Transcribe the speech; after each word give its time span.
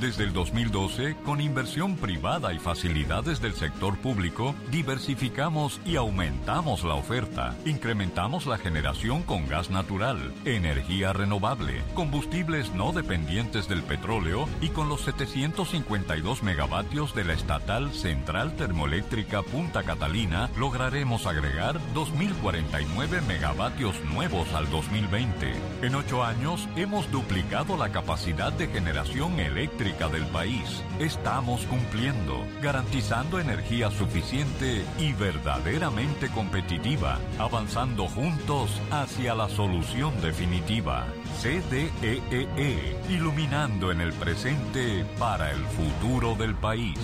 Desde 0.00 0.24
el 0.24 0.32
2012, 0.32 1.14
con 1.24 1.40
inversión 1.40 1.96
privada 1.96 2.52
y 2.52 2.58
facilidades 2.58 3.40
del 3.40 3.54
sector 3.54 3.96
público, 3.98 4.56
diversificamos 4.72 5.80
y 5.84 5.94
aumentamos 5.94 6.82
la 6.82 6.94
oferta. 6.94 7.54
Incrementamos 7.64 8.46
la 8.46 8.58
generación 8.58 9.22
con 9.22 9.46
gas 9.46 9.70
natural, 9.70 10.34
energía 10.44 11.12
renovable, 11.12 11.82
combustibles 11.94 12.74
no 12.74 12.92
dependientes 12.92 13.68
del 13.68 13.84
petróleo 13.84 14.48
y 14.60 14.70
con 14.70 14.88
los 14.88 15.02
752 15.02 16.42
megavatios 16.42 17.14
de 17.14 17.24
la 17.24 17.34
estatal 17.34 17.92
Central 17.92 18.56
Termoeléctrica 18.56 19.42
Punta 19.42 19.84
Catalina, 19.84 20.50
lograremos 20.58 21.26
agregar 21.26 21.78
2.049 21.94 23.22
megavatios 23.28 23.94
nuevos 24.12 24.52
al 24.54 24.68
2020. 24.70 25.52
En 25.82 25.94
ocho 25.94 26.24
años 26.24 26.68
hemos 26.74 27.08
duplicado 27.12 27.76
la 27.76 27.92
capacidad 27.92 28.52
de 28.52 28.66
generación 28.66 29.03
eléctrica 29.12 30.08
del 30.08 30.26
país. 30.26 30.82
Estamos 30.98 31.64
cumpliendo, 31.66 32.44
garantizando 32.60 33.38
energía 33.38 33.90
suficiente 33.90 34.84
y 34.98 35.12
verdaderamente 35.12 36.28
competitiva, 36.30 37.18
avanzando 37.38 38.08
juntos 38.08 38.70
hacia 38.90 39.34
la 39.34 39.48
solución 39.48 40.20
definitiva. 40.20 41.06
CDEE, 41.40 42.22
e, 42.32 42.96
iluminando 43.08 43.92
en 43.92 44.00
el 44.00 44.12
presente 44.14 45.04
para 45.18 45.52
el 45.52 45.64
futuro 45.66 46.34
del 46.34 46.54
país. 46.54 46.98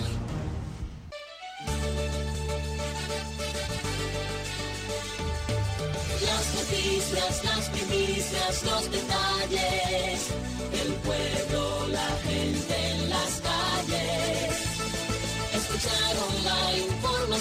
Las 6.25 6.55
noticias, 6.55 7.45
las 7.45 7.69
primicias, 7.69 8.63
los 8.63 8.91
detalles. 8.91 10.31
El 10.73 10.93
pueblo, 10.93 11.80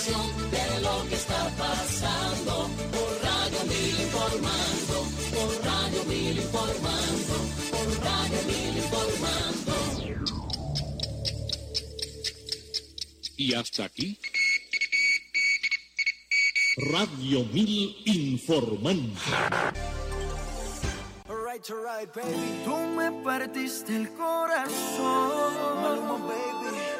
información 0.01 0.51
de 0.51 0.81
lo 0.81 1.09
que 1.09 1.15
está 1.15 1.51
pasando. 1.59 2.71
Por 2.91 3.23
Radio 3.23 3.65
Mil 3.67 4.01
informando. 4.01 5.07
Por 5.35 5.65
Radio 5.65 6.05
Mil 6.05 6.39
informando. 6.39 7.35
Por 7.71 8.05
Radio 8.05 8.43
Mil 8.47 8.77
informando. 8.79 9.73
Y 13.37 13.55
hasta 13.55 13.85
aquí. 13.85 14.19
Radio 16.93 17.45
Mil 17.53 17.97
informando. 18.07 19.21
Alright, 21.29 21.71
alright, 21.71 22.15
baby. 22.15 22.63
Tú 22.65 22.77
me 22.97 23.13
partiste 23.23 23.97
el 23.97 24.09
corazón. 24.15 25.83
Maluma, 25.83 26.27
baby. 26.27 27.00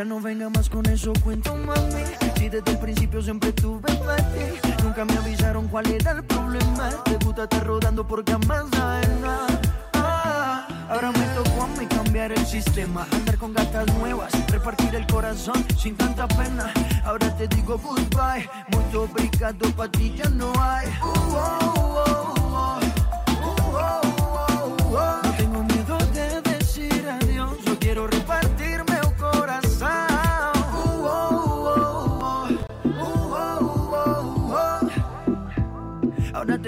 Ya 0.00 0.06
no 0.06 0.18
venga 0.18 0.48
más 0.48 0.70
con 0.70 0.86
eso, 0.86 1.12
cuento 1.22 1.54
mami. 1.54 2.04
Si 2.38 2.48
desde 2.48 2.70
el 2.70 2.78
principio 2.78 3.20
siempre 3.20 3.52
tuve 3.52 3.92
para 3.96 4.16
ti. 4.16 4.72
Nunca 4.82 5.04
me 5.04 5.12
avisaron 5.12 5.68
cuál 5.68 5.90
era 5.90 6.12
el 6.12 6.24
problema. 6.24 6.88
Te 7.04 7.16
gusta 7.22 7.42
estar 7.42 7.66
rodando 7.66 8.06
por 8.06 8.24
camas 8.24 8.64
ajenas. 8.72 9.58
Ah, 9.92 10.66
Ahora 10.88 11.12
me 11.12 11.26
tocó 11.34 11.64
a 11.64 11.66
mí 11.78 11.84
cambiar 11.84 12.32
el 12.32 12.46
sistema, 12.46 13.06
andar 13.12 13.36
con 13.36 13.52
gatas 13.52 13.94
nuevas, 13.98 14.32
repartir 14.50 14.94
el 14.94 15.06
corazón 15.06 15.66
sin 15.76 15.94
tanta 15.94 16.26
pena. 16.28 16.72
Ahora 17.04 17.36
te 17.36 17.46
digo 17.48 17.76
goodbye, 17.76 18.48
muy 18.68 18.96
obrigado, 18.96 19.70
pa' 19.76 19.90
ti 19.90 20.14
ya 20.16 20.30
no 20.30 20.50
hay. 20.62 20.88
Uh, 21.02 21.36
oh, 21.36 22.04
oh, 22.06 22.39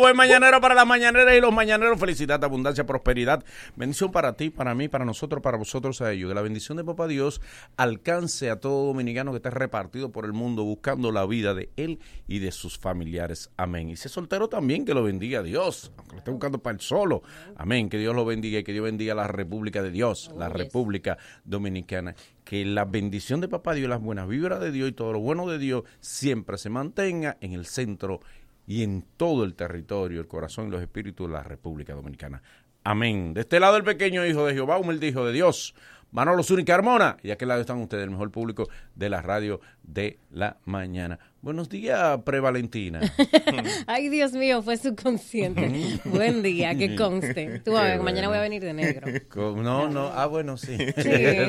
Buen 0.00 0.16
mañanero 0.16 0.62
para 0.62 0.74
las 0.74 0.86
mañaneras 0.86 1.36
y 1.36 1.42
los 1.42 1.52
mañaneros. 1.52 2.00
Felicidad, 2.00 2.42
abundancia, 2.42 2.86
prosperidad. 2.86 3.44
Bendición 3.76 4.10
para 4.10 4.32
ti, 4.32 4.48
para 4.48 4.74
mí, 4.74 4.88
para 4.88 5.04
nosotros, 5.04 5.42
para 5.42 5.58
vosotros, 5.58 6.00
a 6.00 6.10
ellos. 6.10 6.30
Que 6.30 6.34
la 6.34 6.40
bendición 6.40 6.78
de 6.78 6.84
Papá 6.84 7.06
Dios 7.06 7.42
alcance 7.76 8.48
a 8.48 8.58
todo 8.58 8.86
dominicano 8.86 9.30
que 9.32 9.36
esté 9.36 9.50
repartido 9.50 10.10
por 10.10 10.24
el 10.24 10.32
mundo 10.32 10.64
buscando 10.64 11.12
la 11.12 11.26
vida 11.26 11.52
de 11.52 11.68
él 11.76 11.98
y 12.26 12.38
de 12.38 12.50
sus 12.50 12.78
familiares. 12.78 13.50
Amén. 13.58 13.90
Y 13.90 13.96
si 13.96 14.08
es 14.08 14.12
soltero 14.12 14.48
también, 14.48 14.86
que 14.86 14.94
lo 14.94 15.02
bendiga 15.02 15.42
Dios. 15.42 15.92
Aunque 15.98 16.12
lo 16.12 16.18
esté 16.20 16.30
buscando 16.30 16.62
para 16.62 16.76
el 16.76 16.80
solo. 16.80 17.22
Amén. 17.56 17.90
Que 17.90 17.98
Dios 17.98 18.16
lo 18.16 18.24
bendiga 18.24 18.60
y 18.60 18.64
que 18.64 18.72
Dios 18.72 18.84
bendiga 18.86 19.14
la 19.14 19.28
República 19.28 19.82
de 19.82 19.90
Dios, 19.90 20.30
la 20.34 20.48
República 20.48 21.18
Dominicana 21.44 22.14
que 22.50 22.64
la 22.64 22.84
bendición 22.84 23.40
de 23.40 23.46
Papá 23.46 23.74
Dios, 23.74 23.88
las 23.88 24.00
buenas 24.00 24.26
vibras 24.26 24.58
de 24.58 24.72
Dios 24.72 24.88
y 24.88 24.92
todo 24.92 25.12
lo 25.12 25.20
bueno 25.20 25.46
de 25.46 25.58
Dios 25.58 25.84
siempre 26.00 26.58
se 26.58 26.68
mantenga 26.68 27.36
en 27.40 27.52
el 27.52 27.64
centro 27.64 28.22
y 28.70 28.84
en 28.84 29.04
todo 29.16 29.42
el 29.42 29.56
territorio, 29.56 30.20
el 30.20 30.28
corazón 30.28 30.68
y 30.68 30.70
los 30.70 30.80
espíritus 30.80 31.26
de 31.26 31.32
la 31.32 31.42
República 31.42 31.92
Dominicana. 31.92 32.40
Amén. 32.84 33.34
De 33.34 33.40
este 33.40 33.58
lado 33.58 33.76
el 33.76 33.82
pequeño 33.82 34.24
hijo 34.24 34.46
de 34.46 34.54
Jehová, 34.54 34.78
humilde 34.78 35.08
hijo 35.08 35.26
de 35.26 35.32
Dios, 35.32 35.74
Manolo 36.12 36.44
Zúñiga 36.44 36.76
Carmona. 36.76 37.16
Y 37.20 37.26
de 37.26 37.32
aquel 37.32 37.48
lado 37.48 37.62
están 37.62 37.78
ustedes, 37.78 38.04
el 38.04 38.12
mejor 38.12 38.30
público 38.30 38.68
de 38.94 39.08
la 39.10 39.22
radio 39.22 39.60
de 39.82 40.20
la 40.30 40.58
mañana. 40.66 41.18
Buenos 41.42 41.70
días, 41.70 42.18
Prevalentina. 42.22 43.00
Ay, 43.86 44.10
Dios 44.10 44.32
mío, 44.32 44.62
fue 44.62 44.76
subconsciente. 44.76 45.98
Buen 46.04 46.42
día, 46.42 46.74
que 46.74 46.94
conste. 46.94 47.62
Tú 47.64 47.78
a 47.78 47.84
ver, 47.84 48.00
mañana 48.00 48.28
voy 48.28 48.36
a 48.36 48.42
venir 48.42 48.62
de 48.62 48.74
negro. 48.74 49.06
No, 49.60 49.88
no, 49.88 50.08
ah, 50.14 50.26
bueno, 50.26 50.56
sí. 50.58 50.76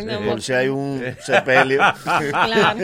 no, 0.05 0.19
por 0.21 0.41
si 0.41 0.53
hay 0.53 0.69
un 0.69 1.03
sepelio. 1.19 1.81
Claro. 2.03 2.79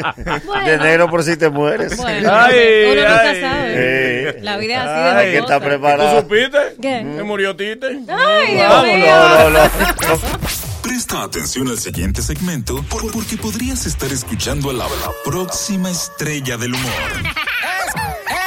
De 0.65 0.74
enero 0.74 1.09
por 1.09 1.24
si 1.24 1.38
te 1.38 1.50
mueres. 1.50 1.95
Bueno, 1.98 2.30
Ay, 2.31 2.83
uno 2.92 2.95
nunca 3.01 3.21
ay. 3.21 3.42
sabe. 3.42 4.39
La 4.42 4.57
vida 4.57 4.74
es 4.74 4.80
así 4.81 5.01
de 5.01 5.21
Hay 5.21 5.31
que 5.31 5.38
estar 5.38 5.63
preparado. 5.63 6.21
¿Tú 6.21 6.27
supiste? 6.27 6.57
¿Qué? 6.81 7.06
Que 7.15 7.24
murió 7.24 7.56
Tite. 7.56 7.88
Ay, 8.09 8.56
Dios 8.56 8.69
Vámonos. 8.69 8.95
mío. 8.95 9.06
No, 9.07 9.50
no, 9.50 9.50
no. 9.51 10.67
Presta 10.88 11.24
atención 11.24 11.68
al 11.68 11.78
siguiente 11.78 12.22
segmento 12.22 12.81
por- 12.84 13.12
porque 13.12 13.36
podrías 13.36 13.86
estar 13.86 14.10
escuchando 14.12 14.69
a 14.69 14.74
la, 14.74 14.86
la 14.86 15.12
próxima 15.25 15.89
estrella 15.92 16.56
del 16.57 16.74
humor. 16.75 16.92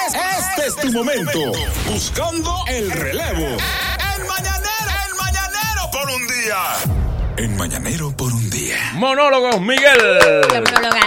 Este 0.08 0.66
es 0.68 0.76
tu 0.76 0.90
momento. 0.90 1.38
Buscando 1.86 2.54
el 2.68 2.90
relevo. 2.90 3.46
El 4.16 4.26
mañanero, 4.26 4.86
el 5.06 5.14
mañanero 5.16 5.90
por 5.92 6.10
un 6.10 6.26
día. 6.26 7.36
En 7.36 7.56
mañanero 7.58 8.10
por 8.16 8.32
un 8.32 8.48
día. 8.48 8.78
Monólogos, 8.94 9.60
Miguel. 9.60 10.18
La 10.50 10.60
monóloga. 10.62 11.00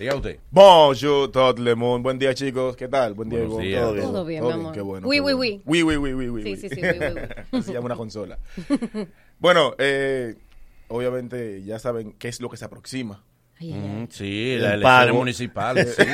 Diga 0.00 0.14
usted. 0.16 0.38
Bonjour, 0.50 1.30
todo 1.30 1.52
le 1.62 1.74
monde. 1.74 2.02
Buen 2.02 2.18
día, 2.18 2.32
chicos. 2.32 2.74
¿Qué 2.74 2.88
tal? 2.88 3.12
Buen 3.12 3.28
día, 3.28 3.40
Buenos 3.40 3.58
días. 3.58 3.82
Todo 3.82 3.92
bien. 3.92 4.06
Todo 4.06 4.24
bien, 4.24 4.40
Todo 4.40 4.50
mi 4.50 4.54
bien, 4.56 4.60
amor. 4.62 4.72
qué 4.74 4.80
bueno. 4.80 5.06
Oui, 5.06 5.16
qué 5.18 5.20
oui, 5.20 5.32
bueno. 5.34 5.38
oui. 5.38 5.62
Oui, 5.66 5.82
oui, 5.82 5.96
oui, 5.96 6.12
oui, 6.14 6.28
oui, 6.30 6.42
Sí, 6.42 6.48
oui. 6.52 6.56
sí, 6.56 6.68
sí, 6.74 6.80
oui, 6.82 6.88
oui, 6.98 7.06
oui. 7.16 7.20
Así 7.58 7.62
se 7.66 7.72
llama 7.74 7.84
una 7.84 7.96
consola. 7.96 8.38
bueno, 9.38 9.74
eh, 9.76 10.36
obviamente 10.88 11.62
ya 11.64 11.78
saben 11.78 12.12
qué 12.12 12.28
es 12.28 12.40
lo 12.40 12.48
que 12.48 12.56
se 12.56 12.64
aproxima. 12.64 13.22
Ay, 13.62 13.72
ay, 13.74 13.74
ay. 13.74 13.88
Mm, 13.90 14.08
sí, 14.10 14.52
El 14.54 14.62
las 14.62 14.72
elecciones 14.74 15.14
municipales. 15.14 15.94
Sí. 15.98 16.04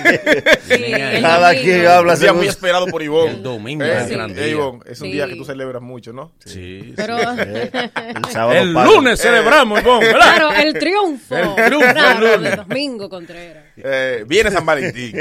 Sí, 0.76 0.82
el 0.92 1.22
Cada 1.22 1.48
domingo. 1.52 1.62
quien 1.64 1.86
habla 1.86 2.14
Un 2.14 2.20
día 2.20 2.32
muy 2.32 2.46
esperado 2.48 2.86
por 2.88 3.02
Ivonne. 3.02 3.30
El 3.34 3.42
domingo 3.44 3.84
Eh, 3.84 3.98
es 4.02 4.10
gran 4.10 4.30
eh, 4.32 4.34
día. 4.34 4.46
Ivonne, 4.48 4.80
es 4.86 5.00
un 5.00 5.06
Sí. 5.06 5.12
día 5.12 5.28
que 5.28 5.36
tú 5.36 5.44
celebras 5.44 5.80
mucho, 5.80 6.12
¿no? 6.12 6.32
Sí, 6.44 6.92
Pero, 6.96 7.16
el 8.52 8.72
lunes 8.72 9.20
celebramos, 9.20 9.80
Ivonne, 9.80 10.06
¿verdad? 10.06 10.34
claro, 10.34 10.52
el 10.54 10.74
triunfo. 10.74 11.36
El 11.36 11.54
triunfo, 11.66 11.92
Claro, 11.92 12.26
el 12.26 12.34
lunes. 12.36 12.50
de 12.50 12.56
Domingo 12.56 13.08
Contreras. 13.08 13.64
Eh, 13.76 14.24
viene 14.26 14.50
San 14.50 14.66
Valentín. 14.66 15.16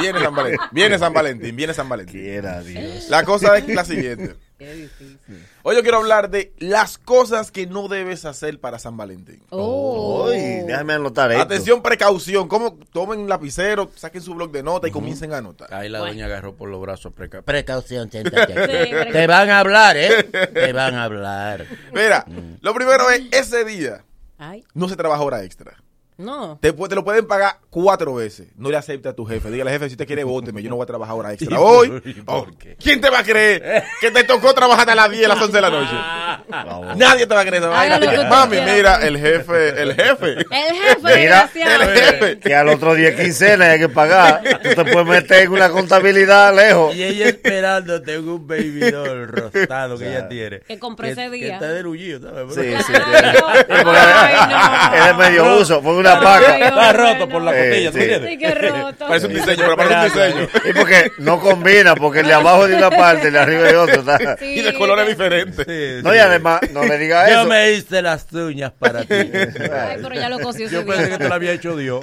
Viene 0.00 0.20
San 0.20 0.34
Valentín. 0.34 0.60
Viene 0.72 0.98
San 0.98 1.12
Valentín. 1.14 1.56
Viene 1.56 1.72
San 1.74 1.88
Valentín. 1.88 2.20
Quiera 2.20 2.60
Dios. 2.62 3.08
La 3.08 3.24
cosa 3.24 3.56
es 3.56 3.66
la 3.68 3.84
siguiente. 3.84 4.34
Qué 4.60 4.74
difícil. 4.74 5.46
Hoy 5.62 5.74
yo 5.74 5.80
quiero 5.82 5.96
hablar 5.96 6.28
de 6.28 6.52
las 6.58 6.98
cosas 6.98 7.50
que 7.50 7.66
no 7.66 7.88
debes 7.88 8.26
hacer 8.26 8.60
para 8.60 8.78
San 8.78 8.94
Valentín. 8.94 9.42
Oh. 9.48 10.26
Uy, 10.28 10.36
déjame 10.66 10.92
anotar 10.92 11.32
esto. 11.32 11.42
Atención, 11.42 11.80
precaución. 11.82 12.46
¿Cómo 12.46 12.74
tomen 12.92 13.20
un 13.20 13.28
lapicero, 13.30 13.90
saquen 13.96 14.20
su 14.20 14.34
blog 14.34 14.52
de 14.52 14.62
nota 14.62 14.86
y 14.86 14.90
comiencen 14.90 15.32
a 15.32 15.38
anotar? 15.38 15.72
Ahí 15.72 15.88
la 15.88 16.00
Bueno. 16.00 16.12
doña 16.12 16.26
agarró 16.26 16.54
por 16.54 16.68
los 16.68 16.78
brazos. 16.78 17.10
preca- 17.14 17.40
Precaución, 17.40 18.10
siéntate. 18.12 18.52
Sí, 18.86 19.12
Te 19.12 19.26
van 19.26 19.48
a 19.48 19.60
hablar, 19.60 19.96
¿eh? 19.96 20.24
Te 20.52 20.72
van 20.74 20.94
a 20.94 21.04
hablar. 21.04 21.64
Mira, 21.94 22.26
lo 22.60 22.74
primero 22.74 23.08
es 23.08 23.22
ese 23.32 23.64
día 23.64 24.04
Ay, 24.36 24.62
no 24.74 24.90
se 24.90 24.96
trabaja 24.96 25.22
hora 25.22 25.42
extra. 25.42 25.74
No. 26.20 26.58
Te, 26.60 26.72
te 26.72 26.94
lo 26.94 27.04
pueden 27.04 27.26
pagar 27.26 27.58
cuatro 27.70 28.14
veces. 28.14 28.48
No 28.56 28.70
le 28.70 28.76
acepte 28.76 29.08
a 29.08 29.14
tu 29.14 29.24
jefe. 29.24 29.50
Dígale, 29.50 29.70
jefe, 29.70 29.86
si 29.88 29.94
usted 29.94 30.06
quiere, 30.06 30.24
vóteme. 30.24 30.62
Yo 30.62 30.70
no 30.70 30.76
voy 30.76 30.84
a 30.84 30.86
trabajar 30.86 31.16
hora 31.16 31.30
¿Y 31.30 31.34
extra. 31.34 31.60
Hoy, 31.60 32.02
oh, 32.26 32.46
qué? 32.58 32.76
¿quién 32.76 33.00
te 33.00 33.10
va 33.10 33.20
a 33.20 33.24
creer 33.24 33.84
que 34.00 34.10
te 34.10 34.24
tocó 34.24 34.52
trabajar 34.54 34.80
hasta 34.80 34.94
las 34.94 35.10
10, 35.10 35.28
las 35.28 35.40
11 35.40 35.52
de 35.52 35.60
la 35.60 35.70
noche? 35.70 36.96
Nadie 36.96 37.26
te 37.26 37.34
va 37.34 37.40
a 37.40 37.44
creer 37.44 37.62
esa 37.62 37.68
vaina. 37.68 38.28
Mami, 38.28 38.56
mira, 38.60 38.96
el 38.96 39.18
jefe, 39.18 39.82
el 39.82 39.94
jefe. 39.94 40.32
El 40.32 40.46
jefe, 40.46 41.16
Mira, 41.16 41.50
el 41.54 42.00
jefe. 42.00 42.38
Que 42.38 42.54
al 42.54 42.68
otro 42.68 42.94
día 42.94 43.16
quincena 43.16 43.70
hay 43.70 43.78
que 43.78 43.88
pagar. 43.88 44.42
Tú 44.62 44.68
te 44.70 44.84
puedes 44.84 45.06
meter 45.06 45.44
en 45.44 45.52
una 45.52 45.70
contabilidad 45.70 46.54
lejos. 46.54 46.94
Y 46.94 47.02
ella 47.02 47.28
esperándote 47.28 48.14
en 48.14 48.28
un 48.28 48.46
baby 48.46 48.90
doll 48.90 49.28
rostado 49.28 49.98
que 49.98 50.08
ella 50.08 50.28
tiene. 50.28 50.60
Que 50.60 50.78
compró 50.78 51.06
ese 51.06 51.30
día. 51.30 51.46
Que 51.46 51.52
está 51.52 51.68
derullido, 51.68 52.30
¿sabes? 52.30 52.54
Sí, 52.54 52.84
sí. 52.86 52.92
Claro. 52.92 53.46
Ay, 53.48 54.36
no. 54.48 54.96
Es 54.96 55.06
de 55.06 55.14
medio 55.14 55.60
uso, 55.60 55.82
fue 55.82 55.94
una 55.96 56.09
paca. 56.18 56.58
Está 56.58 56.92
roto 56.92 57.28
por 57.28 57.42
la 57.42 57.52
costilla, 57.52 57.90
¿tú 57.92 57.96
sí. 57.98 58.02
entiendes? 58.04 58.30
Sí, 58.30 58.38
qué 58.38 58.54
roto. 58.54 59.06
Parece 59.08 59.26
un 59.26 59.34
diseño, 59.34 59.58
pero 59.58 59.76
parece 59.76 59.94
un 59.94 60.04
diseño. 60.04 60.48
Y 60.70 60.72
porque 60.72 61.12
no 61.18 61.40
combina, 61.40 61.94
porque 61.94 62.20
el 62.20 62.26
de 62.26 62.34
abajo 62.34 62.66
de 62.66 62.76
una 62.76 62.90
parte, 62.90 63.28
el 63.28 63.34
de 63.34 63.38
arriba 63.38 63.62
de 63.64 63.76
otra. 63.76 64.36
Y 64.40 64.60
de 64.62 64.74
colores 64.74 65.06
diferentes. 65.06 66.02
No, 66.02 66.14
y 66.14 66.18
además, 66.18 66.60
no 66.72 66.84
le 66.84 66.98
diga 66.98 67.28
Yo 67.28 67.40
eso. 67.40 67.48
me 67.48 67.72
hice 67.72 68.02
las 68.02 68.32
uñas 68.32 68.72
para 68.78 69.02
ti. 69.02 69.14
Ay, 69.14 69.98
pero 70.02 70.14
ya 70.14 70.28
lo 70.28 70.38
cosió 70.40 70.68
Yo 70.68 70.84
pensé 70.86 71.10
que 71.10 71.18
te 71.18 71.28
lo 71.28 71.34
había 71.34 71.52
hecho 71.52 71.76
Dios. 71.76 72.00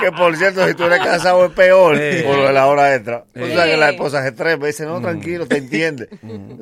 Que 0.00 0.12
por 0.12 0.36
cierto, 0.36 0.66
si 0.66 0.74
tú 0.74 0.84
eres 0.84 1.00
casado 1.00 1.46
es 1.46 1.52
peor 1.52 1.96
por 2.24 2.36
lo 2.36 2.46
de 2.46 2.52
la 2.52 2.66
hora 2.66 2.94
extra. 2.94 3.24
O 3.34 3.46
sea 3.46 3.64
que 3.64 3.76
la 3.76 3.90
esposa 3.90 4.22
se 4.22 4.30
y 4.30 4.66
dice, 4.66 4.86
no, 4.86 5.00
tranquilo, 5.00 5.46
te 5.46 5.58
entiende. 5.58 6.08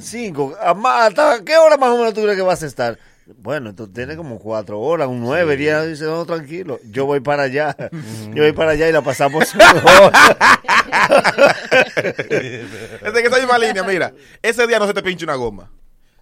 Cinco. 0.00 0.56
a 0.60 0.74
ma- 0.74 1.06
¿Hasta 1.06 1.44
qué 1.44 1.56
hora 1.56 1.76
más 1.76 1.90
o 1.90 1.98
menos 1.98 2.14
tú 2.14 2.22
crees 2.22 2.36
que 2.36 2.42
vas 2.42 2.62
a 2.62 2.66
estar? 2.66 2.98
Bueno, 3.36 3.74
tú 3.74 3.86
tienes 3.88 4.16
como 4.16 4.38
cuatro 4.38 4.80
horas, 4.80 5.06
un 5.08 5.20
nueve, 5.20 5.56
diez. 5.56 5.86
Dice, 5.86 6.04
no, 6.04 6.24
tranquilo, 6.24 6.80
yo 6.90 7.04
voy 7.06 7.20
para 7.20 7.42
allá. 7.44 7.76
Yo 8.34 8.42
voy 8.42 8.52
para 8.52 8.70
allá 8.72 8.88
y 8.88 8.92
la 8.92 9.02
pasamos 9.02 9.54
mejor. 9.54 10.12
Desde 11.96 13.22
que 13.22 13.26
esa 13.28 13.38
misma 13.38 13.58
línea, 13.58 13.82
mira, 13.82 14.12
ese 14.42 14.66
día 14.66 14.78
no 14.78 14.86
se 14.86 14.94
te 14.94 15.02
pincha 15.02 15.24
una 15.24 15.34
goma. 15.34 15.70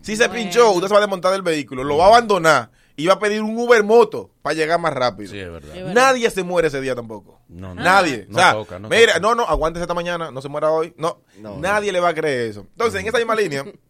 Si 0.03 0.17
se 0.17 0.29
Bueno. 0.29 0.43
pinchó, 0.43 0.70
usted 0.73 0.88
se 0.88 0.93
va 0.94 0.99
a 0.99 1.03
desmontar 1.03 1.32
del 1.32 1.43
vehículo, 1.43 1.82
lo 1.85 1.97
va 1.97 2.05
a 2.06 2.08
abandonar 2.08 2.70
y 2.97 3.06
va 3.06 3.14
a 3.14 3.19
pedir 3.19 3.43
un 3.43 3.59
Uber 3.59 3.82
moto 3.82 4.31
para 4.43 4.55
llegar 4.55 4.79
más 4.81 4.93
rápido. 4.93 5.31
Sí, 5.31 5.38
es 5.38 5.50
verdad. 5.50 5.75
Es 5.76 5.85
verdad. 5.85 5.94
Nadie 5.94 6.31
se 6.31 6.43
muere 6.43 6.69
ese 6.69 6.81
día 6.81 6.94
tampoco. 6.94 7.41
No, 7.49 7.75
no. 7.75 7.82
Nadie. 7.82 8.26
No 8.29 8.37
o 8.37 8.41
sea, 8.41 8.52
toca, 8.52 8.79
no 8.79 8.88
mira, 8.88 9.14
toca. 9.14 9.20
no, 9.20 9.35
no, 9.35 9.43
aguántese 9.44 9.82
esta 9.85 9.94
mañana, 9.94 10.31
no 10.31 10.41
se 10.41 10.49
muera 10.49 10.70
hoy. 10.70 10.94
No, 10.97 11.20
No, 11.41 11.56
nadie 11.59 11.93
le 11.93 12.00
va 12.00 12.11
a 12.11 12.14
creer 12.14 12.50
eso. 12.50 12.61
Entonces, 12.70 13.00
en 13.00 13.06
esa 13.09 13.19
misma 13.19 13.35
línea, 13.35 13.64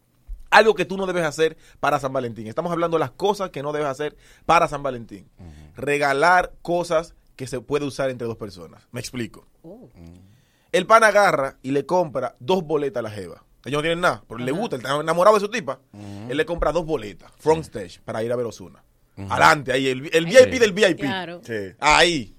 algo 0.51 0.75
que 0.75 0.85
tú 0.85 0.97
no 0.97 1.07
debes 1.07 1.25
hacer 1.25 1.57
para 1.81 1.99
San 1.99 2.13
Valentín. 2.13 2.47
Estamos 2.47 2.73
hablando 2.73 2.97
de 2.97 3.01
las 3.01 3.11
cosas 3.11 3.51
que 3.51 3.63
no 3.63 3.73
debes 3.73 3.89
hacer 3.89 4.17
para 4.45 4.69
San 4.69 4.83
Valentín. 4.83 5.29
Regalar 5.77 6.53
cosas 6.63 7.15
que 7.37 7.47
se 7.47 7.61
puede 7.61 7.85
usar 7.85 8.11
entre 8.11 8.27
dos 8.27 8.37
personas. 8.37 8.83
Me 8.93 9.01
explico. 9.01 9.47
Oh. 9.63 9.91
El 10.73 10.87
pan 10.87 11.05
agarra 11.05 11.57
y 11.63 11.71
le 11.71 11.87
compra 11.87 12.37
dos 12.41 12.65
boletas 12.65 13.01
a 13.01 13.03
la 13.03 13.11
jeva. 13.11 13.43
Ellos 13.65 13.79
no 13.79 13.83
tienen 13.83 14.01
nada, 14.01 14.23
pero 14.29 14.39
le 14.39 14.53
gusta, 14.53 14.77
él 14.77 14.83
está 14.83 15.01
enamorado 15.01 15.37
de 15.37 15.41
su 15.41 15.49
tipa. 15.51 15.81
Él 16.29 16.37
le 16.37 16.47
compra 16.47 16.71
dos 16.73 16.87
boletas, 16.87 17.33
front 17.39 17.65
stage, 17.65 18.01
para 18.05 18.23
ir 18.23 18.33
a 18.33 18.37
ver 18.37 18.47
Osuna. 18.47 18.83
Adelante, 19.17 19.73
ahí, 19.73 19.89
el, 19.89 20.09
el 20.13 20.27
VIP 20.27 20.53
Sí. 20.53 20.59
del 20.59 20.73
VIP. 20.73 21.01
Claro. 21.01 21.41
Sí. 21.45 21.75
Ahí. 21.81 22.37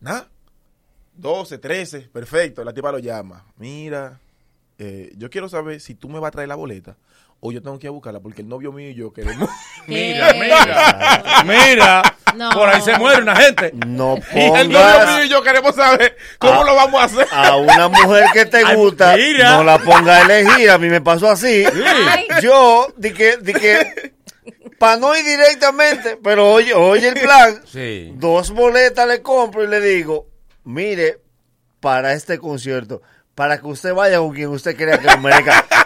Nada. 0.00 0.28
12, 1.16 1.58
13, 1.58 2.00
perfecto. 2.12 2.62
La 2.64 2.72
tipa 2.72 2.92
lo 2.92 2.98
llama. 2.98 3.44
Mira, 3.56 4.20
eh, 4.78 5.12
yo 5.16 5.30
quiero 5.30 5.48
saber 5.48 5.80
si 5.80 5.94
tú 5.94 6.08
me 6.08 6.18
vas 6.18 6.28
a 6.28 6.32
traer 6.32 6.48
la 6.48 6.56
boleta 6.56 6.96
o 7.46 7.52
yo 7.52 7.62
tengo 7.62 7.78
que 7.78 7.86
ir 7.86 7.88
a 7.88 7.92
buscarla 7.92 8.20
porque 8.20 8.40
el 8.40 8.48
novio 8.48 8.72
mío 8.72 8.88
y 8.88 8.94
yo 8.94 9.12
queremos. 9.12 9.50
Mira, 9.86 10.32
mira. 10.32 11.44
Mira. 11.44 12.16
No. 12.34 12.50
Por 12.50 12.66
ahí 12.70 12.80
se 12.80 12.98
muere 12.98 13.20
una 13.20 13.36
gente. 13.36 13.70
No 13.86 14.16
el 14.32 14.72
novio 14.72 14.80
mío 14.80 14.80
pongas 14.80 15.24
y 15.26 15.28
yo 15.28 15.42
queremos 15.42 15.74
saber 15.74 16.16
cómo 16.38 16.64
lo 16.64 16.74
vamos 16.74 17.02
a 17.02 17.04
hacer. 17.04 17.28
a 17.30 17.56
una 17.56 17.88
mujer 17.88 18.24
que 18.32 18.46
te 18.46 18.74
gusta, 18.74 19.14
mira. 19.14 19.56
no 19.56 19.64
la 19.64 19.78
ponga 19.78 20.16
a 20.16 20.22
elegir. 20.22 20.70
A 20.70 20.78
mí 20.78 20.88
me 20.88 21.02
pasó 21.02 21.28
así. 21.30 21.64
Yo, 22.40 22.88
di 22.96 23.12
que, 23.12 23.36
di 23.36 23.52
que, 23.52 24.14
para 24.78 24.96
no 24.96 25.14
ir 25.14 25.24
directamente, 25.24 26.18
pero 26.22 26.50
oye, 26.50 26.72
oye 26.72 27.08
el 27.08 27.20
plan. 27.20 27.60
Sí. 27.66 28.12
Dos 28.16 28.52
boletas 28.52 29.06
le 29.06 29.20
compro 29.20 29.62
y 29.64 29.68
le 29.68 29.82
digo, 29.82 30.26
mire, 30.64 31.20
para 31.80 32.14
este 32.14 32.38
concierto, 32.38 33.02
para 33.34 33.58
que 33.58 33.66
usted 33.66 33.94
vaya 33.94 34.18
con 34.18 34.32
quien 34.32 34.48
usted 34.48 34.76
crea 34.76 34.98
que 34.98 35.06
lo 35.06 35.18
merezca. 35.18 35.64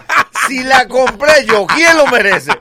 Si 0.49 0.63
la 0.63 0.85
compré 0.87 1.45
yo, 1.45 1.65
¿quién 1.67 1.95
lo 1.95 2.05
merece? 2.07 2.51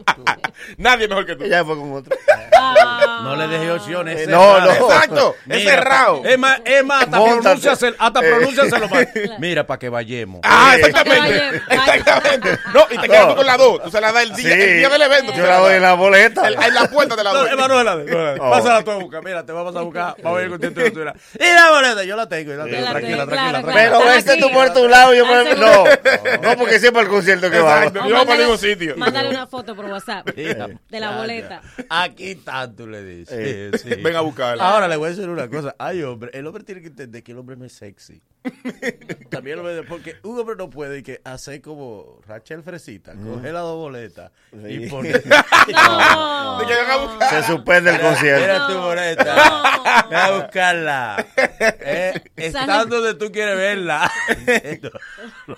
Nadie 0.77 1.09
mejor 1.09 1.25
que 1.27 1.35
tú. 1.37 1.45
Ella 1.45 1.65
fue 1.65 1.77
con 1.77 1.93
otro. 1.95 2.15
Ah. 2.55 3.21
No 3.25 3.35
le 3.37 3.49
dejé 3.49 3.71
opciones. 3.73 4.21
Eh, 4.21 4.27
no, 4.29 4.61
no. 4.61 4.71
Exacto, 4.73 5.35
es 5.49 5.63
cerrado. 5.65 6.23
Es 6.25 6.39
más, 6.39 6.61
es 6.65 6.85
más, 6.85 7.05
hasta 7.05 7.17
pronúnciaselo, 7.25 7.97
hasta 7.99 8.21
Eh. 8.21 8.31
pronúnciaselo 8.31 8.89
más. 8.89 9.07
Mira, 9.39 9.67
para 9.67 9.79
que 9.79 9.89
vayamos. 9.89 10.41
Ah, 10.45 10.75
Eh. 10.77 10.81
exactamente. 10.87 11.63
Exactamente. 11.71 12.59
No, 12.75 12.87
y 12.91 12.99
te 12.99 13.09
quedas 13.09 13.29
tú 13.29 13.37
con 13.37 13.47
las 13.47 13.59
dos. 13.59 13.83
Tú 13.83 13.91
se 13.91 14.01
la 14.01 14.13
das 14.13 14.23
el 14.25 14.35
día, 14.35 14.55
Sí. 14.55 14.61
el 14.61 14.79
día 14.79 14.89
del 14.91 15.03
evento. 15.03 15.33
Yo 15.35 15.47
la 15.47 15.57
doy 15.59 15.75
en 15.75 15.83
la 15.83 15.95
boleta. 15.95 16.47
El- 16.47 16.55
En 16.63 16.75
la 16.75 16.89
puerta 16.91 17.17
de 17.17 17.25
la 17.25 17.33
No, 17.39 17.39
doy. 17.39 17.51
Eva, 17.51 17.69
no 17.69 17.83
la 17.85 17.97
de, 17.97 18.05
no 18.05 18.19
la 18.25 18.35
de. 18.35 18.41
Oh. 18.41 18.51
Pásala 18.51 18.85
tú 18.85 18.91
a 18.91 18.97
buscar. 18.97 19.25
Mira, 19.25 19.47
te 19.47 19.53
vamos 19.53 19.75
a 19.75 19.81
buscar. 19.81 20.15
Vamos 20.23 20.39
a 20.41 20.43
ir 20.43 20.51
con 20.51 20.61
tiempo 20.61 20.81
de 20.81 21.05
la 21.05 21.15
Y 21.35 21.55
la 21.55 21.71
boleta, 21.71 22.05
yo 22.05 22.17
la 22.17 22.29
tengo. 22.29 22.53
Yo 22.53 22.59
la 22.59 22.65
tengo. 22.65 22.81
la 22.85 22.91
Tranquila, 22.91 23.27
tranquila. 23.27 23.63
Pero 23.73 24.03
este 24.13 24.37
tú 24.37 24.47
aquí. 24.47 24.55
por 24.55 24.73
tu 24.75 24.89
lado 24.89 25.15
y 25.15 25.19
yo 25.19 25.27
por 25.27 25.37
el... 25.39 25.47
Al 25.49 25.61
No, 25.61 25.85
no, 26.43 26.57
porque 26.57 26.79
siempre 26.79 27.03
al 27.03 27.09
concierto 27.09 27.51
que 27.51 27.59
vamos. 27.61 27.78
Exacto. 27.79 28.05
O 28.05 28.09
Yo 28.09 28.27
para 28.27 28.35
el 28.35 28.39
mismo 28.41 28.57
sitio. 28.57 28.97
Mándale 28.97 29.31
una 29.31 29.47
foto 29.47 29.75
por 29.75 29.87
WhatsApp 29.87 30.27
de 30.37 31.01
la 31.01 31.17
boleta. 31.17 31.63
Aquí 31.89 32.37
tanto 32.37 32.87
le 32.87 33.05
dices. 33.05 33.85
Eh. 33.85 33.97
Ven 34.03 34.17
a 34.17 34.21
buscarla. 34.21 34.69
Ahora 34.69 34.89
le 34.89 34.97
voy 34.97 35.07
a 35.07 35.11
decir 35.11 35.29
una 35.29 35.49
cosa. 35.49 35.75
Ay, 35.79 36.03
hombre, 36.03 36.31
el 36.35 36.47
hombre 36.47 36.65
tiene 36.65 36.81
que 36.81 36.89
entender 36.89 37.23
que 37.23 37.33
el 37.33 37.39
hombre 37.39 37.57
no 37.57 37.65
es 37.65 37.73
sexy. 37.73 38.23
También 39.31 39.59
lo 39.59 39.63
ve 39.63 39.83
porque 39.83 40.17
un 40.23 40.39
hombre 40.39 40.57
no 40.57 40.71
puede 40.71 41.03
que 41.03 41.21
hacer 41.25 41.61
como 41.61 42.21
Rachel 42.27 42.63
Fresita, 42.63 43.15
coger 43.15 43.53
las 43.53 43.63
dos 43.63 43.77
boletas 43.77 44.33
y 44.53 44.89
poner. 44.89 45.23
No. 45.69 46.59
A. 46.59 47.29
Se 47.29 47.43
suspende 47.43 47.91
el 47.95 48.01
concierto. 48.01 48.45
Era 48.45 48.67
tu 48.67 48.79
boleta. 48.79 49.37
No. 49.37 50.09
Ve 50.09 50.17
a 50.17 50.31
buscarla. 50.31 51.27
Eh, 51.61 52.21
estando 52.37 53.01
donde 53.01 53.15
tú 53.15 53.33
quieres 53.33 53.57
verla. 53.57 54.11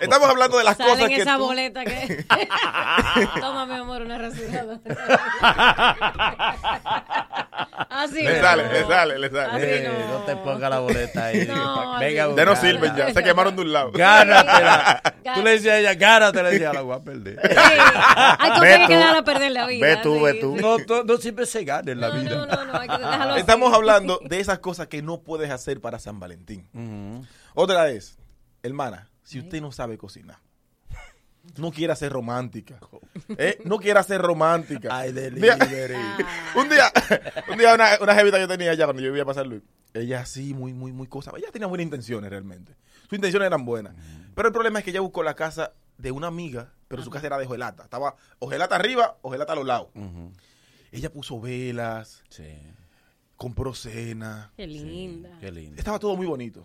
Estamos 0.00 0.28
hablando 0.28 0.58
de 0.58 0.64
las 0.64 0.76
cosas 0.76 1.00
en 1.00 1.08
que 1.08 1.16
esa 1.22 1.36
tú... 1.36 1.44
boleta 1.44 1.84
que. 1.84 2.24
Toma, 3.40 3.66
mi 3.66 3.74
amor, 3.74 4.02
una 4.02 4.18
rasuradora. 4.18 4.80
Así 7.90 8.22
Le 8.22 8.36
no. 8.36 8.40
sale, 8.40 8.72
le 8.72 8.86
sale, 8.86 9.18
le 9.18 9.26
Así 9.26 9.36
sale. 9.36 9.76
Eh, 9.76 9.88
no. 9.88 10.18
no 10.18 10.24
te 10.24 10.36
ponga 10.36 10.70
la 10.70 10.78
boleta 10.78 11.26
ahí. 11.26 11.46
No, 11.46 11.98
Venga, 11.98 12.26
no 12.28 12.34
buscarla. 12.56 12.79
Ya. 12.96 13.12
Se 13.12 13.22
quemaron 13.22 13.54
de 13.56 13.62
un 13.62 13.72
lado. 13.72 13.92
Gánatela. 13.92 15.02
Tú 15.34 15.42
le 15.42 15.50
decías 15.52 15.74
a 15.74 15.78
ella, 15.78 15.94
gánatela. 15.94 16.52
Y 16.52 16.56
ella 16.56 16.72
la 16.72 16.80
voy 16.82 16.96
a 16.96 17.00
perder. 17.00 17.40
Sí. 17.50 17.56
Hay 17.56 18.50
cosas 18.50 18.60
que 18.60 18.66
hay 18.72 18.80
que 18.80 18.86
tú. 18.94 18.98
dejarla 18.98 19.22
perder 19.24 19.52
la 19.52 19.66
vida. 19.66 19.86
Ve 19.86 19.96
tú, 20.02 20.14
sí, 20.16 20.22
ve 20.22 20.34
tú. 20.34 20.56
No, 21.06 21.16
siempre 21.18 21.46
se 21.46 21.64
gana 21.64 21.92
en 21.92 22.00
la 22.00 22.08
No, 22.08 22.14
vida. 22.20 22.30
no, 22.30 22.46
no, 22.46 22.64
no, 22.66 22.78
hay 22.78 22.88
que 22.88 22.98
dejarlo 22.98 23.32
así. 23.32 23.40
Estamos 23.40 23.72
hablando 23.74 24.20
de 24.24 24.40
esas 24.40 24.58
cosas 24.58 24.88
que 24.88 25.02
no 25.02 25.20
puedes 25.22 25.50
hacer 25.50 25.80
para 25.80 25.98
San 25.98 26.18
Valentín. 26.20 26.66
Otra 27.54 27.88
es, 27.90 28.18
hermana, 28.62 29.08
si 29.22 29.38
usted 29.38 29.60
no 29.60 29.72
sabe 29.72 29.98
cocinar, 29.98 30.38
no 31.56 31.70
quiera 31.70 31.96
ser 31.96 32.12
romántica, 32.12 32.78
¿eh? 33.38 33.58
no 33.64 33.78
quiera 33.78 34.02
ser 34.02 34.20
romántica. 34.20 34.88
Ay, 34.96 35.12
delivery. 35.12 35.94
Ah. 35.94 36.18
un 36.56 36.68
día, 36.68 36.92
un 37.50 37.58
día 37.58 37.74
una, 37.74 37.98
una 38.00 38.14
jevita 38.14 38.36
que 38.36 38.42
yo 38.42 38.48
tenía 38.48 38.70
allá 38.70 38.84
cuando 38.84 39.02
yo 39.02 39.08
vivía 39.10 39.24
para 39.24 39.34
San 39.34 39.48
Luis, 39.48 39.62
ella 39.94 40.24
sí, 40.26 40.54
muy, 40.54 40.72
muy, 40.72 40.92
muy 40.92 41.06
cosa. 41.06 41.32
Ella 41.36 41.50
tenía 41.52 41.66
buenas 41.66 41.84
intenciones 41.84 42.30
realmente. 42.30 42.74
Sus 43.04 43.14
intenciones 43.14 43.46
eran 43.46 43.64
buenas. 43.64 43.94
Pero 44.34 44.48
el 44.48 44.52
problema 44.52 44.78
es 44.78 44.84
que 44.84 44.90
ella 44.90 45.00
buscó 45.00 45.22
la 45.22 45.34
casa 45.34 45.72
de 45.98 46.12
una 46.12 46.28
amiga, 46.28 46.72
pero 46.88 47.02
su 47.02 47.10
casa 47.10 47.26
era 47.26 47.38
de 47.38 47.46
hojelata. 47.46 47.84
Estaba 47.84 48.14
hojelata 48.38 48.76
arriba, 48.76 49.16
hojelata 49.22 49.52
a 49.52 49.56
los 49.56 49.66
lados. 49.66 49.88
Ella 50.92 51.12
puso 51.12 51.40
velas, 51.40 52.22
Sí, 52.28 52.44
compró 53.36 53.74
cena. 53.74 54.52
Qué 54.56 54.66
linda. 54.66 55.36
qué 55.40 55.50
lindo. 55.50 55.76
Estaba 55.78 55.98
todo 55.98 56.16
muy 56.16 56.26
bonito. 56.26 56.64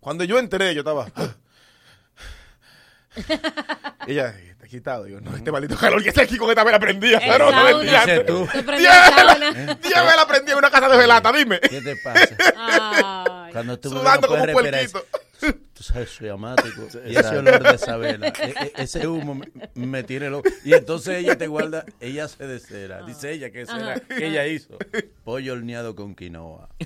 Cuando 0.00 0.24
yo 0.24 0.38
entré, 0.38 0.74
yo 0.74 0.80
estaba. 0.80 1.06
Ella, 4.06 4.34
"Eh, 4.38 4.50
está 4.52 4.66
quitado. 4.66 5.04
Digo, 5.04 5.20
no, 5.20 5.36
este 5.36 5.50
maldito 5.52 5.76
calor 5.76 6.02
que 6.02 6.08
está 6.10 6.22
aquí 6.22 6.36
con 6.36 6.48
esta 6.50 6.64
vela 6.64 6.78
prendida. 6.78 7.18
El 7.18 7.30
Pero 7.32 7.50
no 7.50 7.78
diantre. 7.80 8.12
Dices 8.14 8.26
tú. 8.26 8.48
Se 8.52 8.62
prendió 8.62 8.88
la 8.88 9.08
sábana. 9.10 9.50
Diez 9.52 9.94
velas 9.94 10.24
prendidas 10.26 10.52
en 10.52 10.58
una 10.58 10.70
casa 10.70 10.88
de 10.88 10.96
hojelata, 10.96 11.32
dime. 11.32 11.60
¿Qué 11.60 11.80
te 11.80 11.96
pasa? 11.96 12.28
Ay. 12.56 13.52
Cuando 13.52 13.78
tú 13.78 13.90
Sudando 13.90 14.28
no 14.28 14.28
como 14.28 14.44
un 14.44 14.52
puerquito. 14.52 15.04
Tú 15.80 15.84
sabes, 15.84 16.10
soy 16.10 16.28
amático. 16.28 16.86
Y 17.06 17.16
ese 17.16 17.38
olor 17.38 17.62
de 17.62 17.74
esa 17.74 17.96
vela, 17.96 18.28
e- 18.28 18.32
e- 18.76 18.82
ese 18.82 19.06
humo 19.08 19.34
me, 19.34 19.48
me 19.74 20.02
tiene 20.02 20.28
loco. 20.28 20.46
Y 20.62 20.74
entonces 20.74 21.16
ella 21.16 21.38
te 21.38 21.46
guarda, 21.46 21.86
ella 22.00 22.28
se 22.28 22.46
de 22.46 22.58
cera. 22.60 23.02
Dice 23.06 23.32
ella 23.32 23.50
que 23.50 23.64
cera 23.64 23.92
Ajá. 23.92 24.00
que 24.00 24.26
ella 24.26 24.46
hizo. 24.46 24.76
Pollo 25.24 25.54
horneado 25.54 25.94
con 25.96 26.14
quinoa. 26.14 26.68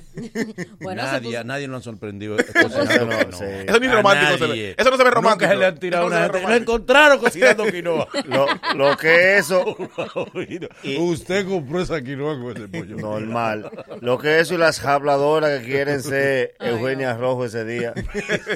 Bueno, 0.81 1.03
nadie, 1.03 1.31
puso- 1.39 1.45
nadie 1.45 1.67
lo 1.67 1.77
han 1.77 1.83
sorprendido 1.83 2.37
Eso 2.39 2.53
no, 2.69 2.87
quinoa. 2.87 3.33
sí. 3.33 3.45
Eso 3.67 3.81
ni 3.81 3.87
A 3.89 3.93
romántico 3.95 4.47
se. 4.47 4.71
Eso 4.79 4.91
no 4.91 4.97
se 4.97 5.05
ve 5.05 5.11
romántico. 5.11 5.45
Nunca 5.47 5.49
se 5.49 5.57
le 5.57 5.67
han 5.67 5.79
tirado 5.79 6.07
una 6.07 6.27
no 6.29 6.33
gente. 6.35 6.49
Lo 6.49 6.55
encontraron 6.55 7.19
cocinando 7.19 7.65
quinoa. 7.65 8.09
Lo, 8.27 8.47
lo 8.77 8.97
que 8.97 9.39
eso, 9.39 9.77
Usted 11.01 11.47
compró 11.47 11.81
esa 11.81 12.01
quinoa 12.03 12.39
con 12.41 12.57
ese 12.57 12.69
pollo. 12.69 12.97
normal. 12.97 13.71
Lo 14.01 14.19
que 14.19 14.39
eso 14.41 14.55
y 14.55 14.59
las 14.59 14.85
habladoras 14.85 15.61
que 15.61 15.67
quieren 15.67 16.03
ser 16.03 16.55
Eugenia 16.61 17.17
Rojo 17.17 17.45
ese 17.47 17.65
día. 17.65 17.93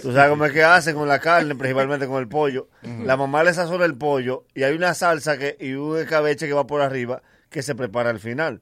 Tú 0.03 0.13
sabes 0.13 0.28
cómo 0.29 0.45
es 0.45 0.53
que 0.53 0.63
hacen 0.63 0.95
con 0.95 1.09
la 1.09 1.19
carne, 1.19 1.55
principalmente 1.55 2.07
con 2.07 2.21
el 2.21 2.29
pollo. 2.29 2.69
La 3.05 3.17
mamá 3.17 3.43
le 3.45 3.53
sazona 3.55 3.85
el 3.85 3.97
pollo 3.97 4.45
y 4.55 4.63
hay 4.63 4.75
una 4.75 4.95
salsa 4.95 5.39
que, 5.39 5.57
y 5.61 5.73
un 5.73 5.99
escabeche 5.99 6.47
que 6.47 6.53
va 6.53 6.67
por 6.67 6.81
arriba 6.81 7.23
que 7.51 7.63
se 7.63 7.75
prepara 7.75 8.11
al 8.11 8.21
final. 8.21 8.61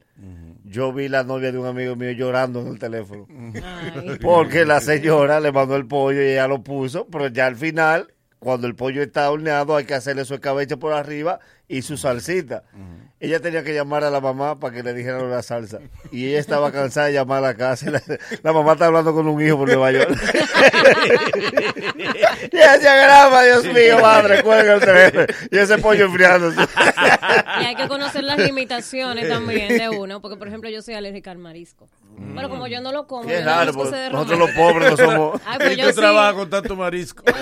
Yo 0.64 0.92
vi 0.92 1.08
la 1.08 1.24
novia 1.24 1.52
de 1.52 1.58
un 1.58 1.66
amigo 1.66 1.96
mío 1.96 2.10
llorando 2.12 2.60
en 2.60 2.68
el 2.68 2.78
teléfono. 2.78 3.26
Ay. 3.30 4.18
Porque 4.20 4.64
la 4.64 4.80
señora 4.80 5.40
le 5.40 5.52
mandó 5.52 5.76
el 5.76 5.86
pollo 5.86 6.22
y 6.22 6.32
ella 6.32 6.48
lo 6.48 6.62
puso, 6.62 7.06
pero 7.06 7.28
ya 7.28 7.46
al 7.46 7.56
final, 7.56 8.12
cuando 8.38 8.66
el 8.66 8.74
pollo 8.74 9.02
está 9.02 9.30
horneado, 9.30 9.76
hay 9.76 9.84
que 9.84 9.94
hacerle 9.94 10.24
su 10.24 10.34
escabeche 10.34 10.76
por 10.76 10.92
arriba 10.92 11.40
y 11.68 11.82
su 11.82 11.96
salsita. 11.96 12.64
Ella 13.18 13.40
tenía 13.40 13.64
que 13.64 13.72
llamar 13.72 14.04
a 14.04 14.10
la 14.10 14.20
mamá 14.20 14.60
para 14.60 14.74
que 14.74 14.82
le 14.82 14.92
dijeran 14.92 15.30
la 15.30 15.42
salsa. 15.42 15.78
Y 16.12 16.26
ella 16.28 16.38
estaba 16.38 16.70
cansada 16.70 17.06
de 17.06 17.14
llamar 17.14 17.38
a 17.38 17.48
la 17.48 17.54
casa. 17.54 17.90
La, 17.90 18.02
la 18.42 18.52
mamá 18.52 18.72
está 18.72 18.86
hablando 18.86 19.14
con 19.14 19.26
un 19.26 19.40
hijo 19.40 19.56
por 19.56 19.68
Nueva 19.68 19.90
York. 19.90 20.10
y 22.52 22.56
ella 22.56 22.96
graba, 22.96 23.42
Dios 23.42 23.64
mío, 23.64 24.00
madre, 24.02 24.42
cuelga 24.42 24.74
el 24.74 24.80
teléfono. 24.80 25.26
Y 25.50 25.56
ese 25.58 25.78
pollo 25.78 26.04
enfriándose. 26.06 26.60
Y 27.60 27.64
hay 27.64 27.74
que 27.74 27.88
conocer 27.88 28.22
las 28.22 28.38
limitaciones 28.38 29.28
también 29.28 29.78
de 29.78 29.88
uno, 29.88 30.20
porque 30.20 30.36
por 30.36 30.48
ejemplo 30.48 30.68
yo 30.68 30.82
soy 30.82 30.94
alérgica 30.94 31.30
al 31.30 31.38
marisco. 31.38 31.88
Pero 32.34 32.48
como 32.48 32.66
yo 32.66 32.80
no 32.80 32.92
lo 32.92 33.06
como, 33.06 33.22
busco 33.24 33.42
porque 33.74 33.96
ese 33.96 34.10
nosotros 34.10 34.38
los 34.38 34.50
pobres 34.52 34.90
no 34.90 34.96
somos... 34.96 35.40
Ay, 35.46 35.58
pues 35.58 35.72
y 35.72 35.76
yo 35.76 35.84
tú 35.84 35.90
sí. 35.90 35.96
trabajas 35.96 36.34
con 36.34 36.50
tanto 36.50 36.76
marisco. 36.76 37.22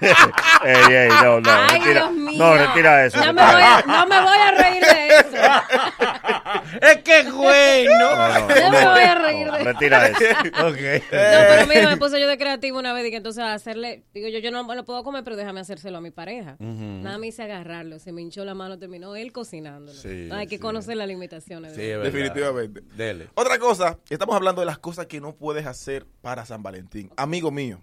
ey, 0.64 0.94
ey, 0.94 1.08
no, 1.08 1.40
no, 1.40 1.50
Ay, 1.50 1.78
retira, 1.78 2.00
Dios 2.00 2.12
mío. 2.12 2.38
no, 2.38 2.56
retira 2.56 3.06
eso. 3.06 3.18
No 3.24 3.32
me, 3.32 3.42
voy 3.42 3.62
a, 3.62 3.78
eso. 3.78 3.88
no 3.88 4.06
me 4.06 4.20
voy 4.20 4.38
a 4.38 4.50
reír 4.50 4.82
de 4.84 5.08
eso. 5.08 5.26
es 6.82 6.96
que 7.02 7.30
bueno. 7.30 7.90
No, 7.98 8.16
no, 8.16 8.48
No 8.48 8.70
me 8.70 8.86
voy 8.86 9.00
a 9.02 9.14
reír 9.14 9.50
de 9.50 9.56
eso. 9.56 9.64
retira 9.64 10.06
eso. 10.08 10.18
Ok. 10.66 10.76
No, 10.76 11.08
pero 11.10 11.66
mira, 11.66 11.90
me 11.90 11.96
puse 11.98 12.20
yo 12.20 12.28
de 12.28 12.38
creativo 12.38 12.78
una 12.78 12.92
vez 12.92 13.06
y 13.06 13.10
que 13.10 13.16
entonces 13.16 13.42
hacerle, 13.44 14.04
digo 14.14 14.28
yo, 14.28 14.38
yo 14.38 14.50
no 14.50 14.62
lo 14.74 14.84
puedo 14.84 15.02
comer, 15.04 15.24
pero 15.24 15.36
déjame 15.36 15.60
hacérselo 15.60 15.98
a 15.98 16.00
mi 16.00 16.10
pareja. 16.10 16.56
Nada 16.58 17.18
me 17.18 17.28
hice 17.28 17.42
agarrarlo, 17.42 17.98
se 17.98 18.12
me 18.12 18.22
hinchó 18.22 18.44
la 18.44 18.54
mano, 18.54 18.78
terminó 18.78 19.16
él 19.16 19.32
cocinándolo. 19.32 19.98
Sí, 19.98 20.28
hay 20.32 20.46
que 20.46 20.56
sí. 20.56 20.60
conocer 20.62 20.96
las 20.96 21.08
limitaciones. 21.08 21.76
de 21.76 21.82
Sí, 21.82 21.88
verdad. 21.88 22.04
Definitivamente. 22.04 22.80
Dele. 22.96 23.28
Otra 23.34 23.58
cosa, 23.58 23.98
estamos 24.08 24.34
hablando 24.36 24.60
de 24.62 24.66
las 24.66 24.78
cosas 24.78 25.06
que 25.06 25.20
no 25.20 25.34
puedes 25.34 25.66
hacer 25.66 26.06
para 26.20 26.44
San 26.46 26.62
Valentín. 26.62 27.10
Amigo 27.16 27.50
mío, 27.50 27.80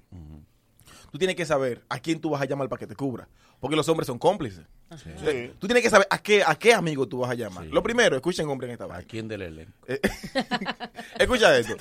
tú 1.11 1.17
tienes 1.17 1.35
que 1.35 1.45
saber 1.45 1.83
a 1.89 1.99
quién 1.99 2.19
tú 2.19 2.31
vas 2.31 2.41
a 2.41 2.45
llamar 2.45 2.69
para 2.69 2.79
que 2.79 2.87
te 2.87 2.95
cubra. 2.95 3.27
Porque 3.63 3.77
los 3.77 3.87
hombres 3.87 4.07
son 4.07 4.19
cómplices. 4.19 4.65
Eh, 5.23 5.53
Tú 5.57 5.67
tienes 5.67 5.81
que 5.81 5.89
saber 5.89 6.05
a 6.09 6.17
qué, 6.17 6.43
a 6.45 6.53
qué 6.55 6.73
amigo 6.73 7.07
tú 7.07 7.19
vas 7.19 7.31
a 7.31 7.33
llamar. 7.33 7.63
Sí. 7.63 7.69
Lo 7.71 7.81
primero, 7.81 8.17
escuchen, 8.17 8.45
hombre, 8.49 8.67
en 8.67 8.73
esta 8.73 8.83
¿A 8.83 8.87
vaina. 8.87 9.07
quién 9.07 9.29
del 9.29 9.41
elenco? 9.43 9.71
Escucha 11.17 11.57
esto. 11.57 11.77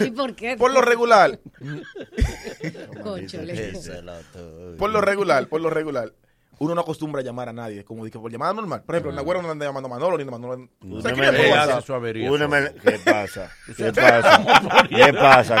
¿Y 0.04 0.10
por 0.10 0.34
qué? 0.36 0.58
Por 0.58 0.70
lo 0.70 0.82
regular, 0.82 1.40
por 4.78 4.90
lo 4.90 5.00
regular, 5.00 5.48
por 5.48 5.60
lo 5.62 5.70
regular, 5.70 6.12
uno 6.60 6.74
no 6.74 6.80
acostumbra 6.80 7.20
a 7.20 7.24
llamar 7.24 7.48
a 7.48 7.52
nadie, 7.52 7.84
como 7.84 8.04
dije, 8.04 8.18
por 8.18 8.30
llamada 8.30 8.52
normal. 8.54 8.82
Por 8.84 8.94
ejemplo, 8.94 9.10
en 9.10 9.16
la 9.16 9.22
güera 9.22 9.42
no 9.42 9.50
anda 9.50 9.66
llamando 9.66 9.86
a 9.86 9.90
Manolo 9.90 10.16
ni 10.18 10.24
a 10.24 10.30
Manolo. 10.30 10.68
Una 10.80 12.46
emer- 12.46 12.74
¿Qué 12.82 12.98
pasa? 13.04 13.50
¿Qué 13.76 13.92
pasa? 13.92 14.42
¿Qué 14.88 15.12
pasa? 15.12 15.56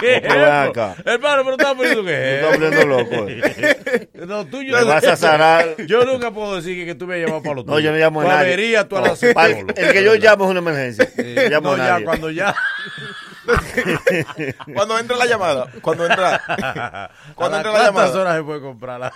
¿Qué 0.00 0.16
acá. 0.16 0.94
Hermano, 1.04 1.42
pero 1.44 1.52
estás 1.52 1.74
poniendo 1.74 2.04
que 2.04 2.34
estás 2.36 2.58
volviendo 2.58 2.86
loco. 2.86 3.28
eh. 3.28 4.08
No, 4.26 4.46
tú 4.46 4.62
yo, 4.62 4.76
Me 4.78 4.84
vas 4.84 5.04
a 5.06 5.16
zarar. 5.18 5.76
yo 5.86 6.04
nunca 6.04 6.30
puedo 6.30 6.56
decir 6.56 6.76
que, 6.76 6.86
que 6.86 6.94
tú 6.94 7.06
me 7.06 7.20
llamas 7.20 7.42
para 7.42 7.56
los 7.56 7.66
No, 7.66 7.78
yo 7.78 7.92
no 7.92 7.98
llamo 7.98 8.20
a 8.22 8.24
nadie. 8.24 8.46
avería, 8.48 8.88
tú 8.88 8.96
a 8.96 9.14
solo. 9.16 9.32
El 9.76 9.92
que 9.92 10.02
yo 10.04 10.14
llamo 10.16 10.44
es 10.44 10.50
una 10.50 10.60
emergencia. 10.60 11.06
Sí. 11.14 11.34
No 11.36 11.42
llamo 11.50 11.68
No, 11.68 11.74
a 11.74 11.76
ya, 11.86 11.92
nadie. 11.92 12.04
cuando 12.04 12.30
ya. 12.30 12.54
Cuando 14.74 14.98
entra 14.98 15.16
la 15.16 15.26
llamada, 15.26 15.70
cuando 15.82 16.06
entra, 16.06 16.40
cuando 17.34 17.56
¿A 17.56 17.60
entra 17.60 17.72
la 17.72 17.78
¿Cuántas 17.78 17.86
llamada, 17.86 18.20
horas 18.20 18.36
se 18.36 18.42
puede 18.42 18.60
comprarla? 18.60 19.12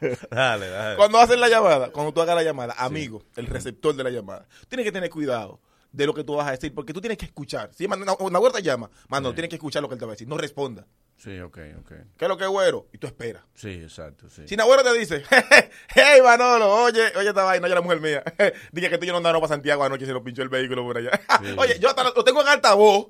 dale, 0.30 0.68
dale. 0.68 0.96
cuando 0.96 1.18
hacen 1.18 1.40
la 1.40 1.48
llamada, 1.48 1.90
cuando 1.90 2.12
tú 2.12 2.20
hagas 2.20 2.36
la 2.36 2.42
llamada, 2.42 2.74
amigo, 2.78 3.22
el 3.36 3.46
receptor 3.46 3.94
de 3.94 4.04
la 4.04 4.10
llamada, 4.10 4.46
tienes 4.68 4.84
que 4.84 4.92
tener 4.92 5.10
cuidado 5.10 5.60
de 5.92 6.06
lo 6.06 6.14
que 6.14 6.24
tú 6.24 6.36
vas 6.36 6.46
a 6.48 6.52
decir, 6.52 6.74
porque 6.74 6.92
tú 6.92 7.00
tienes 7.00 7.18
que 7.18 7.26
escuchar. 7.26 7.70
Si 7.72 7.86
una, 7.86 8.14
una 8.18 8.38
huerta 8.38 8.60
llama, 8.60 8.90
mano, 9.08 9.32
tienes 9.32 9.48
que 9.48 9.56
escuchar 9.56 9.82
lo 9.82 9.88
que 9.88 9.94
él 9.94 9.98
te 10.00 10.04
va 10.06 10.12
a 10.12 10.14
decir, 10.14 10.28
no 10.28 10.36
responda. 10.36 10.86
Sí, 11.16 11.40
ok, 11.40 11.58
ok. 11.80 11.92
¿Qué 12.16 12.24
es 12.26 12.28
lo 12.28 12.36
que 12.36 12.44
es 12.44 12.50
güero? 12.50 12.86
Y 12.92 12.98
tú 12.98 13.06
esperas. 13.06 13.42
Sí, 13.54 13.70
exacto, 13.82 14.28
sí. 14.28 14.42
Si 14.46 14.56
Nagüero 14.56 14.82
te 14.82 14.92
dice, 14.92 15.22
hey 15.94 16.20
Manolo, 16.22 16.70
oye, 16.84 17.04
oye 17.16 17.28
esta 17.28 17.42
vaina, 17.42 17.64
oye 17.66 17.74
la 17.74 17.80
mujer 17.80 18.00
mía, 18.00 18.22
dije 18.72 18.90
que 18.90 18.98
tú 18.98 19.04
y 19.04 19.06
yo 19.08 19.12
no 19.12 19.18
andamos 19.18 19.40
para 19.40 19.54
Santiago 19.54 19.82
anoche 19.82 20.04
se 20.06 20.12
nos 20.12 20.22
pinchó 20.22 20.42
el 20.42 20.48
vehículo 20.50 20.82
por 20.84 20.98
allá. 20.98 21.10
oye, 21.56 21.78
yo 21.78 21.88
hasta 21.88 22.04
lo, 22.04 22.12
lo 22.14 22.22
tengo 22.22 22.42
en 22.42 22.48
altavoz. 22.48 23.08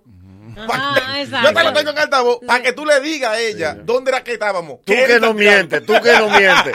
Ajá, 0.59 1.23
Yo 1.23 1.49
hasta 1.49 1.63
lo 1.65 1.73
tengo 1.75 1.91
en 1.91 1.99
altavoz 1.99 2.39
para 2.47 2.63
que 2.63 2.73
tú 2.73 2.87
le 2.87 2.99
digas 3.01 3.33
a 3.33 3.39
ella 3.39 3.75
dónde 3.75 4.11
era 4.11 4.25
que 4.25 4.33
estábamos. 4.33 4.79
Tú 4.87 4.93
¿Qué 4.95 5.05
que 5.07 5.21
no 5.21 5.35
mientes, 5.35 5.85
tú 5.85 5.93
que 6.03 6.13
no 6.15 6.31
mientes. 6.31 6.73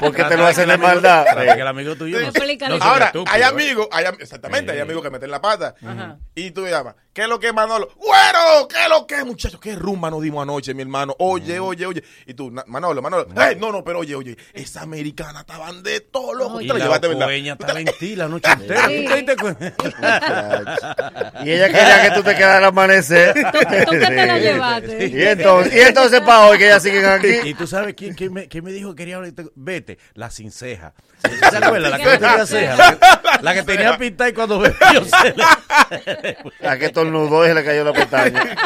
Porque 0.00 0.24
te 0.24 0.36
lo 0.38 0.46
hacen 0.46 0.68
de 0.68 0.78
maldad. 0.78 1.26
Para 1.26 1.54
que 1.54 1.60
el 1.60 1.66
amigo 1.66 1.96
tuyo 1.96 2.18
no, 2.18 2.68
no 2.78 2.82
Ahora, 2.82 3.12
hay 3.26 3.42
¿eh? 3.42 3.44
amigos, 3.44 3.88
hay 3.92 4.06
exactamente, 4.18 4.72
Sí. 4.72 4.76
hay 4.76 4.82
amigos 4.82 5.02
que 5.02 5.10
meten 5.10 5.30
la 5.30 5.40
pata. 5.40 5.74
Ajá. 5.84 6.18
Y 6.34 6.50
tú 6.52 6.66
llamas, 6.66 6.94
¿qué 7.12 7.22
es 7.22 7.28
lo 7.28 7.38
que 7.38 7.48
es 7.48 7.54
Manolo? 7.54 7.88
¡Güero! 7.96 8.68
¿Qué 8.68 8.82
es 8.82 8.88
lo 8.88 9.06
que 9.06 9.16
es, 9.16 9.24
muchachos? 9.24 9.60
¿Qué 9.60 9.74
rumba 9.74 10.10
nos 10.10 10.22
dimos 10.22 10.42
anoche, 10.42 10.74
mi 10.74 10.82
hermano? 10.82 11.14
Oye, 11.18 11.58
oye, 11.58 11.86
oye. 11.86 12.04
Y 12.26 12.34
tú, 12.34 12.52
Manolo, 12.66 13.02
Manolo. 13.02 13.26
¡Ey! 13.40 13.56
No, 13.56 13.72
no, 13.72 13.84
pero 13.84 14.00
oye, 14.00 14.14
oye. 14.14 14.36
Esa 14.52 14.82
americana 14.82 15.40
estaban 15.40 15.82
de 15.82 16.00
todo 16.00 16.34
loco. 16.34 16.60
Y 16.60 16.66
la 16.66 16.78
llevaste, 16.78 17.08
¿verdad? 17.08 17.30
estaba 17.30 17.80
en 17.80 17.86
ti 17.98 18.16
la 18.16 18.28
noche 18.28 18.50
entera. 18.52 18.88
Sí. 18.88 19.06
Y 21.44 21.50
ella 21.50 21.68
quería 21.68 22.02
que 22.02 22.10
tú 22.14 22.22
te 22.22 22.34
quedaras 22.34 22.58
al 22.58 22.64
amanecer. 22.64 23.34
¿Tú, 23.34 23.58
tú 23.58 23.90
qué 23.90 24.06
te 24.06 24.26
la 24.26 24.38
llevaste? 24.38 25.08
Y 25.08 25.22
entonces, 25.22 25.74
y 25.74 25.80
entonces 25.80 26.20
para 26.20 26.46
hoy 26.46 26.58
que 26.58 26.66
ellas 26.66 26.82
siguen 26.82 27.04
aquí. 27.06 27.32
Y 27.44 27.54
tú 27.54 27.66
sabes 27.66 27.94
quién, 27.94 28.14
quién 28.14 28.32
me, 28.32 28.48
quién 28.48 28.64
me 28.64 28.72
dijo 28.72 28.90
que 28.90 28.96
quería 28.96 29.16
hablar. 29.16 29.32
Vete, 29.54 29.98
la 30.14 30.30
sin 30.30 30.52
ceja. 30.52 30.92
¿Se 31.22 31.56
acuerdan? 31.56 31.90
La 31.90 31.98
que 31.98 32.04
no 32.04 32.18
tenía 32.18 32.46
ceja. 32.46 32.98
La 33.42 33.54
que, 33.54 33.62
tenía 33.62 33.98
pinta 33.98 34.28
y 34.28 34.32
cuando 34.32 34.58
bebió 34.58 35.04
se 35.04 35.34
le... 35.34 36.36
La 36.60 36.78
que 36.78 36.88
estornudó 37.00 37.44
y 37.44 37.48
se 37.48 37.54
le 37.54 37.64
cayó 37.64 37.84
la 37.84 37.92
pestaña. 37.92 38.56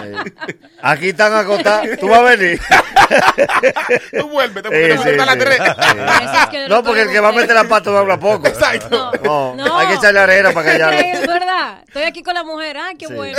Aquí 0.83 1.09
están 1.11 1.33
acotadas. 1.35 1.99
¿Tú 1.99 2.09
vas 2.09 2.21
a 2.21 2.23
venir? 2.37 2.61
Tú 4.19 4.29
vuelves, 4.29 4.62
te 4.62 4.69
Sí, 4.97 5.03
sí, 5.03 5.09
a 5.21 5.25
las 5.26 5.35
sí. 5.35 5.41
tres. 5.41 5.59
Eso 5.61 6.41
es 6.43 6.47
que 6.50 6.69
No, 6.69 6.83
porque 6.83 7.03
el 7.03 7.11
que 7.11 7.21
va 7.21 7.29
a 7.29 7.33
meter 7.33 7.55
la 7.55 7.64
pata 7.64 7.91
no 7.91 7.99
habla 7.99 8.19
poco. 8.19 8.47
Exacto. 8.47 9.12
No, 9.25 9.55
No. 9.55 9.79
hay 9.79 9.88
que 9.88 9.95
echarle 9.95 10.21
arena 10.21 10.53
para 10.53 10.71
que 10.93 11.11
Es 11.12 11.26
verdad. 11.26 11.83
Estoy 11.87 12.03
aquí 12.05 12.23
con 12.23 12.35
la 12.35 12.45
mujer. 12.45 12.76
Ay, 12.76 12.97
qué 12.97 13.07
Sí. 13.07 13.14
bueno. 13.14 13.38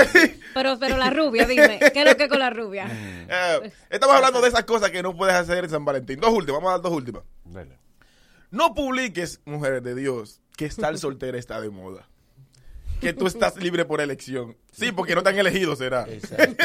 Pero, 0.53 0.79
pero 0.79 0.97
la 0.97 1.09
rubia, 1.09 1.45
dime. 1.45 1.79
¿Qué 1.93 1.99
es 2.01 2.05
lo 2.05 2.15
que 2.15 2.23
es 2.23 2.29
con 2.29 2.39
la 2.39 2.49
rubia? 2.49 2.87
Eh, 2.89 3.71
estamos 3.89 4.15
hablando 4.15 4.41
de 4.41 4.47
esas 4.49 4.63
cosas 4.63 4.89
que 4.91 5.03
no 5.03 5.15
puedes 5.15 5.35
hacer 5.35 5.65
en 5.65 5.69
San 5.69 5.83
Valentín. 5.85 6.19
Dos 6.19 6.31
últimas, 6.31 6.59
vamos 6.61 6.69
a 6.69 6.73
dar 6.73 6.81
dos 6.81 6.93
últimas. 6.93 7.23
No 8.51 8.73
publiques, 8.73 9.41
mujeres 9.45 9.83
de 9.83 9.95
Dios, 9.95 10.41
que 10.55 10.65
estar 10.65 10.97
soltera 10.97 11.37
está 11.37 11.59
de 11.59 11.69
moda. 11.69 12.07
Que 12.99 13.13
tú 13.13 13.27
estás 13.27 13.55
libre 13.57 13.85
por 13.85 14.01
elección. 14.01 14.55
Sí, 14.71 14.91
porque 14.91 15.15
no 15.15 15.23
te 15.23 15.29
han 15.29 15.37
elegido, 15.37 15.75
será. 15.75 16.05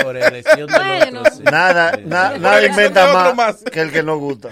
Por 0.02 0.16
elección 0.16 0.66
del 0.66 0.80
Bueno. 0.82 1.20
otro, 1.20 1.34
sí. 1.36 1.42
Nada, 1.44 1.92
Sí. 1.96 2.02
na- 2.06 2.30
Por 2.32 2.40
nada 2.40 2.66
inventa 2.66 3.06
de 3.06 3.12
más, 3.12 3.34
más. 3.36 3.56
que 3.64 3.80
el 3.80 3.92
que 3.92 4.02
no 4.02 4.16
gusta. 4.18 4.48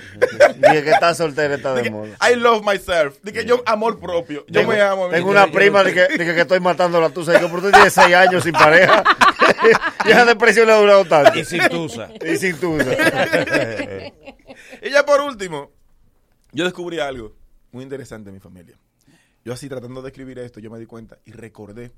Y 0.72 0.76
el 0.76 0.84
que 0.84 0.90
está 0.90 1.14
soltero 1.14 1.54
está 1.54 1.74
de 1.74 1.90
moda. 1.90 2.16
I 2.30 2.36
love 2.36 2.62
myself. 2.64 3.18
De 3.22 3.32
que 3.32 3.44
yo, 3.44 3.62
amor 3.66 3.98
propio. 3.98 4.44
Yo 4.48 4.60
Tengo, 4.60 4.72
me 4.72 4.80
amo. 4.80 5.06
a 5.06 5.08
mí. 5.08 5.14
tengo 5.14 5.30
una 5.30 5.46
Yo- 5.46 5.52
prima 5.52 5.82
de 5.82 5.92
que, 5.94 6.00
de 6.02 6.18
que, 6.24 6.34
que 6.34 6.40
estoy 6.42 6.60
matando 6.60 7.00
la 7.00 7.10
tusa. 7.10 7.32
Digo, 7.32 7.48
pero 7.48 7.62
tú 7.62 7.70
tienes 7.72 7.92
seis 7.92 8.14
años 8.14 8.44
sin 8.44 8.52
pareja. 8.52 9.02
y 10.04 10.10
esa 10.10 10.24
depresión 10.24 10.66
le 10.66 10.72
ha 10.74 10.76
durado 10.76 11.04
tanto. 11.04 11.38
Y 11.38 11.44
sin 11.44 11.68
tusa. 11.68 12.10
Y 12.24 12.36
sin 12.36 12.56
tusa. 12.58 12.90
Y 14.82 14.90
ya 14.90 15.04
por 15.04 15.20
último, 15.20 15.72
yo 16.52 16.64
descubrí 16.64 17.00
algo 17.00 17.34
muy 17.72 17.82
interesante 17.82 18.30
en 18.30 18.34
mi 18.34 18.40
familia. 18.40 18.76
Yo 19.44 19.52
así 19.52 19.68
tratando 19.68 20.02
de 20.02 20.08
escribir 20.08 20.38
esto, 20.38 20.60
yo 20.60 20.70
me 20.70 20.78
di 20.78 20.86
cuenta 20.86 21.18
y 21.24 21.32
recordé 21.32 21.92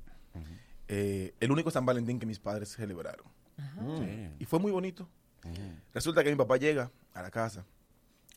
eh, 0.87 1.33
el 1.39 1.51
único 1.51 1.71
San 1.71 1.85
Valentín 1.85 2.19
que 2.19 2.25
mis 2.25 2.39
padres 2.39 2.69
celebraron. 2.69 3.25
Y 4.39 4.45
fue 4.45 4.59
muy 4.59 4.71
bonito. 4.71 5.07
Resulta 5.93 6.23
que 6.23 6.29
mi 6.29 6.35
papá 6.35 6.57
llega 6.57 6.91
a 7.13 7.21
la 7.21 7.31
casa, 7.31 7.65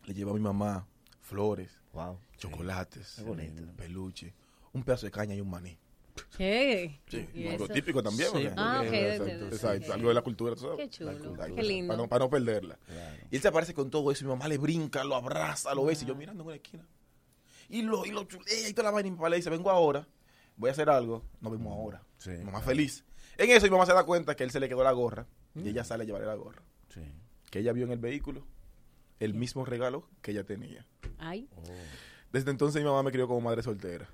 le 0.07 0.15
lleva 0.15 0.31
a 0.31 0.35
mi 0.35 0.41
mamá 0.41 0.87
flores, 1.21 1.81
Wow. 1.93 2.19
chocolates, 2.39 3.23
peluche, 3.77 4.35
un 4.73 4.83
pedazo 4.83 5.07
de 5.07 5.13
caña 5.13 5.35
y 5.35 5.41
un 5.41 5.49
maní. 5.51 5.79
¿Qué? 6.37 7.01
Sí, 7.09 7.29
¿Y 7.35 7.49
algo 7.49 7.65
eso? 7.65 7.73
típico 7.75 8.03
también. 8.03 8.29
Sí, 8.33 8.47
Ah, 8.57 8.79
ok, 8.81 8.85
porque- 8.85 9.15
entiendo, 9.17 9.47
exacto, 9.47 9.75
exacto, 9.75 9.93
algo 9.95 10.09
de 10.09 10.15
la 10.15 10.23
cultura. 10.23 10.55
¿tú 10.55 10.63
sabes? 10.63 10.77
Qué 10.79 10.89
chulo, 10.91 11.13
qué 11.55 11.63
lindo. 11.63 11.89
Para 11.93 12.03
no, 12.03 12.09
para 12.09 12.25
no 12.25 12.31
perderla. 12.31 12.79
Y 13.31 13.37
él 13.37 13.43
se 13.43 13.49
aparece 13.49 13.75
con 13.75 13.91
todo 13.91 14.11
eso 14.13 14.25
y 14.25 14.27
mi 14.27 14.33
mamá 14.33 14.49
le 14.49 14.59
brinca, 14.59 15.03
lo 15.05 15.15
abraza, 15.17 15.75
lo 15.75 15.85
besa 15.85 16.05
y 16.05 16.09
yo 16.09 16.15
mirando 16.15 16.43
en 16.43 16.47
una 16.49 16.57
esquina. 16.57 16.85
Y 17.69 17.83
lo, 17.83 18.05
y 18.05 18.11
lo 18.11 18.25
chulea 18.25 18.69
y 18.69 18.73
toda 18.73 18.85
la 18.85 18.91
vaina 18.93 19.09
y 19.09 19.11
mi 19.11 19.17
papá 19.17 19.31
le 19.31 19.37
dice, 19.37 19.51
vengo 19.51 19.71
ahora, 19.71 20.07
voy 20.57 20.69
a 20.69 20.73
hacer 20.73 20.91
algo, 20.91 21.25
nos 21.41 21.53
vemos 21.53 21.73
ahora. 21.73 22.03
Sí. 22.19 22.31
Mi 22.31 22.45
mamá 22.45 22.61
feliz. 22.61 23.05
En 23.37 23.51
eso 23.51 23.67
mi 23.67 23.71
mamá 23.71 23.87
se 23.87 23.93
da 23.93 24.05
cuenta 24.05 24.37
que 24.37 24.45
él 24.45 24.51
se 24.51 24.61
le 24.61 24.69
quedó 24.69 24.85
la 24.85 24.93
gorra 24.93 25.27
y 25.55 25.69
ella 25.69 25.85
sale 25.85 26.05
a 26.05 26.07
llevarle 26.07 26.27
la 26.27 26.35
gorra. 26.35 26.63
Sí. 26.93 27.01
Que 27.51 27.61
ella 27.61 27.73
vio 27.73 27.85
en 27.85 27.93
el 27.93 27.99
vehículo 27.99 28.47
el 29.21 29.35
mismo 29.35 29.65
regalo 29.65 30.09
que 30.23 30.33
ella 30.33 30.45
tenía. 30.45 30.87
Ay. 31.19 31.49
Desde 32.33 32.51
entonces 32.51 32.83
mi 32.83 32.89
mamá 32.89 33.03
me 33.03 33.11
crió 33.11 33.27
como 33.27 33.41
madre 33.41 33.63
soltera. 33.63 34.09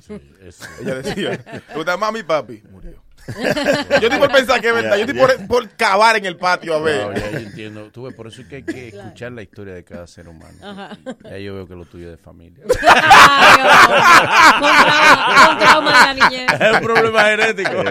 Sí, 0.00 0.20
eso. 0.40 0.64
Ella 0.80 0.96
decía, 0.96 1.62
¿te 1.62 1.74
gusta 1.74 1.96
mami 1.96 2.22
papi? 2.22 2.62
Murió. 2.70 3.02
yo 4.00 4.08
estoy 4.08 4.18
por 4.18 4.32
pensar 4.32 4.60
que 4.60 4.68
es 4.68 4.74
verdad. 4.74 4.96
Yo 4.96 5.04
estoy 5.04 5.18
por, 5.18 5.46
por 5.46 5.68
cavar 5.70 6.16
en 6.16 6.26
el 6.26 6.36
patio 6.36 6.74
a 6.74 6.80
ver. 6.80 7.06
No, 7.06 7.14
ya 7.14 7.30
yo 7.30 7.38
entiendo. 7.38 7.90
Tú 7.90 8.04
ves, 8.04 8.14
por 8.14 8.26
eso 8.26 8.42
es 8.42 8.48
que 8.48 8.56
hay 8.56 8.62
que 8.62 8.88
escuchar 8.88 9.32
la 9.32 9.42
historia 9.42 9.74
de 9.74 9.84
cada 9.84 10.06
ser 10.06 10.28
humano. 10.28 10.56
Ajá. 10.62 10.96
Ya 11.24 11.38
yo 11.38 11.54
veo 11.54 11.66
que 11.66 11.74
lo 11.74 11.84
tuyo 11.84 12.06
es 12.06 12.16
de 12.16 12.22
familia. 12.22 12.64
Ay, 12.88 13.60
oh, 13.62 14.60
con 14.60 14.70
trauma, 14.78 15.46
con 15.46 15.58
trauma 15.58 15.90
de 15.90 16.06
la 16.06 16.28
niñez. 16.28 16.46
es 16.60 16.72
un 16.72 16.80
problema 16.80 17.24
genético. 17.24 17.82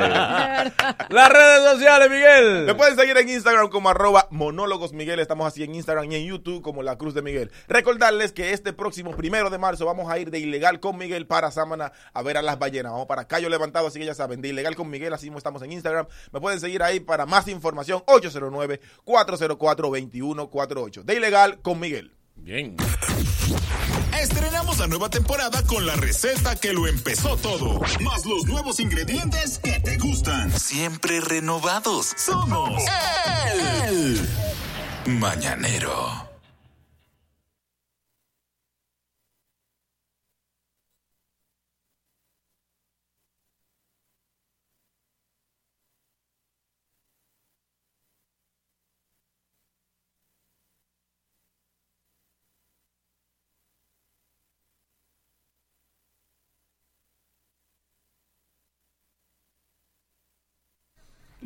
Las 1.10 1.30
redes 1.30 1.72
sociales, 1.72 2.10
Miguel. 2.10 2.66
Me 2.66 2.76
pueden 2.76 2.96
seguir 2.96 3.18
en 3.18 3.30
Instagram 3.30 3.70
como 3.70 3.90
arroba 3.90 4.28
monólogos 4.32 4.94
Miguel. 4.94 5.20
Estamos 5.20 5.48
así 5.48 5.64
en 5.64 5.76
Instagram 5.76 6.12
y 6.12 6.16
en 6.16 6.26
YouTube 6.26 6.62
como 6.62 6.84
La 6.84 6.98
Cruz 6.98 7.14
de 7.14 7.22
Miguel. 7.22 7.52
Recordarles 7.68 8.32
que 8.32 8.52
este 8.52 8.74
próximo 8.74 9.12
primero 9.16 9.50
de 9.50 9.58
marzo 9.58 9.86
vamos 9.86 10.10
a 10.12 10.18
ir 10.20 10.32
de 10.32 10.40
ilegal 10.40 10.80
con 10.80 10.98
Miguel 10.98 11.28
para 11.28 11.52
Sámana 11.52 11.92
a 12.14 12.22
ver 12.22 12.38
a 12.38 12.42
las 12.42 12.60
ballenas. 12.60 12.92
Vamos 12.92 13.08
para 13.08 13.26
Cayo 13.28 13.50
Levantado, 13.50 13.88
así 13.88 14.00
que 14.00 14.06
ya 14.06 14.14
saben, 14.14 14.42
de 14.42 14.50
ilegal 14.50 14.76
con 14.76 14.90
Miguel, 14.90 15.14
así 15.16 15.26
mismo 15.26 15.40
estamos 15.40 15.64
en 15.64 15.72
Instagram. 15.72 16.06
Me 16.32 16.40
pueden 16.40 16.60
seguir 16.60 16.84
ahí 16.84 17.00
para 17.00 17.26
más 17.26 17.48
información, 17.48 18.04
809-404-2148. 18.06 21.04
De 21.04 21.16
ilegal 21.16 21.60
con 21.62 21.80
Miguel. 21.80 22.12
Bien. 22.36 22.76
Estrenamos 24.20 24.80
la 24.80 24.88
nueva 24.88 25.10
temporada 25.10 25.64
con 25.64 25.86
la 25.86 25.96
receta 25.96 26.56
que 26.56 26.74
lo 26.74 26.88
empezó 26.88 27.38
todo, 27.38 27.80
más 28.02 28.26
los 28.26 28.46
nuevos 28.46 28.80
ingredientes 28.80 29.60
que 29.60 29.80
te 29.80 29.98
gustan. 29.98 30.52
Siempre 30.52 31.22
renovados. 31.22 32.14
Somos 32.18 32.84
el 33.88 34.28
Mañanero. 35.06 36.35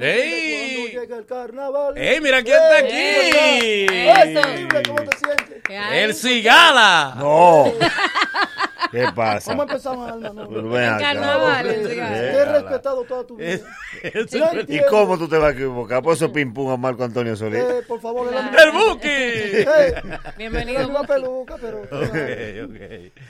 ¡Ey! 0.01 0.87
llega 0.91 1.17
el 1.17 1.25
carnaval. 1.25 1.97
¡Ey, 1.97 2.21
mira 2.21 2.41
quién 2.41 2.55
está 2.55 2.77
aquí! 2.77 3.87
Eso. 3.89 4.39
Horrible, 4.39 4.83
¿Cómo 4.83 5.03
te 5.03 5.17
sientes? 5.17 5.63
¿Qué 5.63 5.77
hay? 5.77 5.99
¡El 6.03 6.15
Cigala! 6.15 7.15
No. 7.17 7.73
¿Qué 8.91 9.05
pasa? 9.15 9.51
¿Cómo 9.51 9.63
empezamos, 9.63 10.11
Alma? 10.11 10.29
No, 10.29 10.45
no. 10.47 10.71
carnaval, 10.99 11.67
Te 11.67 11.81
el 11.91 11.99
he 11.99 12.45
respetado 12.45 13.03
toda 13.03 13.23
tu 13.25 13.37
vida. 13.37 13.59
¡El 14.01 14.27
¿Y 14.31 14.37
entiendo. 14.59 14.85
cómo 14.89 15.17
tú 15.17 15.27
te 15.27 15.37
vas 15.37 15.49
a 15.49 15.53
equivocar? 15.53 16.01
Por 16.01 16.13
eso 16.13 16.31
pim 16.31 16.53
pum 16.53 16.71
a 16.71 16.77
Marco 16.77 17.03
Antonio 17.03 17.35
Solís. 17.35 17.59
Eh, 17.59 17.81
por 17.87 18.01
favor, 18.01 18.27
el 18.33 18.49
Claro. 18.49 18.71
Buki! 18.73 19.07
Eh, 19.07 19.95
Bienvenido, 20.37 20.81
es 20.81 20.87
una 20.87 21.03
peluca, 21.03 21.55
pero... 21.61 21.81
Ok, 21.81 22.15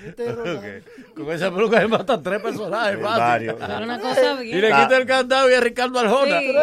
Este 0.05 0.31
rollo. 0.31 0.59
ok. 0.59 1.15
Con 1.15 1.31
esa 1.31 1.51
peluca 1.51 1.81
se 1.81 1.87
matan 1.87 2.23
tres 2.23 2.41
personajes, 2.41 2.99
fácil. 3.01 3.19
Varios. 3.19 3.55
Pero 3.59 3.83
una 3.83 3.99
cosa 3.99 4.43
Y 4.43 4.53
le 4.53 4.67
quita 4.67 4.97
el 4.97 5.05
candado 5.05 5.49
y 5.49 5.53
a 5.53 5.59
Ricardo 5.59 5.99
Arjona. 5.99 6.39
Sí. 6.39 6.55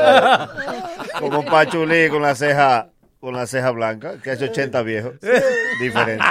Como 1.20 1.44
Pachulí 1.44 2.08
con 2.08 2.22
la 2.22 2.34
ceja 2.34 2.88
con 3.26 3.34
la 3.34 3.44
ceja 3.48 3.72
blanca, 3.72 4.18
que 4.22 4.30
es 4.30 4.40
80 4.40 4.82
viejo. 4.82 5.12
Diferente. 5.80 6.24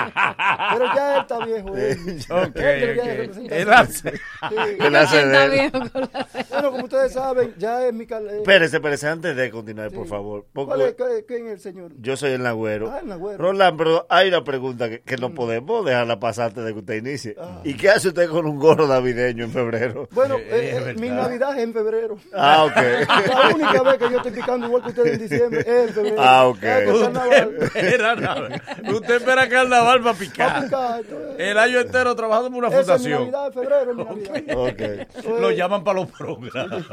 Pero 0.73 0.85
ya 0.95 1.15
él 1.15 1.21
está 1.21 1.45
viejo. 1.45 1.73
eh. 1.77 1.97
Ok, 2.29 2.55
Él. 2.55 3.49
Él 3.51 3.73
hace- 3.73 4.11
Sí. 4.11 4.55
El 4.79 4.95
hace 4.95 5.15
de 5.17 5.23
Está 5.23 5.45
él. 5.45 5.51
viejo 5.51 5.89
con 5.91 6.01
la 6.01 6.27
Bueno, 6.49 6.71
como 6.71 6.83
ustedes 6.85 7.13
saben, 7.13 7.53
ya 7.57 7.85
es 7.87 7.93
mi... 7.93 8.05
cal- 8.07 8.27
eh, 8.29 8.37
Espérese, 8.37 8.77
espérese, 8.77 9.07
antes 9.07 9.35
de 9.35 9.49
continuar, 9.51 9.91
por 9.91 10.07
favor. 10.07 10.45
¿Cuál 10.53 10.81
es, 10.81 10.93
qué- 10.93 11.25
¿Quién 11.27 11.47
es 11.47 11.53
el 11.53 11.59
señor? 11.59 11.91
yo 11.99 12.15
soy 12.15 12.31
el 12.31 12.43
Nagüero. 12.43 12.91
Ah, 12.91 12.99
el 13.01 13.07
Nagüero. 13.07 13.37
Roland, 13.39 13.77
pero 13.77 14.05
hay 14.09 14.29
una 14.29 14.43
pregunta 14.43 14.87
que, 14.89 15.01
que 15.01 15.17
no 15.17 15.33
podemos 15.33 15.85
dejarla 15.85 16.19
pasar 16.19 16.47
antes 16.47 16.63
de 16.63 16.71
que 16.73 16.79
usted 16.79 16.93
inicie. 16.95 17.35
¿Y 17.65 17.73
qué 17.75 17.89
hace 17.89 18.07
usted 18.09 18.29
con 18.29 18.45
un 18.45 18.57
gorro 18.57 18.87
navideño 18.87 19.43
en 19.45 19.51
febrero? 19.51 20.07
Bueno, 20.11 20.37
Eh, 20.37 20.47
eh, 20.77 20.83
eh, 20.91 20.95
mi 20.99 21.09
Navidad 21.09 21.57
es 21.57 21.63
en 21.63 21.73
febrero. 21.73 22.17
Ah, 22.33 22.63
ok. 22.65 22.75
La 23.27 23.55
única 23.55 23.81
vez 23.83 23.97
que 23.97 24.09
yo 24.11 24.17
estoy 24.17 24.31
picando 24.31 24.67
igual 24.67 24.83
que 24.83 24.89
ustedes 24.89 25.13
en 25.13 25.19
diciembre 25.27 25.59
es 25.61 25.87
en 25.89 25.93
febrero. 25.93 26.15
Ah, 26.19 26.47
ok. 26.47 26.63
Espera. 26.85 28.61
Usted 28.93 29.15
espera 29.15 29.49
carnaval 29.49 30.01
para 30.01 30.05
Va 30.05 30.11
a 30.11 30.13
picar. 30.13 30.65
El 31.37 31.57
año 31.57 31.79
entero 31.81 32.15
trabajando 32.15 32.49
por 32.49 32.59
una 32.59 32.67
Esa 32.67 32.97
fundación. 32.97 33.31
Febrero. 33.53 33.93
Lo 35.39 35.51
llaman 35.51 35.83
para 35.83 36.01
los 36.01 36.11
programas. 36.11 36.83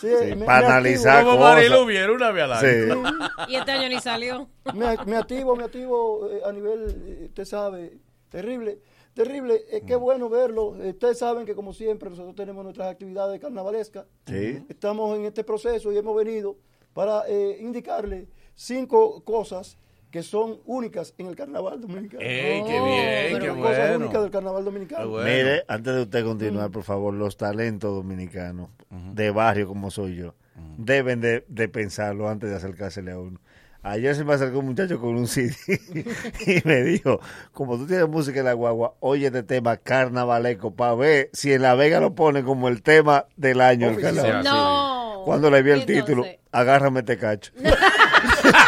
Sí, 0.00 0.08
Sí, 0.20 0.34
me- 0.36 0.44
para 0.44 0.60
me 0.60 0.66
analizar. 0.74 1.24
Como. 1.24 1.38
Marilu 1.38 1.82
una 2.14 2.30
vez 2.30 2.44
al 2.44 2.52
año. 2.52 3.04
Sí. 3.06 3.52
Y 3.52 3.56
este 3.56 3.70
año 3.72 3.88
ni 3.88 4.00
salió. 4.00 4.48
Me, 4.74 4.96
me 5.06 5.16
activo, 5.16 5.56
me 5.56 5.64
activo 5.64 6.28
eh, 6.30 6.40
a 6.44 6.52
nivel, 6.52 7.02
eh, 7.06 7.24
usted 7.26 7.44
sabe, 7.44 7.98
terrible. 8.28 8.78
Terrible, 9.14 9.62
eh, 9.72 9.82
qué 9.86 9.96
bueno 9.96 10.28
verlo. 10.28 10.76
Eh, 10.80 10.90
Ustedes 10.90 11.18
saben 11.18 11.44
que 11.44 11.54
como 11.54 11.72
siempre 11.72 12.08
nosotros 12.10 12.36
tenemos 12.36 12.62
nuestras 12.62 12.88
actividades 12.88 13.40
carnavalescas. 13.40 14.06
Sí. 14.26 14.64
Estamos 14.68 15.16
en 15.18 15.24
este 15.24 15.42
proceso 15.42 15.90
y 15.90 15.98
hemos 15.98 16.14
venido 16.16 16.56
para 16.92 17.22
eh, 17.26 17.56
indicarle 17.60 18.28
cinco 18.58 19.22
cosas 19.24 19.78
que 20.10 20.22
son 20.22 20.58
únicas 20.64 21.14
en 21.18 21.26
el 21.26 21.36
carnaval 21.36 21.80
dominicano. 21.80 22.20
¡Ey, 22.22 22.64
qué 22.64 22.80
Oh, 22.80 22.84
bien, 22.86 23.38
pero 23.38 23.54
qué 23.54 23.60
cosas 23.60 23.96
únicas 23.96 24.22
del 24.22 24.30
carnaval 24.30 24.62
Qué 24.62 24.64
dominicano. 24.64 25.08
bueno. 25.08 25.30
Mire, 25.30 25.64
antes 25.68 25.94
de 25.94 26.02
usted 26.02 26.24
continuar, 26.24 26.70
por 26.70 26.82
favor, 26.82 27.12
los 27.14 27.36
talentos 27.36 27.94
dominicanos 27.94 28.68
de 28.90 29.30
barrio 29.30 29.68
como 29.68 29.90
soy 29.90 30.16
yo 30.16 30.34
deben 30.76 31.20
de, 31.20 31.44
de 31.48 31.68
pensarlo 31.68 32.28
antes 32.28 32.50
de 32.50 32.56
acercársele 32.56 33.12
a 33.12 33.18
uno. 33.18 33.38
Ayer 33.82 34.14
se 34.16 34.24
me 34.24 34.32
acercó 34.34 34.58
un 34.58 34.66
muchacho 34.66 34.98
con 34.98 35.10
un 35.16 35.28
CD 35.28 35.54
y 36.46 36.66
me 36.66 36.82
dijo, 36.82 37.20
como 37.52 37.76
tú 37.78 37.86
tienes 37.86 38.08
música 38.08 38.40
en 38.40 38.46
la 38.46 38.52
guagua, 38.54 38.94
oye 39.00 39.26
este 39.26 39.42
tema 39.44 39.76
carnavaleco 39.76 40.74
para 40.74 40.94
ver 40.94 41.30
si 41.32 41.52
en 41.52 41.62
La 41.62 41.74
Vega 41.74 42.00
lo 42.00 42.14
ponen 42.14 42.44
como 42.44 42.68
el 42.68 42.82
tema 42.82 43.26
del 43.36 43.60
año. 43.60 43.88
el 43.90 44.00
carnaval. 44.00 44.42
No. 44.44 45.22
Cuando 45.24 45.50
le 45.50 45.62
vi 45.62 45.70
el 45.70 45.80
Entonces, 45.82 46.04
título, 46.04 46.24
agárrame 46.50 47.00
este 47.00 47.18
cacho. 47.18 47.52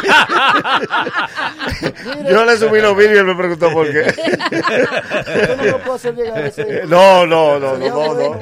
Yo 2.30 2.44
le 2.44 2.56
subí 2.56 2.80
los 2.80 2.96
vídeos 2.96 3.14
y 3.14 3.18
él 3.18 3.24
me 3.26 3.34
preguntó 3.34 3.70
por 3.72 3.90
qué. 3.90 4.04
Yo 5.48 5.56
no 5.56 5.64
lo 5.64 5.78
puedo 5.78 5.94
hacer 5.94 6.14
llegar 6.14 6.38
a 6.38 6.46
ese. 6.46 6.82
No, 6.90 7.26
no, 7.26 7.58
no, 7.58 7.76
no, 7.76 8.14
no. 8.14 8.38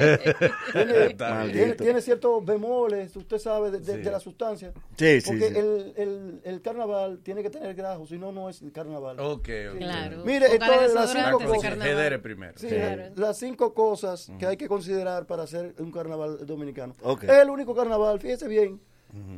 Tiene, 1.51 1.73
tiene, 1.75 2.01
ciertos 2.01 2.43
bemoles, 2.45 3.15
usted 3.15 3.37
sabe, 3.37 3.71
de, 3.71 3.79
de- 3.79 3.97
de 3.99 4.11
la 4.11 4.19
sustancia. 4.19 4.71
Sí, 4.97 5.21
sí, 5.21 5.27
Porque 5.29 5.49
sí. 5.49 5.55
El, 5.57 5.93
el, 5.97 6.41
el 6.43 6.61
carnaval 6.61 7.19
tiene 7.23 7.43
que 7.43 7.49
tener 7.49 7.73
grajo, 7.75 8.05
si 8.07 8.17
no, 8.17 8.31
no 8.31 8.49
es 8.49 8.61
el 8.61 8.71
carnaval. 8.71 9.19
Ok, 9.19 9.49
ok. 9.73 9.77
Claro. 9.77 10.23
Mire, 10.25 10.47
entonces 10.53 10.93
las 10.93 11.11
cinco 11.11 11.39
cosas. 11.39 12.19
primero. 12.21 12.53
Sí, 12.57 12.67
Claro. 12.67 13.03
las 13.15 13.37
cinco 13.37 13.73
cosas 13.73 14.31
que 14.39 14.45
hay 14.45 14.57
que 14.57 14.67
considerar 14.67 15.25
para 15.25 15.43
hacer 15.43 15.73
un 15.79 15.91
carnaval 15.91 16.45
dominicano. 16.45 16.93
Ok. 17.01 17.23
Es 17.23 17.29
el 17.29 17.49
único 17.49 17.75
carnaval, 17.75 18.19
fíjese 18.19 18.47
bien, 18.47 18.79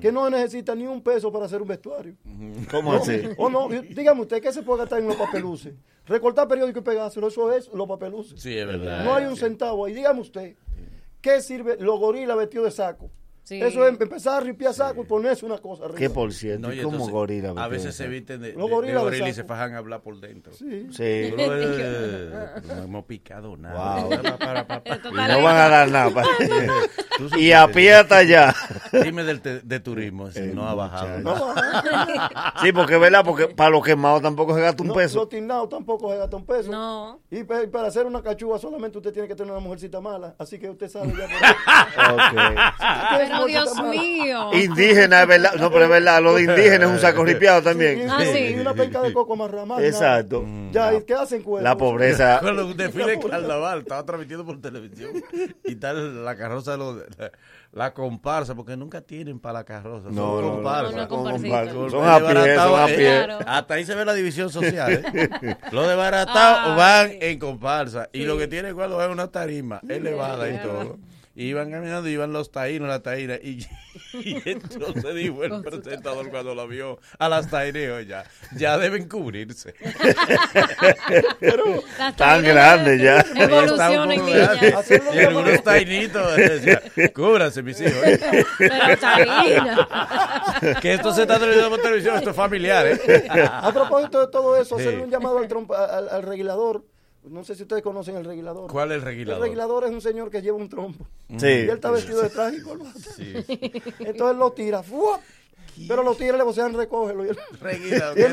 que 0.01 0.11
no 0.11 0.29
necesita 0.29 0.75
ni 0.75 0.85
un 0.87 1.01
peso 1.01 1.31
para 1.31 1.45
hacer 1.45 1.61
un 1.61 1.67
vestuario. 1.67 2.15
¿Cómo 2.69 2.93
No, 2.93 2.99
así? 2.99 3.21
O 3.37 3.49
no, 3.49 3.69
dígame 3.69 4.21
usted, 4.21 4.41
¿qué 4.41 4.51
se 4.51 4.63
puede 4.63 4.79
gastar 4.79 4.99
en 4.99 5.07
los 5.07 5.15
papeluces? 5.15 5.73
Recortar 6.05 6.47
periódico 6.47 6.79
y 6.79 6.81
pegárselo, 6.81 7.27
eso 7.27 7.51
es 7.53 7.69
los 7.73 7.87
papeluces. 7.87 8.41
Sí, 8.41 8.57
es 8.57 8.65
verdad. 8.67 9.03
No 9.05 9.13
hay 9.15 9.25
un 9.25 9.37
centavo 9.37 9.85
ahí. 9.85 9.93
Dígame 9.93 10.19
usted, 10.19 10.55
¿qué 11.21 11.41
sirve 11.41 11.77
los 11.79 11.99
gorilas 11.99 12.35
vestidos 12.37 12.65
de 12.65 12.71
saco? 12.71 13.11
Sí. 13.43 13.59
Eso 13.59 13.85
es 13.87 13.99
empezar 13.99 14.35
a 14.41 14.45
ripiar 14.45 14.71
saco 14.73 15.01
y 15.01 15.05
ponerse 15.05 15.45
una 15.45 15.57
cosa 15.57 15.85
arriba. 15.85 15.97
¿Qué 15.97 16.09
por 16.11 16.31
ciento? 16.31 16.67
No, 16.67 16.73
y 16.73 16.77
¿Cómo 16.77 16.91
entonces, 16.97 17.11
gorila? 17.13 17.53
A 17.57 17.67
veces 17.67 17.95
se 17.95 18.07
visten 18.07 18.39
de, 18.39 18.53
Los 18.53 18.69
de- 18.69 18.87
de 18.87 18.93
gorila 18.93 19.29
y 19.29 19.33
se 19.33 19.43
fajan 19.43 19.73
a 19.73 19.79
hablar 19.79 20.01
por 20.01 20.19
dentro. 20.19 20.53
Sí. 20.53 20.87
Sí. 20.91 21.33
Pero, 21.35 21.57
eh, 21.59 22.29
no 22.67 22.83
hemos 22.83 23.05
picado 23.05 23.57
nada. 23.57 24.03
Wow. 24.03 24.09
No 24.11 25.41
van 25.43 25.57
a 25.57 25.69
dar 25.69 25.89
nada. 25.89 26.23
Y 27.37 27.51
a 27.51 27.67
pie 27.67 27.93
hasta 27.93 28.17
allá. 28.17 28.53
Dime 28.91 29.23
del 29.23 29.41
te- 29.41 29.59
de 29.61 29.79
turismo, 29.79 30.29
si 30.31 30.41
no 30.41 30.67
ha 30.67 30.73
bajado. 30.75 31.19
No, 31.19 31.53
Sí, 32.61 32.71
porque 32.71 32.95
es 32.95 32.99
verdad, 33.01 33.23
porque 33.25 33.47
para 33.47 33.69
los 33.69 33.83
quemados 33.83 34.21
tampoco 34.21 34.53
se 34.55 34.61
gasta 34.61 34.81
un 34.83 34.89
no, 34.89 34.93
peso. 34.95 35.19
Los 35.19 35.29
tinados 35.29 35.69
tampoco 35.69 36.11
se 36.11 36.17
gasta 36.17 36.35
un 36.37 36.45
peso. 36.45 36.71
No. 36.71 37.19
Y 37.29 37.43
para 37.43 37.87
hacer 37.87 38.05
una 38.05 38.21
cachuga 38.21 38.57
solamente 38.59 38.97
usted 38.97 39.11
tiene 39.13 39.27
que 39.27 39.35
tener 39.35 39.51
una 39.51 39.61
mujercita 39.61 39.99
mala. 40.01 40.35
Así 40.37 40.59
que 40.59 40.69
usted 40.69 40.89
sabe 40.89 41.13
ya. 41.17 41.25
por 41.27 42.39
ahí. 42.39 42.55
Ok. 42.55 43.17
Pero 43.17 43.45
Dios 43.45 43.75
mío. 43.83 44.49
Indígena, 44.53 45.21
es 45.23 45.27
verdad. 45.27 45.53
No, 45.59 45.71
pero 45.71 45.85
es 45.85 45.89
verdad, 45.89 46.21
lo 46.21 46.35
de 46.35 46.41
indígena 46.43 46.85
es 46.85 46.91
un 46.91 46.99
saco 46.99 47.23
ripiado 47.23 47.59
Y, 47.61 47.63
también. 47.63 48.09
Ah, 48.09 48.19
sí. 48.23 48.37
y 48.55 48.59
una 48.59 48.73
penca 48.73 49.01
de 49.01 49.13
coco 49.13 49.33
amarrada. 49.33 49.65
más 49.65 49.81
Exacto. 49.81 50.43
nada. 50.45 50.71
Ya, 50.71 50.93
¿y 50.97 51.03
qué 51.03 51.13
hacen 51.13 51.41
cuerpo? 51.43 51.63
La 51.63 51.75
pobreza. 51.77 52.39
Un 52.43 52.75
desfile 52.77 53.17
de 53.17 53.19
carnaval, 53.19 53.79
estaba 53.79 54.05
transmitiendo 54.05 54.45
por 54.45 54.59
televisión 54.61 55.11
y 55.65 55.75
tal 55.75 56.23
la 56.23 56.35
carroza, 56.35 56.71
de 56.73 56.77
los- 56.77 57.03
la, 57.17 57.31
la 57.71 57.93
comparsa, 57.93 58.55
porque 58.55 58.75
nunca 58.77 59.01
tienen 59.01 59.39
para 59.39 59.59
la 59.59 59.63
carroza, 59.63 60.05
son 60.05 60.15
No, 60.15 60.41
no, 60.41 60.47
no. 60.47 60.53
comparsas. 60.55 60.93
No, 60.95 61.01
no, 61.01 61.09
Son. 61.09 61.91
Son 61.91 62.07
a 62.07 62.19
pie, 62.19 62.55
son 62.55 62.79
a 62.79 62.85
eh, 62.89 62.95
pie. 62.95 63.23
Claro. 63.25 63.39
Hasta 63.47 63.73
ahí 63.75 63.85
se 63.85 63.95
ve 63.95 64.05
la 64.05 64.13
división 64.13 64.49
social. 64.49 64.91
¿eh? 65.13 65.29
Los 65.71 65.87
desbaratados 65.87 66.75
van 66.77 67.11
en 67.19 67.39
comparsa 67.39 68.09
y 68.13 68.25
lo 68.25 68.37
que 68.37 68.47
tiene 68.47 68.73
cuando 68.73 69.01
es 69.03 69.09
una 69.09 69.27
tarima 69.27 69.81
elevada 69.87 70.49
y 70.49 70.57
todo. 70.59 70.97
Iban 71.47 71.71
caminando 71.71 72.07
y 72.09 72.13
iban 72.13 72.33
los 72.33 72.51
taínos, 72.51 72.87
la 72.89 73.01
taína. 73.01 73.35
Y, 73.35 73.65
y 74.13 74.41
entonces 74.45 75.15
dijo 75.15 75.43
el 75.43 75.61
presentador 75.63 76.29
cuando 76.29 76.53
lo 76.55 76.67
vio 76.67 76.99
a 77.19 77.29
las 77.29 77.49
taíneos 77.49 78.05
ya, 78.07 78.23
ya 78.55 78.77
deben 78.77 79.07
cubrirse. 79.09 79.73
Las 81.41 82.15
Tan 82.15 82.15
taínas 82.15 82.43
grande 82.43 82.97
ya. 82.99 83.23
Niñas. 83.23 84.59
grande. 84.61 85.01
Y 85.13 85.19
algunos 85.19 85.63
tainitos 85.63 86.35
decían, 86.35 86.81
cúbranse 87.13 87.63
mis 87.63 87.79
hijos. 87.81 87.93
Pero 88.57 88.97
taína. 88.99 89.87
Que 90.81 90.93
esto 90.93 91.13
se 91.13 91.21
está 91.23 91.35
transmitiendo 91.35 91.69
por 91.69 91.81
televisión, 91.81 92.15
esto 92.17 92.29
es 92.31 92.35
familiar, 92.35 92.85
¿eh? 92.87 93.27
A 93.29 93.71
propósito 93.73 94.21
de 94.21 94.27
todo 94.31 94.59
eso, 94.61 94.75
Sí. 94.77 94.83
hacerle 94.83 95.03
un 95.03 95.09
llamado 95.11 95.37
al, 95.39 95.47
trompa- 95.47 95.89
al, 95.89 96.09
al 96.09 96.23
reguilador. 96.23 96.83
No 97.29 97.43
sé 97.43 97.55
si 97.55 97.63
ustedes 97.63 97.83
conocen 97.83 98.15
el 98.17 98.25
reguilador. 98.25 98.69
¿Cuál 98.71 98.89
es 98.91 98.95
el 98.95 98.99
El 99.01 99.05
reguilador? 99.05 99.41
reguilador 99.43 99.83
es 99.85 99.91
un 99.91 100.01
señor 100.01 100.29
que 100.31 100.41
lleva 100.41 100.57
un 100.57 100.67
trompo. 100.69 101.05
Sí. 101.37 101.45
Y 101.47 101.49
él 101.49 101.69
está 101.69 101.91
vestido 101.91 102.21
de 102.21 102.29
traje 102.29 102.57
y 102.57 102.61
corbata. 102.61 102.99
Entonces 103.99 104.37
lo 104.37 104.51
tira. 104.53 104.81
¡fua! 104.83 105.19
Pero 105.87 106.03
los 106.03 106.17
tigres 106.17 106.37
le 106.37 106.43
vocean, 106.43 106.73
recógelo. 106.73 107.25
Y 107.25 107.29
él- 107.29 107.37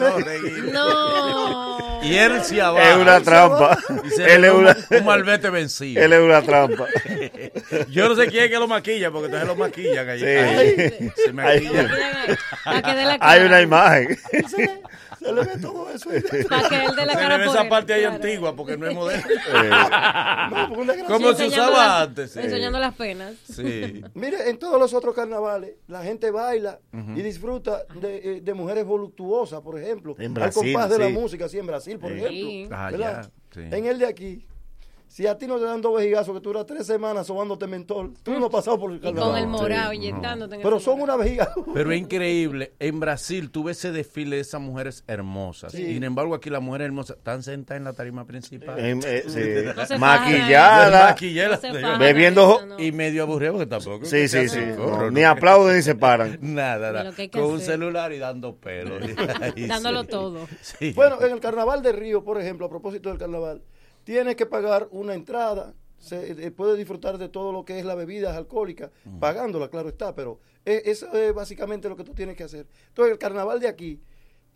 no, 0.00 0.18
reguilador. 0.18 0.72
No. 0.72 2.00
Y 2.02 2.14
él 2.16 2.42
se 2.42 2.60
abajo. 2.60 2.86
Es 2.86 2.96
una 2.96 3.20
trampa. 3.22 3.78
Él 4.18 4.44
es 4.44 4.52
una, 4.52 4.76
un, 4.90 4.96
un 4.98 5.04
malvete 5.04 5.48
vencido. 5.50 6.02
él 6.02 6.12
es 6.14 6.20
una 6.20 6.42
trampa. 6.42 6.86
Yo 7.90 8.08
no 8.08 8.16
sé 8.16 8.26
quién 8.28 8.44
es 8.44 8.50
que 8.50 8.58
lo 8.58 8.66
maquilla, 8.66 9.10
porque 9.10 9.26
entonces 9.26 9.46
lo 9.48 9.54
maquillan 9.56 10.08
allí. 10.08 10.20
Sí. 10.22 10.26
Ahí, 10.26 11.10
Se 11.24 11.32
maquillan. 11.32 11.90
Hay 12.64 12.82
cara. 12.82 13.46
una 13.46 13.60
imagen. 13.62 14.18
Se, 15.18 15.32
le 15.32 15.40
ve 15.44 15.58
todo 15.60 15.90
eso. 15.90 16.10
Para 16.48 16.68
que 16.68 16.84
él 16.84 16.96
dé 16.96 17.06
la 17.06 17.12
Se 17.12 17.18
cara 17.18 17.38
le 17.38 17.44
ve 17.44 17.50
esa 17.50 17.68
parte 17.68 17.92
ahí 17.94 18.00
claro. 18.00 18.16
antigua, 18.16 18.54
porque 18.56 18.76
no 18.76 18.86
es 18.86 18.94
moderno. 18.94 19.26
No, 20.50 20.68
porque 20.68 20.80
un 20.80 20.86
desgraciado. 20.86 21.20
Como 21.20 21.34
se 21.34 21.46
usaba 21.46 21.70
las- 21.76 22.02
antes. 22.08 22.30
sí. 22.32 22.38
Enseñando 22.40 22.78
las 22.78 22.94
penas. 22.94 23.34
Sí. 23.44 24.02
Mire, 24.14 24.48
en 24.50 24.58
todos 24.58 24.78
los 24.80 24.94
otros 24.94 25.14
carnavales, 25.14 25.72
la 25.86 26.02
gente 26.02 26.30
baila 26.30 26.78
y 26.92 27.22
disfruta 27.22 27.84
de, 28.00 28.16
eh, 28.36 28.40
de 28.42 28.54
mujeres 28.54 28.84
voluptuosas, 28.84 29.60
por 29.60 29.78
ejemplo. 29.78 30.14
En 30.18 30.36
al 30.40 30.52
compás 30.52 30.90
de 30.90 30.98
la 30.98 31.08
música, 31.08 31.48
sí, 31.48 31.58
en 31.58 31.66
Brasil, 31.66 31.98
por 31.98 32.12
Sí. 32.12 32.18
ejemplo. 32.18 32.76
Ah, 32.76 32.90
¿verdad? 32.90 33.22
ya, 33.22 33.30
sí. 33.54 33.76
En 33.76 33.86
el 33.86 33.98
de 33.98 34.06
aquí, 34.06 34.46
si 35.08 35.26
a 35.26 35.36
ti 35.38 35.46
no 35.46 35.56
te 35.58 35.64
dan 35.64 35.80
dos 35.80 35.96
vejigazos 35.96 36.34
que 36.34 36.40
tú 36.40 36.50
duras 36.50 36.66
tres 36.66 36.86
semanas 36.86 37.26
sobándote 37.26 37.66
mentol, 37.66 38.14
tú 38.22 38.38
no 38.38 38.46
has 38.46 38.52
pasado 38.52 38.78
por 38.78 38.90
el 38.92 38.98
Y 38.98 39.00
con 39.00 39.14
carnaval. 39.14 39.42
el 39.42 39.48
morado 39.48 39.92
inyectándote 39.92 40.54
en 40.56 40.62
Pero 40.62 40.76
ese 40.76 40.84
son 40.84 40.98
morado. 40.98 41.18
una 41.18 41.24
vejiga. 41.24 41.52
Pero 41.74 41.92
es 41.92 41.98
increíble. 41.98 42.72
En 42.78 43.00
Brasil 43.00 43.50
tuve 43.50 43.72
ese 43.72 43.90
desfile 43.90 44.36
de 44.36 44.42
esas 44.42 44.60
mujeres 44.60 45.04
hermosas. 45.06 45.72
Sí. 45.72 45.84
Sin 45.94 46.04
embargo, 46.04 46.34
aquí 46.34 46.50
las 46.50 46.60
mujeres 46.62 46.86
hermosas 46.86 47.16
están 47.16 47.42
sentadas 47.42 47.78
en 47.78 47.84
la 47.84 47.92
tarima 47.94 48.26
principal. 48.26 48.76
Eh, 48.78 49.24
sí. 49.26 49.40
No 49.76 49.86
se 49.86 49.98
Maquillada. 49.98 51.16
No 51.72 51.98
bebiendo- 51.98 52.56
eso, 52.58 52.66
no. 52.66 52.78
Y 52.80 52.92
medio 52.92 53.22
aburrido 53.22 53.52
porque 53.54 53.66
tampoco. 53.66 54.04
Sí, 54.04 54.28
sí, 54.28 54.48
sí. 54.48 54.58
ni 55.12 55.20
¿no? 55.22 55.28
aplauden 55.28 55.76
ni 55.76 55.82
se 55.82 55.94
paran. 55.94 56.38
Nada, 56.42 56.92
nada. 56.92 57.12
Con 57.32 57.42
un 57.44 57.54
hacer. 57.56 57.66
celular 57.74 58.12
y 58.12 58.18
dando 58.18 58.56
pelo. 58.56 58.96
Dándolo 59.68 60.02
sí. 60.02 60.08
todo. 60.08 60.48
Sí. 60.60 60.92
Bueno, 60.92 61.20
en 61.22 61.32
el 61.32 61.40
carnaval 61.40 61.82
de 61.82 61.92
Río, 61.92 62.22
por 62.24 62.40
ejemplo, 62.40 62.66
a 62.66 62.68
propósito 62.68 63.08
del 63.08 63.18
carnaval, 63.18 63.62
tienes 64.08 64.36
que 64.36 64.46
pagar 64.46 64.88
una 64.90 65.12
entrada, 65.12 65.74
se 65.98 66.30
eh, 66.30 66.50
puede 66.50 66.78
disfrutar 66.78 67.18
de 67.18 67.28
todo 67.28 67.52
lo 67.52 67.66
que 67.66 67.78
es 67.78 67.84
la 67.84 67.94
bebida 67.94 68.34
alcohólica, 68.34 68.90
pagándola, 69.20 69.68
claro 69.68 69.90
está, 69.90 70.14
pero 70.14 70.40
eh, 70.64 70.80
eso 70.86 71.12
es 71.12 71.34
básicamente 71.34 71.90
lo 71.90 71.96
que 71.96 72.04
tú 72.04 72.14
tienes 72.14 72.34
que 72.34 72.44
hacer. 72.44 72.66
Entonces, 72.88 73.12
el 73.12 73.18
carnaval 73.18 73.60
de 73.60 73.68
aquí, 73.68 74.00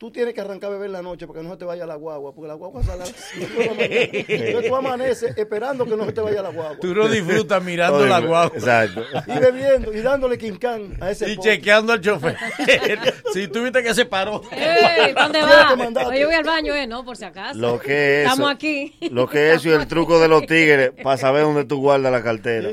tú 0.02 0.10
tienes 0.10 0.34
que 0.34 0.40
arrancar 0.40 0.68
a 0.68 0.72
beber 0.72 0.90
la 0.90 1.00
noche 1.00 1.28
para 1.28 1.38
que 1.38 1.44
no 1.46 1.52
se 1.52 1.58
te 1.58 1.64
vaya 1.64 1.86
la 1.86 1.94
guagua, 1.94 2.34
porque 2.34 2.48
la 2.48 2.54
guagua 2.54 2.82
sale 2.82 3.04
a 3.04 3.06
las 3.06 3.14
cinco 3.14 3.56
de 3.56 3.66
la 3.66 3.72
mañana. 3.74 4.08
Entonces 4.12 4.68
tú 4.68 4.74
amaneces 4.76 5.38
esperando 5.38 5.84
que 5.86 5.96
no 5.96 6.04
se 6.06 6.12
te 6.12 6.20
vaya 6.20 6.42
la 6.42 6.48
guagua. 6.48 6.76
Tú 6.80 6.92
no 6.92 7.06
disfrutas 7.08 7.62
mirando 7.62 8.04
la 8.04 8.18
guagua. 8.18 8.50
Exacto. 8.58 9.04
Y 9.28 9.38
bebiendo 9.38 9.92
y 9.92 10.00
dándole 10.00 10.38
quincán 10.38 10.96
a 11.00 11.12
ese 11.12 11.30
Y 11.30 11.36
pobre. 11.36 11.50
chequeando 11.52 11.92
al 11.92 12.00
chofer. 12.00 12.36
si 13.32 13.46
tuviste 13.46 13.80
que 13.84 13.94
se 13.94 14.04
paró. 14.04 14.42
¡Ey! 14.50 15.12
¿Dónde 15.12 15.40
va? 15.40 15.72
Oye, 16.08 16.18
yo 16.18 16.26
voy 16.26 16.34
al 16.34 16.42
baño, 16.42 16.74
¿eh? 16.74 16.88
No, 16.88 17.04
por 17.04 17.16
si 17.16 17.24
acaso. 17.24 17.56
Lo 17.60 17.78
que 17.78 18.22
es 18.24 18.28
Estamos 18.28 18.50
aquí. 18.50 18.92
Lo 19.08 19.28
que 19.28 19.50
es 19.52 19.60
eso 19.60 19.68
y 19.68 19.72
el 19.72 19.86
truco 19.86 20.18
de 20.18 20.26
los 20.26 20.44
tigres 20.46 20.90
para 21.00 21.16
saber 21.16 21.42
dónde 21.42 21.64
tú 21.64 21.78
guardas 21.80 22.10
la 22.10 22.24
cartera. 22.24 22.70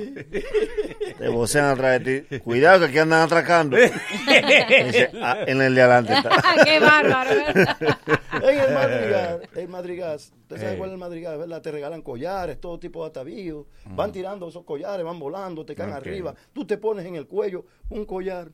Te 1.20 1.28
vocean 1.28 1.66
atrás 1.66 2.04
de 2.04 2.22
ti. 2.22 2.40
Cuidado 2.40 2.80
que 2.80 2.86
aquí 2.86 2.98
andan 2.98 3.22
atracando. 3.22 3.78
Dice, 3.78 5.12
"Ah, 5.22 5.38
en 5.46 5.62
el 5.62 5.76
de 5.76 5.82
adelante 5.84 6.14
está. 6.14 6.30
¡Qué 6.66 6.80
bárbaro! 6.80 7.19
En 8.42 8.60
el 8.60 8.74
madrigal, 8.74 9.50
el 9.56 9.68
madrigal, 9.68 10.16
usted 10.16 10.58
sabe 10.58 10.78
cuál 10.78 10.90
es 10.90 10.94
el 10.94 11.00
madrigal, 11.00 11.38
¿verdad? 11.38 11.62
Te 11.62 11.72
regalan 11.72 12.02
collares, 12.02 12.60
todo 12.60 12.80
tipo 12.80 13.04
de 13.04 13.10
atavíos, 13.10 13.66
van 13.86 14.12
tirando 14.12 14.48
esos 14.48 14.64
collares, 14.64 15.06
van 15.06 15.20
volando, 15.20 15.66
te 15.66 15.76
caen 15.76 15.92
arriba, 15.92 16.34
tú 16.54 16.66
te 16.66 16.78
pones 16.78 17.06
en 17.06 17.16
el 17.16 17.28
cuello 17.28 17.66
un 17.90 18.06
collar. 18.06 18.52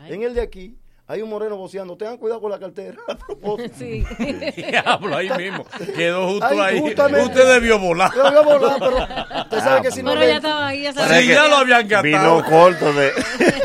Ay. 0.00 0.14
En 0.14 0.22
el 0.22 0.34
de 0.34 0.40
aquí 0.40 0.78
hay 1.12 1.20
un 1.20 1.28
moreno 1.28 1.56
boceando, 1.58 1.94
tengan 1.96 2.16
cuidado 2.16 2.40
con 2.40 2.50
la 2.50 2.58
cartera. 2.58 2.96
A 3.08 3.14
propósito. 3.16 3.74
Sí. 3.78 4.04
Diablo, 4.56 5.16
ahí 5.16 5.28
mismo. 5.30 5.66
Quedó 5.94 6.28
justo 6.28 6.46
Ahí, 6.46 6.78
ahí. 6.82 6.92
Usted 7.22 7.46
debió 7.54 7.78
volar. 7.78 8.10
A 8.18 8.40
volar, 8.40 8.76
pero 8.78 8.96
usted 9.42 9.58
sabe 9.58 9.82
que 9.82 9.90
si 9.90 10.02
no 10.02 10.12
Pero 10.14 10.26
ya 10.26 10.36
estaba 10.36 10.68
ahí, 10.68 10.82
ya 10.82 10.92
sabía. 10.92 11.20
Sí, 11.20 11.26
que 11.28 11.34
ya 11.34 11.48
lo 11.48 11.56
habían 11.56 11.86
Vino 11.88 12.00
gastado. 12.36 12.44
corto 12.44 12.92
de, 12.92 13.12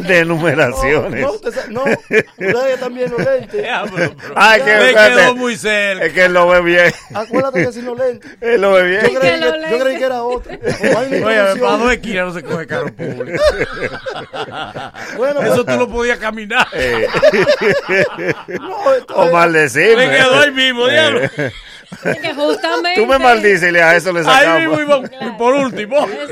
de 0.07 0.25
no, 0.25 0.35
numeraciones. 0.35 1.21
no, 1.21 1.31
usted 1.31 1.51
sabe- 1.53 1.71
no, 1.71 1.83
usted 1.83 2.79
también 2.79 3.11
los 3.11 3.19
lentes. 3.25 3.61
Diablo. 3.61 4.15
Ay, 4.35 4.61
que 4.61 4.75
Me 4.75 4.93
quedó 4.93 5.35
muy 5.35 5.55
cerca. 5.55 6.05
Es 6.05 6.13
que 6.13 6.25
él 6.25 6.33
lo 6.33 6.47
ve 6.47 6.61
bien. 6.61 6.93
Acuérdate 7.13 7.65
que 7.65 7.71
si 7.71 7.81
no 7.81 7.95
lentes. 7.95 8.31
Él 8.41 8.61
lo 8.61 8.73
ve 8.73 8.83
bien. 8.89 9.01
Yo 9.13 9.19
creí, 9.19 9.39
Que 9.39 9.71
yo 9.71 9.79
creí 9.79 9.97
que 9.97 10.03
era 10.03 10.23
otro. 10.23 10.51
Oye, 10.99 11.21
para 11.21 11.77
dos 11.77 11.91
esquinas 11.93 12.25
no 12.27 12.33
se 12.33 12.43
coge 12.43 12.67
carro 12.67 12.93
público. 12.93 13.43
Bueno, 15.17 15.41
Eso 15.41 15.63
tú 15.65 15.77
lo 15.77 15.87
podías 15.87 16.17
caminar. 16.17 16.67
Eh, 16.73 17.07
no, 18.59 18.93
esto 18.93 19.15
o 19.15 19.25
es- 19.25 19.31
maldecirme. 19.33 20.07
Me 20.07 20.17
quedó 20.17 20.39
ahí 20.39 20.51
mismo, 20.51 20.87
diablo. 20.87 21.21
Que 21.29 22.33
justamente. 22.35 22.99
Tú 22.99 23.05
me 23.07 23.17
maldices 23.17 23.69
y 23.69 23.71
le- 23.71 23.81
a 23.81 23.95
eso 23.95 24.11
le 24.11 24.19
Ahí 24.19 24.25
sacamos. 24.25 24.77
mismo 24.77 24.81
iba- 24.99 25.37
por 25.37 25.53
último. 25.55 26.05
Mire, 26.07 26.25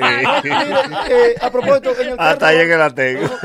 eh, 1.10 1.36
a 1.42 1.50
propósito, 1.50 1.96
en 2.02 2.10
el 2.10 2.16
Hasta 2.20 2.48
ahí 2.48 2.58
que 2.68 2.76
la 2.78 2.90
tengo. 2.94 3.30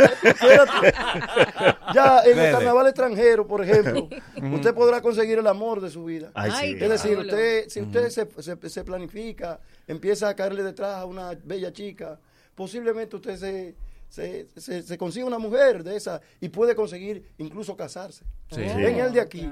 Ya 1.94 2.20
en 2.24 2.38
el 2.38 2.52
carnaval 2.52 2.86
extranjero, 2.86 3.46
por 3.46 3.62
ejemplo, 3.64 4.08
usted 4.52 4.74
podrá 4.74 5.00
conseguir 5.00 5.38
el 5.38 5.46
amor 5.46 5.80
de 5.80 5.90
su 5.90 6.04
vida. 6.04 6.30
Ay, 6.34 6.50
sí. 6.52 6.76
Es 6.80 6.88
decir, 6.88 7.18
usted, 7.18 7.68
si 7.68 7.80
usted 7.80 8.08
se, 8.10 8.26
se- 8.40 8.68
se 8.68 8.84
planifica, 8.84 9.58
empieza 9.88 10.28
a 10.28 10.34
caerle 10.36 10.62
detrás 10.62 10.96
a 10.96 11.04
una 11.04 11.30
bella 11.44 11.72
chica, 11.72 12.18
posiblemente 12.54 13.16
usted 13.16 13.36
se, 13.36 13.74
se, 14.10 14.48
se- 14.60 14.82
se 14.82 14.98
consiga 14.98 15.24
una 15.26 15.38
mujer 15.38 15.82
de 15.82 15.96
esa 15.96 16.20
y 16.40 16.50
puede 16.50 16.74
conseguir 16.74 17.32
incluso 17.38 17.76
casarse. 17.76 18.24
Sí. 18.50 18.62
En 18.62 18.98
el 18.98 19.12
de 19.12 19.20
aquí, 19.20 19.48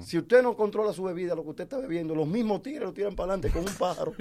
si 0.00 0.18
usted 0.18 0.42
no 0.42 0.56
controla 0.56 0.92
su 0.92 1.02
bebida, 1.02 1.34
lo 1.34 1.42
que 1.42 1.50
usted 1.50 1.64
está 1.64 1.78
bebiendo, 1.78 2.14
los 2.14 2.26
mismos 2.26 2.62
tigres 2.62 2.84
lo 2.84 2.92
tiran 2.92 3.14
para 3.14 3.32
adelante 3.34 3.50
con 3.58 3.68
un 3.68 3.74
pájaro. 3.76 4.12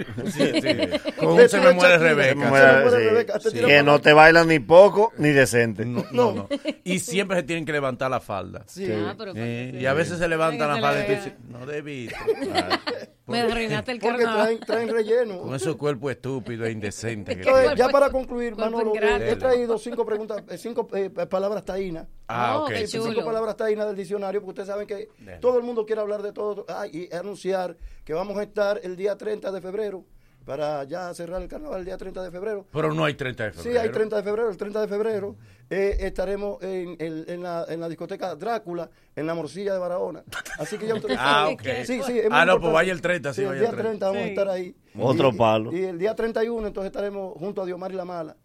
Con 1.18 1.28
un 1.30 1.50
se 1.50 1.60
me 1.62 1.74
muere 1.74 1.98
Rebeca. 1.98 3.40
Que 3.66 3.84
no 3.84 4.02
te 4.02 4.14
bailan 4.14 4.48
ni 4.48 4.60
poco 4.60 5.14
ni 5.18 5.30
decente. 5.30 5.86
No, 5.86 6.04
no, 6.12 6.34
no. 6.34 6.50
Y 6.84 7.00
siempre 7.00 7.38
se 7.38 7.44
tienen 7.44 7.66
que 7.66 7.72
levantar 7.72 8.10
la 8.12 8.20
falda. 8.20 8.64
Sí. 8.68 8.88
Ah, 8.92 9.16
pero 9.18 9.32
Eh, 9.36 9.72
sí. 9.74 9.80
y 9.80 9.86
a 9.86 9.94
veces 9.94 10.18
se 10.18 10.28
levantan 10.28 10.68
la 10.70 10.82
falda 10.82 11.04
y 11.04 11.06
tú 11.06 11.12
dices, 11.12 11.34
no 11.48 11.66
debiste. 11.66 12.16
Me 13.28 13.42
arruinaste 13.42 13.92
el 13.92 14.00
Porque 14.00 14.24
traen, 14.24 14.60
traen 14.60 14.90
relleno. 14.90 15.40
Con 15.40 15.56
esos 15.56 15.76
cuerpos 15.78 16.12
estúpidos 16.12 16.68
e 16.68 16.72
indecentes. 16.72 17.36
que 17.36 17.42
Entonces, 17.42 17.76
ya 17.76 17.90
para 17.90 18.12
concluir, 18.12 18.56
Manolo, 18.56 18.94
he 18.96 19.36
traído 19.36 19.80
cinco 19.80 20.06
preguntas, 20.06 20.44
eh, 20.50 20.58
cinco 20.60 20.88
eh, 20.94 21.10
palabras 21.10 21.66
taínas. 21.66 22.06
Ah, 22.28 22.60
ok. 22.60 22.70
qué 22.70 22.88
Cinco 22.88 23.24
palabras 23.24 23.56
taínas 23.56 23.88
del 23.88 23.96
diccionario, 23.96 24.42
porque 24.42 24.62
ustedes 24.62 24.68
saben 24.70 24.88
que 24.88 25.10
todo 25.42 25.58
el 25.58 25.64
mundo 25.64 25.86
quiere 25.86 26.02
hablar 26.02 26.22
de 26.22 26.32
todo. 26.32 26.66
Ah, 26.68 26.86
y 26.92 27.14
anunciar 27.14 27.78
que 28.04 28.14
vamos 28.14 28.38
a 28.38 28.44
estar 28.44 28.80
el 28.84 28.96
día 28.96 29.16
30 29.16 29.52
de 29.52 29.62
febrero, 29.62 30.06
para 30.46 30.84
ya 30.84 31.12
cerrar 31.16 31.42
el 31.42 31.48
carnaval 31.48 31.80
el 31.80 31.86
día 31.86 31.98
30 31.98 32.22
de 32.22 32.30
febrero. 32.32 32.68
Pero 32.72 32.94
no 32.94 33.04
hay 33.06 33.16
30 33.16 33.46
de 33.46 33.54
Sí, 33.54 33.60
febrero. 33.60 33.82
hay 33.82 33.90
30 33.90 34.16
de 34.18 34.24
febrero. 34.24 34.50
El 34.50 34.58
30 34.58 34.82
de 34.82 34.88
febrero 34.88 35.36
eh, 35.72 35.98
estaremos 36.02 36.62
en, 36.62 36.96
el- 37.00 37.26
en 37.28 37.42
la, 37.42 37.66
en 37.68 37.80
la 37.80 37.90
discoteca 37.90 38.36
Drácula, 38.36 38.90
en 39.16 39.26
la 39.26 39.34
morcilla 39.34 39.74
de 39.74 39.80
Barahona. 39.80 40.24
Así 40.60 40.78
que 40.78 40.86
ya 40.86 40.94
ustedes 40.96 41.18
Ah, 41.20 41.50
ok. 41.52 41.64
Sí, 41.86 42.00
sí, 42.06 42.22
Ah, 42.30 42.46
no, 42.46 42.60
pues 42.60 42.72
vaya 42.72 42.92
el 42.94 43.02
30, 43.02 43.34
sí, 43.34 43.42
el 43.42 43.48
vaya 43.48 43.60
día 43.62 43.70
el 43.70 43.76
30. 43.76 43.90
30 43.90 44.06
vamos 44.06 44.22
a 44.22 44.26
Sí. 44.26 44.30
estar 44.30 44.50
ahí. 44.50 44.76
Otro 45.00 45.30
Y- 45.30 45.38
palo. 45.38 45.72
Y 45.76 45.84
el 45.84 45.98
día 46.00 46.16
31 46.16 46.68
entonces 46.68 46.92
estaremos 46.92 47.34
junto 47.38 47.62
a 47.62 47.66
Diomar 47.66 47.92
y 47.92 47.96
la 47.96 48.06
Mala. 48.06 48.36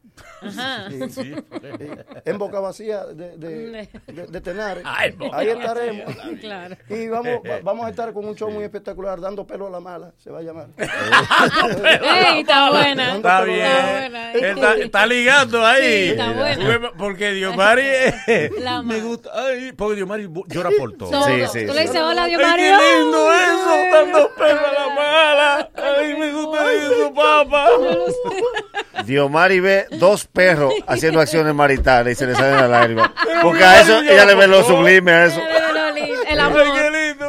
Ajá. 0.43 0.89
Sí. 1.11 1.33
Eh, 1.63 2.05
en 2.25 2.39
Boca 2.39 2.61
Vacía 2.61 3.05
de, 3.07 3.37
de, 3.39 3.89
de- 4.07 4.27
de 4.27 4.41
Tenares. 4.41 4.85
En 5.05 5.19
Boca 5.19 5.37
Ahí 5.39 5.49
estaremos. 5.49 6.15
Claro. 6.41 6.77
Y 6.89 7.09
vamos, 7.09 7.39
va- 7.49 7.61
vamos 7.63 7.87
a 7.87 7.91
estar 7.91 8.13
con 8.13 8.25
un 8.27 8.35
show 8.35 8.51
muy 8.51 8.65
espectacular, 8.65 9.21
dando 9.21 9.47
pelo 9.47 9.67
a 9.69 9.71
la 9.71 9.81
mala, 9.81 10.13
se 10.19 10.31
va 10.31 10.41
a 10.41 10.43
llamar. 10.43 10.67
Ey, 12.03 12.41
está 12.41 12.71
buena. 12.71 13.17
Está 13.17 13.17
Está 13.17 13.45
bien. 13.45 13.69
buena, 13.93 14.33
Él 14.33 14.45
Está, 14.45 14.75
está 14.75 15.07
ligando 15.07 15.65
ahí. 15.67 15.83
Sí, 16.05 16.11
está 16.11 16.33
buena. 16.33 16.91
Porque 16.99 17.31
Diomari 17.33 17.83
me 18.85 19.01
gusta. 19.01 19.31
Ay, 19.35 19.73
porque 19.73 19.97
Diomari 19.97 20.29
llora 20.49 20.71
por 20.79 20.97
todo. 20.97 21.11
Todo. 21.11 21.25
Sí, 21.27 21.33
sí, 21.53 21.67
Tú 21.67 21.73
sí. 21.73 21.79
le 21.79 21.83
dices 21.83 22.01
hola, 22.03 22.27
Dios 22.27 22.43
Ay, 22.45 22.51
Mario. 22.51 22.77
qué 22.79 22.99
lindo 22.99 23.33
eso, 23.33 23.71
dando 23.93 24.35
pelo 24.35 24.61
a 24.67 24.73
la 24.73 24.95
mala. 24.95 25.71
Ay, 25.75 26.15
me 26.19 26.33
gusta 26.33 26.39
eso, 26.70 27.14
papá. 27.14 27.68
Diomari 29.05 29.61
ve 29.61 29.87
dos 29.98 30.26
perros 30.26 30.72
haciendo 30.87 31.20
acciones 31.20 31.55
maritales 31.55 32.16
y 32.16 32.18
se 32.18 32.26
le 32.26 32.35
salen 32.35 32.57
las 32.57 32.70
lágrimas. 32.70 33.11
Porque 33.42 33.64
a 33.64 33.81
eso 33.81 34.00
ella 34.00 34.24
le 34.26 34.35
ve 34.35 34.46
lo 34.46 34.62
sublime 34.64 35.11
a 35.12 35.26
eso. 35.26 35.40
El 36.29 36.40
amor. 36.40 36.61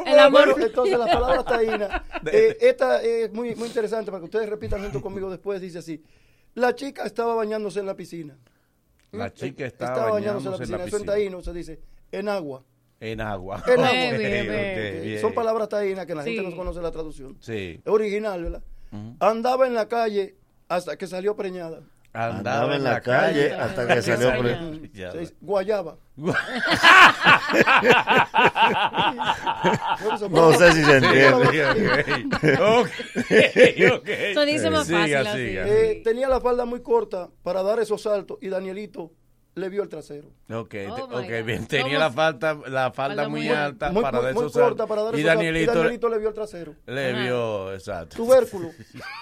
El 0.06 0.20
amor. 0.20 0.56
Entonces 0.60 0.98
las 1.00 1.10
palabras 1.10 1.46
taínas. 1.46 2.02
eh, 2.26 2.58
esta 2.62 3.02
es 3.02 3.32
muy, 3.34 3.56
muy 3.56 3.68
interesante 3.68 4.12
para 4.12 4.20
que 4.20 4.26
ustedes 4.26 4.50
repitan 4.50 4.82
junto 4.82 5.02
conmigo 5.02 5.30
después. 5.30 5.60
Dice 5.62 5.80
así: 5.80 6.04
La 6.56 6.76
chica 6.76 7.04
estaba 7.06 7.34
bañándose 7.36 7.80
en 7.80 7.86
la 7.86 7.96
piscina. 7.96 8.38
La 9.12 9.34
chica 9.34 9.66
estaba, 9.66 9.92
Estaba 9.94 10.12
bañándose 10.12 10.48
en 10.48 10.52
la 10.52 10.58
piscina. 10.58 10.76
en 10.78 10.82
la 10.82 10.88
Eso 10.88 10.98
en 10.98 11.06
taíno 11.06 11.42
se 11.42 11.54
dice 11.54 11.80
en 12.12 12.30
agua. 12.30 12.64
En 13.00 13.20
agua. 13.20 13.64
En. 13.68 15.20
Son 15.22 15.34
palabras 15.34 15.68
taínas 15.70 16.06
que 16.06 16.14
la 16.16 16.24
gente 16.24 16.42
no 16.44 16.56
conoce 16.56 16.82
la 16.82 16.92
traducción. 16.92 17.36
Sí. 17.42 17.82
Es 17.84 17.92
original, 17.92 18.44
¿verdad? 18.44 18.62
Andaba 19.20 19.68
en 19.68 19.74
la 19.74 19.88
calle 19.88 20.36
hasta 20.68 20.98
que 20.98 21.08
salió 21.08 21.36
preñada. 21.36 21.82
Andaba 22.14 22.76
en 22.76 22.84
la 22.84 23.00
calle 23.00 23.54
hasta 23.54 23.88
que 23.88 24.02
salió 24.02 24.38
pre- 24.38 24.90
Ya. 24.94 25.12
Se 25.12 25.20
dice, 25.20 25.36
guayaba. 25.40 25.98
No 30.30 30.54
sé 30.54 30.72
si 30.74 30.84
se 30.84 30.98
entiende. 30.98 31.66
Ok, 32.60 32.90
ok. 33.94 34.08
Eso 34.08 34.46
dice 34.46 34.70
más 34.70 34.90
fácil 34.90 35.16
así. 35.16 35.48
siga. 35.48 35.68
Eh, 35.68 36.02
tenía 36.04 36.28
la 36.28 36.40
falda 36.42 36.66
muy 36.66 36.82
corta 36.82 37.30
para 37.44 37.64
dar 37.64 37.80
esos 37.80 38.02
saltos 38.02 38.38
y 38.42 38.50
Danielito 38.50 39.12
le 39.56 39.70
vio 39.70 39.84
el 39.84 39.90
trasero. 39.90 40.30
Ok, 40.50 40.56
Oh, 40.60 40.68
te- 40.68 40.78
my 40.86 40.90
ok, 40.90 41.30
God. 41.40 41.46
bien. 41.46 41.68
Tenía 41.68 42.00
la 42.00 42.10
falta, 42.12 42.54
la 42.68 42.92
falda 42.92 42.94
Falda 43.24 43.28
muy 43.30 43.42
muy- 43.42 43.50
alta 43.50 43.92
Muy, 43.92 44.02
para 44.02 44.18
muy- 44.20 44.28
de 44.28 44.34
muy 44.34 44.46
esos 44.46 44.54
corta 44.62 44.88
para 44.88 45.04
dar 45.04 45.14
Y 45.14 45.18
esos 45.18 45.28
saltos. 45.28 45.44
Danielito, 45.46 45.72
y 45.74 45.76
Danielito 45.76 46.10
le 46.10 46.18
vio 46.20 46.28
el 46.30 46.34
trasero. 46.36 46.76
le 46.86 47.12
Ajá. 47.12 47.22
vio, 47.24 47.74
exacto. 47.74 48.16
Tubérculo. 48.16 48.70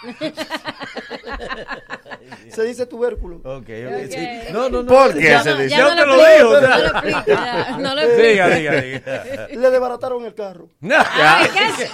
se 2.50 2.64
dice 2.64 2.86
tubérculo. 2.86 3.38
Ok, 3.38 3.46
ok, 3.46 3.94
Ok. 4.06 4.12
sí. 4.12 4.28
No, 4.52 4.70
no, 4.70 4.84
no. 4.84 4.88
¿Por 4.88 5.14
qué 5.14 5.24
ya- 5.30 5.44
se 5.44 5.54
dice? 5.56 5.70
Ya 5.70 5.78
Yo 5.78 5.96
no 5.96 6.02
te 6.02 6.06
lo 6.06 6.16
digo. 6.16 6.62
No 6.62 6.68
lo 6.78 6.86
explico, 6.86 7.24
ya, 7.28 7.78
no 7.80 7.96
lo 7.96 8.02
explico. 8.02 8.28
Diga, 8.30 8.50
diga, 8.50 8.72
diga. 8.82 9.48
Le 9.60 9.70
desbarataron 9.72 10.26
el 10.26 10.34
carro. 10.34 10.70
Ay, 10.82 11.48
¿qué? 11.54 11.88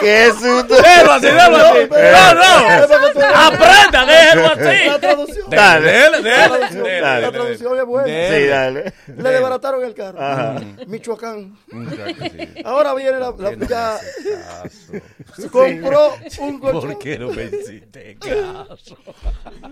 ¡Qué 0.00 0.30
susto! 0.32 0.74
Déjalo 0.76 1.12
así, 1.12 1.26
déjalo 1.26 1.56
así. 1.58 1.88
No, 1.90 2.34
no. 2.34 3.34
Aprenda, 3.34 4.06
déjalo 4.06 4.46
así. 4.46 4.60
Dale. 4.62 4.86
La 4.88 4.98
traducción, 4.98 5.50
dele, 6.84 7.00
dale. 7.00 7.20
la 7.22 7.32
traducción 7.32 7.78
es 7.78 7.84
buena. 7.84 8.06
Sí, 8.36 8.46
dale. 8.46 8.92
Le 9.16 9.30
desbarataron 9.30 9.84
el 9.84 9.94
carro. 9.94 10.20
Ajá. 10.20 10.54
Michoacán. 10.86 11.56
Ahora 12.64 12.94
viene 12.94 13.18
la, 13.18 13.32
la- 13.38 13.56
no 13.56 13.66
ya 13.66 13.98
compró 15.50 16.14
un 16.40 16.60
¿Por 16.60 16.72
colchón. 16.72 16.98
qué 16.98 17.18
no 17.18 17.28
me 17.30 17.44
hiciste 17.44 18.16
caso? 18.20 18.51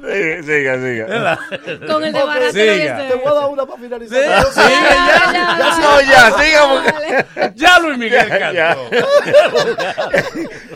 Siga, 0.01 0.43
siga, 0.43 0.75
siga. 0.81 1.39
Con 1.87 2.05
el 2.05 2.13
de 2.13 2.23
barato 2.25 2.53
siga. 2.53 3.09
Te 3.09 3.15
voy 3.15 3.27
a 3.27 3.35
dar 3.35 3.49
una 3.49 3.67
para 3.67 3.81
finalizar. 3.83 4.45
Sí, 4.47 4.61
siga 4.61 4.81
ya. 4.81 5.33
ya. 5.33 5.79
No, 5.81 6.01
ya, 6.01 6.33
siga 6.39 6.69
porque... 6.69 7.53
Ya 7.57 7.79
Luis 7.81 7.99
Miguel 7.99 8.29
Ya, 8.29 8.53
ya. 8.53 8.77
cantó. 8.77 8.91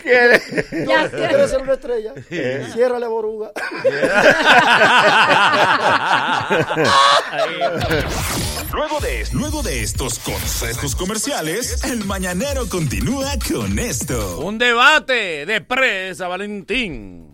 ¿Quiere? 0.03 0.43
Ya, 0.87 1.09
¿Tú 1.11 1.17
quieres 1.17 1.51
ser 1.51 1.63
una 1.63 1.73
estrella? 1.75 2.13
Ciérrale 2.73 3.07
a 3.07 3.09
Boruga. 3.09 3.51
Luego 8.73 8.99
de, 9.01 9.25
luego 9.33 9.63
de 9.63 9.83
estos 9.83 10.19
consejos 10.19 10.97
comerciales, 10.97 11.85
el 11.85 12.05
mañanero 12.05 12.69
continúa 12.69 13.33
con 13.49 13.79
esto. 13.79 14.41
Un 14.41 14.59
debate 14.59 15.47
de 15.47 15.61
presa, 15.61 16.27
Valentín. 16.29 17.34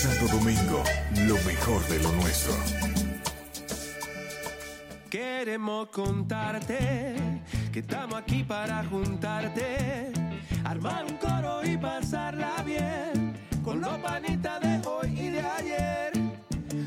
Santo 0.00 0.28
Domingo, 0.28 0.82
lo 1.26 1.34
mejor 1.44 1.86
de 1.88 1.98
lo 1.98 2.10
nuestro. 2.12 2.54
Que 5.10 5.40
queremos 5.44 5.88
contarte 5.88 7.16
que 7.70 7.80
estamos 7.80 8.14
aquí 8.14 8.42
para 8.42 8.82
juntarte, 8.84 10.10
armar 10.64 11.04
un 11.04 11.18
coro 11.18 11.62
y 11.62 11.76
pasarla 11.76 12.62
bien 12.64 13.34
con 13.62 13.82
los 13.82 13.98
panitas 13.98 14.62
de 14.62 14.80
hoy 14.88 15.20
y 15.20 15.28
de 15.28 15.40
ayer. 15.42 16.12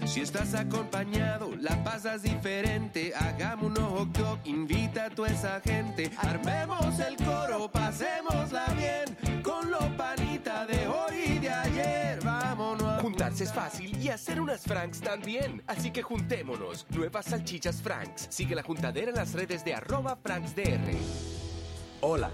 Si 0.07 0.21
estás 0.21 0.55
acompañado, 0.55 1.51
la 1.61 1.83
pasas 1.83 2.23
diferente. 2.23 3.13
Hagamos 3.15 3.77
unos 3.77 3.91
hot 3.91 4.17
dog, 4.17 4.39
invita 4.45 5.05
a 5.05 5.09
toda 5.11 5.29
esa 5.29 5.61
gente. 5.61 6.09
Armemos 6.17 6.99
el 6.99 7.15
coro, 7.17 7.69
pasémosla 7.71 8.65
bien 8.73 9.41
con 9.43 9.69
los 9.69 9.85
panitas 9.97 10.67
de 10.67 10.87
hoy 10.87 11.12
es 13.41 13.53
fácil 13.53 13.97
y 14.01 14.09
hacer 14.09 14.39
unas 14.39 14.61
Franks 14.61 15.01
también. 15.01 15.63
Así 15.67 15.91
que 15.91 16.03
juntémonos. 16.03 16.85
Nuevas 16.89 17.25
salchichas 17.25 17.81
Franks. 17.81 18.27
Sigue 18.29 18.55
la 18.55 18.63
juntadera 18.63 19.09
en 19.09 19.15
las 19.15 19.33
redes 19.33 19.65
de 19.65 19.73
arroba 19.73 20.15
FranksDR. 20.15 20.93
Hola, 22.01 22.29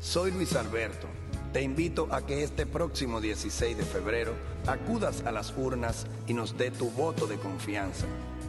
soy 0.00 0.30
Luis 0.30 0.54
Alberto. 0.54 1.08
Te 1.52 1.62
invito 1.62 2.08
a 2.12 2.24
que 2.24 2.44
este 2.44 2.64
próximo 2.64 3.20
16 3.20 3.76
de 3.76 3.82
febrero 3.82 4.34
acudas 4.66 5.22
a 5.26 5.32
las 5.32 5.52
urnas 5.56 6.06
y 6.26 6.34
nos 6.34 6.56
dé 6.56 6.70
tu 6.70 6.90
voto 6.90 7.26
de 7.26 7.36
confianza 7.36 8.06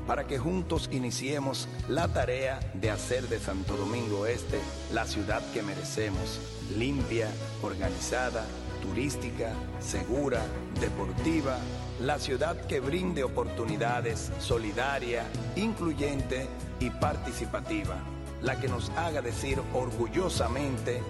para 0.07 0.27
que 0.27 0.37
juntos 0.37 0.89
iniciemos 0.91 1.67
la 1.87 2.07
tarea 2.07 2.59
de 2.73 2.91
hacer 2.91 3.27
de 3.27 3.39
Santo 3.39 3.75
Domingo 3.75 4.25
Este 4.25 4.59
la 4.93 5.05
ciudad 5.05 5.41
que 5.53 5.61
merecemos, 5.61 6.39
limpia, 6.77 7.29
organizada, 7.61 8.45
turística, 8.81 9.53
segura, 9.79 10.41
deportiva, 10.79 11.57
la 12.01 12.19
ciudad 12.19 12.55
que 12.65 12.79
brinde 12.79 13.23
oportunidades, 13.23 14.31
solidaria, 14.39 15.25
incluyente 15.55 16.47
y 16.79 16.89
participativa 16.89 17.97
la 18.41 18.59
que 18.59 18.67
nos 18.67 18.89
haga 18.91 19.21
decir 19.21 19.61
orgullosamente, 19.73 21.01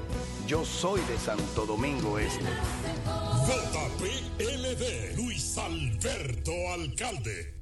yo 0.47 0.65
soy 0.65 1.01
de 1.01 1.17
Santo 1.17 1.65
Domingo 1.65 2.19
Este. 2.19 2.43
JPLD, 3.47 5.15
Luis 5.15 5.57
Alberto 5.57 6.51
Alcalde. 6.73 7.60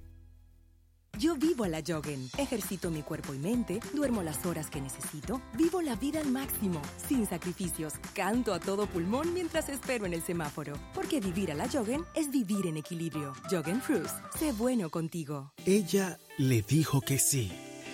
Yo 1.19 1.35
vivo 1.35 1.65
a 1.65 1.67
la 1.67 1.83
Joggen. 1.85 2.29
Ejercito 2.37 2.89
mi 2.89 3.01
cuerpo 3.01 3.33
y 3.33 3.39
mente, 3.39 3.81
duermo 3.93 4.23
las 4.23 4.45
horas 4.45 4.69
que 4.69 4.79
necesito, 4.79 5.41
vivo 5.57 5.81
la 5.81 5.97
vida 5.97 6.21
al 6.21 6.31
máximo, 6.31 6.81
sin 7.09 7.25
sacrificios, 7.25 7.95
canto 8.13 8.53
a 8.53 8.59
todo 8.61 8.87
pulmón 8.87 9.33
mientras 9.33 9.67
espero 9.67 10.05
en 10.05 10.13
el 10.13 10.21
semáforo. 10.23 10.77
Porque 10.93 11.19
vivir 11.19 11.51
a 11.51 11.55
la 11.55 11.67
Joggen 11.67 12.05
es 12.15 12.31
vivir 12.31 12.67
en 12.67 12.77
equilibrio. 12.77 13.33
Joggen 13.51 13.81
Fruits, 13.81 14.13
sé 14.39 14.53
bueno 14.53 14.89
contigo. 14.89 15.51
Ella 15.65 16.17
le 16.37 16.61
dijo 16.61 17.01
que 17.01 17.19
sí. 17.19 17.51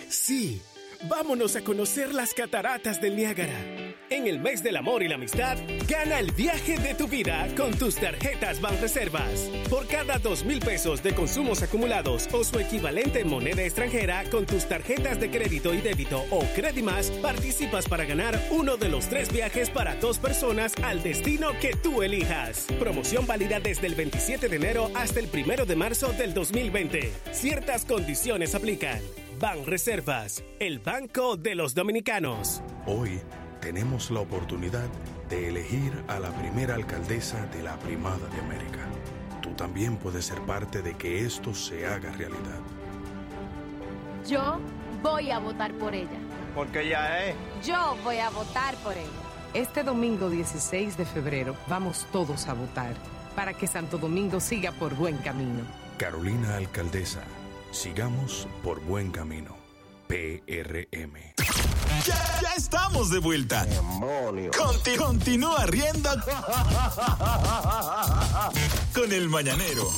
Sí, 0.08 0.62
vámonos 1.10 1.56
a 1.56 1.64
conocer 1.64 2.14
las 2.14 2.36
cataratas 2.36 3.02
del 3.02 3.16
Niágara. 3.16 3.85
En 4.12 4.28
el 4.28 4.39
mes 4.39 4.62
del 4.62 4.78
amor 4.78 5.02
y 5.02 5.08
la 5.08 5.15
amistad, 5.15 5.58
gana 5.88 6.20
el 6.20 6.32
viaje 6.32 6.78
de 6.78 6.94
tu 6.94 7.08
vida 7.08 7.48
con 7.58 7.72
tus 7.74 7.96
tarjetas 7.96 8.62
Banreservas. 8.62 9.50
Por 9.68 9.88
cada 9.88 10.20
dos 10.20 10.46
mil 10.46 10.60
pesos 10.60 11.02
de 11.02 11.15
consumos 11.15 11.63
acumulados 11.63 12.28
o 12.32 12.44
su 12.44 12.60
equivalente 12.60 13.22
en 13.22 13.30
moneda 13.30 13.63
extranjera 13.63 14.24
con 14.30 14.46
tus 14.46 14.65
tarjetas 14.65 15.20
de 15.20 15.32
crédito 15.32 15.74
y 15.74 15.82
débito 15.82 16.24
o 16.30 16.44
Credimas, 16.54 17.10
participas 17.10 17.88
para 17.88 18.06
ganar 18.06 18.39
uno 18.52 18.78
de 18.78 18.89
los 18.89 19.08
tres 19.08 19.34
viajes 19.34 19.72
para 19.72 19.96
dos 19.96 20.20
personas 20.20 20.74
al 20.84 21.02
destino 21.02 21.50
que 21.60 21.72
tú 21.72 22.04
elijas. 22.04 22.68
Promoción 22.80 23.26
válida 23.26 23.60
desde 23.60 23.88
el 23.88 23.96
27 23.96 24.50
de 24.50 24.56
enero 24.56 24.91
hasta 24.94 25.20
el 25.20 25.30
1 25.34 25.65
de 25.65 25.76
marzo 25.76 26.12
del 26.13 26.36
2020. 26.36 27.12
Ciertas 27.32 27.86
condiciones 27.86 28.54
aplican. 28.54 29.02
Ban 29.39 29.65
Reservas, 29.65 30.44
el 30.60 30.78
banco 30.80 31.38
de 31.38 31.56
los 31.56 31.74
dominicanos. 31.74 32.62
Hoy 32.86 33.20
tenemos 33.65 34.12
la 34.12 34.19
oportunidad 34.19 34.88
de 35.28 35.49
elegir 35.49 35.91
a 36.08 36.19
la 36.19 36.30
primera 36.30 36.75
alcaldesa 36.75 37.47
de 37.47 37.63
la 37.63 37.80
Primada 37.80 38.28
de 38.28 38.39
América. 38.39 38.86
Tú 39.41 39.56
también 39.56 39.97
puedes 39.97 40.25
ser 40.25 40.39
parte 40.41 40.84
de 40.84 40.93
que 40.93 41.25
esto 41.25 41.51
se 41.56 41.88
haga 41.88 42.12
realidad. 42.12 42.60
Yo 44.30 44.60
voy 45.01 45.32
a 45.32 45.39
votar 45.39 45.73
por 45.80 45.95
ella. 45.95 46.19
Porque 46.54 46.84
ella 46.84 47.25
es. 47.25 47.36
Yo 47.65 47.97
voy 48.04 48.19
a 48.19 48.30
votar 48.30 48.75
por 48.84 48.93
ella. 48.93 49.10
Este 49.56 49.82
domingo 49.82 50.30
16 50.30 50.95
de 50.95 51.06
febrero 51.06 51.56
vamos 51.67 52.06
todos 52.12 52.47
a 52.47 52.54
votar 52.54 52.93
para 53.36 53.56
que 53.56 53.65
Santo 53.65 53.97
Domingo 53.97 54.39
siga 54.39 54.73
por 54.73 54.93
buen 54.93 55.17
camino. 55.17 55.63
Carolina 55.97 56.58
Alcaldesa, 56.58 57.23
sigamos 57.71 58.47
por 58.63 58.80
buen 58.82 59.10
camino. 59.10 59.56
PRM. 60.08 61.64
Ya, 62.04 62.40
ya 62.42 62.50
estamos 62.58 63.10
de 63.10 63.20
vuelta. 63.20 63.66
Conti- 64.52 64.96
continúa 64.98 65.66
riendo 65.66 66.10
con 68.94 69.12
el 69.12 69.30
mañanero. 69.30 69.90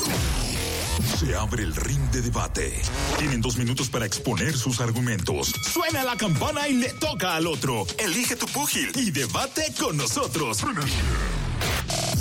Se 1.20 1.36
abre 1.36 1.64
el 1.64 1.76
ring 1.76 2.10
de 2.12 2.22
debate. 2.22 2.82
Tienen 3.18 3.42
dos 3.42 3.58
minutos 3.58 3.90
para 3.90 4.06
exponer 4.06 4.56
sus 4.58 4.80
argumentos. 4.82 5.54
Suena 5.74 6.04
la 6.04 6.16
campana 6.16 6.68
y 6.68 6.74
le 6.74 6.90
toca 6.94 7.36
al 7.36 7.48
otro. 7.48 7.86
Elige 7.98 8.36
tu 8.36 8.46
púgil 8.48 8.92
y 8.96 9.12
debate 9.12 9.74
con 9.80 9.98
nosotros. 9.98 10.60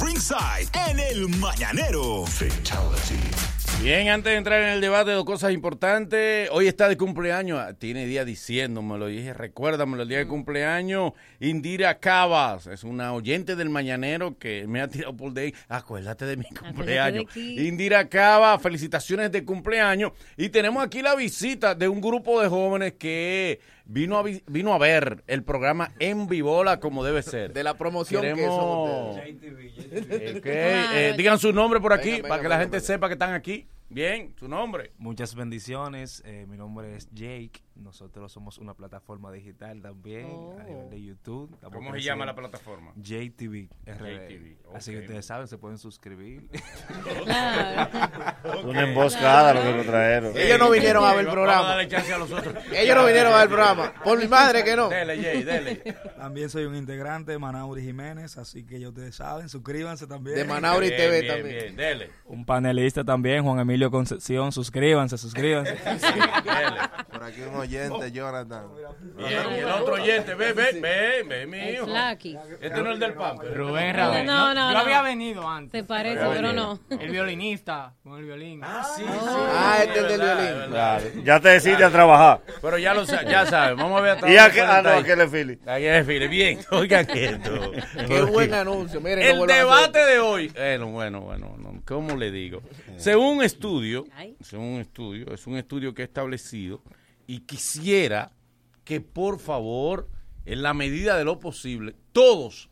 Ringside 0.01 0.69
en 0.89 1.01
el 1.01 1.29
mañanero. 1.29 2.25
Bien, 3.83 4.09
antes 4.09 4.33
de 4.33 4.38
entrar 4.38 4.62
en 4.62 4.68
el 4.70 4.81
debate, 4.81 5.12
dos 5.12 5.24
cosas 5.24 5.52
importantes. 5.52 6.48
Hoy 6.50 6.66
está 6.66 6.88
de 6.88 6.96
cumpleaños, 6.96 7.61
ah, 7.61 7.74
tiene 7.74 8.05
día 8.07 8.24
diciéndomelo, 8.24 9.07
dije, 9.07 9.33
recuérdamelo, 9.33 10.02
el 10.02 10.09
día 10.09 10.18
de 10.18 10.26
cumpleaños. 10.26 11.12
Indira 11.38 12.00
Cabas, 12.00 12.66
es 12.66 12.83
una 12.83 13.12
oyente 13.12 13.55
del 13.55 13.70
mañanero 13.70 14.38
que 14.38 14.66
me 14.66 14.81
ha 14.81 14.88
tirado 14.88 15.16
por 15.16 15.33
de 15.33 15.42
ahí. 15.42 15.55
Acuérdate 15.68 16.24
de 16.24 16.37
mi 16.37 16.46
cumpleaños. 16.46 17.24
Indira 17.37 18.09
Cabas, 18.09 18.61
felicitaciones 18.61 19.31
de 19.31 19.44
cumpleaños. 19.44 20.12
Y 20.37 20.48
tenemos 20.48 20.85
aquí 20.85 21.00
la 21.00 21.14
visita 21.14 21.74
de 21.74 21.88
un 21.88 22.00
grupo 22.00 22.42
de 22.42 22.48
jóvenes 22.48 22.94
que 22.98 23.61
vino 23.87 24.18
a, 24.18 24.22
vi- 24.22 24.42
vino 24.46 24.75
a 24.75 24.79
ver 24.79 25.22
el 25.27 25.42
programa 25.44 25.92
en 25.99 26.27
Vivola 26.27 26.79
como 26.81 27.05
debe 27.05 27.22
ser. 27.22 27.53
De 27.53 27.62
la 27.64 27.75
promoción 27.75 28.22
que 28.22 28.35
Queremos- 28.35 28.57
son 28.57 29.11
Ok, 30.37 30.42
eh, 30.46 31.14
digan 31.16 31.38
su 31.38 31.53
nombre 31.53 31.81
por 31.81 31.92
aquí 31.92 32.11
Venga, 32.11 32.16
venga, 32.22 32.29
para 32.29 32.42
que 32.42 32.49
la 32.49 32.57
venga, 32.59 32.70
gente 32.70 32.81
sepa 32.87 33.09
que 33.09 33.12
están 33.14 33.33
aquí. 33.35 33.66
Bien, 33.88 34.35
su 34.38 34.49
nombre. 34.49 34.92
Muchas 34.99 35.35
bendiciones. 35.35 36.22
eh, 36.27 36.44
mi 36.49 36.57
nombre 36.57 36.96
es 36.96 37.09
Jake. 37.12 37.62
Nosotros 37.77 38.33
somos 38.33 38.59
una 38.59 38.75
plataforma 38.75 39.31
digital 39.31 39.83
también 39.83 40.27
a 40.59 40.65
nivel 40.65 40.91
de 40.91 41.03
YouTube. 41.03 41.53
Estamos 41.55 41.77
¿Cómo 41.77 41.93
se 41.93 42.01
llama 42.01 42.25
la 42.25 42.35
plataforma? 42.35 42.93
JTV. 42.97 43.69
JTV, 43.85 44.57
Así 44.75 44.93
que 44.93 45.01
ustedes 45.01 45.27
saben, 45.27 45.47
se 45.47 45.59
pueden 45.59 45.79
suscribir. 45.79 46.49
Una 48.65 48.83
emboscada 48.83 49.55
lo 49.55 49.62
que 49.62 49.77
nos 49.77 49.87
trajeron. 49.87 50.37
Ellos 50.37 50.59
no 50.59 50.71
vinieron 50.71 51.05
a 51.05 51.11
ver 51.11 51.21
el 51.21 51.27
Vamos 51.27 51.35
programa. 51.35 51.73
a 51.73 52.15
a 52.15 52.19
los 52.19 52.33
otros. 52.33 52.55
Ellos 52.73 52.97
no 52.97 53.05
vinieron 53.05 53.33
a 53.33 53.37
ver 53.37 53.43
el 53.45 53.49
programa. 53.49 53.93
Por 54.03 54.19
mi 54.19 54.27
madre 54.27 54.65
que 54.65 54.75
no. 54.75 54.89
Dele, 54.89 55.23
Jay, 55.23 55.43
dele. 55.43 55.83
También 56.17 56.49
soy 56.49 56.65
un 56.65 56.77
integrante 56.77 57.33
de 57.33 57.39
Manauri 57.39 57.83
Jiménez, 57.83 58.37
así 58.39 58.65
que 58.65 58.81
ya 58.81 58.89
ustedes 58.89 59.15
saben, 59.15 59.49
suscríbanse 59.49 60.07
también. 60.07 60.37
De 60.37 60.45
Manauri 60.45 60.89
Bien, 60.89 61.01
TV 61.01 61.21
bien, 61.21 61.35
también. 61.35 61.59
bien, 61.59 61.77
dele. 61.77 62.11
Un 62.25 62.45
panelista 62.45 63.05
también, 63.05 63.45
Juan 63.45 63.61
Emilio 63.61 63.91
Concepción. 63.91 64.51
Suscríbanse, 64.51 65.19
suscríbanse. 65.19 65.77
Por 67.12 67.23
aquí 67.23 67.43
un 67.43 67.65
oyente, 67.66 68.12
Jonathan. 68.12 68.64
Bien, 69.16 69.31
y 69.55 69.59
el 69.61 69.64
otro 69.66 69.94
oyente, 69.94 70.35
ve, 70.35 70.52
ve, 70.52 70.79
ve, 70.81 71.22
ve, 71.26 71.46
mi 71.46 71.59
hijo. 71.70 71.87
Flaky. 71.87 72.37
Este 72.61 72.81
no 72.83 72.87
es 72.88 72.94
el 72.94 72.98
del 73.00 73.14
pan. 73.14 73.38
Rubén 73.55 73.96
No, 73.96 74.02
Raúl. 74.12 74.26
no, 74.26 74.55
no, 74.55 74.68
Yo 74.68 74.72
no. 74.74 74.79
había 74.81 75.02
venido 75.02 75.48
antes. 75.48 75.81
Se 75.83 75.87
parece, 75.87 76.20
pero 76.33 76.52
no. 76.52 76.81
El 76.90 77.11
violinista 77.11 77.94
con 78.02 78.18
el 78.18 78.24
violín. 78.24 78.61
Ah, 78.62 78.83
sí, 78.96 79.05
Ah, 79.09 79.79
este 79.83 79.98
es 79.98 80.05
el 80.05 80.09
del 80.09 80.20
violín. 80.20 80.70
Claro, 80.70 81.05
ya 81.24 81.40
te 81.40 81.48
decidiste 81.50 81.85
a 81.85 81.90
trabajar. 81.90 82.40
Pero 82.62 82.79
ya 82.79 82.94
lo 82.94 83.05
ya 83.05 83.46
sabes, 83.46 83.76
vamos 83.76 83.98
a 83.98 84.02
ver 84.02 84.18
¿Y 84.31 84.37
a 84.37 84.50
qué- 84.50 84.61
puede 84.61 84.72
ah, 84.72 84.83
no, 84.83 84.88
ahí. 84.90 85.00
aquel 85.00 85.20
es 85.20 85.31
Philly. 85.31 85.59
Aquel 85.66 85.85
es 85.96 86.07
Philly. 86.07 86.29
Bien, 86.29 86.59
oigan 86.70 87.07
esto. 87.11 87.72
Qué 88.07 88.22
buen 88.22 88.55
anuncio. 88.55 89.00
Miren, 89.00 89.20
El 89.20 89.46
debate 89.46 89.98
de 90.05 90.18
hoy. 90.20 90.48
Bueno, 90.48 90.88
bueno, 90.88 91.20
bueno, 91.22 91.55
no, 91.59 91.83
¿cómo 91.85 92.16
le 92.16 92.31
digo? 92.31 92.62
Según 92.96 93.38
un 93.38 93.42
estudio, 93.44 94.05
según 94.40 94.74
un 94.74 94.81
estudio, 94.81 95.33
es 95.33 95.46
un 95.46 95.57
estudio 95.57 95.94
que 95.94 96.02
he 96.02 96.05
establecido 96.05 96.83
y 97.27 97.41
quisiera 97.41 98.33
que 98.85 99.01
por 99.01 99.39
favor, 99.41 100.09
en 100.45 100.62
la 100.62 100.75
medida 100.75 101.17
de 101.19 101.25
lo 101.25 101.39
posible, 101.41 101.95
todos, 102.12 102.69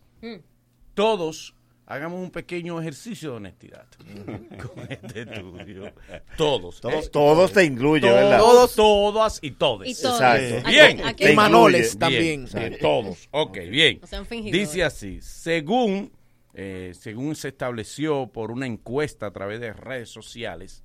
todos 0.94 1.54
hagamos 1.86 2.20
un 2.22 2.30
pequeño 2.30 2.80
ejercicio 2.80 3.32
de 3.32 3.36
honestidad 3.36 3.86
con 4.74 4.90
este 4.90 5.22
estudio. 5.22 5.92
Todos. 6.36 6.80
Todos- 6.80 7.06
¿eh? 7.06 7.10
todos 7.12 7.52
te 7.52 7.64
incluye, 7.64 8.10
¿verdad? 8.10 8.38
Todos, 8.38 8.74
todas 8.74 9.38
y 9.42 9.50
todos. 9.52 9.86
Y 9.86 9.94
todos. 9.94 10.20
Exacto. 10.20 10.68
Bien. 10.68 11.04
Aquí- 11.04 11.28
Y 11.28 11.34
Manoles 11.34 11.98
también. 11.98 12.46
Bien, 12.46 12.70
bien, 12.70 12.78
todos. 12.80 13.28
Ok, 13.32 13.58
bien. 13.70 14.00
Sean 14.06 14.24
fingidores. 14.24 14.68
Dice 14.70 14.84
así, 14.84 15.20
según, 15.20 16.12
eh, 16.54 16.92
según 16.98 17.34
se 17.36 17.48
estableció 17.48 18.28
por 18.28 18.50
una 18.50 18.66
encuesta 18.66 19.26
a 19.26 19.30
través 19.32 19.60
de 19.60 19.72
redes 19.72 20.08
sociales, 20.10 20.82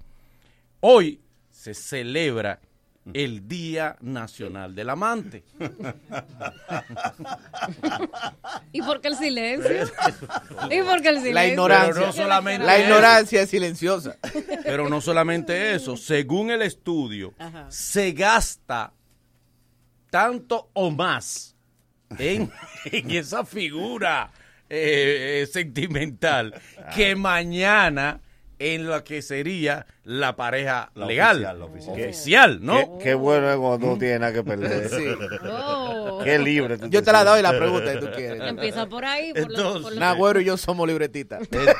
hoy 0.81 1.21
se 1.51 1.73
celebra 1.73 2.59
el 3.13 3.47
Día 3.47 3.97
Nacional 4.01 4.75
del 4.75 4.89
Amante. 4.89 5.43
¿Y 8.71 8.81
por 8.81 9.01
qué 9.01 9.07
el 9.09 9.15
silencio? 9.15 9.71
¿Y 10.69 10.81
por 10.83 11.01
qué 11.01 11.09
el 11.09 11.17
silencio? 11.17 11.33
La 11.33 11.47
ignorancia. 11.47 11.93
Pero 11.93 12.05
no 12.05 12.13
solamente 12.13 12.65
la 12.65 12.79
ignorancia 12.79 13.41
es 13.41 13.49
silenciosa. 13.49 14.17
Pero 14.63 14.89
no 14.89 15.01
solamente 15.01 15.73
eso, 15.73 15.97
según 15.97 16.51
el 16.51 16.61
estudio, 16.61 17.33
se 17.69 18.11
gasta 18.11 18.93
tanto 20.09 20.69
o 20.73 20.91
más 20.91 21.55
en, 22.17 22.51
en 22.85 23.11
esa 23.11 23.45
figura 23.45 24.31
eh, 24.69 25.41
eh, 25.41 25.47
sentimental 25.47 26.53
que 26.95 27.15
mañana 27.15 28.21
en 28.59 28.89
la 28.89 29.03
que 29.05 29.21
sería 29.21 29.85
la 30.03 30.35
pareja 30.35 30.91
La 30.93 31.05
legal, 31.05 31.37
oficial, 31.37 31.59
la 31.59 31.65
oficial. 31.65 31.93
oficial, 31.99 32.59
¿no? 32.61 32.97
Qué, 32.97 33.03
qué 33.05 33.13
bueno 33.13 33.49
es 33.49 33.55
cuando 33.57 33.79
tú 33.79 33.85
no 33.93 33.97
tienes 33.97 34.19
nada 34.19 34.33
que 34.33 34.43
perder. 34.43 34.89
Sí. 34.89 35.05
Oh. 35.51 36.21
Qué 36.23 36.37
libre. 36.37 36.77
tú 36.77 36.87
Yo 36.89 37.01
te 37.01 37.11
la 37.13 37.23
doy 37.23 37.41
la 37.41 37.57
pregunta 37.57 37.93
que 37.93 37.99
tú 37.99 38.07
quieres. 38.13 38.41
Empieza 38.43 38.85
por 38.87 39.05
ahí. 39.05 39.31
Por 39.33 39.49
lo- 39.51 39.81
por 39.81 39.95
Nagüero 39.95 40.41
y 40.41 40.45
yo 40.45 40.57
somos 40.57 40.85
libretitas. 40.87 41.41
Entonces, 41.43 41.75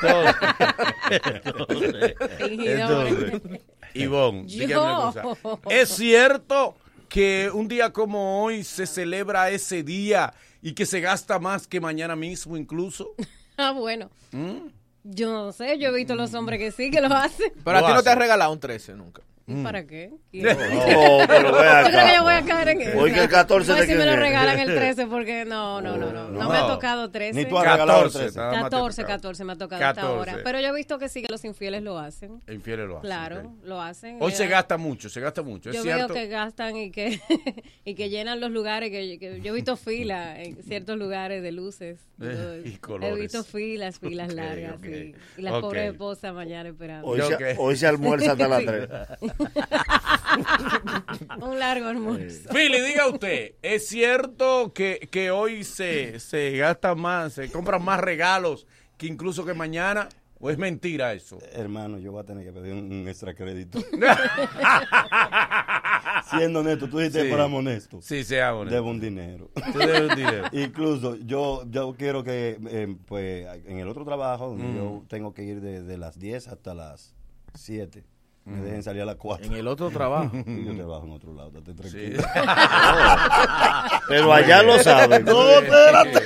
entonces, 1.10 2.14
entonces, 2.40 3.32
Ivonne, 3.94 4.46
Yo. 4.46 4.60
dígame 4.66 4.82
una 4.82 5.22
cosa. 5.22 5.58
¿Es 5.70 5.88
cierto 5.90 6.76
que 7.08 7.50
un 7.52 7.68
día 7.68 7.92
como 7.92 8.42
hoy 8.42 8.64
se 8.64 8.86
celebra 8.86 9.50
ese 9.50 9.82
día 9.82 10.32
y 10.62 10.72
que 10.72 10.86
se 10.86 11.00
gasta 11.00 11.38
más 11.38 11.66
que 11.66 11.80
mañana 11.80 12.16
mismo 12.16 12.56
incluso? 12.56 13.14
Ah, 13.56 13.72
bueno. 13.72 14.10
¿Mm? 14.32 14.68
Yo 15.02 15.32
no 15.32 15.52
sé, 15.52 15.78
yo 15.78 15.88
he 15.88 15.94
visto 15.94 16.14
los 16.14 16.34
hombres 16.34 16.58
que 16.58 16.72
sí, 16.72 16.90
que 16.90 17.00
lo 17.00 17.08
hacen. 17.14 17.52
Pero 17.64 17.78
a 17.78 17.86
ti 17.86 17.92
no 17.92 18.02
te 18.02 18.10
has 18.10 18.18
regalado 18.18 18.52
un 18.52 18.60
13 18.60 18.94
nunca. 18.94 19.22
¿Y 19.50 19.62
para 19.64 19.86
qué? 19.86 20.10
¿Y- 20.32 20.42
No, 20.42 20.52
pero 21.26 21.52
ve 21.52 21.58
Yo 21.82 21.88
creo 21.90 22.06
que 22.06 22.14
yo 22.16 22.22
voy 22.22 22.34
a 22.34 22.42
caer 22.44 22.68
en 22.68 22.80
eso. 22.82 22.98
Hoy 22.98 23.12
que 23.12 23.20
el 23.22 23.28
14 23.28 23.72
Voy 23.72 23.80
de 23.80 23.86
si 23.86 23.94
me 23.94 24.06
lo 24.06 24.16
regalan 24.16 24.58
el 24.58 24.66
13 24.74 25.06
porque 25.06 25.44
no, 25.44 25.80
no, 25.80 25.96
no, 25.96 26.12
no. 26.12 26.28
No, 26.28 26.48
me 26.50 26.56
ha 26.56 26.60
No. 26.60 26.66
tocado 26.68 27.10
13. 27.10 27.38
Ni 27.38 27.46
tú 27.48 27.58
has 27.58 27.64
regalado 27.72 28.04
el 28.06 28.12
13. 28.12 28.38
nada 28.38 28.50
más 28.52 28.58
te 28.64 28.70
14, 28.70 29.02
tocaba. 29.02 29.16
14 29.16 29.44
me 29.44 29.52
ha 29.52 29.56
tocado 29.56 29.84
hasta 29.84 30.00
14. 30.02 30.18
ahora. 30.30 30.42
Pero 30.44 30.60
yo 30.60 30.68
he 30.68 30.74
visto 30.74 30.98
que 30.98 31.08
sí, 31.08 31.22
que 31.22 31.28
los 31.30 31.44
infieles 31.44 31.82
lo 31.82 31.98
hacen. 31.98 32.40
Infieles 32.48 32.86
lo 32.86 32.98
hacen. 32.98 33.08
Claro, 33.08 33.38
ok. 33.40 33.64
lo 33.64 33.80
hacen. 33.82 34.16
Hoy 34.20 34.32
Eh, 34.32 34.34
se 34.36 34.46
gasta 34.46 34.76
mucho, 34.76 35.08
se 35.08 35.20
gasta 35.20 35.42
mucho, 35.42 35.70
es 35.70 35.76
Yo 35.76 35.82
cierto. 35.82 36.14
veo 36.14 36.22
que 36.22 36.28
gastan 36.28 36.76
y 36.76 36.90
que, 36.90 37.20
y 37.84 37.94
que 37.94 38.08
llenan 38.08 38.40
los 38.40 38.50
lugares. 38.50 38.90
que, 38.90 39.18
que 39.18 39.40
yo 39.40 39.52
he 39.52 39.54
visto 39.54 39.76
filas 39.76 40.38
en 40.38 40.62
ciertos 40.62 40.96
lugares 40.98 41.42
de 41.42 41.52
luces. 41.52 41.98
Eh, 42.22 42.62
y 42.66 42.68
He 42.74 42.78
colores. 42.78 43.18
visto 43.18 43.42
filas, 43.44 43.98
filas 43.98 44.28
Ok, 44.30 44.36
largas. 44.36 44.74
ok. 44.76 44.84
sí. 44.84 45.14
Y 45.38 45.42
las 45.42 45.52
pobres 45.60 45.90
esposas 45.92 46.34
mañana 46.34 46.68
esperando. 46.68 47.06
Hoy, 47.08 47.20
se, 47.22 47.54
hoy 47.58 47.76
se 47.76 47.86
almuerza 47.86 48.32
hasta 48.32 48.46
las 48.48 48.60
Sí. 48.60 48.66
3. 48.66 48.88
Un 51.40 51.58
largo 51.58 51.88
almuerzo. 51.88 52.48
Philly, 52.50 52.80
diga 52.80 53.08
usted, 53.08 53.54
¿es 53.62 53.88
cierto 53.88 54.72
que, 54.72 55.08
que 55.10 55.30
hoy 55.30 55.64
se, 55.64 56.20
se 56.20 56.56
gasta 56.56 56.94
más, 56.94 57.32
se 57.34 57.50
compran 57.50 57.82
más 57.84 58.00
regalos 58.00 58.66
que 58.96 59.06
incluso 59.06 59.44
que 59.44 59.54
mañana? 59.54 60.08
¿O 60.42 60.48
es 60.48 60.56
mentira 60.56 61.12
eso? 61.12 61.38
Hermano, 61.52 61.98
yo 61.98 62.12
voy 62.12 62.22
a 62.22 62.24
tener 62.24 62.42
que 62.46 62.52
pedir 62.52 62.72
un, 62.72 62.90
un 62.90 63.06
extra 63.08 63.34
crédito. 63.34 63.78
Siendo 66.30 66.60
honesto, 66.60 66.88
tú 66.88 66.96
dijiste 66.98 67.18
Sí. 67.18 67.24
que 67.24 67.30
fuéramos 67.30 67.58
honestos. 67.58 68.04
Sí, 68.06 68.24
seamos 68.24 68.62
honestos. 68.62 68.74
Debo 68.76 68.88
un 68.90 69.00
dinero. 69.00 69.50
Tú 69.72 69.78
debes 69.78 70.00
un 70.10 70.16
dinero. 70.16 70.44
Incluso 70.52 71.16
yo, 71.16 71.64
yo 71.68 71.94
quiero 71.98 72.24
que, 72.24 72.58
eh, 72.70 72.96
pues, 73.06 73.46
en 73.66 73.80
el 73.80 73.88
otro 73.88 74.04
trabajo, 74.06 74.48
donde 74.48 74.64
Mm. 74.64 74.76
yo 74.76 75.04
tengo 75.08 75.34
que 75.34 75.42
ir 75.44 75.60
de, 75.60 75.82
de 75.82 75.98
las 75.98 76.18
10 76.18 76.48
hasta 76.48 76.72
las 76.72 77.14
7, 77.54 78.02
me 78.50 78.60
Mm. 78.60 78.64
dejen 78.64 78.82
salir 78.82 79.02
a 79.02 79.04
las 79.06 79.16
4. 79.16 79.46
En 79.46 79.52
el 79.54 79.66
otro 79.68 79.90
trabajo. 79.90 80.30
Yo 80.46 80.74
trabajo 80.76 81.04
en 81.06 81.12
otro 81.12 81.32
lado, 81.34 81.50
estate 81.58 81.88
Sí. 81.88 82.14
tranquilo. 82.16 82.22
Pero 84.08 84.32
allá 84.32 84.62
lo 84.62 84.78
saben. 84.78 85.24
No, 85.24 85.48
espérate. 85.50 86.22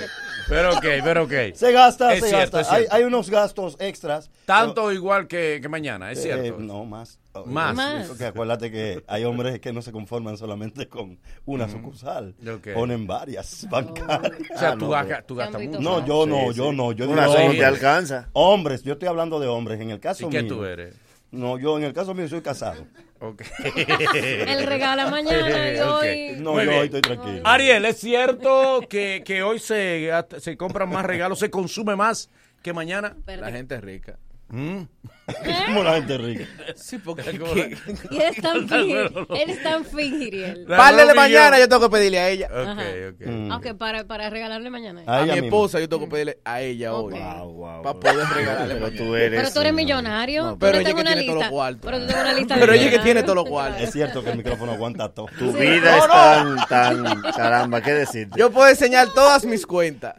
Pero 0.46 0.74
ok, 0.76 0.84
pero 1.02 1.22
ok. 1.24 1.32
Se 1.54 1.72
gasta, 1.72 2.12
Es 2.12 2.22
se 2.22 2.28
cierto, 2.28 2.58
gasta. 2.58 2.74
Hay, 2.74 2.84
hay 2.90 3.04
unos 3.04 3.30
gastos 3.30 3.76
extras. 3.80 4.30
Tanto 4.44 4.92
igual 4.92 5.26
que, 5.26 5.58
que 5.62 5.68
mañana, 5.70 6.12
es 6.12 6.18
Eh, 6.18 6.22
cierto. 6.22 6.58
no, 6.60 6.84
más. 6.84 7.18
Más. 7.46 7.74
Más. 7.74 8.08
Porque 8.08 8.26
acuérdate 8.26 8.70
que 8.70 9.02
hay 9.08 9.24
hombres 9.24 9.58
que 9.60 9.72
no 9.72 9.80
se 9.80 9.90
conforman 9.90 10.36
solamente 10.36 10.86
con 10.86 11.18
una 11.46 11.66
sucursal. 11.66 12.34
Ok. 12.46 12.74
Ponen 12.74 13.06
varias 13.06 13.66
bancarias. 13.70 14.32
O 14.54 14.58
sea, 14.58 14.68
Ah, 14.72 14.76
tú, 14.78 14.84
no, 14.84 14.90
gastas- 14.90 15.62
mucho. 15.66 15.80
No, 15.80 16.04
yo 16.06 16.26
no, 16.26 16.52
Sí, 16.52 16.58
yo 16.58 16.70
sí. 16.70 16.76
no. 16.76 16.92
Yo 16.92 17.08
Una 17.08 17.24
no 17.24 17.32
hombres. 17.32 17.58
te 17.58 17.64
alcanza. 17.64 18.28
Hombres, 18.34 18.82
yo 18.82 18.92
estoy 18.92 19.08
hablando 19.08 19.40
de 19.40 19.46
hombres. 19.48 19.80
En 19.80 19.92
el 19.92 19.98
caso 19.98 20.26
¿Y 20.26 20.30
qué 20.30 20.42
mío. 20.42 20.54
tú 20.56 20.64
eres? 20.66 20.94
No, 21.34 21.58
yo 21.58 21.76
en 21.78 21.84
el 21.84 21.92
caso 21.92 22.14
mío 22.14 22.28
soy 22.28 22.40
casado. 22.40 22.86
Ok. 23.20 23.42
Él 24.14 24.66
regala 24.66 25.08
mañana 25.10 25.72
y 25.72 25.78
Ok. 25.80 25.86
hoy. 26.02 26.36
No, 26.38 26.52
Muy 26.52 26.64
yo 26.64 26.68
bien. 26.70 26.80
hoy 26.80 26.86
estoy 26.86 27.00
tranquilo. 27.02 27.40
Ariel, 27.44 27.84
¿es 27.84 27.98
cierto 27.98 28.80
que, 28.88 29.22
que 29.24 29.42
hoy 29.42 29.58
se, 29.58 30.10
se 30.38 30.56
compran 30.56 30.88
más 30.90 31.04
regalos, 31.04 31.38
se 31.38 31.50
consume 31.50 31.96
más 31.96 32.30
que 32.62 32.72
mañana? 32.72 33.16
La 33.26 33.50
gente 33.50 33.74
es 33.76 33.80
rica. 33.82 34.18
¿Mm? 34.48 34.82
Como 35.66 35.82
la 35.82 35.94
gente 35.94 36.18
rica. 36.18 36.44
Sí, 36.76 36.98
porque... 36.98 37.22
Y 38.10 38.16
eres 38.16 38.42
tan 38.42 38.68
fingir. 38.68 39.12
Eres 39.40 39.62
tan 39.62 39.84
fingiriel. 39.84 40.64
Parle 40.66 41.06
de 41.06 41.14
mañana 41.14 41.58
yo 41.58 41.68
tengo 41.68 41.82
que 41.88 41.96
pedirle 41.96 42.18
a 42.18 42.28
ella. 42.28 42.48
Ok, 42.52 43.14
ok. 43.20 43.26
Mm. 43.26 43.50
Ok, 43.52 43.66
para, 43.78 44.04
para 44.04 44.28
regalarle 44.30 44.68
mañana. 44.70 45.02
A 45.06 45.18
A 45.20 45.22
mi 45.24 45.32
misma. 45.32 45.46
esposa 45.46 45.80
yo 45.80 45.88
tengo 45.88 46.04
que 46.04 46.10
pedirle 46.10 46.38
a 46.44 46.60
ella 46.60 46.94
hoy. 46.94 47.14
Wow, 47.14 47.52
wow. 47.54 47.82
Para 47.82 48.00
poder 48.00 48.28
regalarle 48.28 48.74
Pero 48.74 48.90
tú 48.92 49.14
eres. 49.16 49.40
Pero 49.40 49.52
tú 49.52 49.60
eres 49.60 49.72
millonario. 49.72 50.42
No, 50.44 50.58
pero 50.58 50.72
no 50.74 50.80
ella 50.80 50.92
una 50.94 51.02
tiene 51.04 51.22
todos 51.22 51.26
lista. 51.26 51.44
los 51.44 51.48
cuartos. 51.52 51.80
Pero 51.84 51.98
tú 52.00 52.06
tienes 52.06 52.22
una 52.24 52.32
lista 52.34 52.54
de 52.54 52.60
Pero 52.60 52.72
ella 52.74 52.90
que 52.90 52.98
tiene 52.98 53.22
todos 53.22 53.36
los 53.36 53.48
cuartos. 53.48 53.80
Es 53.82 53.92
cierto 53.92 54.22
que 54.22 54.30
el 54.30 54.36
micrófono 54.36 54.72
aguanta 54.72 55.08
todo. 55.08 55.26
Tu 55.38 55.52
vida 55.52 55.96
es 55.98 56.06
tan, 56.06 56.56
tan. 56.68 57.22
Caramba, 57.34 57.80
¿qué 57.80 57.92
decirte? 57.94 58.38
Yo 58.38 58.50
puedo 58.50 58.68
enseñar 58.68 59.08
todas 59.14 59.44
mis 59.46 59.64
cuentas. 59.66 60.14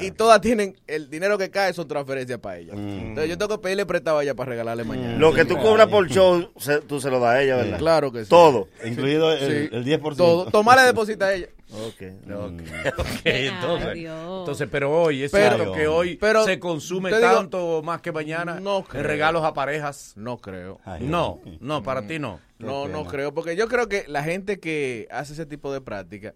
Y 0.00 0.12
todas 0.12 0.40
tienen, 0.40 0.76
el 0.86 1.10
dinero 1.10 1.36
que 1.36 1.50
cae 1.50 1.72
son 1.72 1.88
transferencias 1.88 2.38
para 2.38 2.58
ella. 2.58 2.74
Mm. 2.74 2.98
Entonces 3.08 3.28
yo 3.30 3.38
tengo 3.38 3.56
que 3.56 3.62
pedirle 3.62 3.86
prestado 3.86 4.18
a 4.18 4.22
ella 4.22 4.34
para 4.36 4.50
regalarle 4.50 4.84
mañana. 4.84 5.18
Lo 5.18 5.32
que 5.32 5.44
tú 5.44 5.56
cobras 5.56 5.88
por 5.88 6.06
show, 6.08 6.50
se- 6.58 6.80
tú 6.82 7.00
se 7.00 7.10
lo 7.10 7.18
das 7.18 7.30
a 7.36 7.42
ella, 7.42 7.56
¿verdad? 7.56 7.78
Claro 7.78 8.12
que 8.12 8.24
sí. 8.24 8.30
Todo. 8.30 8.68
Incluido 8.84 9.32
el, 9.32 9.38
Sí. 9.68 9.68
el 9.74 9.84
10%. 9.84 10.16
Todo. 10.16 10.50
Tomarle 10.50 10.84
deposita 10.84 11.26
a 11.26 11.34
ella. 11.34 11.48
Ok. 11.68 12.00
Ok, 12.32 12.60
ok, 12.98 13.20
entonces, 13.24 13.94
Dios. 13.94 14.38
entonces, 14.38 14.68
pero 14.70 15.02
hoy, 15.02 15.24
es 15.24 15.32
Pero- 15.32 15.56
cierto 15.56 15.72
que 15.72 15.88
hoy 15.88 16.16
pero 16.16 16.44
se 16.44 16.60
consume 16.60 17.10
te 17.10 17.16
digo- 17.18 17.34
tanto 17.34 17.82
más 17.82 18.00
que 18.00 18.12
mañana 18.12 18.60
No 18.60 18.78
en 18.78 18.82
creo. 18.84 19.02
regalos 19.02 19.42
a 19.44 19.52
parejas. 19.52 20.12
No 20.16 20.38
creo. 20.38 20.78
Ay, 20.84 21.02
No, 21.04 21.40
no, 21.60 21.82
para 21.82 22.06
ti 22.06 22.20
no. 22.20 22.38
No, 22.58 22.86
no 22.86 23.04
creo. 23.04 23.34
Porque 23.34 23.56
yo 23.56 23.66
creo 23.66 23.88
que 23.88 24.04
la 24.06 24.22
gente 24.22 24.60
que 24.60 25.08
hace 25.10 25.32
ese 25.32 25.44
tipo 25.44 25.72
de 25.72 25.80
práctica 25.80 26.34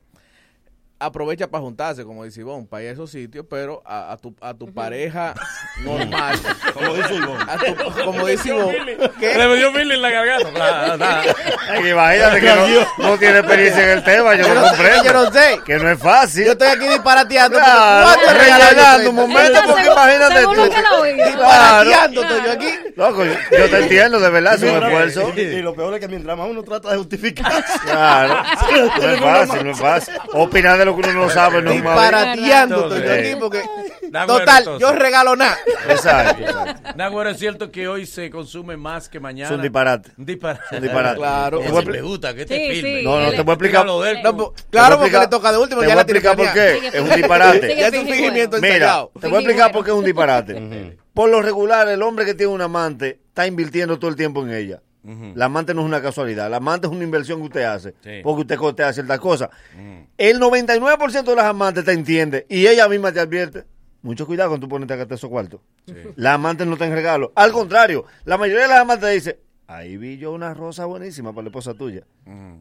aprovecha 1.01 1.49
para 1.49 1.63
juntarse, 1.63 2.05
como 2.05 2.25
dice 2.25 2.41
Ivonne, 2.41 2.67
para 2.71 2.83
ir 2.85 2.89
a 2.91 2.93
esos 2.93 3.11
sitios, 3.11 3.45
pero 3.49 3.83
a, 3.87 4.13
a 4.13 4.17
tu, 4.19 4.35
a 4.41 4.55
tu 4.55 4.73
pareja 4.73 5.35
normal. 5.83 6.39
Como 6.75 6.95
dice 6.95 7.15
Ivonne. 7.15 7.45
tu- 7.75 8.05
como 8.05 8.27
dice 8.27 8.49
Ivonne. 8.51 8.97
Le 9.21 9.57
dio 9.57 9.73
Billy 9.73 9.95
en 9.95 10.03
la 10.03 10.11
garganta. 10.11 11.23
Imagínate 11.79 12.41
que 12.41 12.47
no, 12.99 13.09
no 13.11 13.19
tiene 13.19 13.39
experiencia 13.39 13.83
en 13.85 13.91
el 13.99 14.05
tema, 14.05 14.35
yo 14.35 14.47
Yo 14.47 14.55
lo 14.55 14.61
no 14.61 14.67
sé, 14.69 14.77
comprendo. 14.77 15.05
yo 15.05 15.13
no 15.13 15.33
sé. 15.33 15.61
Que 15.65 15.79
no 15.79 15.91
es 15.91 15.99
fácil. 15.99 16.45
Yo 16.47 16.53
estoy 16.53 16.69
aquí 16.69 16.89
disparateando. 16.89 17.59
Claro, 17.59 18.07
¿cuántos 18.07 18.33
regalos 18.35 18.59
yo 18.59 18.69
rellenando 18.69 18.97
estoy- 18.99 19.07
un 19.09 19.15
momento, 19.17 19.41
Entonces, 19.41 19.67
porque 19.71 19.83
según- 19.85 19.97
imagínate 19.97 20.39
según 20.41 20.55
tú. 20.55 20.63
Disparateando 21.25 22.23
estoy 22.23 22.43
yo 22.45 22.53
aquí. 22.53 22.69
Loco, 22.97 23.25
yo, 23.25 23.33
yo 23.59 23.71
te 23.71 23.79
entiendo, 23.79 24.21
de 24.21 24.31
verdad, 24.31 24.55
es 24.55 24.63
un 24.63 24.83
esfuerzo. 24.83 25.33
Y, 25.37 25.41
y 25.41 25.63
lo 25.63 25.75
peor 25.75 25.95
es 25.95 26.01
que 26.01 26.09
mientras 26.09 26.37
más 26.37 26.49
uno 26.49 26.63
trata 26.63 26.91
de 26.91 26.99
justificarse. 26.99 27.79
Claro, 27.85 28.43
no 29.01 29.09
es 29.11 29.21
fácil, 29.21 29.65
no 29.65 29.71
es 29.73 29.79
fácil. 29.79 30.15
Opinar 30.35 30.79
de 30.79 30.85
lo 30.91 30.97
que 30.97 31.09
uno 31.11 31.23
no 31.23 31.31
sabe 31.31 31.63
no. 31.63 31.73
Disparateando 31.73 32.87
aquí 32.87 33.37
porque... 33.39 33.63
Total, 34.11 34.59
entonces. 34.59 34.81
yo 34.81 34.93
regalo 34.93 35.37
nada. 35.37 35.57
Exacto, 35.89 36.43
exacto. 36.45 36.91
Nagüero, 36.97 37.31
es 37.31 37.39
cierto 37.39 37.71
que 37.71 37.87
hoy 37.87 38.07
se 38.07 38.29
consume 38.31 38.77
más 38.77 39.09
que 39.09 39.21
mañana. 39.21 39.51
Es 39.51 39.55
un 39.57 39.63
disparate. 39.63 40.11
Un 40.19 40.27
disparate. 40.27 40.77
Un 40.77 40.83
disparate. 40.83 41.17
Claro. 41.17 41.61
Te 41.61 41.71
voy 41.71 41.99
a 41.99 42.03
gusta 42.03 42.35
que 42.35 42.45
te 42.45 42.57
Sí, 42.57 42.81
filme. 42.81 42.99
sí. 43.01 43.05
No, 43.05 43.21
no, 43.21 43.31
te 43.31 43.43
voy 43.43 43.51
a 43.51 43.55
explicar. 43.55 43.83
Dígalo 43.83 44.03
de 44.03 44.11
él. 44.11 44.19
No, 44.25 44.37
pues, 44.37 44.49
claro, 44.71 44.99
porque 44.99 45.19
le 45.19 45.29
toca 45.29 45.53
de 45.53 45.59
último. 45.59 45.81
Te 45.81 45.87
Ya 45.87 45.95
voy 45.95 45.99
a 45.99 46.03
explicar 46.03 46.37
por 46.37 46.53
qué. 46.53 46.91
Es 46.93 47.01
un 47.01 47.11
disparate. 47.11 47.77
Ya 47.77 47.89
es 47.89 47.99
un 47.99 48.07
fingimiento 48.07 48.59
Mira, 48.61 49.07
te 49.21 49.29
voy 49.29 49.37
a 49.37 49.41
explicar 49.41 49.73
por 49.73 49.85
qué 49.85 49.91
es 49.91 49.97
un 49.97 50.05
disparate. 50.05 50.99
Por 51.15 51.31
lo 51.31 51.43
regular, 51.43 51.89
el 51.89 52.03
hombre 52.03 52.25
que 52.25 52.35
tiene 52.35 52.53
un 52.53 52.63
amante 52.63 53.21
está 53.29 53.47
invirtiendo 53.47 53.99
todo 53.99 54.11
el 54.11 54.17
tiempo 54.17 54.43
en 54.43 54.53
ella. 54.55 54.81
La 55.35 55.47
amante 55.47 55.73
no 55.75 55.81
es 55.81 55.87
una 55.87 56.03
casualidad. 56.03 56.51
La 56.51 56.59
amante 56.59 56.87
es 56.87 56.93
una 56.93 57.05
inversión 57.05 57.39
que 57.41 57.47
usted 57.47 57.63
hace. 57.63 57.95
Sí. 58.03 58.21
Porque 58.23 58.43
usted 58.43 58.57
cotea 58.57 58.93
ciertas 58.93 59.19
cosas. 59.21 59.49
El 60.19 60.39
99% 60.41 61.23
de 61.25 61.35
las 61.37 61.45
amantes 61.47 61.85
te 61.85 61.93
entiende 61.93 62.47
y 62.49 62.67
ella 62.67 62.89
misma 62.89 63.11
te 63.13 63.21
advierte. 63.21 63.65
Mucho 64.03 64.27
cuidado 64.27 64.51
cuando 64.51 64.67
tú 64.67 64.71
pones 64.71 64.91
a 64.91 64.97
gastar 64.97 65.17
esos 65.17 65.29
cuartos. 65.31 65.61
La 66.17 66.35
amante 66.35 66.65
no 66.67 66.77
te 66.77 66.85
en 66.85 66.93
regalo. 66.93 67.33
Al 67.35 67.53
contrario, 67.53 68.05
la 68.25 68.37
mayoría 68.39 68.63
de 68.63 68.69
las 68.69 68.81
amantes 68.81 69.13
dice, 69.13 69.41
ahí 69.67 69.97
vi 69.99 70.17
yo 70.19 70.33
una 70.33 70.55
rosa 70.55 70.85
buenísima 70.87 71.33
para 71.33 71.43
la 71.45 71.49
esposa 71.49 71.75
tuya. 71.75 72.03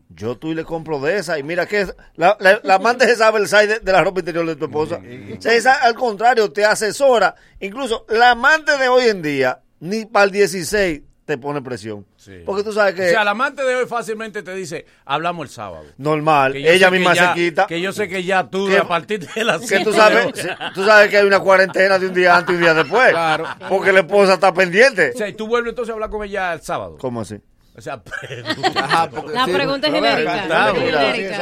Yo 0.10 0.38
tú 0.38 0.50
y 0.50 0.56
le 0.56 0.64
compro 0.66 1.00
de 1.00 1.18
esa 1.18 1.40
y 1.40 1.44
mira 1.44 1.66
que 1.66 1.88
la, 2.16 2.36
la- 2.40 2.60
la 2.64 2.76
amante 2.76 3.06
se 3.06 3.16
sabe 3.16 3.40
el 3.40 3.48
size 3.48 3.68
de, 3.68 3.80
de 3.80 3.92
la 3.92 4.04
ropa 4.04 4.20
interior 4.20 4.46
de 4.46 4.56
tu 4.58 4.66
esposa. 4.66 5.00
O 5.38 5.42
sea, 5.42 5.54
esa, 5.54 5.74
al 5.76 5.94
contrario, 5.96 6.52
te 6.52 6.66
asesora. 6.66 7.36
Incluso 7.62 8.06
la 8.10 8.32
amante 8.32 8.78
de 8.78 8.88
hoy 8.90 9.06
en 9.08 9.22
día, 9.22 9.62
ni 9.80 10.06
para 10.06 10.26
el 10.26 10.32
16 10.32 11.02
te 11.26 11.38
pone 11.38 11.62
presión. 11.62 12.06
Sí. 12.20 12.44
Porque 12.46 12.64
tú 12.66 12.74
sabes 12.74 12.96
que 12.96 13.08
O 13.08 13.10
sea, 13.12 13.22
el 13.22 13.28
amante 13.30 13.64
de 13.64 13.76
hoy 13.76 13.86
fácilmente 13.86 14.44
te 14.44 14.54
dice, 14.54 14.86
hablamos 15.06 15.46
el 15.48 15.50
sábado. 15.50 15.86
normal, 15.98 16.54
ella 16.54 16.92
misma 16.92 17.14
ya- 17.16 17.30
se 17.34 17.40
quita. 17.40 17.66
Que 17.66 17.80
yo 17.80 17.94
sé 17.94 18.10
que 18.10 18.26
ya 18.26 18.44
tú, 18.50 18.68
Que- 18.68 18.78
a 18.80 18.86
partir 18.88 19.26
de 19.26 19.44
las 19.46 19.62
que 19.62 19.80
tú 19.86 19.94
sabes, 19.94 20.34
de 20.34 20.50
hoy- 20.52 20.58
tú 20.76 20.84
sabes 20.86 21.08
que 21.10 21.18
hay 21.18 21.26
una 21.26 21.40
cuarentena 21.40 21.98
de 21.98 22.08
un 22.08 22.14
día 22.14 22.36
antes 22.36 22.52
y 22.54 22.58
un 22.58 22.62
día 22.62 22.74
después. 22.74 23.12
Claro. 23.12 23.46
Porque 23.70 23.94
la 23.94 24.00
esposa 24.02 24.34
está 24.34 24.54
pendiente. 24.54 25.12
O 25.16 25.18
sea, 25.18 25.30
y 25.30 25.34
tú 25.34 25.48
vuelves 25.48 25.70
entonces 25.70 25.92
a 25.92 25.94
hablar 25.94 26.10
con 26.10 26.26
ella 26.26 26.52
el 26.52 26.62
sábado. 26.62 26.98
¿Cómo 27.00 27.22
así? 27.22 27.36
O 27.78 27.82
sea, 27.82 28.02
La 29.34 29.46
pregunta 29.46 29.88
es 29.88 29.94
genérica. 29.94 30.44
Claro. 30.46 30.76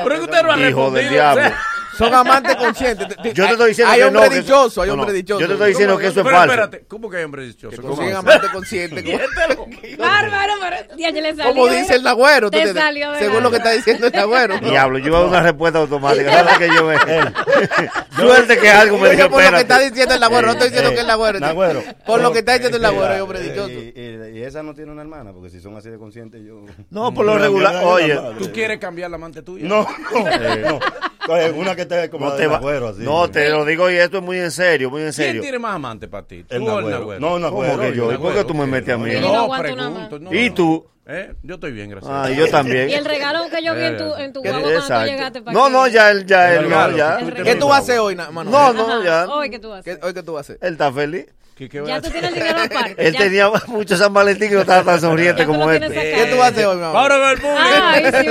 Pero 0.03 0.15
que 0.15 0.21
usted 0.21 0.43
no 0.43 0.51
ha 0.51 0.57
Hijo 0.69 0.91
del 0.91 1.05
respondido. 1.05 1.09
diablo. 1.11 1.41
o 1.41 1.45
sea. 1.47 1.59
Son 1.97 2.13
amantes 2.13 2.55
conscientes. 2.55 3.07
Te- 3.07 3.33
Yo 3.33 3.45
te 3.45 3.51
estoy 3.51 3.69
diciendo 3.69 3.93
hay 3.93 3.99
que 3.99 4.05
hombre 4.05 4.29
no, 4.29 4.35
dichoso, 4.35 4.81
hay 4.81 4.87
no, 4.89 4.93
hombre 4.93 5.13
dichoso. 5.13 5.39
Yo 5.39 5.47
te 5.47 5.53
estoy 5.53 5.69
diciendo 5.69 5.97
que 5.97 6.07
eso 6.07 6.19
es 6.19 6.25
Pero 6.25 6.37
falso. 6.37 6.53
espérate, 6.53 6.85
¿cómo 6.87 7.09
que 7.09 7.17
hay 7.17 7.23
hombre 7.23 7.43
dichoso? 7.47 7.81
¿Cómo 7.81 7.95
Consiguen 7.95 8.15
amante 8.15 8.47
consciente. 8.51 9.03
como- 9.03 9.67
Bárbaro, 9.97 10.53
pero 10.61 10.97
ya 10.97 11.11
le 11.11 11.35
salió. 11.35 11.53
Como 11.53 11.67
dice 11.67 11.95
el 11.95 12.03
Nagüero, 12.03 12.49
Te 12.51 12.73
salió 12.73 13.15
según 13.15 13.43
lo 13.43 13.49
que 13.51 13.57
está 13.57 13.71
diciendo 13.71 14.07
el 14.07 14.13
Nagüero. 14.13 14.59
Diablo, 14.61 14.99
yo 14.99 15.07
iba 15.07 15.17
a 15.17 15.21
dar 15.21 15.29
una 15.29 15.41
respuesta 15.41 15.79
automática. 15.79 16.31
Nada 16.31 16.57
que 16.57 16.67
yo 16.67 16.85
me... 16.85 16.97
Suerte 18.15 18.57
que 18.57 18.69
algo 18.69 18.97
me 18.97 19.09
dijo, 19.11 19.23
dije 19.23 19.29
por 19.29 19.43
lo 19.43 19.51
que 19.51 19.61
está 19.61 19.79
diciendo 19.79 20.13
el 20.13 20.19
Nagüero, 20.19 20.47
no 20.47 20.53
estoy 20.53 20.69
diciendo 20.69 20.91
Eh, 20.91 20.95
que 20.95 21.01
el 21.01 21.07
Nagüero. 21.07 21.83
Por 22.05 22.21
lo 22.21 22.31
que 22.31 22.39
está 22.39 22.53
diciendo 22.53 22.77
el 22.77 22.83
eh, 22.83 22.87
Nagüero, 22.87 23.11
hay 23.13 23.17
eh, 23.17 23.21
hombre 23.21 23.41
dichoso. 23.41 23.69
Y, 23.71 24.43
esa 24.47 24.63
no 24.63 24.73
tiene 24.73 24.91
una 24.91 25.01
hermana, 25.01 25.33
porque 25.33 25.49
si 25.49 25.59
son 25.59 25.75
así 25.75 25.89
de 25.89 25.97
conscientes, 25.97 26.41
yo. 26.45 26.61
No, 26.89 27.13
por 27.13 27.25
lo 27.25 27.37
regular, 27.37 27.83
oye. 27.83 28.17
¿Tú 28.39 28.51
quieres 28.51 28.79
cambiar 28.79 29.09
la 29.09 29.15
amante 29.15 29.41
tuya? 29.41 29.67
No, 29.67 29.85
no, 30.13 31.55
una 31.55 31.75
que 31.75 31.85
esté 31.95 32.09
como 32.09 32.25
No 32.27 32.33
te, 32.33 32.47
va- 32.47 32.53
Nagüero, 32.57 32.87
así. 32.89 33.01
no, 33.03 33.29
te 33.29 33.49
lo 33.49 33.65
digo 33.65 33.89
y 33.89 33.95
esto 33.95 34.17
es 34.17 34.23
muy 34.23 34.37
en 34.39 34.51
serio, 34.51 34.89
muy 34.89 35.01
en 35.01 35.11
¿Quién 35.11 35.13
serio. 35.27 35.41
tiene 35.41 35.59
más 35.59 35.75
amante 35.75 36.07
para 36.07 36.25
ti? 36.27 36.43
¿Tú 36.43 36.55
El 36.55 36.63
o 36.63 36.79
el 36.79 36.89
Nagüero. 36.89 37.19
No, 37.19 37.39
Nagüero. 37.39 37.73
¿Cómo 37.77 37.83
que 37.89 37.95
yo? 37.95 38.11
¿Y 38.11 38.17
por 38.17 38.33
qué 38.33 38.43
tú 38.43 38.53
me 38.53 38.65
metes 38.67 38.93
a 38.93 38.97
mí? 38.97 39.11
No 39.19 39.49
pregunto. 39.59 40.19
no, 40.19 40.33
¿Y 40.33 40.49
tú? 40.51 40.85
¿Eh? 41.09 41.33
Yo 41.41 41.55
estoy 41.55 41.71
bien, 41.71 41.89
gracias. 41.89 42.11
Ah, 42.13 42.29
y 42.29 42.35
yo 42.35 42.49
también. 42.49 42.89
Y 42.89 42.93
el 42.93 43.05
regalo 43.05 43.49
que 43.49 43.63
yo 43.63 43.73
vi 43.73 43.81
en 43.83 43.97
tu, 43.97 44.13
en 44.15 44.33
tu 44.33 44.41
¿Qué- 44.41 44.49
guagua 44.49 44.69
cuando 44.71 44.99
tú 44.99 45.05
llegaste 45.09 45.41
para 45.41 45.53
No, 45.57 45.69
no, 45.69 45.87
ya 45.87 46.11
él, 46.11 46.25
ya 46.25 46.53
él, 46.53 46.63
no, 46.63 46.69
regalo. 46.69 46.97
ya. 46.97 47.19
El 47.19 47.33
¿Qué 47.43 47.55
tú 47.55 47.67
vas 47.69 47.79
a 47.79 47.81
hacer 47.81 47.99
hoy, 47.99 48.15
Manuel? 48.15 48.51
No, 48.51 48.73
no, 48.73 49.01
ya. 49.03 49.25
Hoy 49.29 49.49
que 49.49 49.59
tú 49.59 49.69
vas 49.69 49.77
a 49.77 49.79
hacer. 49.79 49.99
¿Qué- 49.99 50.05
hoy 50.05 50.13
qué 50.13 50.21
tú 50.23 50.33
vas 50.33 50.49
a 50.49 50.53
hacer? 50.53 50.57
Él 50.67 50.73
está 50.73 50.91
feliz. 50.91 51.25
¿Qué, 51.55 51.69
qué 51.69 51.81
Ya 51.87 51.99
tú 52.01 52.09
tienes 52.11 52.29
el 52.29 52.35
dinero 52.35 52.59
aparte. 52.61 53.07
Él 53.07 53.13
ya- 53.13 53.19
tenía 53.19 53.49
mucho 53.67 53.95
San 53.97 54.13
Valentín 54.13 54.49
que 54.49 54.55
no 54.55 54.61
estaba 54.61 54.83
tan 54.83 54.99
sonriente 55.01 55.45
como 55.45 55.65
lo 55.65 55.71
este. 55.71 55.89
¿Qué 55.89 56.27
tú 56.29 56.37
vas 56.37 56.47
a 56.47 56.49
hacer 56.49 56.65
hoy, 56.67 56.75
mi 56.77 56.83
amor? 56.83 56.97
Ahora 56.97 57.17
ve 57.17 57.31
el 57.31 57.37
público. 57.39 57.63
Ay, 57.63 58.05
sí. 58.11 58.27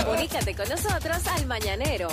Comunícate 0.04 0.54
con 0.54 0.68
nosotros 0.68 1.16
al 1.36 1.46
Mañanero. 1.46 2.08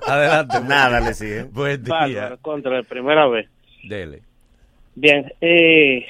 Adelante. 0.06 0.58
Nada 0.68 1.00
le 1.00 1.14
sigue. 1.14 1.44
Buen 1.44 1.84
día. 1.84 1.94
Bárbaro, 1.96 2.38
contra 2.42 2.72
la 2.78 2.84
primera 2.84 3.28
vez. 3.28 3.48
Dele. 3.84 4.22
Bien, 4.96 5.32
eh, 5.40 6.06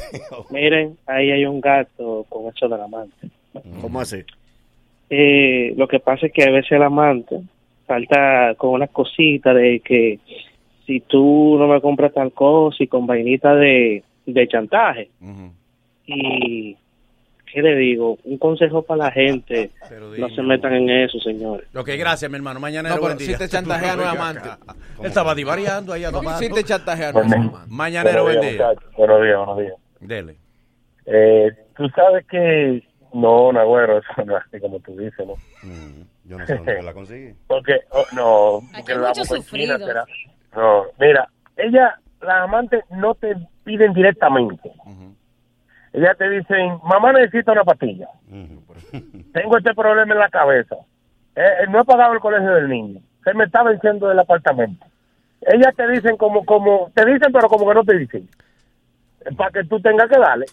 miren, 0.50 0.96
ahí 1.06 1.30
hay 1.30 1.44
un 1.44 1.60
gato 1.60 2.26
con 2.28 2.46
eso 2.46 2.68
del 2.68 2.80
amante. 2.80 3.28
¿Cómo 3.80 4.00
así? 4.00 4.24
Eh, 5.10 5.74
lo 5.76 5.88
que 5.88 6.00
pasa 6.00 6.26
es 6.26 6.32
que 6.32 6.44
a 6.44 6.50
veces 6.50 6.72
el 6.72 6.82
amante 6.82 7.40
falta 7.86 8.54
con 8.56 8.70
una 8.70 8.86
cosita 8.88 9.54
de 9.54 9.80
que 9.80 10.18
si 10.86 11.00
tú 11.00 11.56
no 11.58 11.66
me 11.66 11.80
compras 11.80 12.12
tal 12.12 12.32
cosa 12.32 12.82
y 12.82 12.86
con 12.86 13.06
vainita 13.06 13.54
de, 13.54 14.02
de 14.26 14.48
chantaje. 14.48 15.10
Y, 16.06 16.76
¿qué 17.52 17.62
le 17.62 17.76
digo? 17.76 18.18
Un 18.24 18.38
consejo 18.38 18.82
para 18.82 19.04
la 19.04 19.10
gente. 19.10 19.70
No 20.18 20.28
se 20.30 20.42
metan 20.42 20.74
en 20.74 20.90
eso, 20.90 21.18
señores. 21.20 21.66
Ok, 21.74 21.90
gracias, 21.98 22.30
mi 22.30 22.36
hermano. 22.36 22.60
Mañana 22.60 22.90
No, 22.90 23.00
buen 23.00 23.18
día. 23.18 23.26
si 23.26 23.38
te 23.38 23.48
chantajea, 23.48 23.96
no 23.96 24.02
es 24.02 24.08
amante. 24.08 24.48
Él 25.00 25.06
estaba 25.06 25.34
divariando 25.34 25.92
ahí 25.92 26.04
a 26.04 26.12
tomar. 26.12 26.38
Si 26.38 26.50
te 26.50 26.64
chantajea, 26.64 27.12
no 27.12 27.22
es 27.22 27.32
amante. 27.32 27.58
Mañanero, 27.68 28.24
buen 28.24 28.40
día. 28.40 28.72
Buenos 28.96 29.22
días, 29.22 29.36
buenos 29.36 29.58
días. 29.58 29.74
Dele. 30.00 30.36
Eh, 31.06 31.50
tú 31.76 31.88
sabes 31.90 32.26
que 32.26 32.82
no, 33.14 33.52
Nagüero, 33.52 33.98
eso 33.98 34.24
no 34.24 34.36
es 34.36 34.44
así 34.46 34.60
como 34.60 34.80
tú 34.80 34.96
dices, 34.96 35.26
¿no? 35.26 35.34
Mm, 35.62 36.02
Yo 36.24 36.38
no 36.38 36.46
sé 36.46 36.56
dónde 36.56 36.82
la 36.82 36.92
conseguí. 36.92 37.34
Porque, 37.46 37.80
oh, 37.90 38.04
no, 38.12 38.60
porque 38.74 38.94
la 38.94 39.12
china 39.12 39.78
será. 39.78 40.04
No, 40.54 40.84
mira, 40.98 41.28
ella, 41.56 41.98
las 42.20 42.42
amantes 42.42 42.84
no 42.90 43.14
te 43.14 43.34
piden 43.64 43.92
directamente. 43.92 44.70
Ellas 45.92 46.16
te 46.18 46.28
dicen, 46.28 46.78
mamá 46.84 47.12
necesita 47.12 47.52
una 47.52 47.64
pastilla. 47.64 48.08
Tengo 49.32 49.58
este 49.58 49.74
problema 49.74 50.12
en 50.12 50.20
la 50.20 50.28
cabeza. 50.28 50.76
Eh, 51.34 51.42
eh, 51.62 51.66
no 51.68 51.80
he 51.80 51.84
pagado 51.84 52.12
el 52.14 52.20
colegio 52.20 52.50
del 52.54 52.68
niño. 52.68 53.00
Se 53.24 53.34
me 53.34 53.44
está 53.44 53.62
venciendo 53.62 54.10
el 54.10 54.18
apartamento. 54.18 54.86
Ellas 55.40 55.74
te 55.76 55.88
dicen 55.88 56.16
como, 56.16 56.44
como, 56.44 56.90
te 56.94 57.04
dicen 57.04 57.32
pero 57.32 57.48
como 57.48 57.68
que 57.68 57.74
no 57.74 57.84
te 57.84 57.96
dicen. 57.96 58.28
Para 59.36 59.50
que 59.50 59.64
tú 59.64 59.80
tengas 59.80 60.08
que 60.08 60.18
darle. 60.18 60.46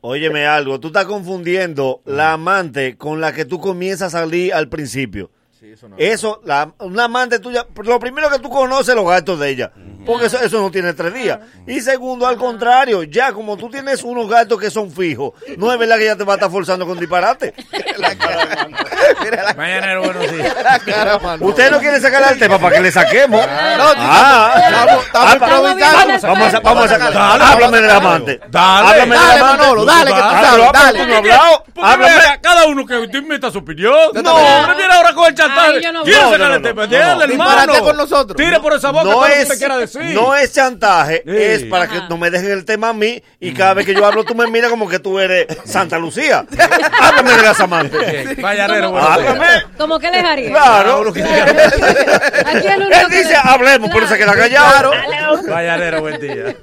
Óyeme 0.00 0.46
algo, 0.46 0.80
tú 0.80 0.88
estás 0.88 1.04
confundiendo 1.04 2.00
la 2.04 2.32
amante 2.32 2.96
con 2.96 3.20
la 3.20 3.32
que 3.32 3.44
tú 3.44 3.60
comienzas 3.60 4.14
a 4.14 4.20
salir 4.20 4.52
al 4.52 4.68
principio. 4.68 5.30
Eso 5.96 6.40
la, 6.44 6.72
una 6.80 7.04
amante 7.04 7.38
tuya, 7.38 7.66
lo 7.84 8.00
primero 8.00 8.28
que 8.30 8.38
tú 8.38 8.50
conoces 8.50 8.94
los 8.94 9.06
gastos 9.06 9.38
de 9.38 9.48
ella, 9.50 9.72
porque 10.04 10.26
eso, 10.26 10.38
eso 10.40 10.60
no 10.60 10.70
tiene 10.70 10.92
tres 10.94 11.14
días. 11.14 11.38
Y 11.66 11.80
segundo, 11.80 12.26
al 12.26 12.36
contrario, 12.36 13.04
ya 13.04 13.32
como 13.32 13.56
tú 13.56 13.70
tienes 13.70 14.02
unos 14.02 14.28
gastos 14.28 14.58
que 14.60 14.70
son 14.70 14.90
fijos, 14.90 15.32
no 15.56 15.72
es 15.72 15.78
verdad 15.78 15.96
que 15.98 16.04
ella 16.04 16.16
te 16.16 16.24
va 16.24 16.32
a 16.34 16.36
estar 16.36 16.50
forzando 16.50 16.86
con 16.86 16.98
disparate. 16.98 17.54
Mañanero, 19.56 20.02
buenos 20.02 20.30
días. 20.32 20.54
Usted 21.40 21.70
no 21.70 21.78
quiere 21.78 22.00
sacar 22.00 22.22
al 22.24 22.38
tema 22.38 22.58
para 22.58 22.76
que 22.76 22.82
le 22.82 22.92
saquemos. 22.92 23.44
Ah, 23.48 24.54
Ah, 25.14 25.32
improvisando. 25.34 26.28
Vamos 26.28 26.54
a, 26.54 26.60
vamos 26.60 26.84
a 26.84 26.88
sacar. 26.88 27.12
Dale, 27.12 27.44
háblame 27.44 27.76
dale, 27.76 27.80
del 27.86 27.90
amante. 27.96 28.40
Dale. 28.48 28.88
Háblame 28.88 29.14
del 29.16 29.24
Dale, 29.28 29.40
amante. 29.40 29.62
Manolo, 29.62 29.84
dale, 29.84 30.10
que 30.12 30.16
tú 30.16 30.28
sabes, 30.28 30.50
pero 30.52 30.72
dale. 30.72 30.98
no. 31.06 31.64
Porque 31.74 31.86
Háblame. 31.86 32.40
cada 32.40 32.66
uno 32.66 32.86
que 32.86 33.08
te 33.08 33.18
invita 33.18 33.50
su 33.50 33.58
opinión. 33.58 33.94
No. 34.14 34.22
No, 34.22 34.76
viene 34.76 34.94
ahora 34.94 35.14
con 35.14 35.26
el 35.26 35.34
chantaje. 35.34 35.51
Ay, 35.56 35.82
yo 35.82 35.92
no 35.92 36.02
con 37.80 37.96
nosotros. 37.96 38.36
Tire 38.36 38.60
por 38.60 38.72
esa 38.74 38.90
boca 38.90 39.04
no 39.04 39.10
todo 39.12 39.20
lo 39.22 39.26
que 39.26 39.40
es, 39.40 39.42
usted 39.44 39.58
quiera 39.58 39.76
decir. 39.76 40.02
no 40.14 40.34
es 40.34 40.52
chantaje, 40.52 41.22
Sí. 41.24 41.32
es 41.36 41.64
para 41.64 41.88
que 41.88 42.00
no 42.08 42.16
me 42.16 42.30
dejen 42.30 42.50
el 42.50 42.64
tema 42.64 42.90
a 42.90 42.92
mí 42.92 43.22
y 43.40 43.52
cada 43.52 43.74
vez 43.74 43.86
que 43.86 43.94
yo 43.94 44.04
hablo 44.06 44.24
tú 44.24 44.34
me 44.34 44.46
miras 44.46 44.70
como 44.70 44.88
que 44.88 44.98
tú 44.98 45.18
eres 45.18 45.46
Santa 45.64 45.98
Lucía. 45.98 46.44
Háblame 47.00 47.32
de 47.32 47.42
las 47.42 47.60
amantes. 47.60 48.00
Días. 48.36 48.36
Háblame. 48.44 49.46
¿Cómo 49.78 49.98
que 49.98 50.10
les 50.10 50.24
haría? 50.24 50.50
Claro. 50.50 51.08
Aquí 51.08 51.18
el 52.68 52.82
único 52.82 53.00
Él 53.00 53.06
que 53.10 53.16
dice, 53.16 53.28
le- 53.30 53.36
hablemos, 53.50 53.90
pero 53.92 54.06
se 54.06 54.18
queda 54.18 54.34
callado. 54.34 54.92
Mañanero, 55.48 56.00
buen 56.00 56.20
día. 56.20 56.54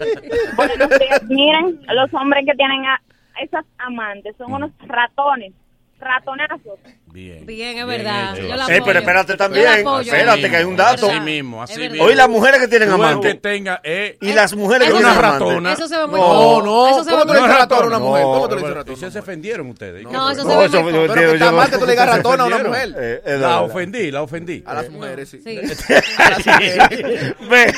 Buenos 0.56 0.90
días. 0.90 1.24
Miren, 1.28 1.80
los 1.94 2.14
hombres 2.14 2.44
que 2.46 2.56
tienen 2.56 2.86
a 2.86 3.00
esas 3.42 3.66
amantes 3.78 4.36
son 4.38 4.52
unos 4.54 4.72
ratones, 4.86 5.54
ratonazos. 6.00 6.80
Bien. 7.20 7.46
Bien, 7.46 7.78
es 7.78 7.86
verdad. 7.86 8.36
Yo 8.38 8.56
la 8.56 8.66
Eh, 8.68 8.82
pero 8.86 9.00
espérate 9.00 9.36
también. 9.36 9.86
Espérate, 10.02 10.50
que 10.50 10.56
hay 10.56 10.64
un 10.64 10.78
dato. 10.78 11.10
Así 11.12 11.20
mismo, 11.20 11.62
así 11.62 11.78
mismo. 11.78 12.06
Hoy 12.06 12.16
las 12.16 12.30
mujeres 12.30 12.62
que 12.62 12.70
tienen 12.70 12.90
el 12.90 13.20
que 13.20 13.36
tenga, 13.36 13.82
eh, 13.84 14.18
y 14.22 14.32
las 14.32 14.54
mujeres 14.54 14.88
que 14.88 14.94
Eso 14.94 15.04
tienen 15.04 15.22
ratona. 15.22 15.74
Eso 15.74 15.88
se 15.90 15.98
ve 15.98 16.08
muy 16.08 16.18
No, 16.20 16.62
no. 16.62 16.88
Eso 16.88 17.04
se 17.04 17.10
¿Cómo 17.12 17.26
tú 17.26 17.34
le 17.34 17.40
dices 17.40 17.58
ratón 17.58 17.84
a 17.84 17.88
una 17.88 18.00
mujer? 18.00 18.24
no, 18.24 18.32
¿Cómo 18.32 18.48
tú 18.48 18.56
le 18.56 18.62
dices 18.62 18.76
ratón? 18.76 18.94
y 18.94 18.98
se 19.12 19.20
ofendieron 19.20 19.68
ustedes. 19.68 20.04
No, 20.04 20.32
eso 20.32 20.50
se 20.50 20.58
ve 20.58 20.66
eso 20.66 20.82
muy 20.82 20.94
yo- 20.94 21.08
Pero 21.14 21.34
está 21.34 21.52
mal 21.52 21.70
que 21.70 21.78
tú 21.78 21.86
le 21.86 21.92
digas 21.92 22.08
ratón 22.16 22.40
a 22.40 22.46
una 22.46 22.58
mujer. 22.60 22.96
Eh, 22.98 23.38
La 23.38 23.62
ofendí, 23.62 24.12
la 24.12 24.22
ofendí. 24.22 24.64
A 24.66 24.74
las 24.76 24.90
mujeres, 24.90 25.30
sí. 25.30 25.40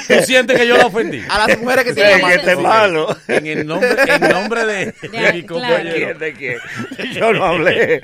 ¿Tú 0.08 0.24
sientes 0.24 0.60
que 0.60 0.68
yo 0.68 0.78
la 0.78 0.86
ofendí? 0.86 1.24
A 1.30 1.48
las 1.48 1.58
mujeres 1.58 1.86
que 1.86 1.94
tienen 1.94 2.28
que 2.28 2.36
este 2.36 2.52
es 2.52 2.60
malo. 2.60 3.16
En 3.28 3.48
el 3.48 3.66
nombre, 3.66 3.90
en 4.08 4.22
nombre 4.30 4.66
de, 4.66 4.94
mi 5.34 5.44
compañero. 5.44 5.96
¿Quién 5.96 6.20
de 6.20 6.34
quién? 6.34 6.58
Yo 7.14 7.34
no 7.34 7.44
hablé. 7.46 8.02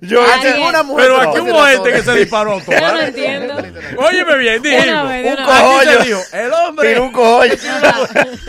Yo. 0.00 0.22
una 0.68 0.82
mujer 0.82 1.06
Pero 1.06 1.20
aquí 1.20 1.38
hubo 1.40 1.64
gente 1.64 1.92
que 1.92 2.02
se 2.02 2.14
disparó 2.14 2.60
todo. 2.60 2.78
Yo 2.78 2.92
no 2.92 3.00
entiendo. 3.00 3.54
Óyeme 3.98 4.38
bien, 4.38 4.62
dijimos. 4.62 5.04
Un 5.04 5.44
cojollo. 5.44 6.18
el 6.32 6.52
hombre. 6.52 6.88
Tiene 6.88 7.00
un 7.00 7.12
cojollo. 7.12 7.54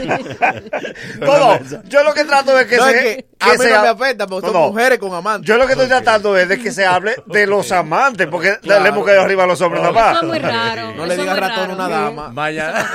Todo. 1.20 1.60
Yo 1.86 2.04
lo 2.04 2.14
que 2.14 2.24
trato 2.26 2.60
es 2.60 2.68
que 2.68 2.78
se. 2.80 2.94
que 2.94 3.26
a 3.40 3.52
mí 3.52 3.58
se 3.58 3.70
no 3.72 3.82
me 3.82 3.88
afecta 3.90 4.28
porque 4.28 4.48
No, 4.48 4.54
son 4.54 4.62
mujeres 4.72 5.00
con 5.00 5.14
amantes. 5.14 5.48
Yo 5.48 5.58
lo 5.58 5.66
que 5.66 5.74
estoy 5.74 5.88
tratando 5.88 6.38
es 6.38 6.48
de 6.48 6.60
que 6.60 6.72
se 6.72 6.86
hable 6.86 7.16
de 7.26 7.48
los 7.48 7.72
amantes, 7.72 8.28
porque 8.28 8.58
le 8.62 8.76
hemos 8.76 9.06
caído 9.06 9.22
arriba 9.22 9.44
a 9.44 9.48
los 9.48 9.62
hombres 9.62 9.84
nada 9.84 9.92
Eso 9.94 10.10
es 10.10 10.14
más. 10.16 10.24
muy 10.24 10.40
raro. 10.40 10.94
No 10.96 11.06
le 11.06 11.18
digas 11.18 11.38
ratón 11.40 11.72
a 11.72 11.74
una 11.74 11.90
dama. 11.90 12.30
Vaya. 12.34 12.86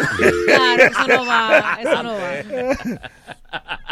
Claro, 0.47 0.83
eso 0.83 1.07
no 1.09 1.27
va. 1.27 1.79
Eso 1.81 2.03
no 2.03 2.15
va. 2.15 3.01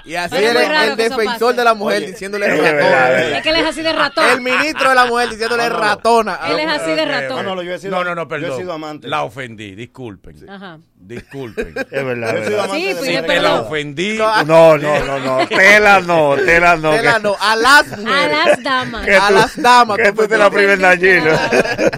Y 0.04 0.14
así 0.14 0.36
Pero 0.36 0.42
es 0.44 0.48
él 0.50 0.54
muy 0.54 0.62
es 0.62 0.68
raro 0.68 0.90
el 0.92 0.96
defensor 0.96 1.38
pase. 1.48 1.54
de 1.54 1.64
la 1.64 1.74
mujer 1.74 1.96
Oye, 1.98 2.06
diciéndole 2.06 2.46
es 2.46 2.52
verdad, 2.62 2.68
es 2.68 2.76
ratona. 2.84 3.08
verdad. 3.08 3.32
Es 3.32 3.42
que 3.42 3.48
él 3.48 3.56
es 3.56 3.66
así 3.66 3.82
de 3.82 3.92
ratón. 3.92 4.30
El 4.30 4.40
ministro 4.42 4.88
de 4.90 4.94
la 4.94 5.04
mujer 5.06 5.28
diciéndole 5.30 5.68
ratona. 5.68 6.38
a 6.40 6.50
Él 6.50 6.56
la 6.56 6.62
es 6.62 6.68
mujer. 6.68 6.80
así 6.82 6.90
de 6.94 7.06
No, 7.06 7.12
ratón. 7.12 7.44
no, 7.46 7.62
yo 7.62 7.74
he 7.74 7.78
sido, 7.78 7.90
No, 7.96 8.04
no, 8.04 8.14
no, 8.14 8.22
Yo 8.22 8.28
perdón. 8.28 8.52
he 8.52 8.56
sido 8.56 8.72
amante. 8.74 9.08
La 9.08 9.22
ofendí, 9.24 9.74
disculpen. 9.74 10.48
Ajá. 10.48 10.78
Disculpen. 10.94 11.74
Es 11.90 12.04
verdad. 12.04 12.34
Yo 12.34 12.38
he 12.42 12.46
sido 12.46 12.62
amante 12.62 12.80
Sí, 12.86 12.94
pues, 12.94 13.08
Pide 13.08 13.22
te 13.22 13.40
la 13.40 13.60
ofendí. 13.62 14.18
No, 14.18 14.44
No, 14.44 14.78
no, 14.78 14.98
no, 15.04 15.18
no. 15.18 15.48
Tela 15.48 16.00
no, 16.00 16.36
tela 16.36 16.76
no. 16.76 16.90
Tela 16.92 17.18
no, 17.18 17.36
a 17.40 17.56
las 17.56 17.92
A 17.92 18.26
las 18.28 18.62
damas. 18.62 19.04
que 19.06 19.14
a 19.16 19.30
las 19.30 19.60
damas, 19.60 19.96
Que 19.96 20.12
tú 20.12 20.22
tú 20.22 20.28
te 20.28 20.38
la 20.38 20.50
primer 20.50 20.78
dañino. 20.78 21.30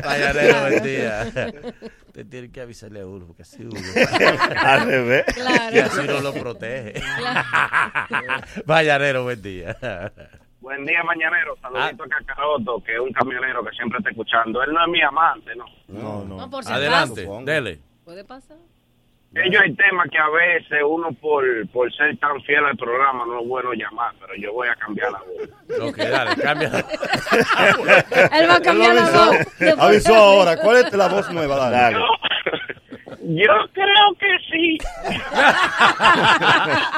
Vallanero, 0.05 0.61
buen 0.63 0.83
día. 0.83 1.27
Te 2.19 2.25
tiene 2.25 2.51
que 2.51 2.61
avisarle 2.61 3.01
a 3.03 3.07
uno, 3.07 3.27
porque 3.27 3.43
así 3.43 3.63
uno. 3.63 3.79
Al 4.57 4.87
revés. 4.89 5.25
Y 5.29 5.33
Claro. 5.35 5.83
así 5.87 6.05
no 6.05 6.21
lo 6.21 6.33
protege. 6.35 7.01
Vallanero, 8.67 9.23
buen 9.23 9.41
día. 9.41 9.77
Buen 10.61 10.85
día, 10.85 11.05
mañanero. 11.05 11.55
Saludito 11.63 12.03
a 12.03 12.09
Cacaroto, 12.09 12.83
que 12.85 12.95
es 12.95 12.99
un 12.99 13.13
camionero 13.13 13.65
que 13.65 13.71
siempre 13.71 13.99
está 13.99 14.11
escuchando. 14.11 14.61
Él 14.65 14.73
no 14.73 14.85
es 14.85 14.91
mi 14.91 15.01
amante, 15.01 15.55
¿no? 15.55 15.65
No, 15.87 16.25
No, 16.25 16.37
no. 16.39 16.51
por 16.51 16.65
si 16.65 16.73
Adelante, 16.73 17.25
dele. 17.45 17.79
Puede 18.05 18.25
pasar. 18.25 18.57
Ellos 19.35 19.61
hay 19.63 19.75
temas 19.75 20.09
que 20.11 20.19
a 20.19 20.29
veces 20.31 20.79
uno 20.87 21.13
por, 21.13 21.45
por 21.69 21.93
ser 21.93 22.17
tan 22.17 22.41
fiel 22.43 22.65
al 22.65 22.77
programa 22.77 23.27
no 23.27 23.41
es 23.41 23.47
bueno 23.47 23.73
llamar, 23.75 24.13
pero 24.19 24.35
yo 24.37 24.53
voy 24.55 24.69
a 24.69 24.75
cambiar 24.77 25.13
la 25.13 25.19
voz. 25.19 25.49
Ok, 25.89 25.99
dale, 25.99 26.35
cambia. 26.43 26.69
Él 28.33 28.49
va 28.49 28.55
a 28.55 28.61
cambiar 28.63 28.95
la 28.95 29.11
voz. 29.11 29.37
Avisó 29.79 30.15
ahora. 30.15 30.57
¿Cuál 30.57 30.79
es 30.79 30.93
la 30.95 31.09
voz 31.09 31.31
nueva? 31.31 31.71
Dale. 31.71 31.99
Dale. 31.99 31.99
Yo 33.31 33.53
creo 33.75 34.15
que 34.19 34.39
sí. 34.51 34.79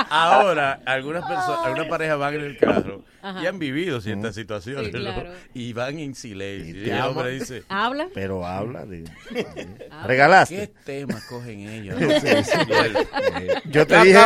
Ahora, 0.08 0.78
algunas 0.86 1.24
personas, 1.26 1.66
algunas 1.66 1.88
parejas 1.88 2.18
van 2.18 2.34
en 2.34 2.40
el 2.42 2.56
carro 2.56 3.02
Ajá. 3.22 3.42
y 3.42 3.46
han 3.46 3.58
vivido 3.58 4.00
ciertas 4.00 4.34
situaciones 4.34 4.86
Sí, 4.86 4.92
¿no? 4.92 5.00
claro. 5.00 5.30
y 5.54 5.72
van 5.72 5.98
en 5.98 6.14
silencio. 6.14 6.80
Y, 6.82 6.84
te 6.84 6.92
el 6.94 7.00
hombre 7.02 7.30
dice, 7.32 7.62
Habla. 7.68 8.08
Pero 8.14 8.46
habla. 8.46 8.86
de- 8.86 9.04
¿qué 9.30 9.86
¿Regalaste? 10.06 10.72
temas 10.84 11.24
cogen 11.26 11.60
ellos? 11.68 11.96
Yo 13.70 13.86
te 13.86 14.00
dije, 14.02 14.18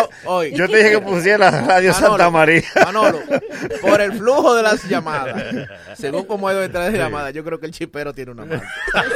yo 0.54 0.68
te 0.68 0.76
dije 0.76 0.90
que 0.92 1.00
pusiera 1.00 1.50
Radio 1.50 1.92
Manolo, 1.92 2.08
Santa 2.08 2.30
María. 2.30 2.62
Manolo, 2.84 3.20
por 3.80 4.00
el 4.00 4.12
flujo 4.12 4.54
de 4.54 4.62
las 4.62 4.88
llamadas, 4.88 5.42
según 5.94 6.24
como 6.24 6.50
ido 6.50 6.60
detrás 6.60 6.92
de 6.92 6.98
llamadas, 6.98 7.32
yo 7.34 7.44
creo 7.44 7.58
que 7.60 7.66
el 7.66 7.72
chipero 7.72 8.12
tiene 8.12 8.32
una 8.32 8.44
mano. 8.44 8.62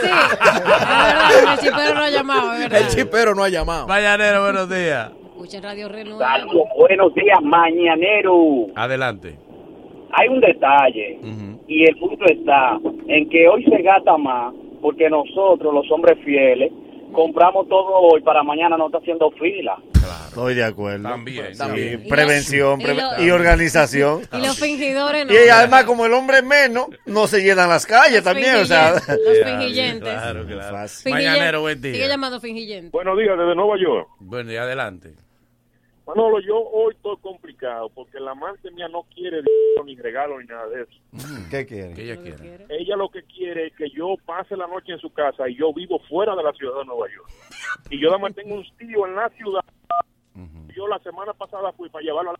Sí. 0.00 0.08
Verdad, 0.08 1.52
el 1.52 1.58
chipero 1.58 1.94
no 1.94 2.02
ha 2.02 2.10
llamado, 2.10 2.50
verdad. 2.50 2.80
El 2.80 2.88
chipero 2.88 3.34
no 3.34 3.44
ha 3.44 3.48
llamado. 3.48 3.86
Vallanero, 3.86 4.42
buenos 4.42 4.68
días. 4.68 5.10
Escuchen 5.32 5.62
Radio. 5.62 5.88
Saludos, 6.18 6.68
buenos 6.76 7.14
días, 7.14 7.38
mañanero. 7.42 8.66
Adelante. 8.74 9.38
Hay 10.12 10.28
un 10.28 10.40
detalle 10.40 11.18
y 11.66 11.84
el 11.84 11.96
punto 11.98 12.24
está 12.26 12.78
en 13.08 13.28
que 13.28 13.48
hoy 13.48 13.64
se 13.64 13.82
gasta 13.82 14.16
más 14.16 14.54
porque 14.80 15.10
nosotros, 15.10 15.74
los 15.74 15.90
hombres 15.90 16.18
fieles, 16.24 16.72
compramos 17.12 17.68
todo 17.68 17.86
hoy 18.12 18.20
para 18.22 18.42
mañana 18.42 18.76
no 18.76 18.86
está 18.86 18.98
haciendo 18.98 19.30
fila. 19.32 19.76
Estoy 20.28 20.54
de 20.54 20.64
acuerdo. 20.64 21.08
También, 21.08 21.52
Sí, 21.52 21.58
también. 21.58 22.04
Prevención 22.08 22.80
Y 22.80 22.84
preve- 22.84 23.02
lo- 23.18 23.24
y 23.24 23.30
organización. 23.30 24.20
Y 24.32 24.36
los 24.46 24.58
fingidores 24.58 25.26
no. 25.26 25.32
Y 25.32 25.48
además, 25.48 25.84
como 25.84 26.06
el 26.06 26.12
hombre 26.12 26.38
es 26.38 26.44
menos, 26.44 26.86
no 27.06 27.26
se 27.26 27.42
llenan 27.42 27.68
las 27.68 27.86
calles 27.86 28.22
también. 28.22 28.54
O 28.56 28.64
sea, 28.64 28.92
Los 28.92 29.38
fingillentes. 29.44 30.08
Claro, 30.08 30.46
claro. 30.46 30.78
Mañanero, 31.10 31.60
buen 31.62 31.82
Sigue 31.82 31.98
día. 31.98 32.08
llamando 32.08 32.40
fingillente. 32.40 32.90
Buenos 32.90 33.18
días 33.18 33.36
desde 33.36 33.54
Nueva 33.54 33.76
York. 33.82 34.08
Buen 34.20 34.46
día, 34.46 34.62
adelante. 34.62 35.14
Manolo, 36.08 36.40
yo 36.40 36.56
hoy 36.56 36.94
estoy 36.94 37.18
complicado 37.18 37.90
porque 37.90 38.18
la 38.18 38.30
amante 38.30 38.70
mía 38.70 38.88
no 38.88 39.02
quiere 39.14 39.42
dinero, 39.42 39.84
ni 39.84 39.94
regalo 39.94 40.40
ni 40.40 40.46
nada 40.46 40.66
de 40.68 40.84
eso. 40.84 40.98
¿Qué 41.50 41.66
quiere? 41.66 41.92
¿Qué 41.92 42.04
ella 42.04 42.16
quiere? 42.16 42.66
Ella 42.70 42.96
lo 42.96 43.10
que 43.10 43.24
quiere 43.24 43.66
es 43.66 43.76
que 43.76 43.90
yo 43.90 44.14
pase 44.24 44.56
la 44.56 44.66
noche 44.66 44.92
en 44.92 44.98
su 45.00 45.12
casa 45.12 45.46
y 45.50 45.56
yo 45.56 45.70
vivo 45.74 45.98
fuera 46.08 46.34
de 46.34 46.42
la 46.42 46.54
ciudad 46.54 46.78
de 46.78 46.86
Nueva 46.86 47.08
York. 47.14 47.28
Y 47.90 48.00
yo 48.00 48.08
además 48.08 48.34
tengo 48.34 48.54
un 48.54 48.64
tío 48.78 49.06
en 49.06 49.16
la 49.16 49.28
ciudad. 49.28 49.60
Yo 50.74 50.88
la 50.88 50.98
semana 51.00 51.34
pasada 51.34 51.72
fui 51.72 51.90
para 51.90 52.02
llevarlo 52.02 52.30
a 52.30 52.32
la... 52.32 52.38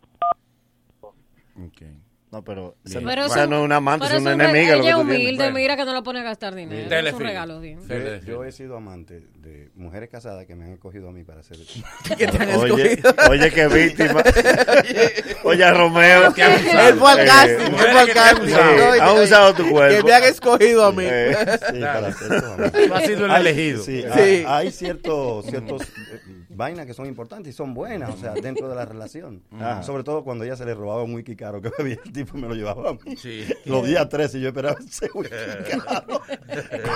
No, 2.31 2.43
pero 2.43 2.75
esa, 2.85 2.99
Pero 2.99 3.25
esa 3.25 3.39
eso- 3.41 3.49
no 3.49 3.57
es 3.57 3.65
una 3.65 3.77
amante, 3.77 4.05
es 4.05 4.11
una 4.21 4.35
un 4.35 4.41
enemiga. 4.41 4.75
lo 4.75 4.83
que 4.83 4.87
Ella 4.87 4.97
es 4.97 5.01
tú 5.01 5.07
tienes. 5.07 5.23
humilde, 5.25 5.51
mira 5.51 5.75
que 5.75 5.83
no 5.85 5.93
lo 5.93 6.03
pone 6.03 6.19
a 6.19 6.23
gastar 6.23 6.53
dinero. 6.53 6.95
Es 6.95 7.13
un 7.13 7.19
regalo, 7.21 7.59
bien. 7.59 7.79
Yo 8.23 8.39
Phil. 8.41 8.47
he 8.47 8.51
sido 8.51 8.77
amante 8.77 9.23
de 9.37 9.71
mujeres 9.73 10.09
casadas 10.09 10.45
que 10.45 10.53
me 10.53 10.65
han 10.65 10.73
escogido 10.73 11.09
a 11.09 11.11
mí 11.11 11.23
para 11.23 11.39
hacer 11.39 11.57
¿Qué 12.17 12.27
te 12.27 12.37
han 12.37 12.49
Oye, 12.55 12.93
escogido? 12.93 13.15
oye, 13.31 13.51
qué 13.51 13.67
víctima. 13.67 14.23
Oye, 15.43 15.63
a 15.63 15.73
Romeo. 15.73 16.27
Él 16.27 16.93
fue 16.99 17.11
al 17.11 17.25
casting, 17.25 17.65
él 17.65 17.75
fue 17.77 17.99
al 18.01 18.13
casting. 18.13 18.53
Ha 19.01 19.13
usado 19.13 19.53
tu 19.55 19.69
cuerpo. 19.71 19.97
Que 19.97 20.03
me 20.03 20.13
han 20.13 20.23
escogido 20.25 20.85
a 20.85 20.91
mí. 20.91 21.05
Eh, 21.07 21.35
Sí, 21.73 21.79
para 21.79 22.07
hacer 22.09 22.93
has 22.93 23.03
sido 23.05 23.25
el 23.25 23.31
elegido. 23.31 23.83
Sí, 23.83 24.01
Sí. 24.01 24.07
Hay, 24.11 24.45
hay 24.47 24.71
ciertos, 24.71 25.45
ciertos 25.47 25.81
eh, 25.81 26.38
vainas 26.59 26.85
que 26.85 26.93
son 26.93 27.05
importantes 27.07 27.53
y 27.53 27.57
son 27.57 27.73
buenas, 27.73 28.13
o 28.13 28.17
sea, 28.17 28.33
dentro 28.41 28.67
de 28.67 28.75
la 28.75 28.83
relación. 28.85 29.41
Ajá. 29.55 29.81
Sobre 29.81 30.03
todo 30.03 30.23
cuando 30.25 30.43
ella 30.43 30.57
se 30.57 30.65
le 30.65 30.73
robaba 30.75 31.01
un 31.03 31.15
whisky 31.15 31.35
caro 31.35 31.61
que 31.61 31.71
bebía 31.77 31.97
el 32.05 32.11
tipo 32.11 32.37
y 32.37 32.41
me 32.41 32.47
lo 32.49 32.53
llevaba 32.53 32.89
a 32.89 32.93
mí. 32.93 33.15
Sí. 33.17 33.47
Los 33.65 33.85
días 33.87 34.07
13 34.09 34.41
yo 34.41 34.49
esperaba 34.49 34.75
ese 34.85 35.09
whisky 35.13 35.35
caro. 35.85 36.21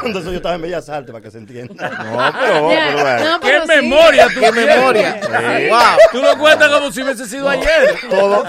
Cuando 0.02 0.20
eso 0.20 0.30
yo 0.32 0.38
estaba 0.38 0.56
en 0.56 0.62
Bellas 0.64 0.90
Artes, 0.90 1.12
para 1.12 1.24
que 1.24 1.32
se 1.32 1.38
entienda. 1.38 1.90
No, 1.90 2.40
pero, 2.40 2.72
Ya, 2.72 2.86
pero 2.92 3.02
bueno. 3.02 3.30
no, 3.32 3.40
¿Qué 3.40 3.48
pero 3.48 3.62
sí. 3.62 3.68
memoria 3.70 4.28
tú 4.34 4.40
¿Qué 4.42 4.52
memoria? 4.52 5.22
Sí. 5.24 5.70
Wow. 5.70 5.80
Tú 6.12 6.22
lo 6.22 6.38
cuentas 6.38 6.70
como 6.70 6.92
si 6.92 7.02
hubiese 7.02 7.26
sido 7.26 7.48
ayer. 7.50 7.96
Todo. 8.10 8.44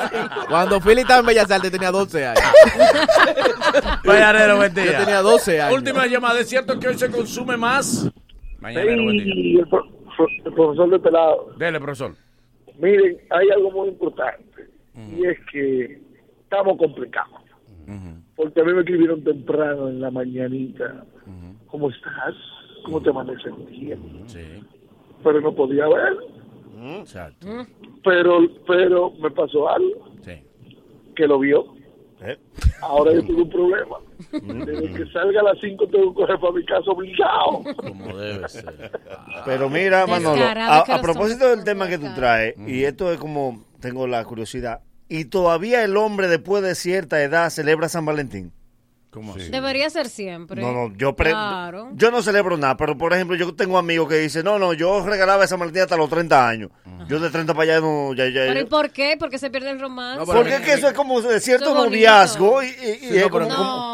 Cuando 0.48 0.80
Philly 0.80 1.02
estaba 1.02 1.20
en 1.20 1.26
Bellas 1.26 1.50
Artes 1.50 1.70
tenía 1.70 1.90
12 1.92 2.26
años. 2.26 2.42
Vallanero, 4.04 4.56
buen 4.56 4.74
día. 4.74 4.84
Yo 4.84 4.98
tenía 4.98 5.22
12 5.22 5.60
años. 5.62 5.74
Última 5.76 6.06
llamada. 6.06 6.40
¿Es 6.40 6.48
cierto 6.48 6.78
que 6.78 6.88
hoy 6.88 6.98
se 6.98 7.08
consume 7.10 7.56
más? 7.56 8.08
Buen 8.60 8.74
día. 9.16 9.64
Profesor 10.16 10.90
de 10.90 10.98
pelado. 10.98 11.52
Dele, 11.58 11.80
profesor. 11.80 12.14
Miren, 12.78 13.18
hay 13.30 13.48
algo 13.50 13.70
muy 13.70 13.88
importante 13.88 14.68
y 15.16 15.26
es 15.26 15.38
que 15.50 16.00
estamos 16.42 16.76
complicados. 16.78 17.40
Porque 18.36 18.60
a 18.60 18.64
mí 18.64 18.72
me 18.72 18.80
escribieron 18.80 19.22
temprano 19.22 19.88
en 19.88 20.00
la 20.00 20.10
mañanita. 20.10 21.04
¿Cómo 21.66 21.90
estás? 21.90 22.34
¿Cómo 22.84 23.00
te 23.00 23.10
amaneces 23.10 23.46
el 23.46 23.66
día? 23.66 23.96
Sí. 24.26 24.62
Pero 25.22 25.40
no 25.40 25.54
podía 25.54 25.86
ver. 25.88 26.16
Exacto. 27.00 27.46
Pero, 28.04 28.40
pero 28.66 29.12
me 29.12 29.30
pasó 29.30 29.68
algo 29.68 30.08
Sí. 30.22 30.32
que 31.14 31.26
lo 31.26 31.38
vio. 31.38 31.73
Eh. 32.22 32.38
Ahora 32.80 33.12
yo 33.12 33.24
tengo 33.24 33.42
un 33.42 33.50
problema. 33.50 33.96
Desde 34.64 34.92
que 34.92 35.12
salga 35.12 35.40
a 35.40 35.44
las 35.44 35.58
5 35.60 35.88
tengo 35.88 36.10
que 36.10 36.20
correr 36.20 36.38
para 36.38 36.52
mi 36.52 36.64
casa 36.64 36.90
obligado. 36.90 37.62
Como 37.76 38.16
debe 38.16 38.48
ser. 38.48 38.90
Pero 39.44 39.68
mira, 39.68 40.06
Manolo, 40.06 40.42
a, 40.44 40.78
a 40.78 41.00
propósito 41.02 41.48
del 41.48 41.64
tema 41.64 41.88
que 41.88 41.98
tú 41.98 42.06
traes, 42.14 42.54
y 42.66 42.84
esto 42.84 43.12
es 43.12 43.18
como, 43.18 43.64
tengo 43.80 44.06
la 44.06 44.24
curiosidad, 44.24 44.80
y 45.08 45.26
todavía 45.26 45.84
el 45.84 45.96
hombre 45.96 46.28
después 46.28 46.62
de 46.62 46.74
cierta 46.74 47.22
edad 47.22 47.50
celebra 47.50 47.88
San 47.88 48.06
Valentín. 48.06 48.52
¿Cómo 49.14 49.34
así? 49.36 49.48
Debería 49.48 49.88
ser 49.90 50.08
siempre. 50.08 50.60
No, 50.60 50.72
no, 50.72 50.92
yo, 50.96 51.14
pre- 51.14 51.30
Claro. 51.30 51.90
yo 51.94 52.10
no 52.10 52.20
celebro 52.20 52.56
nada, 52.56 52.76
pero 52.76 52.98
por 52.98 53.12
ejemplo, 53.14 53.36
yo 53.36 53.54
tengo 53.54 53.78
amigos 53.78 54.08
que 54.08 54.16
dicen, 54.16 54.44
no, 54.44 54.58
no, 54.58 54.72
yo 54.72 55.06
regalaba 55.06 55.44
esa 55.44 55.54
Valentín 55.56 55.82
hasta 55.82 55.96
los 55.96 56.10
30 56.10 56.48
años. 56.48 56.70
Yo 57.06 57.20
de 57.20 57.30
30 57.30 57.54
para 57.54 57.62
allá 57.74 57.80
no, 57.80 58.12
ya, 58.14 58.24
ya. 58.26 58.40
¿Pero 58.46 58.60
y 58.60 58.64
por 58.64 58.90
qué? 58.90 59.16
Porque 59.16 59.38
se 59.38 59.50
pierde 59.50 59.70
el 59.70 59.78
romance. 59.80 60.18
No, 60.18 60.26
porque 60.26 60.56
es 60.56 60.60
que 60.62 60.72
eso 60.72 60.88
es 60.88 60.94
como 60.94 61.20
de 61.22 61.38
cierto 61.38 61.66
bonito. 61.74 61.84
noviazgo 61.90 62.62
y, 62.62 62.66
y- 62.66 62.70
y 62.70 62.74
Sí, 62.96 63.16
es 63.18 63.22
no, 63.22 63.30
como, 63.30 63.46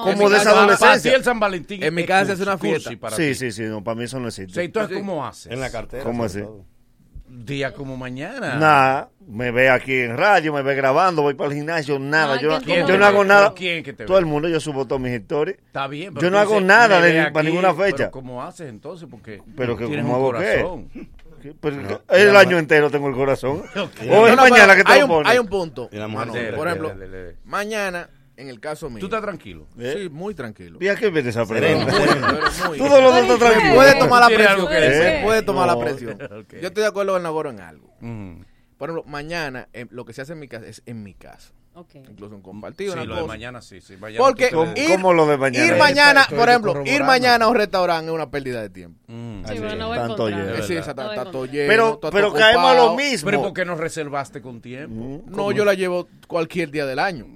pero 0.06 0.16
como, 0.16 0.30
de 0.30 0.36
esa 0.36 0.44
casa, 0.44 0.54
Para 0.54 0.66
ti 0.66 0.72
adolescencia. 0.74 1.16
el 1.16 1.24
San 1.24 1.38
Valentín 1.40 1.82
En 1.82 1.94
mi 1.94 2.00
es 2.02 2.08
casa 2.08 2.32
es 2.32 2.40
una 2.40 2.56
fiesta. 2.56 2.90
para 2.98 3.16
Sí, 3.16 3.28
ti. 3.28 3.34
sí, 3.34 3.52
sí, 3.52 3.62
no, 3.64 3.84
para 3.84 3.96
mí 3.96 4.04
eso 4.04 4.18
no 4.18 4.24
O 4.24 4.28
existe. 4.28 4.54
sea, 4.54 4.62
entonces, 4.62 4.96
¿cómo 4.96 5.26
haces? 5.26 5.52
En 5.52 5.60
la 5.60 5.70
cartera. 5.70 6.02
¿Cómo 6.04 6.24
así? 6.24 6.40
todo. 6.40 6.64
Día 7.32 7.72
como 7.72 7.96
mañana. 7.96 8.56
Nada, 8.56 9.08
me 9.28 9.52
ve 9.52 9.70
aquí 9.70 9.94
en 10.00 10.16
radio, 10.16 10.52
me 10.52 10.62
ve 10.62 10.74
grabando, 10.74 11.22
voy 11.22 11.34
para 11.34 11.50
el 11.50 11.56
gimnasio, 11.56 11.98
nada. 12.00 12.34
Ay, 12.34 12.42
yo, 12.42 12.58
qué 12.60 12.82
no 12.98 13.06
hago 13.06 13.24
nada. 13.24 13.42
¿Pero 13.50 13.54
quién 13.54 13.84
que 13.84 13.92
te 13.92 14.04
Todo 14.04 14.16
ve? 14.16 14.20
el 14.20 14.26
mundo, 14.26 14.48
yo 14.48 14.58
subo 14.58 14.84
todas 14.84 15.00
mis 15.00 15.12
historias. 15.18 15.56
Está 15.64 15.86
bien. 15.86 16.12
Yo 16.16 16.28
no 16.28 16.38
hago 16.40 16.54
dices, 16.54 16.66
nada 16.66 17.00
de- 17.00 17.30
para 17.30 17.48
ninguna 17.48 17.72
fecha. 17.72 17.96
Pero 17.96 18.10
¿cómo 18.10 18.42
haces 18.42 18.68
entonces? 18.68 19.06
Porque 19.08 19.40
Pero 19.56 19.76
que 19.76 19.86
tienes 19.86 20.04
¿cómo 20.04 20.18
un 20.18 20.34
hago 20.34 20.40
qué? 20.44 20.56
corazón. 20.60 20.88
Pero 21.60 22.02
el 22.08 22.36
año 22.36 22.58
entero 22.58 22.90
tengo 22.90 23.08
el 23.08 23.14
corazón. 23.14 23.62
O 24.10 24.26
es 24.26 24.36
no, 24.36 24.42
mañana 24.42 24.74
pero 24.74 24.76
que 24.76 24.84
te 24.84 24.92
hay 24.92 24.98
lo 25.00 25.04
un, 25.06 25.10
pones. 25.12 25.32
hay 25.32 25.38
un 25.38 25.46
punto. 25.46 25.88
Por 26.56 26.66
ejemplo, 26.68 26.92
mañana 27.44 28.10
en 28.40 28.48
el 28.48 28.58
caso 28.60 28.88
mío. 28.90 28.98
¿Tú 29.00 29.06
estás 29.06 29.22
tranquilo? 29.22 29.66
Sí, 29.78 30.08
muy 30.10 30.34
tranquilo. 30.34 30.78
¿Y 30.80 30.88
a 30.88 30.96
qué 30.96 31.10
viene 31.10 31.28
esa 31.30 31.44
Sereno, 31.46 31.86
pregunta? 31.86 32.14
pero 32.60 32.68
muy. 32.68 32.78
Todo 32.78 33.00
lo 33.00 33.08
otro 33.10 33.20
está 33.34 33.38
tranquilo. 33.50 33.74
Puede 33.74 33.98
tomar 33.98 34.20
la 34.30 34.36
presión. 34.36 34.68
eh, 34.70 35.20
Puede 35.24 35.42
tomar 35.42 35.66
la 35.66 35.74
No, 35.74 35.80
presión. 35.80 36.18
Yo 36.60 36.68
estoy 36.68 36.82
de 36.82 36.86
acuerdo 36.86 37.12
con 37.12 37.22
Nagoro 37.22 37.50
en 37.50 37.60
algo. 37.60 37.86
Ujú. 38.00 38.44
Por 38.78 38.88
ejemplo, 38.90 39.10
mañana 39.10 39.68
eh, 39.72 39.86
lo 39.90 40.04
que 40.04 40.12
se 40.14 40.22
hace 40.22 40.32
en 40.32 40.38
mi 40.40 40.48
casa 40.48 40.66
es 40.66 40.82
en 40.86 41.02
mi 41.02 41.14
casa. 41.14 41.52
Incluso 41.94 42.34
en 42.34 42.42
compartido. 42.42 42.94
Sí, 42.94 43.06
lo 43.06 43.16
de 43.16 43.24
mañana 43.24 43.60
sí, 43.62 43.80
sí. 43.80 43.96
Mañana 43.96 44.18
Porque 44.24 44.48
te- 44.48 44.80
ir, 44.82 44.90
¿Cómo 44.92 45.12
lo 45.12 45.26
de 45.26 45.36
mañana? 45.36 45.66
ir 45.66 45.76
mañana, 45.76 46.26
por 46.34 46.48
ejemplo, 46.48 46.82
ir 46.84 47.04
mañana 47.04 47.44
a 47.44 47.48
un 47.48 47.54
restaurante 47.56 48.06
es 48.10 48.14
una 48.14 48.30
pérdida 48.30 48.62
de 48.62 48.70
tiempo. 48.70 48.98
Mm. 49.06 49.44
Sí, 49.46 49.58
bueno, 49.58 49.88
no 49.88 49.94
Tanto 49.94 50.28
lleno. 50.28 50.54
Esa- 50.54 50.94
No 50.94 51.44
lleno. 51.46 51.68
Pero, 51.68 52.00
pero 52.12 52.32
caemos 52.32 52.70
a 52.70 52.74
lo 52.74 52.94
mismo. 52.96 53.26
Pero 53.26 53.40
¿y 53.40 53.42
por 53.42 53.52
qué 53.52 53.64
no 53.64 53.74
reservaste 53.74 54.40
con 54.40 54.60
tiempo? 54.60 55.22
No, 55.26 55.52
yo 55.52 55.64
la 55.64 55.74
llevo 55.74 56.08
cualquier 56.26 56.70
día 56.70 56.86
del 56.86 56.98
año. 56.98 57.26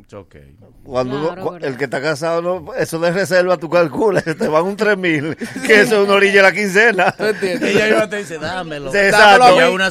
Cuando 0.85 1.17
uno- 1.17 1.27
Claro, 1.29 1.43
cu- 1.43 1.51
verdad. 1.53 1.69
el 1.71 1.77
que 1.79 1.85
está 1.85 2.03
casado, 2.03 2.43
no, 2.43 2.75
eso 2.75 2.99
de 2.99 3.11
reserva 3.11 3.57
tú 3.57 3.71
calculas, 3.71 4.23
te 4.39 4.49
van 4.49 4.65
un 4.65 4.77
3 4.77 4.99
mil, 4.99 5.35
que 5.67 5.81
eso 5.81 5.97
es 6.03 6.05
una 6.07 6.15
orilla 6.17 6.37
de 6.37 6.43
la 6.43 6.53
quincena. 6.53 7.11
¿Tú 7.13 7.25
entiendes? 7.25 7.75
Ella 7.75 7.89
iba 7.89 8.03
a 8.03 8.09
te 8.11 8.17
dice, 8.19 8.39
dámelo. 8.39 8.93
Dámelo 8.93 8.99
a 8.99 9.07
exacto. 9.09 9.57
mí. 9.57 9.75
Una 9.75 9.91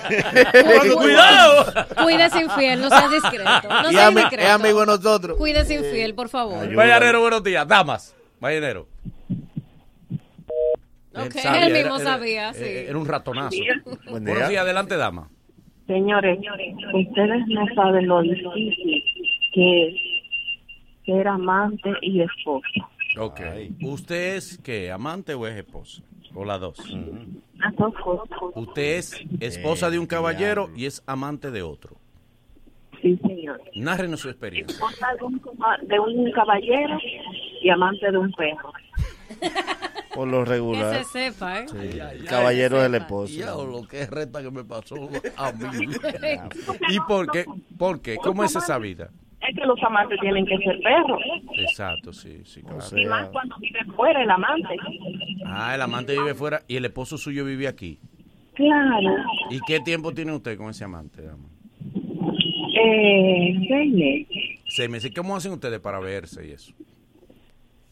Cuidado. 0.96 1.74
Cuídese 2.04 2.42
infiel, 2.42 2.82
no 2.82 2.90
seas 2.90 3.12
discreto. 3.12 3.70
No 3.70 3.92
seas 3.92 4.16
discreto. 4.16 4.44
es 4.44 4.50
amigo 4.50 4.80
de 4.80 4.86
nosotros. 4.88 5.38
Cuídese 5.38 5.76
infiel, 5.76 6.16
por 6.16 6.28
favor. 6.28 6.68
Mañanero, 6.72 7.22
buenos 7.22 7.44
días. 7.44 7.68
Damas. 7.68 8.16
Mañanero. 8.42 8.88
Ok, 11.14 11.32
sabía, 11.34 11.68
él 11.68 11.74
mismo 11.74 11.96
era- 11.98 12.04
sabía, 12.04 12.42
era- 12.50 12.54
sí. 12.54 12.64
Era 12.66 12.98
un 12.98 13.06
ratonazo. 13.06 13.58
Buen 14.10 14.24
Buenos 14.24 14.40
día. 14.40 14.50
días, 14.50 14.62
adelante, 14.64 14.98
dama. 14.98 15.30
Señores, 15.88 16.40
ustedes 16.94 17.48
no 17.48 17.66
saben 17.76 18.08
lo 18.08 18.22
difícil 18.22 19.04
que 19.54 19.88
es 19.90 19.96
ser 21.06 21.28
amante 21.28 21.90
y 22.02 22.22
esposa. 22.22 22.90
Ok. 23.20 23.42
¿Usted 23.82 24.36
es 24.38 24.58
qué? 24.64 24.90
¿Amante 24.92 25.34
o 25.34 25.46
es 25.46 25.56
esposa? 25.58 26.02
O 26.34 26.46
las 26.46 26.62
dos. 26.62 26.78
Las 27.58 27.76
dos 27.76 27.94
cosas. 28.02 28.30
Usted 28.56 28.96
es 28.98 29.26
esposa 29.42 29.90
de 29.90 30.00
un 30.00 30.08
caballero 30.08 30.70
y 30.76 30.86
es 30.86 31.04
amante 31.06 31.52
de 31.52 31.62
otro. 31.62 31.98
Sí, 33.02 33.20
señor. 33.28 33.60
Nárrenos 33.76 34.22
su 34.22 34.30
experiencia. 34.30 34.74
Esposa 34.76 35.08
de 35.20 35.26
un, 35.26 35.40
caba- 35.40 35.78
de 35.82 36.00
un 36.00 36.32
caballero 36.32 36.98
y 37.62 37.70
amante 37.70 38.12
de 38.12 38.18
un 38.18 38.32
perro. 38.34 38.74
Por 40.14 40.28
lo 40.28 40.44
Que 40.44 40.50
regular. 40.50 41.04
se 41.06 41.32
sepa, 41.32 41.62
¿eh? 41.62 41.66
Sí, 41.70 42.26
caballero 42.28 42.82
del 42.82 42.96
esposo. 42.96 43.66
lo 43.66 43.88
que 43.88 44.06
reta 44.06 44.42
que 44.44 44.52
me 44.52 44.64
pasó 44.66 44.96
a 45.38 45.52
mí. 45.54 45.86
¿Y 46.90 47.00
por 47.08 47.32
qué? 47.32 47.46
¿Por 47.78 48.02
qué? 48.02 48.18
¿Cómo 48.18 48.44
es 48.44 48.54
esa 48.56 48.78
vida? 48.78 49.10
Es 49.48 49.56
que 49.56 49.66
los 49.66 49.82
amantes 49.84 50.20
tienen 50.20 50.46
que 50.46 50.58
ser 50.58 50.80
perros. 50.82 51.22
Exacto, 51.58 52.12
sí, 52.12 52.42
sí, 52.44 52.62
claro. 52.62 52.80
Y 52.96 53.06
más 53.06 53.30
cuando 53.30 53.56
vive 53.60 53.80
fuera 53.96 54.22
el 54.22 54.30
amante. 54.30 54.76
Ah, 55.46 55.74
el 55.76 55.82
amante 55.82 56.12
vive 56.12 56.36
fuera 56.36 56.62
y 56.68 56.76
el 56.76 56.86
esposo 56.86 57.18
suyo 57.18 57.46
vive 57.46 57.68
aquí. 57.70 57.98
Claro. 58.56 59.16
¿Y 59.50 59.60
qué 59.62 59.80
tiempo 59.80 60.12
tiene 60.14 60.34
usted 60.34 60.58
con 60.58 60.70
ese 60.70 60.84
amante, 60.84 61.22
dama? 61.22 61.48
Eh, 62.84 63.56
seis 63.68 63.94
meses. 63.94 64.60
Seis 64.68 64.90
meses. 64.90 65.12
¿Cómo 65.16 65.36
hacen 65.36 65.54
ustedes 65.54 65.80
para 65.80 66.00
verse 66.00 66.46
y 66.48 66.52
eso? 66.52 66.74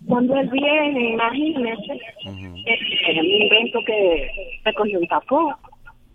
Cuando 0.08 0.36
él 0.36 0.50
viene, 0.50 1.12
imagínese, 1.12 1.93
eh, 2.26 3.22
me 3.22 3.45
invento 3.45 3.80
que 3.86 4.28
me 4.66 4.74
cogió 4.74 5.00
un 5.00 5.08
tapón. 5.08 5.56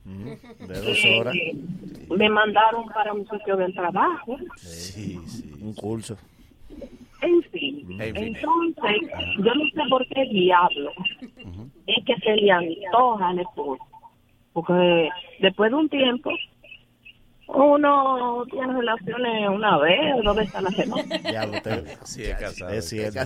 De 0.05 0.81
dos 0.81 1.05
horas. 1.19 1.35
Eh, 1.35 1.55
me 2.11 2.29
mandaron 2.29 2.87
para 2.87 3.13
un 3.13 3.27
sitio 3.29 3.57
del 3.57 3.75
trabajo. 3.75 4.37
Sí, 4.57 5.19
sí. 5.27 5.55
Un 5.61 5.75
curso. 5.75 6.17
En 7.23 7.43
fin. 7.45 8.01
En 8.01 8.15
fin. 8.15 8.37
Entonces, 8.37 9.11
yo 9.39 9.55
no 9.55 9.65
sé 9.65 9.89
por 9.89 10.07
qué 10.09 10.25
diablo 10.27 10.91
es 11.87 12.05
que 12.05 12.17
se 12.17 12.37
le 12.37 12.51
antoja 12.51 13.29
al 13.29 13.39
esposo. 13.39 13.83
Porque 14.53 15.09
después 15.41 15.71
de 15.71 15.77
un 15.77 15.89
tiempo, 15.89 16.31
uno 17.47 18.45
tiene 18.51 18.73
relaciones 18.73 19.49
una 19.51 19.79
vez 19.79 19.99
dos 20.25 20.37
veces 20.37 20.55
a 20.55 20.61
la 20.63 20.71
semana. 20.71 21.17
Ya 21.31 21.63
tengo. 21.63 21.85
Sí, 22.05 22.25
es 22.25 22.35
casado. 22.37 22.71
Es 22.73 22.89
cierto. 22.89 23.21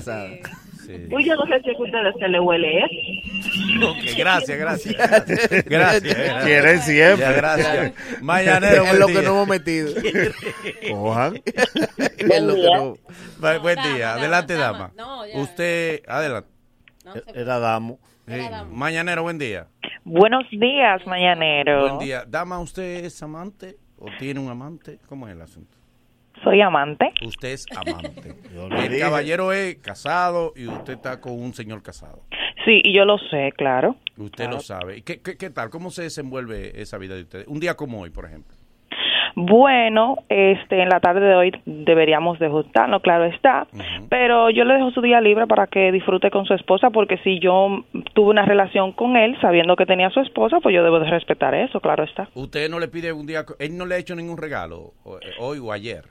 Sí. 0.87 1.07
Pues 1.11 1.27
yo 1.27 1.35
no 1.37 1.45
sé 1.47 1.61
si 1.63 1.71
a 1.71 1.79
ustedes 1.79 2.15
se 2.19 2.29
le 2.29 2.41
huele 2.41 2.79
eso. 2.79 3.89
Ok, 3.91 3.97
gracias, 4.17 4.59
gracias. 4.59 4.97
Gracias. 5.67 5.67
gracias. 5.67 6.45
Quieren 6.45 6.81
siempre. 6.81 7.27
Ya, 7.27 7.33
gracias. 7.33 8.23
Mañanero, 8.23 8.75
Es 8.85 8.89
buen 8.89 8.99
lo 9.01 9.07
día. 9.09 9.17
que 9.21 9.27
no 9.27 9.31
hemos 9.33 9.49
metido. 9.49 9.91
Cojan. 10.91 11.43
Es 11.47 12.43
lo 12.43 12.55
que 12.55 12.63
no. 12.63 12.95
Bu- 12.95 13.61
Buen 13.63 13.77
Dama, 13.77 13.95
día. 13.95 14.15
Adelante, 14.15 14.55
dama. 14.55 14.79
dama. 14.79 14.93
No, 14.97 15.27
ya. 15.27 15.39
Usted, 15.39 16.03
adelante. 16.09 16.49
No, 17.05 17.13
se- 17.13 17.23
Era 17.35 17.59
damo. 17.59 17.99
Sí. 18.27 18.35
Mañanero, 18.71 19.23
buen 19.23 19.39
día. 19.39 19.67
Buenos 20.05 20.45
días, 20.51 21.07
mañanero. 21.07 21.83
Buen 21.97 21.99
día. 21.99 22.25
Dama, 22.27 22.59
¿usted 22.61 23.05
es 23.05 23.23
amante 23.23 23.77
o 23.99 24.07
tiene 24.19 24.41
un 24.41 24.49
amante? 24.49 24.99
¿Cómo 25.09 25.27
es 25.29 25.35
el 25.35 25.43
asunto? 25.43 25.77
Soy 26.43 26.61
amante. 26.61 27.13
Usted 27.25 27.49
es 27.49 27.67
amante. 27.77 28.35
El 28.87 29.01
caballero 29.01 29.53
es 29.53 29.77
casado 29.77 30.53
y 30.55 30.67
usted 30.67 30.95
está 30.95 31.21
con 31.21 31.33
un 31.33 31.53
señor 31.53 31.83
casado. 31.83 32.23
Sí, 32.65 32.81
y 32.85 32.95
yo 32.95 33.05
lo 33.05 33.19
sé, 33.19 33.53
claro. 33.57 33.97
Usted 34.17 34.49
lo 34.49 34.61
sabe. 34.61 34.99
¿Y 34.99 35.03
qué, 35.03 35.21
qué, 35.21 35.37
qué 35.37 35.51
tal? 35.51 35.71
¿Cómo 35.71 35.91
se 35.91 36.03
desenvuelve 36.03 36.81
esa 36.81 36.99
vida 36.99 37.15
de 37.15 37.23
ustedes? 37.23 37.47
Un 37.49 37.61
día 37.61 37.75
como 37.75 38.01
hoy, 38.01 38.11
por 38.11 38.27
ejemplo. 38.27 38.58
Bueno, 39.35 40.17
este, 40.29 40.83
en 40.83 40.89
la 40.89 41.01
tarde 41.01 41.21
de 41.21 41.35
hoy 41.35 41.53
deberíamos 41.65 42.39
de 42.39 42.49
juntarnos, 42.49 43.03
claro 43.03 43.25
está, 43.25 43.67
pero 44.09 44.51
yo 44.51 44.65
le 44.65 44.75
dejo 44.75 44.91
su 44.91 45.01
día 45.01 45.21
libre 45.21 45.47
para 45.47 45.67
que 45.67 45.93
disfrute 45.93 46.31
con 46.31 46.45
su 46.45 46.55
esposa, 46.55 46.91
porque 46.91 47.19
si 47.19 47.39
yo 47.39 47.85
tuve 48.15 48.31
una 48.31 48.45
relación 48.45 48.93
con 48.93 49.17
él 49.17 49.39
sabiendo 49.41 49.77
que 49.77 49.87
tenía 49.87 50.11
su 50.11 50.21
esposa, 50.21 50.59
pues 50.61 50.75
yo 50.75 50.83
debo 50.83 51.01
de 51.01 51.11
respetar 51.11 51.55
eso, 51.55 51.81
claro 51.81 52.05
está. 52.05 52.29
Usted 52.35 52.69
no 52.71 52.79
le 52.79 52.89
pide 52.89 53.13
un 53.13 53.27
día, 53.27 53.45
él 53.59 53.77
no 53.77 53.87
le 53.87 53.95
ha 53.95 53.99
hecho 53.99 54.15
ningún 54.15 54.39
regalo 54.39 54.93
eh, 55.07 55.31
hoy 55.39 55.59
o 55.59 55.73
ayer. 55.73 56.05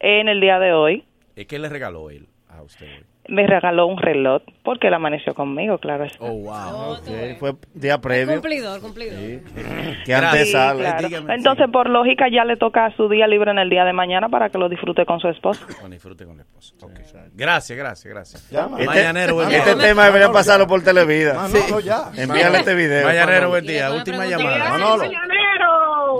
En 0.00 0.28
el 0.28 0.40
día 0.40 0.58
de 0.58 0.72
hoy 0.72 1.04
Eh, 1.36 1.46
¿Qué 1.46 1.58
le 1.58 1.68
regaló 1.68 2.10
él 2.10 2.26
a 2.48 2.62
usted? 2.62 2.86
hoy? 2.86 3.11
Me 3.28 3.46
regaló 3.46 3.86
un 3.86 3.98
reloj 3.98 4.42
porque 4.64 4.88
él 4.88 4.94
amaneció 4.94 5.32
conmigo, 5.34 5.78
claro 5.78 6.04
está. 6.04 6.18
Oh, 6.24 6.32
wow. 6.32 6.92
Ok, 6.94 7.38
Fue 7.38 7.52
día 7.74 7.98
previo. 8.00 8.34
Cumplidor, 8.40 8.80
cumplidor. 8.80 9.18
Que 10.04 10.14
antes 10.14 10.46
Sí, 10.46 10.52
sale. 10.52 10.80
claro. 10.82 11.32
Entonces, 11.32 11.66
por 11.72 11.88
lógica, 11.88 12.26
ya 12.32 12.44
le 12.44 12.56
toca 12.56 12.90
su 12.96 13.08
día 13.08 13.26
libre 13.28 13.50
en 13.52 13.58
el 13.58 13.70
día 13.70 13.84
de 13.84 13.92
mañana 13.92 14.28
para 14.28 14.50
que 14.50 14.58
lo 14.58 14.68
disfrute 14.68 15.04
con 15.06 15.20
su 15.20 15.28
esposa. 15.28 15.64
Bueno, 15.80 15.90
disfrute 15.94 16.24
con 16.24 16.36
la 16.36 16.42
esposa. 16.42 16.74
Ok. 16.82 16.92
Gracias, 17.34 17.78
gracias, 17.78 18.12
gracias. 18.12 18.42
Este, 18.52 18.86
Mañanero, 18.86 19.34
buen 19.36 19.48
día. 19.48 19.58
este 19.58 19.76
tema 19.76 20.04
debería 20.06 20.30
pasarlo 20.32 20.66
por 20.66 20.82
Televida. 20.82 21.34
Manolo, 21.34 21.80
ya. 21.80 22.10
Envíale 22.16 22.58
este 22.58 22.74
video. 22.74 23.06
Mañanero, 23.06 23.48
buen 23.50 23.64
día. 23.66 23.92
Última 23.92 24.26
llamada. 24.26 24.70
Manolo. 24.70 25.04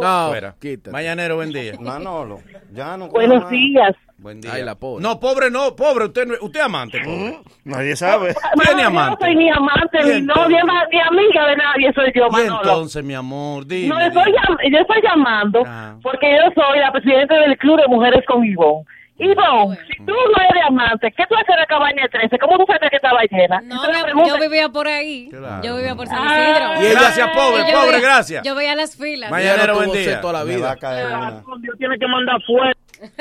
No, 0.00 0.28
Fuera. 0.28 0.54
Mañanero, 0.90 1.36
buen 1.36 1.52
día. 1.52 1.72
Manolo, 1.80 2.40
ya 2.72 2.96
no. 2.96 3.08
Buenos 3.08 3.48
días. 3.50 3.94
Buen 4.18 4.40
día. 4.40 4.52
Ay, 4.54 4.62
la 4.62 4.76
pobre. 4.76 5.02
No, 5.02 5.18
pobre 5.18 5.50
no, 5.50 5.74
pobre. 5.74 6.04
Usted, 6.06 6.26
no- 6.26 6.34
usted 6.40 6.60
es 6.60 6.66
amante, 6.66 7.00
pobre. 7.04 7.38
Nadie 7.64 7.96
sabe. 7.96 8.34
¿Tiene 8.64 8.82
Yo 8.82 8.90
no 8.90 8.98
amante? 9.00 9.24
soy 9.26 9.34
ni 9.36 9.50
amante, 9.50 9.98
¿Y 10.00 10.20
ni 10.20 10.26
novia, 10.26 10.62
ni 10.92 11.00
amiga 11.00 11.46
de 11.48 11.56
nadie, 11.56 11.92
soy 11.92 12.12
yo, 12.14 12.28
Y 12.28 12.30
Manolo. 12.30 12.56
entonces, 12.62 13.02
mi 13.04 13.14
amor, 13.14 13.66
dime. 13.66 13.88
No, 13.88 13.98
estoy 14.00 14.32
llam- 14.32 14.58
yo 14.70 14.78
estoy 14.78 15.02
llamando 15.02 15.62
Ah. 15.66 15.96
porque 16.02 16.30
yo 16.30 16.62
soy 16.62 16.78
la 16.78 16.92
presidenta 16.92 17.34
del 17.34 17.58
Club 17.58 17.80
de 17.80 17.88
Mujeres 17.88 18.24
con 18.26 18.44
Ivonne. 18.44 18.84
Ivonne, 19.24 19.78
si 19.88 19.96
tú 20.04 20.12
no 20.12 20.42
eres 20.50 20.62
amante, 20.66 21.12
¿qué 21.16 21.24
tú 21.28 21.34
haces 21.34 21.48
en 21.50 21.56
la 21.60 21.66
cabaña 21.66 22.08
13? 22.10 22.38
¿Cómo 22.38 22.58
tú 22.58 22.64
sabes 22.66 22.90
que 22.90 22.96
estaba 22.96 23.20
llena? 23.30 23.60
No, 23.62 23.84
Entonces 23.84 24.12
yo, 24.28 24.38
vivía 24.40 24.68
por 24.68 24.88
ahí. 24.88 25.28
Claro. 25.30 25.62
Yo 25.62 25.76
vivía 25.76 25.94
por 25.94 26.06
San 26.06 26.18
Ah. 26.20 26.26
Isidro. 26.40 26.82
Y 26.82 26.86
ella 26.90 27.00
Gracias, 27.00 27.28
pobre, 27.30 27.62
pobre, 27.72 27.90
veía- 27.96 28.00
gracias. 28.00 28.42
Yo 28.44 28.54
veía 28.54 28.74
las 28.74 28.96
filas. 28.96 29.30
Mañanero, 29.30 29.74
buen 29.76 29.92
día. 29.92 30.04
sed 30.04 30.20
toda 30.20 30.32
la 30.40 30.44
Me 30.44 30.56
va 30.58 30.70
a 30.72 30.76
caer 30.76 31.06
una. 31.06 31.42
Dios 31.60 31.76
tiene 31.78 31.98
que 31.98 32.06
mandar 32.06 32.36
fuera. 32.46 32.72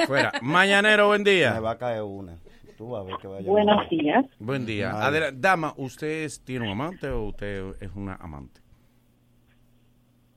Fuera. 0.08 0.32
Mañanero, 0.41 1.08
buen 1.08 1.24
Me 1.24 1.32
día. 1.32 1.60
va 1.60 1.72
a 1.72 1.78
caer 1.78 2.02
una. 2.04 2.34
Tú 2.78 2.89
vas 2.91 3.02
a 3.02 3.06
ver 3.06 3.16
que 3.22 3.28
vaya. 3.28 3.47
Buenos 3.47 3.89
días. 3.89 4.26
Buen 4.39 4.66
día. 4.66 4.91
Adela- 4.91 5.32
Dama, 5.32 5.74
¿usted 5.78 6.28
tiene 6.45 6.66
un 6.66 6.72
amante 6.72 7.10
o 7.10 7.24
usted 7.26 7.64
es 7.80 7.89
una 7.95 8.16
amante? 8.16 8.61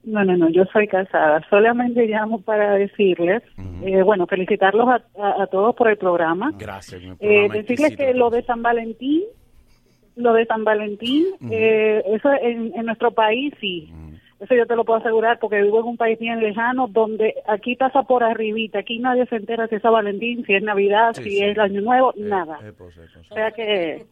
No, 0.07 0.25
no, 0.25 0.37
no, 0.37 0.49
yo 0.51 0.65
soy 0.67 0.87
casada. 0.87 1.41
Solamente 1.49 2.07
llamo 2.07 2.41
para 2.43 2.75
decirles, 2.75 3.43
eh, 3.85 4.03
bueno, 4.03 4.27
felicitarlos 4.27 4.87
a, 4.89 5.03
a- 5.23 5.43
a 5.43 5.47
todos 5.47 5.75
por 5.75 5.89
el 5.89 5.97
programa. 5.97 6.53
Gracias. 6.59 7.01
mi 7.03 7.11
Eh, 7.21 7.49
decirles 7.53 7.97
que 7.97 8.15
lo 8.15 8.31
de 8.31 8.43
San 8.43 8.63
Valentín, 8.63 9.23
lo 10.17 10.33
de 10.35 10.45
San 10.47 10.63
Valentín, 10.65 11.25
eh, 11.51 12.03
eso 12.07 12.31
en, 12.41 12.73
en 12.77 12.87
nuestro 12.87 13.13
país 13.13 13.53
sí. 13.61 13.91
Eso 14.41 14.55
yo 14.55 14.67
te 14.67 14.75
lo 14.77 14.85
puedo 14.85 14.99
asegurar 14.99 15.39
porque 15.39 15.63
vivo 15.63 15.79
en 15.81 15.87
un 15.87 15.97
país 15.97 16.19
bien 16.19 16.41
lejano 16.41 16.89
donde 16.89 17.35
aquí 17.47 17.77
pasa 17.77 18.03
por 18.03 18.23
arribita, 18.25 18.81
aquí 18.81 18.99
nadie 18.99 19.27
se 19.27 19.37
entera 19.37 19.69
si 19.69 19.77
es 19.77 19.83
San 19.83 19.93
Valentín, 19.93 20.45
si 20.45 20.55
es 20.55 20.63
Navidad, 20.63 21.13
Sí, 21.15 21.23
si 21.23 21.31
sí. 21.31 21.45
es 21.45 21.57
Año 21.59 21.81
Nuevo, 21.81 22.13
Eh, 22.17 22.21
nada. 22.21 22.59
eh, 22.63 22.73
pues, 22.77 22.97
eh, 22.97 23.07
pues. 23.15 23.31
O 23.31 23.35
sea 23.35 23.51
que 23.53 24.05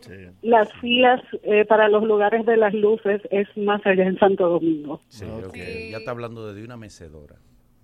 Sí. 0.00 0.12
las 0.42 0.70
filas 0.80 1.20
eh, 1.42 1.64
para 1.64 1.88
los 1.88 2.04
lugares 2.04 2.44
de 2.46 2.56
las 2.56 2.74
luces 2.74 3.22
es 3.30 3.48
más 3.56 3.80
allá 3.86 4.04
en 4.04 4.18
Santo 4.18 4.48
Domingo. 4.48 5.00
Sí, 5.08 5.24
ok. 5.24 5.56
Ya 5.90 5.98
está 5.98 6.10
hablando 6.10 6.52
de 6.52 6.62
una 6.62 6.76
mecedora. 6.76 7.36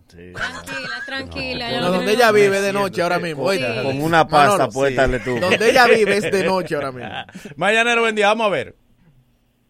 Tranquila, 0.08 1.02
tranquila. 1.04 1.70
No, 1.72 1.80
no 1.86 1.92
donde 1.96 2.12
ella 2.12 2.30
vive 2.30 2.60
de 2.60 2.72
noche 2.72 3.02
ahora 3.02 3.18
mismo. 3.18 3.42
Con, 3.42 3.50
oíste. 3.50 3.82
con 3.82 4.00
una 4.02 4.28
pasta 4.28 4.66
Manolo, 4.68 4.88
sí. 4.88 4.94
darle 4.94 5.18
tú. 5.20 5.38
Donde 5.40 5.70
ella 5.70 5.86
vive 5.88 6.16
es 6.18 6.30
de 6.30 6.44
noche 6.44 6.74
ahora 6.76 6.92
mismo. 6.92 7.10
Mañanero, 7.56 8.02
buen 8.02 8.14
día. 8.14 8.28
Vamos 8.28 8.46
a 8.46 8.50
ver. 8.50 8.74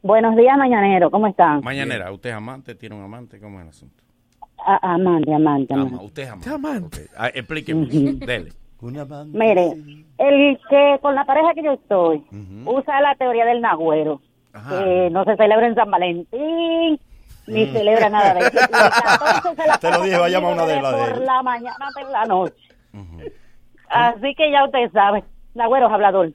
Buenos 0.06 0.36
días, 0.36 0.56
Mañanero, 0.56 1.10
¿cómo 1.10 1.26
están? 1.26 1.62
Mañanera, 1.64 2.12
¿usted 2.12 2.30
es 2.30 2.36
amante? 2.36 2.76
¿Tiene 2.76 2.94
un 2.94 3.02
amante? 3.02 3.40
¿Cómo 3.40 3.58
es 3.58 3.64
el 3.64 3.70
asunto? 3.70 4.04
amante, 4.82 5.34
amante, 5.34 5.74
Ama, 5.74 6.00
usted 6.00 6.22
es 6.22 6.30
amante. 6.30 7.02
Ok. 7.02 7.10
Ah, 7.18 7.26
explíqueme. 7.34 7.86
Dele. 8.24 8.52
Una 8.80 9.02
amante. 9.02 9.36
Mire, 9.36 9.72
el 10.18 10.58
que 10.70 10.98
con 11.02 11.16
la 11.16 11.24
pareja 11.24 11.54
que 11.54 11.64
yo 11.64 11.72
estoy 11.72 12.24
usa 12.66 13.00
la 13.00 13.16
teoría 13.16 13.46
del 13.46 13.60
nagüero, 13.60 14.20
Ajá. 14.52 14.78
que 14.84 15.10
no 15.10 15.24
se 15.24 15.34
celebra 15.36 15.66
en 15.66 15.74
San 15.74 15.90
Valentín, 15.90 17.00
ni 17.48 17.66
celebra 17.66 18.08
nada 18.08 18.34
de 18.34 18.40
eso. 18.40 18.50
Y 18.60 18.62
el 18.62 18.70
14 18.70 19.56
se 19.60 19.66
la 19.66 19.78
Te 19.78 19.90
lo 19.90 20.02
dije, 20.04 20.18
va 20.18 20.26
a 20.26 20.28
llamar 20.28 20.52
una 20.52 20.66
de 20.66 20.82
las 20.82 20.92
de 20.96 21.14
por 21.14 21.18
la 21.24 21.42
mañana 21.42 21.86
por 21.92 22.10
la 22.12 22.24
noche. 22.26 22.54
Así 23.88 24.34
que 24.36 24.52
ya 24.52 24.64
usted 24.66 24.88
sabe, 24.92 25.24
nagüero 25.54 25.88
es 25.88 25.92
hablador. 25.92 26.32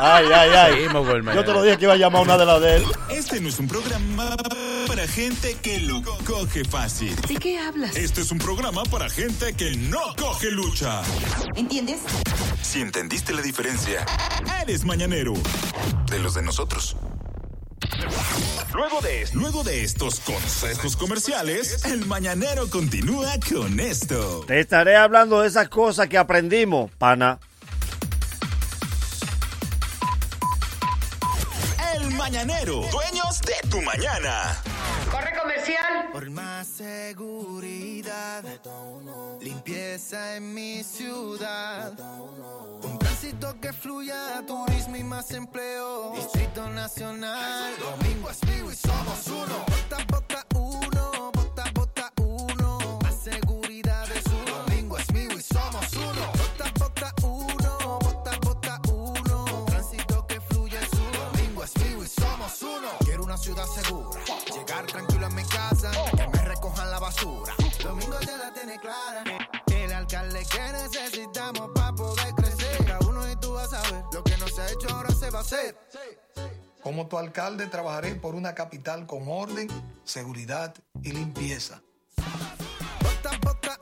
Ay, 0.00 0.26
ay, 0.34 0.50
ay. 0.50 0.72
Seguimos 0.74 1.34
Yo 1.34 1.44
te 1.44 1.52
lo 1.52 1.62
dije 1.62 1.76
que 1.78 1.84
iba 1.84 1.94
a 1.94 1.96
llamar 1.96 2.22
una 2.22 2.36
de 2.38 2.46
las 2.46 2.60
de 2.60 2.76
él. 2.76 2.84
Este 3.10 3.40
no 3.40 3.48
es 3.48 3.58
un 3.58 3.68
programa 3.68 4.36
para 4.86 5.06
gente 5.06 5.56
que 5.62 5.80
lo 5.80 6.02
coge 6.26 6.64
fácil. 6.64 7.14
¿De 7.28 7.36
qué 7.36 7.58
hablas? 7.58 7.96
Este 7.96 8.20
es 8.20 8.30
un 8.30 8.38
programa 8.38 8.82
para 8.84 9.08
gente 9.08 9.54
que 9.54 9.76
no 9.76 10.14
coge 10.18 10.50
lucha. 10.50 11.02
¿Entiendes? 11.56 12.00
Si 12.62 12.80
entendiste 12.80 13.32
la 13.32 13.42
diferencia, 13.42 14.04
eres 14.62 14.84
mañanero. 14.84 15.34
De 16.10 16.18
los 16.18 16.34
de 16.34 16.42
nosotros. 16.42 16.96
Luego 18.74 19.00
de, 19.02 19.28
luego 19.34 19.64
de 19.64 19.84
estos 19.84 20.20
consejos 20.20 20.96
comerciales, 20.96 21.84
el 21.84 22.06
mañanero 22.06 22.68
continúa 22.70 23.32
con 23.52 23.78
esto. 23.80 24.44
Te 24.46 24.60
estaré 24.60 24.96
hablando 24.96 25.40
de 25.40 25.48
esas 25.48 25.68
cosas 25.68 26.08
que 26.08 26.16
aprendimos, 26.16 26.90
pana. 26.92 27.38
Mañanero, 32.22 32.82
dueños 32.92 33.40
de 33.40 33.68
tu 33.68 33.82
mañana. 33.82 34.56
Corre 35.10 35.36
comercial. 35.36 36.08
Por 36.12 36.30
más 36.30 36.68
seguridad, 36.68 38.44
limpieza 39.40 40.36
en 40.36 40.54
mi 40.54 40.84
ciudad. 40.84 41.92
Un 42.84 42.96
tránsito 43.00 43.58
que 43.60 43.72
fluya, 43.72 44.40
turismo 44.46 44.94
y 44.96 45.02
más 45.02 45.32
empleo. 45.32 46.12
Distrito 46.14 46.68
Nacional, 46.68 47.72
Domingo 47.80 48.30
es 48.30 48.44
mío 48.44 48.70
y 48.70 48.76
somos 48.76 49.26
uno. 49.26 49.64
Vota, 49.66 50.04
vota 50.08 50.46
uno, 50.54 51.11
El 69.72 69.92
alcalde 69.92 70.44
que 70.50 70.72
necesitamos 70.72 71.70
para 71.74 71.92
poder 71.92 72.34
crecer. 72.34 72.84
Cada 72.86 72.98
uno 73.08 73.30
y 73.30 73.36
tú 73.36 73.52
vas 73.52 73.72
a 73.72 73.82
ver 73.90 74.04
lo 74.12 74.22
que 74.22 74.36
no 74.36 74.48
se 74.48 74.62
ha 74.62 74.70
hecho 74.70 74.88
ahora 74.90 75.10
se 75.10 75.30
va 75.30 75.38
a 75.38 75.42
hacer. 75.42 75.76
Como 76.82 77.06
tu 77.06 77.16
alcalde 77.18 77.66
trabajaré 77.66 78.14
por 78.16 78.34
una 78.34 78.54
capital 78.54 79.06
con 79.06 79.28
orden, 79.28 79.68
seguridad 80.04 80.74
y 81.02 81.12
limpieza. 81.12 81.82
Vota, 83.02 83.38
vota 83.42 83.81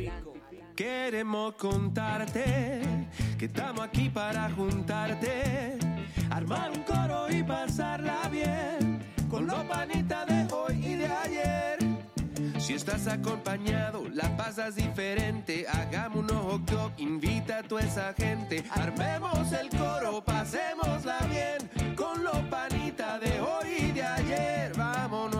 Queremos 0.75 1.53
contarte 1.55 2.81
que 3.37 3.45
estamos 3.45 3.81
aquí 3.81 4.09
para 4.09 4.49
juntarte, 4.51 5.77
armar 6.29 6.71
un 6.71 6.83
coro 6.83 7.29
y 7.29 7.43
pasarla 7.43 8.27
bien 8.29 8.99
con 9.29 9.47
los 9.47 9.63
panitas 9.65 10.25
de 10.27 10.47
hoy 10.53 10.85
y 10.85 10.95
de 10.95 11.07
ayer. 11.07 11.77
Si 12.59 12.73
estás 12.73 13.07
acompañado, 13.07 14.07
la 14.13 14.35
pasas 14.37 14.75
diferente. 14.75 15.65
Hagamos 15.67 16.19
un 16.19 16.31
ojo 16.31 16.57
dog, 16.59 16.91
invita 16.97 17.59
a 17.59 17.63
toda 17.63 17.81
esa 17.81 18.13
gente. 18.13 18.63
Armemos 18.71 19.51
el 19.51 19.69
coro, 19.69 20.23
pasémosla 20.23 21.19
bien. 21.29 21.95
Con 21.95 22.23
lo 22.23 22.31
panita 22.49 23.19
de 23.19 23.39
hoy 23.39 23.89
y 23.89 23.91
de 23.91 24.03
ayer. 24.03 24.73
Vámonos 24.77 25.30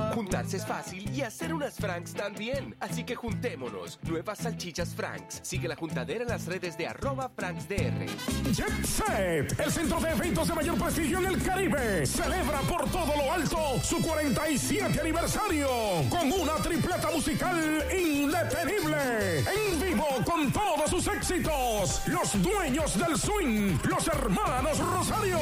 es 0.42 0.66
fácil 0.66 1.08
y 1.16 1.22
hacer 1.22 1.54
unas 1.54 1.76
Franks 1.76 2.14
también. 2.14 2.76
Así 2.80 3.04
que 3.04 3.16
juntémonos. 3.16 4.00
Nuevas 4.02 4.40
salchichas 4.40 4.90
Franks. 4.96 5.40
Sigue 5.44 5.68
la 5.68 5.76
juntadera 5.76 6.24
en 6.24 6.30
las 6.30 6.48
redes 6.48 6.76
de 6.78 6.88
arroba 6.88 7.30
FranksDR. 7.30 8.08
Jet 8.52 8.84
Set, 8.84 9.60
el 9.60 9.72
centro 9.72 10.00
de 10.02 10.10
eventos 10.10 10.48
de 10.48 10.56
mayor 10.56 10.78
prestigio 10.80 11.20
en 11.20 11.28
el 11.28 11.44
Caribe, 11.44 12.06
celebra 12.08 12.60
por 12.62 12.90
todo 12.90 13.16
lo 13.16 13.32
alto 13.32 13.80
su 13.84 14.02
47 14.02 15.00
aniversario 15.00 15.70
con 16.10 16.32
una 16.32 16.56
tripleta 16.56 17.12
musical 17.12 17.86
indetenible. 17.96 19.40
En 19.40 19.80
vivo 19.80 20.08
con 20.26 20.52
todos 20.52 20.90
sus 20.90 21.06
éxitos, 21.08 22.02
los 22.08 22.42
dueños 22.42 22.98
del 22.98 23.16
swing, 23.16 23.78
los 23.88 24.08
hermanos 24.08 24.80
Rosario. 24.80 25.38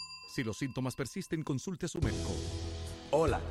Si 0.31 0.45
los 0.45 0.55
síntomas 0.57 0.95
persisten, 0.95 1.43
consulte 1.43 1.87
a 1.87 1.89
su 1.89 1.99
médico. 1.99 2.33
Hola, 3.11 3.41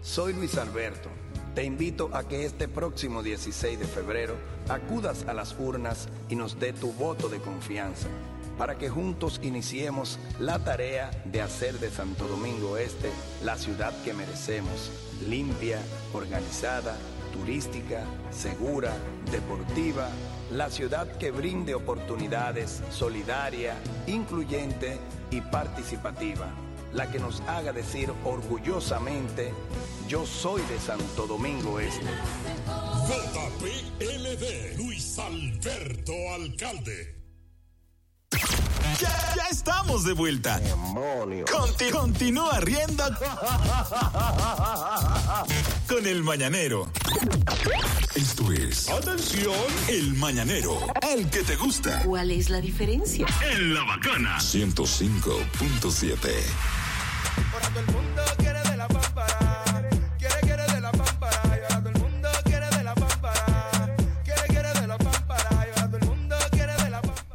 soy 0.00 0.32
Luis 0.32 0.56
Alberto. 0.58 1.08
Te 1.56 1.64
invito 1.64 2.08
a 2.12 2.28
que 2.28 2.44
este 2.44 2.68
próximo 2.68 3.24
16 3.24 3.80
de 3.80 3.84
febrero 3.84 4.36
acudas 4.68 5.24
a 5.26 5.34
las 5.34 5.58
urnas 5.58 6.08
y 6.28 6.36
nos 6.36 6.60
dé 6.60 6.72
tu 6.72 6.92
voto 6.92 7.28
de 7.28 7.40
confianza 7.40 8.06
para 8.56 8.78
que 8.78 8.88
juntos 8.88 9.40
iniciemos 9.42 10.20
la 10.38 10.62
tarea 10.62 11.10
de 11.24 11.42
hacer 11.42 11.80
de 11.80 11.90
Santo 11.90 12.28
Domingo 12.28 12.76
Este 12.76 13.10
la 13.42 13.56
ciudad 13.56 13.92
que 14.04 14.14
merecemos, 14.14 14.92
limpia, 15.28 15.80
organizada, 16.12 16.96
turística, 17.32 18.04
segura, 18.30 18.92
deportiva, 19.32 20.08
la 20.52 20.68
ciudad 20.68 21.06
que 21.18 21.30
brinde 21.30 21.74
oportunidades, 21.74 22.82
solidaria, 22.90 23.76
incluyente 24.06 24.98
y 25.30 25.40
participativa, 25.40 26.48
la 26.92 27.10
que 27.10 27.20
nos 27.20 27.40
haga 27.42 27.72
decir 27.72 28.12
orgullosamente, 28.24 29.52
yo 30.08 30.26
soy 30.26 30.62
de 30.62 30.78
Santo 30.78 31.26
Domingo 31.26 31.78
Este. 31.78 32.06
JPLD, 33.06 34.76
Luis 34.76 35.18
Alberto 35.18 36.12
Alcalde. 36.34 37.19
Ya, 38.98 39.34
ya 39.36 39.42
estamos 39.50 40.04
de 40.04 40.12
vuelta. 40.14 40.60
Conti- 41.50 41.90
continúa 41.90 42.58
riendo 42.60 43.04
con 45.88 46.06
el 46.06 46.22
mañanero. 46.22 46.90
Esto 48.14 48.52
es. 48.52 48.88
Atención. 48.88 49.54
El 49.88 50.14
mañanero. 50.14 50.78
El 51.02 51.28
que 51.30 51.42
te 51.42 51.56
gusta. 51.56 52.02
¿Cuál 52.04 52.30
es 52.30 52.48
la 52.50 52.60
diferencia? 52.60 53.26
En 53.52 53.74
la 53.74 53.84
bacana. 53.84 54.38
105.7. 54.40 56.30
Y 58.38 58.44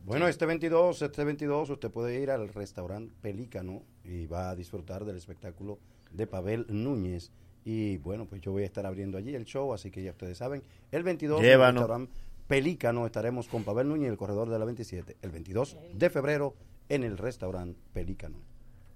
Bueno, 0.06 0.26
este 0.30 0.46
22, 0.46 1.02
este 1.02 1.26
22 1.26 1.70
usted 1.70 1.92
puede 1.92 2.18
ir 2.22 2.32
al 2.32 2.48
restaurante 2.48 3.14
Pelícano 3.22 3.84
y 4.06 4.26
va 4.26 4.52
a 4.52 4.56
disfrutar 4.56 5.04
del 5.04 5.18
espectáculo 5.18 5.80
de 6.12 6.28
Pavel 6.28 6.66
Núñez. 6.70 7.32
Y 7.66 7.98
bueno, 7.98 8.26
pues 8.26 8.42
yo 8.42 8.52
voy 8.52 8.64
a 8.64 8.66
estar 8.66 8.86
abriendo 8.86 9.18
allí 9.18 9.36
el 9.36 9.46
show, 9.46 9.74
así 9.74 9.92
que 9.92 10.02
ya 10.02 10.12
ustedes 10.12 10.38
saben, 10.38 10.64
el 10.92 11.04
22 11.04 11.40
en 11.40 11.46
el 11.46 11.52
Llévanos. 11.52 11.82
restaurante 11.82 12.14
Pelícano 12.48 13.06
estaremos 13.06 13.50
con 13.50 13.66
Pavel 13.66 13.90
Núñez, 13.90 14.10
el 14.10 14.18
corredor 14.18 14.50
de 14.50 14.58
la 14.58 14.64
27, 14.64 15.18
el 15.22 15.32
22 15.32 15.78
de 15.94 16.10
febrero 16.10 16.56
en 16.88 17.04
el 17.04 17.18
restaurante 17.18 17.78
Pelícano. 17.92 18.38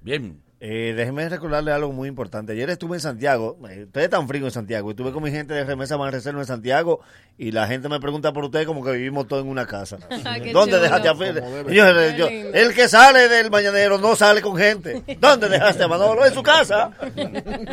Bien. 0.01 0.41
Eh, 0.63 0.93
déjeme 0.95 1.27
recordarle 1.27 1.71
algo 1.71 1.91
muy 1.91 2.07
importante. 2.07 2.51
Ayer 2.53 2.69
estuve 2.69 2.97
en 2.97 3.01
Santiago, 3.01 3.57
eh, 3.67 3.85
ustedes 3.85 4.05
están 4.05 4.27
frío 4.27 4.45
en 4.45 4.51
Santiago, 4.51 4.89
y 4.89 4.91
estuve 4.91 5.11
con 5.11 5.23
mi 5.23 5.31
gente 5.31 5.55
de 5.55 5.63
Remesa 5.63 5.95
Banreserva 5.95 6.39
en 6.41 6.45
Santiago, 6.45 6.99
y 7.35 7.49
la 7.51 7.65
gente 7.65 7.89
me 7.89 7.99
pregunta 7.99 8.31
por 8.31 8.43
ustedes 8.43 8.67
como 8.67 8.85
que 8.85 8.91
vivimos 8.91 9.27
todos 9.27 9.43
en 9.43 9.49
una 9.49 9.65
casa. 9.65 9.97
Qué 10.43 10.51
¿Dónde 10.51 10.73
chulo. 10.73 10.83
dejaste 10.83 11.09
a 11.09 12.15
Yo-. 12.15 12.27
El 12.27 12.75
que 12.75 12.87
sale 12.87 13.27
del 13.27 13.49
mañanero 13.49 13.97
no 13.97 14.15
sale 14.15 14.43
con 14.43 14.55
gente. 14.55 15.01
¿Dónde 15.19 15.49
dejaste 15.49 15.83
a 15.83 15.87
Manolo? 15.87 16.27
En 16.27 16.33
su 16.35 16.43
casa. 16.43 16.91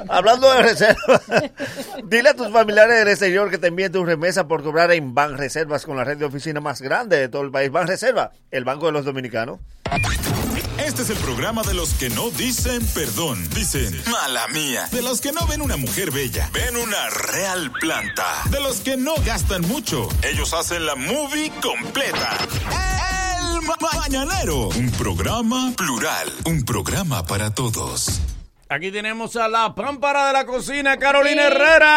Hablando 0.09 0.51
de 0.51 0.62
reserva, 0.62 1.20
dile 2.05 2.31
a 2.31 2.35
tus 2.35 2.51
familiares 2.51 3.01
del 3.01 3.09
exterior 3.09 3.51
que 3.51 3.59
te 3.59 3.66
envíen 3.66 3.93
tu 3.93 4.03
remesa 4.03 4.49
por 4.49 4.62
cobrar 4.62 4.93
en 4.93 5.12
Ban 5.14 5.37
Reservas 5.37 5.85
con 5.85 5.99
la 5.99 6.05
red 6.05 6.16
de 6.16 6.24
oficina 6.24 6.62
más 6.62 6.81
grande 6.81 7.18
de 7.18 7.29
todo 7.29 7.43
el 7.43 7.51
país. 7.51 7.70
Ban 7.70 7.87
Reserva, 7.87 8.33
el 8.51 8.64
banco 8.64 8.87
de 8.87 8.93
los 8.93 9.05
dominicanos. 9.05 9.59
Este 10.79 11.03
es 11.03 11.11
el 11.11 11.16
programa 11.18 11.62
de 11.62 11.74
los 11.74 11.93
que 11.95 12.09
no 12.11 12.31
dicen 12.31 12.85
perdón. 12.95 13.47
Dicen, 13.51 14.01
mala 14.11 14.47
mía. 14.49 14.89
De 14.91 15.03
los 15.03 15.20
que 15.20 15.33
no 15.33 15.47
ven 15.47 15.61
una 15.61 15.76
mujer 15.76 16.11
bella, 16.11 16.49
ven 16.53 16.76
una 16.76 17.11
real 17.11 17.70
planta. 17.72 18.43
De 18.51 18.61
los 18.61 18.76
que 18.81 18.97
no 18.97 19.14
gastan 19.24 19.62
mucho, 19.62 20.09
ellos 20.22 20.53
hacen 20.55 20.87
la 20.87 20.95
movie 20.97 21.51
completa. 21.61 22.39
El 22.70 23.61
Ma- 23.66 23.76
Mañanero. 24.01 24.68
Un 24.68 24.91
programa 24.93 25.72
plural. 25.76 26.33
Un 26.47 26.64
programa 26.64 27.24
para 27.26 27.51
todos. 27.53 28.20
Aquí 28.70 28.91
tenemos 28.91 29.35
a 29.37 29.49
la 29.49 29.74
pámpara 29.74 30.26
de 30.29 30.33
la 30.35 30.45
cocina, 30.47 30.97
Carolina 30.99 31.43
Herrera. 31.45 31.89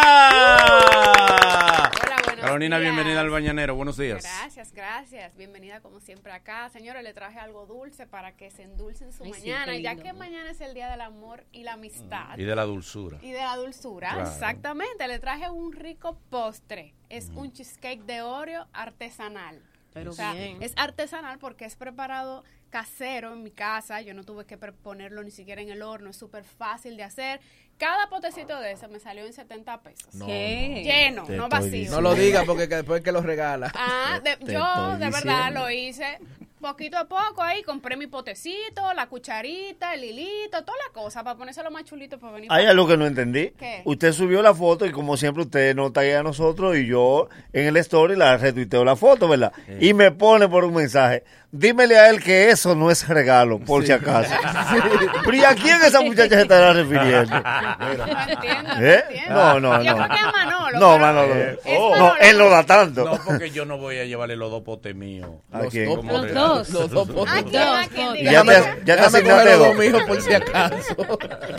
Carolina, 2.41 2.79
días. 2.79 2.93
bienvenida 2.93 3.21
al 3.21 3.29
Bañanero. 3.29 3.75
Buenos 3.75 3.97
días. 3.97 4.23
Gracias, 4.23 4.73
gracias. 4.73 5.35
Bienvenida 5.37 5.79
como 5.81 5.99
siempre 5.99 6.31
acá. 6.31 6.69
Señores, 6.69 7.03
le 7.03 7.13
traje 7.13 7.39
algo 7.39 7.65
dulce 7.65 8.07
para 8.07 8.35
que 8.35 8.51
se 8.51 8.63
endulcen 8.63 9.13
su 9.13 9.23
Ay, 9.23 9.31
mañana, 9.31 9.77
ya 9.77 9.95
que 9.95 10.13
mañana 10.13 10.49
es 10.51 10.61
el 10.61 10.73
Día 10.73 10.89
del 10.89 11.01
Amor 11.01 11.45
y 11.51 11.63
la 11.63 11.73
Amistad. 11.73 12.37
Y 12.37 12.43
de 12.43 12.55
la 12.55 12.63
dulzura. 12.63 13.17
Y 13.21 13.31
de 13.31 13.39
la 13.39 13.55
dulzura, 13.55 14.11
Claro. 14.13 14.29
exactamente. 14.29 15.07
Le 15.07 15.19
traje 15.19 15.49
un 15.49 15.71
rico 15.73 16.17
postre. 16.29 16.93
Es 17.09 17.29
un 17.35 17.51
cheesecake 17.53 18.03
de 18.03 18.21
Oreo 18.21 18.67
artesanal. 18.73 19.61
Pero 19.93 20.11
O 20.11 20.13
sea, 20.13 20.33
bien. 20.33 20.61
es 20.63 20.73
artesanal 20.77 21.37
porque 21.37 21.65
es 21.65 21.75
preparado 21.75 22.45
casero 22.69 23.33
en 23.33 23.43
mi 23.43 23.51
casa. 23.51 23.99
Yo 24.01 24.13
no 24.13 24.23
tuve 24.23 24.45
que 24.45 24.57
pre- 24.57 24.71
ponerlo 24.71 25.21
ni 25.21 25.31
siquiera 25.31 25.61
en 25.61 25.69
el 25.69 25.81
horno. 25.81 26.09
Es 26.11 26.15
súper 26.15 26.45
fácil 26.45 26.95
de 26.95 27.03
hacer. 27.03 27.41
Cada 27.81 28.07
potecito 28.09 28.59
de 28.59 28.73
eso 28.73 28.87
me 28.89 28.99
salió 28.99 29.25
en 29.25 29.33
70 29.33 29.81
pesos. 29.81 30.13
No, 30.13 30.27
¿Qué? 30.27 30.67
no. 30.69 30.83
Lleno, 30.83 31.23
Te 31.25 31.35
no 31.35 31.49
vacío. 31.49 31.71
diciendo. 31.71 31.95
No 31.95 32.01
lo 32.09 32.13
diga 32.13 32.43
porque 32.45 32.69
que 32.69 32.75
después 32.75 33.01
que 33.01 33.11
lo 33.11 33.21
regala. 33.23 33.71
Ah, 33.73 34.19
de- 34.23 34.37
yo 34.53 34.97
de 34.99 35.09
verdad 35.09 35.51
lo 35.51 35.67
hice 35.71 36.19
poquito 36.61 36.97
a 36.97 37.05
poco 37.05 37.41
ahí, 37.41 37.63
compré 37.63 37.97
mi 37.97 38.07
potecito, 38.07 38.93
la 38.95 39.07
cucharita, 39.07 39.93
el 39.93 40.03
hilito, 40.03 40.63
toda 40.63 40.77
la 40.87 40.93
cosa 40.93 41.23
para 41.23 41.35
ponérselo 41.37 41.71
más 41.71 41.83
chulito 41.83 42.19
para 42.19 42.33
venir. 42.33 42.49
Hay 42.51 42.65
algo 42.65 42.87
que 42.87 42.95
no 42.97 43.05
entendí. 43.05 43.49
¿Qué? 43.57 43.81
Usted 43.85 44.13
subió 44.13 44.41
la 44.41 44.53
foto 44.53 44.85
y 44.85 44.91
como 44.91 45.17
siempre 45.17 45.43
usted 45.43 45.75
no 45.75 45.91
taguea 45.91 46.19
a 46.19 46.23
nosotros 46.23 46.77
y 46.77 46.85
yo 46.87 47.27
en 47.51 47.67
el 47.67 47.77
story 47.77 48.15
la 48.15 48.37
retuiteo 48.37 48.85
la 48.85 48.95
foto, 48.95 49.27
¿verdad? 49.27 49.51
Y 49.79 49.93
me 49.93 50.11
pone 50.11 50.47
por 50.47 50.63
un 50.63 50.73
mensaje. 50.75 51.23
Dímele 51.53 51.99
a 51.99 52.09
él 52.09 52.23
que 52.23 52.49
eso 52.49 52.75
no 52.75 52.89
es 52.89 53.05
regalo, 53.09 53.59
por 53.59 53.85
si 53.85 53.91
acaso. 53.91 54.33
Pero 55.25 55.35
¿y 55.35 55.43
a 55.43 55.53
quién 55.53 55.81
esa 55.83 55.99
muchacha 55.99 56.35
se 56.35 56.41
estará 56.43 56.71
refiriendo? 56.71 57.25
No 57.41 58.29
entiendo, 58.29 58.73
no 58.75 58.85
¿Eh? 58.85 59.03
entiendo. 59.09 59.33
No, 59.33 59.59
no, 59.59 59.83
Yo 59.83 59.91
no. 59.97 59.97
creo 59.97 60.07
que 60.07 60.15
es 60.15 60.31
Manolo. 60.33 60.79
No, 60.79 60.97
Manolo. 60.97 61.35
Es 61.35 61.57
Oh. 61.65 61.89
Manolo. 61.91 62.13
No, 62.13 62.15
él 62.21 62.37
no 62.37 62.49
da 62.49 62.63
tanto. 62.65 63.03
No, 63.03 63.19
porque 63.25 63.49
yo 63.51 63.65
no 63.65 63.77
voy 63.77 63.97
a 63.99 64.05
llevarle 64.05 64.37
los 64.37 64.49
dos 64.49 64.63
potes 64.63 64.95
míos. 64.95 65.29
¿A 65.51 65.63
Los 65.63 65.71
quién? 65.73 65.87
dos 65.87 66.05
Los. 66.05 66.31
Dos. 66.69 66.69
Los 66.91 67.07
dos 67.07 67.27
ya 67.29 67.43
te, 67.43 67.51
ya 67.51 67.87
te 68.13 68.23
Déjame 68.23 68.53
asignaste 68.55 69.23
coger 69.23 69.45
los 69.45 69.57
dos. 69.59 69.67
dos 69.67 69.77
míos 69.77 70.03
por 70.07 70.21
si 70.21 70.33
acaso. 70.33 70.95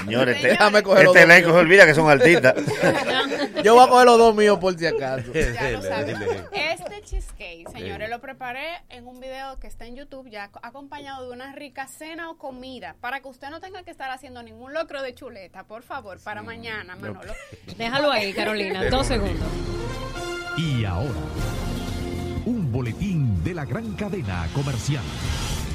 Señores, 0.05 0.37
este, 0.37 0.49
Déjame 0.49 0.83
coger 0.83 1.05
los 1.05 1.17
este 1.17 1.27
dos 1.27 1.35
elenco 1.35 1.51
se 1.53 1.59
olvida 1.59 1.87
que 1.87 1.95
son 1.95 2.11
artistas. 2.11 2.55
Yo 3.65 3.75
voy 3.75 3.85
a 3.85 3.89
coger 3.89 4.07
los 4.07 4.19
dos 4.19 4.35
míos 4.35 4.59
por 4.59 4.77
si 4.79 4.87
acaso. 4.87 5.33
Ya 5.33 5.71
lo 5.71 5.83
saben. 5.83 6.17
Este 6.53 7.01
cheesecake, 7.03 7.69
señores, 7.73 8.11
lo 8.11 8.21
preparé 8.21 8.83
en 8.89 9.07
un 9.07 9.21
video 9.21 9.59
que 9.59 9.67
está 9.67 9.87
en 9.87 9.97
YouTube, 9.97 10.29
ya 10.31 10.51
ac- 10.51 10.59
acompañado 10.63 11.27
de 11.27 11.33
una 11.33 11.53
rica 11.53 11.87
cena 11.87 12.31
o 12.31 12.37
comida, 12.37 12.97
para 13.01 13.21
que 13.21 13.29
usted 13.29 13.51
no 13.51 13.61
tenga 13.61 13.83
que 13.83 13.91
estar 13.91 14.11
haciendo 14.11 14.43
ningún 14.43 14.73
locro 14.73 15.03
de 15.03 15.15
chuleta, 15.15 15.65
por 15.65 15.83
favor, 15.83 16.19
para 16.21 16.43
mañana, 16.43 16.97
Manolo. 16.97 17.33
Déjalo 17.77 18.11
ahí, 18.11 18.33
Carolina. 18.33 18.85
Dos 18.91 19.07
segundos. 19.07 19.47
Y 20.57 20.85
ahora, 20.85 21.09
un 22.47 22.73
boletín 22.73 23.43
de 23.45 23.55
la 23.55 23.65
gran 23.65 23.93
cadena 23.93 24.49
comercial. 24.55 25.05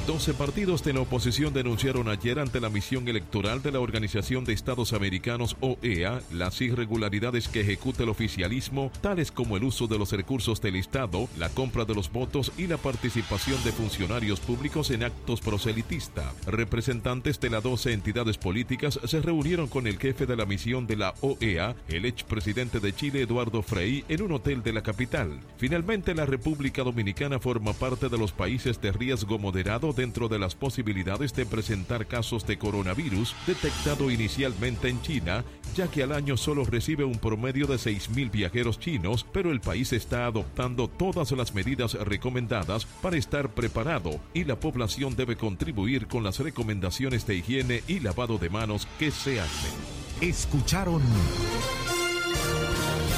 12 0.08 0.32
partidos 0.32 0.82
de 0.84 0.94
la 0.94 1.02
oposición 1.02 1.52
denunciaron 1.52 2.08
ayer 2.08 2.38
ante 2.38 2.60
la 2.60 2.70
misión 2.70 3.06
electoral 3.08 3.60
de 3.60 3.72
la 3.72 3.80
Organización 3.80 4.46
de 4.46 4.54
Estados 4.54 4.94
Americanos 4.94 5.54
OEA 5.60 6.22
las 6.32 6.62
irregularidades 6.62 7.46
que 7.46 7.60
ejecuta 7.60 8.04
el 8.04 8.08
oficialismo, 8.08 8.90
tales 9.02 9.30
como 9.30 9.58
el 9.58 9.64
uso 9.64 9.86
de 9.86 9.98
los 9.98 10.12
recursos 10.12 10.62
del 10.62 10.76
Estado, 10.76 11.28
la 11.36 11.50
compra 11.50 11.84
de 11.84 11.94
los 11.94 12.10
votos 12.10 12.52
y 12.56 12.68
la 12.68 12.78
participación 12.78 13.62
de 13.64 13.72
funcionarios 13.72 14.40
públicos 14.40 14.90
en 14.92 15.02
actos 15.02 15.42
proselitistas. 15.42 16.34
Representantes 16.46 17.38
de 17.38 17.50
las 17.50 17.62
12 17.62 17.92
entidades 17.92 18.38
políticas 18.38 18.98
se 19.04 19.20
reunieron 19.20 19.68
con 19.68 19.86
el 19.86 19.98
jefe 19.98 20.24
de 20.24 20.36
la 20.36 20.46
misión 20.46 20.86
de 20.86 20.96
la 20.96 21.12
OEA, 21.20 21.76
el 21.88 22.06
expresidente 22.06 22.80
de 22.80 22.94
Chile 22.94 23.20
Eduardo 23.20 23.60
Frei, 23.60 24.06
en 24.08 24.22
un 24.22 24.32
hotel 24.32 24.62
de 24.62 24.72
la 24.72 24.82
capital. 24.82 25.38
Finalmente, 25.58 26.14
la 26.14 26.24
República 26.24 26.82
Dominicana 26.82 27.38
forma 27.38 27.74
parte 27.74 28.08
de 28.08 28.16
los 28.16 28.32
países 28.32 28.80
de 28.80 28.90
riesgo 28.90 29.38
moderado 29.38 29.97
dentro 29.98 30.28
de 30.28 30.38
las 30.38 30.54
posibilidades 30.54 31.34
de 31.34 31.44
presentar 31.44 32.06
casos 32.06 32.46
de 32.46 32.56
coronavirus 32.56 33.34
detectado 33.48 34.12
inicialmente 34.12 34.88
en 34.88 35.02
China, 35.02 35.44
ya 35.74 35.88
que 35.88 36.04
al 36.04 36.12
año 36.12 36.36
solo 36.36 36.64
recibe 36.64 37.02
un 37.02 37.18
promedio 37.18 37.66
de 37.66 37.74
6.000 37.74 38.30
viajeros 38.30 38.78
chinos, 38.78 39.26
pero 39.32 39.50
el 39.50 39.60
país 39.60 39.92
está 39.92 40.26
adoptando 40.26 40.86
todas 40.86 41.32
las 41.32 41.52
medidas 41.52 41.94
recomendadas 41.94 42.86
para 43.02 43.16
estar 43.16 43.48
preparado 43.50 44.20
y 44.32 44.44
la 44.44 44.60
población 44.60 45.16
debe 45.16 45.34
contribuir 45.36 46.06
con 46.06 46.22
las 46.22 46.38
recomendaciones 46.38 47.26
de 47.26 47.34
higiene 47.34 47.82
y 47.88 47.98
lavado 47.98 48.38
de 48.38 48.50
manos 48.50 48.86
que 49.00 49.10
se 49.10 49.40
hacen. 49.40 49.72
Escucharon 50.20 51.02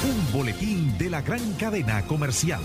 un 0.03 0.33
boletín 0.33 0.97
de 0.97 1.11
la 1.11 1.21
gran 1.21 1.53
cadena 1.55 2.07
comercial. 2.07 2.63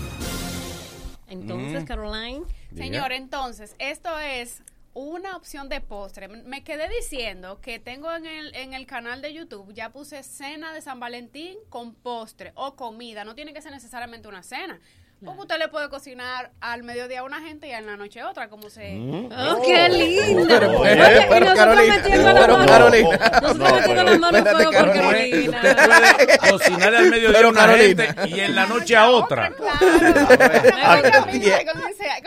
Entonces, 1.28 1.82
Mm. 1.82 1.86
Caroline. 1.86 2.42
Señor, 2.74 3.12
entonces, 3.12 3.74
esto 3.78 4.18
es 4.18 4.62
una 4.94 5.36
opción 5.36 5.68
de 5.68 5.82
postre. 5.82 6.26
Me 6.28 6.64
quedé 6.64 6.88
diciendo 6.88 7.60
que 7.60 7.78
tengo 7.78 8.10
en 8.14 8.24
el, 8.24 8.54
en 8.54 8.72
el 8.72 8.86
canal 8.86 9.20
de 9.20 9.34
YouTube, 9.34 9.74
ya 9.74 9.90
puse 9.90 10.22
cena 10.22 10.72
de 10.72 10.80
San 10.80 10.98
Valentín 10.98 11.58
con 11.68 11.94
postre 11.94 12.52
o 12.54 12.76
comida. 12.76 13.24
No 13.24 13.34
tiene 13.34 13.52
que 13.52 13.60
ser 13.60 13.72
necesariamente 13.72 14.26
una 14.26 14.42
cena. 14.42 14.80
Porque 15.24 15.40
usted 15.40 15.58
le 15.58 15.68
puede 15.68 15.88
cocinar 15.88 16.52
al 16.60 16.82
mediodía 16.82 17.20
a 17.20 17.22
una 17.24 17.40
gente 17.40 17.66
y 17.68 17.72
en 17.72 17.86
la 17.86 17.96
noche 17.96 18.20
a 18.20 18.28
otra, 18.28 18.48
como 18.48 18.68
se... 18.68 18.92
Mm. 18.94 19.30
¡Oh, 19.32 19.62
qué 19.64 19.88
lindo! 19.88 20.44
Pero, 20.46 20.80
pero, 20.82 21.04
y 21.04 21.24
pero, 21.28 21.40
nosotros 21.46 21.54
Carolina, 21.56 21.94
metiendo 21.96 22.32
la 22.32 22.40
pero, 22.40 22.52
mano. 22.58 22.68
Carolina. 22.72 23.08
Nosotros 23.42 23.56
No, 23.56 23.64
metiendo 23.64 23.86
pero- 23.94 24.04
la 24.04 24.18
mano 24.18 24.28
en 24.38 24.46
espérate, 24.46 24.64
fuego 24.64 24.70
por 24.70 24.92
Carolina. 24.92 25.60
Carolina. 25.62 26.16
Usted 26.16 26.36
puede 26.38 26.50
cocinar 26.50 26.94
al 26.94 27.10
mediodía 27.10 27.32
Pero, 27.36 27.48
a 27.48 27.50
una 27.50 27.68
gente 27.76 28.14
y 28.26 28.40
en 28.40 28.54
la 28.54 28.66
noche 28.66 28.96
a 28.96 29.08
otra. 29.10 29.52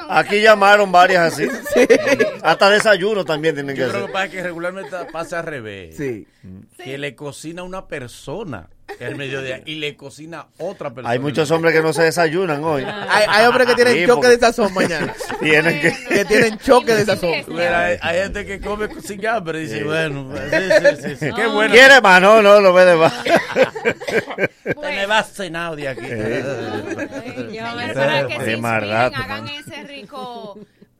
Aquí 0.10 0.42
llamaron 0.42 0.92
varias 0.92 1.34
así. 1.34 1.48
Hasta 2.42 2.70
desayuno 2.70 3.24
también 3.26 3.56
tienen 3.56 3.76
que 3.76 3.82
Yo 3.82 3.90
creo 3.90 3.98
hacer. 4.06 4.08
que 4.08 4.14
pasa 4.14 4.30
que 4.30 4.44
regularmente 4.44 4.98
pasa 5.12 5.40
al 5.40 5.46
revés. 5.46 5.96
Sí. 5.96 6.28
Que 6.84 6.98
le 6.98 7.16
cocina 7.16 7.64
una 7.64 7.88
persona 7.88 8.68
el 9.00 9.16
mediodía 9.16 9.62
y 9.66 9.76
le 9.76 9.96
cocina 9.96 10.48
otra 10.58 10.90
persona. 10.90 11.10
Hay 11.10 11.20
muchos 11.20 11.50
hombres 11.52 11.74
que 11.74 11.82
no 11.82 11.94
se 11.94 12.04
desayunan 12.04 12.64
hoy. 12.64 12.84
Hay, 12.84 13.26
hay 13.28 13.46
hombres 13.46 13.68
que 13.68 13.76
tienen 13.76 13.94
Sí, 13.94 14.06
choque 14.06 14.14
porque 14.14 14.28
de 14.30 14.40
sazón 14.40 14.74
mañana. 14.74 15.14
Tienen 15.40 15.82
que... 15.82 15.94
que 16.10 16.26
tienen 16.26 16.58
choque 16.60 16.94
de 16.96 17.06
sazón. 17.06 17.32
Mira, 17.48 17.86
hay, 17.86 17.98
hay 18.02 18.24
gente 18.24 18.46
que 18.46 18.60
come 18.60 18.90
sin 19.02 19.26
hambre 19.26 19.60
y 19.60 19.62
dice, 19.64 19.84
bueno, 19.84 20.32
sí, 20.36 20.58
sí, 20.58 21.02
sí, 21.02 21.16
sí, 21.16 21.30
qué 21.36 21.48
bueno. 21.48 21.74
¿Quiere 21.74 22.02
más? 22.02 22.22
No, 22.22 22.42
no, 22.42 22.60
lo 22.60 22.74
ve 22.74 22.86
de 22.86 22.96
más. 22.96 23.14
Te 24.64 24.76
me 24.76 25.06
vas 25.06 25.32
cenado 25.34 25.76
de 25.76 25.88
aquí. 25.88 26.08
Señor, 26.08 27.94
para 27.94 28.28
que 28.28 28.46
se 28.46 28.54
hagan 28.54 29.48
ese 29.48 29.84
rico, 29.84 30.60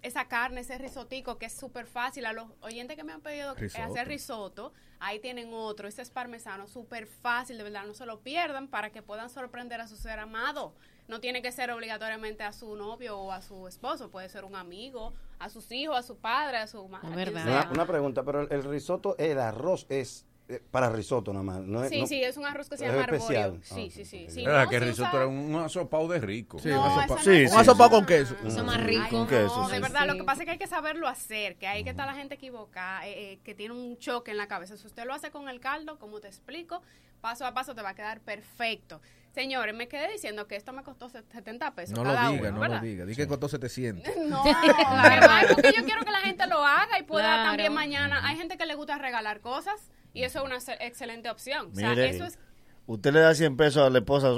esa 0.10 0.28
carne, 0.28 0.62
ese 0.62 0.78
risotico 0.78 1.38
que 1.38 1.46
es 1.46 1.54
súper 1.54 1.86
fácil. 1.86 2.26
A 2.26 2.34
los 2.34 2.48
oyentes 2.62 2.98
que 2.98 3.04
me 3.04 3.14
han 3.14 3.22
pedido 3.22 3.56
Risotto. 3.56 3.84
hacer 3.84 4.08
risotto, 4.08 4.74
ahí 5.00 5.20
tienen 5.20 5.54
otro. 5.54 5.88
Ese 5.88 6.02
es 6.02 6.10
parmesano, 6.10 6.68
súper 6.68 7.08
fácil, 7.08 7.58
de 7.58 7.64
verdad, 7.64 7.86
no 7.86 7.94
se 7.94 8.06
lo 8.06 8.20
pierdan 8.20 8.68
para 8.68 8.92
que 8.92 9.02
puedan 9.02 9.30
sorprender 9.30 9.80
a 9.82 9.88
su 9.88 9.96
ser 9.96 10.20
amado. 10.20 10.74
No 11.08 11.20
tiene 11.20 11.42
que 11.42 11.52
ser 11.52 11.72
obligatoriamente 11.72 12.44
a 12.44 12.52
su 12.52 12.76
novio 12.76 13.18
o 13.18 13.32
a 13.32 13.42
su 13.42 13.68
esposo, 13.68 14.12
puede 14.12 14.30
ser 14.30 14.46
un 14.46 14.56
amigo, 14.56 15.14
a 15.40 15.50
sus 15.50 15.72
hijos, 15.72 15.98
a 15.98 16.04
su 16.04 16.18
padre, 16.18 16.58
a 16.58 16.68
su 16.68 16.88
madre. 16.88 17.16
verdad. 17.16 17.48
Una, 17.48 17.72
una 17.72 17.86
pregunta, 17.88 18.24
pero 18.24 18.42
el, 18.42 18.52
el 18.52 18.64
risotto, 18.64 19.16
el 19.18 19.40
arroz 19.40 19.88
es 19.90 20.26
para 20.72 20.90
risotto 20.90 21.32
nada 21.32 21.44
más. 21.44 21.60
No 21.62 21.84
es, 21.84 21.90
Sí, 21.90 22.02
no- 22.02 22.08
sí, 22.08 22.24
es 22.24 22.36
un 22.38 22.46
arroz 22.46 22.70
que 22.70 22.78
se 22.78 22.86
es 22.86 22.92
llama 22.92 23.04
especial. 23.06 23.60
Ah, 23.62 23.64
Sí, 23.76 23.90
sí, 23.92 24.04
sí. 24.06 24.26
sí. 24.30 24.42
Era 24.44 24.64
no 24.64 24.70
que 24.70 24.80
risotto 24.80 25.10
usa- 25.10 25.18
era 25.18 25.28
un 25.28 25.56
asopado 25.56 26.08
de 26.08 26.20
rico. 26.20 26.58
Sí, 26.60 26.70
No, 26.70 26.82
un 26.82 27.08
no 27.08 27.18
Sí, 27.20 27.24
sí, 27.24 27.44
Un 27.44 27.50
sí. 27.50 27.56
asopado 27.58 27.90
con 27.92 28.06
queso. 28.06 28.36
Eso 28.46 28.64
más 28.64 28.84
rico. 28.84 29.08
Con 29.10 29.28
queso, 29.28 29.68
de 29.70 29.80
verdad, 29.80 30.08
lo 30.08 30.16
que 30.16 30.24
pasa 30.24 30.42
es 30.42 30.46
que 30.46 30.52
hay 30.54 30.58
que 30.58 30.68
saberlo 30.68 31.08
hacer, 31.08 31.56
que 31.58 31.68
ahí 31.68 31.84
que 31.84 31.92
está 31.92 32.06
la 32.06 32.14
gente 32.16 32.36
equivocada, 32.36 33.08
eh, 33.08 33.34
eh, 33.34 33.40
que 33.44 33.54
tiene 33.54 33.74
un 33.76 33.98
choque 34.00 34.32
en 34.32 34.38
la 34.38 34.48
cabeza. 34.48 34.76
Si 34.78 34.88
usted 34.88 35.06
lo 35.06 35.14
hace 35.14 35.30
con 35.32 35.50
el 35.50 35.60
caldo, 35.60 36.00
como 36.00 36.20
te 36.20 36.28
explico, 36.28 36.82
paso 37.22 37.46
a 37.46 37.54
paso 37.54 37.76
te 37.76 37.82
va 37.82 37.90
a 37.90 37.96
quedar 37.96 38.20
perfecto. 38.22 39.02
Señores, 39.40 39.74
me 39.74 39.88
quedé 39.88 40.12
diciendo 40.12 40.48
que 40.48 40.58
esto 40.58 40.74
me 40.74 40.84
costó 40.84 41.08
70 41.08 41.74
pesos 41.74 41.96
No 41.98 42.04
lo 42.04 42.14
cada 42.14 42.30
diga, 42.30 42.42
uno, 42.42 42.52
no 42.52 42.60
¿verdad? 42.60 42.82
lo 42.82 42.84
diga. 42.86 43.06
Di 43.06 43.16
que 43.16 43.26
costó 43.26 43.48
700. 43.48 44.14
No, 44.28 44.44
¿verdad? 45.04 45.44
porque 45.54 45.72
yo 45.78 45.86
quiero 45.86 46.04
que 46.04 46.12
la 46.12 46.20
gente 46.20 46.46
lo 46.48 46.58
haga 46.66 47.00
y 47.00 47.04
pueda 47.04 47.24
Claro. 47.26 47.44
también 47.52 47.74
mañana. 47.74 48.20
Hay 48.28 48.36
gente 48.36 48.58
que 48.58 48.66
le 48.66 48.76
gusta 48.76 48.98
regalar 48.98 49.40
cosas 49.40 49.76
y 50.14 50.24
eso 50.24 50.40
es 50.40 50.46
una 50.46 50.56
ex- 50.56 50.82
excelente 50.82 51.30
opción. 51.30 51.70
O 51.72 51.76
sea, 51.76 51.92
Mire, 51.92 52.10
eso 52.10 52.26
es 52.26 52.38
usted 52.86 53.14
le 53.14 53.22
da 53.22 53.34
100 53.34 53.56
pesos 53.56 53.88
a 53.88 53.90
la 53.90 54.00
esposa 54.00 54.34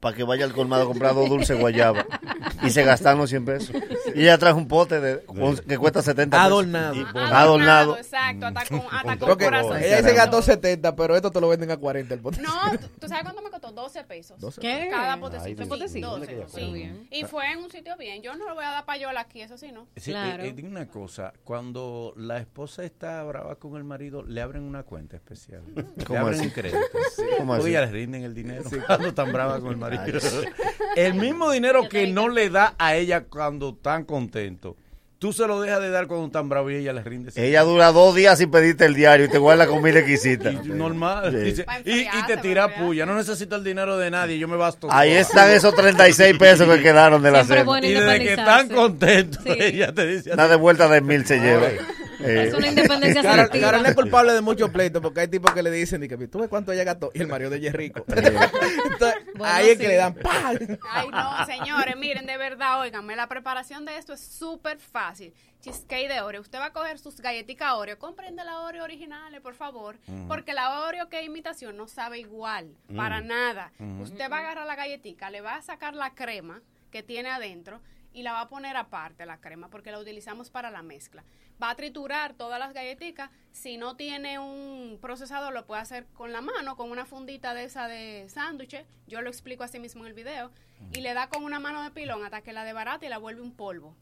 para 0.00 0.16
que 0.16 0.24
vaya 0.24 0.44
al 0.44 0.52
colmado 0.52 0.82
a 0.82 0.86
comprar 0.86 1.14
dos 1.14 1.28
dulces 1.28 1.56
guayaba 1.58 2.04
y 2.64 2.70
se 2.70 2.82
gastan 2.82 3.18
los 3.18 3.30
100 3.30 3.44
pesos. 3.44 3.76
Y 4.18 4.22
ella 4.22 4.38
trajo 4.38 4.58
un 4.58 4.68
pote 4.68 5.00
de, 5.00 5.24
que 5.66 5.78
cuesta 5.78 6.02
70 6.02 6.36
pesos. 6.36 6.46
Adornado. 6.46 6.94
Y- 6.94 7.00
adornado, 7.00 7.34
adornado. 7.36 7.96
exacto, 7.98 8.46
hasta 8.46 8.64
con, 8.66 8.82
hasta 8.90 9.16
con 9.18 9.38
corazón. 9.38 9.78
ella 9.82 10.02
se 10.02 10.14
gastó 10.14 10.42
70, 10.42 10.96
pero 10.96 11.16
esto 11.16 11.30
te 11.30 11.40
lo 11.40 11.48
venden 11.48 11.70
a 11.70 11.76
40 11.76 12.14
el 12.14 12.20
bote. 12.20 12.40
No, 12.40 12.50
¿tú- 12.78 12.88
¿tú 13.00 13.08
sabes 13.08 13.22
cuánto 13.24 13.42
me 13.42 13.50
costó? 13.50 13.72
12 13.72 14.04
pesos. 14.04 14.40
12 14.40 14.60
¿Qué? 14.60 14.88
Cada 14.90 15.14
Ay, 15.14 15.20
potecito. 15.20 15.62
Sí, 15.62 15.68
potecito. 15.68 16.10
12, 16.18 16.26
Qué 16.26 16.44
sí. 16.48 16.72
bien. 16.72 17.06
Y 17.10 17.24
fue 17.24 17.52
en 17.52 17.58
un 17.58 17.70
sitio 17.70 17.96
bien. 17.96 18.22
Yo 18.22 18.34
no 18.36 18.48
lo 18.48 18.54
voy 18.54 18.64
a 18.64 18.70
dar 18.70 18.84
payola 18.84 19.20
aquí, 19.20 19.40
eso 19.42 19.56
sí, 19.58 19.70
¿no? 19.72 19.86
Sí, 19.96 20.10
Claro. 20.10 20.42
eh, 20.42 20.48
eh, 20.48 20.52
dime 20.54 20.68
una 20.70 20.88
cosa, 20.88 21.32
cuando 21.44 22.12
la 22.16 22.38
esposa 22.38 22.84
está 22.84 23.22
brava 23.24 23.56
con 23.56 23.76
el 23.76 23.84
marido, 23.84 24.22
le 24.22 24.40
abren 24.40 24.62
una 24.62 24.82
cuenta 24.84 25.16
especial. 25.16 25.62
Le 25.74 26.04
¿Cómo 26.04 26.20
abren 26.20 26.38
así? 26.40 26.46
un 26.48 26.52
crédito. 26.52 26.78
¿Cómo 27.38 27.52
Porque 27.54 27.62
así? 27.64 27.72
ya 27.72 27.80
les 27.82 27.92
rinden 27.92 28.24
el 28.24 28.34
dinero 28.34 28.64
cuando 28.86 29.08
están 29.08 29.32
bravas 29.32 29.60
con 29.60 29.70
el 29.70 29.76
marido. 29.76 30.04
el 30.96 31.14
mismo 31.14 31.50
dinero 31.50 31.88
que 31.88 32.06
no 32.06 32.28
le 32.28 32.50
da 32.50 32.74
a 32.78 32.94
ella 32.94 33.24
cuando 33.24 33.70
están 33.70 34.04
contentos. 34.08 34.74
Tú 35.20 35.32
se 35.32 35.44
lo 35.48 35.60
dejas 35.60 35.80
de 35.80 35.90
dar 35.90 36.06
cuando 36.06 36.26
están 36.26 36.48
bravos 36.48 36.70
y 36.70 36.76
ella 36.76 36.92
les 36.92 37.04
rinde. 37.04 37.32
Ella 37.34 37.62
dura 37.62 37.90
dos 37.90 38.14
días 38.14 38.38
sin 38.38 38.52
pedirte 38.52 38.84
el 38.84 38.94
diario 38.94 39.26
y 39.26 39.28
te 39.28 39.38
guarda 39.38 39.66
comida 39.66 39.98
exquisita. 39.98 40.52
Y 40.52 40.56
normal. 40.68 41.32
Sí. 41.32 41.38
dice, 41.38 41.64
Pa' 41.64 41.80
y, 41.84 42.02
y 42.02 42.26
te 42.28 42.36
tira 42.36 42.72
puya. 42.76 43.04
No 43.04 43.16
necesito 43.16 43.56
el 43.56 43.64
dinero 43.64 43.98
de 43.98 44.12
nadie. 44.12 44.38
Yo 44.38 44.46
me 44.46 44.56
basto. 44.56 44.86
Ahí 44.92 45.10
sola". 45.10 45.20
están 45.20 45.50
esos 45.50 45.74
36 45.74 46.38
pesos 46.38 46.68
que 46.72 46.80
quedaron 46.82 47.20
de 47.20 47.32
la 47.32 47.44
Siempre 47.44 47.64
cena. 47.64 47.86
Y 47.88 47.92
desde 47.94 48.18
que 48.20 48.30
están 48.34 48.68
contentos, 48.68 49.42
Sí. 49.42 49.52
ella 49.58 49.92
te 49.92 50.06
dice. 50.06 50.32
Una 50.32 50.46
de 50.46 50.54
vuelta 50.54 50.86
de 50.88 51.00
mil 51.00 51.26
se 51.26 51.40
lleva. 51.40 51.66
Eh, 52.20 52.44
Es 52.48 52.54
una 52.54 52.68
independencia 52.68 53.22
selectiva. 53.22 53.70
Carol 53.70 53.86
es 53.86 53.94
culpable 53.94 54.32
de 54.32 54.40
muchos 54.40 54.70
pleitos 54.70 55.00
porque 55.02 55.20
hay 55.20 55.28
tipos 55.28 55.52
que 55.52 55.62
le 55.62 55.70
dicen, 55.70 56.06
¿tú 56.30 56.38
ves 56.40 56.48
cuánto 56.48 56.72
ella 56.72 56.84
gastó? 56.84 57.10
Y 57.14 57.20
el 57.20 57.28
marido 57.28 57.50
de 57.50 57.58
ella 57.58 57.68
es 57.68 57.74
rico. 57.74 58.04
Entonces, 58.08 59.14
Bueno, 59.34 59.54
ahí 59.54 59.70
es 59.70 59.78
que 59.78 59.88
le 59.88 59.96
dan 59.96 60.14
¡pam! 60.14 60.56
Ay, 60.90 61.08
no, 61.10 61.46
señores, 61.46 61.96
miren, 61.96 62.26
de 62.26 62.36
verdad, 62.36 62.80
óiganme, 62.80 63.16
la 63.16 63.28
preparación 63.28 63.84
de 63.84 63.96
esto 63.96 64.12
es 64.12 64.20
súper 64.20 64.78
fácil. 64.78 65.32
Cheesecake 65.60 66.08
de 66.08 66.20
Oreo. 66.20 66.40
Usted 66.40 66.58
va 66.58 66.66
a 66.66 66.72
coger 66.72 66.98
sus 66.98 67.20
galletitas 67.20 67.72
Oreo. 67.72 67.98
Compren 67.98 68.36
de 68.36 68.44
la 68.44 68.60
Oreo 68.60 68.84
originales, 68.84 69.40
por 69.40 69.54
favor. 69.54 69.96
Porque 70.28 70.52
la 70.54 70.82
Oreo 70.82 71.08
que 71.08 71.18
es 71.20 71.26
imitación 71.26 71.76
no 71.76 71.88
sabe 71.88 72.18
igual, 72.20 72.68
para 72.96 73.20
nada. 73.20 73.72
Usted 74.00 74.30
va 74.30 74.36
a 74.36 74.40
agarrar 74.40 74.66
la 74.66 74.76
galletica, 74.76 75.30
le 75.30 75.40
va 75.40 75.56
a 75.56 75.62
sacar 75.62 75.94
la 75.94 76.14
crema 76.14 76.62
que 76.90 77.02
tiene 77.02 77.28
adentro 77.28 77.80
y 78.12 78.22
la 78.22 78.32
va 78.32 78.42
a 78.42 78.48
poner 78.48 78.76
aparte 78.76 79.26
la 79.26 79.40
crema 79.40 79.68
porque 79.68 79.90
la 79.90 79.98
utilizamos 79.98 80.50
para 80.50 80.70
la 80.70 80.82
mezcla. 80.82 81.24
Va 81.62 81.70
a 81.70 81.74
triturar 81.74 82.34
todas 82.34 82.58
las 82.58 82.72
galletitas. 82.72 83.30
Si 83.52 83.76
no 83.76 83.96
tiene 83.96 84.38
un 84.38 84.98
procesador, 85.00 85.52
lo 85.52 85.66
puede 85.66 85.82
hacer 85.82 86.06
con 86.14 86.32
la 86.32 86.40
mano, 86.40 86.76
con 86.76 86.90
una 86.90 87.04
fundita 87.04 87.54
de 87.54 87.64
esa 87.64 87.88
de 87.88 88.26
sándwiches. 88.28 88.86
Yo 89.06 89.22
lo 89.22 89.28
explico 89.28 89.64
así 89.64 89.78
mismo 89.78 90.02
en 90.02 90.08
el 90.08 90.14
video. 90.14 90.50
Y 90.92 91.00
le 91.00 91.14
da 91.14 91.28
con 91.28 91.44
una 91.44 91.58
mano 91.58 91.82
de 91.82 91.90
pilón 91.90 92.24
hasta 92.24 92.42
que 92.42 92.52
la 92.52 92.64
debarate 92.64 93.06
y 93.06 93.08
la 93.08 93.18
vuelve 93.18 93.42
un 93.42 93.52
polvo. 93.52 93.94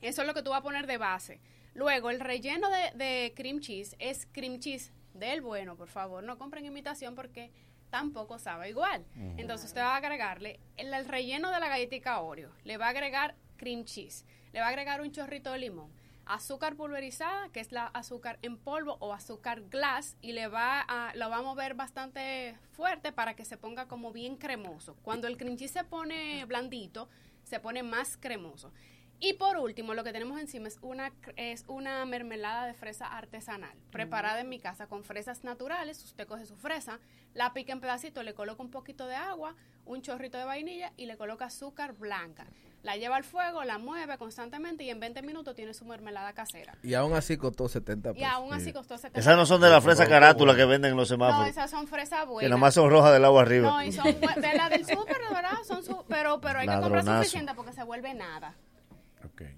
Eso 0.00 0.22
es 0.22 0.26
lo 0.26 0.34
que 0.34 0.42
tú 0.42 0.50
vas 0.50 0.60
a 0.60 0.62
poner 0.62 0.86
de 0.86 0.96
base. 0.96 1.40
Luego, 1.74 2.10
el 2.10 2.20
relleno 2.20 2.68
de, 2.70 2.92
de 2.94 3.34
cream 3.36 3.60
cheese 3.60 3.94
es 3.98 4.26
cream 4.32 4.58
cheese 4.58 4.92
del 5.14 5.42
bueno, 5.42 5.76
por 5.76 5.88
favor. 5.88 6.22
No 6.24 6.38
compren 6.38 6.64
imitación 6.64 7.14
porque 7.14 7.50
tampoco 7.90 8.38
sabe 8.38 8.70
igual. 8.70 9.04
Entonces, 9.36 9.68
usted 9.68 9.80
va 9.80 9.94
a 9.94 9.96
agregarle 9.96 10.60
el, 10.76 10.92
el 10.92 11.06
relleno 11.06 11.50
de 11.50 11.60
la 11.60 11.68
galletita 11.68 12.20
Oreo. 12.20 12.50
Le 12.64 12.76
va 12.76 12.86
a 12.86 12.90
agregar 12.90 13.34
cream 13.56 13.84
cheese. 13.84 14.24
Le 14.52 14.60
va 14.60 14.66
a 14.66 14.68
agregar 14.70 15.00
un 15.00 15.12
chorrito 15.12 15.52
de 15.52 15.58
limón. 15.58 15.90
Azúcar 16.24 16.76
pulverizada, 16.76 17.48
que 17.50 17.60
es 17.60 17.72
la 17.72 17.86
azúcar 17.86 18.38
en 18.42 18.58
polvo 18.58 18.98
o 19.00 19.14
azúcar 19.14 19.62
glass, 19.70 20.16
y 20.20 20.32
le 20.32 20.46
va 20.48 20.80
a, 20.80 21.14
lo 21.14 21.30
va 21.30 21.38
a 21.38 21.42
mover 21.42 21.74
bastante 21.74 22.54
fuerte 22.72 23.12
para 23.12 23.34
que 23.34 23.46
se 23.46 23.56
ponga 23.56 23.88
como 23.88 24.12
bien 24.12 24.36
cremoso. 24.36 24.94
Cuando 25.02 25.26
el 25.26 25.38
cream 25.38 25.56
cheese 25.56 25.72
se 25.72 25.84
pone 25.84 26.44
blandito, 26.44 27.08
se 27.44 27.60
pone 27.60 27.82
más 27.82 28.18
cremoso. 28.18 28.72
Y 29.20 29.32
por 29.32 29.56
último, 29.56 29.94
lo 29.94 30.04
que 30.04 30.12
tenemos 30.12 30.38
encima 30.40 30.68
es 30.68 30.78
una, 30.80 31.12
es 31.36 31.64
una 31.66 32.04
mermelada 32.04 32.66
de 32.66 32.74
fresa 32.74 33.06
artesanal, 33.06 33.76
preparada 33.90 34.40
en 34.40 34.48
mi 34.48 34.60
casa 34.60 34.86
con 34.86 35.02
fresas 35.02 35.42
naturales. 35.42 36.04
Usted 36.04 36.26
coge 36.28 36.46
su 36.46 36.56
fresa, 36.56 37.00
la 37.34 37.52
pica 37.52 37.72
en 37.72 37.80
pedacitos, 37.80 38.24
le 38.24 38.34
coloca 38.34 38.62
un 38.62 38.70
poquito 38.70 39.06
de 39.08 39.16
agua, 39.16 39.56
un 39.86 40.02
chorrito 40.02 40.38
de 40.38 40.44
vainilla 40.44 40.92
y 40.96 41.06
le 41.06 41.16
coloca 41.16 41.46
azúcar 41.46 41.94
blanca. 41.94 42.46
La 42.84 42.96
lleva 42.96 43.16
al 43.16 43.24
fuego, 43.24 43.64
la 43.64 43.78
mueve 43.78 44.16
constantemente 44.18 44.84
y 44.84 44.90
en 44.90 45.00
20 45.00 45.20
minutos 45.22 45.56
tiene 45.56 45.74
su 45.74 45.84
mermelada 45.84 46.32
casera. 46.32 46.78
Y 46.84 46.94
aún 46.94 47.12
así 47.14 47.36
costó 47.36 47.68
70 47.68 48.10
Y 48.10 48.14
pesos. 48.14 48.28
aún 48.32 48.52
así 48.54 48.72
costó 48.72 48.96
70 48.98 49.18
Esas 49.18 49.36
no 49.36 49.46
son 49.46 49.60
de 49.60 49.68
la 49.68 49.80
fresa 49.80 50.06
carátula 50.06 50.54
que 50.54 50.64
venden 50.64 50.92
en 50.92 50.96
los 50.96 51.10
No, 51.10 51.14
semáforos. 51.16 51.48
esas 51.48 51.68
son 51.72 51.88
fresas 51.88 52.24
buenas. 52.24 52.46
que 52.46 52.50
nomás 52.50 52.72
son 52.74 52.88
rojas 52.88 53.12
del 53.12 53.24
agua 53.24 53.42
arriba. 53.42 53.68
No, 53.68 53.82
y 53.82 53.90
son 53.90 54.04
de 54.20 54.54
la 54.54 54.68
del 54.68 54.86
súper, 54.86 55.16
verdad, 55.28 55.58
son 55.66 55.82
su- 55.82 56.04
pero, 56.06 56.40
pero 56.40 56.60
hay 56.60 56.68
que 56.68 56.80
comprar 56.80 57.04
suficiente 57.04 57.52
porque 57.56 57.72
se 57.72 57.82
vuelve 57.82 58.14
nada. 58.14 58.54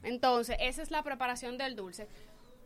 Entonces, 0.02 0.56
esa 0.60 0.82
es 0.82 0.90
la 0.90 1.02
preparación 1.02 1.58
del 1.58 1.76
dulce. 1.76 2.08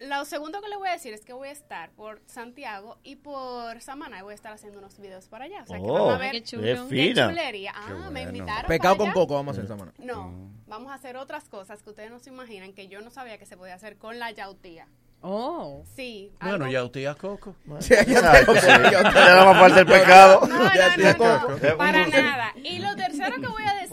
Lo 0.00 0.24
segundo 0.24 0.60
que 0.60 0.68
le 0.68 0.76
voy 0.76 0.88
a 0.88 0.92
decir 0.92 1.14
es 1.14 1.24
que 1.24 1.32
voy 1.32 1.48
a 1.48 1.52
estar 1.52 1.90
por 1.92 2.20
Santiago 2.26 2.98
y 3.04 3.14
por 3.14 3.80
Samaná 3.80 4.18
y 4.18 4.22
voy 4.22 4.32
a 4.32 4.34
estar 4.34 4.52
haciendo 4.52 4.80
unos 4.80 4.98
videos 4.98 5.28
por 5.28 5.40
allá. 5.40 5.62
O 5.62 5.66
sea, 5.68 5.78
que 5.78 5.84
Oh, 5.86 6.06
van 6.06 6.14
a 6.16 6.18
ver 6.18 6.32
qué. 6.32 6.42
Qué 6.42 7.14
chulería. 7.14 7.72
Ah, 7.76 8.10
me 8.10 8.22
invitaron. 8.22 8.66
Pescado 8.66 8.94
para 8.94 8.98
con 8.98 9.06
allá. 9.06 9.14
coco 9.14 9.34
vamos 9.34 9.50
a 9.56 9.60
hacer 9.60 9.64
esta 9.64 9.74
semana. 9.74 9.92
No, 9.98 10.50
vamos 10.66 10.90
a 10.90 10.94
hacer 10.94 11.16
otras 11.16 11.48
cosas 11.48 11.80
que 11.82 11.90
ustedes 11.90 12.10
no 12.10 12.18
se 12.18 12.30
imaginan 12.30 12.72
que 12.72 12.88
yo 12.88 13.00
no 13.02 13.10
sabía 13.10 13.38
que 13.38 13.46
se 13.46 13.56
podía 13.56 13.74
hacer 13.74 13.96
con 13.96 14.18
la 14.18 14.32
yautía. 14.32 14.88
Oh. 15.26 15.84
Sí. 15.96 16.32
Bueno, 16.40 16.66
algo- 16.66 16.68
ya 16.72 16.84
usted 16.84 17.00
ya 17.00 17.14
coco. 17.14 17.54
Ya 17.88 19.36
no 19.36 19.46
más 19.46 19.58
falta 19.58 19.80
el 19.80 19.86
pecado. 19.86 20.40
No, 20.46 20.58
no, 20.64 20.74
Ya 20.74 20.96
no, 20.96 21.12
no, 21.12 21.46
coco. 21.46 21.76
para 21.78 22.06
nada. 22.08 22.52
Y 22.62 22.78
lo 22.80 22.94
tercero 22.96 23.40
que 23.40 23.46
voy 23.46 23.62
a 23.64 23.74
decir 23.74 23.83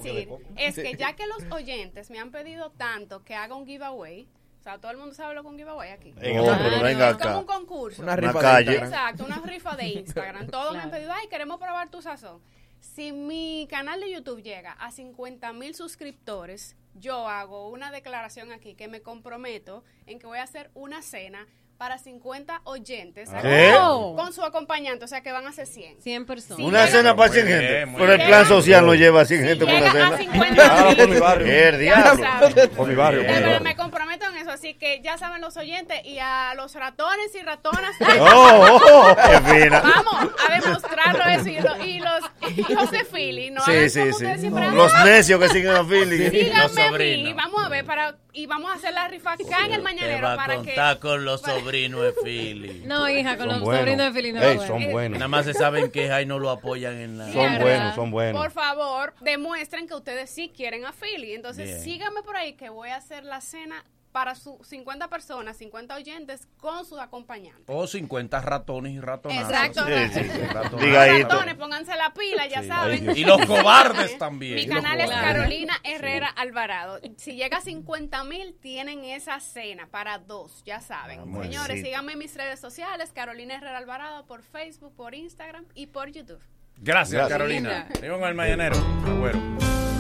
es 0.58 0.76
que 0.76 0.96
ya 0.98 1.14
que 1.16 1.26
los 1.28 1.44
oyentes 1.52 2.10
me 2.10 2.20
han 2.20 2.32
pedido 2.32 2.72
tanto 2.72 3.24
que 3.24 3.36
haga 3.36 3.56
un 3.56 3.66
giveaway, 3.66 4.28
o 4.60 4.64
sea, 4.64 4.78
todo 4.78 4.92
el 4.92 4.98
mundo 4.98 5.16
sabe 5.16 5.34
lo 5.34 5.42
que 5.42 5.48
es 5.48 5.52
un 5.54 5.58
giveaway 5.58 5.90
aquí. 5.90 6.14
Pero 6.20 6.44
venga 6.84 7.10
es 7.10 7.16
acá. 7.16 7.30
como 7.30 7.40
un 7.40 7.46
concurso. 7.46 8.04
Una 8.04 8.16
rifa 8.16 8.32
de 8.34 8.38
Una 8.40 8.48
calle. 8.48 8.72
Instagram. 8.74 8.94
Exacto, 8.94 9.26
una 9.26 9.40
rifa 9.40 9.76
de 9.76 9.88
Instagram. 9.88 10.48
Todos 10.52 10.74
me 10.74 10.82
han 10.82 10.92
pedido, 10.92 11.12
ay, 11.12 11.28
queremos 11.30 11.58
probar 11.58 11.90
tu 11.90 12.02
sazón. 12.02 12.42
Si 12.80 13.12
mi 13.12 13.68
canal 13.70 14.02
de 14.02 14.12
YouTube 14.12 14.42
llega 14.42 14.74
a 14.74 14.92
50 14.92 15.54
mil 15.54 15.74
suscriptores, 15.74 16.76
yo 16.94 17.28
hago 17.28 17.70
una 17.70 17.92
declaración 17.92 18.52
aquí 18.52 18.76
que 18.76 18.88
me 18.88 19.02
comprometo 19.02 19.84
en 20.06 20.20
que 20.20 20.28
voy 20.28 20.40
a 20.40 20.44
hacer 20.44 20.70
una 20.74 21.02
cena 21.02 21.48
para 21.82 21.98
50 21.98 22.62
oyentes 22.66 23.32
¿Qué? 23.42 23.74
con 24.16 24.32
su 24.34 24.44
acompañante, 24.44 25.04
o 25.04 25.08
sea 25.08 25.22
que 25.22 25.32
van 25.32 25.48
a 25.48 25.52
ser 25.52 25.66
100. 25.66 26.00
100 26.00 26.26
personas. 26.28 26.64
Una 26.64 26.86
cena 26.86 27.16
para 27.16 27.32
100 27.34 27.46
bien, 27.48 27.60
gente. 27.60 27.86
muy 27.88 28.00
Pero 28.02 28.12
el 28.12 28.18
bien. 28.20 28.30
plan 28.30 28.46
social 28.46 28.86
no 28.86 28.94
lleva 28.94 29.22
a 29.22 29.26
100 29.26 29.44
gente 29.48 29.66
por 29.66 29.74
una 29.74 29.92
llega 29.92 30.08
a 30.10 30.18
cena. 30.18 30.32
50 30.32 30.64
Ah, 30.64 30.94
por 30.96 31.10
mi 31.10 31.20
barrio. 31.20 31.46
¿Qué 31.48 31.72
Ya 31.72 31.78
diablo? 31.80 32.24
saben. 32.24 32.70
Por 32.70 32.88
mi 32.88 32.94
barrio. 32.94 33.22
De 33.22 33.26
por 33.26 33.34
mi 33.34 33.40
verdad, 33.42 33.52
barrio. 33.54 33.64
me 33.68 33.76
comprometo 33.76 34.26
en 34.30 34.38
eso, 34.38 34.52
así 34.52 34.76
que 34.76 35.02
ya 35.02 35.18
saben 35.18 35.42
los 35.42 35.58
oyentes 35.58 36.06
y 36.06 36.20
a 36.20 36.54
los 36.56 36.76
ratones 36.76 37.34
y 37.34 37.42
ratonas. 37.42 37.96
Oh, 38.20 38.78
oh, 38.84 39.16
qué 39.16 39.64
fina. 39.64 39.82
Vamos 39.82 40.34
a 40.48 40.54
demostrarlo 40.62 41.24
eso 41.32 41.50
y, 41.50 41.60
lo- 41.62 41.84
y 41.84 42.00
los 42.00 42.60
hijos 42.70 42.92
de 42.92 43.04
Philly, 43.06 43.50
no 43.50 43.66
Sí, 43.66 43.72
hagan 43.72 43.90
sí, 43.90 44.00
como 44.02 44.06
sí. 44.12 44.16
ustedes 44.26 44.42
siempre 44.42 44.70
Los 44.72 44.94
necios 45.04 45.40
que 45.40 45.50
siguen 45.50 45.72
a 45.76 45.84
Philly. 45.84 46.30
Síganme 46.30 46.84
a 46.84 46.92
mí, 46.92 47.34
vamos 47.34 47.66
a 47.66 47.70
ver 47.70 47.84
para 47.86 48.16
y 48.34 48.46
vamos 48.46 48.72
a 48.72 48.76
hacer 48.76 48.94
la 48.94 49.08
rifa 49.08 49.34
acá 49.34 49.66
en 49.66 49.74
el 49.74 49.82
mañanero 49.82 50.24
va 50.26 50.34
a 50.34 50.36
para 50.38 50.56
contar 50.56 50.96
que 50.96 51.02
con 51.02 51.26
los 51.26 51.42
sobrinos 51.42 52.02
de 52.02 52.14
Philly. 52.24 52.82
No, 52.86 53.10
hija, 53.10 53.38
con 53.38 53.48
Son 53.48 53.60
los 53.60 53.62
buenos. 53.62 53.80
sobrinos 53.82 54.06
de 54.14 54.22
Fili 54.22 54.34
no 54.34 54.42
Ey, 54.42 54.60
son 54.60 54.92
buenos. 54.92 55.20
Nada 55.20 55.28
más 55.28 55.46
se 55.46 55.54
saben 55.54 55.92
que 55.92 56.08
Jai 56.08 56.26
no 56.26 56.40
lo 56.40 56.50
apoyan 56.50 56.94
en 56.96 57.18
la. 57.18 57.32
Son 57.32 57.60
buenos, 57.60 57.96
son 57.96 58.12
buenos. 58.12 58.42
Por 58.42 58.52
favor, 58.52 59.14
demuestren 59.22 59.88
que 59.88 59.96
ustedes 59.96 60.30
sí 60.30 60.52
quieren 60.56 60.86
a 60.86 60.94
Philly. 60.94 61.34
Entonces, 61.34 61.68
Bien. 61.68 61.82
síganme 61.82 62.24
por 62.24 62.36
ahí 62.36 62.54
que 62.54 62.70
voy 62.70 62.90
a 62.90 62.98
hacer 62.98 63.24
la 63.24 63.42
cena 63.42 63.84
para 64.12 64.36
sus 64.36 64.56
50 64.68 65.08
personas, 65.10 65.58
50 65.58 65.96
oyentes 65.96 66.48
con 66.60 66.86
sus 66.86 67.00
acompañantes. 67.00 67.64
O 67.68 67.88
50 67.88 68.42
ratones 68.42 68.94
y 68.94 69.00
ratonas. 69.00 69.50
Exacto. 69.50 69.86
Sí, 69.86 69.94
sí, 70.14 70.30
sí, 70.30 70.40
ratones. 70.54 70.86
Diga 70.86 71.02
ahí. 71.04 71.22
Los 71.24 71.32
ratones, 71.32 71.56
pónganse 71.56 71.96
la 71.96 72.14
pila, 72.14 72.48
ya 72.48 72.62
Sí. 72.62 72.68
saben. 72.68 73.10
Ay. 73.10 73.22
Y 73.22 73.24
los 73.26 73.46
cobardes 73.46 74.18
también. 74.18 74.56
Mi 74.56 74.68
canal 74.68 75.00
es. 75.00 75.10
Carolina 75.10 75.74
Herrera 75.84 76.28
Alvarado. 76.28 77.00
Si 77.18 77.36
llega 77.36 77.58
a 77.58 77.62
50 77.62 78.24
mil, 78.24 78.56
tienen 78.62 79.04
esa 79.06 79.40
cena 79.40 79.88
para 79.88 80.18
dos, 80.20 80.64
ya 80.66 80.82
saben. 80.82 81.30
muy 81.30 81.46
Señores, 81.48 81.82
síganme 81.82 82.14
en 82.14 82.20
mis 82.20 82.36
redes 82.36 82.60
sociales, 82.60 83.12
Carolina 83.14 83.56
Herrera 83.56 83.78
Alvarado, 83.78 84.26
por 84.26 84.42
Facebook, 84.44 84.94
por 84.96 85.16
Instagram 85.16 85.66
y 85.74 85.88
por 85.88 86.10
YouTube. 86.10 86.40
Gracias, 86.78 87.14
Gracias. 87.14 87.30
Carolina. 87.30 87.88
Seguimos 87.94 88.20
con 88.20 88.30
el 88.30 88.36
mañanero. 88.36 88.76
Agüero. 89.06 89.40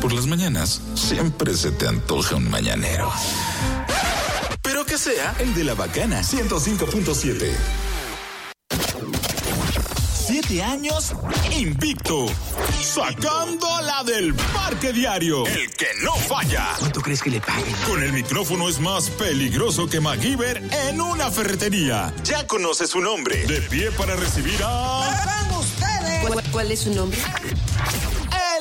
Por 0.01 0.13
las 0.13 0.25
mañanas 0.25 0.81
siempre 0.95 1.53
se 1.53 1.71
te 1.71 1.87
antoja 1.87 2.35
un 2.35 2.49
mañanero. 2.49 3.11
Pero 4.81 4.97
que 4.97 4.97
sea 4.97 5.35
el 5.37 5.53
de 5.53 5.63
la 5.63 5.75
bacana 5.75 6.21
105.7. 6.21 7.51
Siete 10.11 10.63
años 10.63 11.13
invicto. 11.55 12.25
Sacando 12.81 13.67
la 13.83 14.03
del 14.03 14.33
parque 14.33 14.91
diario. 14.91 15.45
El 15.45 15.69
que 15.75 15.85
no 16.01 16.15
falla. 16.15 16.69
¿Cuánto 16.79 16.99
crees 17.01 17.21
que 17.21 17.29
le 17.29 17.39
paguen? 17.41 17.75
Con 17.87 18.01
el 18.01 18.11
micrófono 18.11 18.69
es 18.69 18.79
más 18.79 19.11
peligroso 19.11 19.87
que 19.87 19.99
MacGyver 19.99 20.63
en 20.87 20.99
una 20.99 21.29
ferretería. 21.29 22.11
Ya 22.23 22.47
conoce 22.47 22.87
su 22.87 23.01
nombre. 23.01 23.45
De 23.45 23.61
pie 23.61 23.91
para 23.91 24.15
recibir 24.15 24.59
a. 24.63 25.47
¿Cuál, 26.25 26.43
cuál 26.51 26.71
es 26.71 26.79
su 26.79 26.91
nombre? 26.91 27.19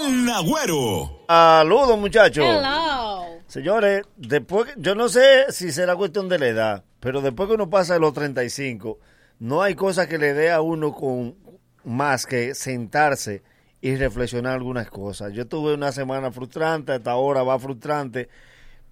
El 0.07 0.25
Nagüero. 0.25 1.25
Saludos, 1.29 1.99
muchachos. 1.99 2.45
Hello. 2.45 3.25
Señores, 3.47 4.03
después, 4.17 4.73
yo 4.77 4.95
no 4.95 5.09
sé 5.09 5.47
si 5.51 5.73
será 5.73 5.97
cuestión 5.97 6.29
de 6.29 6.39
la 6.39 6.47
edad, 6.47 6.85
pero 7.01 7.21
después 7.21 7.49
que 7.49 7.55
uno 7.57 7.69
pasa 7.69 7.95
de 7.95 8.01
los 8.01 8.15
35, 8.15 8.99
no 9.41 9.63
hay 9.63 9.75
cosa 9.75 10.09
que 10.09 10.19
le 10.19 10.33
dé 10.33 10.51
a 10.53 10.61
uno 10.61 10.93
con 10.93 11.37
más 11.85 12.27
que 12.27 12.55
sentarse 12.55 13.43
y 13.81 13.97
reflexionar 13.97 14.55
algunas 14.55 14.89
cosas. 14.89 15.33
Yo 15.33 15.47
tuve 15.47 15.75
una 15.75 15.93
semana 15.93 16.31
frustrante, 16.31 16.93
hasta 16.93 17.11
ahora 17.11 17.43
va 17.43 17.59
frustrante, 17.59 18.29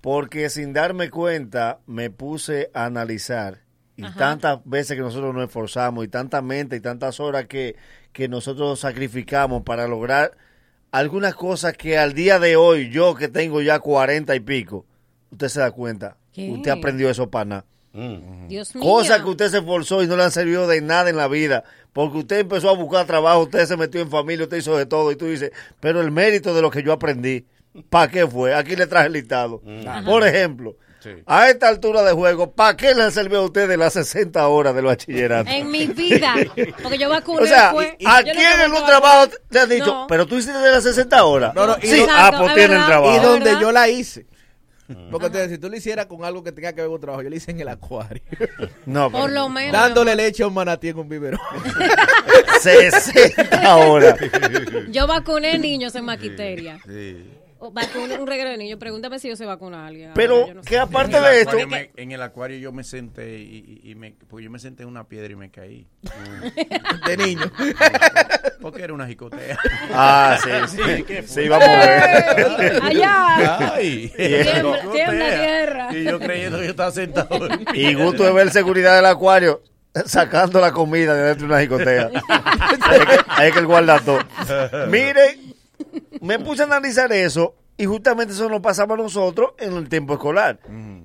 porque 0.00 0.50
sin 0.50 0.72
darme 0.72 1.10
cuenta 1.10 1.78
me 1.86 2.10
puse 2.10 2.70
a 2.74 2.86
analizar 2.86 3.60
y 3.96 4.04
Ajá. 4.04 4.18
tantas 4.18 4.60
veces 4.64 4.96
que 4.96 5.02
nosotros 5.02 5.34
nos 5.34 5.44
esforzamos 5.44 6.04
y 6.04 6.08
tanta 6.08 6.40
mente 6.42 6.76
y 6.76 6.80
tantas 6.80 7.18
horas 7.18 7.46
que, 7.46 7.76
que 8.12 8.28
nosotros 8.28 8.80
sacrificamos 8.80 9.62
para 9.62 9.88
lograr 9.88 10.36
algunas 10.90 11.34
cosas 11.34 11.74
que 11.74 11.98
al 11.98 12.14
día 12.14 12.38
de 12.38 12.56
hoy, 12.56 12.90
yo 12.90 13.14
que 13.14 13.28
tengo 13.28 13.60
ya 13.60 13.78
cuarenta 13.80 14.34
y 14.34 14.40
pico, 14.40 14.86
usted 15.30 15.48
se 15.48 15.60
da 15.60 15.70
cuenta. 15.70 16.16
¿Qué? 16.32 16.50
Usted 16.50 16.70
aprendió 16.70 17.10
eso 17.10 17.28
para 17.30 17.44
nada. 17.44 17.64
Dios 18.48 18.74
mío. 18.74 18.84
Cosas 18.84 19.22
que 19.22 19.28
usted 19.28 19.48
se 19.48 19.58
esforzó 19.58 20.02
y 20.02 20.06
no 20.06 20.16
le 20.16 20.22
han 20.22 20.30
servido 20.30 20.68
de 20.68 20.80
nada 20.80 21.10
en 21.10 21.16
la 21.16 21.26
vida. 21.26 21.64
Porque 21.92 22.18
usted 22.18 22.40
empezó 22.40 22.70
a 22.70 22.74
buscar 22.74 23.06
trabajo, 23.06 23.42
usted 23.42 23.66
se 23.66 23.76
metió 23.76 24.00
en 24.00 24.10
familia, 24.10 24.44
usted 24.44 24.58
hizo 24.58 24.76
de 24.76 24.86
todo. 24.86 25.10
Y 25.10 25.16
tú 25.16 25.26
dices, 25.26 25.50
pero 25.80 26.00
el 26.00 26.10
mérito 26.10 26.54
de 26.54 26.62
lo 26.62 26.70
que 26.70 26.82
yo 26.82 26.92
aprendí, 26.92 27.46
¿para 27.90 28.10
qué 28.10 28.26
fue? 28.26 28.54
Aquí 28.54 28.76
le 28.76 28.86
traje 28.86 29.08
el 29.08 29.14
listado. 29.14 29.62
Ajá. 29.86 30.04
Por 30.04 30.24
ejemplo, 30.26 30.76
a 31.26 31.48
esta 31.48 31.68
altura 31.68 32.02
de 32.02 32.12
juego, 32.12 32.50
¿para 32.52 32.76
qué 32.76 32.94
le 32.94 33.02
han 33.04 33.12
servido 33.12 33.40
a 33.42 33.44
ustedes 33.44 33.78
las 33.78 33.92
60 33.94 34.46
horas 34.48 34.74
del 34.74 34.84
bachillerato? 34.86 35.50
En 35.50 35.70
mi 35.70 35.86
vida. 35.86 36.34
Porque 36.82 36.98
yo 36.98 37.08
vacuné. 37.08 37.42
O 37.42 37.46
sea, 37.46 37.70
fue- 37.70 37.96
¿a 38.04 38.20
yo 38.22 38.32
no 38.34 38.38
quién 38.40 38.60
en 38.60 38.72
un 38.72 38.84
trabajo 38.86 39.30
te 39.50 39.58
han 39.60 39.68
dicho, 39.68 39.86
No. 39.86 40.06
pero 40.08 40.26
tú 40.26 40.36
hiciste 40.36 40.58
de 40.58 40.70
las 40.70 40.82
60 40.84 41.24
horas? 41.24 41.54
No, 41.54 41.66
no, 41.66 41.76
y 41.82 41.86
sí, 41.86 42.00
do- 42.00 42.06
ah, 42.10 42.32
pues 42.38 42.54
tiene 42.54 42.74
el 42.76 42.84
trabajo. 42.86 43.16
Y 43.16 43.20
donde 43.24 43.52
yo 43.60 43.70
la 43.72 43.88
hice. 43.88 44.26
Porque 45.10 45.28
te- 45.28 45.48
si 45.50 45.58
tú 45.58 45.68
lo 45.68 45.76
hicieras 45.76 46.06
con 46.06 46.24
algo 46.24 46.42
que 46.42 46.50
tenga 46.50 46.72
que 46.72 46.80
ver 46.80 46.88
con 46.90 46.98
trabajo, 46.98 47.22
yo 47.22 47.28
lo 47.28 47.36
hice 47.36 47.50
en 47.50 47.60
el 47.60 47.68
acuario. 47.68 48.22
No, 48.86 49.10
Por 49.10 49.30
lo 49.30 49.50
menos. 49.50 49.72
Dándole 49.72 50.16
leche 50.16 50.42
a 50.42 50.46
un 50.46 50.54
manatí 50.54 50.88
en 50.88 50.98
un 50.98 51.08
biberón. 51.10 51.38
60 52.62 53.76
horas. 53.76 54.14
Yo 54.90 55.06
vacuné 55.06 55.58
niños 55.58 55.94
en 55.94 56.04
maquiteria. 56.06 56.78
O 57.60 57.72
Vacuné 57.72 58.16
un 58.18 58.26
reguero 58.26 58.50
de 58.50 58.56
niños. 58.58 58.78
Pregúntame 58.78 59.18
si 59.18 59.28
yo 59.28 59.36
sé 59.36 59.44
vacunar 59.44 59.80
a 59.80 59.86
alguien. 59.88 60.10
Pero 60.14 60.34
Ahora, 60.34 60.46
yo 60.48 60.54
no 60.54 60.62
que 60.62 60.68
sé. 60.74 60.78
aparte 60.78 61.20
de 61.20 61.40
esto, 61.40 61.56
me- 61.66 61.90
en 61.96 62.12
el 62.12 62.22
acuario 62.22 62.56
yo 62.58 62.70
me 62.72 62.84
senté 62.84 63.38
y, 63.38 63.80
y- 63.84 63.90
y 63.90 63.94
me, 63.94 64.14
porque 64.28 64.44
yo 64.44 64.50
me 64.50 64.58
senté 64.58 64.84
en 64.84 64.88
una 64.88 65.04
piedra 65.04 65.32
y 65.32 65.36
me 65.36 65.50
caí. 65.50 65.86
De 67.06 67.16
niño. 67.16 67.50
Porque 68.60 68.82
era 68.82 68.92
una 68.92 69.06
jicotea. 69.06 69.56
Ah, 69.92 70.36
sí, 70.42 70.76
sí. 70.76 71.02
¿qué 71.04 71.22
Sí, 71.22 71.34
fue? 71.34 71.48
vamos 71.48 71.68
a 71.68 71.76
ver. 71.78 72.82
Allá. 72.82 73.74
Ay, 73.74 74.12
Tiembla- 74.16 74.90
tierra. 74.92 75.88
Y 75.92 76.04
yo 76.04 76.18
creyendo 76.18 76.58
que 76.58 76.64
yo 76.64 76.70
estaba 76.70 76.90
sentado 76.90 77.46
en 77.46 77.64
y 77.74 77.94
gusto 77.94 78.24
de 78.24 78.32
ver 78.32 78.50
seguridad 78.50 78.96
del 78.96 79.06
acuario 79.06 79.62
sacando 80.06 80.60
la 80.60 80.72
comida 80.72 81.14
de 81.14 81.22
dentro 81.22 81.46
de 81.46 81.52
una 81.52 81.60
jicotea. 81.62 82.10
Ahí 82.28 82.98
es 83.00 83.06
que, 83.06 83.20
ahí 83.28 83.48
es 83.48 83.52
que 83.54 83.60
el 83.60 83.66
guarda 83.66 84.00
todo. 84.00 84.18
Mire, 84.88 85.38
me 86.20 86.38
puse 86.38 86.62
a 86.62 86.66
analizar 86.66 87.12
eso 87.12 87.54
y 87.76 87.86
justamente 87.86 88.32
eso 88.32 88.48
nos 88.48 88.60
pasaba 88.60 88.94
a 88.94 88.98
nosotros 88.98 89.52
en 89.58 89.74
el 89.74 89.88
tiempo 89.88 90.14
escolar. 90.14 90.58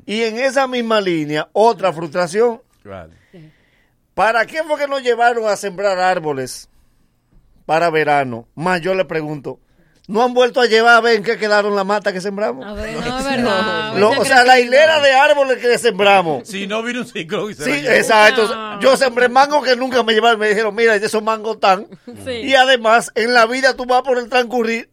Y 0.06 0.22
en 0.24 0.40
esa 0.40 0.68
misma 0.68 1.00
línea, 1.02 1.50
otra 1.54 1.94
frustración. 1.94 2.62
¿Para 4.14 4.46
qué 4.46 4.64
fue 4.64 4.78
que 4.78 4.88
nos 4.88 5.02
llevaron 5.04 5.48
a 5.48 5.56
sembrar 5.56 6.00
árboles 6.00 6.70
para 7.66 7.90
verano? 7.90 8.48
Más 8.56 8.82
yo 8.82 8.94
le 8.96 9.06
pregunto, 9.06 9.60
¿no 10.08 10.22
han 10.24 10.34
vuelto 10.34 10.60
a 10.62 10.66
llevar 10.66 10.96
a 10.96 11.02
ver 11.02 11.16
en 11.18 11.24
qué 11.24 11.38
quedaron 11.38 11.76
las 11.76 11.86
matas 11.86 12.14
que 12.14 12.22
sembramos? 12.22 12.66
A 12.66 12.74
ver, 12.74 12.94
no, 12.96 13.18
es 13.20 13.26
verdad. 13.26 13.96
Lo- 13.98 14.10
o 14.12 14.26
sea, 14.26 14.44
la 14.44 14.60
hilera 14.60 15.00
de 15.02 15.12
árboles 15.14 15.58
que 15.60 15.78
sembramos. 15.78 16.48
Si 16.48 16.68
no 16.68 16.84
vino 16.84 17.02
un 17.02 17.08
ciclo 17.08 17.50
y 17.50 17.54
se 17.54 17.64
Sí, 17.64 17.88
exacto. 17.88 18.80
Yo 18.80 18.98
sembré 18.98 19.30
mango 19.30 19.62
que 19.62 19.76
nunca 19.76 20.04
me 20.04 20.14
llevaron. 20.14 20.40
Me 20.40 20.50
dijeron, 20.50 20.74
mira, 20.76 20.96
esos 20.96 21.24
mangos 21.24 21.60
tan. 21.60 21.88
Sí. 22.26 22.32
Y 22.32 22.56
además, 22.56 23.12
en 23.16 23.34
la 23.34 23.46
vida 23.46 23.76
tú 23.76 23.86
vas 23.86 24.02
por 24.02 24.18
el 24.18 24.30
transcurrir. 24.30 24.90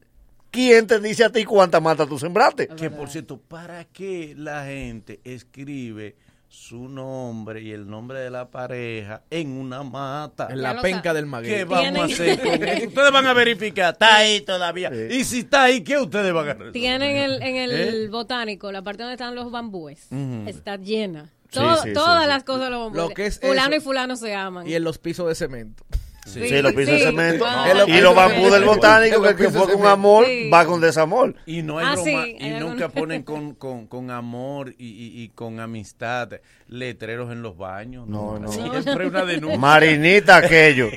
¿Quién 0.52 0.88
te 0.88 0.98
dice 0.98 1.24
a 1.24 1.30
ti 1.30 1.44
cuánta 1.44 1.78
mata 1.78 2.06
tú 2.06 2.18
sembraste? 2.18 2.66
Que 2.66 2.90
por 2.90 3.08
cierto, 3.08 3.38
¿para 3.38 3.84
qué 3.84 4.34
la 4.36 4.64
gente 4.64 5.20
escribe 5.22 6.16
su 6.52 6.88
nombre 6.88 7.62
y 7.62 7.70
el 7.70 7.88
nombre 7.88 8.18
de 8.18 8.28
la 8.28 8.50
pareja 8.50 9.22
en 9.30 9.52
una 9.52 9.84
mata. 9.84 10.48
En 10.50 10.60
la 10.62 10.82
penca 10.82 11.14
del 11.14 11.24
maguey. 11.26 11.48
¿Qué 11.50 11.64
vamos 11.64 11.84
Tienen- 11.84 12.02
a 12.02 12.04
hacer 12.06 12.40
con 12.40 12.62
eso? 12.68 12.88
Ustedes 12.88 13.12
van 13.12 13.26
a 13.26 13.32
verificar, 13.32 13.92
está 13.92 14.16
ahí 14.16 14.40
todavía. 14.40 14.90
Y 15.10 15.22
si 15.22 15.38
está 15.40 15.62
ahí, 15.64 15.82
¿qué 15.84 15.96
ustedes 15.98 16.32
van 16.32 16.48
a 16.48 16.52
hacer? 16.52 16.72
Tienen 16.72 17.16
el, 17.16 17.40
en 17.42 17.56
el 17.56 17.70
¿Eh? 17.70 18.08
botánico, 18.08 18.72
la 18.72 18.82
parte 18.82 19.04
donde 19.04 19.14
están 19.14 19.36
los 19.36 19.50
bambúes, 19.52 20.08
está 20.46 20.76
llena. 20.76 21.30
Sí, 21.50 21.58
Todo- 21.60 21.76
sí, 21.82 21.92
todas 21.92 22.22
sí, 22.22 22.28
las 22.28 22.38
sí. 22.42 22.46
cosas 22.46 22.64
de 22.64 22.70
los 22.70 22.80
bambúes. 22.84 23.08
Lo 23.08 23.14
que 23.14 23.26
es 23.26 23.38
fulano 23.40 23.74
eso. 23.76 23.76
y 23.76 23.80
fulano 23.84 24.16
se 24.16 24.34
aman. 24.34 24.66
Y 24.68 24.74
en 24.74 24.82
los 24.84 24.98
pisos 24.98 25.28
de 25.28 25.34
cemento. 25.36 25.84
Sí, 26.32 26.48
Sí, 26.48 26.62
los 26.62 26.72
pisos 26.72 26.86
de 26.94 26.98
de 26.98 27.04
cemento. 27.04 27.44
Ah. 27.46 27.66
Y 27.86 28.00
los 28.00 28.14
bambú 28.14 28.50
del 28.50 28.64
botánico, 28.64 29.16
En 29.16 29.22
que 29.22 29.28
el 29.30 29.36
que 29.36 29.44
fue 29.50 29.60
con 29.60 29.68
cemento. 29.70 29.88
amor, 29.88 30.26
Sí. 30.26 30.48
va 30.50 30.64
con 30.64 30.80
desamor. 30.80 31.34
Y 31.46 31.62
no 31.62 31.78
hay 31.78 31.86
Ah, 31.88 31.92
broma, 31.92 32.04
sí, 32.24 32.36
y 32.38 32.44
hay 32.44 32.60
nunca 32.60 32.88
ponen 32.88 33.22
con, 33.22 33.54
con, 33.54 33.86
con 33.86 34.10
amor 34.10 34.74
y, 34.78 34.86
y- 34.86 35.22
y 35.22 35.28
con 35.30 35.60
amistad 35.60 36.28
letreros 36.68 37.32
en 37.32 37.42
los 37.42 37.56
baños. 37.56 38.06
No, 38.06 38.38
no. 38.38 38.50
Siempre 38.52 39.06
una 39.08 39.24
denuncia. 39.24 39.58
Marinita 39.58 40.36
aquello, 40.36 40.88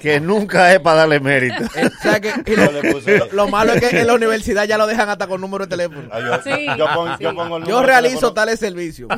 que 0.00 0.20
nunca 0.20 0.72
es 0.72 0.80
para 0.80 0.98
darle 1.00 1.20
mérito. 1.20 1.56
¿Sabes 2.02 2.20
qué? 2.44 2.52
Y 2.52 2.56
lo, 2.56 2.70
lo- 2.72 3.32
lo 3.32 3.48
malo 3.48 3.74
es 3.74 3.80
que 3.86 4.00
en 4.00 4.06
la 4.06 4.14
universidad 4.14 4.64
ya 4.64 4.78
lo 4.78 4.86
dejan 4.86 5.08
hasta 5.08 5.26
con 5.26 5.40
número 5.40 5.66
de 5.66 5.70
teléfono. 5.70 6.08
Ah, 6.10 6.20
yo- 6.20 6.42
Sí. 6.42 6.66
yo 6.78 6.86
pongo- 6.94 7.18
yo 7.18 7.34
pongo 7.34 7.56
el 7.58 7.64
Yo 7.64 7.68
número 7.70 7.80
de 7.80 7.86
realizo 7.86 8.32
tales 8.32 8.58
servicios. 8.58 9.08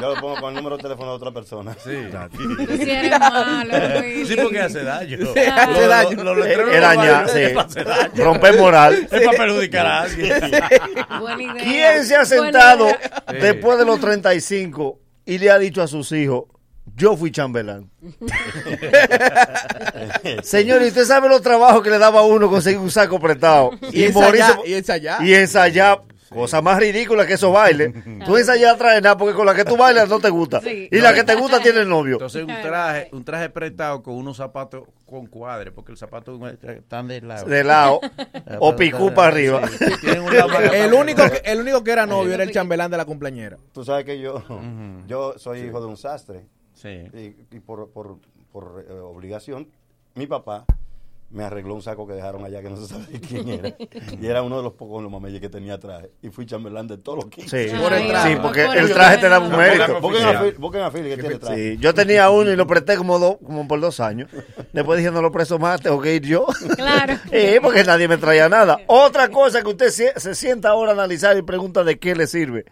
Yo 0.00 0.14
lo 0.14 0.20
pongo 0.20 0.36
con 0.40 0.50
el 0.50 0.54
número 0.56 0.76
de 0.76 0.82
teléfono 0.82 1.10
de 1.10 1.16
otra 1.16 1.30
persona. 1.32 1.74
Sí. 1.82 1.90
Eres 2.90 3.18
malo, 3.18 3.72
Sí, 4.26 4.36
porque 4.42 4.57
hace 4.60 4.82
daño. 4.82 5.18
Sí, 5.34 5.40
hace 5.40 5.72
Lo- 5.72 5.88
daño. 5.88 6.24
lo- 6.24 6.34
lo 6.34 6.44
Es 6.44 6.80
baños 6.80 7.30
sí. 7.32 7.40
daño. 7.84 8.24
Romper 8.24 8.56
moral. 8.58 8.94
Es 9.10 9.22
para 9.24 9.38
perjudicar 9.38 9.86
a 9.86 10.00
alguien. 10.02 10.32
Buena 11.20 11.42
idea. 11.42 11.64
¿Quién 11.64 12.04
se 12.04 12.16
ha 12.16 12.24
Buena 12.24 12.42
sentado 12.44 12.86
idea. 12.88 13.40
después 13.40 13.78
de 13.78 13.84
los 13.84 14.00
35 14.00 14.98
y 15.26 15.38
le 15.38 15.50
ha 15.50 15.58
dicho 15.58 15.82
a 15.82 15.86
sus 15.88 16.10
hijos, 16.12 16.44
yo 16.96 17.16
fui 17.16 17.30
chambelán? 17.30 17.90
Señor, 20.42 20.82
¿y 20.82 20.86
usted 20.86 21.04
sabe 21.04 21.28
los 21.28 21.42
trabajos 21.42 21.82
que 21.82 21.90
le 21.90 21.98
daba 21.98 22.20
a 22.20 22.24
uno 22.24 22.48
conseguir 22.48 22.78
un 22.78 22.90
saco 22.90 23.18
prestado? 23.20 23.70
Y 23.92 24.04
ensayar, 24.04 24.58
y 24.64 24.74
ensayar. 24.74 25.22
Y 25.24 25.34
ensayar. 25.34 26.00
Cosa 26.28 26.60
más 26.62 26.78
ridícula 26.78 27.26
que 27.26 27.34
esos 27.34 27.52
bailes. 27.52 27.92
Tú 28.26 28.36
ensayas 28.36 28.76
traer 28.76 29.02
nada 29.02 29.16
porque 29.16 29.34
con 29.34 29.46
la 29.46 29.54
que 29.54 29.64
tú 29.64 29.76
bailas 29.76 30.08
no 30.08 30.20
te 30.20 30.30
gusta. 30.30 30.60
Sí. 30.60 30.88
Y 30.90 31.00
la 31.00 31.14
que 31.14 31.24
te 31.24 31.34
gusta 31.34 31.60
tiene 31.60 31.80
el 31.80 31.88
novio. 31.88 32.14
Entonces 32.14 32.42
un 32.42 32.48
traje, 32.62 33.08
un 33.12 33.24
traje 33.24 33.50
prestado 33.50 34.02
con 34.02 34.14
unos 34.14 34.36
zapatos 34.36 34.84
con 35.06 35.26
cuadres, 35.26 35.72
porque 35.72 35.92
los 35.92 35.98
zapatos 35.98 36.40
están 36.62 37.08
de 37.08 37.20
lado. 37.20 37.46
De 37.46 37.64
lado. 37.64 38.00
O 38.60 38.74
picú 38.74 39.12
para 39.14 39.28
arriba. 39.28 39.66
Sí, 39.68 39.84
El 40.08 40.20
único, 40.92 41.30
que, 41.30 41.40
el 41.44 41.60
único 41.60 41.84
que 41.84 41.90
era 41.92 42.06
novio 42.06 42.34
era 42.34 42.42
el 42.42 42.50
chambelán 42.50 42.90
de 42.90 42.96
la 42.96 43.04
cumpleañera. 43.04 43.56
Tú 43.72 43.84
sabes 43.84 44.04
que 44.04 44.18
yo, 44.18 44.42
yo 45.06 45.34
soy 45.38 45.60
hijo 45.60 45.80
de 45.80 45.86
un 45.86 45.96
sastre. 45.96 46.46
Sí. 46.74 46.88
Y, 46.88 47.56
y 47.56 47.60
por, 47.60 47.90
por, 47.90 48.18
por 48.52 48.84
eh, 48.88 48.92
obligación, 48.92 49.68
mi 50.14 50.26
papá 50.26 50.64
me 51.30 51.44
arregló 51.44 51.74
un 51.74 51.82
saco 51.82 52.06
que 52.06 52.14
dejaron 52.14 52.42
allá 52.42 52.62
que 52.62 52.70
no 52.70 52.76
se 52.78 52.86
sabe 52.86 53.04
quién 53.20 53.48
era. 53.50 53.74
y 54.20 54.26
era 54.26 54.42
uno 54.42 54.56
de 54.56 54.62
los 54.62 54.72
pocos 54.72 55.02
los 55.02 55.12
mameyes 55.12 55.40
que 55.42 55.50
tenía 55.50 55.78
traje. 55.78 56.10
Y 56.22 56.30
fui 56.30 56.46
chambelán 56.46 56.86
de 56.88 56.96
todos 56.96 57.16
los 57.24 57.26
15. 57.26 57.68
Sí, 57.68 57.74
sí, 57.76 58.36
porque 58.40 58.64
el 58.64 58.90
traje 58.92 59.18
te 59.18 59.28
da 59.28 59.38
un 59.38 59.50
mérito. 59.54 60.00
Busquen 60.00 60.24
a 60.26 60.40
Phil- 60.42 60.54
busquen 60.58 60.80
a 60.82 60.90
Phil 60.90 61.02
que 61.04 61.16
tiene 61.18 61.34
traje. 61.38 61.72
Sí, 61.74 61.78
yo 61.80 61.92
tenía 61.92 62.30
uno 62.30 62.50
y 62.50 62.56
lo 62.56 62.66
presté 62.66 62.96
como 62.96 63.18
dos, 63.18 63.36
como 63.44 63.68
por 63.68 63.78
dos 63.78 64.00
años. 64.00 64.30
Después 64.72 64.98
dije, 64.98 65.10
no 65.10 65.20
lo 65.20 65.30
presto 65.30 65.58
más, 65.58 65.82
tengo 65.82 66.00
que 66.00 66.14
ir 66.14 66.22
yo. 66.22 66.46
Claro. 66.76 67.14
Sí, 67.30 67.58
porque 67.60 67.84
nadie 67.84 68.08
me 68.08 68.16
traía 68.16 68.48
nada. 68.48 68.78
Otra 68.86 69.28
cosa 69.28 69.60
que 69.62 69.68
usted 69.68 69.90
se, 69.90 70.18
se 70.18 70.34
sienta 70.34 70.70
ahora 70.70 70.92
a 70.92 70.94
analizar 70.94 71.36
y 71.36 71.42
pregunta 71.42 71.84
de 71.84 71.98
qué 71.98 72.14
le 72.14 72.26
sirve. 72.26 72.64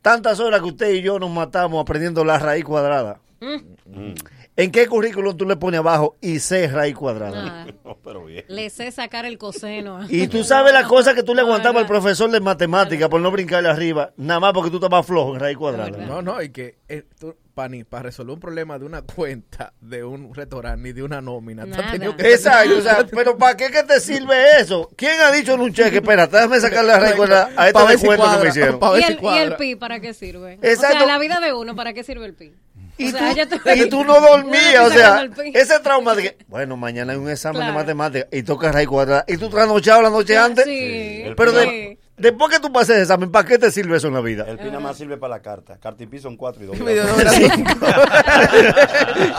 Tantas 0.00 0.40
horas 0.40 0.60
que 0.62 0.66
usted 0.68 0.90
y 0.94 1.02
yo 1.02 1.18
nos 1.18 1.30
matamos 1.30 1.80
aprendiendo 1.82 2.24
la 2.24 2.38
raíz 2.38 2.64
cuadrada. 2.64 3.20
Mm. 3.40 4.14
¿En 4.54 4.70
qué 4.70 4.86
currículum 4.86 5.34
tú 5.34 5.46
le 5.46 5.56
pones 5.56 5.78
abajo 5.78 6.16
y 6.20 6.38
sé 6.38 6.68
raíz 6.68 6.94
cuadrada? 6.94 7.44
Nada. 7.44 7.66
No, 7.84 7.98
pero 8.02 8.24
bien. 8.24 8.44
Le 8.48 8.70
sé 8.70 8.92
sacar 8.92 9.24
el 9.24 9.38
coseno. 9.38 10.00
Y 10.08 10.28
tú 10.28 10.44
sabes 10.44 10.72
la 10.72 10.84
cosa 10.84 11.14
que 11.14 11.22
tú 11.24 11.34
le 11.34 11.40
aguantabas 11.40 11.82
al 11.82 11.88
profesor 11.88 12.30
de 12.30 12.40
matemática 12.40 13.08
por 13.08 13.20
no 13.20 13.30
brincarle 13.30 13.68
arriba, 13.68 14.12
nada 14.16 14.38
más 14.38 14.52
porque 14.52 14.70
tú 14.70 14.76
estabas 14.76 15.04
flojo 15.04 15.34
en 15.34 15.40
raíz 15.40 15.56
cuadrada. 15.56 15.90
No, 15.90 16.22
no, 16.22 16.40
y 16.40 16.50
que 16.50 16.78
eh, 16.88 17.04
tú, 17.18 17.34
para 17.54 18.02
resolver 18.02 18.34
un 18.34 18.40
problema 18.40 18.78
de 18.78 18.84
una 18.84 19.02
cuenta 19.02 19.72
de 19.80 20.04
un 20.04 20.32
restaurante 20.34 20.80
ni 20.80 20.92
de 20.92 21.02
una 21.02 21.20
nómina, 21.20 21.64
tú 21.64 21.72
has 21.72 21.78
Nada. 21.78 21.92
tenido 21.92 22.16
que 22.16 22.32
Exacto, 22.32 22.78
o 22.78 22.80
sea, 22.80 23.06
pero 23.10 23.36
¿para 23.36 23.56
qué 23.56 23.70
que 23.70 23.82
te 23.82 24.00
sirve 24.00 24.60
eso? 24.60 24.88
¿Quién 24.96 25.20
ha 25.20 25.30
dicho 25.32 25.54
en 25.54 25.60
un 25.60 25.72
cheque? 25.72 25.96
Espérate, 25.96 26.36
déjame 26.36 26.60
sacarle 26.60 26.92
la 26.92 27.00
raíz 27.00 27.14
cuadrada 27.16 27.50
a 27.56 27.72
Pa' 27.72 27.84
ver 27.84 27.98
si 27.98 28.06
descuento 28.06 28.36
que 28.38 28.42
me 28.44 28.48
hicieron. 28.48 28.80
¿Y 28.98 29.02
el, 29.02 29.18
y 29.20 29.38
el 29.38 29.56
pi 29.56 29.76
para 29.76 30.00
qué 30.00 30.14
sirve? 30.14 30.54
Exacto. 30.62 30.96
O 30.96 31.00
sea, 31.00 31.06
la 31.06 31.18
vida 31.18 31.40
de 31.40 31.52
uno, 31.52 31.74
¿para 31.74 31.92
qué 31.92 32.04
sirve 32.04 32.26
el 32.26 32.34
pi? 32.34 32.52
Y, 32.98 33.08
O 33.08 33.10
sea, 33.10 33.30
tú, 33.30 33.36
ya 33.36 33.46
te- 33.46 33.76
y 33.78 33.88
tú 33.88 34.04
no 34.04 34.20
dormías, 34.20 34.86
o 34.86 34.90
sea, 34.90 35.28
ese 35.54 35.80
trauma 35.80 36.14
de 36.14 36.22
que, 36.22 36.36
bueno, 36.46 36.76
mañana 36.76 37.12
hay 37.14 37.18
un 37.18 37.28
examen 37.30 37.62
Claro. 37.62 37.72
de 37.72 37.78
matemáticas 37.78 38.28
y 38.30 38.42
toca 38.42 38.70
raíz 38.70 38.86
cuadrada 38.88 39.24
y 39.26 39.36
tú 39.38 39.48
trasnochado 39.48 40.02
la 40.02 40.10
noche 40.10 40.36
antes. 40.36 40.64
Sí. 40.66 41.24
Pero 41.36 41.52
de- 41.52 41.98
después 42.18 42.50
que 42.52 42.60
tú 42.60 42.70
pases 42.72 42.96
el 42.96 43.02
examen, 43.02 43.30
¿para 43.32 43.48
qué 43.48 43.58
te 43.58 43.70
sirve 43.70 43.96
eso 43.96 44.08
en 44.08 44.14
la 44.14 44.20
vida? 44.20 44.44
El 44.46 44.58
pin 44.58 44.66
nada 44.68 44.80
más 44.80 44.96
sirve 44.98 45.16
para 45.16 45.36
la 45.36 45.42
carta. 45.42 45.78
Carta 45.78 46.02
y 46.02 46.06
pi 46.06 46.18
son 46.18 46.36
cuatro 46.36 46.62
y 46.62 46.66
dos. 46.66 46.76
Y 46.82 46.82
dos 46.84 46.88
virados 47.08 47.12
son 47.12 47.28
cinco. 47.30 47.86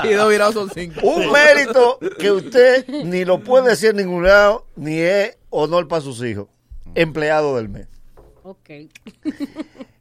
y 0.03 0.13
dos 0.13 0.29
virados 0.29 0.53
son 0.53 0.69
cinco. 0.73 0.99
Un 1.07 1.31
mérito 1.31 1.99
que 2.19 2.31
usted 2.31 2.87
ni 2.87 3.23
lo 3.25 3.39
puede 3.43 3.69
decir 3.69 3.91
en 3.91 3.97
ningún 3.97 4.23
lado, 4.23 4.65
ni 4.75 4.97
es 4.99 5.37
honor 5.49 5.87
para 5.87 6.01
sus 6.01 6.23
hijos. 6.23 6.47
Empleado 6.95 7.55
del 7.57 7.69
mes. 7.69 7.87
Ok. 8.43 8.69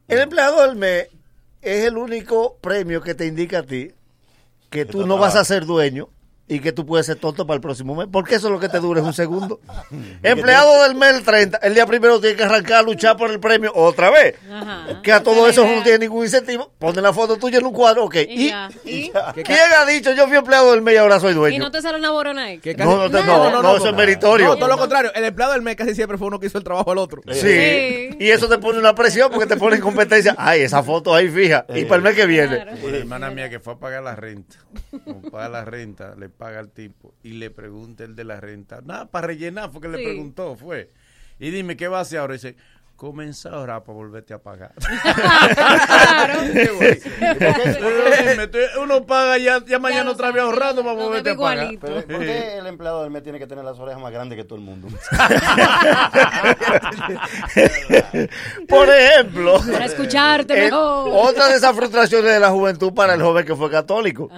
El 0.08 0.18
empleado 0.18 0.62
del 0.66 0.76
mes 0.76 1.08
es 1.62 1.84
el 1.84 1.96
único 1.96 2.58
premio 2.60 3.00
que 3.00 3.14
te 3.14 3.26
indica 3.26 3.60
a 3.60 3.62
ti 3.62 3.92
que 4.68 4.84
tú 4.84 5.06
no 5.06 5.16
vas 5.16 5.36
a 5.36 5.44
ser 5.44 5.64
dueño 5.64 6.08
y 6.48 6.60
que 6.60 6.72
tú 6.72 6.84
puedes 6.84 7.06
ser 7.06 7.16
tonto 7.16 7.46
para 7.46 7.54
el 7.56 7.60
próximo 7.62 7.94
mes, 7.94 8.08
porque 8.12 8.34
eso 8.34 8.48
es 8.48 8.52
lo 8.52 8.60
que 8.60 8.68
te 8.68 8.78
dura 8.78 9.00
es 9.00 9.06
un 9.06 9.14
segundo. 9.14 9.60
Empleado 10.22 10.82
del 10.82 10.94
mes 10.96 11.14
el 11.16 11.22
30, 11.22 11.58
el 11.58 11.74
día 11.74 11.86
primero 11.86 12.20
tiene 12.20 12.36
que 12.36 12.42
arrancar 12.44 12.78
a 12.80 12.82
luchar 12.82 13.16
por 13.16 13.30
el 13.30 13.40
premio 13.40 13.72
otra 13.74 14.10
vez. 14.10 14.34
Ajá. 14.50 15.00
Que 15.02 15.12
a 15.12 15.22
todo 15.22 15.48
eso 15.48 15.66
no 15.66 15.82
tiene 15.82 16.00
ningún 16.00 16.24
incentivo. 16.24 16.70
Pone 16.78 17.00
la 17.00 17.12
foto 17.12 17.36
tuya 17.36 17.58
en 17.58 17.66
un 17.66 17.72
cuadro, 17.72 18.04
ok. 18.04 18.16
Y 18.16 18.42
¿Y, 18.44 18.48
ya. 18.48 18.68
¿Y? 18.84 19.10
quién 19.44 19.58
ha 19.78 19.86
dicho 19.86 20.12
yo 20.12 20.26
fui 20.26 20.36
empleado 20.36 20.72
del 20.72 20.82
mes 20.82 20.94
y 20.94 20.96
ahora 20.98 21.18
soy 21.20 21.32
¿Y 21.32 21.34
dueño? 21.36 21.58
no 21.58 21.70
te 21.70 21.80
sale 21.80 21.98
una 21.98 22.10
borona 22.10 22.44
ahí? 22.44 22.58
Que 22.58 22.74
No, 22.74 22.96
no, 22.96 23.10
te- 23.10 23.24
no, 23.24 23.62
no, 23.62 23.76
eso 23.76 23.88
es 23.88 23.94
meritorio. 23.94 24.46
No, 24.48 24.56
todo 24.56 24.68
lo 24.68 24.78
contrario. 24.78 25.10
El 25.14 25.24
empleado 25.24 25.52
del 25.52 25.62
mes 25.62 25.76
casi 25.76 25.94
siempre 25.94 26.18
fue 26.18 26.26
uno 26.28 26.38
que 26.38 26.46
hizo 26.48 26.58
el 26.58 26.64
trabajo 26.64 26.90
al 26.92 26.98
otro. 26.98 27.22
Sí. 27.32 27.40
Sí. 27.40 28.08
y 28.18 28.30
eso 28.30 28.48
te 28.48 28.58
pone 28.58 28.78
una 28.78 28.94
presión 28.94 29.30
porque 29.30 29.46
te 29.46 29.56
pone 29.56 29.76
en 29.76 29.82
competencia. 29.82 30.34
Ay, 30.38 30.62
esa 30.62 30.82
foto 30.82 31.14
ahí 31.14 31.28
fija. 31.28 31.64
Y 31.74 31.84
para 31.84 31.96
el 31.96 32.02
mes 32.02 32.14
que 32.14 32.26
viene. 32.26 32.56
Claro. 32.62 32.72
Una 32.84 32.96
hermana 32.96 33.30
mía 33.30 33.48
que 33.48 33.60
fue 33.60 33.74
a 33.74 33.76
pagar 33.76 34.02
la 34.02 34.16
renta, 34.16 34.56
como 35.04 35.22
paga 35.30 35.48
la 35.48 35.64
renta, 35.64 36.14
le 36.18 36.28
paga 36.32 36.58
al 36.58 36.70
tipo 36.70 37.14
y 37.22 37.32
le 37.34 37.50
pregunta 37.50 38.02
el 38.04 38.16
de 38.16 38.24
la 38.24 38.40
renta, 38.40 38.80
nada, 38.84 39.06
para 39.06 39.28
rellenar, 39.28 39.70
fue 39.70 39.80
que 39.80 39.88
le 39.88 39.98
Sí. 39.98 40.04
preguntó, 40.04 40.56
fue. 40.56 40.90
Y 41.38 41.50
dime, 41.50 41.76
¿qué 41.76 41.86
va 41.88 41.98
a 41.98 42.02
hacer 42.02 42.18
ahora? 42.18 42.34
Y 42.34 42.38
dice, 42.38 42.56
comenzar 42.96 43.54
ahora 43.54 43.82
para 43.82 43.96
volverte 43.96 44.34
a 44.34 44.38
pagar. 44.38 44.72
Claro. 45.54 46.40
Uno, 48.82 49.04
paga 49.06 49.38
ya, 49.38 49.64
ya 49.64 49.78
mañana 49.78 50.10
otra 50.10 50.30
vez 50.30 50.42
ahorrando 50.42 50.82
para 50.82 50.94
volverte 50.94 51.30
a 51.30 51.36
pagar. 51.36 51.72
igualito. 51.72 51.86
Pero, 51.86 52.06
¿Por 52.06 52.20
qué 52.26 52.58
el 52.58 52.66
empleado 52.66 53.02
del 53.02 53.10
mes 53.10 53.22
tiene 53.22 53.38
que 53.38 53.46
tener 53.46 53.64
las 53.64 53.78
orejas 53.78 54.00
más 54.00 54.12
grandes 54.12 54.36
que 54.38 54.44
todo 54.44 54.58
el 54.58 54.64
mundo? 54.64 54.88
Por 58.68 58.88
ejemplo, 58.88 59.60
Para 59.72 59.84
escucharte 59.86 60.54
eh, 60.54 60.64
mejor. 60.66 61.08
otra 61.12 61.48
de 61.48 61.56
esas 61.56 61.74
frustraciones 61.76 62.32
de 62.32 62.40
la 62.40 62.50
juventud 62.50 62.92
para 62.94 63.14
el 63.14 63.22
joven 63.22 63.44
que 63.44 63.56
fue 63.56 63.70
católico. 63.70 64.28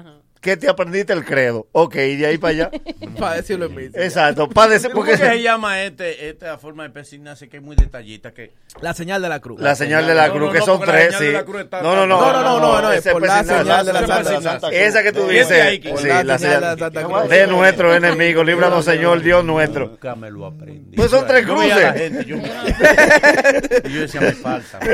Que 0.44 0.58
te 0.58 0.68
aprendiste 0.68 1.14
el 1.14 1.24
credo. 1.24 1.68
Ok, 1.72 1.94
y 1.96 2.16
de 2.16 2.26
ahí 2.26 2.36
para 2.36 2.50
allá. 2.52 2.70
Para 3.18 3.36
decirlo 3.36 3.64
en 3.66 3.74
mí. 3.74 3.84
Exacto, 3.94 4.48
para 4.48 4.72
decir, 4.72 4.90
¿Cómo 4.90 5.04
porque 5.06 5.12
que 5.18 5.26
se 5.26 5.42
llama 5.42 5.82
este, 5.84 6.28
esta 6.28 6.58
forma 6.58 6.82
de 6.82 6.90
persignarse 6.90 7.48
que 7.48 7.56
es 7.58 7.62
muy 7.62 7.76
detallista? 7.76 8.32
Que 8.32 8.52
La 8.82 8.92
señal 8.92 9.22
de 9.22 9.28
la 9.30 9.40
cruz. 9.40 9.58
la 9.60 9.74
señal 9.74 10.06
de 10.06 10.14
la 10.14 10.30
cruz, 10.30 10.52
que 10.52 10.60
son 10.60 10.80
tres, 10.80 11.06
señal 11.16 11.20
de 11.20 11.26
sí. 11.28 11.32
la 11.32 11.44
cruz 11.44 11.60
está- 11.62 11.80
No, 11.80 11.94
no, 11.96 12.06
no, 12.06 12.20
No, 12.20 12.32
no, 12.32 12.42
no, 12.42 12.60
no, 12.60 12.82
no, 12.82 12.92
es 12.92 13.02
por 13.06 13.22
la 13.26 13.42
señal 13.44 13.86
de 13.86 13.92
la 13.92 14.06
Santa 14.06 14.58
Cruz. 14.68 14.72
Esa 14.72 15.02
que 15.02 15.12
tú 15.12 15.26
dices, 15.28 15.80
sí, 15.96 16.08
la 16.24 16.38
señal 16.38 16.60
de 16.60 16.66
la 16.66 16.76
Santa 16.78 17.04
Cruz. 17.04 17.28
de 17.30 17.46
nuestro 17.46 17.94
enemigo, 17.94 18.44
líbranos 18.44 18.84
Señor, 18.84 19.22
Dios 19.22 19.44
nuestro. 19.44 19.86
Nunca 19.86 20.14
me 20.14 20.30
lo 20.30 20.44
aprendí. 20.46 20.94
Pues 20.96 21.10
son 21.10 21.26
tres 21.26 21.46
cruces. 21.46 22.26
yo, 22.26 22.36
y 22.36 22.40
yo 23.94 24.00
decía, 24.02 24.20
me 24.20 24.32
falta. 24.32 24.78
Se 24.80 24.88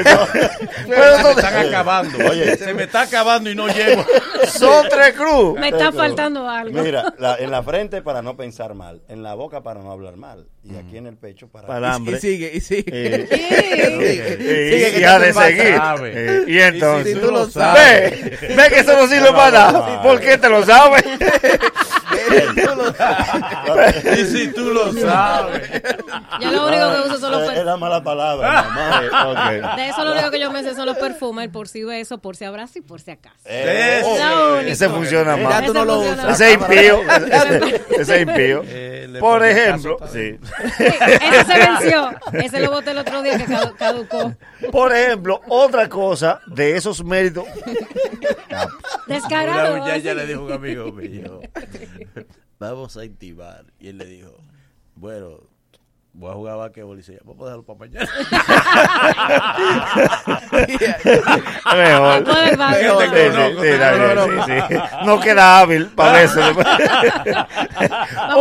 me 0.86 1.30
están 1.32 1.66
acabando. 1.66 2.18
Oye. 2.30 2.56
se 2.56 2.72
me 2.74 2.84
está 2.84 3.02
acabando 3.02 3.50
y 3.50 3.54
no 3.56 3.66
llego. 3.68 4.04
Son 4.46 4.86
tres 4.88 5.14
Me 5.58 5.68
está 5.68 5.92
faltando 5.92 6.48
algo. 6.48 6.82
Mira, 6.82 7.14
la- 7.18 7.36
en 7.40 7.50
la 7.50 7.62
frente 7.62 8.02
para 8.02 8.22
no 8.22 8.36
pensar 8.36 8.74
mal, 8.74 9.02
en 9.08 9.22
la 9.22 9.34
boca 9.34 9.62
para 9.62 9.80
no 9.80 9.90
hablar 9.92 10.16
mal 10.16 10.46
y 10.62 10.76
aquí 10.76 10.96
en 10.98 11.06
el 11.06 11.16
pecho 11.16 11.48
para... 11.48 11.66
Para 11.66 11.96
el 11.96 12.08
Y 12.08 12.16
sigue, 12.18 12.50
y 12.54 12.60
sigue. 12.60 12.84
Eh, 12.92 13.28
eh, 13.30 14.98
y 15.00 15.04
ha 15.04 15.18
de 15.18 15.32
seguir. 15.32 15.76
sabe. 15.76 16.12
Eh, 16.14 16.44
y 16.46 16.58
entonces, 16.58 17.12
Y 17.12 17.14
si 17.14 17.20
tú 17.20 17.30
lo 17.30 17.48
sabes. 17.48 18.40
ve, 18.40 18.54
ve 18.56 18.68
que 18.68 18.80
eso 18.80 18.96
no 18.96 19.06
sirve 19.08 19.32
para 19.32 19.50
nada. 19.72 20.02
¿Por 20.02 20.20
qué 20.20 20.36
te 20.38 20.48
lo 20.48 20.64
sabes? 20.64 21.02
Y 24.20 24.24
si 24.24 24.48
tú 24.52 24.70
lo 24.72 24.92
sabes. 24.92 25.70
Yo 26.40 26.50
lo 26.50 26.66
único 26.66 26.92
que 26.92 27.08
uso 27.08 27.18
son 27.18 27.32
los 27.32 27.40
Eh, 27.42 27.44
perfumes. 27.46 27.58
Era 27.60 27.76
mala 27.76 28.02
palabra, 28.02 28.62
mamá. 28.62 29.50
De 29.76 29.88
eso 29.88 30.04
lo 30.04 30.12
único 30.12 30.30
que 30.30 30.40
yo 30.40 30.50
me 30.50 30.62
sé 30.62 30.74
son 30.74 30.86
los 30.86 30.96
perfumes, 30.98 31.44
el 31.46 31.50
por 31.50 31.68
si 31.68 31.84
beso, 31.84 32.18
por 32.18 32.36
si 32.36 32.44
abrazo 32.44 32.78
y 32.78 32.82
por 32.82 33.00
si 33.00 33.10
acaso. 33.12 33.36
Eh, 33.44 33.98
Es 34.00 34.06
lo 34.06 34.54
único. 34.56 34.70
Ese 34.70 34.88
funciona 34.88 35.36
más. 35.36 35.60
Ya 35.60 35.66
tú 35.66 35.74
no 35.74 35.84
lo 35.84 36.00
usas. 36.00 36.40
Ese 36.40 36.52
es 36.52 36.60
impío. 36.60 37.00
Ese- 37.98 38.12
es 38.14 38.20
impío. 38.22 38.62
Eh, 39.12 39.18
Por 39.18 39.44
ejemplo, 39.44 39.96
caso, 39.98 40.12
sí. 40.12 40.38
Ese 40.78 41.44
se 41.44 41.58
venció. 41.58 42.10
Ese 42.32 42.60
lo 42.60 42.70
boté 42.70 42.92
el 42.92 42.98
otro 42.98 43.22
día 43.22 43.36
que 43.38 43.46
cadu- 43.46 43.74
caducó. 43.76 44.32
Por 44.70 44.94
ejemplo, 44.94 45.40
otra 45.48 45.88
cosa 45.88 46.40
de 46.46 46.76
esos 46.76 47.02
méritos. 47.02 47.44
Descarado. 49.08 49.78
Muchacha 49.78 49.96
así. 49.96 50.14
le 50.14 50.26
dijo 50.26 50.42
un 50.44 50.52
amigo 50.52 50.92
mío, 50.92 51.40
vamos 52.60 52.96
a 52.96 53.04
intimar. 53.04 53.64
Y 53.80 53.88
él 53.88 53.98
le 53.98 54.04
dijo, 54.04 54.32
bueno, 54.94 55.40
voy 56.12 56.30
a 56.30 56.34
jugar 56.34 56.54
a 56.54 56.56
basquetbol. 56.56 56.96
Y 56.96 56.98
dice, 56.98 57.18
vamos 57.24 57.42
a 57.42 57.46
dejarlo 57.46 57.64
para 57.64 57.78
mañana. 57.78 58.08
Mejor. 61.76 62.24
No 65.04 65.20
queda 65.20 65.60
hábil 65.60 65.86
para 65.88 66.22
eso. 66.22 66.40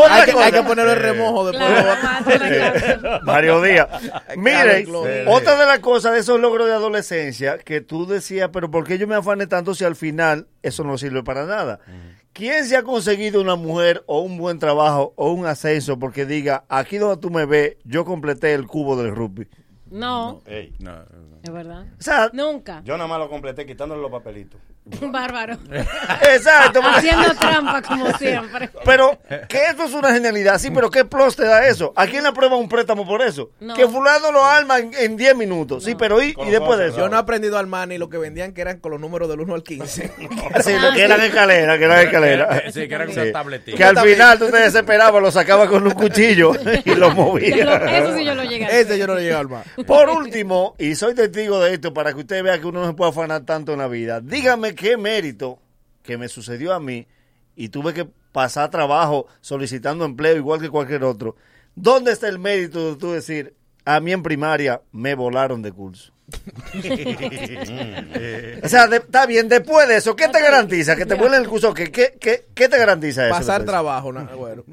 Hay 0.09 0.25
que, 0.25 0.31
hay 0.31 0.51
que 0.51 0.57
en 0.59 0.99
remojo 0.99 1.51
después. 1.51 1.85
Claro, 3.23 3.61
Díaz. 3.61 3.87
Miren, 4.35 4.85
Claro, 4.85 5.31
otra 5.31 5.55
de 5.55 5.65
las 5.65 5.79
cosas 5.79 6.13
de 6.13 6.19
esos 6.19 6.39
logros 6.39 6.67
de 6.67 6.73
adolescencia 6.73 7.57
que 7.59 7.81
tú 7.81 8.05
decías, 8.05 8.49
pero 8.51 8.69
¿por 8.69 8.85
qué 8.85 8.97
yo 8.97 9.07
me 9.07 9.15
afané 9.15 9.47
tanto 9.47 9.73
si 9.73 9.85
al 9.85 9.95
final 9.95 10.47
eso 10.61 10.83
no 10.83 10.97
sirve 10.97 11.23
para 11.23 11.45
nada? 11.45 11.79
¿Quién 12.39 12.63
se 12.63 12.77
ha 12.77 12.83
conseguido 12.83 13.41
una 13.41 13.57
mujer 13.57 14.01
o 14.05 14.21
un 14.21 14.37
buen 14.37 14.59
trabajo 14.59 15.11
o 15.17 15.33
un 15.33 15.45
ascenso 15.45 15.99
porque 15.99 16.25
diga, 16.25 16.63
aquí 16.69 16.97
donde 16.97 17.17
tú 17.17 17.29
me 17.29 17.45
ves, 17.45 17.75
yo 17.83 18.05
completé 18.05 18.53
el 18.53 18.65
cubo 18.65 18.95
del 18.95 19.13
rugby? 19.13 19.45
No, 19.91 20.41
No, 20.79 20.93
no. 20.93 21.28
Es 21.43 21.51
verdad. 21.51 21.85
O 21.99 22.01
sea, 22.01 22.29
Nunca. 22.33 22.81
yo 22.83 22.97
nada 22.97 23.07
más 23.07 23.19
lo 23.19 23.29
completé 23.29 23.65
quitándole 23.65 24.01
los 24.01 24.11
papelitos. 24.11 24.59
Bárbaro. 25.01 25.57
exacto. 26.33 26.81
Haciendo 26.83 27.33
trampa 27.35 27.81
como 27.81 28.11
siempre. 28.17 28.69
Pero 28.85 29.19
que 29.47 29.65
esto 29.65 29.83
es 29.83 29.93
una 29.93 30.11
genialidad, 30.13 30.57
sí, 30.57 30.71
pero 30.71 30.89
¿qué 30.89 31.05
plus 31.05 31.35
te 31.35 31.43
da 31.45 31.67
eso? 31.67 31.93
¿A 31.95 32.07
quién 32.07 32.23
le 32.23 32.29
aprueba 32.29 32.55
un 32.55 32.67
préstamo 32.67 33.05
por 33.05 33.21
eso? 33.21 33.51
No. 33.59 33.75
Que 33.75 33.87
fulano 33.87 34.31
lo 34.31 34.43
arma 34.43 34.79
en 34.79 34.91
en 34.99 35.15
10 35.17 35.35
minutos, 35.35 35.83
sí, 35.83 35.95
pero 35.95 36.21
¿y, 36.21 36.35
y 36.45 36.49
después 36.49 36.79
de 36.79 36.87
eso? 36.87 36.97
Yo 36.97 37.09
no 37.09 37.17
he 37.17 37.19
aprendido 37.19 37.57
al 37.57 37.67
man 37.67 37.91
y 37.91 37.97
lo 37.97 38.09
que 38.09 38.17
vendían 38.17 38.53
que 38.53 38.61
eran 38.61 38.79
con 38.79 38.91
los 38.91 38.99
números 38.99 39.29
del 39.29 39.39
1 39.41 39.53
al 39.53 39.63
15. 39.63 40.11
Sí, 40.63 40.73
lo 40.81 40.91
que 40.93 41.03
eran 41.03 41.21
escaleras, 41.21 41.77
que 41.77 41.83
eran 41.85 41.99
escaleras. 41.99 42.73
Sí, 42.73 42.87
que 42.87 42.95
eran 42.95 43.11
Sí. 43.13 43.19
una 43.19 43.31
tabletita. 43.31 43.77
Que 43.77 43.83
al 43.83 43.97
final 43.99 44.39
tú 44.39 44.49
te 44.49 44.57
desesperabas, 44.57 45.21
lo 45.21 45.31
sacabas 45.31 45.69
con 45.69 45.85
un 45.85 45.93
cuchillo 45.93 46.51
y 46.85 46.89
lo 46.95 47.09
lo- 47.09 47.11
movías. 47.15 47.59
Eso 47.91 48.15
sí 48.15 48.25
yo 48.25 48.33
lo 48.35 48.43
llegué 48.43 48.65
a. 48.65 48.69
Ese 48.69 48.97
yo 48.97 49.05
no 49.07 49.15
le 49.15 49.21
llegué 49.21 49.35
al 49.35 49.47
man. 49.49 49.63
Por 49.85 50.09
último, 50.09 50.75
y 50.77 50.95
soy 50.95 51.13
testigo 51.29 51.59
de 51.59 51.73
esto 51.73 51.93
para 51.93 52.13
que 52.13 52.19
usted 52.19 52.43
vea 52.43 52.59
que 52.59 52.65
uno 52.67 52.81
no 52.81 52.87
se 52.87 52.93
puede 52.93 53.11
afanar 53.11 53.45
tanto 53.45 53.73
en 53.73 53.79
la 53.79 53.87
vida, 53.87 54.19
dígame 54.21 54.75
qué 54.75 54.97
mérito 54.97 55.59
que 56.03 56.17
me 56.17 56.27
sucedió 56.27 56.73
a 56.73 56.79
mí 56.79 57.07
y 57.55 57.69
tuve 57.69 57.93
que 57.93 58.07
pasar 58.31 58.69
trabajo 58.69 59.27
solicitando 59.41 60.05
empleo 60.05 60.35
igual 60.35 60.59
que 60.61 60.69
cualquier 60.69 61.03
otro. 61.03 61.35
¿Dónde 61.75 62.11
está 62.11 62.27
el 62.27 62.39
mérito 62.39 62.91
de 62.91 62.95
tú 62.97 63.11
decir, 63.11 63.53
a 63.85 63.99
mí 63.99 64.11
en 64.11 64.23
primaria 64.23 64.81
me 64.91 65.15
volaron 65.15 65.61
de 65.61 65.71
curso? 65.71 66.11
o 68.63 68.67
sea, 68.67 68.87
de- 68.87 68.97
está 68.97 69.25
bien, 69.25 69.47
después 69.49 69.87
de 69.87 69.97
eso, 69.97 70.15
¿qué 70.15 70.27
te 70.27 70.41
garantiza? 70.41 70.95
Que 70.95 71.05
te 71.05 71.15
vuelen 71.15 71.41
el 71.41 71.47
curso, 71.47 71.73
¿qué, 71.73 71.91
qué, 71.91 72.17
qué, 72.19 72.45
qué 72.53 72.69
te 72.69 72.77
garantiza 72.77 73.25
eso? 73.27 73.35
Pasar 73.37 73.63
trabajo, 73.65 74.11
na- 74.13 74.23
bueno. 74.35 74.63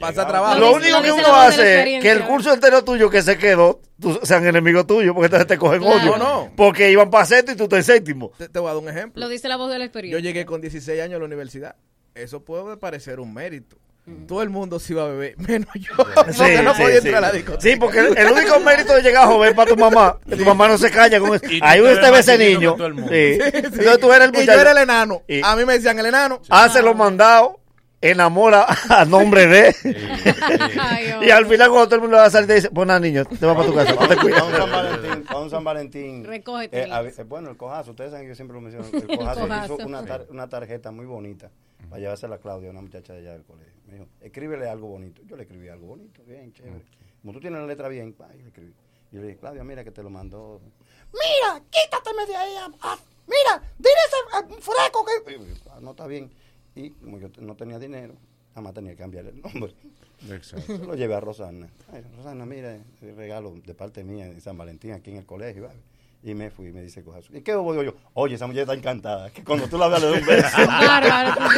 Pasar 0.00 0.26
trabajo. 0.28 0.58
Lo 0.58 0.72
único 0.74 1.02
que 1.02 1.12
uno 1.12 1.34
hace 1.36 1.96
es 1.96 2.02
que 2.02 2.10
el 2.10 2.24
curso 2.24 2.52
entero 2.52 2.82
tuyo 2.84 3.08
que 3.10 3.22
se 3.22 3.38
quedó 3.38 3.80
tú- 4.00 4.18
sean 4.22 4.46
enemigos 4.46 4.86
tuyos 4.86 5.12
porque 5.14 5.26
entonces 5.26 5.46
te 5.46 5.58
cogen 5.58 5.80
Claro. 5.80 5.96
odio. 5.96 6.16
No, 6.16 6.44
no. 6.46 6.52
Porque 6.56 6.90
iban 6.90 7.10
para 7.10 7.24
sexto 7.26 7.52
y 7.52 7.56
tú 7.56 7.64
estás 7.64 7.78
en 7.88 7.96
séptimo. 7.96 8.32
Te, 8.36 8.48
te 8.48 8.58
voy 8.58 8.70
a 8.70 8.74
dar 8.74 8.82
un 8.82 8.88
ejemplo. 8.88 9.20
Lo 9.20 9.28
dice 9.28 9.48
la 9.48 9.56
voz 9.56 9.70
de 9.70 9.78
la 9.78 9.84
Yo 9.84 9.86
experiencia. 9.86 10.20
llegué 10.20 10.44
con 10.46 10.60
16 10.60 11.00
años 11.00 11.16
a 11.16 11.18
la 11.20 11.24
universidad. 11.26 11.76
Eso 12.14 12.44
puede 12.44 12.76
parecer 12.76 13.20
un 13.20 13.32
mérito. 13.34 13.76
Todo 14.28 14.42
el 14.42 14.50
mundo 14.50 14.78
se 14.78 14.92
iba 14.92 15.04
a 15.04 15.08
beber, 15.08 15.34
menos 15.38 15.70
yo. 15.76 15.96
porque 16.14 16.62
no 16.62 16.74
sí, 16.74 16.82
podía 16.82 17.00
sí. 17.00 17.06
entrar 17.08 17.16
a 17.24 17.28
la 17.28 17.32
discoteca. 17.32 17.62
Sí, 17.62 17.76
porque 17.76 18.00
el, 18.00 18.18
el 18.18 18.32
único 18.32 18.60
mérito 18.60 18.94
de 18.94 19.00
llegar 19.00 19.26
joven 19.26 19.54
para 19.54 19.70
tu 19.70 19.76
mamá, 19.78 20.18
que 20.28 20.36
tu 20.36 20.44
mamá 20.44 20.68
no 20.68 20.76
se 20.76 20.90
calla 20.90 21.18
con 21.18 21.34
eso. 21.34 21.44
Ahí 21.62 21.80
te 21.80 21.92
usted 21.94 22.12
ve 22.12 22.18
ese 22.18 22.36
niño. 22.36 22.72
que 22.72 22.76
todo 22.76 22.86
el 22.88 22.94
mundo. 22.94 23.10
Sí. 23.10 23.34
Sí. 23.42 23.50
Entonces 23.54 23.98
tú 24.00 24.12
eres 24.12 24.28
el 24.28 24.34
Y 24.34 24.34
yo 24.34 24.40
muchacho. 24.42 24.60
era 24.60 24.70
el 24.72 24.78
enano. 24.78 25.22
Y- 25.26 25.40
A 25.42 25.56
mí 25.56 25.64
me 25.64 25.72
decían 25.72 25.98
el 25.98 26.04
enano. 26.04 26.42
Hace 26.50 26.82
los 26.82 26.94
mandados, 26.94 27.52
enamora 28.10 28.66
a 28.88 29.04
nombre 29.04 29.46
de. 29.46 29.74
Y 31.26 31.30
al 31.30 31.46
final 31.46 31.70
cuando 31.70 31.86
todo 31.86 31.94
el 31.96 32.00
mundo 32.02 32.16
va 32.18 32.26
a 32.26 32.30
salir 32.30 32.46
te 32.48 32.54
dice, 32.56 32.70
pues 32.70 32.86
nada 32.86 33.00
niño, 33.00 33.24
te 33.24 33.46
vas 33.46 33.56
para 33.56 33.66
tu 33.68 33.74
casa, 33.74 33.94
no 33.94 34.08
te 34.08 34.16
Para 34.16 34.44
un 34.44 34.52
San. 34.52 34.70
Valentín, 34.70 35.24
para 35.24 35.38
un 35.40 35.50
San 35.50 35.64
Valentín. 35.64 36.24
Recógete. 36.24 36.82
eh, 36.82 37.12
eh, 37.18 37.22
bueno, 37.24 37.50
el 37.50 37.56
cojazo, 37.56 37.90
ustedes 37.92 38.10
saben 38.10 38.26
que 38.26 38.30
yo 38.30 38.34
siempre 38.34 38.54
lo 38.54 38.60
menciono. 38.60 38.86
El 38.92 39.06
cojazo, 39.18 39.40
cojazo. 39.42 39.74
hizo 39.74 39.86
una, 39.86 40.04
tar- 40.04 40.26
una 40.30 40.48
tarjeta 40.48 40.90
muy 40.90 41.06
bonita 41.06 41.50
para 41.88 42.00
llevársela 42.00 42.36
a 42.36 42.38
Claudia, 42.38 42.70
una 42.70 42.80
muchacha 42.82 43.12
de 43.14 43.20
allá 43.20 43.32
del 43.32 43.44
colegio. 43.44 43.72
Me 43.86 43.94
dijo, 43.94 44.06
escríbele 44.20 44.68
algo 44.68 44.88
bonito. 44.88 45.22
Yo 45.26 45.36
le 45.36 45.42
escribí 45.44 45.68
algo 45.68 45.86
bonito, 45.86 46.22
bien, 46.26 46.52
chévere. 46.52 46.84
Como 47.22 47.32
tú 47.32 47.40
tienes 47.40 47.60
la 47.60 47.66
letra 47.66 47.88
bien, 47.88 48.12
pa, 48.12 48.28
yo 48.32 48.42
le 48.42 48.48
escribí. 48.48 48.74
Y 49.12 49.16
yo 49.16 49.20
le 49.22 49.28
dije, 49.28 49.38
Claudia, 49.38 49.64
mira 49.64 49.82
que 49.84 49.90
te 49.92 50.02
lo 50.02 50.10
mandó. 50.10 50.60
Mira, 51.12 51.62
quítateme 51.70 52.26
de 52.26 52.36
ahí. 52.36 52.54
ah, 52.58 52.70
ah, 52.82 52.98
mira, 53.26 53.62
dile 53.78 53.94
ese 54.08 54.60
freco 54.60 55.04
que. 55.06 55.36
"Ah, 55.70 55.78
no 55.80 55.92
está 55.92 56.06
bien. 56.06 56.30
Y 56.74 56.90
como 56.90 57.18
yo 57.18 57.28
no 57.40 57.54
tenía 57.54 57.78
dinero, 57.78 58.14
nada 58.50 58.62
más 58.62 58.74
tenía 58.74 58.92
que 58.92 58.98
cambiarle 58.98 59.30
el 59.30 59.42
nombre. 59.42 59.74
Exacto. 60.30 60.78
Lo 60.78 60.94
llevé 60.94 61.14
a 61.14 61.20
Rosana. 61.20 61.68
Ay, 61.92 62.02
Rosana, 62.16 62.46
mira, 62.46 62.76
el 63.02 63.16
regalo 63.16 63.54
de 63.64 63.74
parte 63.74 64.04
mía 64.04 64.26
de 64.28 64.40
San 64.40 64.56
Valentín 64.56 64.92
aquí 64.92 65.10
en 65.10 65.18
el 65.18 65.26
colegio. 65.26 65.64
¿vale? 65.64 65.80
Y 66.22 66.34
me 66.34 66.50
fui, 66.50 66.72
me 66.72 66.80
dice 66.80 67.04
cojazo. 67.04 67.36
¿Y 67.36 67.42
qué 67.42 67.54
hubo? 67.54 67.72
Digo 67.72 67.84
yo, 67.84 67.94
oye, 68.14 68.36
esa 68.36 68.46
mujer 68.46 68.62
está 68.62 68.72
encantada. 68.72 69.30
Que 69.30 69.44
cuando 69.44 69.68
tú 69.68 69.76
la 69.76 69.88
veas 69.88 70.00
le 70.02 70.08
doy 70.08 70.18
un 70.20 70.26
beso. 70.26 70.56
Bárbaro, 70.66 71.34
tú. 71.34 71.48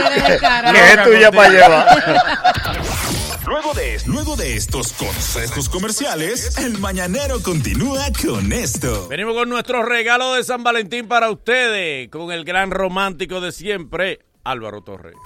Que 0.73 0.79
es 0.93 1.05
tuya 1.05 1.31
para 1.31 1.51
llevar. 1.51 1.87
Luego 3.47 3.75
de, 3.75 4.01
luego 4.07 4.35
de 4.35 4.57
estos 4.57 4.93
consejos 4.95 5.69
comerciales, 5.69 6.59
el 6.59 6.79
mañanero 6.81 7.41
continúa 7.41 8.07
con 8.21 8.53
esto. 8.53 9.07
Venimos 9.07 9.35
con 9.35 9.49
nuestro 9.49 9.85
regalo 9.85 10.35
de 10.35 10.43
San 10.43 10.65
Valentín 10.65 11.07
para 11.07 11.31
ustedes, 11.31 12.09
con 12.09 12.33
el 12.33 12.45
gran 12.45 12.73
romántico 12.73 13.41
de 13.41 13.53
siempre, 13.53 14.19
Álvaro 14.47 14.81
Torres. 14.81 15.17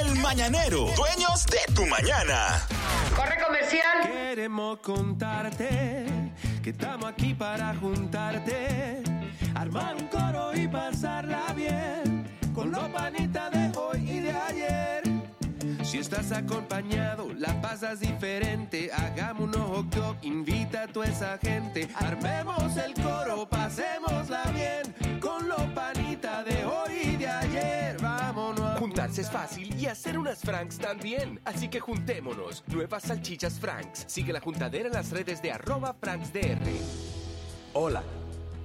El 0.00 0.18
mañanero, 0.18 0.88
dueños 0.96 1.46
de 1.46 1.74
tu 1.74 1.86
mañana. 1.86 2.66
Corre 3.14 3.40
comercial. 3.40 4.02
Queremos 4.02 4.80
contarte 4.80 6.32
que 6.60 6.70
estamos 6.70 7.06
aquí 7.06 7.34
para 7.34 7.72
juntarte, 7.76 9.00
armar 9.54 9.94
un 9.94 10.08
coro 10.08 10.52
y 10.56 10.66
pasarla 10.66 11.52
bien 11.54 12.26
con 12.52 12.72
los 12.72 12.88
panitas 12.88 13.52
de 13.52 13.78
hoy 13.78 14.10
y 14.10 14.20
de 14.22 14.32
ayer. 14.32 15.02
Si 15.84 15.98
estás 15.98 16.32
acompañado, 16.32 17.32
la 17.32 17.60
pasas 17.60 18.00
diferente. 18.00 18.90
Hagamos 18.92 19.44
un 19.44 19.54
ojo 19.54 19.86
club, 19.88 20.16
invita 20.22 20.82
a 20.82 20.88
toda 20.88 21.06
esa 21.06 21.38
gente. 21.38 21.88
Armemos 21.94 22.76
el 22.76 22.94
coro, 22.94 23.48
pasémosla 23.48 24.42
bien 24.52 25.07
con 25.20 25.48
los 25.48 25.62
panitas 25.74 26.44
de 26.44 26.64
hoy 26.64 26.92
y 27.04 27.16
de 27.16 27.26
ayer. 27.26 27.96
Vámonos. 28.00 28.60
a 28.60 28.78
Juntarse 28.78 29.22
es 29.22 29.30
fácil 29.30 29.74
y 29.78 29.86
hacer 29.86 30.18
unas 30.18 30.40
Franks 30.40 30.78
también. 30.78 31.40
Así 31.44 31.68
que 31.68 31.80
juntémonos. 31.80 32.64
Nuevas 32.68 33.04
salchichas 33.04 33.58
Franks. 33.58 34.04
Sigue 34.06 34.32
la 34.32 34.40
juntadera 34.40 34.88
en 34.88 34.94
las 34.94 35.10
redes 35.10 35.42
de 35.42 35.52
arroba 35.52 35.94
FranksDR. 35.94 36.60
Hola, 37.74 38.02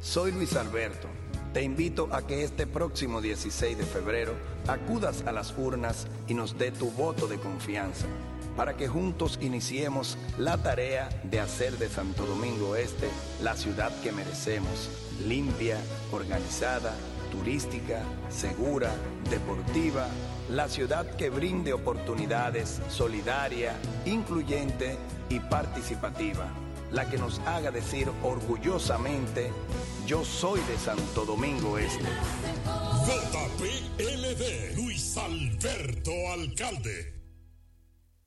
soy 0.01 0.31
Luis 0.31 0.55
Alberto. 0.55 1.07
Te 1.53 1.61
invito 1.61 2.09
a 2.11 2.25
que 2.25 2.43
este 2.43 2.65
próximo 2.65 3.21
16 3.21 3.77
de 3.77 3.85
febrero 3.85 4.33
acudas 4.67 5.23
a 5.27 5.31
las 5.31 5.55
urnas 5.57 6.07
y 6.27 6.33
nos 6.33 6.57
dé 6.57 6.71
tu 6.71 6.89
voto 6.91 7.27
de 7.27 7.37
confianza 7.37 8.07
para 8.55 8.75
que 8.75 8.87
juntos 8.87 9.39
iniciemos 9.41 10.17
la 10.37 10.57
tarea 10.57 11.09
de 11.23 11.39
hacer 11.39 11.77
de 11.77 11.89
Santo 11.89 12.25
Domingo 12.25 12.75
Este 12.75 13.09
la 13.41 13.55
ciudad 13.55 13.91
que 14.01 14.11
merecemos, 14.11 14.89
limpia, 15.27 15.77
organizada, 16.11 16.93
turística, 17.31 18.03
segura, 18.29 18.91
deportiva, 19.29 20.07
la 20.49 20.67
ciudad 20.67 21.05
que 21.15 21.29
brinde 21.29 21.73
oportunidades, 21.73 22.81
solidaria, 22.89 23.75
incluyente 24.05 24.97
y 25.29 25.39
participativa 25.39 26.51
la 26.93 27.09
que 27.09 27.17
nos 27.17 27.39
haga 27.39 27.71
decir 27.71 28.07
orgullosamente, 28.21 29.51
yo 30.05 30.23
soy 30.23 30.61
de 30.61 30.77
Santo 30.77 31.25
Domingo 31.25 31.77
Este. 31.79 32.03
JPLD, 33.05 34.75
Luis 34.75 35.17
Alberto 35.17 36.11
Alcalde. 36.31 37.22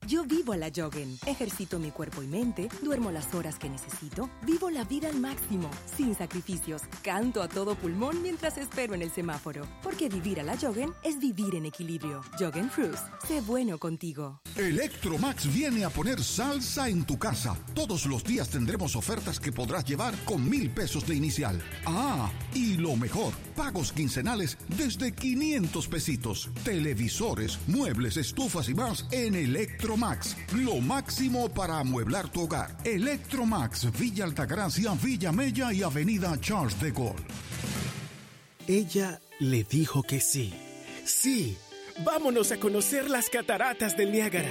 Yo 0.06 0.24
vivo 0.24 0.52
a 0.52 0.56
la 0.56 0.70
Joggen. 0.70 1.18
Ejercito 1.26 1.80
mi 1.80 1.90
cuerpo 1.90 2.22
y 2.22 2.28
mente, 2.28 2.68
duermo 2.80 3.10
las 3.10 3.34
horas 3.34 3.58
que 3.58 3.68
necesito, 3.68 4.30
vivo 4.42 4.70
la 4.70 4.84
vida 4.84 5.08
al 5.08 5.18
máximo, 5.18 5.68
sin 5.96 6.14
sacrificios. 6.14 6.82
Canto 7.02 7.42
a 7.42 7.48
todo 7.48 7.74
pulmón 7.74 8.22
mientras 8.22 8.56
espero 8.56 8.94
en 8.94 9.02
el 9.02 9.10
semáforo. 9.10 9.66
Porque 9.82 10.08
vivir 10.08 10.38
a 10.38 10.44
la 10.44 10.56
Joggen 10.56 10.92
es 11.02 11.18
vivir 11.18 11.56
en 11.56 11.66
equilibrio. 11.66 12.20
Joggen 12.38 12.70
Fruits. 12.70 13.02
Sé 13.26 13.40
bueno 13.40 13.78
contigo. 13.78 14.40
Electromax 14.54 15.52
viene 15.52 15.84
a 15.84 15.90
poner 15.90 16.22
salsa 16.22 16.88
en 16.88 17.04
tu 17.04 17.18
casa. 17.18 17.56
Todos 17.74 18.06
los 18.06 18.22
días 18.22 18.48
tendremos 18.48 18.94
ofertas 18.94 19.40
que 19.40 19.50
podrás 19.50 19.84
llevar 19.84 20.14
con 20.24 20.48
mil 20.48 20.70
pesos 20.70 21.04
de 21.04 21.16
inicial. 21.16 21.60
Ah, 21.84 22.30
y 22.54 22.76
lo 22.76 22.94
mejor, 22.94 23.34
pagos 23.56 23.92
quincenales 23.92 24.56
desde 24.68 25.12
500 25.12 25.88
pesitos. 25.88 26.50
Televisores, 26.62 27.58
muebles, 27.66 28.16
estufas 28.16 28.68
y 28.68 28.74
más 28.74 29.04
en 29.10 29.34
Electromax. 29.96 30.36
Lo 30.52 30.80
máximo 30.80 31.48
para 31.48 31.78
amueblar 31.78 32.28
tu 32.28 32.42
hogar. 32.42 32.76
Electromax, 32.84 33.90
Villa 33.98 34.24
Altagracia, 34.24 34.92
Villa 34.94 35.32
Mella 35.32 35.72
y 35.72 35.82
Avenida 35.82 36.38
Charles 36.40 36.78
de 36.80 36.90
Gaulle. 36.90 37.24
Ella 38.66 39.20
le 39.40 39.64
dijo 39.64 40.02
que 40.02 40.20
sí. 40.20 40.52
Sí, 41.04 41.56
vámonos 42.04 42.52
a 42.52 42.58
conocer 42.58 43.10
las 43.10 43.30
cataratas 43.30 43.96
del 43.96 44.12
Niágara. 44.12 44.50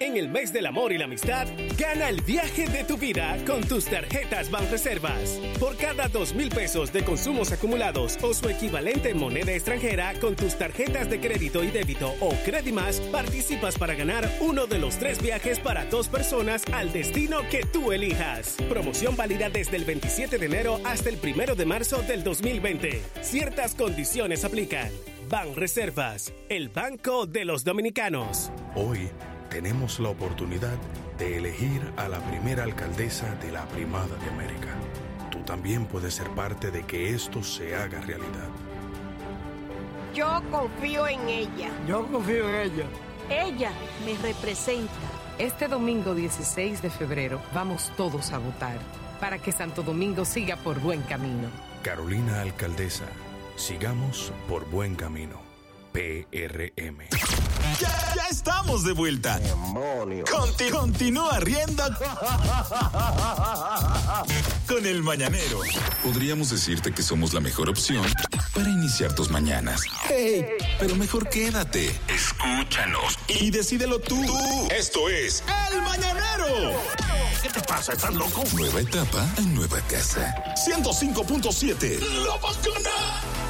En 0.00 0.16
el 0.16 0.30
mes 0.30 0.50
del 0.52 0.64
amor 0.64 0.92
y 0.92 0.98
la 0.98 1.04
amistad, 1.04 1.46
gana 1.76 2.08
el 2.08 2.22
viaje 2.22 2.66
de 2.66 2.84
tu 2.84 2.96
vida 2.96 3.36
con 3.46 3.60
tus 3.60 3.84
tarjetas 3.84 4.50
Banreservas. 4.50 5.38
Por 5.58 5.76
cada 5.76 6.08
dos 6.08 6.34
mil 6.34 6.48
pesos 6.48 6.90
de 6.90 7.04
consumos 7.04 7.52
acumulados 7.52 8.18
o 8.22 8.32
su 8.32 8.48
equivalente 8.48 9.10
en 9.10 9.18
moneda 9.18 9.52
extranjera 9.52 10.14
con 10.18 10.36
tus 10.36 10.56
tarjetas 10.56 11.10
de 11.10 11.20
crédito 11.20 11.62
y 11.62 11.70
débito 11.70 12.14
o 12.20 12.30
Credimas, 12.46 13.00
participas 13.12 13.76
para 13.76 13.94
ganar 13.94 14.26
uno 14.40 14.66
de 14.66 14.78
los 14.78 14.96
tres 14.96 15.20
viajes 15.20 15.60
para 15.60 15.84
dos 15.84 16.08
personas 16.08 16.62
al 16.72 16.92
destino 16.92 17.40
que 17.50 17.66
tú 17.66 17.92
elijas. 17.92 18.56
Promoción 18.70 19.16
válida 19.16 19.50
desde 19.50 19.76
el 19.76 19.84
27 19.84 20.38
de 20.38 20.46
enero 20.46 20.80
hasta 20.84 21.10
el 21.10 21.18
1 21.22 21.54
de 21.54 21.66
marzo 21.66 22.00
del 22.02 22.24
2020. 22.24 23.02
Ciertas 23.20 23.74
condiciones 23.74 24.44
aplican. 24.44 24.90
Ban 25.30 25.54
Reservas, 25.54 26.32
el 26.48 26.70
banco 26.70 27.24
de 27.24 27.44
los 27.44 27.62
dominicanos. 27.62 28.50
Hoy 28.74 29.08
tenemos 29.48 30.00
la 30.00 30.08
oportunidad 30.08 30.76
de 31.18 31.36
elegir 31.36 31.80
a 31.96 32.08
la 32.08 32.18
primera 32.18 32.64
alcaldesa 32.64 33.32
de 33.36 33.52
la 33.52 33.64
Primada 33.68 34.16
de 34.16 34.28
América. 34.28 34.74
Tú 35.30 35.38
también 35.44 35.86
puedes 35.86 36.14
ser 36.14 36.28
parte 36.30 36.72
de 36.72 36.82
que 36.82 37.14
esto 37.14 37.44
se 37.44 37.76
haga 37.76 38.00
realidad. 38.00 38.48
Yo 40.12 40.42
confío 40.50 41.06
en 41.06 41.28
ella. 41.28 41.70
Yo 41.86 42.04
confío 42.08 42.48
en 42.48 42.72
ella. 42.72 42.86
Ella 43.30 43.70
me 44.04 44.18
representa. 44.18 44.92
Este 45.38 45.68
domingo 45.68 46.12
16 46.12 46.82
de 46.82 46.90
febrero 46.90 47.40
vamos 47.54 47.92
todos 47.96 48.32
a 48.32 48.38
votar 48.38 48.80
para 49.20 49.38
que 49.38 49.52
Santo 49.52 49.84
Domingo 49.84 50.24
siga 50.24 50.56
por 50.56 50.80
buen 50.80 51.02
camino. 51.02 51.48
Carolina 51.84 52.40
Alcaldesa, 52.40 53.06
sigamos 53.64 54.32
por 54.48 54.64
buen 54.70 54.94
camino. 54.94 55.38
PRM. 55.92 57.08
Ya, 57.80 58.14
ya 58.14 58.22
estamos 58.30 58.84
de 58.84 58.92
vuelta. 58.92 59.40
Conti- 60.30 60.70
continúa 60.70 61.40
riendo 61.40 61.82
con 64.68 64.86
el 64.86 65.02
mañanero. 65.02 65.58
Podríamos 66.04 66.50
decirte 66.50 66.92
que 66.94 67.02
somos 67.02 67.32
la 67.34 67.40
mejor 67.40 67.68
opción 67.68 68.06
para 68.54 68.68
iniciar 68.68 69.16
tus 69.16 69.30
mañanas. 69.30 69.82
Hey, 70.08 70.46
pero 70.78 70.94
mejor 70.94 71.28
quédate. 71.28 71.98
Escúchanos 72.06 73.18
y 73.26 73.50
decídelo 73.50 73.98
tú. 73.98 74.22
Esto 74.70 75.08
es 75.08 75.42
El 75.72 75.82
Mañanero. 75.82 76.72
¿Qué 77.42 77.48
te 77.48 77.60
pasa? 77.62 77.94
¿Estás 77.94 78.14
loco? 78.14 78.44
Nueva 78.54 78.80
etapa 78.80 79.26
en 79.38 79.54
nueva 79.56 79.80
casa. 79.88 80.32
105.7. 80.64 81.98
La 82.24 82.36
bacana. 82.36 83.49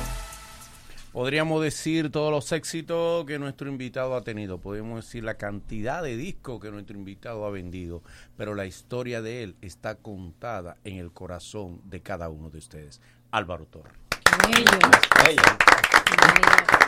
Podríamos 1.13 1.61
decir 1.61 2.13
todos 2.13 2.31
los 2.31 2.53
éxitos 2.53 3.25
que 3.27 3.41
nuestro 3.41 3.69
invitado 3.69 4.15
ha 4.15 4.23
tenido, 4.23 4.59
podemos 4.59 5.05
decir 5.05 5.25
la 5.25 5.35
cantidad 5.35 6.05
de 6.05 6.17
discos 6.17 6.61
que 6.61 6.71
nuestro 6.71 6.97
invitado 6.97 7.45
ha 7.45 7.51
vendido, 7.51 8.05
pero 8.37 8.55
la 8.55 8.65
historia 8.65 9.21
de 9.21 9.43
él 9.43 9.57
está 9.61 9.97
contada 9.97 10.77
en 10.85 10.99
el 10.99 11.11
corazón 11.11 11.81
de 11.85 12.01
cada 12.01 12.29
uno 12.29 12.49
de 12.49 12.59
ustedes. 12.59 13.01
Álvaro 13.33 13.67
Torres. 13.67 13.93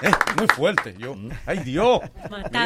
Eh, 0.02 0.10
muy 0.36 0.48
fuerte, 0.48 0.96
yo. 0.98 1.16
Ay 1.46 1.60
Dios, 1.60 2.00
aunque 2.28 2.58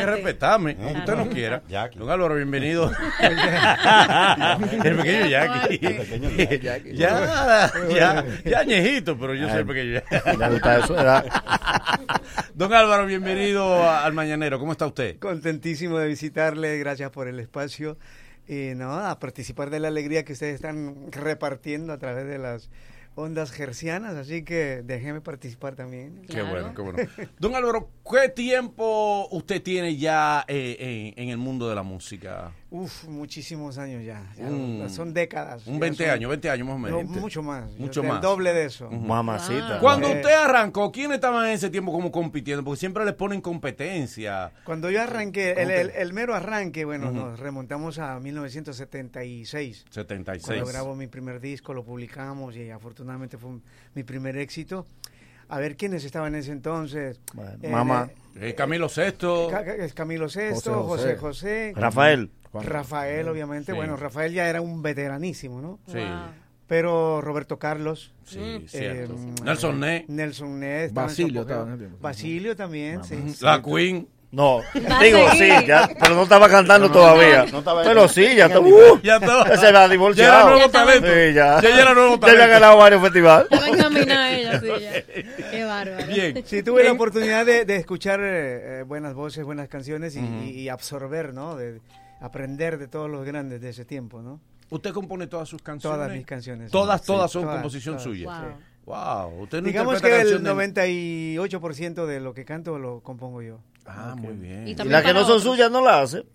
usted 0.98 1.16
no 1.16 1.28
quiera. 1.28 1.62
Don 1.94 2.08
Álvaro, 2.08 2.34
bienvenido. 2.34 2.90
el 3.20 3.36
pequeño 4.96 5.26
Jackie. 5.26 5.78
El 5.82 5.96
pequeño 5.96 6.30
Jackie. 6.30 6.94
ya, 6.94 7.70
ya, 7.90 8.24
ya 8.42 8.60
añejito, 8.60 9.18
pero 9.18 9.34
yo 9.34 9.50
soy 9.50 9.58
el 9.58 9.66
pequeño 9.66 9.92
Jackie. 9.92 10.16
Don 12.54 12.72
Álvaro, 12.72 13.04
bienvenido 13.04 13.86
al 13.88 14.14
Mañanero. 14.14 14.58
¿Cómo 14.58 14.72
está 14.72 14.86
usted? 14.86 15.18
Contentísimo 15.18 15.98
de 15.98 16.08
visitarle, 16.08 16.78
gracias 16.78 17.10
por 17.10 17.28
el 17.28 17.38
espacio. 17.38 17.98
Y 18.48 18.72
no, 18.76 18.94
a 18.94 19.18
participar 19.18 19.68
de 19.68 19.80
la 19.80 19.88
alegría 19.88 20.24
que 20.24 20.32
ustedes 20.32 20.54
están 20.54 21.12
repartiendo 21.12 21.92
a 21.92 21.98
través 21.98 22.26
de 22.26 22.38
las 22.38 22.70
ondas 23.16 23.50
gercianas, 23.50 24.14
así 24.14 24.44
que 24.44 24.82
déjeme 24.84 25.20
participar 25.20 25.74
también. 25.74 26.22
Qué 26.28 26.42
bueno, 26.42 26.72
qué 26.74 26.82
bueno. 26.82 26.98
Don 27.40 27.54
Álvaro, 27.56 27.90
¿qué 28.08 28.28
tiempo 28.28 29.26
usted 29.30 29.62
tiene 29.62 29.96
ya 29.96 30.44
eh, 30.46 31.12
en, 31.16 31.24
en 31.24 31.30
el 31.30 31.38
mundo 31.38 31.68
de 31.68 31.74
la 31.74 31.82
música? 31.82 32.52
Uf, 32.68 33.04
muchísimos 33.04 33.78
años 33.78 34.02
ya. 34.04 34.24
ya 34.36 34.50
Mm. 34.50 34.88
Son 34.90 35.14
décadas. 35.14 35.66
Un 35.68 35.74
Ya 35.74 35.80
20 35.80 36.04
son- 36.04 36.12
años, 36.14 36.28
20 36.30 36.50
años 36.50 36.66
más 36.66 36.74
o 36.74 36.78
menos. 36.80 37.04
No, 37.04 37.20
mucho 37.20 37.40
más. 37.42 37.70
Mucho 37.78 38.00
el 38.02 38.08
más. 38.08 38.20
doble 38.20 38.52
de 38.52 38.64
eso. 38.64 38.90
Mamacita. 38.90 39.78
Cuando 39.80 40.08
Eh, 40.08 40.16
usted 40.16 40.32
arrancó, 40.34 40.90
¿quiénes 40.90 41.14
estaban 41.16 41.46
en 41.46 41.52
ese 41.52 41.70
tiempo 41.70 41.92
como 41.92 42.10
compitiendo? 42.10 42.64
Porque 42.64 42.80
siempre 42.80 43.04
les 43.04 43.14
ponen 43.14 43.40
competencia. 43.40 44.50
Cuando 44.64 44.90
yo 44.90 45.00
arranqué, 45.00 45.52
el, 45.52 45.70
el- 45.70 45.90
el 45.90 46.12
mero 46.12 46.34
arranque, 46.34 46.84
bueno, 46.84 47.06
Ujú. 47.10 47.14
nos 47.14 47.38
remontamos 47.38 48.00
a 48.00 48.18
1976. 48.18 49.84
76. 49.90 50.44
Cuando 50.46 50.66
grabo 50.66 50.96
mi 50.96 51.06
primer 51.06 51.40
disco, 51.40 51.72
lo 51.72 51.84
publicamos 51.84 52.56
y 52.56 52.70
afortunadamente 52.70 53.38
fue 53.38 53.50
mi 53.94 54.02
primer 54.02 54.36
éxito. 54.38 54.86
A 55.48 55.58
ver 55.60 55.76
quiénes 55.76 56.04
estaban 56.04 56.34
en 56.34 56.40
ese 56.40 56.52
entonces. 56.52 57.20
Eh, 57.62 57.68
Mamá. 57.70 58.10
Eh, 58.38 58.54
Camilo 58.54 58.88
Sesto. 58.88 59.48
Ca- 59.50 59.64
Camilo 59.94 60.28
Sesto, 60.28 60.82
José 60.82 61.14
José 61.14 61.16
José. 61.16 61.16
José. 61.16 61.72
Rafael. 61.76 62.30
Rafael, 62.52 63.28
obviamente. 63.28 63.72
Sí. 63.72 63.76
Bueno, 63.76 63.96
Rafael 63.96 64.32
ya 64.32 64.48
era 64.48 64.60
un 64.60 64.82
veteranísimo, 64.82 65.60
¿no? 65.60 65.78
Sí. 65.86 65.98
Pero 66.66 67.20
Roberto 67.20 67.58
Carlos. 67.58 68.12
Sí, 68.24 68.38
eh, 68.40 68.64
cierto. 68.66 69.14
mm, 69.14 69.44
Nelson 69.44 69.76
eh, 69.76 69.78
Ney. 69.78 70.04
Nelson 70.08 70.58
Ney. 70.60 70.84
estaba 70.86 71.08
en 71.08 71.14
su 71.14 71.22
Basilio 71.22 71.40
apogeo. 71.42 71.54
estaba 71.56 71.62
en 71.68 71.72
ese 71.74 71.78
tiempo. 71.78 71.98
Basilio 72.02 72.56
también, 72.56 73.04
sí. 73.04 73.34
La 73.40 73.62
Queen. 73.62 74.08
No, 74.32 74.60
digo, 75.00 75.30
seguir. 75.30 75.60
sí, 75.60 75.66
ya, 75.66 75.88
pero 75.98 76.14
no 76.14 76.24
estaba 76.24 76.48
cantando 76.48 76.88
No, 76.88 76.94
no, 76.94 77.00
todavía. 77.00 77.44
no, 77.46 77.52
no 77.52 77.58
estaba- 77.60 77.82
pero 77.84 78.08
sí, 78.08 78.22
ya 78.36 78.46
está. 78.46 78.58
Ya 78.60 78.60
Uh, 78.60 79.00
Ya 79.02 79.16
estaba. 79.16 79.42
Ese 79.54 79.68
era 79.68 79.88
divorciado. 79.88 80.32
Ya 80.32 80.40
era 80.42 80.50
nuevo 80.50 80.70
talento. 80.70 81.06
Sí, 81.08 81.32
ya. 81.34 81.60
Ya 81.60 81.80
era 81.82 81.94
nuevo 81.94 82.10
Ya 82.20 82.26
había 82.26 82.38
talento. 82.38 82.48
ganado 82.52 82.76
varios 82.76 83.02
festivales. 83.02 83.48
Ya 84.06 84.30
ella, 84.36 84.60
sí, 84.60 84.66
ya. 84.80 85.50
Qué 85.50 85.64
bárbaro. 85.64 86.06
Sí, 86.44 86.62
tuve 86.62 86.84
la 86.84 86.92
oportunidad 86.92 87.46
de, 87.46 87.64
de 87.64 87.76
escuchar 87.76 88.20
eh, 88.22 88.82
buenas 88.86 89.14
voces, 89.14 89.44
buenas 89.44 89.68
canciones 89.68 90.16
y, 90.16 90.20
Ujú. 90.20 90.42
y- 90.44 90.50
y 90.62 90.68
absorber, 90.68 91.32
¿no? 91.32 91.56
De 91.56 91.80
aprender 92.20 92.78
de 92.78 92.88
todos 92.88 93.08
los 93.08 93.24
grandes 93.24 93.60
de 93.60 93.70
ese 93.70 93.84
tiempo, 93.84 94.20
¿no? 94.22 94.40
¿Usted 94.68 94.92
compone 94.92 95.28
todas 95.28 95.48
sus 95.48 95.62
canciones? 95.62 95.96
Todas 95.98 96.12
mis 96.12 96.26
canciones. 96.26 96.70
Todas, 96.72 97.00
Sí, 97.02 97.06
todas 97.06 97.30
son 97.30 97.42
todas, 97.42 97.56
composición 97.56 97.94
todas, 97.94 98.02
suya. 98.02 98.28
sí. 98.40 98.64
Wow. 98.86 99.42
Usted 99.42 99.60
no 99.62 99.66
Digamos 99.66 100.00
que 100.02 100.08
el 100.08 100.16
canción 100.18 100.44
de- 100.44 100.50
98% 100.50 102.06
de 102.06 102.20
lo 102.20 102.34
que 102.34 102.44
canto 102.44 102.78
lo 102.78 103.00
compongo 103.00 103.42
yo. 103.42 103.58
Ah, 103.86 104.14
muy 104.18 104.34
bien. 104.34 104.66
Y 104.68 104.72
Y 104.72 104.74
las 104.74 105.02
que 105.02 105.14
no 105.14 105.24
son 105.24 105.40
suyas 105.40 105.70
no 105.70 105.80
las 105.80 106.14
hace. 106.14 106.26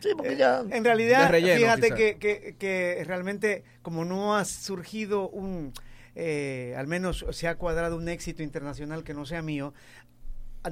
Sí, 0.00 0.08
porque 0.16 0.36
ya. 0.36 0.60
Eh, 0.62 0.64
En 0.70 0.84
realidad, 0.84 1.30
relleno, 1.30 1.60
fíjate 1.60 1.94
que, 1.94 2.56
que 2.58 3.04
realmente 3.06 3.62
como 3.82 4.04
no 4.04 4.36
ha 4.36 4.44
surgido 4.44 5.28
un, 5.28 5.72
eh, 6.16 6.74
al 6.76 6.86
menos 6.88 7.24
se 7.30 7.46
ha 7.46 7.56
cuadrado 7.56 7.96
un 7.96 8.08
éxito 8.08 8.42
internacional 8.42 9.04
que 9.04 9.14
no 9.14 9.24
sea 9.26 9.42
mío, 9.42 9.72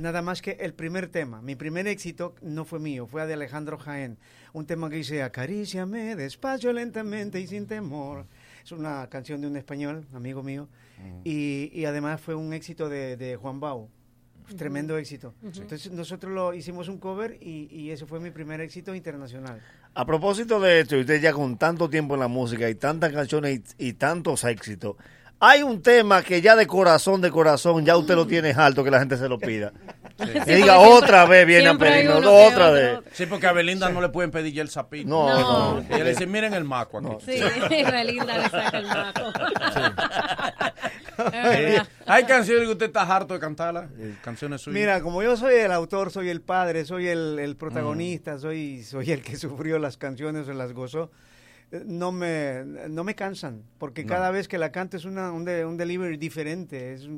nada 0.01 0.21
más 0.23 0.43
que 0.43 0.53
el 0.61 0.75
primer 0.75 1.09
tema, 1.09 1.43
mi 1.43 1.55
primer 1.55 1.87
éxito 1.87 2.35
no 2.41 2.65
fue 2.65 2.81
mío, 2.81 3.07
fue 3.07 3.25
de 3.27 3.35
Alejandro 3.35 3.79
Jaén, 3.79 4.19
un 4.53 4.67
tema 4.67 4.91
que 4.91 4.97
dice 4.97 5.23
acaríciame 5.23 6.17
despacio, 6.17 6.73
lentamente 6.73 7.39
y 7.41 7.47
sin 7.47 7.67
temor. 7.67 8.27
Es 8.65 8.73
una 8.73 9.07
canción 9.09 9.41
de 9.41 9.47
un 9.49 9.57
español, 9.57 10.07
amigo 10.15 10.43
mío, 10.43 10.69
y, 11.25 11.71
y 11.73 11.85
además 11.85 12.21
fue 12.21 12.35
un 12.35 12.53
éxito 12.53 12.89
de, 12.89 13.17
de 13.17 13.37
Juan 13.37 13.61
Bau. 13.61 13.89
Tremendo 14.57 14.97
éxito. 14.99 15.35
Entonces 15.43 15.91
nosotros 15.93 16.33
lo 16.33 16.55
hicimos 16.55 16.89
un 16.89 16.99
cover 16.99 17.39
y, 17.41 17.69
y 17.71 17.91
ese 17.91 18.07
fue 18.07 18.21
mi 18.21 18.31
primer 18.31 18.61
éxito 18.61 18.95
internacional. 18.95 19.61
A 19.95 20.05
propósito 20.07 20.59
de 20.61 20.81
esto, 20.81 20.97
y 20.97 21.01
usted 21.01 21.21
ya 21.21 21.33
con 21.33 21.57
tanto 21.59 21.89
tiempo 21.91 22.15
en 22.15 22.21
la 22.21 22.29
música 22.29 22.69
y 22.69 22.75
tantas 22.75 23.13
canciones 23.13 23.61
y, 23.79 23.89
y 23.89 23.93
tantos 23.95 24.45
éxitos, 24.45 24.97
hay 25.45 25.63
un 25.65 25.83
tema 25.83 26.23
que 26.23 26.41
ya 26.41 26.55
de 26.55 26.67
corazón, 26.69 27.21
de 27.21 27.31
corazón, 27.31 27.85
ya 27.85 27.97
usted 27.97 28.15
lo 28.15 28.27
tiene 28.29 28.53
alto 28.53 28.85
que 28.85 28.91
la 28.93 29.01
gente 29.01 29.17
se 29.17 29.29
lo 29.29 29.39
pida. 29.39 29.73
Que 30.45 30.55
diga 30.57 30.79
otra 30.79 31.25
vez 31.25 31.45
viene 31.47 31.65
no, 31.73 31.79
que 31.79 32.09
otra 32.09 32.47
otro, 32.69 32.73
vez. 32.75 32.99
Sí, 33.13 33.27
porque 33.27 33.47
a 33.49 33.53
Belinda 33.53 33.89
no 33.89 34.01
le 34.01 34.11
pueden 34.11 34.31
pedir 34.31 34.53
ya 34.53 34.63
el 34.63 34.69
sapito. 34.69 35.09
No, 35.09 35.27
No. 35.29 35.81
no. 35.81 35.97
Y 35.97 36.01
le 36.01 36.11
dice, 36.11 36.27
miren 36.27 36.55
el 36.55 36.63
maco 36.65 36.99
aquí. 36.99 37.09
Sí, 37.27 37.41
Belinda 37.91 38.39
le 38.39 38.49
saca 38.49 38.79
el 38.79 38.87
maco. 38.87 39.33
Eh, 41.33 41.79
Hay 42.07 42.25
canciones 42.25 42.65
que 42.67 42.73
usted 42.73 42.87
está 42.87 43.03
harto 43.03 43.35
de 43.35 43.41
cantarlas, 43.41 43.91
eh, 43.99 44.15
canciones 44.23 44.61
suyas. 44.61 44.81
Mira, 44.81 45.01
como 45.01 45.23
yo 45.23 45.37
soy 45.37 45.55
el 45.55 45.73
autor, 45.73 46.11
soy 46.11 46.29
el 46.29 46.41
padre, 46.41 46.85
soy 46.85 47.07
el, 47.09 47.39
el 47.39 47.55
Mm. 47.55 47.59
protagonista, 47.59 48.39
soy, 48.39 48.83
soy 48.83 49.13
el 49.13 49.23
que 49.23 49.37
sufrió 49.37 49.79
las 49.79 49.97
canciones 49.97 50.49
o 50.49 50.53
las 50.53 50.73
gozó, 50.73 51.11
eh, 51.71 51.83
no 51.87 52.13
me, 52.13 52.63
no 52.89 53.05
me 53.05 53.15
cansan, 53.15 53.63
porque 53.79 54.03
No. 54.05 54.09
cada 54.11 54.31
vez 54.31 54.49
que 54.49 54.59
la 54.59 54.73
canto 54.73 54.97
es 54.97 55.05
una, 55.05 55.33
un, 55.33 55.45
de- 55.45 55.65
un 55.65 55.77
delivery 55.77 56.17
diferente 56.17 56.93
es 56.95 57.09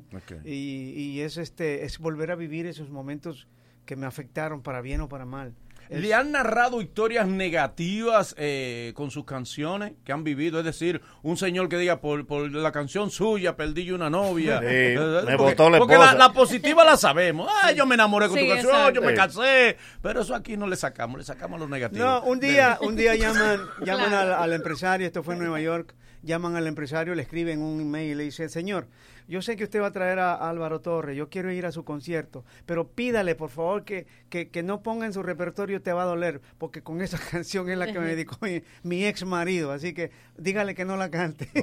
y, 0.45 0.51
y 0.97 1.21
es, 1.21 1.37
este, 1.37 1.85
es 1.85 1.99
volver 1.99 2.31
a 2.31 2.35
vivir 2.37 2.67
esos 2.67 2.91
momentos 2.91 3.47
que 3.87 3.97
me 3.97 4.07
afectaron 4.07 4.63
para 4.63 4.81
bien 4.81 5.01
o 5.01 5.09
para 5.09 5.25
mal. 5.25 5.55
Es- 5.89 6.01
¿Le 6.01 6.15
han 6.15 6.33
narrado 6.33 6.81
historias 6.81 7.27
negativas 7.27 8.35
eh, 8.39 8.93
con 8.95 9.11
sus 9.11 9.25
canciones 9.25 9.93
que 10.05 10.13
han 10.13 10.25
vivido? 10.25 10.59
Es 10.59 10.65
decir, 10.65 11.01
un 11.23 11.37
señor 11.37 11.69
que 11.69 11.77
diga, 11.79 12.01
por, 12.01 12.27
por 12.27 12.51
la 12.53 12.73
canción 12.73 13.11
suya 13.11 13.57
perdí 13.57 13.85
yo 13.85 13.95
una 13.95 14.11
novia. 14.11 14.61
Sí, 14.61 14.67
Eh, 14.69 14.97
me 15.27 15.37
porque, 15.37 15.53
botó 15.55 15.71
la 15.71 15.79
porque 15.79 15.97
la, 15.97 16.33
positiva 16.33 16.85
la 16.85 16.97
sabemos. 16.97 17.51
Ay, 17.63 17.77
yo 17.77 17.87
me 17.87 17.95
enamoré 17.95 18.29
con 18.29 18.39
Sí, 18.39 18.45
tu 18.45 18.51
canción, 18.51 18.73
exacto. 18.75 19.01
yo 19.01 19.03
me 19.07 19.15
casé. 19.15 19.77
Pero 20.03 20.21
eso 20.23 20.35
aquí 20.35 20.57
no 20.57 20.67
le 20.67 20.77
sacamos, 20.77 21.19
le 21.19 21.25
sacamos 21.25 21.59
lo 21.61 21.69
negativo. 21.69 22.05
No, 22.05 22.23
un 22.23 22.41
día, 22.41 22.79
un 22.81 22.97
día 22.97 23.15
llaman, 23.15 23.61
llaman 23.85 24.09
Claro. 24.09 24.35
al, 24.37 24.43
al 24.43 24.53
empresario, 24.53 25.07
esto 25.07 25.23
fue 25.23 25.35
en 25.35 25.41
Nueva 25.41 25.61
York, 25.61 25.95
llaman 26.23 26.57
al 26.57 26.67
empresario, 26.67 27.15
le 27.15 27.23
escriben 27.23 27.61
un 27.63 27.81
email 27.81 28.11
y 28.11 28.15
le 28.15 28.25
dicen, 28.25 28.49
señor, 28.51 28.89
yo 29.29 29.43
sé 29.43 29.57
que 29.57 29.65
usted 29.65 29.81
va 29.81 29.87
a 29.89 29.93
traer 29.93 30.19
a 30.19 30.35
Álvaro 30.35 30.81
Torres, 30.81 31.17
yo 31.17 31.29
quiero 31.29 31.51
ir 31.51 31.67
a 31.67 31.73
su 31.73 31.85
concierto, 31.85 32.45
pero 32.67 32.89
pídale 32.89 33.35
por 33.35 33.51
favor 33.51 33.85
que, 33.85 34.07
que, 34.29 34.49
que 34.51 34.63
no 34.63 34.83
ponga 34.83 35.07
en 35.07 35.13
su 35.13 35.23
repertorio 35.23 35.81
Te 35.83 35.93
va 35.93 36.03
a 36.03 36.07
doler, 36.07 36.41
porque 36.59 36.83
con 36.83 37.01
esa 37.03 37.19
canción 37.31 37.69
es 37.71 37.79
la 37.79 37.87
que 37.87 37.99
me 37.99 38.07
dedicó 38.07 38.37
mi, 38.41 38.63
mi 38.83 39.05
ex 39.07 39.25
marido, 39.25 39.73
así 39.73 39.95
que 39.95 40.11
dígale 40.37 40.75
que 40.75 40.85
no 40.85 40.97
la 40.97 41.11
cante. 41.11 41.49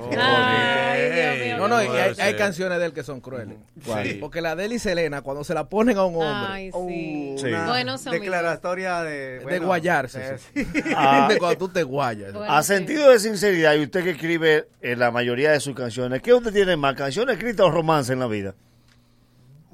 No, 1.58 1.68
no, 1.68 1.84
y 1.84 1.88
hay, 1.88 2.14
hay 2.20 2.36
canciones 2.36 2.80
de 2.80 2.86
él 2.86 2.94
que 2.94 3.04
son 3.04 3.22
crueles. 3.22 3.58
¿Cuál? 3.86 4.08
Sí. 4.08 4.14
Porque 4.16 4.42
la 4.42 4.56
de 4.56 4.66
él 4.66 4.74
y 4.74 4.80
Selena, 4.80 5.22
cuando 5.22 5.44
se 5.44 5.54
la 5.54 5.70
ponen 5.70 5.98
a 5.98 6.06
un 6.06 6.16
hombre, 6.16 6.52
Ay, 6.52 6.72
sí. 6.72 7.46
una 7.48 7.68
Buenos 7.68 8.08
amigos. 8.08 8.22
declaratoria 8.26 9.04
de... 9.04 9.40
de 9.40 9.44
bueno, 9.44 9.66
guayarse. 9.68 10.36
eh, 10.36 10.38
sí. 10.38 10.68
Ah. 10.96 11.28
de 11.30 11.38
cuando 11.38 11.58
tú 11.58 11.70
te 11.70 11.84
guayas. 11.84 12.34
A 12.48 12.64
sentido 12.64 13.12
de 13.12 13.20
sinceridad, 13.20 13.76
y 13.76 13.84
usted 13.84 14.04
que 14.04 14.12
escribe 14.12 14.68
en 14.82 15.00
la 15.00 15.12
mayoría 15.12 15.52
de 15.52 15.60
sus 15.60 15.76
canciones, 15.76 16.22
¿qué 16.22 16.34
usted 16.34 16.52
tiene 16.52 16.76
más, 16.76 16.96
canciones 16.96 17.38
escritas 17.38 17.51
o 17.60 17.72
romance 17.72 18.14
en 18.14 18.20
la 18.20 18.28
vida? 18.28 18.56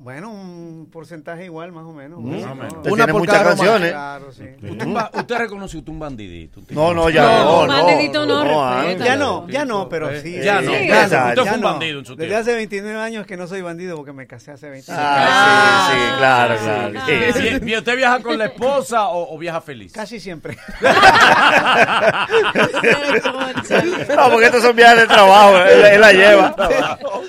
Bueno, 0.07 0.31
un 0.31 0.87
porcentaje 0.89 1.43
igual, 1.43 1.73
más 1.73 1.83
o 1.83 1.91
menos. 1.91 2.19
Mm. 2.21 2.23
Bueno, 2.29 2.39
Más 2.39 2.51
o 2.51 2.55
menos. 2.55 2.73
no. 2.75 2.79
Usted 2.79 2.93
tiene 2.95 3.11
muchas 3.11 3.43
canciones. 3.43 3.91
Claro, 3.91 4.31
sí. 4.31 4.43
Usted, 4.61 4.87
usted 5.19 5.37
reconoce 5.37 5.77
usted 5.79 5.91
un 5.91 5.99
bandidito. 5.99 6.61
No, 6.69 6.93
no, 6.93 7.09
ya 7.09 7.23
no, 7.23 7.65
no. 7.65 7.73
bandidito 7.73 8.25
no, 8.25 8.45
no. 8.45 8.93
Ya 9.03 9.17
no, 9.17 9.49
ya 9.49 9.65
no, 9.65 9.89
pero 9.89 10.09
Eh, 10.09 10.21
sí. 10.21 10.39
ya 10.41 10.61
no, 10.61 10.71
sí, 10.71 10.87
ya 10.87 11.07
ya 11.07 11.19
no. 11.23 11.27
Usted 11.31 11.41
fue 11.43 11.55
un 11.55 11.59
no. 11.61 11.71
bandido 11.71 11.99
en 11.99 12.05
su 12.05 12.15
Desde 12.15 12.27
tiempo. 12.29 12.41
hace 12.41 12.55
29 12.55 12.99
años 13.01 13.27
que 13.27 13.35
no 13.35 13.47
soy 13.47 13.61
bandido 13.61 13.97
porque 13.97 14.13
me 14.13 14.25
casé 14.27 14.51
hace 14.51 14.69
29 14.69 15.03
Ah, 15.05 15.89
sí, 15.91 15.97
sí, 15.99 16.17
claro, 16.17 16.55
claro. 16.57 16.93
¿Y- 17.67 17.69
y 17.69 17.77
usted 17.77 17.97
viaja 17.97 18.21
con 18.21 18.37
la 18.37 18.45
esposa 18.45 19.09
o, 19.09 19.35
o 19.35 19.37
viaja 19.37 19.59
feliz? 19.59 19.91
Casi 19.91 20.21
siempre. 20.21 20.57
No, 24.15 24.29
porque 24.31 24.45
estos 24.45 24.61
son 24.63 24.75
viajes 24.75 25.01
de 25.01 25.07
trabajo, 25.07 25.57
él, 25.57 25.85
él 25.85 26.01
la 26.01 26.11
lleva. 26.13 26.55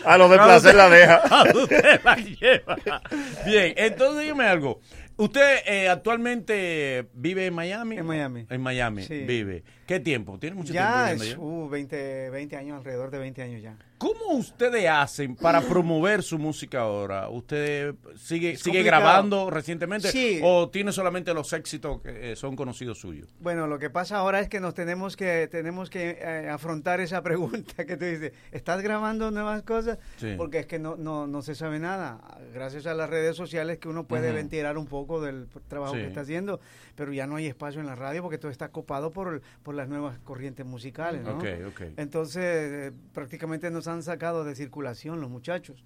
A 0.04 0.16
los 0.16 0.30
de 0.30 0.36
placer 0.38 0.74
la 0.74 0.88
deja. 0.88 1.22
Usted 1.54 2.00
la 2.04 2.14
lleva. 2.16 2.67
Bien, 3.46 3.74
entonces 3.76 4.22
dígame 4.22 4.44
algo. 4.44 4.80
Usted 5.16 5.58
eh, 5.66 5.88
actualmente 5.88 7.08
vive 7.12 7.46
en 7.46 7.54
Miami. 7.54 7.96
En 7.98 8.06
Miami. 8.06 8.46
En 8.48 8.60
Miami 8.60 9.02
Sí. 9.02 9.24
vive. 9.26 9.64
¿Qué 9.88 10.00
tiempo? 10.00 10.38
¿Tiene 10.38 10.54
mucho 10.54 10.70
Ya, 10.70 11.06
tiempo 11.16 11.22
allá? 11.24 11.38
uh, 11.38 11.68
20, 11.70 12.28
20 12.28 12.56
años, 12.58 12.76
alrededor 12.76 13.10
de 13.10 13.18
20 13.20 13.42
años 13.42 13.62
ya. 13.62 13.74
¿Cómo 13.96 14.34
ustedes 14.34 14.86
hacen 14.86 15.34
para 15.34 15.60
promover 15.62 16.22
su 16.22 16.38
música 16.38 16.82
ahora? 16.82 17.28
¿Usted 17.30 17.94
sigue, 18.16 18.50
Es 18.52 18.60
sigue 18.60 18.80
complicado. 18.80 19.02
grabando 19.02 19.50
recientemente 19.50 20.12
Sí. 20.12 20.40
o 20.44 20.68
tiene 20.68 20.92
solamente 20.92 21.32
los 21.34 21.52
éxitos 21.54 22.02
que 22.02 22.32
eh, 22.32 22.36
son 22.36 22.54
conocidos 22.54 22.98
suyos? 23.00 23.34
Bueno, 23.40 23.66
lo 23.66 23.78
que 23.78 23.88
pasa 23.90 24.18
ahora 24.18 24.38
es 24.40 24.48
que 24.50 24.60
nos 24.60 24.74
tenemos 24.74 25.16
que 25.16 25.48
tenemos 25.50 25.88
que 25.90 26.18
eh, 26.20 26.48
afrontar 26.50 27.00
esa 27.00 27.22
pregunta 27.72 27.86
que 27.86 27.96
tú 27.96 28.04
dices, 28.04 28.32
¿estás 28.52 28.82
grabando 28.82 29.30
nuevas 29.30 29.62
cosas? 29.62 29.98
Sí. 30.18 30.34
Porque 30.36 30.58
es 30.60 30.66
que 30.66 30.78
no, 30.78 30.94
no, 30.96 31.26
no 31.26 31.40
se 31.42 31.54
sabe 31.54 31.78
nada. 31.80 32.20
Gracias 32.52 32.86
a 32.86 32.92
las 32.94 33.08
redes 33.08 33.36
sociales 33.36 33.78
que 33.78 33.88
uno 33.88 34.04
puede 34.06 34.28
Ujú. 34.28 34.36
ventilar 34.36 34.76
un 34.78 34.86
poco 34.86 35.20
del 35.22 35.48
trabajo 35.66 35.94
Sí. 35.94 36.00
que 36.02 36.06
está 36.08 36.20
haciendo, 36.20 36.60
pero 36.98 37.12
ya 37.12 37.28
no 37.28 37.36
hay 37.36 37.46
espacio 37.46 37.80
en 37.80 37.86
la 37.86 37.94
radio 37.94 38.22
porque 38.22 38.38
todo 38.38 38.50
está 38.50 38.70
copado 38.70 39.12
por, 39.12 39.40
por 39.62 39.76
las 39.76 39.88
nuevas 39.88 40.18
corrientes 40.18 40.66
musicales, 40.66 41.22
¿no? 41.22 41.38
Ok, 41.38 41.44
ok. 41.68 41.80
Entonces, 41.96 42.42
eh, 42.44 42.92
prácticamente 43.14 43.70
nos 43.70 43.86
han 43.86 44.02
sacado 44.02 44.42
de 44.42 44.56
circulación 44.56 45.20
los 45.20 45.30
muchachos. 45.30 45.84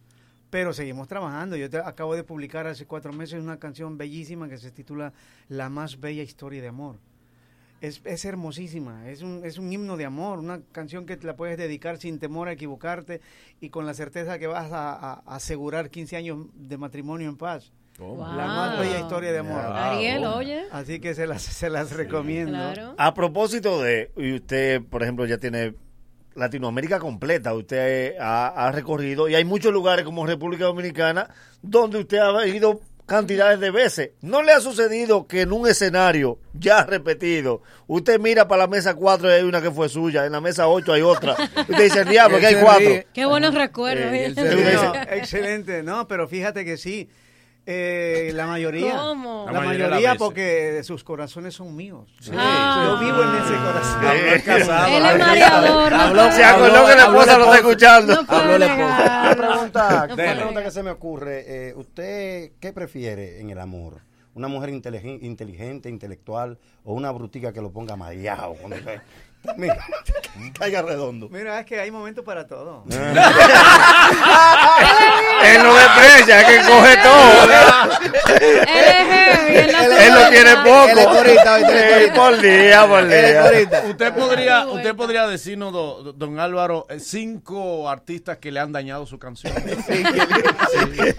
Pero 0.48 0.72
seguimos 0.72 1.08
trabajando. 1.08 1.54
Yo 1.56 1.68
te- 1.68 1.78
acabo 1.78 2.14
de 2.16 2.24
publicar 2.24 2.66
hace 2.66 2.86
cuatro 2.86 3.12
meses 3.12 3.42
una 3.42 3.58
canción 3.58 3.98
bellísima 3.98 4.48
que 4.48 4.56
se 4.56 4.70
titula 4.70 5.12
La 5.48 5.68
más 5.68 6.00
bella 6.00 6.22
historia 6.22 6.62
de 6.62 6.68
amor. 6.68 6.96
Es, 7.82 8.00
es 8.04 8.24
hermosísima, 8.24 9.08
es 9.10 9.22
un, 9.22 9.44
es 9.44 9.58
un 9.58 9.70
himno 9.72 9.96
de 9.96 10.04
amor, 10.04 10.38
una 10.38 10.60
canción 10.72 11.04
que 11.04 11.16
te 11.16 11.26
la 11.26 11.34
puedes 11.36 11.58
dedicar 11.58 11.98
sin 11.98 12.18
temor 12.20 12.48
a 12.48 12.52
equivocarte 12.52 13.20
y 13.60 13.70
con 13.70 13.84
la 13.86 13.92
certeza 13.94 14.38
que 14.38 14.46
vas 14.46 14.70
a, 14.72 14.92
a- 14.94 15.14
a 15.26 15.34
asegurar 15.36 15.90
15 15.90 16.16
años 16.16 16.46
de 16.54 16.78
matrimonio 16.78 17.28
en 17.28 17.36
paz. 17.36 17.72
La 17.98 18.46
más 18.46 18.78
bella 18.78 19.00
historia 19.00 19.32
de 19.32 19.38
amor. 19.38 19.60
Ariel, 19.60 20.24
oye. 20.24 20.64
Así 20.72 20.98
que 20.98 21.14
se 21.14 21.26
las, 21.26 21.42
se 21.42 21.70
las 21.70 21.92
recomiendo. 21.92 22.52
Claro. 22.52 22.94
A 22.96 23.14
propósito 23.14 23.82
de, 23.82 24.10
y 24.16 24.34
usted, 24.34 24.82
por 24.82 25.02
ejemplo, 25.02 25.26
ya 25.26 25.38
tiene 25.38 25.74
Latinoamérica 26.34 26.98
completa, 26.98 27.54
usted 27.54 28.16
ha, 28.18 28.48
ha 28.48 28.72
recorrido 28.72 29.28
y 29.28 29.34
hay 29.34 29.44
muchos 29.44 29.72
lugares 29.72 30.04
como 30.04 30.26
República 30.26 30.64
Dominicana 30.64 31.28
donde 31.60 31.98
usted 31.98 32.18
ha 32.18 32.46
ido 32.46 32.80
cantidades 33.06 33.60
de 33.60 33.70
veces. 33.70 34.10
¿No 34.22 34.42
le 34.42 34.52
ha 34.52 34.60
sucedido 34.60 35.26
que 35.26 35.42
en 35.42 35.52
un 35.52 35.68
escenario 35.68 36.38
ya 36.54 36.84
repetido, 36.84 37.62
usted 37.86 38.18
mira 38.18 38.48
para 38.48 38.62
la 38.62 38.68
mesa 38.68 38.94
4 38.94 39.28
y 39.28 39.32
hay 39.32 39.42
una 39.42 39.60
que 39.60 39.70
fue 39.70 39.88
suya, 39.88 40.24
en 40.24 40.32
la 40.32 40.40
mesa 40.40 40.68
8 40.68 40.92
hay 40.92 41.02
otra? 41.02 41.36
Usted 41.68 41.84
dice, 41.84 42.04
diablo, 42.04 42.38
que 42.38 42.46
hay 42.46 42.56
cuatro. 42.56 42.90
Qué 43.12 43.26
buenos 43.26 43.54
recuerdos. 43.54 44.06
Eh, 44.06 44.32
¿eh? 44.36 44.74
no, 44.74 44.94
excelente, 45.10 45.82
no, 45.82 46.08
pero 46.08 46.26
fíjate 46.26 46.64
que 46.64 46.76
sí. 46.76 47.08
Eh, 47.66 48.30
la 48.34 48.46
mayoría. 48.46 48.96
¿Cómo? 48.96 49.44
La, 49.46 49.52
La 49.52 49.60
mayoría 49.60 50.14
porque 50.16 50.80
sus 50.84 51.04
corazones 51.04 51.54
son 51.54 51.74
míos. 51.76 52.08
Ah. 52.36 52.84
Yo 52.86 52.98
vivo 53.06 53.22
en 53.22 53.28
ese 53.36 53.54
corazón. 53.54 54.04
Eh, 54.04 54.42
casado. 54.44 54.86
Él 54.88 55.04
es 55.06 55.18
mareador. 55.18 55.92
Habló- 55.94 56.32
se 56.32 56.44
acordó 56.44 56.86
que 56.86 56.94
la 56.96 57.02
esposa 57.02 57.38
lo 57.38 57.44
está 57.44 57.56
escuchando. 57.56 58.24
Habló 58.28 58.58
la 58.58 58.66
esposa. 58.66 59.22
Una 59.22 59.36
pregunta, 59.36 59.88
No 59.90 60.04
una 60.06 60.14
puede 60.14 60.34
pregunta 60.36 60.62
que 60.64 60.70
se 60.70 60.82
me 60.82 60.90
ocurre. 60.90 61.44
eh, 61.68 61.74
¿Usted 61.76 62.52
qué 62.60 62.72
prefiere 62.72 63.40
en 63.40 63.50
el 63.50 63.58
amor? 63.58 64.00
¿Una 64.34 64.48
mujer 64.48 64.70
inteligen- 64.70 65.18
inteligente, 65.22 65.88
intelectual 65.90 66.58
o 66.84 66.94
una 66.94 67.10
brutica 67.10 67.52
que 67.52 67.60
lo 67.60 67.70
ponga 67.70 67.96
mareado? 67.96 68.56
Mira, 69.56 69.76
caiga 70.58 70.82
redondo. 70.82 71.28
Mira, 71.30 71.58
es 71.60 71.66
que 71.66 71.80
hay 71.80 71.90
momentos 71.90 72.24
para 72.24 72.46
todo. 72.46 72.84
Él 72.88 73.02
no 75.62 75.74
desprecia, 75.74 76.40
es 76.40 76.46
que 76.46 76.58
coge 76.70 76.96
todo. 77.02 77.44
Él 77.44 77.50
es 78.40 79.08
heavy, 79.08 79.56
él 79.56 79.72
no 79.72 79.78
Él 79.98 80.14
lo 80.14 80.28
tiene 80.30 80.56
poco. 80.64 81.12
Por 82.14 82.40
día, 82.40 82.86
por 82.86 83.06
día. 83.08 83.44
Usted 83.88 84.12
podría, 84.14 84.66
usted 84.66 84.94
podría 84.94 85.26
decirnos, 85.26 85.72
do- 85.72 86.12
don 86.12 86.38
Álvaro, 86.38 86.86
eh, 86.88 87.00
cinco 87.00 87.88
artistas 87.88 88.38
que 88.38 88.52
le 88.52 88.60
han 88.60 88.70
dañado 88.72 89.06
su 89.06 89.18
canción. 89.18 89.52
Sí. 89.86 90.02
Dices, 90.02 91.16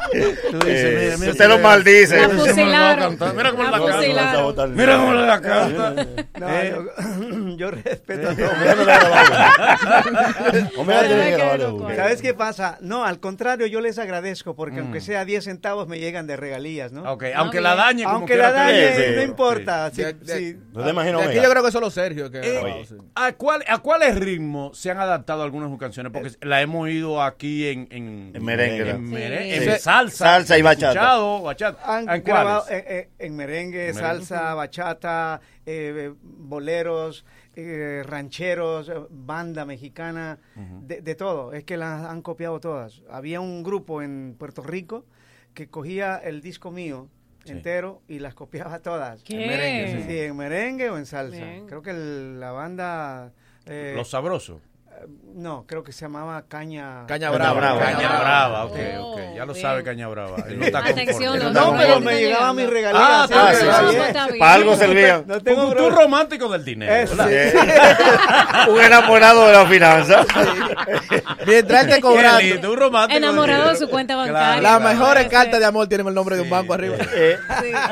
Eh, 0.65 1.15
mira, 1.19 1.31
usted 1.31 1.47
lo 1.47 1.57
maldice. 1.59 2.19
La 2.21 2.29
fusilaron. 2.29 3.17
Mira 3.35 3.51
cómo 3.51 3.63
La 3.63 3.71
la 3.71 3.79
canta. 3.85 4.67
Mira 4.67 4.97
cómo 4.97 5.13
la 5.13 5.41
canta. 5.41 5.95
Yo 7.57 7.71
respeto 7.71 8.12
no 8.18 8.31
no. 11.80 11.95
¿Sabes 11.95 12.22
qué 12.22 12.34
pasa? 12.34 12.77
No, 12.81 13.06
al 13.06 13.19
contrario, 13.19 13.68
yo 13.68 13.81
les 13.81 13.98
agradezco 13.99 14.56
porque 14.56 14.81
Mm. 14.81 14.85
aunque 14.85 15.02
sea 15.02 15.26
10 15.26 15.44
centavos 15.44 15.88
me 15.88 15.99
llegan 15.99 16.27
de 16.27 16.35
regalías, 16.35 16.91
¿no? 16.91 17.03
Ok, 17.11 17.26
aunque 17.35 17.61
la 17.61 17.76
dañe, 17.76 18.03
como 18.03 18.18
Aunque 18.18 18.35
la 18.35 18.52
dañe, 18.52 18.95
Sí, 18.95 19.02
no 19.15 19.22
sí. 19.22 19.27
importa. 19.27 19.91
sí, 19.91 20.03
De- 20.03 20.14
de- 20.14 20.38
sí. 20.38 20.57
No 20.73 20.84
te 20.84 20.90
imagino, 20.90 21.19
De 21.19 21.26
aquí 21.26 21.35
yo 21.41 21.49
creo 21.49 21.64
que 21.64 21.72
solo 21.72 21.90
Sergio 21.91 22.31
que 22.31 22.40
Eh, 22.40 22.53
grabado, 22.61 22.85
sí. 22.85 22.95
¿a, 23.15 23.31
cuál, 23.34 23.64
¿A 23.68 23.77
cuáles 23.80 24.15
ritmos 24.15 24.77
se 24.77 24.91
han 24.91 24.99
adaptado 24.99 25.44
algunas 25.44 25.69
de 25.69 25.73
sus 25.73 25.80
canciones? 25.80 26.11
Porque 26.11 26.31
la 26.41 26.61
hemos 26.61 26.84
oído 26.84 27.22
aquí 27.22 27.68
en, 27.68 27.88
en, 27.91 28.31
En 28.34 28.44
merengue, 28.44 28.90
en, 28.90 29.03
¿no? 29.03 29.10
mere- 29.11 29.44
Sí. 29.64 29.69
en 29.69 29.80
salsa, 29.80 30.26
Salsa 30.26 30.57
y 30.57 30.61
bachata. 30.61 30.88
escuchado, 30.94 31.41
bachata. 31.44 31.98
Han 31.98 32.10
¿En 32.10 32.23
grabado 32.23 32.64
cuáles? 32.64 32.84
eh, 32.84 32.85
eh, 32.88 33.10
en 33.19 33.35
merengue, 33.35 33.77
Merengue. 33.94 33.99
salsa, 34.02 34.53
bachata, 34.53 35.41
eh, 35.65 36.11
boleros, 36.22 37.26
eh, 37.55 38.03
rancheros, 38.05 38.89
eh, 38.89 38.93
banda 39.09 39.65
mexicana, 39.65 40.39
de, 40.81 41.01
de 41.01 41.15
todo. 41.15 41.53
Es 41.53 41.63
que 41.63 41.77
las 41.77 42.03
han 42.05 42.21
copiado 42.21 42.59
todas. 42.59 43.01
Había 43.09 43.41
un 43.41 43.63
grupo 43.63 44.01
en 44.01 44.35
Puerto 44.38 44.61
Rico 44.63 45.05
que 45.53 45.67
cogía 45.69 46.17
el 46.17 46.41
disco 46.41 46.71
mío 46.71 47.09
entero 47.45 48.01
y 48.07 48.19
las 48.19 48.34
copiaba 48.34 48.80
todas. 48.80 49.21
¿Qué? 49.23 49.43
En 49.43 49.47
merengue, 49.49 50.01
sí. 50.01 50.07
Sí, 50.09 50.19
en 50.19 50.35
merengue 50.38 50.89
o 50.89 50.97
en 50.97 51.05
salsa. 51.05 51.35
Bien. 51.45 51.67
Creo 51.67 51.81
que 51.81 51.89
el- 51.91 52.39
la 52.39 52.51
banda... 52.51 53.34
eh, 53.65 53.93
Los 53.95 54.09
sabrosos. 54.09 54.61
No, 55.35 55.65
creo 55.67 55.84
que 55.84 55.91
se 55.91 56.01
llamaba 56.05 56.43
Caña... 56.47 57.05
Caña 57.07 57.31
Brava. 57.31 57.53
Brava. 57.59 57.80
Caña 57.81 58.19
Brava, 58.19 58.65
ok, 58.65 58.77
Oh, 58.99 59.11
ok. 59.13 59.19
Ya 59.35 59.45
lo 59.45 59.53
bien. 59.53 59.61
sabe 59.65 59.84
Caña 59.84 60.07
Brava. 60.07 60.38
Él 60.47 60.59
no 60.59 60.65
está 60.65 60.80
Atención, 60.80 61.39
conforme. 61.39 61.59
no, 61.59 61.75
pero 61.77 61.99
me 61.99 62.15
llegaba 62.21 62.53
mi 62.53 62.65
regalía. 62.65 63.01
Ah, 63.23 63.25
sí, 63.27 63.34
está 63.34 63.53
sí, 63.53 63.63
bien. 63.63 63.73
sí, 63.75 63.81
No, 63.84 63.89
sí. 63.91 63.97
está 64.07 64.25
bien. 64.27 64.39
Para 64.39 64.53
algo 64.53 64.75
servían. 64.75 65.23
No 65.25 65.41
tengo 65.41 65.63
Tú 65.63 65.71
problema. 65.73 65.95
romántico 66.01 66.49
del 66.49 66.63
dinero. 66.63 66.93
¿verdad? 67.15 68.67
Un 68.69 68.80
enamorado 68.81 69.47
de 69.47 69.53
la 69.53 69.65
finanza. 69.65 70.25
Mientras 71.45 71.88
Qué 71.88 72.01
cobrando. 72.01 72.39
lindo, 72.41 72.71
un 72.71 72.77
romántico 72.77 73.17
Enamorado 73.17 73.69
de 73.69 73.75
su 73.77 73.89
cuenta 73.89 74.13
Claro, 74.13 74.34
bancaria. 74.34 74.61
Las 74.61 74.77
claro. 74.80 74.93
mejores 74.99 75.27
cartas 75.27 75.59
de 75.59 75.65
amor 75.65 75.88
tienen 75.88 76.07
el 76.07 76.13
nombre 76.13 76.35
de 76.35 76.41
un 76.43 76.49
banco 76.49 76.73
arriba. 76.73 76.95
Eh, 77.15 77.38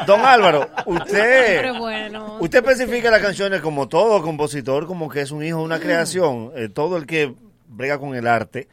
Don 0.06 0.22
Álvaro, 0.26 0.70
usted, 0.86 1.74
bueno. 1.80 2.38
usted 2.40 2.60
especifica 2.68 3.10
las 3.12 3.22
canciones 3.22 3.62
como 3.62 3.88
todo 3.88 4.22
compositor, 4.22 4.86
como 4.88 5.10
que 5.10 5.22
es 5.22 5.32
un 5.32 5.44
hijo 5.44 5.58
de 5.60 5.64
una 5.64 5.80
creación. 5.80 6.52
Eh, 6.56 6.70
todo 6.70 6.98
el 7.02 7.08
que 7.08 7.36
brega 7.68 8.00
con 8.00 8.16
el 8.16 8.28
arte 8.28 8.68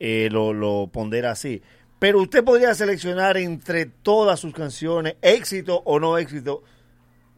eh, 0.00 0.28
lo, 0.30 0.52
lo 0.52 0.88
pondera 0.92 1.30
así. 1.30 1.62
Pero 1.98 2.20
usted 2.20 2.44
podría 2.44 2.74
seleccionar 2.74 3.36
entre 3.36 3.86
todas 3.86 4.40
sus 4.40 4.52
canciones, 4.52 5.16
éxito 5.22 5.82
o 5.84 5.98
no 6.00 6.18
éxito. 6.18 6.62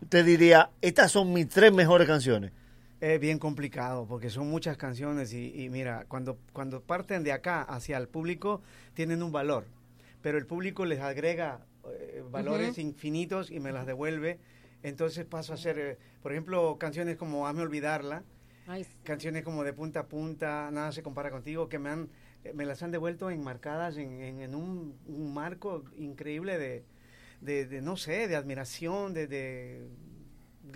Usted 0.02 0.24
diría, 0.24 0.70
estas 0.80 1.12
son 1.12 1.32
mis 1.32 1.48
tres 1.48 1.72
mejores 1.72 2.06
canciones. 2.06 2.52
Es 3.00 3.20
bien 3.20 3.38
complicado 3.38 4.06
porque 4.06 4.30
son 4.30 4.48
muchas 4.48 4.76
canciones 4.76 5.32
y, 5.32 5.52
y 5.54 5.68
mira, 5.68 6.06
cuando, 6.08 6.38
cuando 6.52 6.80
parten 6.80 7.22
de 7.22 7.32
acá 7.32 7.62
hacia 7.62 7.98
el 7.98 8.08
público 8.08 8.62
tienen 8.94 9.22
un 9.22 9.32
valor, 9.32 9.66
pero 10.22 10.38
el 10.38 10.46
público 10.46 10.86
les 10.86 11.00
agrega 11.00 11.60
eh, 11.88 12.24
valores 12.30 12.78
infinitos 12.78 13.50
y 13.50 13.60
me 13.60 13.70
las 13.70 13.86
devuelve. 13.86 14.38
Entonces 14.82 15.26
paso 15.26 15.52
a 15.52 15.56
hacer, 15.56 15.78
eh, 15.78 15.98
por 16.22 16.32
ejemplo, 16.32 16.76
canciones 16.78 17.16
como 17.16 17.46
Hazme 17.46 17.62
Olvidarla, 17.62 18.22
Ay, 18.66 18.84
sí. 18.84 18.90
canciones 19.04 19.44
como 19.44 19.64
De 19.64 19.72
Punta 19.72 20.00
a 20.00 20.06
Punta, 20.06 20.70
Nada 20.72 20.92
se 20.92 21.02
compara 21.02 21.30
contigo, 21.30 21.68
que 21.68 21.78
me 21.78 21.90
han 21.90 22.08
eh, 22.44 22.52
me 22.54 22.64
las 22.64 22.82
han 22.82 22.90
devuelto 22.90 23.30
enmarcadas 23.30 23.96
en, 23.96 24.20
en, 24.22 24.40
en 24.40 24.54
un, 24.54 24.98
un 25.06 25.34
marco 25.34 25.84
increíble 25.96 26.58
de, 26.58 26.84
de, 27.40 27.66
de, 27.66 27.80
no 27.82 27.96
sé, 27.96 28.28
de 28.28 28.36
admiración, 28.36 29.14
de, 29.14 29.26
de 29.26 29.88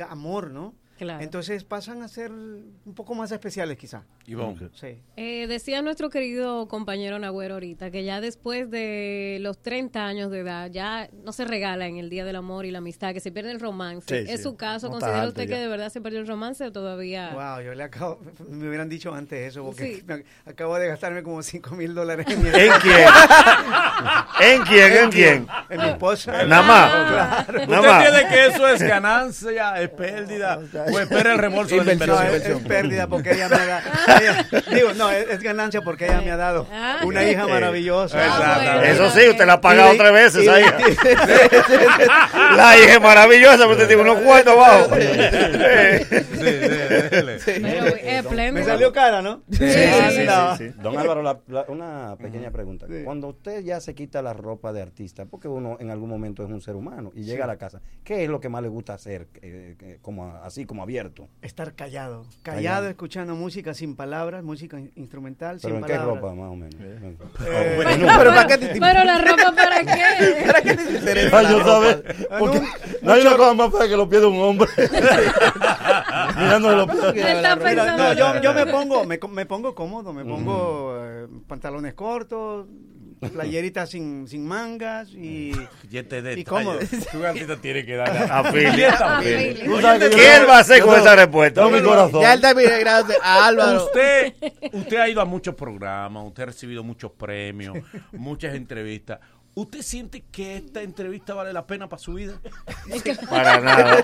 amor, 0.09 0.51
¿no? 0.51 0.75
Claro. 0.99 1.23
Entonces 1.25 1.65
pasan 1.65 2.03
a 2.03 2.09
ser 2.09 2.31
un 2.31 2.95
poco 2.95 3.15
más 3.15 3.33
especiales 3.33 3.79
quizá. 3.79 4.05
Ivonne. 4.31 4.69
Sí. 4.75 5.03
Eh, 5.17 5.47
decía 5.49 5.83
nuestro 5.83 6.09
querido 6.09 6.69
compañero 6.69 7.19
Nagüero 7.19 7.55
ahorita 7.55 7.91
que 7.91 8.05
ya 8.05 8.21
después 8.21 8.71
de 8.71 9.39
los 9.41 9.61
30 9.61 10.07
años 10.07 10.31
de 10.31 10.39
edad 10.41 10.71
ya 10.71 11.09
no 11.25 11.33
se 11.33 11.45
regala 11.45 11.87
en 11.87 11.97
el 11.97 12.09
Día 12.11 12.25
del 12.25 12.37
Amor 12.37 12.65
y 12.65 12.71
la 12.71 12.79
Amistad, 12.79 13.13
que 13.13 13.21
se 13.21 13.33
pierde 13.33 13.51
el 13.51 13.61
romance. 13.61 14.25
Sí, 14.25 14.31
¿Es 14.31 14.39
sí. 14.39 14.43
su 14.45 14.57
caso? 14.57 14.87
No 14.87 14.93
¿Considera 14.93 15.27
usted 15.27 15.49
ya. 15.49 15.55
que 15.57 15.61
de 15.61 15.69
verdad 15.69 15.89
se 15.91 16.01
perdió 16.01 16.21
el 16.21 16.27
romance 16.29 16.65
o 16.65 16.73
todavía? 16.73 17.31
Wow, 17.35 17.65
yo 17.65 17.75
le 17.75 17.83
acabo, 17.83 18.21
me 18.49 18.69
hubieran 18.69 18.89
dicho 18.89 19.13
antes 19.15 19.49
eso, 19.49 19.65
porque 19.65 19.97
Sí. 19.97 20.03
me- 20.07 20.25
acabo 20.47 20.79
de 20.79 20.87
gastarme 20.89 21.23
como 21.23 21.43
5 21.43 21.75
mil 21.75 21.95
dólares 21.95 22.27
en 22.29 22.41
mi 22.43 22.49
¿En 22.51 22.71
quién? 22.81 23.09
¿En 24.41 24.63
quién? 24.63 24.93
¿En 24.93 25.11
quién? 25.11 25.47
En 25.69 25.81
mi 25.81 25.89
esposa. 25.89 26.45
Nada 26.45 26.63
más. 26.63 26.91
Claro. 27.11 27.67
Nada 27.67 27.99
¿Usted 28.11 28.29
que 28.29 28.47
eso 28.47 28.69
es 28.69 28.83
ganancia, 28.83 29.81
es 29.83 29.89
pérdida? 29.91 30.59
¿O 30.93 30.99
espera 31.01 31.33
el 31.33 31.39
reembolso 31.39 31.77
de 31.77 31.85
la 31.85 31.93
inversión? 31.93 32.27
es, 32.35 32.67
pérdida 32.67 33.07
porque 33.07 33.33
ella 33.33 33.49
me 33.49 33.57
dado. 33.67 34.20
Ella- 34.21 34.47
digo, 34.75 34.93
no, 34.95 35.11
es, 35.11 35.29
es 35.29 35.41
ganancia 35.43 35.83
porque 35.83 36.07
ella 36.07 36.21
me 36.21 36.31
ha 36.31 36.37
dado 36.37 36.67
Ah. 36.73 37.01
una 37.05 37.25
hija 37.25 37.47
maravillosa. 37.47 38.25
Exactamente. 38.25 38.91
Eso 38.91 39.11
sí, 39.11 39.29
usted 39.29 39.47
la 39.47 39.55
ha 39.55 39.61
pagado 39.61 39.95
tres 39.97 40.13
veces 40.13 40.49
ahí. 40.49 40.65
La 42.57 42.77
hija 42.79 42.95
es 42.95 43.01
maravillosa, 43.01 43.59
pero 43.59 43.73
usted 43.73 43.87
tiene 43.89 44.03
unos 44.03 44.19
cuartos 44.21 44.53
abajo. 44.55 44.89
Pero 44.91 45.05
es 47.87 48.53
Me 48.53 48.65
salió 48.65 48.93
cara, 48.93 49.23
¿no? 49.23 49.43
Sí, 49.51 49.59
sí, 49.59 50.13
sí, 50.13 50.25
No. 50.27 50.57
sí, 50.57 50.69
sí. 50.71 50.75
Don 50.83 50.97
Álvaro, 50.99 51.23
la- 51.23 51.41
la- 51.49 51.65
una 51.69 52.17
pequeña 52.21 52.51
pregunta. 52.51 52.87
Cuando 53.05 53.29
usted 53.29 53.63
ya 53.63 53.81
se 53.81 53.95
quita 53.95 54.23
la 54.23 54.33
ropa 54.33 54.73
de 54.73 54.83
artista, 54.83 55.27
porque 55.27 55.49
uno 55.49 55.77
en 55.81 55.91
algún 55.91 56.09
momento 56.11 56.43
es 56.45 56.51
un 56.51 56.61
ser 56.61 56.77
humano 56.77 57.11
y 57.15 57.23
llega 57.23 57.39
Sí. 57.39 57.43
a 57.43 57.47
la 57.47 57.57
casa, 57.57 57.81
¿qué 58.05 58.25
es 58.25 58.31
lo 58.31 58.41
que 58.41 58.49
más 58.49 58.63
le 58.63 58.69
gusta 58.69 58.95
hacer, 58.95 59.29
eh, 59.43 59.77
eh, 59.81 59.99
como 60.03 60.37
así 60.43 60.67
como 60.67 60.83
abierto? 60.83 61.29
Estar 61.43 61.75
callado. 61.75 62.23
Callado, 62.43 62.43
Callado. 62.43 62.89
escuchando 62.89 63.35
música 63.35 63.75
sin 63.75 63.97
palabras, 64.05 64.43
música 64.43 64.79
in- 64.79 64.91
instrumental 64.97 65.59
¿Pero 65.61 65.75
sin 65.75 65.85
en 65.85 65.87
qué 65.91 65.93
palabras. 65.99 66.21
ropa, 66.23 66.35
más 66.35 66.51
o 66.51 66.57
menos? 66.57 66.75
Eh, 66.81 67.17
Pero 68.19 68.31
¿para 68.31 68.47
qué 68.47 68.57
te 68.59 68.81
Pero 68.81 69.05
la 69.05 69.19
ropa 69.19 69.53
para 69.55 69.81
qué? 69.85 70.45
¿Para 70.47 70.63
qué 70.63 70.75
te 70.75 70.91
interesa 70.93 71.43
yo 71.43 71.59
ropa? 71.59 71.71
sabe, 71.71 72.03
porque 72.39 72.63
no 73.03 73.13
hay 73.13 73.21
una 73.21 73.37
cosa 73.37 73.53
más 73.55 73.71
fea 73.73 73.89
que 73.89 73.97
los 73.99 74.09
pies 74.09 74.23
de 74.23 74.27
un 74.29 74.41
hombre. 74.41 74.69
Mirándole 76.39 76.77
los 76.77 76.91
pies. 76.91 77.15
Mira, 77.15 77.57
pensando. 77.59 78.03
no, 78.03 78.13
yo, 78.15 78.41
yo 78.41 78.55
me 78.55 78.67
pongo, 78.67 79.05
me, 79.05 79.19
co- 79.19 79.29
me 79.29 79.45
pongo 79.45 79.75
cómodo, 79.75 80.13
me 80.15 80.25
pongo 80.25 80.97
eh, 80.99 81.27
pantalones 81.47 81.93
cortos, 81.93 82.67
playeritas 83.33 83.91
sin, 83.91 84.27
sin 84.29 84.47
mangas 84.47 85.11
y, 85.11 85.53
Y 85.91 85.99
este 85.99 86.39
y 86.39 86.45
cómodo. 86.45 86.79
Tu 87.13 87.25
artista 87.25 87.57
tiene 87.57 87.85
que 87.85 87.97
dar 87.97 88.31
A 88.31 88.51
Philly. 88.51 88.83
A 88.85 89.21
¿Quién 89.21 90.49
va 90.49 90.57
a 90.57 90.61
hacer 90.61 90.83
con 90.83 90.99
esa 90.99 91.17
respuesta? 91.17 91.61
No, 91.61 91.71
mi 91.71 91.83
corazón. 91.83 92.23
Ya 92.23 92.35
él 92.35 92.41
también, 92.41 92.71
gracias 92.81 93.19
a 93.23 93.47
Álvaro. 93.47 93.85
Usted, 93.85 94.35
usted 94.73 94.97
ha 94.97 95.09
ido 95.09 95.21
a 95.21 95.25
muchos 95.25 95.55
programas, 95.55 96.25
usted 96.25 96.43
ha 96.43 96.47
recibido 96.47 96.83
muchos 96.83 97.13
premios, 97.13 97.77
muchas 98.13 98.55
entrevistas. 98.55 99.19
¿Usted 99.53 99.83
siente 99.83 100.23
que 100.33 100.57
esta 100.57 100.81
entrevista 100.81 101.35
vale 101.35 101.53
la 101.53 101.67
pena 101.67 101.89
para 101.89 102.01
su 102.01 102.15
vida? 102.15 102.35
Para 103.31 103.59
nada. 103.61 103.99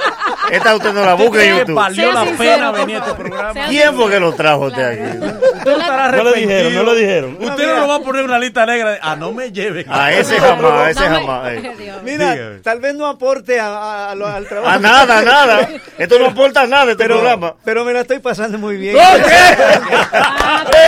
Esta 0.51 0.75
usted 0.75 0.93
no 0.93 1.05
la 1.05 1.15
busca 1.15 1.31
¿Usted 1.39 1.51
en 1.53 1.59
YouTube. 1.59 1.75
valió 1.77 2.13
la 2.13 2.25
sincero, 2.25 2.55
pena 2.57 2.73
venir 2.73 2.97
a 2.97 2.99
este 2.99 3.15
programa? 3.15 3.67
¿Quién 3.69 3.95
fue 3.95 4.11
que 4.11 4.21
lo 4.21 4.33
trajo 4.35 4.67
usted 4.67 4.83
aquí? 4.83 5.19
Usted 5.57 5.65
no 5.73 5.79
estará 5.81 6.13
No 6.13 6.25
le 6.25 6.33
dijeron, 6.41 6.75
no 6.75 6.83
le 6.83 7.01
dijeron. 7.01 7.39
Usted 7.41 7.67
no 7.67 7.77
lo 7.81 7.89
va 7.89 7.95
a 7.95 8.01
poner 8.01 8.21
en 8.25 8.29
una 8.31 8.39
lista 8.41 8.67
negra 8.67 8.91
de, 8.91 8.99
ah, 9.01 9.17
no 9.17 9.33
me 9.33 9.51
lleven. 9.53 9.87
A 9.89 10.13
ese 10.13 10.39
jamás, 10.39 10.73
a 10.73 10.91
ese 10.91 11.01
jamás. 11.09 11.53
eh. 11.53 11.73
Mira, 12.05 12.37
tal 12.63 12.81
vez 12.81 12.95
no 12.95 13.07
aporte 13.07 13.59
a, 13.61 13.67
a- 13.69 14.11
a 14.11 14.15
lo- 14.17 14.27
al 14.27 14.47
trabajo. 14.49 14.75
A 14.75 14.79
nada, 14.79 15.23
nada. 15.23 15.69
Esto 15.99 16.19
no 16.19 16.27
aporta 16.27 16.67
nada, 16.67 16.91
este 16.93 17.05
pero, 17.05 17.17
programa. 17.17 17.55
pero 17.65 17.85
me 17.85 17.93
la 17.93 18.01
estoy 18.01 18.19
pasando 18.19 18.59
muy 18.59 18.77
bien. 18.77 18.97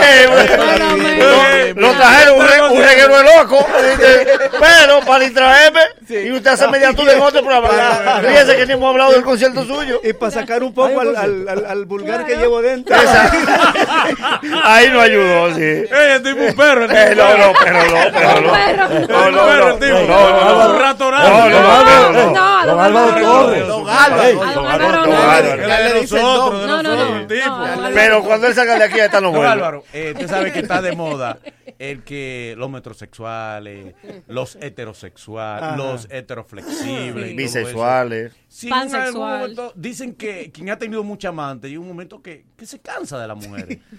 Eh, 0.01 0.27
bueno, 0.29 0.63
Bueno, 0.65 0.97
me- 0.97 1.73
lo- 1.73 1.81
Lo 1.81 1.91
trajeron 1.97 2.39
un, 2.39 2.47
re- 2.47 2.61
un 2.69 2.81
reguero 2.83 3.17
de 3.17 3.23
loco. 3.23 3.65
Pero 4.59 4.99
para 5.05 5.23
distraerme, 5.23 5.79
y 6.09 6.31
usted 6.31 6.51
hace 6.51 6.67
media 6.67 6.93
tuya 6.93 7.13
en 7.13 7.21
otro 7.21 7.41
programa. 7.43 7.69
Fíjese 8.21 8.57
que 8.57 8.65
ni 8.65 8.73
hemos 8.73 8.89
hablado 8.89 9.11
del 9.13 9.23
concierto 9.23 9.63
suyo. 9.65 10.01
Y 10.03 10.13
para 10.13 10.31
sacar 10.31 10.63
un 10.63 10.73
poco 10.73 10.99
al, 10.99 11.15
al, 11.15 11.47
al- 11.49 11.65
al 11.65 11.85
vulgar 11.85 12.21
que 12.25 12.33
Claro. 12.33 12.41
llevo 12.41 12.61
dentro. 12.61 12.95
Ahí 14.63 14.89
no 14.89 15.01
ayudó, 15.01 15.53
sí. 15.55 15.61
Eh, 15.61 16.13
el 16.15 16.23
tipo 16.23 16.41
un 16.43 16.53
perro, 16.55 16.83
el 16.85 16.89
tipo 16.89 16.99
Eh, 17.01 17.15
no, 17.15 17.37
no, 17.37 17.53
pero 17.63 17.83
no, 17.83 18.11
pero 18.13 18.41
no. 18.41 18.47
No, 19.07 19.31
no, 19.31 19.45
perro, 19.45 19.65
no. 19.65 19.69
el 19.69 19.79
tipo. 19.79 19.99
No, 19.99 20.67
no, 20.67 20.79
ratonado. 20.79 21.29
No, 21.29 21.49
no, 21.49 21.59
no, 21.59 21.83
No, 21.83 21.83
no, 21.83 22.11
no. 22.11 22.21
don 22.23 22.33
Don 22.67 22.79
Álvaro 22.79 23.19
no. 23.19 23.65
Don 23.67 23.89
Álvaro. 23.89 24.23
Ey, 24.23 24.35
don 24.35 24.53
Don 24.53 24.67
Álvaro. 24.67 25.01
Don 25.01 25.09
nosotros, 25.09 26.11
don. 26.11 26.61
de 26.61 26.67
No, 26.67 26.83
no, 26.83 26.83
nosotros, 26.83 27.27
no. 27.77 27.81
don 27.83 27.93
Pero 27.93 28.23
cuando 28.23 28.47
él 28.47 28.55
salga 28.55 28.75
de 28.77 28.83
aquí, 28.85 28.99
esta 28.99 29.19
no 29.21 29.27
Don 29.27 29.35
vuelve. 29.37 29.51
Álvaro, 29.53 29.83
eh, 29.93 30.11
usted 30.13 30.27
sabe 30.29 30.51
que 30.51 30.59
está 30.59 30.81
de 30.81 30.91
moda 30.93 31.37
el 31.79 32.03
que 32.03 32.53
los 32.57 32.69
metrosexuales, 32.69 33.95
los 34.27 34.57
heterosexuales, 34.57 35.63
Ajá. 35.63 35.77
los 35.77 36.07
heteroflexibles. 36.11 37.35
Bisexuales. 37.35 38.33
Sí, 38.51 38.67
en 38.67 38.73
algún 38.73 38.91
Pansexual. 38.91 39.39
momento 39.41 39.73
dicen 39.75 40.15
que 40.15 40.51
quien 40.53 40.71
ha 40.71 40.77
tenido 40.79 41.03
mucha 41.03 41.29
amante 41.29 41.69
y 41.69 41.77
un 41.77 41.87
momento 41.87 42.19
que, 42.21 42.45
que 42.57 42.65
se 42.65 42.79
cansa 42.79 43.19
de 43.19 43.27
las 43.27 43.37
mujeres. 43.37 43.77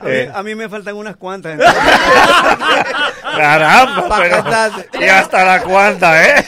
A 0.00 0.04
mí, 0.04 0.16
a 0.34 0.42
mí 0.42 0.54
me 0.54 0.68
faltan 0.68 0.96
unas 0.96 1.16
cuantas. 1.16 1.58
Caramba, 3.22 4.18
pero. 4.20 4.44
Y 5.00 5.08
hasta 5.08 5.44
la 5.44 5.62
cuanta, 5.62 6.22
¿eh? 6.24 6.44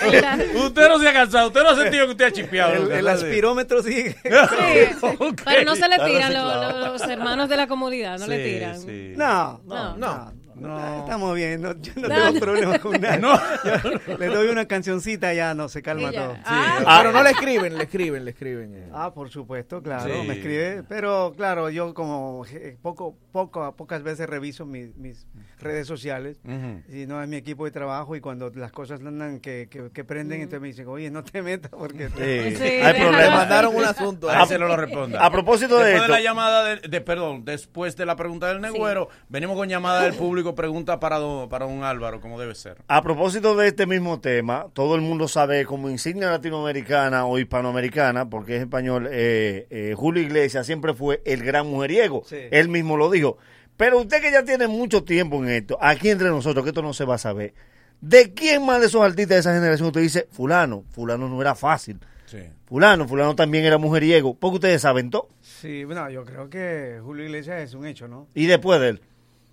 usted 0.57 0.89
no 0.89 0.99
se 0.99 1.09
ha 1.09 1.13
cansado, 1.13 1.49
usted 1.49 1.63
no 1.63 1.71
ha 1.71 1.77
sentido 1.77 2.07
que 2.07 2.11
usted 2.13 2.25
ha 2.27 2.33
chipeado. 2.33 2.73
El, 2.75 2.93
el 2.93 3.09
aspirómetro 3.09 3.83
sigue. 3.83 4.17
Sí, 4.23 4.97
Ok. 5.03 5.43
Pero 5.45 5.65
no 5.65 5.75
se 5.77 5.89
le 5.89 5.97
tiran 5.99 6.33
los, 6.35 7.03
hermanos 7.03 7.49
de 7.49 7.57
la 7.57 7.67
comunidad, 7.67 8.19
no 8.19 8.27
le 8.27 8.45
tiran. 8.45 8.81
sí. 8.81 9.13
No, 9.17 9.61
No. 9.65 9.97
no, 9.97 10.33
No. 10.57 10.99
Estamos 11.01 11.35
bien, 11.35 11.61
no, 11.63 11.73
yo 11.81 11.93
no 11.97 12.09
No, 12.09 12.15
tengo 12.15 12.33
no. 12.33 12.41
problema 12.41 12.79
con 12.79 13.01
nada. 13.01 13.19
No. 13.19 13.39
Le 14.19 14.27
doy 14.27 14.49
una 14.49 14.67
cancioncita 14.67 15.33
ya, 15.35 15.55
no, 15.55 15.69
se 15.69 15.83
calma 15.83 16.13
todo. 16.13 16.37
Ah, 16.45 16.99
Pero 17.01 17.13
no 17.13 17.23
le 17.23 17.31
escriben, 17.31 17.77
le 17.77 17.85
escriben, 17.85 18.25
le 18.25 18.31
escriben. 18.31 18.75
eh. 18.75 18.89
Ah, 18.93 19.13
por 19.13 19.31
supuesto, 19.31 19.83
claro, 19.83 20.05
Sí. 20.15 20.27
me 20.29 20.35
escribe, 20.35 20.83
pero 20.89 21.33
claro, 21.37 21.71
yo 21.71 21.93
como 21.95 22.45
eh, 22.51 22.77
poco, 22.83 23.17
poco, 23.33 23.75
pocas 23.77 24.03
veces 24.03 24.29
reviso 24.29 24.65
mis, 24.67 24.95
mis 24.97 25.27
redes 25.65 25.87
sociales, 25.87 26.39
Ujú. 26.45 26.83
y 26.97 27.07
no 27.07 27.21
es 27.23 27.29
mi 27.29 27.37
equipo 27.37 27.65
de 27.65 27.71
trabajo 27.71 28.15
y 28.15 28.21
cuando 28.21 28.51
las 28.55 28.71
cosas 28.71 29.01
andan 29.01 29.41
que, 29.41 29.69
que, 29.71 29.91
que 29.91 30.05
prenden, 30.05 30.41
entonces 30.43 30.61
me 30.61 30.69
dicen, 30.69 30.87
oye, 30.89 31.11
no 31.11 31.25
te 31.25 31.43
metas 31.43 31.71
porque... 31.73 32.09
Sí. 32.09 32.57
Sí, 32.57 32.63
Hay 32.83 33.01
problemas. 33.01 33.31
mandaron 33.31 33.75
un 33.75 33.85
asunto. 33.85 34.29
A 34.31 34.43
ese 34.45 34.59
no 34.59 34.69
lo 34.69 34.77
responda. 34.77 35.25
A 35.25 35.31
propósito 35.31 35.79
de 35.79 35.85
Después 35.91 35.95
de 35.95 35.99
esto. 36.05 36.13
la 36.13 36.21
llamada, 36.21 36.65
de, 36.77 36.89
de- 36.89 37.01
perdón, 37.01 37.45
después 37.45 37.97
de 37.97 38.07
la 38.07 38.15
pregunta 38.17 38.49
del 38.49 38.61
negüero, 38.61 39.09
venimos 39.29 39.57
con 39.57 39.69
llamada 39.69 40.03
del 40.03 40.11
público 40.13 40.25
público 40.35 40.55
pregunta 40.55 40.99
para 40.99 41.19
don, 41.19 41.49
para 41.49 41.67
don 41.67 41.85
Álvaro, 41.85 42.21
como 42.21 42.41
debe 42.41 42.55
ser. 42.57 42.79
A 42.89 43.03
propósito 43.03 43.55
de 43.55 43.69
este 43.69 43.87
mismo 43.87 44.21
tema, 44.21 44.67
todo 44.73 44.95
el 44.97 45.01
mundo 45.01 45.29
sabe 45.29 45.65
como 45.65 45.89
insignia 45.91 46.29
latinoamericana 46.31 47.27
o 47.27 47.39
hispanoamericana, 47.39 48.29
porque 48.29 48.57
es 48.57 48.63
español, 48.63 49.09
eh, 49.11 49.67
eh, 49.71 49.95
Julio 49.97 50.23
Iglesias 50.23 50.67
siempre 50.67 50.93
fue 50.95 51.23
el 51.25 51.45
gran 51.45 51.67
mujeriego. 51.67 52.23
Sí. 52.27 52.37
Él 52.51 52.69
mismo 52.69 52.97
lo 52.97 53.11
dijo. 53.11 53.39
Pero 53.77 54.01
usted 54.01 54.21
que 54.21 54.31
ya 54.31 54.45
tiene 54.45 54.69
mucho 54.69 55.03
tiempo 55.03 55.43
en 55.43 55.51
esto, 55.51 55.79
aquí 55.81 56.11
entre 56.11 56.29
nosotros, 56.29 56.65
que 56.65 56.71
esto 56.71 56.83
no 56.83 56.95
se 56.95 57.05
va 57.05 57.17
a 57.17 57.19
saber, 57.19 57.55
¿de 58.01 58.33
quién 58.33 58.65
más 58.65 58.81
de 58.81 58.87
esos 58.87 59.03
artistas 59.03 59.37
de 59.37 59.41
esa 59.41 59.55
generación 59.55 59.89
usted 59.89 60.01
dice, 60.01 60.29
fulano, 60.31 60.85
fulano 60.91 61.29
no 61.29 61.41
era 61.41 61.55
fácil? 61.55 61.99
Sí. 62.27 62.39
Fulano, 62.67 63.07
fulano 63.07 63.35
también 63.35 63.65
era 63.65 63.79
mujeriego, 63.79 64.35
porque 64.35 64.57
ustedes 64.57 64.83
saben 64.83 65.11
todo. 65.11 65.29
Sí, 65.41 65.85
bueno, 65.85 66.09
yo 66.11 66.25
creo 66.25 66.49
que 66.49 67.01
Julio 67.03 67.25
Iglesias 67.25 67.63
es 67.63 67.75
un 67.75 67.87
hecho, 67.87 68.09
¿no? 68.09 68.29
Y 68.35 68.47
después 68.47 68.81
de 68.81 68.91
él, 68.91 69.01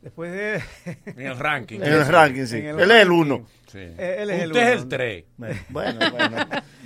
Después 0.01 0.31
de... 0.31 0.61
En 1.05 1.27
el 1.27 1.37
ranking. 1.37 1.77
en 1.79 1.93
el 1.93 2.07
ranking, 2.07 2.45
sí. 2.45 2.57
El 2.57 2.79
él 2.79 2.91
es 2.91 3.01
el 3.03 3.11
uno. 3.11 3.45
Sí. 3.71 3.77
Eh, 3.79 4.17
él 4.19 4.29
es 4.31 4.41
el 4.41 4.51
Usted 4.51 4.73
es 4.73 4.81
el 4.81 4.87
3. 4.89 5.25
Bueno, 5.69 5.99
bueno. 6.11 6.37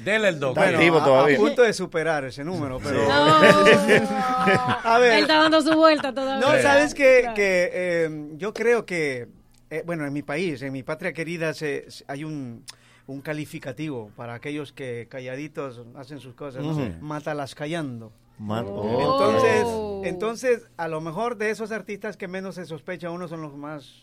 Dele 0.04 0.28
el 0.30 0.40
2. 0.40 0.50
Está 0.58 0.70
activo 0.70 0.98
a- 1.00 1.04
todavía. 1.06 1.38
A, 1.38 1.40
punto 1.40 1.62
de 1.64 1.74
superar 1.74 2.26
ese 2.26 2.44
número, 2.44 2.80
pero... 2.84 3.08
No. 3.08 3.36
a 4.84 4.98
ver, 5.00 5.14
Él 5.14 5.22
está 5.22 5.40
dando 5.42 5.62
su 5.62 5.74
vuelta 5.76 6.14
todavía. 6.14 6.46
No, 6.46 6.62
sabes 6.62 6.94
que, 6.94 7.30
que 7.36 7.70
eh, 7.74 8.28
yo 8.34 8.54
creo 8.54 8.86
que, 8.86 9.28
eh, 9.70 9.84
bueno, 9.86 10.06
en 10.06 10.14
mi 10.14 10.22
país, 10.22 10.62
en 10.62 10.74
mi 10.74 10.84
patria 10.84 11.14
querida, 11.14 11.54
se, 11.54 11.90
se- 11.90 12.04
hay 12.08 12.24
un, 12.24 12.64
un 13.08 13.22
calificativo 13.22 14.12
para 14.16 14.34
aquellos 14.36 14.72
que 14.74 15.08
calladitos 15.10 15.82
hacen 15.96 16.20
sus 16.20 16.36
cosas, 16.36 16.64
¿no? 16.64 16.72
Ujú. 16.72 16.94
mátalas 17.02 17.56
callando. 17.56 18.12
Man- 18.38 18.66
Entonces, 18.68 19.64
Oh. 19.66 20.02
entonces, 20.04 20.68
a 20.78 20.88
lo 20.88 21.00
mejor 21.02 21.38
de 21.38 21.50
esos 21.52 21.72
artistas 21.72 22.18
que 22.18 22.28
menos 22.28 22.56
se 22.56 22.66
sospecha 22.66 23.10
uno 23.10 23.28
son 23.28 23.42
los 23.42 23.56
más... 23.56 24.02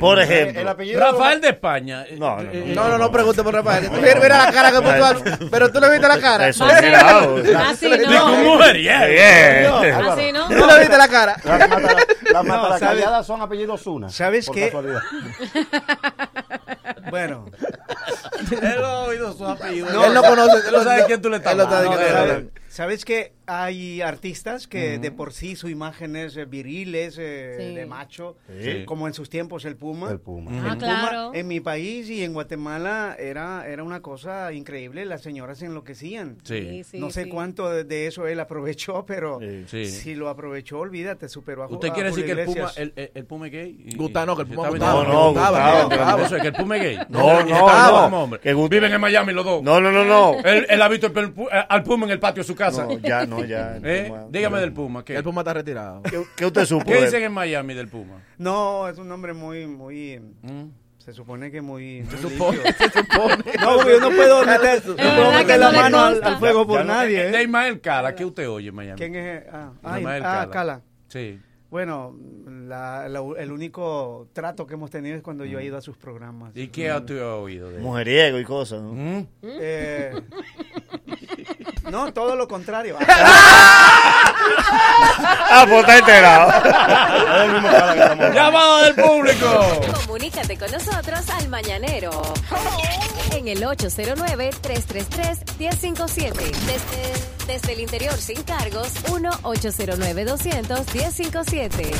Por 0.00 0.18
ejemplo. 0.18 0.58
El 0.58 0.68
apellido 0.68 0.98
Rafael 1.00 1.38
de 1.38 1.50
España. 1.50 2.06
No, 2.16 2.36
no, 2.38 2.42
no. 2.44 2.50
Eh, 2.50 2.72
No, 2.74 2.88
no, 2.88 2.96
no 2.96 3.12
pregunte 3.12 3.42
por 3.42 3.52
Rafael. 3.52 3.90
Mira, 3.90 4.14
mira 4.22 4.46
la 4.46 4.50
cara 4.52 4.72
que 4.72 4.80
puso. 4.80 5.48
Pero 5.50 5.70
tú 5.70 5.80
le 5.80 5.90
viste 5.90 6.08
la 6.08 6.18
cara. 6.18 6.48
Eso 6.48 6.66
es. 6.66 6.74
Así 7.54 7.90
Dijo 7.90 8.10
no. 8.10 8.58
Así 8.58 10.32
no. 10.32 10.48
Tú 10.48 10.66
le 10.66 10.78
viste 10.80 10.96
la 10.96 11.08
cara. 11.08 11.36
Las 11.44 11.68
No, 12.32 12.42
matalacalladas 12.44 13.26
son 13.26 13.42
apellidos 13.42 13.82
Zuna. 13.82 14.08
¿Sabes 14.08 14.48
qué? 14.48 14.66
casualidad. 14.70 15.02
Bueno, 17.10 17.46
Él 18.50 18.84
ha 18.84 19.00
oído 19.02 19.32
su 19.32 19.46
apellido. 19.46 19.90
No, 19.92 20.06
él 20.06 20.14
no 20.14 20.22
conoce. 20.22 20.66
Él 20.68 20.72
no 20.72 20.82
sabe 20.82 21.04
quién 21.06 21.22
tú 21.22 21.28
le 21.30 21.36
estás 21.36 21.56
no 21.56 21.64
¿sabes, 21.70 21.90
nada. 21.90 22.42
Hay 23.46 24.00
artistas 24.02 24.66
que 24.66 24.98
de 24.98 25.10
por 25.10 25.32
sí 25.32 25.56
su 25.56 25.68
imagen 25.68 26.16
es 26.16 26.36
eh, 26.36 26.44
viriles, 26.44 27.16
eh, 27.18 27.54
Sí. 27.58 27.74
de 27.74 27.86
macho, 27.86 28.36
Sí. 28.60 28.84
como 28.84 29.06
en 29.06 29.14
sus 29.14 29.28
tiempos 29.30 29.64
el 29.64 29.76
Puma? 29.76 30.10
El 30.10 30.20
Puma. 30.20 30.50
Ah, 30.64 30.72
El 30.72 30.78
claro. 30.78 31.30
en 31.34 31.46
mi 31.48 31.60
país 31.60 32.08
y 32.10 32.22
en 32.24 32.32
Guatemala 32.32 33.16
era, 33.18 33.66
era 33.68 33.82
una 33.82 34.00
cosa 34.02 34.52
increíble, 34.52 35.04
las 35.04 35.22
señoras 35.22 35.58
se 35.58 35.66
enloquecían. 35.66 36.38
Sí. 36.42 36.82
sí, 36.84 36.98
no 36.98 37.10
sé 37.10 37.24
sí. 37.24 37.28
cuánto 37.30 37.70
de, 37.70 37.84
de 37.84 38.06
eso 38.06 38.26
él 38.26 38.40
aprovechó, 38.40 39.04
pero 39.06 39.38
Sí. 39.66 39.86
si 39.86 40.14
lo 40.14 40.28
aprovechó, 40.28 40.78
olvídate, 40.80 41.28
superó 41.28 41.62
a 41.64 41.66
¿Usted 41.68 41.88
a 41.88 41.92
quiere 41.92 42.10
decir 42.10 42.24
que 42.26 42.32
el 42.32 42.44
Puma, 42.46 42.70
el, 42.76 42.92
el, 42.96 43.10
el 43.14 43.24
Puma 43.24 43.46
es 43.46 43.52
gay? 43.52 43.84
Y- 43.86 43.96
Gustavo, 43.96 44.26
no, 44.26 44.36
que 44.36 44.42
el 44.42 44.48
Puma 44.48 44.68
bien. 44.70 44.80
No, 44.80 45.32
no. 45.32 46.22
Eso 46.24 46.36
es 46.36 46.42
que 46.42 46.48
el 46.48 46.54
Puma 46.54 46.76
es 46.76 46.82
gay. 46.82 46.98
No, 47.08 47.42
no. 47.44 48.30
Que 48.40 48.54
Viven 48.54 48.92
en 48.92 49.00
Miami 49.00 49.32
los 49.32 49.44
dos. 49.44 49.62
No, 49.62 49.80
no, 49.80 49.92
no, 49.92 50.04
no. 50.04 50.38
Él, 50.44 50.66
él 50.68 50.82
ha 50.82 50.88
visto 50.88 51.06
eh, 51.06 51.32
al 51.68 51.82
Puma 51.82 52.06
en 52.06 52.12
el 52.12 52.18
patio 52.18 52.42
de 52.42 52.46
su 52.46 52.54
casa. 52.54 52.84
No, 52.84 52.98
ya, 52.98 53.24
no, 53.26 53.35
ya. 53.44 53.76
el 53.76 53.86
¿Eh? 53.86 54.04
Puma- 54.08 54.26
Dígame 54.30 54.60
del 54.60 54.72
Puma. 54.72 55.04
¿Qué, 55.04 55.16
El 55.16 55.22
Puma 55.24 55.40
está 55.42 55.54
retirado. 55.54 56.02
¿Qué, 56.02 56.22
qué 56.36 56.46
usted 56.46 56.64
supo? 56.64 56.84
¿Qué 56.84 56.92
de 56.92 56.98
él? 57.00 57.04
dicen 57.06 57.22
en 57.24 57.32
Miami 57.32 57.74
del 57.74 57.88
Puma? 57.88 58.22
No, 58.38 58.88
es 58.88 58.98
un 58.98 59.10
hombre 59.12 59.32
muy, 59.32 59.66
muy... 59.66 60.18
¿Mm? 60.42 60.64
Se 60.98 61.12
supone 61.12 61.52
que 61.52 61.60
muy... 61.60 62.02
muy 62.02 62.16
supone, 62.16 62.56
limpio. 62.64 62.72
se 62.90 62.90
supone. 63.02 63.36
No, 63.60 63.76
porque 63.76 63.90
yo 63.92 64.00
no 64.00 64.10
puedo 64.10 64.40
meter, 64.46 64.82
no 64.86 64.94
puedo 64.96 65.06
verdad 65.06 65.30
meter 65.32 65.46
que 65.46 65.58
la 65.58 65.66
no 65.66 65.72
le 65.72 65.78
mano 65.78 65.98
al, 65.98 66.12
consta. 66.14 66.28
al 66.28 66.38
fuego 66.38 66.66
por 66.66 66.78
Ya 66.80 66.84
no- 66.84 66.92
nadie. 66.94 67.28
eh, 67.28 67.30
De 67.30 67.38
¿eh? 67.38 67.42
Ismael 67.44 67.80
Cala, 67.80 68.14
¿qué 68.16 68.24
usted 68.24 68.48
oye 68.48 68.68
en 68.70 68.74
Miami? 68.74 68.98
¿Quién 68.98 69.14
es? 69.14 69.44
Ah, 69.52 69.72
ah, 69.84 69.98
Ismael 70.00 70.22
ah, 70.26 70.48
Cala. 70.50 70.80
Sí. 71.08 71.38
Bueno, 71.70 72.16
la- 72.46 73.08
la- 73.08 73.22
el 73.38 73.52
único 73.52 74.28
trato 74.32 74.66
que 74.66 74.74
hemos 74.74 74.90
tenido 74.90 75.14
es 75.16 75.22
cuando 75.22 75.44
yo 75.44 75.60
he 75.60 75.64
ido 75.64 75.76
a 75.76 75.80
sus 75.80 75.96
programas. 75.96 76.56
¿Y 76.56 76.68
qué 76.68 76.90
ha- 76.90 77.04
tú 77.06 77.14
has 77.14 77.20
oído 77.22 77.70
de 77.70 77.76
él? 77.76 77.82
Mujeriego 77.82 78.38
y 78.40 78.44
cosas. 78.44 78.82
¿no? 78.82 78.92
¿Mm? 78.92 79.26
Eh, 79.42 80.12
no, 81.90 82.12
todo 82.12 82.36
lo 82.36 82.46
contrario. 82.48 82.96
Ah, 85.48 85.64
pues 85.68 85.80
está 85.80 85.98
enterado. 85.98 86.50
¡Llamado 88.34 88.78
del 88.82 88.94
público! 88.94 89.80
Comunícate 90.04 90.56
con 90.58 90.70
nosotros 90.70 91.28
al 91.30 91.48
Mañanero. 91.48 92.10
En 93.32 93.48
el 93.48 93.62
809-333-1057. 93.62 96.32
Desde, 96.32 97.12
desde 97.46 97.72
el 97.72 97.80
interior 97.80 98.12
sin 98.14 98.42
cargos, 98.42 98.88
1-809-200-1057. 99.04 101.92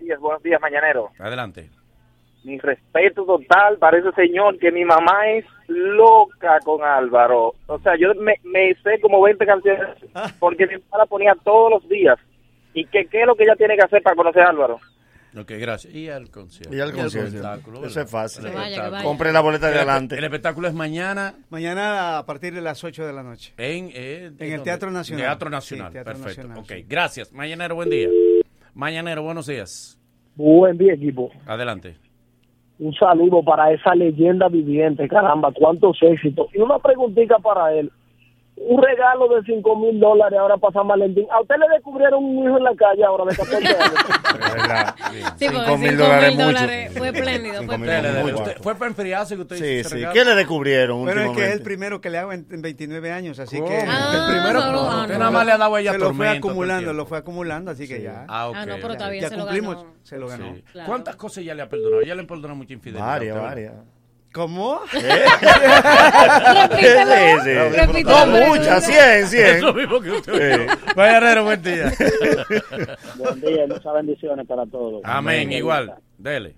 días, 0.00 0.18
buenos 0.18 0.42
días, 0.42 0.60
mañanero. 0.60 1.10
Adelante. 1.18 1.70
Mi 2.42 2.58
respeto 2.58 3.24
total 3.24 3.78
para 3.78 3.98
ese 3.98 4.10
señor 4.12 4.58
que 4.58 4.72
mi 4.72 4.84
mamá 4.84 5.28
es 5.28 5.44
loca 5.68 6.58
con 6.64 6.82
Álvaro. 6.82 7.54
O 7.66 7.78
sea, 7.80 7.96
yo 7.96 8.12
me, 8.14 8.34
me 8.42 8.74
sé 8.82 9.00
como 9.00 9.22
20 9.22 9.46
canciones 9.46 9.86
porque 10.40 10.66
mi 10.66 10.74
mamá 10.74 10.98
la 10.98 11.06
ponía 11.06 11.36
todos 11.44 11.70
los 11.70 11.88
días. 11.88 12.18
¿Y 12.74 12.84
qué, 12.86 13.06
qué 13.06 13.20
es 13.20 13.26
lo 13.26 13.36
que 13.36 13.44
ella 13.44 13.54
tiene 13.56 13.76
que 13.76 13.84
hacer 13.84 14.02
para 14.02 14.16
conocer 14.16 14.42
a 14.42 14.50
Álvaro? 14.50 14.80
Ok, 15.38 15.52
gracias. 15.60 15.94
Y 15.94 16.08
al 16.08 16.30
concierto. 16.30 16.74
Y 16.74 16.80
al 16.80 16.92
concierto. 16.92 17.28
espectáculo, 17.28 17.84
Eso 17.84 18.00
es 18.00 18.10
fácil. 18.10 18.44
Que 18.44 18.48
vaya, 18.50 18.58
que 18.60 18.64
espectáculo. 18.70 18.90
vaya. 18.92 19.04
Compre 19.04 19.32
la 19.32 19.40
boleta 19.40 19.66
de 19.66 19.72
El- 19.72 19.78
adelante. 19.78 20.18
El 20.18 20.24
espectáculo 20.24 20.68
es 20.68 20.74
mañana 20.74 21.34
Mañana 21.50 22.18
a 22.18 22.26
partir 22.26 22.52
de 22.54 22.60
las 22.60 22.82
8 22.82 23.06
de 23.06 23.12
la 23.12 23.22
noche. 23.22 23.52
en, 23.58 23.90
eh, 23.94 24.32
En 24.38 24.52
el. 24.52 24.62
Teatro 24.62 24.90
Nacional. 24.90 25.24
Teatro 25.26 25.50
Nacional, 25.50 25.86
Sí, 25.88 25.92
Teatro 25.92 26.12
perfecto. 26.14 26.42
Nacional, 26.48 26.58
ok, 26.58 26.72
sí. 26.80 26.86
gracias. 26.88 27.32
Mañanero, 27.32 27.74
buen 27.76 27.90
día. 27.90 28.08
Mañanero, 28.74 29.22
buenos 29.22 29.46
días. 29.46 29.98
Buen 30.36 30.78
día, 30.78 30.94
equipo. 30.94 31.30
Adelante. 31.46 31.96
Un 32.78 32.94
saludo 32.94 33.42
para 33.44 33.70
esa 33.72 33.94
leyenda 33.94 34.48
viviente, 34.48 35.06
caramba, 35.06 35.52
cuántos 35.54 35.98
éxitos. 36.02 36.46
Y 36.54 36.58
una 36.60 36.78
preguntita 36.78 37.36
para 37.38 37.74
él. 37.74 37.90
Un 38.62 38.82
regalo 38.82 39.26
de 39.28 39.42
5 39.42 39.76
mil 39.76 39.98
dólares 39.98 40.38
ahora 40.38 40.58
para 40.58 40.72
San 40.74 40.86
Valentín. 40.86 41.26
¿A 41.30 41.40
usted 41.40 41.54
le 41.56 41.66
descubrieron 41.74 42.22
un 42.22 42.44
hijo 42.44 42.58
en 42.58 42.64
la 42.64 42.74
calle 42.76 43.04
ahora 43.04 43.24
de 43.24 43.36
14 43.36 43.56
años? 43.56 43.94
Sí, 45.36 45.46
porque 45.46 45.64
Cinco 45.64 45.78
mil 45.78 45.90
cinco 45.90 46.02
dólares 46.04 46.38
dólares 46.38 46.92
fue 46.96 47.08
espléndido. 47.08 47.62
Fue 47.64 48.34
Usted- 48.34 48.56
fue 48.62 48.74
para 48.74 48.88
enfriarse 48.90 49.34
que 49.36 49.42
usted 49.42 49.56
hizo 49.56 49.88
Sí, 49.88 49.98
sí. 50.00 50.06
¿Qué 50.12 50.24
le 50.24 50.34
descubrieron 50.34 51.02
Bueno, 51.02 51.22
es 51.22 51.30
que 51.36 51.44
es 51.46 51.52
el 51.54 51.62
primero 51.62 52.00
que 52.00 52.10
le 52.10 52.18
hago 52.18 52.32
en, 52.32 52.46
en 52.50 52.62
29 52.62 53.12
años, 53.12 53.38
así 53.38 53.56
¿Cómo? 53.58 53.68
que... 53.70 53.84
Ah, 53.86 54.12
el 54.28 54.34
primero 54.34 54.60
no, 54.60 54.72
no, 54.72 55.00
Usted 55.02 55.12
no. 55.14 55.18
nada 55.18 55.30
más 55.30 55.46
le 55.46 55.52
ha 55.52 55.58
dado 55.58 55.74
a 55.74 55.80
ella 55.80 55.92
se 55.92 55.98
lo 55.98 56.14
fue 56.14 56.28
acumulando, 56.28 56.92
lo 56.92 57.06
fue 57.06 57.18
acumulando, 57.18 57.70
así 57.70 57.88
que 57.88 58.02
ya. 58.02 58.24
Ah, 58.28 58.48
ok. 58.50 58.56
Ah, 58.58 58.66
no, 58.66 58.76
pero 58.80 58.94
todavía 58.96 59.20
ya 59.22 59.28
se 59.28 59.36
lo 59.36 59.42
cumplimos, 59.44 59.76
ganó. 59.76 59.88
se 60.02 60.18
lo 60.18 60.28
ganó. 60.28 60.54
Sí. 60.54 60.64
Claro. 60.72 60.86
¿Cuántas 60.88 61.16
cosas 61.16 61.44
ya 61.44 61.54
le 61.54 61.62
ha 61.62 61.68
perdonado? 61.68 62.02
Ya 62.02 62.14
le 62.14 62.24
perdonado 62.24 62.56
mucha 62.56 62.72
infidelidad. 62.74 63.06
Varias, 63.06 63.40
varias. 63.40 63.72
¿Cómo? 64.32 64.78
Repítelo. 64.92 65.10
Sí, 66.76 67.44
sí. 67.44 67.52
Repítelo, 67.76 68.26
No 68.26 68.46
muchas, 68.48 68.86
100, 68.86 69.26
100. 69.26 69.46
Eso 69.56 69.74
mismo 69.74 70.00
que 70.00 70.10
usted 70.12 70.32
Sí. 70.32 70.62
dijo. 70.62 70.74
Mañanero, 70.96 71.44
buen 71.44 71.62
día. 71.62 71.92
Buen 73.16 73.40
día, 73.40 73.66
muchas 73.66 73.94
bendiciones 73.94 74.46
para 74.46 74.66
todos. 74.66 75.00
Amén, 75.04 75.50
igual. 75.52 75.94
Dele. 76.18 76.54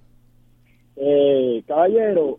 Eh, 0.96 1.62
caballero, 1.66 2.38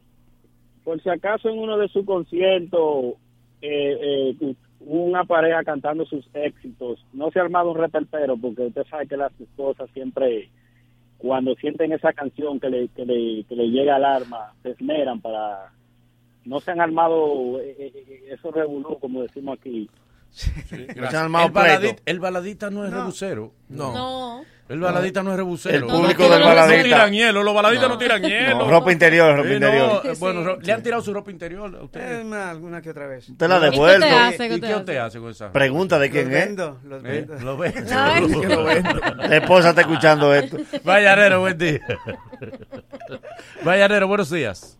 por 0.83 1.01
si 1.01 1.09
acaso 1.09 1.49
en 1.49 1.57
uno 1.57 1.77
de 1.77 1.87
sus 1.89 2.05
conciertos, 2.05 3.15
eh, 3.61 4.35
eh, 4.39 4.55
una 4.81 5.23
pareja 5.23 5.63
cantando 5.63 6.05
sus 6.05 6.25
éxitos, 6.33 7.03
no 7.13 7.31
se 7.31 7.39
ha 7.39 7.43
armado 7.43 7.71
un 7.71 7.77
reperpero, 7.77 8.37
porque 8.37 8.63
usted 8.67 8.83
sabe 8.89 9.07
que 9.07 9.17
las 9.17 9.31
esposas 9.39 9.89
siempre, 9.93 10.49
cuando 11.23 11.55
sienten 11.55 11.93
esa 11.93 12.11
canción 12.11 12.59
que 12.59 12.69
le, 12.69 12.89
que 12.89 13.05
le, 13.05 13.45
que 13.45 13.55
le 13.55 13.69
llega 13.69 13.95
al 13.95 14.03
arma, 14.03 14.51
se 14.61 14.71
esmeran 14.71 15.21
para... 15.21 15.71
No 16.43 16.59
se 16.59 16.71
han 16.71 16.81
armado 16.81 17.61
eh, 17.61 17.93
eh, 17.95 18.25
esos 18.29 18.53
revolú, 18.53 18.99
como 18.99 19.21
decimos 19.21 19.57
aquí. 19.57 19.89
El, 20.71 20.87
baladita, 21.51 21.79
pleito. 21.79 22.01
el 22.05 22.19
baladita 22.19 22.69
no 22.71 22.85
es 22.85 22.91
rebusero. 22.93 23.53
No. 23.69 23.93
No. 23.93 24.45
El 24.69 24.79
baladita 24.79 25.21
no 25.21 25.31
es 25.31 25.37
rebusero. 25.37 25.75
El 25.75 25.83
público 25.83 26.23
No, 26.23 26.29
del 26.29 26.41
baladita. 26.43 26.77
No 26.77 26.83
tiran 26.83 27.11
hielo, 27.13 27.43
los 27.43 27.53
baladitas 27.53 27.89
no, 27.89 27.97
tiran 27.97 28.21
hielo. 28.23 28.57
No, 28.59 28.69
ropa 28.71 28.91
interior, 28.93 29.35
ropa 29.35 29.43
Sí, 29.43 29.59
no, 29.59 29.67
interior. 29.67 30.01
eh, 30.05 30.13
bueno, 30.19 30.43
ro- 30.43 30.57
le 30.59 30.71
han 30.73 30.81
tirado 30.81 31.01
su 31.03 31.13
ropa 31.13 31.29
interior 31.31 31.75
a 31.75 31.79
Eh, 31.79 31.83
ustedes. 31.83 32.25
una- 32.25 32.49
alguna 32.49 32.81
que 32.81 32.89
otra 32.89 33.05
vez. 33.07 33.29
Usted 33.29 33.47
la 33.47 33.55
ha 33.55 33.57
¿Y 33.57 33.61
qué 33.61 33.69
devuelto. 33.71 34.05
¿Y 34.07 34.09
¿Qué 34.37 34.49
qué 34.49 34.59
te 34.59 34.75
usted 34.75 34.97
hace? 34.97 35.19
con 35.19 35.29
esa? 35.29 35.51
Pregunta 35.51 35.99
de 35.99 36.07
Los 36.07 36.13
quién 36.13 36.27
es. 36.27 36.33
vendo, 36.33 36.79
los 36.85 37.03
¿Eh? 37.03 37.07
vendo. 37.07 37.39
Lo 37.45 37.57
ve. 37.57 37.73
Ay. 37.93 38.23
Que 38.41 38.47
lo 38.47 38.63
vendo. 38.63 38.99
La 39.17 39.35
esposa 39.37 39.69
está 39.69 39.81
escuchando 39.81 40.33
esto. 40.33 40.57
Mañanero, 40.83 41.41
buen 41.41 41.57
día. 41.57 41.79
Mañanero, 43.63 44.07
buenos 44.07 44.31
días. 44.31 44.77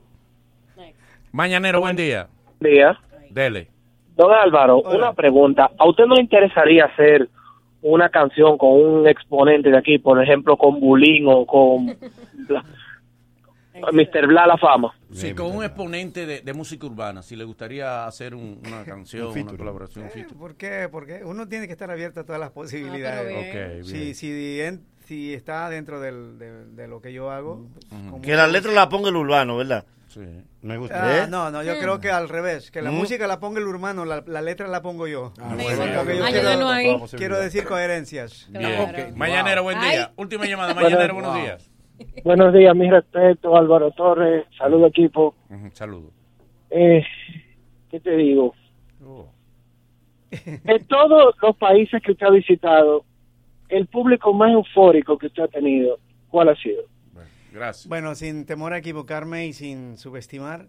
Mañanero, 1.32 1.82
buen 1.82 1.96
día. 1.96 2.30
día. 2.60 2.98
Dele. 3.30 3.70
Don 4.15 4.31
Álvaro, 4.31 4.81
una 4.81 5.14
pregunta. 5.14 5.72
¿A 5.77 5.88
usted 5.88 6.06
no 6.06 6.15
le 6.15 6.22
interesaría 6.22 6.85
hacer 6.85 7.30
una 7.81 8.10
canción 8.10 8.57
con 8.57 8.72
un 8.72 9.07
exponente 9.07 9.69
de 9.69 9.77
aquí, 9.77 9.98
por 9.98 10.22
ejemplo, 10.23 10.56
con 10.57 10.80
Bulín 10.80 11.26
o 11.27 11.45
con 11.45 11.88
Bla- 12.48 12.64
Mr. 13.91 14.27
Bla 14.27 14.45
La 14.48 14.57
Fama? 14.57 14.94
Sí, 15.11 15.34
con 15.34 15.56
un 15.56 15.64
exponente 15.64 16.26
de, 16.26 16.41
de 16.41 16.53
música 16.53 16.85
urbana, 16.85 17.22
si 17.23 17.35
le 17.35 17.44
gustaría 17.44 18.06
hacer 18.06 18.35
un- 18.35 18.60
una 18.65 18.84
canción, 18.84 19.27
una 19.31 19.57
colaboración. 19.57 20.10
featuring. 20.10 20.38
¿Por 20.40 20.56
qué? 20.56 20.88
Porque 20.91 21.22
uno 21.26 21.48
tiene 21.48 21.65
que 21.68 21.73
estar 21.73 21.90
abierto 21.91 22.19
a 22.22 22.23
todas 22.23 22.40
las 22.40 22.52
posibilidades. 22.52 23.27
bien. 23.27 23.49
Ok, 23.49 23.72
bien. 23.73 23.85
Si, 23.85 24.14
si, 24.14 24.61
en- 24.61 24.81
si 25.06 25.34
está 25.34 25.69
dentro 25.69 25.99
del- 25.99 26.38
de, 26.40 26.65
de 26.68 26.88
lo 26.88 27.02
que 27.02 27.11
yo 27.14 27.30
hago. 27.31 27.65
pues, 28.11 28.22
Que 28.22 28.35
la 28.35 28.48
letra 28.48 28.72
la 28.72 28.88
ponga 28.90 29.10
el 29.10 29.15
urbano, 29.18 29.57
¿verdad? 29.57 29.85
Sí. 30.14 30.22
Me 30.61 30.76
Ah, 30.91 31.26
no, 31.27 31.49
no, 31.49 31.64
yo 31.64 31.73
creo 31.80 31.99
que 31.99 32.11
al 32.11 32.30
revés, 32.30 32.69
que 32.69 32.81
la 32.84 32.91
Mm. 32.91 32.95
música 32.95 33.26
la 33.26 33.40
ponga 33.40 33.60
el 33.60 33.65
urbano, 33.68 34.06
la, 34.06 34.23
la 34.27 34.41
letra 34.44 34.68
la 34.68 34.81
pongo 34.84 35.07
yo. 35.07 35.34
Ah, 35.40 35.56
Porque 35.57 35.76
bueno. 35.76 36.03
yo 36.14 36.23
Ayúdanos 36.26 36.72
ahí. 36.72 36.95
quiero, 37.18 37.40
decir 37.40 37.65
coherencias. 37.65 38.48
Bien. 38.52 38.80
Ok. 38.81 39.15
Mañanero, 39.15 39.64
buen 39.64 39.80
día. 39.81 40.11
Última 40.15 40.45
llamada, 40.45 40.73
Bueno, 40.73 40.90
Mañanero, 40.90 41.14
buenos 41.15 41.31
wow. 41.34 41.41
días. 41.41 41.72
Buenos 42.23 42.53
días, 42.53 42.76
mi 42.76 42.90
respeto, 42.91 43.56
Álvaro 43.56 43.90
Torres. 43.91 44.45
Saludo, 44.57 44.88
equipo. 44.88 45.35
Ujú, 45.49 45.69
Saludos. 45.73 46.11
Eh, 46.69 47.03
¿Qué 47.90 47.99
te 47.99 48.15
digo? 48.15 48.53
Oh. 49.06 49.30
De 50.31 50.80
todos 50.88 51.35
los 51.41 51.56
países 51.57 52.02
que 52.03 52.11
usted 52.11 52.26
ha 52.27 52.31
visitado, 52.31 53.03
el 53.69 53.88
público 53.88 54.34
más 54.34 54.52
eufórico 54.52 55.18
que 55.18 55.27
usted 55.27 55.44
ha 55.44 55.48
tenido, 55.48 55.98
¿cuál 56.30 56.49
ha 56.49 56.56
sido? 56.56 56.84
Gracias. 57.54 57.88
Bueno, 57.88 58.16
sin 58.16 58.46
temor 58.46 58.74
a 58.74 58.80
equivocarme 58.80 59.46
y 59.48 59.54
sin 59.54 59.98
subestimar, 59.98 60.68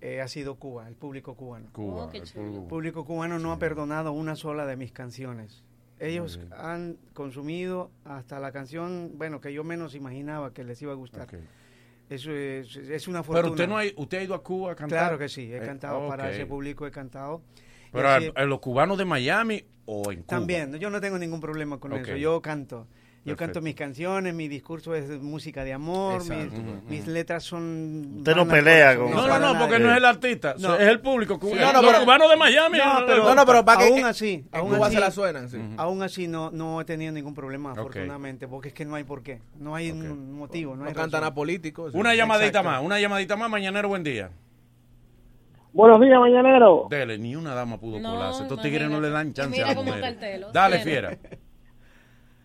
eh, 0.00 0.20
ha 0.20 0.28
sido 0.28 0.56
Cuba, 0.56 0.88
el 0.88 0.96
público 0.96 1.34
cubano. 1.36 1.68
Cuba, 1.72 2.10
el 2.12 2.22
público- 2.22 2.40
El 2.62 2.66
público 2.68 3.04
cubano 3.04 3.38
no 3.38 3.52
ha 3.52 3.58
perdonado 3.58 4.12
una 4.12 4.34
sola 4.34 4.66
de 4.66 4.76
mis 4.76 4.92
canciones. 4.92 5.62
Ellos 6.00 6.40
han 6.56 6.96
consumido 7.12 7.90
hasta 8.04 8.40
la 8.40 8.50
canción, 8.50 9.12
bueno, 9.16 9.40
que 9.40 9.52
yo 9.52 9.62
menos 9.62 9.94
imaginaba 9.94 10.52
que 10.52 10.64
les 10.64 10.82
iba 10.82 10.90
a 10.92 10.96
gustar. 10.96 11.28
Eso 12.10 12.32
es, 12.32 12.76
es 12.76 13.06
una 13.08 13.22
fortuna. 13.22 13.42
Pero 13.42 13.52
usted 13.52 13.68
no 13.68 13.78
ha, 13.78 13.82
usted 13.96 14.18
ha 14.18 14.22
ido 14.24 14.34
a 14.34 14.42
Cuba 14.42 14.72
a 14.72 14.74
cantar. 14.74 14.98
Claro 14.98 15.18
que 15.18 15.28
sí, 15.28 15.52
he 15.52 15.58
Eh, 15.58 15.60
cantado 15.60 16.08
para 16.08 16.24
ok. 16.24 16.30
ese 16.30 16.46
público, 16.46 16.86
he 16.86 16.90
cantado. 16.90 17.42
Pero 17.92 18.08
así- 18.08 18.32
a, 18.34 18.40
a 18.40 18.44
los 18.46 18.58
cubanos 18.58 18.98
de 18.98 19.04
Miami 19.04 19.64
o 19.86 20.10
en 20.10 20.22
Cuba. 20.22 20.26
también, 20.38 20.74
yo 20.74 20.90
no 20.90 21.00
tengo 21.00 21.18
ningún 21.18 21.40
problema 21.40 21.78
con 21.78 21.92
Ok. 21.92 22.00
eso. 22.00 22.16
Yo 22.16 22.42
canto. 22.42 22.88
Yo 23.24 23.36
Perfecto. 23.36 23.52
canto 23.54 23.60
mis 23.62 23.76
canciones, 23.76 24.34
mi 24.34 24.48
discurso 24.48 24.96
es 24.96 25.08
música 25.22 25.62
de 25.62 25.72
amor, 25.72 26.24
mis, 26.88 27.06
letras 27.06 27.44
son... 27.44 28.16
Usted 28.18 28.34
no 28.34 28.48
pelea 28.48 28.96
con- 28.96 29.12
No, 29.12 29.28
no, 29.28 29.38
no, 29.38 29.60
porque 29.60 29.78
no 29.78 29.92
es 29.92 29.96
el 29.98 30.04
artista, 30.04 30.56
No. 30.58 30.74
es 30.74 30.88
el 30.88 30.98
público 30.98 31.38
cubano. 31.38 31.78
Sí. 31.80 31.86
los 31.86 31.98
cubanos 32.00 32.28
de 32.30 32.36
Miami. 32.36 32.78
No, 32.78 33.06
pero, 33.06 33.22
No, 33.22 33.34
no, 33.36 33.46
pero 33.46 33.64
para 33.64 33.78
que- 33.78 33.88
aún 33.92 34.04
así, 34.04 34.44
en 34.52 34.58
aún 34.58 34.74
Cuba 34.74 34.86
así, 34.88 34.96
se 34.96 35.00
la 35.00 35.10
suenan, 35.12 35.48
sí. 35.48 35.58
Aún 35.76 36.02
así 36.02 36.26
no, 36.26 36.50
no 36.50 36.80
he 36.80 36.84
tenido 36.84 37.12
ningún 37.12 37.32
problema, 37.32 37.70
afortunadamente, 37.70 38.48
porque 38.48 38.68
es 38.70 38.74
que 38.74 38.84
no 38.84 38.96
hay 38.96 39.04
por 39.04 39.22
qué. 39.22 39.40
No 39.56 39.76
hay 39.76 39.92
un 39.92 40.34
motivo, 40.36 40.74
no, 40.74 40.82
No 40.82 40.88
hay 40.88 40.94
cantan 40.94 41.22
a 41.22 41.32
políticos. 41.32 41.94
Una 41.94 42.16
llamadita 42.16 42.46
Exacto. 42.48 42.70
más, 42.70 42.82
una 42.82 42.98
llamadita 42.98 43.36
más, 43.36 43.48
Mañanero, 43.48 43.86
buen 43.86 44.02
día. 44.02 44.30
Buenos 45.72 46.00
días, 46.00 46.18
mañanero. 46.18 46.88
Dele, 46.90 47.18
ni 47.18 47.36
una 47.36 47.54
dama 47.54 47.78
pudo 47.78 48.00
No, 48.00 48.14
colarse. 48.14 48.42
Estos 48.42 48.60
tigres 48.60 48.90
no 48.90 49.00
le 49.00 49.10
dan 49.10 49.32
chance 49.32 49.62
a 49.62 49.70
el 49.70 50.18
telo, 50.18 50.50
Dale, 50.50 50.80
fiera. 50.80 51.16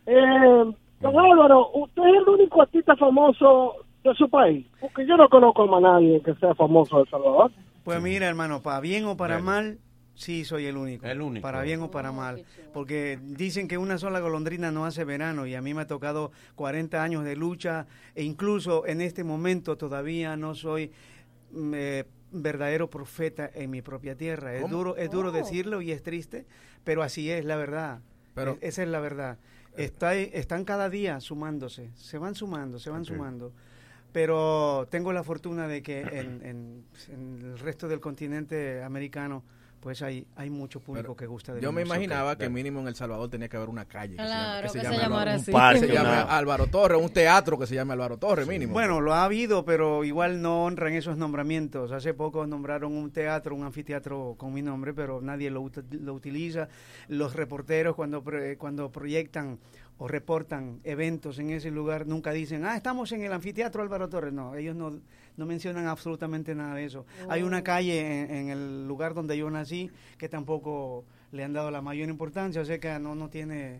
Eh, 0.08 0.74
don 1.02 1.20
Álvaro, 1.20 1.70
¿usted 1.74 2.02
es 2.04 2.16
el 2.22 2.30
único 2.30 2.62
artista 2.62 2.96
famoso 2.96 3.74
de 4.04 4.14
su 4.16 4.30
país? 4.30 4.66
Porque 4.80 5.06
yo 5.06 5.18
no 5.18 5.28
conozco 5.30 5.64
a 5.64 5.68
más 5.68 5.82
nadie 5.82 6.22
que 6.24 6.34
sea 6.36 6.56
famoso 6.56 6.98
de 6.98 7.04
El 7.04 7.10
Salvador. 7.10 7.52
Pues 7.84 8.02
mira, 8.02 8.28
hermano, 8.28 8.62
para 8.62 8.80
bien 8.80 9.06
o 9.06 9.16
para 9.18 9.40
mal, 9.40 9.78
sí 10.16 10.44
soy 10.46 10.66
el 10.66 10.78
único. 10.78 11.06
El 11.06 11.22
único. 11.22 11.42
Para 11.44 11.62
bien 11.62 11.82
o 11.82 11.92
para 11.92 12.12
mal. 12.12 12.44
Porque 12.74 13.20
dicen 13.22 13.68
que 13.68 13.78
una 13.78 13.98
sola 13.98 14.20
golondrina 14.20 14.72
no 14.72 14.86
hace 14.86 15.04
verano 15.04 15.46
y 15.46 15.56
a 15.56 15.62
mí 15.62 15.74
me 15.74 15.82
ha 15.82 15.88
tocado 15.88 16.32
40 16.56 17.04
años 17.04 17.24
de 17.24 17.36
lucha 17.36 17.86
e 18.16 18.24
incluso 18.24 18.86
en 18.88 19.02
este 19.02 19.24
momento 19.24 19.78
todavía 19.78 20.36
no 20.38 20.56
soy 20.56 20.92
mm, 21.52 21.74
eh, 21.76 22.06
verdadero 22.32 22.90
profeta 22.90 23.50
en 23.54 23.70
mi 23.72 23.82
propia 23.82 24.16
tierra. 24.16 24.54
Es 24.56 24.70
duro, 24.70 24.96
es 24.98 25.10
duro 25.12 25.30
Oh. 25.30 25.32
decirlo 25.34 25.82
y 25.82 25.92
es 25.92 26.02
triste, 26.04 26.46
pero 26.84 27.04
así 27.04 27.30
es 27.30 27.46
la 27.46 27.56
verdad. 27.58 28.00
Pero- 28.36 28.58
E- 28.62 28.68
esa 28.68 28.84
es 28.84 28.90
la 28.90 29.00
verdad. 29.00 29.38
Está, 29.78 30.16
están 30.16 30.66
cada 30.66 30.90
día 30.90 31.20
sumándose, 31.20 31.92
se 31.96 32.18
van 32.18 32.36
sumando, 32.36 32.80
se 32.80 32.90
van 32.90 33.06
sumando. 33.06 33.54
Pero 34.12 34.88
tengo 34.90 35.14
la 35.14 35.24
fortuna 35.24 35.68
de 35.68 35.82
que 35.84 36.02
en, 36.02 36.42
en- 36.44 36.84
en 37.10 37.42
el 37.44 37.60
resto 37.60 37.88
del 37.88 38.00
continente 38.00 38.82
americano, 38.82 39.44
pues 39.88 40.02
hay, 40.02 40.28
hay 40.36 40.50
mucho 40.50 40.82
público 40.82 41.16
que 41.16 41.26
gusta 41.28 41.54
de 41.54 41.62
Yo 41.62 41.72
me 41.72 41.82
imaginaba 41.82 42.38
que 42.38 42.50
mínimo 42.50 42.82
en 42.82 42.90
El 42.90 42.96
Salvador 42.96 43.30
tenía 43.30 43.48
que 43.48 43.56
haber 43.56 43.70
una 43.70 43.86
calle 43.86 44.18
que 44.18 44.22
Claro, 44.22 44.68
se 44.68 44.80
que 44.80 44.84
llame, 44.84 44.98
se 44.98 45.02
Álvaro- 45.02 45.10
llamara 45.14 45.32
un 45.36 45.40
así. 45.40 45.52
parque, 45.54 45.80
se 45.80 45.88
llame 45.88 46.10
Álvaro 46.10 46.68
Torres, 46.72 47.02
un 47.02 47.10
teatro 47.10 47.58
que 47.58 47.66
se 47.68 47.76
llame 47.76 47.94
Álvaro 47.94 48.18
Torres 48.18 48.46
mínimo. 48.46 48.74
Bueno, 48.74 49.00
lo 49.00 49.14
ha 49.14 49.24
habido, 49.24 49.64
pero 49.64 50.04
igual 50.04 50.42
no 50.42 50.66
honran 50.66 50.92
esos 50.92 51.16
nombramientos. 51.18 51.94
Hace 51.94 52.14
poco 52.14 52.46
nombraron 52.46 52.92
un 52.98 53.12
teatro, 53.12 53.56
un 53.56 53.64
anfiteatro 53.64 54.36
con 54.38 54.54
mi 54.54 54.62
nombre, 54.62 54.94
pero 54.94 55.22
nadie 55.22 55.50
lo, 55.50 55.62
ut- 55.64 55.86
lo 55.90 56.14
utiliza. 56.14 56.68
Los 57.08 57.34
reporteros 57.34 57.96
cuando, 57.96 58.22
cuando 58.58 58.92
proyectan 58.92 59.58
o 60.00 60.08
reportan 60.10 60.82
eventos 60.84 61.40
en 61.40 61.50
ese 61.52 61.72
lugar 61.72 62.06
nunca 62.08 62.32
dicen, 62.34 62.66
ah, 62.66 62.76
estamos 62.76 63.14
en 63.14 63.24
el 63.24 63.32
anfiteatro 63.32 63.82
Álvaro 63.82 64.10
Torres. 64.10 64.34
No, 64.34 64.54
ellos 64.54 64.76
no, 64.76 65.00
no 65.38 65.46
mencionan 65.46 65.88
absolutamente 65.88 66.54
nada 66.56 66.76
de 66.76 66.86
eso. 66.86 67.06
Hay 67.30 67.44
una 67.44 67.64
calle 67.64 68.24
en, 68.24 68.32
en 68.36 68.50
el 68.50 68.88
lugar 68.88 69.14
donde 69.14 69.38
yo 69.38 69.50
nací 69.50 69.90
que 70.18 70.28
tampoco 70.28 71.06
le 71.32 71.44
han 71.44 71.54
dado 71.54 71.72
la 71.72 71.82
mayor 71.82 72.10
importancia, 72.10 72.62
o 72.62 72.66
sea 72.66 72.80
que 72.80 72.98
no, 73.00 73.16
no 73.16 73.30
tiene 73.30 73.80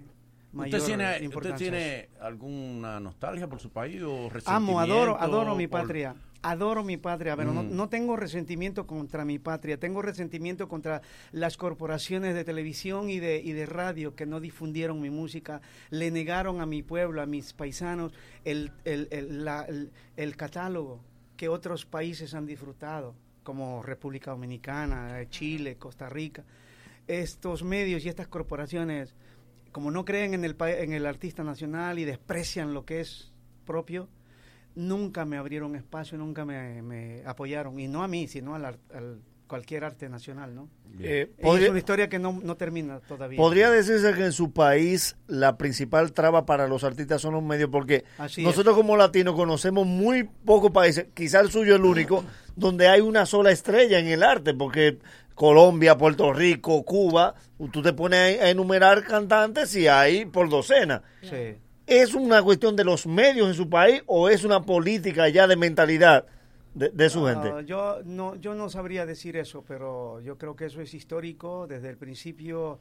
mayor 0.54 0.80
¿Usted 0.80 0.88
tiene, 0.88 1.12
¿Usted 1.12 1.24
importancia. 1.24 1.58
tiene 1.72 2.10
alguna 2.22 3.00
nostalgia 3.00 3.48
por 3.48 3.60
su 3.60 3.70
país 3.72 4.02
o 4.04 4.30
Amo, 4.46 4.80
adoro, 4.80 5.14
resentimiento 5.14 5.18
adoro 5.20 5.56
mi 5.56 5.68
por- 5.68 5.82
patria. 5.82 6.16
Adoro 6.44 6.84
mi 6.84 6.98
patria, 6.98 7.36
pero 7.36 7.52
no, 7.52 7.64
Mm. 7.64 7.76
no 7.76 7.90
tengo 7.90 8.16
resentimiento 8.16 8.86
contra 8.86 9.26
mi 9.26 9.40
patria, 9.40 9.80
tengo 9.80 10.04
resentimiento 10.04 10.68
contra 10.70 11.02
las 11.32 11.58
corporaciones 11.58 12.36
de 12.36 12.44
televisión 12.46 13.10
y 13.10 13.20
de, 13.20 13.42
y 13.44 13.54
de 13.54 13.66
radio 13.66 14.16
que 14.16 14.28
no 14.28 14.40
difundieron 14.40 15.02
mi 15.02 15.10
música, 15.10 15.62
le 15.90 16.12
negaron 16.12 16.62
a 16.62 16.68
mi 16.68 16.84
pueblo, 16.84 17.24
a 17.24 17.26
mis 17.26 17.54
paisanos, 17.54 18.14
el, 18.46 18.72
el, 18.86 19.08
el, 19.10 19.44
la- 19.46 19.64
el- 19.64 19.92
el 20.16 20.38
catálogo 20.38 21.02
que 21.38 21.48
otros 21.48 21.86
países 21.86 22.34
han 22.34 22.46
disfrutado, 22.46 23.16
como 23.44 23.82
República 23.82 24.32
Dominicana, 24.32 25.22
eh, 25.22 25.30
Chile, 25.30 25.78
Costa 25.78 26.10
Rica. 26.10 26.44
Estos 27.08 27.64
medios 27.64 28.04
y 28.04 28.10
estas 28.10 28.28
corporaciones, 28.28 29.16
como 29.72 29.92
no 29.92 30.04
creen 30.04 30.34
en 30.34 30.44
el, 30.44 30.58
en 30.60 30.92
el 30.92 31.06
artista 31.06 31.44
nacional 31.44 32.00
y 32.00 32.06
desprecian 32.06 32.74
lo 32.74 32.84
que 32.84 33.00
es 33.00 33.32
propio, 33.66 34.10
nunca 34.76 35.24
me 35.24 35.38
abrieron 35.38 35.76
espacio, 35.76 36.18
nunca 36.18 36.44
me, 36.44 37.24
apoyaron, 37.26 37.80
y 37.80 37.88
no 37.88 38.04
a 38.04 38.08
mí, 38.08 38.28
sino 38.28 38.56
al, 38.56 38.66
al 38.66 39.22
cualquier 39.48 39.84
arte 39.86 40.10
nacional, 40.10 40.54
¿no? 40.54 40.68
Eh, 41.00 41.32
podría- 41.42 41.66
es 41.66 41.70
una 41.72 41.80
historia 41.80 42.10
que 42.10 42.20
no, 42.20 42.40
no 42.44 42.56
termina 42.58 43.00
todavía. 43.08 43.38
Podría 43.38 43.70
decirse 43.72 44.14
que 44.14 44.26
en 44.26 44.32
su 44.32 44.52
país 44.52 45.16
la 45.28 45.58
principal 45.58 46.12
traba 46.12 46.46
para 46.46 46.68
los 46.68 46.84
artistas 46.84 47.22
son 47.22 47.34
los 47.34 47.44
medios, 47.44 47.70
porque 47.72 48.04
Así 48.18 48.44
nosotros 48.44 48.76
como 48.76 48.98
latinos 48.98 49.36
conocemos 49.36 49.86
muy 49.86 50.24
pocos 50.24 50.72
países, 50.72 51.08
quizás 51.14 51.44
el 51.44 51.52
suyo 51.52 51.74
es 51.76 51.80
el 51.80 51.86
único, 51.86 52.24
donde 52.56 52.88
hay 52.88 53.02
una 53.02 53.26
sola 53.26 53.52
estrella 53.52 54.00
en 54.00 54.08
el 54.08 54.24
arte, 54.24 54.54
porque 54.54 54.98
Colombia, 55.36 55.98
Puerto 55.98 56.34
Rico, 56.34 56.84
Cuba, 56.84 57.36
tú 57.72 57.82
te 57.84 57.94
pones 57.94 58.40
a 58.42 58.46
a 58.46 58.50
enumerar 58.50 59.04
cantantes 59.04 59.76
y 59.76 59.88
hay 59.88 60.26
por 60.26 60.50
docena. 60.50 61.04
Sí. 61.22 61.56
¿Es 61.86 62.16
una 62.16 62.42
cuestión 62.42 62.76
de 62.76 62.84
los 62.84 63.06
medios 63.08 63.48
en 63.48 63.54
su 63.54 63.70
país 63.70 64.02
o 64.08 64.30
es 64.30 64.44
una 64.44 64.64
política 64.64 65.30
ya 65.30 65.48
de 65.48 65.56
mentalidad 65.56 66.26
de, 66.78 66.90
de 66.90 67.10
su 67.10 67.26
Ah, 67.26 67.34
gente? 67.34 67.66
yo 67.66 68.02
no 68.06 68.36
yo 68.36 68.54
no 68.56 68.70
sabría 68.70 69.06
decir 69.06 69.38
eso, 69.38 69.64
pero 69.68 70.20
yo 70.22 70.38
creo 70.38 70.56
que 70.56 70.66
eso 70.66 70.82
es 70.82 70.94
histórico. 70.94 71.68
Desde 71.68 71.90
el 71.90 71.98
principio 71.98 72.80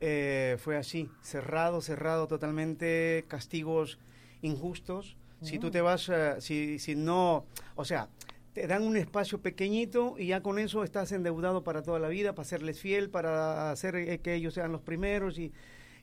eh, 0.00 0.56
fue 0.58 0.76
así, 0.76 1.10
cerrado, 1.22 1.80
cerrado 1.80 2.26
totalmente, 2.28 3.24
castigos 3.28 3.98
injustos. 4.42 5.16
Si 5.40 5.58
tú 5.58 5.70
te 5.70 5.80
vas, 5.82 6.08
eh, 6.08 6.36
si, 6.40 6.78
si 6.78 6.94
no, 6.96 7.46
o 7.76 7.84
sea, 7.84 8.08
te 8.54 8.66
dan 8.66 8.82
un 8.84 8.96
espacio 8.96 9.40
pequeñito 9.42 10.14
y 10.18 10.28
ya 10.28 10.42
con 10.42 10.58
eso 10.58 10.84
estás 10.84 11.12
endeudado 11.12 11.64
para 11.64 11.82
toda 11.82 11.98
la 11.98 12.08
vida, 12.08 12.34
para 12.34 12.46
serles 12.48 12.80
fiel, 12.80 13.10
para 13.10 13.70
hacer 13.70 13.96
eh, 13.96 14.20
que 14.20 14.34
ellos 14.34 14.54
sean 14.54 14.72
los 14.72 14.80
primeros 14.82 15.38
y, 15.38 15.52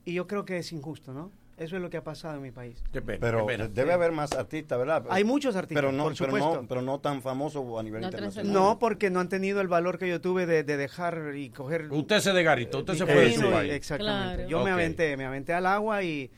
y 0.04 0.14
yo 0.14 0.26
creo 0.28 0.44
que 0.44 0.58
es 0.58 0.72
injusto, 0.72 1.12
¿no? 1.12 1.32
Eso 1.58 1.76
es 1.76 1.82
lo 1.82 1.90
que 1.90 1.98
ha 1.98 2.04
pasado 2.04 2.36
en 2.36 2.42
mi 2.42 2.50
país. 2.50 2.82
Pero 2.92 3.46
debe 3.70 3.92
haber 3.92 4.10
más 4.12 4.32
artistas, 4.32 4.78
¿verdad? 4.78 5.04
Hay 5.10 5.22
muchos 5.22 5.54
artistas, 5.54 5.82
pero 5.82 5.92
no, 5.92 6.04
por 6.04 6.16
pero 6.16 6.36
no, 6.38 6.66
pero 6.66 6.82
no 6.82 6.98
tan 7.00 7.20
famosos 7.22 7.64
a 7.78 7.82
nivel 7.82 8.02
internacional. 8.02 8.52
No, 8.52 8.78
porque 8.78 9.10
no 9.10 9.20
han 9.20 9.28
tenido 9.28 9.60
el 9.60 9.68
valor 9.68 9.98
que 9.98 10.08
yo 10.08 10.20
tuve 10.20 10.46
de, 10.46 10.64
de 10.64 10.76
dejar 10.76 11.32
y 11.36 11.50
coger. 11.50 11.88
Usted 11.92 12.20
se 12.20 12.32
desgaritó, 12.32 12.78
usted 12.78 12.94
se 12.94 13.04
fue 13.04 13.14
de 13.14 13.26
vino 13.26 13.46
su 13.46 13.50
país. 13.50 13.72
Exactamente. 13.72 14.48
Yo 14.48 14.64
me 14.64 14.70
aventé, 14.70 15.16
me 15.16 15.26
aventé 15.26 15.52
al 15.52 15.66
agua 15.66 16.02
y 16.02 16.30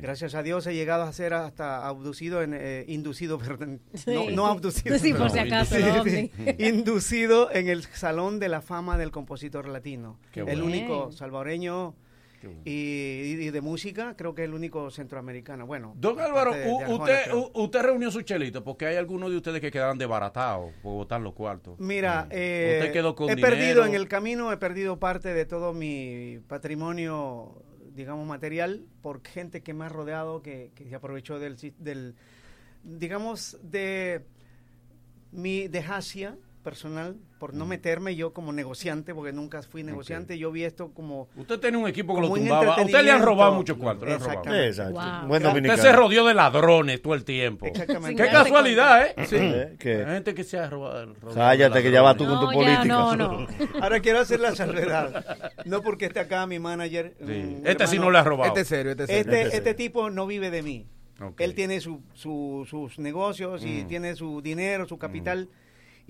gracias 0.00 0.34
a 0.34 0.42
Dios 0.42 0.66
he 0.66 0.74
llegado 0.74 1.02
a 1.02 1.12
ser 1.12 1.34
hasta 1.34 1.86
abducido, 1.86 2.42
en, 2.42 2.54
eh, 2.54 2.84
inducido, 2.88 3.38
perdón. 3.40 3.80
Sí. 3.94 4.12
No, 4.14 4.30
no 4.30 4.46
abducido. 4.46 4.98
Sí, 4.98 5.12
por 5.12 5.30
si 5.30 5.40
acaso, 5.40 5.74
sí. 6.04 6.30
Inducido 6.58 7.50
en 7.52 7.68
el 7.68 7.82
Salón 7.84 8.38
de 8.38 8.48
la 8.48 8.60
Fama 8.60 8.98
del 8.98 9.10
Compositor 9.10 9.68
Latino. 9.68 10.18
Qué 10.32 10.40
El 10.40 10.46
bueno. 10.46 10.64
único 10.64 11.06
Bien. 11.06 11.18
salvadoreño 11.18 11.94
y, 12.64 12.70
y- 12.70 13.46
y 13.46 13.50
de 13.50 13.60
música, 13.60 14.14
creo 14.16 14.34
que 14.34 14.44
el 14.44 14.54
único 14.54 14.90
centroamericano. 14.90 15.66
Bueno, 15.66 15.94
Don 15.96 16.18
Álvaro, 16.20 16.52
de- 16.52 16.60
de 16.60 16.66
usted, 16.94 17.22
creo. 17.24 17.50
usted 17.54 17.82
reunió 17.82 18.10
su 18.10 18.22
chelito 18.22 18.64
porque 18.64 18.86
hay 18.86 18.96
algunos 18.96 19.30
de 19.30 19.36
ustedes 19.36 19.60
que 19.60 19.70
quedaron 19.70 19.98
desbaratados 19.98 20.72
por 20.82 20.94
botar 20.94 21.20
los 21.20 21.34
cuartos. 21.34 21.78
Mira, 21.78 22.26
eh, 22.30 22.78
Usted 22.80 22.92
quedó 22.92 23.14
con 23.14 23.30
he 23.30 23.34
dinero. 23.36 23.54
perdido 23.56 23.84
en 23.84 23.94
el 23.94 24.08
camino, 24.08 24.52
he 24.52 24.56
perdido 24.56 24.98
parte 24.98 25.32
de 25.34 25.44
todo 25.44 25.72
mi 25.72 26.38
patrimonio, 26.48 27.62
digamos, 27.94 28.26
material 28.26 28.84
por 29.02 29.20
gente 29.26 29.62
que 29.62 29.74
me 29.74 29.84
ha 29.84 29.88
rodeado, 29.88 30.42
que, 30.42 30.70
que 30.74 30.88
se 30.88 30.94
aprovechó 30.94 31.38
del, 31.38 31.56
del, 31.78 32.14
digamos, 32.84 33.58
de 33.62 34.22
mi 35.32 35.68
dejacia 35.68 36.36
personal 36.70 37.16
por 37.40 37.52
Mm. 37.54 37.58
no 37.58 37.66
meterme 37.66 38.14
yo 38.14 38.32
como 38.32 38.52
negociante, 38.52 39.12
porque 39.14 39.32
nunca 39.32 39.60
fui 39.62 39.82
negociante, 39.82 40.38
yo 40.38 40.52
vi 40.52 40.62
esto 40.64 40.92
como... 40.94 41.28
Usted 41.36 41.58
tenía 41.58 41.78
un 41.80 41.88
equipo 41.88 42.14
que 42.14 42.20
lo 42.20 42.28
tumbaba. 42.32 42.74
A 42.76 42.82
usted 42.82 43.02
le 43.02 43.10
han 43.10 43.22
robado 43.22 43.52
muchos 43.54 43.76
cuartos. 43.76 44.06
le 44.06 44.14
han 44.14 44.20
robado. 44.20 44.38
Exactamente. 44.40 44.68
Exacto. 44.68 44.92
Wow. 45.20 45.28
Buen 45.28 45.46
Usted 45.46 45.76
se 45.82 45.92
rodeó 45.92 46.26
de 46.26 46.34
ladrones 46.34 47.02
todo 47.02 47.14
el 47.14 47.24
tiempo. 47.24 47.66
Exactamente. 47.66 48.22
Qué 48.22 48.28
casualidad, 48.30 49.06
¿eh? 49.06 49.14
Sí. 49.26 49.36
¿Eh? 49.38 49.76
¿Qué? 49.78 50.04
Hay 50.04 50.14
gente 50.14 50.34
que 50.34 50.44
se 50.44 50.58
ha 50.58 50.68
robado. 50.70 51.14
Cállate, 51.34 51.82
que 51.82 51.90
ya 51.90 52.02
vas 52.02 52.16
tú 52.16 52.26
con 52.26 52.38
tu 52.40 52.52
política. 52.52 52.84
No, 52.84 53.16
no. 53.16 53.46
Ahora 53.82 53.98
quiero 54.00 54.20
hacer 54.20 54.38
la 54.40 54.54
salvedad. 54.54 55.24
No 55.64 55.82
porque 55.82 56.06
esté 56.06 56.20
acá 56.20 56.46
mi 56.46 56.58
manager. 56.60 57.14
Sí. 57.26 57.56
Este 57.64 57.86
sí 57.88 57.96
hermano- 57.96 58.04
no 58.04 58.10
le 58.12 58.18
ha 58.18 58.24
robado. 58.24 58.48
Este 58.48 58.60
es 58.60 58.68
serio, 58.68 58.92
este 58.92 59.02
es 59.04 59.08
serio. 59.08 59.20
Este, 59.22 59.30
Este 59.32 59.40
es 59.48 59.54
este 59.54 59.70
serio. 59.70 59.76
tipo 59.76 60.10
no 60.10 60.26
vive 60.26 60.50
de 60.50 60.62
mí. 60.62 60.86
Él 61.38 61.54
tiene 61.54 61.80
su, 61.80 62.00
su- 62.14 62.66
sus 62.68 62.98
negocios 62.98 63.62
y 63.64 63.82
Mm. 63.84 63.86
tiene 63.88 64.14
su 64.14 64.40
dinero, 64.40 64.86
su 64.86 64.96
capital. 64.98 65.48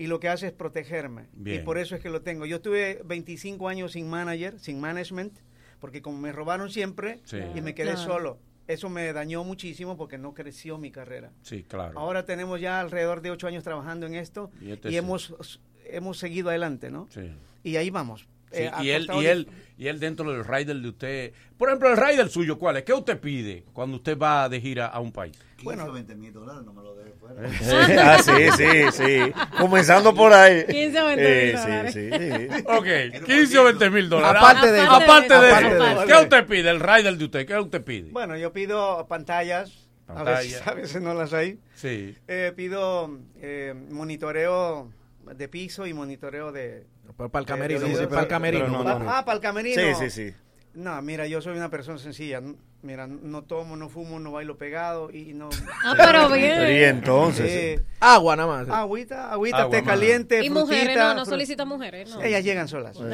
Y 0.01 0.07
lo 0.07 0.19
que 0.19 0.29
hace 0.29 0.47
es 0.47 0.51
protegerme. 0.53 1.27
Bien. 1.33 1.61
Y 1.61 1.63
por 1.63 1.77
eso 1.77 1.95
es 1.95 2.01
que 2.01 2.09
lo 2.09 2.21
tengo. 2.23 2.47
Yo 2.47 2.55
estuve 2.55 3.01
25 3.05 3.67
años 3.69 3.91
sin 3.91 4.09
manager, 4.09 4.59
sin 4.59 4.79
management, 4.79 5.37
porque 5.79 6.01
como 6.01 6.17
me 6.17 6.31
robaron 6.31 6.71
siempre 6.71 7.19
Sí. 7.23 7.37
y 7.53 7.61
me 7.61 7.75
quedé 7.75 7.91
Claro. 7.93 8.11
solo, 8.11 8.39
eso 8.67 8.89
me 8.89 9.13
dañó 9.13 9.43
muchísimo 9.43 9.97
porque 9.97 10.17
no 10.17 10.33
creció 10.33 10.79
mi 10.79 10.89
carrera. 10.89 11.31
Sí, 11.43 11.61
claro. 11.63 11.99
Ahora 11.99 12.25
tenemos 12.25 12.59
ya 12.59 12.79
alrededor 12.79 13.21
de 13.21 13.29
ocho 13.29 13.45
años 13.45 13.63
trabajando 13.63 14.07
en 14.07 14.15
esto 14.15 14.49
Y 14.59 14.69
y, 14.69 14.71
este 14.71 14.89
sí. 14.89 14.97
hemos, 14.97 15.59
hemos 15.85 16.17
seguido 16.17 16.49
adelante, 16.49 16.89
¿no? 16.89 17.07
Sí. 17.11 17.31
Y 17.63 17.75
ahí 17.75 17.91
vamos. 17.91 18.27
Sí, 18.51 18.63
Eh, 18.63 18.71
y, 18.81 18.89
él, 18.89 19.07
y, 19.21 19.25
él, 19.25 19.47
y 19.77 19.87
él 19.87 19.99
dentro 19.99 20.31
del 20.31 20.43
rider 20.45 20.75
de 20.77 20.89
usted. 20.89 21.33
Por 21.57 21.69
ejemplo, 21.69 21.89
el 21.89 21.97
rider 21.97 22.29
suyo, 22.29 22.57
¿cuál 22.59 22.77
es? 22.77 22.83
¿Qué 22.83 22.93
usted 22.93 23.19
pide 23.19 23.63
cuando 23.73 23.97
usted 23.97 24.17
va 24.17 24.49
de 24.49 24.59
gira 24.61 24.87
a 24.87 24.99
un 24.99 25.11
país? 25.11 25.37
Bueno, 25.63 25.91
20 25.91 26.15
mil 26.15 26.33
dólares, 26.33 26.63
no 26.65 26.73
me 26.73 26.81
lo 26.81 26.95
deje 26.95 27.11
fuera. 27.19 27.35
ah, 28.15 28.17
sí, 28.23 28.31
sí, 28.57 28.91
sí. 28.91 29.31
Comenzando 29.59 30.13
por 30.13 30.33
ahí. 30.33 30.65
15 30.65 31.01
o 31.01 31.05
20 31.05 31.23
Eh, 31.23 31.45
mil 31.45 31.61
dólares. 31.61 31.93
sí, 31.93 32.09
sí, 32.11 32.57
sí. 32.57 32.63
Ok, 32.67 33.25
15 33.25 33.59
o 33.59 33.63
20 33.65 33.89
mil 33.91 34.09
dólares. 34.09 34.41
Aparte 34.41 34.71
de 34.71 34.79
eso. 34.83 34.91
Aparte 34.91 35.33
de 35.33 35.49
Aparte 35.51 35.67
eso. 35.75 35.83
de 35.83 35.91
eso. 35.93 36.05
¿Qué 36.07 36.13
usted 36.23 36.45
pide? 36.47 36.69
El 36.71 36.79
rider 36.79 37.17
de 37.17 37.25
usted, 37.25 37.45
¿qué 37.45 37.59
usted 37.59 37.83
pide? 37.83 38.09
Bueno, 38.11 38.35
yo 38.37 38.51
pido 38.51 39.05
pantallas, 39.07 39.87
a 40.07 40.23
veces, 40.23 40.55
Pantalla. 40.57 40.71
a 40.71 40.73
veces 40.81 41.01
no 41.01 41.13
las 41.13 41.31
hay. 41.33 41.59
Sí. 41.75 42.15
Eh, 42.27 42.51
pido 42.55 43.19
eh, 43.39 43.75
monitoreo 43.91 44.91
de 45.35 45.47
piso 45.47 45.85
y 45.85 45.93
monitoreo 45.93 46.51
de... 46.51 46.85
Para 47.15 47.39
el 47.39 47.45
camerino, 47.45 47.87
sí, 47.87 48.07
para 48.07 48.21
el 48.21 48.27
camerino. 48.27 48.65
pero 48.65 48.77
no, 48.77 48.83
no, 48.83 48.99
no. 48.99 49.11
Ah, 49.11 49.25
para 49.25 49.35
el 49.35 49.41
camerino. 49.41 49.81
Sí, 49.81 50.09
sí, 50.09 50.09
sí. 50.09 50.35
No, 50.73 51.01
mira, 51.01 51.27
yo 51.27 51.41
soy 51.41 51.57
una 51.57 51.69
persona 51.69 51.97
sencilla. 51.97 52.41
Mira, 52.83 53.05
no 53.05 53.43
tomo, 53.43 53.75
no 53.75 53.89
fumo, 53.89 54.17
no 54.19 54.31
bailo 54.31 54.57
pegado 54.57 55.11
y 55.11 55.33
no... 55.35 55.49
Ah, 55.85 55.93
pero 55.95 56.29
bien. 56.29 56.63
Y 56.71 56.83
entonces. 56.83 57.45
Eh, 57.47 57.79
Agua 57.99 58.35
nada 58.35 58.47
más. 58.65 58.69
agüita, 58.69 59.31
agüita, 59.31 59.57
Agua, 59.59 59.69
té 59.69 59.81
más. 59.83 59.91
caliente, 59.91 60.43
Y 60.43 60.49
mujeres, 60.49 60.97
no, 60.97 61.13
no 61.13 61.23
solicita 61.25 61.63
mujeres, 61.63 62.09
no. 62.09 62.19
Ellas 62.23 62.43
llegan 62.43 62.67
solas. 62.67 62.95
Don 62.95 63.13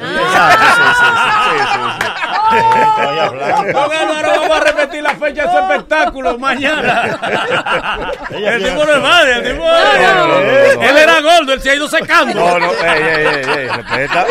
Álvaro, 3.92 4.28
vamos 4.40 4.56
a 4.56 4.60
repetir 4.64 5.02
la 5.02 5.14
fecha 5.16 5.44
de 5.44 5.50
su 5.50 5.58
espectáculo 5.58 6.38
mañana. 6.38 7.18
el 8.30 8.62
tipo 8.64 8.84
no 8.84 8.92
es 8.94 9.02
madre, 9.02 9.32
el 9.36 9.42
tipo 9.52 9.64
no. 9.64 10.38
Él 10.82 10.96
era 10.96 11.20
gordo, 11.20 11.52
él 11.52 11.60
se 11.60 11.70
ha 11.70 11.74
ido 11.74 11.88
secando. 11.88 12.34
No, 12.34 12.58
no, 12.58 12.70
ey, 12.72 13.02
ey, 13.02 13.26
ey, 13.26 13.44
ey, 13.58 13.68
respeta. 13.68 14.26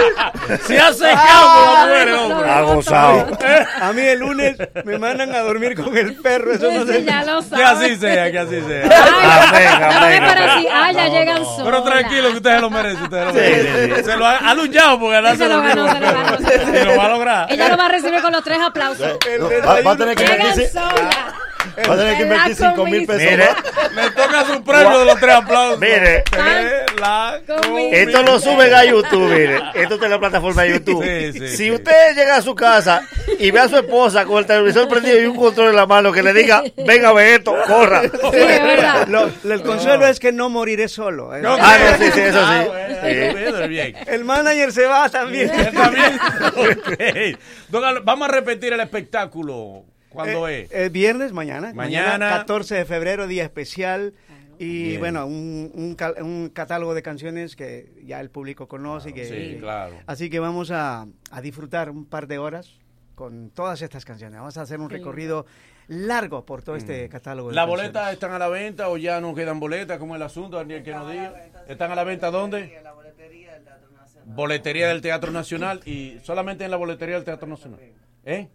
Se 0.65 0.79
ha 0.79 0.91
secado 0.93 1.53
por 1.53 1.63
la 1.73 1.85
mujer, 1.85 2.13
hombre. 2.13 2.49
Ha 2.51 2.61
gozado. 2.61 3.37
A 3.81 3.93
mí 3.93 4.01
el 4.01 4.19
lunes 4.19 4.57
me 4.83 4.97
mandan 4.97 5.26
a 5.35 5.39
dormir 5.41 5.75
con 5.75 5.95
el 5.97 6.15
perro, 6.15 6.53
eso 6.53 6.71
no 6.71 6.81
Sí, 6.85 6.91
se... 6.93 7.03
ya 7.05 7.23
lo 7.23 7.39
Que 7.49 7.63
así 7.63 7.95
sea, 7.97 8.31
que 8.31 8.39
así 8.39 8.61
sea. 8.61 8.83
Amén, 8.85 9.67
amén. 9.83 10.23
Ay, 10.23 10.33
pero 10.35 10.59
si, 10.59 10.67
ah, 10.71 10.91
ya 10.91 11.07
llegan 11.07 11.37
solas. 11.45 11.61
Pero 11.65 11.83
tranquilo, 11.83 12.29
que 12.31 12.37
usted 12.37 12.55
se 12.55 12.61
lo 12.61 12.69
merece. 12.69 13.03
Usted 13.03 13.17
se 13.19 13.25
lo 13.25 13.31
Sí, 13.31 13.37
merece. 13.37 13.87
sí, 13.87 13.93
sí. 13.97 14.03
Se 14.03 14.17
lo 14.17 14.25
ha, 14.25 14.37
ha 14.37 14.53
luchado 14.53 14.99
por 14.99 15.11
ganarse 15.11 15.43
Se 15.43 15.49
lo 15.49 15.61
ganó, 15.61 15.87
se 15.93 15.99
lo 15.99 16.05
ganó, 16.13 16.37
se 16.37 16.43
lo 16.57 16.65
ganó. 16.65 16.79
Y 16.81 16.85
lo 16.85 16.97
va 16.97 17.05
a 17.05 17.09
lograr. 17.09 17.47
Ella 17.51 17.69
lo 17.69 17.77
va 17.77 17.85
a 17.85 17.89
recibir 17.89 18.21
con 18.21 18.31
los 18.31 18.43
tres 18.43 18.59
aplausos. 18.59 19.17
No, 19.39 19.49
va, 19.67 19.81
va 19.81 19.91
a 19.91 19.97
tener 19.97 20.15
que 20.15 20.23
Llegan 20.25 20.55
solas. 20.71 21.15
Va 21.89 21.93
a 21.93 21.97
tener 21.97 22.17
que 22.17 22.23
invertir 22.23 22.55
5 22.55 22.85
mil 22.85 23.05
pesos 23.05 23.21
Mire. 23.21 23.47
Le 23.95 24.09
toca 24.11 24.45
su 24.45 24.63
premio 24.63 24.99
de 24.99 25.05
los 25.05 25.19
tres 25.19 25.35
aplausos. 25.35 25.79
Mire. 25.79 26.23
La 26.99 27.39
Comida. 27.45 27.97
Esto 27.97 28.23
lo 28.23 28.39
suben 28.39 28.73
a 28.73 28.83
YouTube, 28.85 29.29
mire. 29.29 29.59
Esto 29.75 29.93
está 29.95 30.05
en 30.05 30.11
la 30.11 30.19
plataforma 30.19 30.63
de 30.63 30.69
YouTube. 30.71 31.03
Sí, 31.03 31.33
sí, 31.33 31.47
si 31.49 31.57
sí. 31.57 31.71
usted 31.71 32.15
llega 32.15 32.37
a 32.37 32.41
su 32.41 32.55
casa 32.55 33.03
y 33.39 33.51
ve 33.51 33.59
a 33.59 33.67
su 33.69 33.77
esposa 33.77 34.25
con 34.25 34.39
el 34.39 34.45
televisor 34.45 34.87
prendido 34.87 35.19
y 35.21 35.25
un 35.25 35.35
control 35.35 35.69
en 35.69 35.75
la 35.75 35.85
mano 35.85 36.11
que 36.11 36.23
le 36.23 36.33
diga, 36.33 36.63
venga 36.85 37.09
a 37.09 37.13
ver 37.13 37.39
esto, 37.39 37.55
corra. 37.67 38.01
Lo- 39.07 39.29
el 39.53 39.61
consuelo 39.61 40.07
es 40.07 40.19
que 40.19 40.31
no 40.31 40.49
moriré 40.49 40.87
solo. 40.87 41.35
¿eh? 41.35 41.41
Ah, 41.45 41.77
no, 41.97 41.97
sí, 42.05 42.11
sí, 42.13 42.19
eso 42.19 42.39
Ah, 42.41 42.63
sí. 43.03 43.93
El 44.07 44.25
manager 44.25 44.71
se 44.71 44.85
va 44.85 45.09
también. 45.09 45.51
También. 45.73 46.19
Ok. 46.57 47.39
Don 47.69 48.03
vamos 48.03 48.27
a 48.29 48.31
repetir 48.31 48.73
el 48.73 48.79
espectáculo. 48.79 49.83
¿Cuándo 50.09 50.47
Eh, 50.47 50.63
es? 50.63 50.71
El 50.71 50.89
viernes, 50.89 51.31
mañana. 51.33 51.73
Mañana. 51.73 52.29
14 52.29 52.75
de 52.75 52.85
febrero, 52.85 53.27
día 53.27 53.43
especial. 53.43 54.13
Y 54.59 54.83
Bien. 54.89 54.99
bueno, 54.99 55.27
un, 55.27 55.71
un 55.75 55.95
cal- 55.95 56.15
un 56.21 56.49
catálogo 56.49 56.95
de 56.95 57.03
canciones 57.03 57.55
que 57.55 57.91
ya 58.03 58.19
el 58.19 58.29
público 58.31 58.67
conoce. 58.67 59.13
que, 59.13 59.25
Sí, 59.25 59.57
claro. 59.59 59.95
Así 60.07 60.29
que 60.31 60.39
vamos 60.39 60.71
a, 60.71 61.05
a 61.29 61.41
disfrutar 61.41 61.91
un 61.91 62.05
par 62.05 62.25
de 62.27 62.39
horas 62.39 62.79
con 63.13 63.51
todas 63.51 63.81
estas 63.83 64.03
canciones. 64.05 64.39
Vamos 64.39 64.57
a 64.57 64.61
hacer 64.63 64.79
un 64.79 64.89
recorrido 64.89 65.45
largo 65.87 66.43
por 66.45 66.63
todo 66.63 66.75
este 66.75 67.07
catálogo. 67.07 67.49
de 67.49 67.55
¿Las 67.55 67.67
boletas 67.67 68.11
están 68.13 68.31
a 68.31 68.39
la 68.39 68.47
venta 68.47 68.89
o 68.89 68.97
ya 68.97 69.21
no 69.21 69.35
quedan 69.35 69.59
boletas? 69.59 69.99
¿Cómo 69.99 70.15
es 70.15 70.19
el 70.21 70.23
asunto, 70.25 70.57
Daniel, 70.57 70.81
que 70.83 70.91
nos 70.91 71.11
diga? 71.11 71.33
¿Están 71.67 71.91
a 71.91 71.95
la 71.95 72.03
venta 72.03 72.31
dónde? 72.31 72.79
Boletería 74.25 74.87
del 74.89 75.01
Teatro 75.01 75.31
Nacional 75.31 75.81
y 75.85 76.19
solamente 76.23 76.65
en 76.65 76.71
la 76.71 76.77
boletería 76.77 77.15
del 77.15 77.23
Teatro 77.23 77.47
Nacional. 77.47 77.79
¿Eh? 78.25 78.49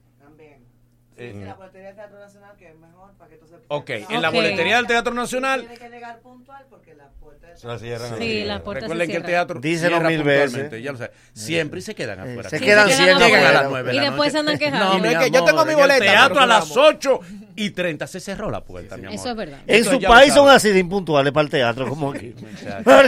También. 1.16 1.36
Eh, 1.36 1.40
Sí, 1.40 1.44
la 1.46 1.54
boletería 1.54 1.86
del 1.88 1.96
Teatro 1.96 2.18
Nacional, 2.18 2.56
que 2.56 2.68
es 2.68 2.76
mejor 2.78 3.12
para 3.12 3.28
que 3.28 3.34
entonces... 3.34 3.60
Ok, 3.68 3.90
en 3.90 4.22
la 4.22 4.30
boletería 4.30 4.76
del 4.76 4.86
Teatro 4.86 5.14
Nacional. 5.14 5.60
Tiene 5.60 5.78
que 5.78 5.88
llegar 5.90 6.20
puntual 6.42 6.64
porque 6.68 6.94
la 6.94 7.08
puerta 7.20 7.46
del 7.46 7.56
La 7.62 7.78
cierran. 7.78 8.18
Sí, 8.18 8.44
las 8.44 8.60
puertas 8.62 8.82
Recuerden 8.82 9.06
se 9.06 9.12
que 9.12 9.16
el 9.18 9.22
cierran. 9.24 9.46
teatro 9.46 9.60
Díselo 9.60 10.00
mil 10.00 10.16
puntualmente, 10.18 10.62
veces. 10.62 10.82
ya 10.82 10.92
lo 10.92 10.98
saben. 10.98 11.12
Siempre 11.32 11.78
y 11.78 11.82
se 11.82 11.94
quedan 11.94 12.20
afuera. 12.20 12.50
se 12.50 12.58
Sí, 12.58 12.64
quedan 12.64 12.88
se 12.88 12.94
siendo 12.96 13.14
afuera. 13.14 13.26
Llegan 13.28 13.40
a 13.40 13.52
las 13.52 13.54
afuera. 13.62 13.68
nueve 13.70 13.88
de 13.90 13.94
Y 13.94 13.96
la 13.98 14.02
después 14.10 14.32
noche. 14.32 14.38
andan 14.40 14.58
quejando. 14.58 14.84
No, 14.84 14.98
no 14.98 15.04
es 15.06 15.18
que 15.18 15.30
yo 15.30 15.44
tengo 15.44 15.64
mi 15.64 15.70
el 15.70 15.76
boleta, 15.76 15.98
teatro 16.04 16.40
a 16.40 16.46
las 16.46 16.68
vamos. 16.68 16.76
8 16.76 17.20
y 17.54 17.70
30 17.70 18.06
se 18.06 18.18
cerró 18.20 18.50
la 18.50 18.64
puerta, 18.64 18.96
mi 18.96 19.04
amor. 19.06 19.14
Eso 19.14 19.28
es 19.30 19.36
verdad. 19.36 19.58
En 19.66 19.84
su 19.84 20.00
país 20.00 20.32
son 20.32 20.48
así 20.48 20.70
de 20.70 20.78
impuntuales 20.78 21.32
para 21.32 21.44
el 21.44 21.50
teatro, 21.50 21.86
como 21.88 22.10
aquí. 22.12 22.34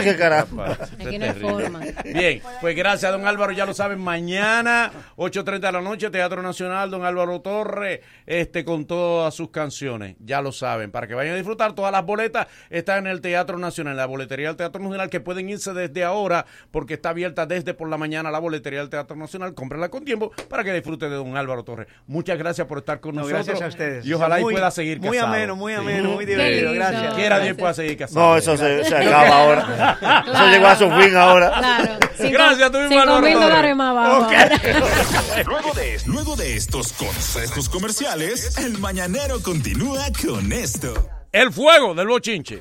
Qué 0.03 0.15
carajo. 0.15 0.61
Aquí 0.63 1.17
no 1.17 1.25
hay 1.25 1.31
forma. 1.33 1.79
Bien, 2.03 2.41
pues 2.61 2.75
gracias, 2.75 3.11
don 3.11 3.25
Álvaro. 3.27 3.51
Ya 3.53 3.65
lo 3.65 3.73
saben, 3.73 3.99
mañana, 3.99 4.91
8.30 5.17 5.59
de 5.59 5.71
la 5.71 5.81
noche, 5.81 6.09
Teatro 6.11 6.41
Nacional, 6.41 6.91
don 6.91 7.03
Álvaro 7.05 7.41
Torres, 7.41 8.01
este, 8.25 8.63
con 8.63 8.85
todas 8.85 9.33
sus 9.33 9.49
canciones. 9.49 10.15
Ya 10.19 10.41
lo 10.41 10.51
saben, 10.51 10.91
para 10.91 11.07
que 11.07 11.15
vayan 11.15 11.33
a 11.33 11.37
disfrutar. 11.37 11.73
Todas 11.73 11.91
las 11.91 12.05
boletas 12.05 12.47
están 12.69 13.05
en 13.07 13.11
el 13.11 13.21
Teatro 13.25 13.57
Nacional, 13.57 13.97
la 13.97 14.05
boletería 14.05 14.49
del 14.49 14.55
Teatro 14.55 14.79
Nacional, 14.83 15.09
que 15.09 15.19
pueden 15.19 15.49
irse 15.49 15.73
desde 15.73 16.03
ahora, 16.03 16.45
porque 16.69 16.93
está 16.93 17.09
abierta 17.09 17.47
desde 17.47 17.73
por 17.73 17.89
la 17.89 17.97
mañana 17.97 18.29
la 18.29 18.37
boletería 18.37 18.81
del 18.81 18.89
Teatro 18.91 19.15
Nacional. 19.15 19.55
Cómprenla 19.55 19.89
con 19.89 20.05
tiempo 20.05 20.31
para 20.47 20.63
que 20.63 20.71
disfruten 20.71 21.09
de 21.09 21.15
don 21.15 21.35
Álvaro 21.35 21.63
Torres. 21.63 21.87
Muchas 22.05 22.37
gracias 22.37 22.67
por 22.67 22.77
estar 22.77 22.99
con 22.99 23.15
No, 23.15 23.21
nosotros. 23.21 23.45
gracias 23.47 23.65
a 23.65 23.67
ustedes. 23.69 24.05
Y 24.05 24.13
ojalá 24.13 24.37
Muy- 24.37 24.53
y 24.53 24.55
pueda 24.57 24.69
seguir 24.69 24.99
muy 24.99 25.17
casado. 25.17 25.33
ameno, 25.33 25.55
muy 25.55 25.73
Sí. 25.73 25.79
ameno, 25.79 26.09
muy 26.11 26.25
divertido. 26.25 26.71
Gracias. 26.73 27.13
Quiera 27.15 27.39
Dios 27.39 27.57
pueda 27.57 27.73
seguir 27.73 27.97
casado. 27.97 28.19
No, 28.19 28.37
eso 28.37 28.55
se, 28.57 28.83
se 28.83 28.95
acaba 28.95 29.27
ahora. 29.41 30.23
Eso 30.35 30.47
llegó 30.49 30.67
a 30.67 30.75
su 30.75 30.91
fin 30.91 31.15
ahora. 31.15 31.51
Claro. 31.57 31.93
Cinco- 32.17 32.31
Gracias, 32.33 32.71
tú 32.71 32.77
mismo, 32.77 32.99
Álvaro 33.01 33.21
mil 33.21 33.33
Torres. 33.33 33.49
dólares 33.49 33.75
más 33.75 33.89
abajo. 33.89 34.27
Luego 35.47 35.73
de, 35.73 35.97
luego 36.05 36.35
de 36.35 36.55
estos 36.55 36.93
consejos 36.93 37.67
comerciales. 37.69 38.49
comerciales, 38.49 38.57
el 38.59 38.77
mañanero 38.79 39.41
continúa 39.41 40.05
con 40.25 40.51
esto. 40.51 40.93
El 41.31 41.51
fuego 41.51 41.93
del 41.95 42.07
bochinche. 42.07 42.59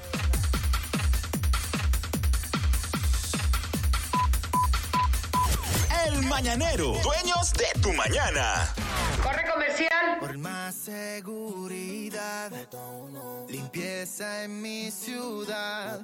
Mañanero, 6.35 6.95
dueños 7.05 7.53
de 7.53 7.81
tu 7.81 7.93
mañana. 7.93 8.69
Corre 9.23 9.49
comercial. 9.49 10.19
Por 10.19 10.37
más 10.37 10.75
seguridad, 10.75 12.51
limpieza 13.49 14.43
en 14.43 14.61
mi 14.61 14.91
ciudad. 14.91 16.01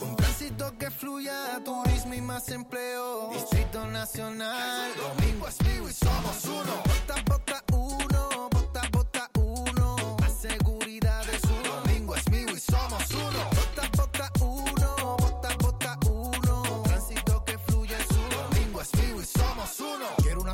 Un 0.00 0.16
tránsito 0.16 0.72
que 0.78 0.90
fluya, 0.90 1.60
turismo 1.62 2.14
y 2.14 2.22
más 2.22 2.48
empleo. 2.48 3.32
Distrito 3.34 3.86
Nacional, 3.86 4.90
Domingo 4.96 5.46
es 5.46 5.58
y 5.60 5.92
somos 5.92 6.44
uno. 6.46 6.94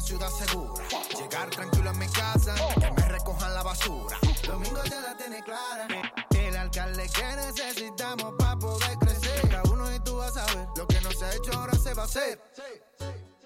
Ciudad 0.00 0.30
segura. 0.30 0.82
Llegar 1.18 1.50
tranquilo 1.50 1.90
a 1.90 1.92
mi 1.94 2.06
casa, 2.08 2.54
que 2.78 2.90
me 2.90 3.08
recojan 3.08 3.54
la 3.54 3.62
basura. 3.62 4.18
Domingo 4.46 4.82
ya 4.84 5.00
la 5.00 5.16
tiene 5.16 5.42
clara. 5.42 5.86
El 6.30 6.56
alcalde 6.56 7.08
que 7.08 7.36
necesitamos 7.36 8.34
para 8.38 8.56
poder 8.56 8.98
crecer. 8.98 9.48
Cada 9.48 9.62
uno 9.70 9.94
y 9.94 10.00
tú 10.00 10.16
vas 10.16 10.36
a 10.36 10.46
ver 10.54 10.66
lo 10.76 10.86
que 10.86 11.00
no 11.00 11.10
se 11.10 11.24
ha 11.24 11.34
hecho 11.34 11.52
ahora 11.54 11.74
se 11.74 11.94
va 11.94 12.02
a 12.02 12.06
hacer. 12.06 12.40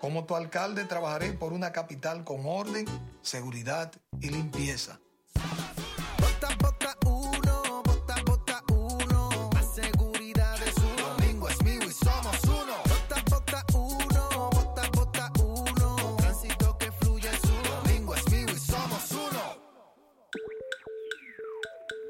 Como 0.01 0.25
tu 0.25 0.37
alcalde 0.37 0.85
trabajaré 0.85 1.33
por 1.33 1.53
una 1.53 1.73
capital 1.73 2.25
con 2.25 2.47
orden, 2.47 2.85
seguridad 3.23 3.93
y 4.21 4.29
limpieza. 4.31 5.01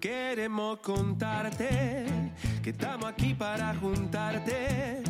Queremos 0.00 0.80
contarte 0.80 2.06
que 2.62 2.70
estamos 2.70 3.06
aquí 3.06 3.34
para 3.34 3.74
juntarte, 3.76 5.02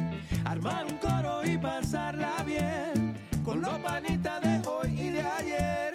armar 0.44 0.84
un 0.84 0.98
coro 0.98 1.44
y 1.44 1.56
pasarla 1.56 2.43
bien 2.44 3.14
con 3.43 3.62
los 3.62 3.78
panitas 3.78 4.43
de 4.43 4.68
hoy 4.68 5.01
y 5.01 5.10
de 5.10 5.22
ayer. 5.22 5.93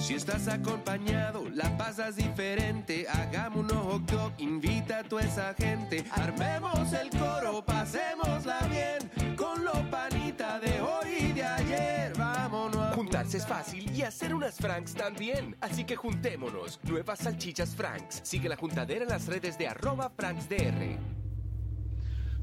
Si 0.00 0.14
estás 0.14 0.48
acompañado, 0.48 1.48
la 1.50 1.76
pasas 1.76 2.16
diferente. 2.16 3.06
Hagamos 3.08 3.70
un 3.70 4.06
dog, 4.06 4.32
invita 4.38 5.00
a 5.00 5.04
toda 5.04 5.22
esa 5.22 5.54
gente. 5.54 6.04
Armemos 6.10 6.92
el 6.92 7.10
coro, 7.10 7.64
pasémosla 7.64 8.58
bien 8.68 9.36
con 9.36 9.64
los 9.64 9.78
panitas 9.90 10.60
de 10.60 10.80
hoy 10.80 11.08
y 11.20 11.32
de 11.32 11.44
ayer. 11.44 12.12
Vámonos. 12.16 12.77
Es 13.18 13.46
fácil 13.46 13.90
y 13.90 14.02
hacer 14.02 14.32
unas 14.32 14.56
Franks 14.56 14.94
también. 14.94 15.56
Así 15.60 15.84
que 15.84 15.96
juntémonos. 15.96 16.78
Nuevas 16.84 17.18
salchichas 17.18 17.74
Franks. 17.74 18.20
Sigue 18.22 18.48
la 18.48 18.56
juntadera 18.56 19.02
en 19.02 19.08
las 19.08 19.26
redes 19.26 19.58
de 19.58 19.66
arroba 19.66 20.10
FranksDR. 20.10 20.98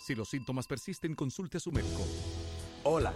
Si 0.00 0.14
los 0.14 0.30
síntomas 0.30 0.66
persisten, 0.66 1.14
consulte 1.14 1.58
a 1.58 1.60
su 1.60 1.70
médico. 1.70 2.00
Hola, 2.84 3.12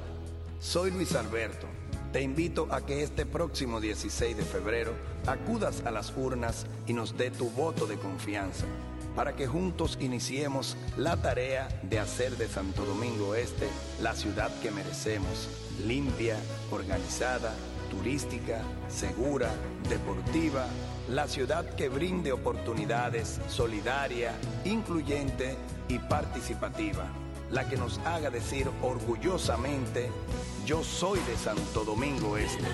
soy 0.60 0.90
Luis 0.90 1.14
Alberto. 1.14 1.66
Te 2.12 2.20
invito 2.20 2.68
a 2.70 2.84
que 2.84 3.02
este 3.02 3.24
próximo 3.24 3.80
16 3.80 4.36
de 4.36 4.44
febrero 4.44 4.92
acudas 5.26 5.82
a 5.86 5.90
las 5.90 6.14
urnas 6.14 6.66
y 6.86 6.92
nos 6.92 7.16
dé 7.16 7.30
tu 7.30 7.48
voto 7.48 7.86
de 7.86 7.96
confianza 7.96 8.66
para 9.16 9.34
que 9.34 9.46
juntos 9.46 9.96
iniciemos 10.00 10.76
la 10.98 11.16
tarea 11.16 11.68
de 11.84 11.98
hacer 11.98 12.36
de 12.36 12.48
Santo 12.48 12.84
Domingo 12.84 13.34
Este 13.34 13.68
la 14.02 14.14
ciudad 14.14 14.52
que 14.60 14.70
merecemos, 14.70 15.48
limpia, 15.86 16.36
organizada, 16.70 17.54
turística, 17.90 18.62
segura, 18.88 19.50
deportiva, 19.88 20.66
la 21.08 21.26
ciudad 21.28 21.64
que 21.76 21.88
brinde 21.88 22.32
oportunidades, 22.32 23.40
solidaria, 23.48 24.34
incluyente 24.64 25.56
y 25.88 25.98
participativa, 25.98 27.06
la 27.50 27.68
que 27.68 27.76
nos 27.76 27.98
haga 28.00 28.30
decir 28.30 28.68
orgullosamente, 28.82 30.10
yo 30.64 30.82
soy 30.82 31.20
de 31.20 31.36
Santo 31.36 31.84
Domingo 31.84 32.36
Este. 32.38 32.64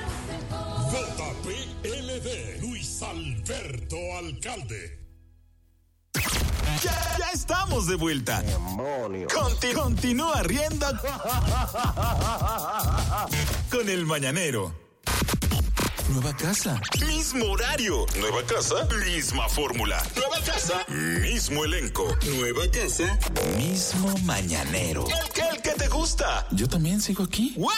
JPLD, 0.91 2.61
Luis 2.61 3.03
Alberto 3.03 3.97
Alcalde. 4.19 4.99
Ya, 6.83 7.17
ya 7.19 7.27
estamos 7.35 7.35
estamos 7.35 7.87
de 7.89 7.97
vuelta. 7.97 8.43
Conti- 9.35 9.73
continúa 9.75 10.43
riendo 10.43 10.87
con 13.71 13.89
el 13.89 14.07
mañanero. 14.07 14.73
Nueva 16.13 16.35
casa, 16.37 16.81
mismo 17.07 17.45
horario. 17.53 18.05
Nueva 18.19 18.43
casa, 18.43 18.85
misma 19.07 19.49
fórmula. 19.49 20.03
Nueva 20.17 20.41
casa, 20.45 20.85
mismo 20.89 21.65
elenco. 21.65 22.09
Nueva 22.37 22.69
casa, 22.69 23.17
mismo 23.57 24.13
mañanero. 24.25 25.07
El 25.07 25.29
que, 25.33 25.43
el 25.43 25.63
que 25.63 25.71
te 25.71 25.87
gusta. 25.87 26.49
Yo 26.51 26.67
también 26.69 27.01
sigo 27.01 27.23
aquí. 27.23 27.55
¡Wow! 27.57 27.71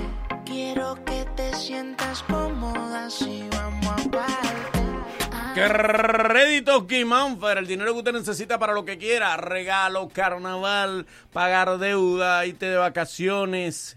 Quiero 0.47 0.95
que 1.05 1.27
te 1.37 1.55
sientas 1.57 2.23
cómoda 2.23 3.11
si 3.11 3.47
vamos. 3.51 3.74
Créditos 5.55 6.89
Guimánfer, 6.89 7.59
el 7.59 7.69
dinero 7.69 7.93
que 7.93 7.99
usted 7.99 8.13
necesita 8.13 8.59
para 8.59 8.73
lo 8.73 8.85
que 8.85 8.99
quiera, 8.99 9.37
regalo, 9.37 10.09
carnaval, 10.09 11.07
pagar 11.33 11.79
deuda, 11.79 12.45
irte 12.45 12.67
de 12.67 12.77
vacaciones, 12.77 13.97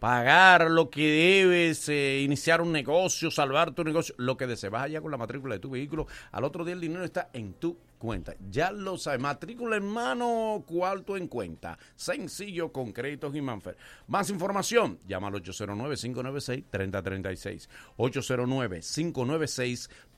pagar 0.00 0.70
lo 0.70 0.90
que 0.90 1.10
debes, 1.10 1.88
eh, 1.88 2.20
iniciar 2.20 2.60
un 2.60 2.72
negocio, 2.72 3.30
salvar 3.30 3.72
tu 3.72 3.84
negocio, 3.84 4.14
lo 4.18 4.36
que 4.36 4.46
desees. 4.46 4.70
Vas 4.70 4.84
allá 4.84 5.00
con 5.00 5.10
la 5.10 5.16
matrícula 5.16 5.54
de 5.54 5.60
tu 5.60 5.70
vehículo, 5.70 6.06
al 6.30 6.44
otro 6.44 6.62
día 6.62 6.74
el 6.74 6.80
dinero 6.82 7.04
está 7.04 7.30
en 7.32 7.54
tu 7.54 7.78
cuenta. 7.98 8.34
Ya 8.50 8.70
lo 8.70 8.96
sabes, 8.96 9.20
matrícula 9.20 9.76
en 9.76 9.86
mano, 9.86 10.64
cuarto 10.66 11.16
en 11.16 11.26
cuenta. 11.26 11.76
Sencillo 11.96 12.70
con 12.72 12.92
créditos 12.92 13.32
Guimánfer. 13.32 13.76
Más 14.06 14.30
información, 14.30 15.00
llama 15.06 15.26
al 15.28 15.34
809-596-3036. 15.34 17.68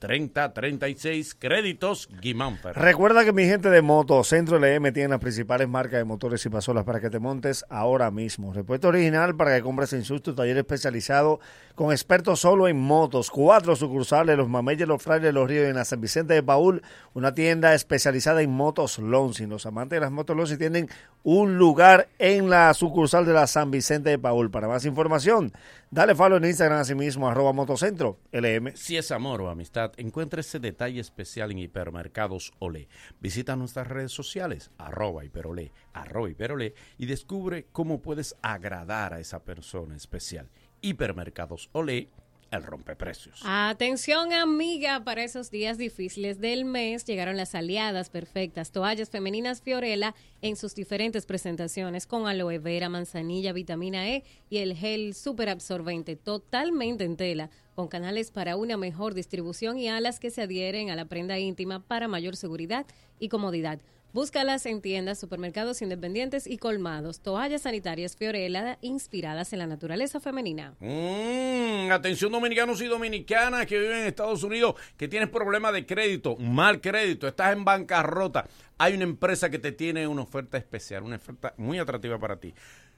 809-596-3036. 0.01 1.35
Créditos 1.37 2.09
Guimánfer. 2.21 2.75
Recuerda 2.75 3.23
que 3.23 3.33
mi 3.33 3.45
gente 3.45 3.69
de 3.69 3.81
Moto 3.81 4.23
Centro 4.23 4.59
LM 4.59 4.91
tiene 4.93 5.09
las 5.09 5.19
principales 5.19 5.67
marcas 5.67 5.99
de 5.99 6.03
motores 6.03 6.45
y 6.45 6.49
pasolas 6.49 6.83
para 6.83 6.99
que 6.99 7.09
te 7.09 7.19
montes 7.19 7.65
ahora 7.69 8.11
mismo. 8.11 8.53
Repuesto 8.53 8.87
original 8.89 9.35
para 9.35 9.55
que 9.55 9.61
compres 9.61 9.93
en 9.93 10.03
sus 10.03 10.21
tu 10.21 10.33
taller 10.33 10.57
especializado 10.57 11.39
con 11.75 11.91
expertos 11.91 12.39
solo 12.39 12.67
en 12.67 12.79
motos. 12.79 13.29
Cuatro 13.29 13.75
sucursales, 13.75 14.37
los 14.37 14.49
Mameyes, 14.49 14.87
los 14.87 15.01
Frailes, 15.01 15.33
los 15.33 15.47
Ríos 15.47 15.65
y 15.65 15.69
en 15.69 15.75
la 15.75 15.85
San 15.85 16.01
Vicente 16.01 16.33
de 16.33 16.43
Paul, 16.43 16.81
una 17.13 17.33
tienda 17.33 17.73
especializada 17.73 18.41
en 18.41 18.51
motos 18.51 18.99
Lonsi. 18.99 19.45
Los 19.45 19.65
amantes 19.65 19.97
de 19.97 20.01
las 20.01 20.11
motos 20.11 20.35
Lonsi 20.35 20.57
tienen 20.57 20.89
un 21.23 21.57
lugar 21.57 22.09
en 22.19 22.49
la 22.49 22.73
sucursal 22.73 23.25
de 23.25 23.33
la 23.33 23.47
San 23.47 23.71
Vicente 23.71 24.09
de 24.09 24.19
Paul. 24.19 24.51
Para 24.51 24.67
más 24.67 24.85
información, 24.85 25.53
dale 25.91 26.15
follow 26.15 26.37
en 26.37 26.45
Instagram 26.45 26.79
así 26.79 26.95
mismo, 26.95 27.29
arroba 27.29 27.53
Motocentro 27.53 28.19
LM. 28.31 28.75
Si 28.75 28.97
es 28.97 29.11
amor 29.11 29.41
o 29.41 29.49
amistad, 29.49 29.91
encuentra 29.97 30.39
ese 30.39 30.59
detalle 30.59 30.99
especial 30.99 31.51
en 31.51 31.59
Hipermercados 31.59 32.53
Olé. 32.59 32.87
Visita 33.19 33.55
nuestras 33.55 33.87
redes 33.87 34.11
sociales, 34.11 34.71
arroba 34.77 35.25
hiperolé, 35.25 35.73
arroba 35.93 36.29
hiperolé, 36.29 36.73
y 36.97 37.05
descubre 37.05 37.67
cómo 37.71 38.01
puedes 38.01 38.35
agradar 38.41 39.13
a 39.13 39.19
esa 39.19 39.43
persona 39.43 39.95
especial. 39.95 40.49
Hipermercados 40.81 41.69
Olé, 41.73 42.09
el 42.51 42.63
rompeprecios. 42.63 43.41
Atención 43.45 44.33
amiga, 44.33 45.03
para 45.03 45.23
esos 45.23 45.49
días 45.49 45.77
difíciles 45.77 46.39
del 46.39 46.65
mes 46.65 47.05
llegaron 47.05 47.37
las 47.37 47.55
aliadas 47.55 48.09
perfectas, 48.09 48.71
toallas 48.71 49.09
femeninas 49.09 49.61
Fiorella 49.61 50.13
en 50.41 50.57
sus 50.57 50.75
diferentes 50.75 51.25
presentaciones 51.25 52.05
con 52.05 52.27
aloe 52.27 52.59
vera, 52.59 52.89
manzanilla, 52.89 53.53
vitamina 53.53 54.09
E 54.09 54.23
y 54.49 54.57
el 54.57 54.75
gel 54.75 55.15
super 55.15 55.49
absorbente 55.49 56.17
totalmente 56.17 57.05
en 57.05 57.15
tela 57.15 57.49
con 57.73 57.87
canales 57.87 58.31
para 58.31 58.57
una 58.57 58.75
mejor 58.75 59.13
distribución 59.13 59.79
y 59.79 59.87
alas 59.87 60.19
que 60.19 60.29
se 60.29 60.41
adhieren 60.41 60.89
a 60.89 60.95
la 60.95 61.05
prenda 61.05 61.39
íntima 61.39 61.79
para 61.79 62.09
mayor 62.09 62.35
seguridad 62.35 62.85
y 63.17 63.29
comodidad. 63.29 63.79
Búscalas 64.13 64.65
en 64.65 64.81
tiendas, 64.81 65.19
supermercados 65.19 65.81
independientes 65.81 66.45
y 66.45 66.57
colmados. 66.57 67.21
Toallas 67.21 67.61
sanitarias 67.61 68.17
Fiorella 68.17 68.77
inspiradas 68.81 69.53
en 69.53 69.59
la 69.59 69.67
naturaleza 69.67 70.19
femenina. 70.19 70.75
Mm, 70.79 71.89
atención 71.91 72.29
dominicanos 72.29 72.81
y 72.81 72.87
dominicanas 72.87 73.65
que 73.65 73.79
viven 73.79 73.99
en 73.99 74.07
Estados 74.07 74.43
Unidos, 74.43 74.75
que 74.97 75.07
tienes 75.07 75.29
problemas 75.29 75.71
de 75.71 75.85
crédito, 75.85 76.35
mal 76.35 76.81
crédito, 76.81 77.25
estás 77.25 77.53
en 77.53 77.63
bancarrota. 77.63 78.45
Hay 78.77 78.95
una 78.95 79.05
empresa 79.05 79.49
que 79.49 79.59
te 79.59 79.71
tiene 79.71 80.05
una 80.07 80.23
oferta 80.23 80.57
especial, 80.57 81.03
una 81.03 81.15
oferta 81.15 81.53
muy 81.55 81.79
atractiva 81.79 82.19
para 82.19 82.37
ti. 82.37 82.53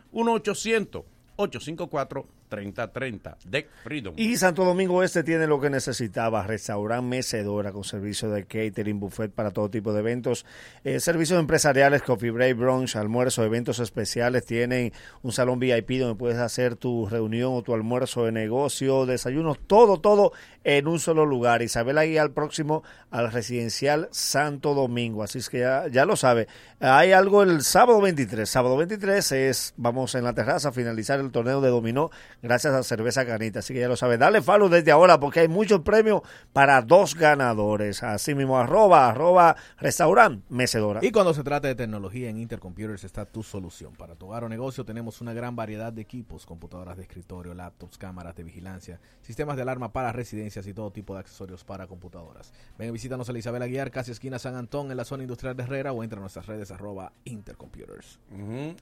ocho 1.36 1.60
cinco 1.60 1.88
cuatro. 1.88 2.26
1-800-854-3030. 2.54 3.36
Deck 3.44 3.68
Freedom. 3.82 4.14
Y 4.16 4.36
Santo 4.36 4.64
Domingo 4.64 5.02
Este 5.02 5.22
tiene 5.22 5.46
lo 5.46 5.60
que 5.60 5.70
necesitaba, 5.70 6.46
restaurante 6.46 7.06
mecedora 7.06 7.72
con 7.72 7.84
servicio 7.84 8.30
de 8.30 8.44
catering, 8.44 9.00
buffet 9.00 9.32
para 9.32 9.50
todo 9.50 9.70
tipo 9.70 9.92
de 9.92 10.00
eventos, 10.00 10.46
eh, 10.84 11.00
servicios 11.00 11.38
empresariales, 11.38 12.02
coffee 12.02 12.30
break, 12.30 12.56
brunch, 12.56 12.96
almuerzo, 12.96 13.44
eventos 13.44 13.78
especiales, 13.78 14.44
tienen 14.44 14.92
un 15.22 15.32
salón 15.32 15.58
VIP 15.58 15.98
donde 15.98 16.16
puedes 16.16 16.38
hacer 16.38 16.76
tu 16.76 17.06
reunión 17.06 17.52
o 17.54 17.62
tu 17.62 17.74
almuerzo 17.74 18.24
de 18.24 18.32
negocio, 18.32 19.06
desayunos, 19.06 19.58
todo, 19.66 20.00
todo 20.00 20.32
en 20.64 20.88
un 20.88 20.98
solo 20.98 21.26
lugar. 21.26 21.62
Isabel 21.62 21.98
Aguilar 21.98 22.32
próximo 22.32 22.82
al 23.10 23.30
residencial 23.30 24.08
Santo 24.10 24.74
Domingo, 24.74 25.22
así 25.22 25.38
es 25.38 25.48
que 25.48 25.60
ya, 25.60 25.88
ya 25.88 26.04
lo 26.04 26.16
sabe. 26.16 26.48
Hay 26.80 27.12
algo 27.12 27.42
el 27.42 27.62
sábado 27.62 28.00
23, 28.00 28.48
sábado 28.48 28.76
23 28.76 29.32
es, 29.32 29.74
vamos 29.76 30.14
en 30.14 30.24
la 30.24 30.32
terraza 30.32 30.70
a 30.70 30.72
finalizar 30.72 31.20
el 31.20 31.30
torneo 31.30 31.60
de 31.60 31.70
dominó 31.70 32.10
gracias 32.44 32.74
a 32.74 32.82
Cerveza 32.82 33.24
Canita. 33.24 33.60
Así 33.60 33.72
que 33.72 33.80
ya 33.80 33.88
lo 33.88 33.96
sabe. 33.96 34.18
Dale 34.18 34.42
follow 34.42 34.68
desde 34.68 34.92
ahora 34.92 35.18
porque 35.18 35.40
hay 35.40 35.48
muchos 35.48 35.80
premios 35.80 36.20
para 36.52 36.82
dos 36.82 37.14
ganadores. 37.14 38.02
Así 38.02 38.34
mismo, 38.34 38.58
arroba, 38.58 39.08
arroba, 39.08 39.56
restaurante, 39.78 40.44
mecedora. 40.50 41.00
Y 41.02 41.10
cuando 41.10 41.32
se 41.34 41.42
trata 41.42 41.68
de 41.68 41.74
tecnología 41.74 42.28
en 42.28 42.36
Intercomputers 42.36 43.02
está 43.04 43.24
tu 43.24 43.42
solución. 43.42 43.94
Para 43.94 44.14
tu 44.14 44.26
hogar 44.26 44.44
o 44.44 44.48
negocio 44.48 44.84
tenemos 44.84 45.20
una 45.20 45.32
gran 45.32 45.56
variedad 45.56 45.92
de 45.92 46.02
equipos, 46.02 46.44
computadoras 46.44 46.96
de 46.98 47.02
escritorio, 47.04 47.54
laptops, 47.54 47.96
cámaras 47.96 48.36
de 48.36 48.44
vigilancia, 48.44 49.00
sistemas 49.22 49.56
de 49.56 49.62
alarma 49.62 49.92
para 49.92 50.12
residencias 50.12 50.66
y 50.66 50.74
todo 50.74 50.90
tipo 50.92 51.14
de 51.14 51.20
accesorios 51.20 51.64
para 51.64 51.86
computadoras. 51.86 52.52
Ven 52.78 52.90
y 52.90 52.92
visítanos 52.92 53.28
la 53.28 53.38
Isabel 53.38 53.62
Aguiar, 53.62 53.90
casi 53.90 54.12
esquina 54.12 54.38
San 54.38 54.54
Antón, 54.54 54.90
en 54.90 54.98
la 54.98 55.04
zona 55.06 55.22
industrial 55.22 55.56
de 55.56 55.62
Herrera 55.62 55.92
o 55.92 56.04
entra 56.04 56.18
a 56.18 56.20
nuestras 56.20 56.46
redes 56.46 56.70
arroba 56.70 57.12
Intercomputers. 57.24 58.20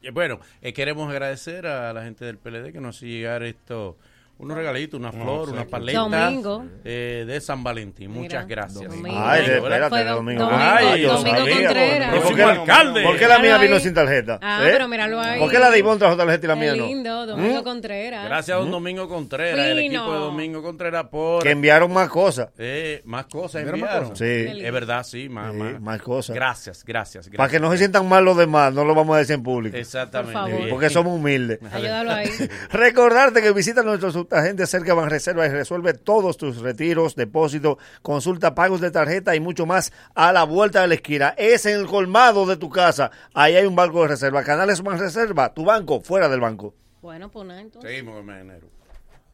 Y 0.02 0.10
bueno, 0.10 0.40
eh, 0.60 0.72
queremos 0.72 1.08
agradecer 1.08 1.66
a 1.66 1.92
la 1.92 2.02
gente 2.02 2.24
del 2.24 2.38
PLD 2.38 2.72
que 2.72 2.80
nos 2.80 3.00
hizo 3.02 3.12
llegar 3.42 3.56
esto, 3.56 3.98
unos 4.42 4.56
regalitos, 4.56 4.98
una 5.00 5.12
flor, 5.12 5.48
una 5.50 5.64
paleta 5.64 6.00
Domingo. 6.00 6.64
eh, 6.84 7.24
de 7.26 7.40
San 7.40 7.62
Valentín. 7.64 8.10
Muchas 8.10 8.46
gracias. 8.46 8.90
Domingo. 8.90 9.18
Ay, 9.24 9.46
de- 9.46 9.56
espérate, 9.58 10.04
Domingo. 10.04 10.42
Domingo- 10.44 10.60
Ay, 10.62 11.02
yo 11.02 11.12
Domingo 11.12 11.38
sabía, 11.38 11.54
Contreras. 11.66 12.10
¿Por 12.10 12.20
qué, 12.20 12.42
Próximo 12.42 12.48
alcalde. 12.48 13.02
¿Por 13.04 13.18
qué 13.18 13.28
la 13.28 13.38
mía 13.38 13.58
vino 13.58 13.78
sin 13.78 13.94
tarjeta? 13.94 14.38
Ah, 14.42 14.60
¿Eh? 14.64 14.70
pero 14.72 14.88
míralo 14.88 15.20
ahí. 15.20 15.38
¿Por 15.40 15.50
qué 15.50 15.58
la 15.58 15.70
de 15.70 15.78
Ivonne 15.78 15.98
trajo 15.98 16.16
tarjeta 16.16 16.44
y 16.44 16.48
la 16.48 16.56
mía 16.56 16.72
Qué 16.74 16.78
no? 16.80 16.86
lindo, 16.86 17.26
Domingo 17.26 17.60
¿Mm? 17.60 17.64
Contreras. 17.64 18.24
Gracias 18.26 18.56
a 18.56 18.60
don 18.60 18.70
Domingo 18.70 19.08
Contreras, 19.08 19.66
el 19.66 19.78
equipo 19.78 20.12
de 20.12 20.18
Domingo 20.18 20.62
Contreras 20.62 21.04
por... 21.10 21.42
Que 21.42 21.50
enviaron 21.50 21.92
más 21.92 22.08
cosas. 22.08 22.48
Eh, 22.58 23.00
más 23.04 23.26
cosas 23.26 23.62
¿Enviaron 23.62 23.80
más 23.80 23.88
enviaron. 23.90 24.08
cosas? 24.10 24.18
Sí. 24.18 24.64
Es 24.66 24.72
verdad, 24.72 25.02
sí, 25.04 25.28
más, 25.28 25.52
Sí, 25.52 25.58
más. 25.58 25.80
más 25.80 26.02
cosas. 26.02 26.34
Gracias, 26.34 26.84
gracias, 26.84 27.26
gracias. 27.26 27.36
Para 27.36 27.48
que 27.50 27.60
no 27.60 27.70
se 27.70 27.78
sientan 27.78 28.08
mal 28.08 28.24
los 28.24 28.36
demás, 28.36 28.72
no 28.74 28.84
lo 28.84 28.94
vamos 28.94 29.14
a 29.16 29.18
decir 29.20 29.34
en 29.34 29.42
público. 29.42 29.76
Exactamente. 29.76 30.32
Por 30.38 30.50
favor. 30.50 30.68
Porque 30.68 30.90
somos 30.90 31.16
humildes. 31.18 31.60
Ayúdalo 31.72 32.12
ahí. 32.12 32.28
Recordarte 32.72 33.40
que 33.42 33.52
visita 33.52 33.82
a 33.82 33.84
agentes 34.32 34.70
cerca 34.70 34.94
y 34.94 35.48
resuelve 35.48 35.94
todos 35.94 36.36
tus 36.36 36.58
retiros, 36.58 37.14
depósitos, 37.16 37.78
consulta 38.02 38.54
pagos 38.54 38.80
de 38.80 38.90
tarjeta 38.90 39.34
y 39.34 39.40
mucho 39.40 39.66
más 39.66 39.92
a 40.14 40.32
la 40.32 40.44
vuelta 40.44 40.82
de 40.82 40.88
la 40.88 40.94
esquina. 40.94 41.34
Es 41.36 41.66
en 41.66 41.80
el 41.80 41.86
colmado 41.86 42.46
de 42.46 42.56
tu 42.56 42.70
casa. 42.70 43.10
Ahí 43.34 43.56
hay 43.56 43.66
un 43.66 43.76
banco 43.76 44.02
de 44.02 44.08
reserva. 44.08 44.42
Canales 44.44 44.82
más 44.82 45.00
reserva, 45.00 45.52
tu 45.54 45.64
banco 45.64 46.00
fuera 46.00 46.28
del 46.28 46.40
banco. 46.40 46.74
Bueno, 47.00 47.30
pues 47.30 47.46
nada, 47.46 47.60
entonces. 47.60 47.90
Seguimos 47.90 48.20
en 48.20 48.30
enero. 48.30 48.68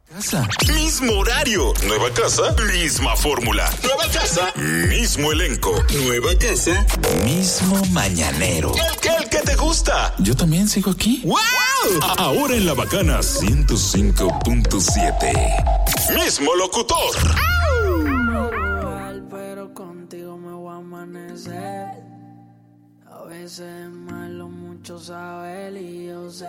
Casa. 0.09 0.49
Mismo 0.73 1.13
horario. 1.19 1.75
Nueva 1.87 2.11
casa. 2.11 2.55
Misma 2.73 3.15
fórmula. 3.17 3.69
Nueva 3.83 4.07
casa. 4.11 4.51
Mismo 4.57 5.33
elenco. 5.33 5.75
Nueva 6.05 6.31
casa. 6.39 6.87
Mismo 7.25 7.77
mañanero. 7.93 8.73
El 8.75 8.97
que, 9.01 9.09
el 9.11 9.29
que 9.29 9.39
te 9.39 9.55
gusta. 9.57 10.15
Yo 10.19 10.35
también 10.35 10.67
sigo 10.67 10.91
aquí. 10.93 11.21
¡Wow! 11.25 11.37
Ahora 12.17 12.55
en 12.55 12.65
la 12.65 12.73
bacana 12.75 13.19
105.7. 13.19 16.15
Mismo 16.15 16.55
locutor. 16.57 17.15
pero 19.31 19.75
contigo 19.75 20.39
me 20.39 20.53
voy 20.53 20.73
a 20.73 20.77
amanecer. 20.79 21.89
A 23.11 23.23
veces 23.25 23.61
es 23.61 23.91
malo 23.91 24.49
mucho 24.49 24.99
saber 24.99 25.77
y 25.77 26.07
yo 26.07 26.31
sé 26.31 26.47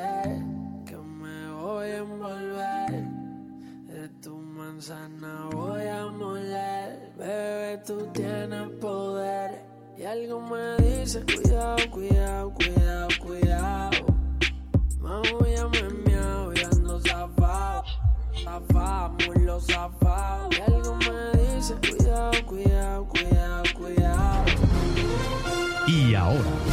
que 0.86 0.96
me 0.96 1.52
voy 1.52 1.88
a 1.88 1.98
envolver. 1.98 3.09
De 4.80 4.86
tu 4.86 4.92
manzana 4.94 5.50
voy 5.52 5.88
a 5.88 6.06
moler. 6.06 7.12
Bebé, 7.18 7.84
tú 7.86 8.08
tienes 8.14 8.70
poder. 8.80 9.62
Y 9.98 10.04
algo 10.04 10.40
me 10.40 10.78
dice, 10.78 11.22
cuidado, 11.26 11.78
cuidado, 11.92 12.54
cuidado, 12.54 13.08
cuidado. 13.22 14.06
Mamo, 15.02 15.46
ya 15.54 15.68
me 15.68 15.84
miau 16.06 16.54
y 16.54 16.64
ando 16.64 16.98
zafado. 17.02 17.84
Zafado, 18.42 19.18
mulo 19.28 19.60
zafado. 19.60 20.50
Y 20.52 20.62
algo 20.62 20.96
me 20.96 21.56
dice, 21.56 21.76
cuidado, 21.76 22.46
cuidado, 22.46 23.06
cuidado, 23.06 23.64
cuidado. 23.78 24.46
Y 25.88 26.16
ahora, 26.16 26.69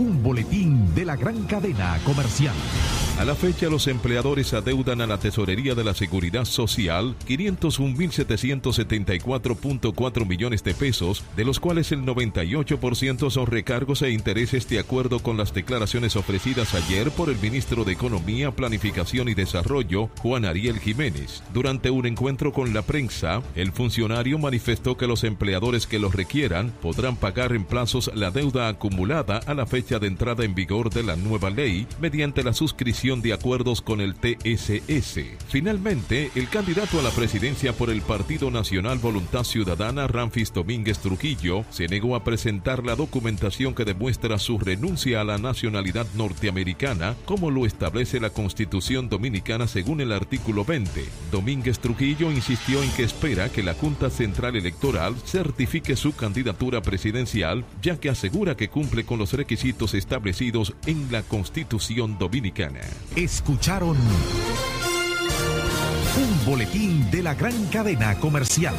un 0.00 0.22
boletín 0.22 0.94
de 0.94 1.04
la 1.04 1.14
gran 1.14 1.44
cadena 1.44 2.00
comercial. 2.04 2.54
A 3.18 3.24
la 3.26 3.34
fecha, 3.34 3.68
los 3.68 3.86
empleadores 3.86 4.54
adeudan 4.54 5.02
a 5.02 5.06
la 5.06 5.18
Tesorería 5.18 5.74
de 5.74 5.84
la 5.84 5.92
Seguridad 5.92 6.46
Social 6.46 7.14
501.774.4 7.28 10.26
millones 10.26 10.64
de 10.64 10.72
pesos, 10.72 11.22
de 11.36 11.44
los 11.44 11.60
cuales 11.60 11.92
el 11.92 12.06
98% 12.06 13.30
son 13.30 13.46
recargos 13.46 14.00
e 14.00 14.10
intereses 14.10 14.66
de 14.70 14.78
acuerdo 14.78 15.18
con 15.18 15.36
las 15.36 15.52
declaraciones 15.52 16.16
ofrecidas 16.16 16.74
ayer 16.74 17.10
por 17.10 17.28
el 17.28 17.36
ministro 17.36 17.84
de 17.84 17.92
Economía, 17.92 18.52
Planificación 18.52 19.28
y 19.28 19.34
Desarrollo, 19.34 20.08
Juan 20.20 20.46
Ariel 20.46 20.78
Jiménez. 20.78 21.42
Durante 21.52 21.90
un 21.90 22.06
encuentro 22.06 22.54
con 22.54 22.72
la 22.72 22.80
prensa, 22.80 23.42
el 23.54 23.72
funcionario 23.72 24.38
manifestó 24.38 24.96
que 24.96 25.06
los 25.06 25.24
empleadores 25.24 25.86
que 25.86 25.98
los 25.98 26.14
requieran 26.14 26.72
podrán 26.80 27.16
pagar 27.16 27.52
en 27.52 27.66
plazos 27.66 28.10
la 28.14 28.30
deuda 28.30 28.68
acumulada 28.68 29.40
a 29.46 29.52
la 29.52 29.66
fecha 29.66 29.89
de 29.98 30.06
entrada 30.06 30.44
en 30.44 30.54
vigor 30.54 30.90
de 30.90 31.02
la 31.02 31.16
nueva 31.16 31.50
ley 31.50 31.86
mediante 32.00 32.42
la 32.44 32.52
suscripción 32.52 33.22
de 33.22 33.32
acuerdos 33.32 33.82
con 33.82 34.00
el 34.00 34.14
TSS. 34.14 35.20
Finalmente, 35.48 36.30
el 36.34 36.48
candidato 36.48 37.00
a 37.00 37.02
la 37.02 37.10
presidencia 37.10 37.72
por 37.72 37.90
el 37.90 38.02
Partido 38.02 38.50
Nacional 38.50 38.98
Voluntad 38.98 39.44
Ciudadana, 39.44 40.06
Ramfis 40.06 40.52
Domínguez 40.52 40.98
Trujillo, 40.98 41.64
se 41.70 41.88
negó 41.88 42.14
a 42.14 42.24
presentar 42.24 42.84
la 42.84 42.94
documentación 42.94 43.74
que 43.74 43.84
demuestra 43.84 44.38
su 44.38 44.58
renuncia 44.58 45.20
a 45.20 45.24
la 45.24 45.38
nacionalidad 45.38 46.06
norteamericana, 46.14 47.16
como 47.24 47.50
lo 47.50 47.66
establece 47.66 48.20
la 48.20 48.30
Constitución 48.30 49.08
Dominicana 49.08 49.66
según 49.66 50.00
el 50.00 50.12
artículo 50.12 50.64
20. 50.64 51.04
Domínguez 51.32 51.78
Trujillo 51.78 52.30
insistió 52.30 52.82
en 52.82 52.90
que 52.92 53.04
espera 53.04 53.48
que 53.48 53.62
la 53.62 53.74
Junta 53.74 54.10
Central 54.10 54.56
Electoral 54.56 55.16
certifique 55.24 55.96
su 55.96 56.14
candidatura 56.14 56.82
presidencial, 56.82 57.64
ya 57.82 57.98
que 57.98 58.10
asegura 58.10 58.56
que 58.56 58.68
cumple 58.68 59.04
con 59.04 59.18
los 59.18 59.32
requisitos 59.32 59.69
establecidos 59.94 60.74
en 60.86 61.10
la 61.10 61.22
Constitución 61.22 62.18
Dominicana. 62.18 62.80
Escucharon 63.16 63.96
un 66.16 66.44
boletín 66.44 67.10
de 67.10 67.22
la 67.22 67.34
gran 67.34 67.66
cadena 67.66 68.16
comercial. 68.16 68.74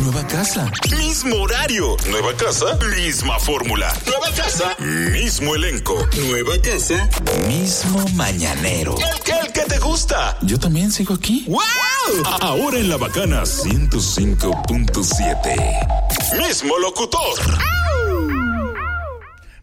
Nueva 0.00 0.26
casa. 0.26 0.68
Mismo 0.96 1.36
horario. 1.36 1.96
Nueva 2.08 2.34
casa. 2.34 2.78
Misma 2.96 3.38
fórmula. 3.38 3.92
Nueva 4.06 4.30
casa. 4.34 4.74
Mismo 4.78 5.54
elenco. 5.54 5.94
Nueva 6.28 6.58
casa. 6.62 7.06
Mismo 7.46 8.02
mañanero. 8.14 8.94
El 8.96 9.20
que, 9.22 9.32
el 9.32 9.52
que 9.52 9.60
te 9.62 9.78
gusta. 9.78 10.38
Yo 10.42 10.58
también 10.58 10.90
sigo 10.90 11.12
aquí. 11.14 11.44
¡Wow! 11.48 11.60
Ahora 12.40 12.78
en 12.78 12.88
la 12.88 12.96
bacana 12.96 13.42
105.7. 13.42 16.38
Mismo 16.38 16.78
locutor. 16.78 17.38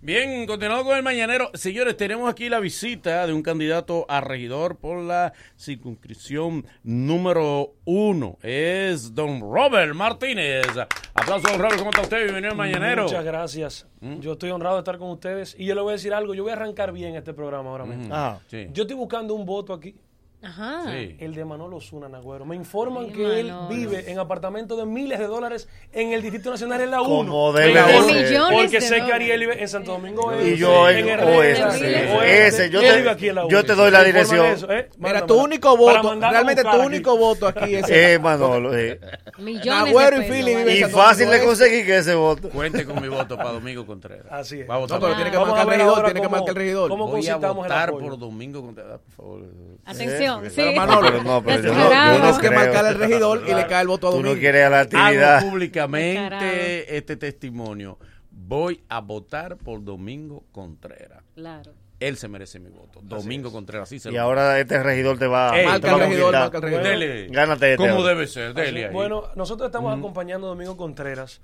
Bien, 0.08 0.46
continuando 0.46 0.86
con 0.86 0.96
el 0.96 1.04
mañanero. 1.04 1.52
Señores, 1.54 1.98
tenemos 1.98 2.32
aquí 2.32 2.48
la 2.48 2.62
visita 2.62 3.28
de 3.28 3.34
un 3.34 3.44
candidato 3.44 4.06
a 4.08 4.22
regidor 4.22 4.78
por 4.78 5.00
la 5.04 5.34
circunscripción 5.60 6.66
número 6.82 7.74
uno. 7.84 8.38
Es 8.42 9.14
don 9.14 9.42
Robert 9.42 9.94
Martínez. 9.94 10.66
Aplausos, 11.14 11.52
don 11.52 11.60
Robert. 11.60 11.78
¿Cómo 11.80 11.90
está 11.90 12.04
usted? 12.04 12.24
Bienvenido 12.24 12.52
al 12.52 12.58
mañanero. 12.58 13.04
Muchas 13.04 13.26
gracias. 13.26 13.86
Yo 14.22 14.32
estoy 14.32 14.50
honrado 14.52 14.78
de 14.78 14.80
estar 14.80 14.98
con 14.98 15.10
ustedes. 15.10 15.58
Y 15.60 15.66
yo 15.66 15.76
le 15.76 15.82
voy 15.82 15.90
a 15.90 15.94
decir 15.96 16.14
algo. 16.14 16.34
Yo 16.34 16.44
voy 16.44 16.52
a 16.52 16.56
arrancar 16.56 16.94
bien 16.94 17.18
este 17.18 17.34
programa 17.34 17.70
ahora 17.72 17.84
mismo. 17.86 18.08
Ah, 18.16 18.40
sí. 18.48 18.68
Yo 18.72 18.84
estoy 18.84 18.96
buscando 18.96 19.34
un 19.34 19.46
voto 19.46 19.74
aquí. 19.74 19.94
Ajá. 20.40 20.96
El 20.96 21.34
de 21.34 21.44
Manolo 21.46 21.82
Zuna 21.82 22.08
Nagüero. 22.08 22.46
Me 22.46 22.56
informan 22.56 23.12
que 23.12 23.24
Manolo. 23.24 23.70
él 23.70 23.76
vive 23.76 24.12
en 24.12 24.20
apartamento 24.20 24.78
de 24.78 24.86
miles 24.86 25.18
de 25.18 25.26
dólares 25.26 25.68
en 25.92 26.14
el 26.14 26.22
Distrito 26.22 26.52
Nacional 26.52 26.80
en 26.82 26.92
la 26.92 27.02
1. 27.02 27.10
Como 27.10 27.54
debe 27.54 27.74
de 27.74 28.28
ser. 28.28 28.42
Porque 28.52 28.80
sé 28.80 29.04
que 29.04 29.12
Ariel 29.14 29.40
vive 29.40 29.60
en 29.62 29.68
Santo 29.68 29.94
Domingo 29.94 30.32
Y 30.40 30.56
yo 30.56 30.88
en. 30.90 31.08
Ese, 31.10 32.70
yo 32.70 32.80
te- 32.82 32.98
vive 32.98 33.10
aquí 33.10 33.30
en 33.30 33.36
la 33.36 33.42
yo 33.42 33.48
uno. 33.60 33.64
te 33.64 33.76
doy 33.76 33.92
la 33.92 34.04
dirección. 34.04 34.46
eso, 34.46 34.72
¿eh? 34.72 34.90
Mira, 34.98 35.26
tu 35.26 35.36
único 35.42 35.76
voto, 35.76 36.16
realmente 36.20 36.62
tu 36.62 36.70
aquí. 36.70 36.78
único 36.86 37.18
voto 37.18 37.48
aquí 37.48 37.76
es 37.76 37.86
Eh, 37.90 38.20
Manolo, 38.20 38.78
eh. 38.78 39.00
Millones 39.40 39.66
Nagüero 39.94 40.20
de 40.20 40.28
y 40.28 40.30
Philly 40.32 40.56
viven 40.56 40.78
Y 40.78 40.84
fácil 40.84 41.30
Este. 41.34 41.46
conseguir 41.46 41.86
que 41.86 41.98
ese 41.98 42.14
voto. 42.16 42.50
Cuente 42.50 42.86
con 42.86 43.02
mi 43.02 43.08
voto 43.08 43.38
para 43.38 43.54
Domingo 43.54 43.86
Contreras. 43.86 44.28
Así 44.30 44.62
es. 44.62 44.70
Va 44.70 44.76
a 44.76 44.78
votar 44.78 45.00
No, 45.00 45.06
pero 45.06 45.16
tiene 45.16 45.32
que 45.32 45.38
Vamos 45.38 45.56
marcar 45.56 45.74
el 45.74 45.80
regidor, 45.80 45.96
tiene 46.06 46.14
que 46.22 46.26
cómo- 46.28 46.38
marcar 46.38 46.50
el 46.50 46.56
regidor. 46.56 46.90
cómo 46.90 47.08
Voy 47.08 47.28
a 47.28 47.36
votar 47.38 47.92
por 47.92 48.18
Domingo 48.20 48.62
Contreras, 48.62 49.00
por 49.00 49.12
favor. 49.16 49.42
Atención, 49.86 50.27
Sí. 50.46 50.52
Pero 50.56 50.72
Manolo, 50.74 51.02
Pero 51.12 51.24
no, 51.24 51.44
pero 51.44 51.62
yo 51.64 51.74
no- 51.74 51.90
yo 51.90 52.20
no 52.32 52.38
que 52.40 52.52
marcar 52.52 52.86
el 52.86 52.96
regidor 52.96 53.44
y 53.48 53.54
le 53.54 53.68
cae 53.68 53.82
el 53.82 53.88
voto 53.88 54.08
a 54.08 54.12
Tú 54.12 54.18
Domingo. 54.18 54.36
no 54.36 54.40
quieres 54.40 54.66
a 54.66 54.70
la 54.70 54.80
Hago 54.82 54.90
actividad. 54.98 55.42
Públicamente 55.50 56.98
este 56.98 57.16
testimonio. 57.18 57.98
Voy 58.32 58.82
a 58.90 59.02
votar 59.02 59.58
por 59.58 59.84
Domingo 59.84 60.44
Contreras. 60.52 61.24
Claro. 61.36 61.72
Él 62.00 62.16
se 62.16 62.28
merece 62.28 62.60
mi 62.60 62.70
voto. 62.70 63.00
Domingo 63.02 63.52
Contreras, 63.52 63.90
sí 63.90 63.98
se 64.00 64.10
Y 64.10 64.14
lo 64.14 64.22
ahora 64.22 64.60
este 64.60 64.82
regidor 64.84 65.18
te 65.18 65.26
va, 65.26 65.50
Ey, 65.58 65.66
te 65.66 65.72
marca 65.72 65.88
va 65.88 66.06
el 66.06 66.24
a 66.24 66.32
marca 66.40 66.58
el 66.58 66.64
regidor. 66.64 66.84
Dele. 66.84 67.28
Gánate 67.30 67.74
este. 67.74 67.90
Como 67.90 68.04
debe 68.06 68.28
ser, 68.28 68.54
dele 68.54 68.86
ahí. 68.86 68.94
Bueno, 68.94 69.24
nosotros 69.36 69.68
estamos 69.68 69.98
acompañando 69.98 70.46
a 70.48 70.50
Domingo 70.52 70.78
Contreras 70.78 71.42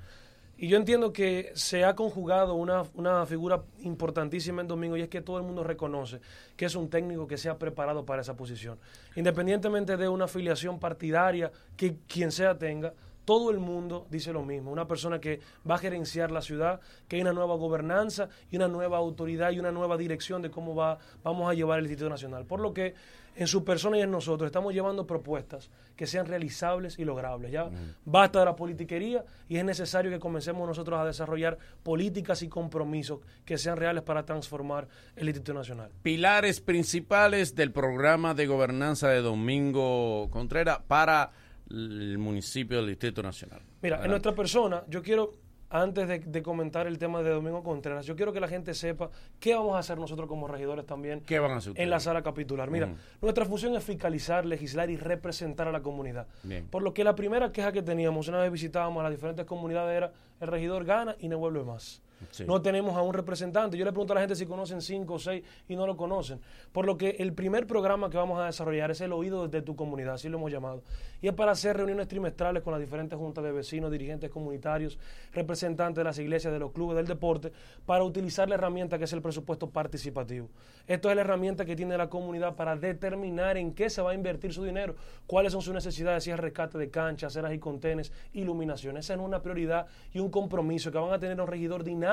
y 0.57 0.67
yo 0.67 0.77
entiendo 0.77 1.11
que 1.11 1.51
se 1.55 1.83
ha 1.83 1.95
conjugado 1.95 2.53
una, 2.53 2.83
una 2.93 3.25
figura 3.25 3.63
importantísima 3.79 4.61
en 4.61 4.67
Domingo 4.67 4.95
y 4.95 5.01
es 5.01 5.09
que 5.09 5.21
todo 5.21 5.37
el 5.37 5.43
mundo 5.43 5.63
reconoce 5.63 6.21
que 6.55 6.65
es 6.65 6.75
un 6.75 6.89
técnico 6.89 7.27
que 7.27 7.37
se 7.37 7.49
ha 7.49 7.57
preparado 7.57 8.05
para 8.05 8.21
esa 8.21 8.35
posición. 8.35 8.77
Independientemente 9.15 9.97
de 9.97 10.07
una 10.07 10.25
afiliación 10.25 10.79
partidaria 10.79 11.51
que 11.75 11.97
quien 12.07 12.31
sea 12.31 12.57
tenga, 12.57 12.93
todo 13.25 13.51
el 13.51 13.59
mundo 13.59 14.05
dice 14.09 14.33
lo 14.33 14.43
mismo. 14.43 14.71
Una 14.71 14.87
persona 14.87 15.19
que 15.19 15.39
va 15.69 15.75
a 15.75 15.79
gerenciar 15.79 16.31
la 16.31 16.41
ciudad, 16.41 16.81
que 17.07 17.15
hay 17.15 17.21
una 17.21 17.33
nueva 17.33 17.55
gobernanza 17.55 18.29
y 18.51 18.57
una 18.57 18.67
nueva 18.67 18.97
autoridad 18.97 19.51
y 19.51 19.59
una 19.59 19.71
nueva 19.71 19.97
dirección 19.97 20.41
de 20.41 20.51
cómo 20.51 20.75
va, 20.75 20.99
vamos 21.23 21.49
a 21.49 21.53
llevar 21.53 21.79
el 21.79 21.85
Instituto 21.85 22.09
Nacional. 22.09 22.45
Por 22.45 22.59
lo 22.59 22.73
que 22.73 22.93
en 23.35 23.47
su 23.47 23.63
persona 23.63 23.97
y 23.97 24.01
en 24.01 24.11
nosotros 24.11 24.47
estamos 24.47 24.73
llevando 24.73 25.07
propuestas 25.07 25.69
que 25.95 26.07
sean 26.07 26.25
realizables 26.25 26.99
y 26.99 27.05
logrables. 27.05 27.51
Ya 27.51 27.69
basta 28.05 28.39
de 28.39 28.45
la 28.45 28.55
politiquería 28.55 29.23
y 29.47 29.57
es 29.57 29.65
necesario 29.65 30.11
que 30.11 30.19
comencemos 30.19 30.67
nosotros 30.67 30.99
a 30.99 31.05
desarrollar 31.05 31.57
políticas 31.83 32.41
y 32.43 32.49
compromisos 32.49 33.19
que 33.45 33.57
sean 33.57 33.77
reales 33.77 34.03
para 34.03 34.25
transformar 34.25 34.87
el 35.15 35.27
Instituto 35.27 35.53
Nacional. 35.53 35.91
Pilares 36.01 36.61
principales 36.61 37.55
del 37.55 37.71
programa 37.71 38.33
de 38.33 38.47
gobernanza 38.47 39.09
de 39.09 39.21
Domingo 39.21 40.29
Contreras 40.31 40.79
para 40.87 41.31
el 41.69 42.17
municipio 42.17 42.77
del 42.77 42.87
Distrito 42.87 43.23
Nacional. 43.23 43.61
Mira, 43.81 44.03
en 44.03 44.09
nuestra 44.09 44.33
persona, 44.33 44.83
yo 44.87 45.01
quiero, 45.01 45.33
antes 45.73 46.07
de, 46.07 46.19
de 46.19 46.43
comentar 46.43 46.85
el 46.85 46.99
tema 46.99 47.23
de 47.23 47.31
Domingo 47.31 47.63
Contreras, 47.63 48.05
yo 48.05 48.15
quiero 48.15 48.31
que 48.31 48.39
la 48.39 48.47
gente 48.47 48.75
sepa 48.75 49.09
qué 49.39 49.55
vamos 49.55 49.75
a 49.75 49.79
hacer 49.79 49.97
nosotros 49.97 50.29
como 50.29 50.47
regidores 50.47 50.85
también 50.85 51.21
¿Qué 51.21 51.39
van 51.39 51.51
a 51.51 51.57
hacer 51.57 51.73
en 51.75 51.89
la 51.89 51.99
sala 51.99 52.21
capitular. 52.21 52.69
Mira, 52.69 52.85
Ujú. 52.85 52.95
nuestra 53.23 53.45
función 53.45 53.75
es 53.75 53.83
fiscalizar, 53.83 54.45
legislar 54.45 54.91
y 54.91 54.97
representar 54.97 55.67
a 55.67 55.71
la 55.71 55.81
comunidad. 55.81 56.27
Bien. 56.43 56.67
Por 56.67 56.83
lo 56.83 56.93
que 56.93 57.03
la 57.03 57.15
primera 57.15 57.51
queja 57.51 57.71
que 57.71 57.81
teníamos 57.81 58.27
una 58.27 58.39
vez 58.39 58.51
visitábamos 58.51 58.99
a 59.01 59.03
las 59.03 59.11
diferentes 59.11 59.45
comunidades 59.45 59.97
era 59.97 60.11
el 60.39 60.47
regidor 60.47 60.85
gana 60.85 61.15
y 61.19 61.27
no 61.27 61.39
vuelve 61.39 61.63
más. 61.63 62.03
No 62.45 62.61
tenemos 62.61 62.95
a 62.95 63.01
un 63.01 63.13
representante. 63.13 63.77
Yo 63.77 63.85
le 63.85 63.91
pregunto 63.91 64.13
a 64.13 64.15
la 64.15 64.21
gente 64.21 64.35
si 64.35 64.45
conocen 64.45 64.81
cinco 64.81 65.15
o 65.15 65.19
seis 65.19 65.43
y 65.67 65.75
no 65.75 65.85
lo 65.87 65.97
conocen. 65.97 66.39
Por 66.71 66.85
lo 66.85 66.97
que 66.97 67.11
el 67.19 67.33
primer 67.33 67.67
programa 67.67 68.09
que 68.09 68.17
vamos 68.17 68.39
a 68.39 68.45
desarrollar 68.45 68.91
es 68.91 69.01
el 69.01 69.13
oído 69.13 69.47
de 69.47 69.61
tu 69.61 69.75
comunidad, 69.75 70.15
así 70.15 70.29
lo 70.29 70.37
hemos 70.37 70.51
llamado. 70.51 70.83
Y 71.21 71.27
es 71.27 71.33
para 71.33 71.51
hacer 71.51 71.77
reuniones 71.77 72.07
trimestrales 72.07 72.63
con 72.63 72.71
las 72.71 72.81
diferentes 72.81 73.17
juntas 73.17 73.43
de 73.43 73.51
vecinos, 73.51 73.91
dirigentes 73.91 74.29
comunitarios, 74.29 74.97
representantes 75.31 75.97
de 75.97 76.03
las 76.03 76.19
iglesias, 76.19 76.51
de 76.51 76.59
los 76.59 76.71
clubes, 76.71 76.97
del 76.97 77.07
deporte, 77.07 77.51
para 77.85 78.03
utilizar 78.03 78.49
la 78.49 78.55
herramienta 78.55 78.97
que 78.97 79.05
es 79.05 79.13
el 79.13 79.21
presupuesto 79.21 79.69
participativo. 79.69 80.49
Esto 80.87 81.09
es 81.09 81.15
la 81.15 81.21
herramienta 81.21 81.65
que 81.65 81.75
tiene 81.75 81.97
la 81.97 82.09
comunidad 82.09 82.55
para 82.55 82.75
determinar 82.75 83.57
en 83.57 83.73
qué 83.73 83.89
se 83.89 84.01
va 84.01 84.11
a 84.11 84.13
invertir 84.13 84.53
su 84.53 84.63
dinero, 84.63 84.95
cuáles 85.27 85.53
son 85.53 85.61
sus 85.61 85.73
necesidades, 85.73 86.23
si 86.23 86.31
es 86.31 86.39
rescate 86.39 86.77
de 86.77 86.89
canchas, 86.89 87.33
aceras 87.33 87.53
y 87.53 87.59
contenes, 87.59 88.11
iluminación. 88.33 88.97
Esa 88.97 89.13
es 89.13 89.19
una 89.19 89.41
prioridad 89.41 89.87
y 90.13 90.19
un 90.19 90.29
compromiso 90.29 90.91
que 90.91 90.97
van 90.97 91.13
a 91.13 91.19
tener 91.19 91.39
un 91.39 91.47
regidor 91.47 91.83
dinámico 91.83 92.12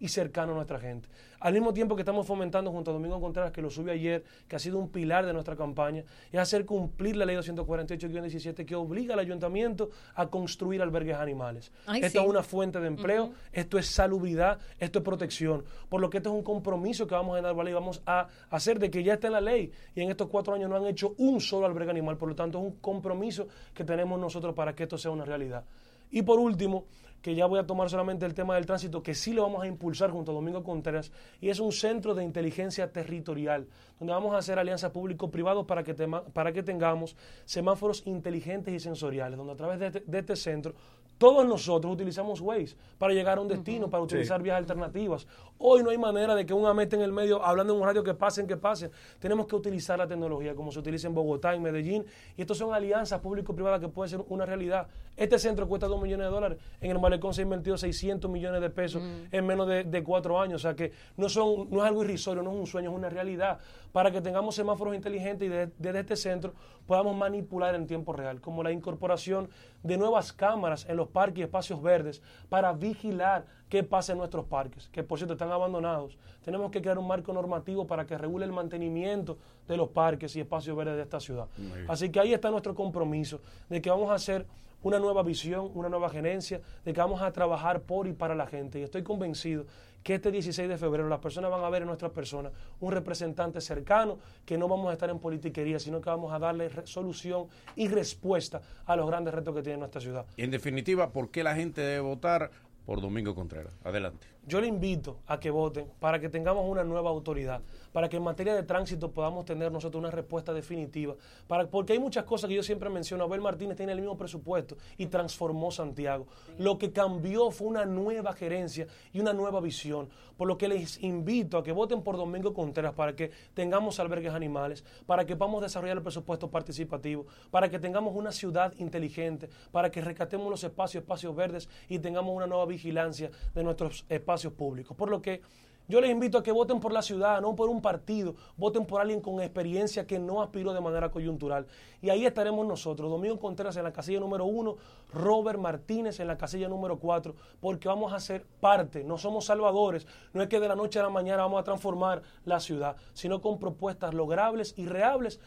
y 0.00 0.08
cercano 0.08 0.52
a 0.52 0.54
nuestra 0.56 0.78
gente. 0.78 1.08
Al 1.40 1.52
mismo 1.52 1.74
tiempo 1.74 1.94
que 1.94 2.02
estamos 2.02 2.26
fomentando 2.26 2.70
junto 2.70 2.90
a 2.90 2.94
Domingo 2.94 3.20
Contreras, 3.20 3.52
que 3.52 3.60
lo 3.60 3.68
sube 3.68 3.92
ayer, 3.92 4.24
que 4.48 4.56
ha 4.56 4.58
sido 4.58 4.78
un 4.78 4.88
pilar 4.88 5.26
de 5.26 5.32
nuestra 5.32 5.56
campaña, 5.56 6.02
es 6.32 6.40
hacer 6.40 6.64
cumplir 6.64 7.16
la 7.16 7.26
ley 7.26 7.36
248-17 7.36 8.64
que 8.64 8.74
obliga 8.74 9.12
al 9.12 9.20
ayuntamiento 9.20 9.90
a 10.14 10.28
construir 10.28 10.80
albergues 10.80 11.16
animales. 11.16 11.70
Ay, 11.86 12.00
esto 12.02 12.20
sí. 12.20 12.24
es 12.24 12.30
una 12.30 12.42
fuente 12.42 12.80
de 12.80 12.86
empleo, 12.86 13.32
esto 13.52 13.78
es 13.78 13.86
salubridad, 13.86 14.58
esto 14.78 15.00
es 15.00 15.04
protección. 15.04 15.64
Por 15.88 16.00
lo 16.00 16.08
que 16.08 16.16
esto 16.16 16.30
es 16.30 16.34
un 16.34 16.42
compromiso 16.42 17.06
que 17.06 17.14
vamos 17.14 17.36
a 17.36 17.42
dar, 17.42 17.54
¿vale? 17.54 17.70
y 17.70 17.74
vamos 17.74 18.02
a 18.06 18.26
hacer 18.48 18.78
de 18.78 18.90
que 18.90 19.02
ya 19.02 19.14
esté 19.14 19.26
en 19.26 19.34
la 19.34 19.40
ley. 19.42 19.70
Y 19.94 20.00
en 20.00 20.10
estos 20.10 20.28
cuatro 20.28 20.54
años 20.54 20.70
no 20.70 20.76
han 20.76 20.86
hecho 20.86 21.14
un 21.18 21.40
solo 21.40 21.66
albergue 21.66 21.90
animal. 21.90 22.16
Por 22.16 22.30
lo 22.30 22.34
tanto, 22.34 22.58
es 22.58 22.64
un 22.64 22.76
compromiso 22.80 23.48
que 23.74 23.84
tenemos 23.84 24.18
nosotros 24.18 24.54
para 24.54 24.74
que 24.74 24.84
esto 24.84 24.96
sea 24.96 25.10
una 25.10 25.24
realidad. 25.24 25.64
Y 26.10 26.22
por 26.22 26.38
último, 26.38 26.86
que 27.24 27.34
ya 27.34 27.46
voy 27.46 27.58
a 27.58 27.66
tomar 27.66 27.88
solamente 27.88 28.26
el 28.26 28.34
tema 28.34 28.54
del 28.54 28.66
tránsito, 28.66 29.02
que 29.02 29.14
sí 29.14 29.32
lo 29.32 29.44
vamos 29.44 29.62
a 29.62 29.66
impulsar 29.66 30.10
junto 30.10 30.30
a 30.30 30.34
Domingo 30.34 30.62
Contreras, 30.62 31.10
y 31.40 31.48
es 31.48 31.58
un 31.58 31.72
centro 31.72 32.14
de 32.14 32.22
inteligencia 32.22 32.92
territorial, 32.92 33.66
donde 33.98 34.12
vamos 34.12 34.34
a 34.34 34.38
hacer 34.38 34.58
alianzas 34.58 34.90
público-privados 34.90 35.64
para, 35.64 35.82
que 35.82 35.94
para 35.94 36.52
que 36.52 36.62
tengamos 36.62 37.16
semáforos 37.46 38.02
inteligentes 38.04 38.74
y 38.74 38.78
sensoriales, 38.78 39.38
donde 39.38 39.54
a 39.54 39.56
través 39.56 39.78
de 39.78 39.86
este, 39.86 40.02
de 40.06 40.18
este 40.18 40.36
centro 40.36 40.74
todos 41.18 41.46
nosotros 41.46 41.92
utilizamos 41.92 42.40
Waze 42.40 42.76
para 42.98 43.14
llegar 43.14 43.38
a 43.38 43.40
un 43.40 43.48
destino, 43.48 43.88
para 43.88 44.02
utilizar 44.02 44.42
vías 44.42 44.56
alternativas. 44.56 45.26
Hoy 45.58 45.82
no 45.82 45.90
hay 45.90 45.98
manera 45.98 46.34
de 46.34 46.44
que 46.44 46.52
un 46.52 46.66
amete 46.66 46.96
en 46.96 47.02
el 47.02 47.12
medio, 47.12 47.44
hablando 47.44 47.72
en 47.72 47.80
un 47.80 47.86
radio 47.86 48.02
que 48.02 48.14
pasen, 48.14 48.46
que 48.46 48.56
pasen. 48.56 48.90
Tenemos 49.18 49.46
que 49.46 49.56
utilizar 49.56 49.98
la 49.98 50.06
tecnología 50.06 50.54
como 50.54 50.72
se 50.72 50.78
utiliza 50.78 51.06
en 51.06 51.14
Bogotá, 51.14 51.54
en 51.54 51.62
Medellín, 51.62 52.04
y 52.36 52.40
estos 52.40 52.58
son 52.58 52.74
alianzas 52.74 53.20
público-privadas 53.20 53.80
que 53.80 53.88
pueden 53.88 54.10
ser 54.10 54.24
una 54.28 54.44
realidad. 54.44 54.88
Este 55.16 55.38
centro 55.38 55.68
cuesta 55.68 55.86
2 55.86 56.02
millones 56.02 56.26
de 56.26 56.30
dólares, 56.30 56.58
en 56.80 56.90
el 56.90 56.98
Malecón 56.98 57.32
se 57.32 57.42
ha 57.42 57.44
invertido 57.44 57.78
600 57.78 58.28
millones 58.28 58.60
de 58.60 58.70
pesos 58.70 59.00
en 59.30 59.46
menos 59.46 59.68
de, 59.68 59.84
de 59.84 60.02
cuatro 60.02 60.40
años, 60.40 60.60
o 60.60 60.62
sea 60.62 60.74
que 60.74 60.92
no, 61.16 61.28
son, 61.28 61.70
no 61.70 61.82
es 61.82 61.88
algo 61.88 62.02
irrisorio, 62.02 62.42
no 62.42 62.50
es 62.50 62.56
un 62.56 62.66
sueño, 62.66 62.90
es 62.90 62.96
una 62.96 63.08
realidad, 63.08 63.60
para 63.94 64.10
que 64.10 64.20
tengamos 64.20 64.56
semáforos 64.56 64.92
inteligentes 64.96 65.46
y 65.46 65.48
de- 65.48 65.70
desde 65.78 66.00
este 66.00 66.16
centro 66.16 66.52
podamos 66.84 67.16
manipular 67.16 67.76
en 67.76 67.86
tiempo 67.86 68.12
real, 68.12 68.40
como 68.40 68.64
la 68.64 68.72
incorporación 68.72 69.48
de 69.84 69.96
nuevas 69.96 70.32
cámaras 70.32 70.84
en 70.88 70.96
los 70.96 71.06
parques 71.06 71.38
y 71.38 71.42
espacios 71.42 71.80
verdes 71.80 72.20
para 72.48 72.72
vigilar 72.72 73.46
qué 73.68 73.84
pasa 73.84 74.10
en 74.10 74.18
nuestros 74.18 74.46
parques, 74.46 74.88
que 74.88 75.04
por 75.04 75.18
cierto 75.18 75.34
están 75.34 75.52
abandonados. 75.52 76.18
Tenemos 76.44 76.72
que 76.72 76.82
crear 76.82 76.98
un 76.98 77.06
marco 77.06 77.32
normativo 77.32 77.86
para 77.86 78.04
que 78.04 78.18
regule 78.18 78.44
el 78.44 78.52
mantenimiento 78.52 79.38
de 79.68 79.76
los 79.76 79.88
parques 79.90 80.34
y 80.34 80.40
espacios 80.40 80.76
verdes 80.76 80.96
de 80.96 81.02
esta 81.02 81.20
ciudad. 81.20 81.46
Así 81.88 82.10
que 82.10 82.18
ahí 82.18 82.34
está 82.34 82.50
nuestro 82.50 82.74
compromiso 82.74 83.40
de 83.68 83.80
que 83.80 83.90
vamos 83.90 84.10
a 84.10 84.14
hacer 84.14 84.44
una 84.82 84.98
nueva 84.98 85.22
visión, 85.22 85.70
una 85.74 85.88
nueva 85.88 86.10
gerencia, 86.10 86.60
de 86.84 86.92
que 86.92 87.00
vamos 87.00 87.22
a 87.22 87.30
trabajar 87.32 87.80
por 87.82 88.06
y 88.08 88.12
para 88.12 88.34
la 88.34 88.46
gente. 88.46 88.80
Y 88.80 88.82
estoy 88.82 89.02
convencido 89.04 89.64
que 90.04 90.14
este 90.14 90.30
16 90.30 90.68
de 90.68 90.76
febrero 90.76 91.08
las 91.08 91.18
personas 91.18 91.50
van 91.50 91.64
a 91.64 91.70
ver 91.70 91.82
en 91.82 91.88
nuestras 91.88 92.12
personas 92.12 92.52
un 92.78 92.92
representante 92.92 93.60
cercano, 93.60 94.18
que 94.44 94.58
no 94.58 94.68
vamos 94.68 94.90
a 94.90 94.92
estar 94.92 95.08
en 95.08 95.18
politiquería, 95.18 95.80
sino 95.80 96.00
que 96.00 96.10
vamos 96.10 96.32
a 96.32 96.38
darle 96.38 96.70
solución 96.84 97.46
y 97.74 97.88
respuesta 97.88 98.60
a 98.84 98.94
los 98.94 99.06
grandes 99.06 99.32
retos 99.32 99.54
que 99.56 99.62
tiene 99.62 99.78
nuestra 99.78 100.00
ciudad. 100.00 100.26
Y 100.36 100.44
en 100.44 100.50
definitiva, 100.50 101.10
¿por 101.10 101.30
qué 101.30 101.42
la 101.42 101.56
gente 101.56 101.80
debe 101.80 102.00
votar 102.00 102.50
por 102.84 103.00
Domingo 103.00 103.34
Contreras? 103.34 103.72
Adelante. 103.82 104.26
Yo 104.46 104.60
le 104.60 104.66
invito 104.66 105.20
a 105.26 105.40
que 105.40 105.50
voten 105.50 105.86
para 105.98 106.20
que 106.20 106.28
tengamos 106.28 106.66
una 106.68 106.84
nueva 106.84 107.08
autoridad, 107.08 107.62
para 107.94 108.08
que 108.08 108.16
en 108.16 108.24
materia 108.24 108.56
de 108.56 108.64
tránsito 108.64 109.12
podamos 109.12 109.44
tener 109.44 109.70
nosotros 109.70 110.00
una 110.00 110.10
respuesta 110.10 110.52
definitiva, 110.52 111.14
para, 111.46 111.68
porque 111.68 111.92
hay 111.92 112.00
muchas 112.00 112.24
cosas 112.24 112.48
que 112.48 112.56
yo 112.56 112.62
siempre 112.64 112.90
menciono. 112.90 113.22
Abel 113.22 113.40
Martínez 113.40 113.76
tiene 113.76 113.92
el 113.92 114.00
mismo 114.00 114.18
presupuesto 114.18 114.76
y 114.98 115.06
transformó 115.06 115.70
Santiago. 115.70 116.26
Lo 116.58 116.76
que 116.76 116.90
cambió 116.90 117.52
fue 117.52 117.68
una 117.68 117.84
nueva 117.84 118.32
gerencia 118.32 118.88
y 119.12 119.20
una 119.20 119.32
nueva 119.32 119.60
visión, 119.60 120.08
por 120.36 120.48
lo 120.48 120.58
que 120.58 120.66
les 120.66 121.00
invito 121.04 121.56
a 121.56 121.62
que 121.62 121.70
voten 121.70 122.02
por 122.02 122.16
Domingo 122.16 122.52
Contreras 122.52 122.94
para 122.94 123.14
que 123.14 123.30
tengamos 123.54 124.00
albergues 124.00 124.34
animales, 124.34 124.84
para 125.06 125.24
que 125.24 125.36
podamos 125.36 125.62
desarrollar 125.62 125.98
el 125.98 126.02
presupuesto 126.02 126.50
participativo, 126.50 127.26
para 127.52 127.70
que 127.70 127.78
tengamos 127.78 128.16
una 128.16 128.32
ciudad 128.32 128.74
inteligente, 128.78 129.48
para 129.70 129.92
que 129.92 130.00
rescatemos 130.00 130.50
los 130.50 130.64
espacios, 130.64 131.02
espacios 131.04 131.36
verdes 131.36 131.68
y 131.88 132.00
tengamos 132.00 132.34
una 132.34 132.48
nueva 132.48 132.66
vigilancia 132.66 133.30
de 133.54 133.62
nuestros 133.62 134.04
espacios 134.08 134.52
públicos. 134.52 134.96
Por 134.96 135.10
lo 135.10 135.22
que 135.22 135.42
yo 135.88 136.00
les 136.00 136.10
invito 136.10 136.38
a 136.38 136.42
que 136.42 136.52
voten 136.52 136.80
por 136.80 136.92
la 136.92 137.02
ciudad, 137.02 137.40
no 137.40 137.54
por 137.54 137.68
un 137.68 137.82
partido, 137.82 138.34
voten 138.56 138.86
por 138.86 139.00
alguien 139.00 139.20
con 139.20 139.40
experiencia 139.40 140.06
que 140.06 140.18
no 140.18 140.42
aspiró 140.42 140.72
de 140.72 140.80
manera 140.80 141.10
coyuntural. 141.10 141.66
Y 142.00 142.10
ahí 142.10 142.26
estaremos 142.26 142.66
nosotros, 142.66 143.10
Domingo 143.10 143.38
Contreras 143.38 143.76
en 143.76 143.84
la 143.84 143.92
casilla 143.92 144.20
número 144.20 144.44
uno, 144.44 144.76
Robert 145.12 145.58
Martínez 145.58 146.20
en 146.20 146.26
la 146.26 146.36
casilla 146.36 146.68
número 146.68 146.98
cuatro, 146.98 147.34
porque 147.60 147.88
vamos 147.88 148.12
a 148.12 148.20
ser 148.20 148.44
parte, 148.60 149.04
no 149.04 149.18
somos 149.18 149.46
salvadores, 149.46 150.06
no 150.32 150.42
es 150.42 150.48
que 150.48 150.60
de 150.60 150.68
la 150.68 150.74
noche 150.74 150.98
a 150.98 151.02
la 151.02 151.10
mañana 151.10 151.42
vamos 151.42 151.60
a 151.60 151.64
transformar 151.64 152.22
la 152.44 152.60
ciudad, 152.60 152.96
sino 153.12 153.40
con 153.40 153.58
propuestas 153.58 154.12
logrables 154.14 154.74
y 154.76 154.86
reables 154.86 155.40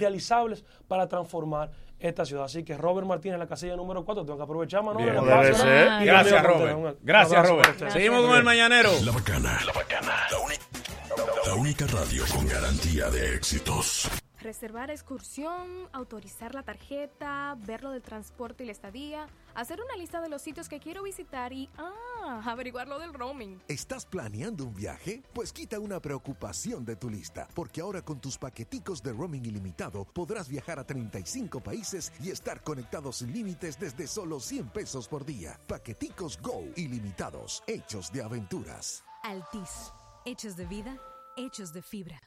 realizables 0.00 0.64
para 0.88 1.08
transformar 1.08 1.70
esta 2.00 2.24
ciudad. 2.24 2.44
Así 2.44 2.64
que 2.64 2.76
Robert 2.76 3.06
Martínez 3.06 3.34
en 3.34 3.40
la 3.40 3.46
casilla 3.46 3.76
número 3.76 4.04
4, 4.04 4.24
tengo 4.24 4.36
que 4.38 4.44
aprovechar, 4.44 4.82
Manuel. 4.82 5.10
Bien. 5.10 5.24
Gracias, 5.24 6.42
Robert. 6.42 6.98
Gracias, 7.02 7.46
Robert. 7.48 7.62
para 7.62 7.72
ustedes. 7.72 7.92
Seguimos 7.92 8.26
con 8.26 8.36
el 8.36 8.44
mañanero. 8.44 8.90
La 9.04 9.12
bacana. 9.12 9.58
La 9.64 9.72
bacana. 9.72 10.14
La, 10.30 11.50
la 11.50 11.54
única 11.54 11.86
radio 11.86 12.24
con 12.34 12.46
garantía 12.48 13.10
de 13.10 13.34
éxitos. 13.34 14.08
Reservar 14.40 14.90
excursión, 14.90 15.90
autorizar 15.92 16.54
la 16.54 16.62
tarjeta, 16.62 17.58
ver 17.66 17.82
lo 17.82 17.90
del 17.90 18.00
transporte 18.00 18.62
y 18.62 18.66
la 18.66 18.72
estadía, 18.72 19.26
hacer 19.54 19.80
una 19.82 19.96
lista 19.96 20.22
de 20.22 20.30
los 20.30 20.40
sitios 20.40 20.66
que 20.66 20.80
quiero 20.80 21.02
visitar 21.02 21.52
y, 21.52 21.68
ah, 21.76 22.40
averiguar 22.46 22.88
lo 22.88 22.98
del 22.98 23.12
roaming. 23.12 23.60
¿Estás 23.68 24.06
planeando 24.06 24.64
un 24.64 24.74
viaje? 24.74 25.22
Pues 25.34 25.52
quita 25.52 25.78
una 25.78 26.00
preocupación 26.00 26.86
de 26.86 26.96
tu 26.96 27.10
lista, 27.10 27.48
porque 27.54 27.82
ahora 27.82 28.00
con 28.00 28.18
tus 28.18 28.38
paqueticos 28.38 29.02
de 29.02 29.12
roaming 29.12 29.44
ilimitado 29.44 30.06
podrás 30.06 30.48
viajar 30.48 30.78
a 30.78 30.84
35 30.84 31.60
países 31.60 32.10
y 32.22 32.30
estar 32.30 32.62
conectados 32.62 33.16
sin 33.16 33.34
límites 33.34 33.78
desde 33.78 34.06
solo 34.06 34.40
100 34.40 34.70
pesos 34.70 35.06
por 35.06 35.26
día. 35.26 35.60
Paqueticos 35.66 36.40
Go 36.40 36.64
ilimitados, 36.76 37.62
hechos 37.66 38.10
de 38.10 38.22
aventuras. 38.22 39.04
Altis. 39.22 39.92
Hechos 40.24 40.56
de 40.56 40.64
vida, 40.64 40.96
hechos 41.36 41.74
de 41.74 41.82
fibra. 41.82 42.20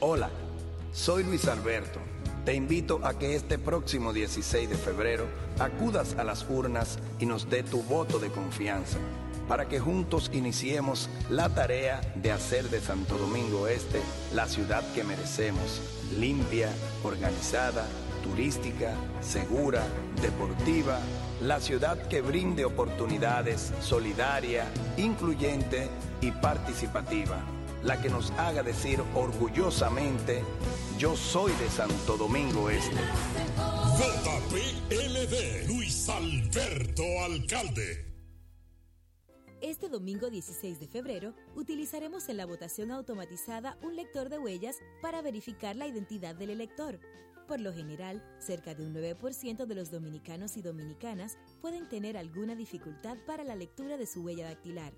Hola, 0.00 0.28
soy 0.94 1.24
Luis 1.24 1.48
Alberto. 1.48 1.98
Te 2.44 2.54
invito 2.54 3.00
a 3.04 3.18
que 3.18 3.34
este 3.34 3.58
próximo 3.58 4.12
16 4.12 4.70
de 4.70 4.76
febrero 4.76 5.26
acudas 5.58 6.14
a 6.18 6.24
las 6.24 6.48
urnas 6.48 6.98
y 7.18 7.26
nos 7.26 7.50
dé 7.50 7.62
tu 7.62 7.82
voto 7.82 8.18
de 8.18 8.30
confianza 8.30 8.98
para 9.48 9.68
que 9.68 9.80
juntos 9.80 10.30
iniciemos 10.32 11.10
la 11.28 11.48
tarea 11.48 12.00
de 12.14 12.30
hacer 12.30 12.70
de 12.70 12.80
Santo 12.80 13.18
Domingo 13.18 13.66
Este 13.66 14.00
la 14.34 14.46
ciudad 14.46 14.82
que 14.94 15.04
merecemos, 15.04 15.82
limpia, 16.18 16.70
organizada, 17.02 17.86
turística, 18.22 18.94
segura, 19.20 19.82
deportiva, 20.22 21.00
la 21.42 21.60
ciudad 21.60 21.98
que 22.06 22.20
brinde 22.22 22.64
oportunidades, 22.64 23.72
solidaria, 23.80 24.66
incluyente 24.96 25.88
y 26.20 26.30
participativa 26.30 27.44
la 27.84 28.00
que 28.00 28.08
nos 28.08 28.30
haga 28.32 28.62
decir 28.62 29.00
orgullosamente, 29.14 30.42
yo 30.98 31.14
soy 31.16 31.52
de 31.52 31.68
Santo 31.68 32.16
Domingo 32.16 32.70
Este. 32.70 32.96
JPLD, 33.98 35.68
Luis 35.68 36.08
Alberto 36.08 37.02
Alcalde. 37.24 38.12
Este 39.60 39.88
domingo 39.88 40.30
16 40.30 40.80
de 40.80 40.88
febrero 40.88 41.34
utilizaremos 41.54 42.28
en 42.28 42.38
la 42.38 42.46
votación 42.46 42.90
automatizada 42.90 43.78
un 43.82 43.96
lector 43.96 44.28
de 44.28 44.38
huellas 44.38 44.76
para 45.00 45.22
verificar 45.22 45.76
la 45.76 45.86
identidad 45.86 46.34
del 46.34 46.50
elector. 46.50 47.00
Por 47.46 47.60
lo 47.60 47.72
general, 47.74 48.22
cerca 48.38 48.74
de 48.74 48.86
un 48.86 48.94
9% 48.94 49.66
de 49.66 49.74
los 49.74 49.90
dominicanos 49.90 50.56
y 50.56 50.62
dominicanas 50.62 51.36
pueden 51.60 51.88
tener 51.88 52.16
alguna 52.16 52.54
dificultad 52.54 53.18
para 53.26 53.44
la 53.44 53.54
lectura 53.54 53.98
de 53.98 54.06
su 54.06 54.22
huella 54.22 54.46
dactilar. 54.46 54.94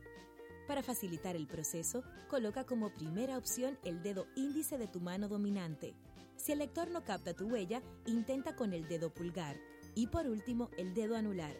Para 0.66 0.82
facilitar 0.82 1.36
el 1.36 1.46
proceso, 1.46 2.02
coloca 2.28 2.64
como 2.64 2.92
primera 2.92 3.38
opción 3.38 3.78
el 3.84 4.02
dedo 4.02 4.26
índice 4.34 4.78
de 4.78 4.88
tu 4.88 5.00
mano 5.00 5.28
dominante. 5.28 5.94
Si 6.36 6.52
el 6.52 6.58
lector 6.58 6.90
no 6.90 7.04
capta 7.04 7.34
tu 7.34 7.46
huella, 7.46 7.82
intenta 8.04 8.56
con 8.56 8.72
el 8.72 8.88
dedo 8.88 9.12
pulgar 9.14 9.56
y 9.94 10.08
por 10.08 10.26
último 10.26 10.70
el 10.76 10.92
dedo 10.92 11.16
anular. 11.16 11.56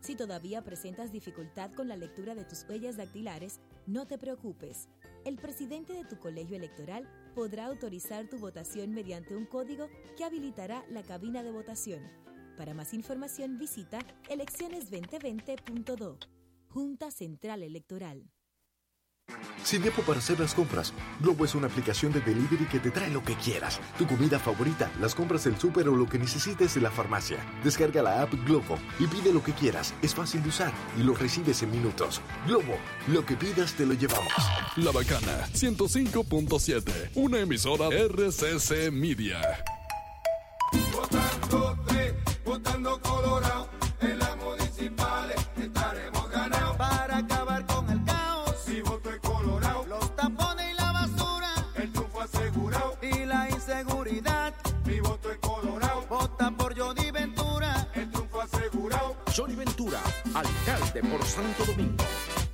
Si 0.00 0.14
todavía 0.14 0.62
presentas 0.62 1.12
dificultad 1.12 1.72
con 1.72 1.88
la 1.88 1.96
lectura 1.96 2.34
de 2.34 2.44
tus 2.44 2.64
huellas 2.68 2.96
dactilares, 2.96 3.60
no 3.86 4.06
te 4.06 4.18
preocupes. 4.18 4.88
El 5.24 5.36
presidente 5.36 5.94
de 5.94 6.04
tu 6.04 6.18
colegio 6.18 6.56
electoral 6.56 7.08
podrá 7.34 7.66
autorizar 7.66 8.28
tu 8.28 8.38
votación 8.38 8.92
mediante 8.92 9.34
un 9.34 9.46
código 9.46 9.88
que 10.16 10.24
habilitará 10.24 10.84
la 10.90 11.02
cabina 11.02 11.42
de 11.42 11.50
votación. 11.50 12.02
Para 12.56 12.74
más 12.74 12.94
información 12.94 13.58
visita 13.58 13.98
elecciones2020.do. 14.28 16.18
Junta 16.68 17.10
Central 17.10 17.62
Electoral. 17.62 18.30
Sin 19.64 19.80
tiempo 19.80 20.02
para 20.02 20.18
hacer 20.18 20.38
las 20.38 20.52
compras, 20.52 20.92
Globo 21.20 21.46
es 21.46 21.54
una 21.54 21.68
aplicación 21.68 22.12
de 22.12 22.20
delivery 22.20 22.66
que 22.66 22.78
te 22.78 22.90
trae 22.90 23.10
lo 23.10 23.24
que 23.24 23.34
quieras. 23.34 23.80
Tu 23.96 24.06
comida 24.06 24.38
favorita, 24.38 24.92
las 25.00 25.14
compras 25.14 25.44
del 25.44 25.58
súper 25.58 25.88
o 25.88 25.96
lo 25.96 26.06
que 26.06 26.18
necesites 26.18 26.74
de 26.74 26.82
la 26.82 26.90
farmacia. 26.90 27.38
Descarga 27.64 28.02
la 28.02 28.20
app 28.20 28.34
Globo 28.44 28.78
y 28.98 29.06
pide 29.06 29.32
lo 29.32 29.42
que 29.42 29.52
quieras. 29.52 29.94
Es 30.02 30.14
fácil 30.14 30.42
de 30.42 30.50
usar 30.50 30.72
y 30.98 31.02
lo 31.02 31.14
recibes 31.14 31.62
en 31.62 31.70
minutos. 31.70 32.20
Globo, 32.46 32.76
lo 33.08 33.24
que 33.24 33.36
pidas 33.36 33.72
te 33.72 33.86
lo 33.86 33.94
llevamos. 33.94 34.32
La 34.76 34.92
Bacana 34.92 35.48
105.7, 35.54 37.12
una 37.14 37.40
emisora 37.40 37.88
RCC 37.88 38.92
Media. 38.92 39.40
Votando 42.44 43.00
por 61.02 61.24
Santo 61.24 61.64
Domingo. 61.64 62.04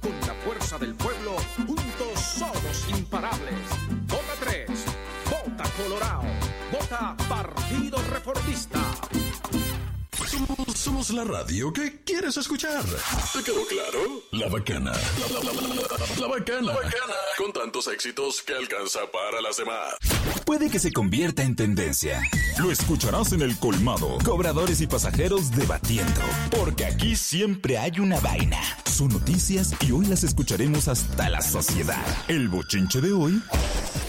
Con 0.01 0.12
la 0.27 0.35
fuerza 0.44 0.78
del 0.78 0.94
pueblo, 0.94 1.36
juntos 1.67 2.20
somos 2.20 2.89
imparables. 2.89 3.55
Vota 4.07 4.35
3, 4.41 4.85
vota 5.31 5.65
Colorado, 5.77 6.23
vota 6.73 7.17
Partido 7.28 7.99
Reformista. 8.10 8.78
La 11.09 11.25
radio 11.25 11.73
que 11.73 12.03
quieres 12.05 12.37
escuchar. 12.37 12.85
¿Te 13.33 13.43
quedó 13.43 13.67
claro? 13.67 14.23
La 14.33 14.49
bacana. 14.49 14.93
La, 14.93 15.39
la- 15.41 15.53
la- 15.53 15.75
la- 15.75 16.20
la 16.20 16.29
bacana. 16.29 16.73
Con 17.39 17.53
tantos 17.55 17.89
éxitos 17.89 18.43
que 18.43 18.53
alcanza 18.55 19.01
para 19.11 19.41
las 19.41 19.57
demás. 19.57 19.95
Puede 20.45 20.69
que 20.70 20.79
se 20.79 20.93
convierta 20.93 21.43
en 21.43 21.57
tendencia. 21.57 22.20
Lo 22.59 22.70
escucharás 22.70 23.33
en 23.33 23.41
el 23.41 23.59
colmado. 23.59 24.19
Cobradores 24.25 24.81
y 24.83 24.87
pasajeros 24.87 25.51
debatiendo. 25.53 26.20
Porque 26.51 26.85
aquí 26.85 27.17
siempre 27.17 27.79
hay 27.79 27.99
una 27.99 28.20
vaina. 28.20 28.61
Son 28.85 29.09
noticias 29.09 29.73
y 29.81 29.93
hoy 29.93 30.05
las 30.07 30.23
escucharemos 30.23 30.87
hasta 30.87 31.31
la 31.31 31.41
sociedad. 31.41 32.05
El 32.29 32.49
bochinche 32.49 33.01
de 33.01 33.12
hoy 33.15 33.43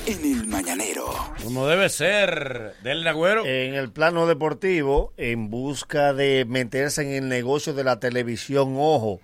en 0.06 0.26
el 0.26 0.48
mañanero. 0.48 1.06
Como 1.44 1.68
debe 1.68 1.90
ser. 1.90 2.74
Del 2.84 3.08
Agüero. 3.08 3.46
En 3.46 3.74
el 3.74 3.92
plano 3.92 4.26
deportivo, 4.28 5.14
en 5.18 5.50
busca 5.50 6.14
de 6.14 6.46
meterse 6.48 7.02
en 7.02 7.24
el 7.24 7.30
negocio 7.30 7.74
de 7.74 7.84
la 7.84 8.00
televisión, 8.00 8.76
ojo, 8.78 9.20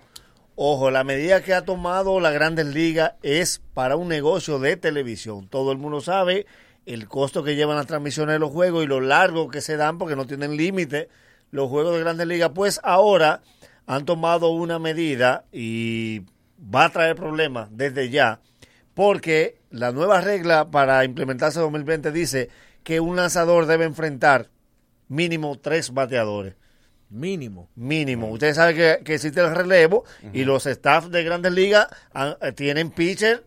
ojo, 0.54 0.90
la 0.90 1.04
medida 1.04 1.42
que 1.42 1.54
ha 1.54 1.64
tomado 1.64 2.20
la 2.20 2.30
Grandes 2.30 2.66
Ligas 2.66 3.14
es 3.22 3.60
para 3.74 3.96
un 3.96 4.08
negocio 4.08 4.58
de 4.58 4.76
televisión. 4.76 5.48
Todo 5.48 5.72
el 5.72 5.78
mundo 5.78 6.00
sabe 6.00 6.46
el 6.86 7.08
costo 7.08 7.42
que 7.42 7.56
llevan 7.56 7.76
las 7.76 7.86
transmisiones 7.86 8.34
de 8.34 8.38
los 8.38 8.50
juegos 8.50 8.84
y 8.84 8.86
lo 8.86 9.00
largo 9.00 9.48
que 9.48 9.60
se 9.60 9.76
dan 9.76 9.98
porque 9.98 10.16
no 10.16 10.26
tienen 10.26 10.56
límite 10.56 11.08
los 11.50 11.68
juegos 11.68 11.94
de 11.94 12.00
Grandes 12.00 12.26
Ligas. 12.26 12.52
Pues 12.54 12.80
ahora 12.82 13.42
han 13.86 14.04
tomado 14.04 14.50
una 14.50 14.78
medida 14.78 15.44
y 15.52 16.22
va 16.58 16.86
a 16.86 16.92
traer 16.92 17.16
problemas 17.16 17.68
desde 17.72 18.10
ya 18.10 18.40
porque 18.94 19.57
la 19.70 19.92
nueva 19.92 20.20
regla 20.20 20.70
para 20.70 21.04
implementarse 21.04 21.58
en 21.58 21.64
2020 21.66 22.10
dice 22.12 22.48
que 22.82 23.00
un 23.00 23.16
lanzador 23.16 23.66
debe 23.66 23.84
enfrentar 23.84 24.48
mínimo 25.08 25.58
tres 25.58 25.92
bateadores. 25.92 26.54
Mínimo. 27.10 27.70
Mínimo. 27.74 28.28
Ustedes 28.30 28.56
saben 28.56 28.76
que, 28.76 29.00
que 29.04 29.14
existe 29.14 29.40
el 29.40 29.54
relevo 29.54 30.04
y 30.32 30.44
los 30.44 30.66
staff 30.66 31.06
de 31.06 31.24
grandes 31.24 31.52
ligas 31.52 31.86
han- 32.12 32.36
eh, 32.42 32.52
tienen 32.52 32.90
pitcher 32.90 33.44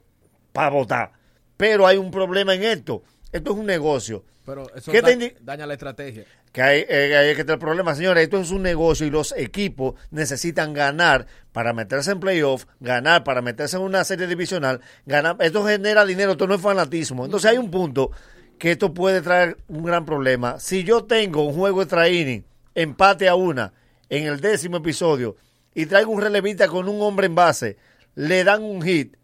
para 0.51 0.69
votar. 0.69 1.11
Pero 1.57 1.85
hay 1.85 1.97
un 1.97 2.09
problema 2.11 2.55
en 2.55 2.63
esto. 2.63 3.03
Esto 3.31 3.51
es 3.53 3.57
un 3.57 3.65
negocio. 3.67 4.25
Pero 4.45 4.65
eso 4.75 4.91
¿Qué 4.91 5.01
da- 5.01 5.09
daña 5.41 5.67
la 5.67 5.73
estrategia. 5.73 6.25
que 6.51 6.61
hay, 6.61 6.85
eh, 6.89 7.15
hay 7.15 7.35
que 7.35 7.43
tener 7.43 7.59
problema, 7.59 7.93
señores. 7.93 8.23
Esto 8.23 8.41
es 8.41 8.49
un 8.51 8.63
negocio 8.63 9.05
y 9.05 9.11
los 9.11 9.33
equipos 9.37 9.95
necesitan 10.09 10.73
ganar 10.73 11.27
para 11.51 11.73
meterse 11.73 12.11
en 12.11 12.19
playoff, 12.19 12.65
ganar 12.79 13.23
para 13.23 13.41
meterse 13.41 13.77
en 13.77 13.83
una 13.83 14.03
serie 14.03 14.25
divisional. 14.27 14.81
Ganar, 15.05 15.37
esto 15.41 15.63
genera 15.65 16.05
dinero, 16.05 16.31
esto 16.31 16.47
no 16.47 16.55
es 16.55 16.61
fanatismo. 16.61 17.23
Entonces 17.25 17.51
hay 17.51 17.57
un 17.59 17.69
punto 17.69 18.11
que 18.57 18.71
esto 18.71 18.93
puede 18.93 19.21
traer 19.21 19.57
un 19.67 19.83
gran 19.83 20.05
problema. 20.05 20.59
Si 20.59 20.83
yo 20.83 21.03
tengo 21.03 21.43
un 21.45 21.53
juego 21.53 21.81
extra 21.83 22.09
inning, 22.09 22.43
empate 22.73 23.27
a 23.27 23.35
una 23.35 23.73
en 24.09 24.25
el 24.25 24.41
décimo 24.41 24.77
episodio 24.77 25.35
y 25.75 25.85
traigo 25.85 26.11
un 26.11 26.21
relevista 26.21 26.67
con 26.67 26.89
un 26.89 26.99
hombre 27.01 27.27
en 27.27 27.35
base, 27.35 27.77
le 28.15 28.43
dan 28.43 28.63
un 28.63 28.81
hit, 28.81 29.15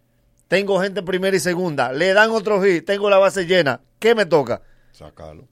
tengo 0.47 0.79
gente 0.79 0.99
en 1.01 1.05
primera 1.05 1.35
y 1.35 1.39
segunda, 1.39 1.91
le 1.91 2.13
dan 2.13 2.29
otro 2.31 2.61
hit, 2.63 2.85
tengo 2.85 3.09
la 3.09 3.17
base 3.17 3.45
llena, 3.45 3.81
¿qué 3.99 4.15
me 4.15 4.25
toca? 4.25 4.61
Sácalo. 4.97 5.47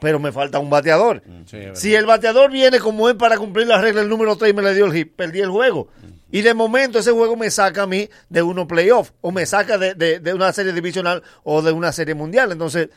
pero 0.00 0.18
me 0.18 0.30
falta 0.32 0.58
un 0.58 0.68
bateador. 0.70 1.22
Sí, 1.46 1.56
es 1.56 1.78
si 1.80 1.94
el 1.94 2.04
bateador 2.06 2.50
viene 2.50 2.78
como 2.80 3.08
es 3.08 3.14
para 3.14 3.36
cumplir 3.38 3.66
la 3.66 3.80
regla 3.80 4.02
el 4.02 4.08
número 4.08 4.36
3 4.36 4.50
y 4.52 4.54
me 4.54 4.62
le 4.62 4.74
dio 4.74 4.86
el 4.86 4.92
hit, 4.92 5.12
perdí 5.14 5.40
el 5.40 5.50
juego. 5.50 5.88
Y 6.30 6.42
de 6.42 6.54
momento 6.54 6.98
ese 6.98 7.12
juego 7.12 7.36
me 7.36 7.50
saca 7.50 7.84
a 7.84 7.86
mí 7.86 8.08
de 8.28 8.42
uno 8.42 8.66
playoff 8.66 9.12
o 9.20 9.30
me 9.32 9.46
saca 9.46 9.78
de, 9.78 9.94
de- 9.94 10.18
de 10.20 10.34
una 10.34 10.52
serie 10.52 10.72
divisional 10.72 11.22
o 11.44 11.62
de 11.62 11.72
una 11.72 11.92
serie 11.92 12.14
mundial. 12.14 12.52
Entonces, 12.52 12.88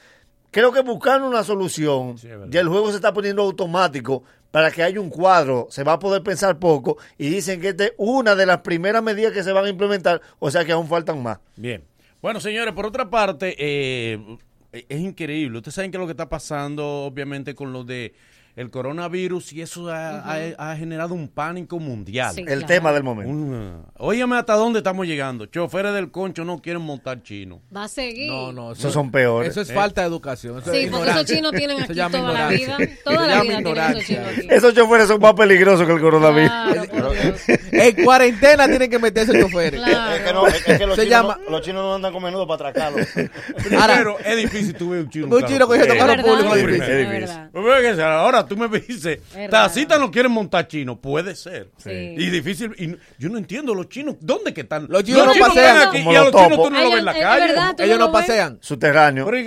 creo 0.51 0.71
que 0.71 0.81
buscando 0.81 1.27
una 1.27 1.43
solución, 1.43 2.17
ya 2.49 2.59
el 2.59 2.67
juego 2.67 2.89
se 2.89 2.95
está 2.95 3.13
poniendo 3.13 3.43
automático 3.43 4.23
para 4.51 4.71
que 4.71 4.81
haya 4.83 4.99
un 4.99 5.09
cuadro, 5.11 5.67
se 5.69 5.83
va 5.83 5.93
a 5.93 5.99
poder 5.99 6.23
pensar 6.23 6.57
poco 6.59 6.97
y 7.17 7.29
dicen 7.29 7.61
que 7.61 7.69
esta 7.69 7.85
es 7.85 7.93
una 7.97 8.35
de 8.35 8.45
las 8.47 8.57
primeras 8.61 9.03
medidas 9.03 9.31
que 9.31 9.43
se 9.43 9.51
van 9.51 9.65
a 9.65 9.69
implementar, 9.69 10.21
o 10.39 10.49
sea 10.49 10.65
que 10.65 10.71
aún 10.71 10.87
faltan 10.87 11.21
más. 11.21 11.37
Bien. 11.55 11.83
Bueno, 12.21 12.39
señores, 12.41 12.73
por 12.73 12.85
otra 12.87 13.09
parte, 13.11 13.55
eh, 13.59 14.19
es 14.71 14.99
increíble. 14.99 15.57
Ustedes 15.57 15.75
saben 15.75 15.91
que 15.91 15.97
lo 15.97 16.05
que 16.05 16.11
está 16.11 16.29
pasando, 16.29 16.85
obviamente, 17.05 17.55
con 17.55 17.73
lo 17.73 17.83
de 17.83 18.13
el 18.55 18.69
coronavirus 18.71 19.53
y 19.53 19.61
eso 19.61 19.89
ha, 19.89 20.19
ha- 20.19 20.71
ha 20.71 20.75
generado 20.75 21.13
un 21.13 21.27
pánico 21.29 21.79
mundial. 21.79 22.33
Sí, 22.35 22.41
El 22.41 22.47
claro. 22.59 22.65
tema 22.67 22.91
del 22.91 23.03
momento. 23.03 23.31
Un- 23.31 23.85
óyeme 23.97 24.37
hasta 24.37 24.53
dónde 24.55 24.79
estamos 24.79 25.07
llegando. 25.07 25.45
Choferes 25.45 25.93
del 25.93 26.11
concho 26.11 26.43
no 26.45 26.59
quieren 26.61 26.81
montar 26.81 27.23
chino. 27.23 27.61
Va 27.75 27.85
a 27.85 27.87
seguir. 27.87 28.29
No, 28.29 28.51
no, 28.51 28.71
Esos 28.73 28.91
son 28.93 29.11
peores. 29.11 29.51
Eso 29.51 29.61
es 29.61 29.69
Eh. 29.69 29.73
falta 29.73 30.01
de 30.01 30.07
educación. 30.07 30.59
Eso 30.59 30.71
Sí, 30.71 30.79
es 30.79 30.91
porque 30.91 31.09
esos 31.09 31.25
chinos 31.25 31.51
tienen 31.53 31.77
Se 31.77 31.83
aquí 31.83 32.11
toda 32.11 32.33
la 32.33 32.47
vida. 32.49 32.77
Toda 33.03 33.21
Se 33.21 33.27
la 33.27 33.41
vida 33.41 33.57
tienen 33.61 33.77
esos 33.77 34.05
chinos 34.05 34.27
aquí. 34.37 34.47
Esos 34.49 34.73
choferes 34.73 35.07
son 35.07 35.21
más 35.21 35.33
peligrosos 35.33 35.85
que 35.87 35.93
el 35.93 36.01
coronavirus. 36.01 36.51
En 37.71 38.03
cuarentena 38.03 38.67
tienen 38.67 38.89
que 38.89 38.99
meterse 38.99 39.39
choferes. 39.39 39.81
Es 39.81 40.21
que 40.21 40.33
no, 40.33 40.47
es 40.47 40.63
que 40.63 40.85
los 40.85 40.95
Se 40.95 41.03
chinos 41.03 41.09
llama. 41.09 41.39
no- 41.45 41.51
los 41.51 41.61
chinos 41.61 41.81
no 41.83 41.95
andan 41.95 42.11
con 42.13 42.23
menudo 42.23 42.47
para 42.47 42.69
atracarlo. 42.69 42.99
Primero, 43.63 44.17
es 44.19 44.37
difícil 44.37 44.73
tú 44.75 44.89
ver 44.89 45.01
un 45.01 45.09
chino. 45.09 45.27
Un 45.35 45.45
chino 45.45 45.67
cogiendo 45.67 45.93
claro. 45.93 46.13
carro 46.13 46.23
público. 46.23 46.55
Es 46.55 46.61
es 46.61 46.67
difícil. 46.67 46.97
difícil. 47.11 47.37
Ahora 48.39 48.47
tú 48.47 48.57
me 48.57 48.67
dices, 48.79 49.19
Es 49.35 49.49
Tacita 49.49 49.97
no 49.97 50.09
quieren 50.11 50.31
montar 50.31 50.67
chino. 50.67 50.99
Puede 50.99 51.35
ser. 51.35 51.69
Sí. 51.77 51.89
Y 51.91 52.29
difícil. 52.29 52.73
Y 52.77 52.95
yo 53.21 53.29
no 53.29 53.37
entiendo 53.37 53.75
los 53.75 53.89
chinos. 53.89 54.15
¿Dónde 54.19 54.53
que 54.53 54.61
están? 54.61 54.87
Los 54.89 55.03
chinos 55.03 55.25
no 55.25 55.31
están 55.31 55.47
pasean. 55.49 55.87
aquí 55.87 55.97
y 55.97 56.15
a 56.15 56.23
los 56.23 56.31
chinos 56.31 56.63
tú 56.63 56.69
no 56.69 56.81
los 56.81 56.89
ves 56.89 56.99
en 56.99 57.05
la 57.05 57.13
calle. 57.13 57.47
verdad, 57.47 57.75
Ellos 57.79 57.99
no 57.99 58.11
pasean. 58.11 58.57
Subterráneo. 58.61 59.25
Pero 59.25 59.37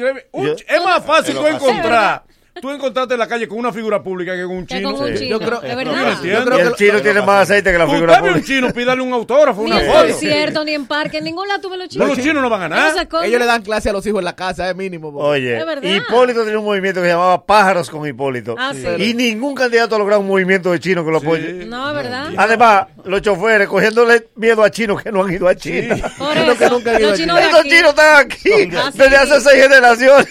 es 0.54 0.84
más 0.84 1.04
fácil 1.04 1.34
tú 1.34 1.46
encontrar. 1.46 2.24
Tú 2.60 2.70
encontrarte 2.70 3.14
en 3.14 3.18
la 3.20 3.26
calle 3.26 3.48
con 3.48 3.58
una 3.58 3.72
figura 3.72 4.02
pública 4.02 4.34
que 4.36 4.42
con 4.44 4.56
un 4.56 4.66
chino. 4.66 4.92
con 4.92 5.02
un 5.08 5.16
Sí. 5.16 5.24
chino, 5.24 5.38
Yo 5.40 5.46
creo, 5.46 5.62
es 5.62 5.70
yo 5.70 5.76
verdad. 5.76 5.92
no 5.96 6.08
entiendo. 6.12 6.38
Yo 6.40 6.44
creo 6.44 6.58
que 6.58 6.64
el 6.64 6.74
chino 6.74 7.00
tiene 7.00 7.22
más 7.22 7.42
aceite 7.50 7.72
que 7.72 7.78
la 7.78 7.88
figura 7.88 8.12
ve 8.20 8.28
un 8.28 8.28
pública. 8.34 8.46
chino, 8.46 8.72
pídale 8.74 9.00
un 9.02 9.12
autógrafo, 9.14 9.62
Ni 9.62 9.70
una 9.70 9.80
en 9.80 9.86
foto. 9.90 10.06
concierto, 10.08 10.64
ni 10.64 10.74
en 10.74 10.86
parque, 10.86 11.18
en 11.18 11.24
ningún 11.24 11.48
lado 11.48 11.60
tuve 11.62 11.78
los 11.78 11.88
chinos. 11.88 12.08
No, 12.08 12.14
los 12.14 12.22
chinos 12.22 12.42
no 12.42 12.50
van 12.50 12.60
a 12.62 12.68
ganar. 12.68 13.08
Ellos 13.24 13.40
le 13.40 13.46
dan 13.46 13.62
clase 13.62 13.88
a 13.88 13.92
los 13.94 14.06
hijos 14.06 14.18
en 14.18 14.24
la 14.26 14.36
casa, 14.36 14.68
es 14.68 14.76
mínimo. 14.76 15.10
porque- 15.12 15.26
Oye, 15.28 15.58
Es 15.58 15.66
verdad. 15.66 15.82
Hipólito 15.90 16.42
tenía 16.44 16.58
un 16.58 16.64
movimiento 16.66 17.00
que 17.00 17.06
se 17.06 17.12
llamaba 17.14 17.44
Pájaros 17.46 17.88
con 17.88 18.06
Hipólito. 18.06 18.54
Ah, 18.58 18.72
sí. 18.74 18.86
Y 19.02 19.14
ningún 19.14 19.54
candidato 19.54 19.94
ha 19.96 19.98
logrado 19.98 20.20
un 20.20 20.28
movimiento 20.28 20.72
de 20.72 20.78
chino 20.78 21.04
que 21.06 21.10
lo 21.10 21.18
apoye. 21.18 21.64
No, 21.64 21.88
es 21.88 21.96
verdad. 21.96 22.28
Además, 22.36 22.86
los 23.04 23.22
choferes 23.22 23.66
cogiéndole 23.66 24.28
miedo 24.36 24.62
a 24.62 24.70
chinos 24.70 25.02
que 25.02 25.10
no 25.10 25.24
han 25.24 25.32
ido 25.32 25.48
a 25.48 25.54
China. 25.54 25.96
Por 26.18 26.36
Los 26.36 26.58
que 26.58 26.64
eso, 26.66 26.74
nunca 26.74 26.90
han 26.90 27.00
ido 27.00 27.10
los 27.10 27.18
a 27.18 27.22
chinos 27.22 27.38
China. 27.64 27.88
están 27.88 28.16
aquí 28.26 28.76
Ah, 28.76 28.90
sí. 28.92 28.98
desde 28.98 29.16
hace 29.16 29.40
seis 29.40 29.62
generaciones. 29.62 30.26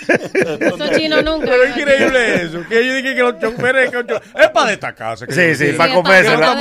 Esos 0.59 0.91
chinos 0.91 1.24
nunca. 1.24 1.48
Pero 1.50 1.64
es 1.64 1.75
increíble 2.19 2.43
eso. 2.59 2.67
Que 2.69 2.80
ellos 2.80 2.95
dicen 2.98 3.15
que 3.15 3.22
los 3.22 3.40
choferes. 3.40 3.90
que 3.90 3.98
los 3.98 4.07
cho- 4.07 4.40
es 4.40 4.49
para 4.49 4.69
destacarse. 4.72 5.27
que 5.27 5.33
Sí, 5.33 5.56
sí, 5.56 5.73
para 5.73 5.93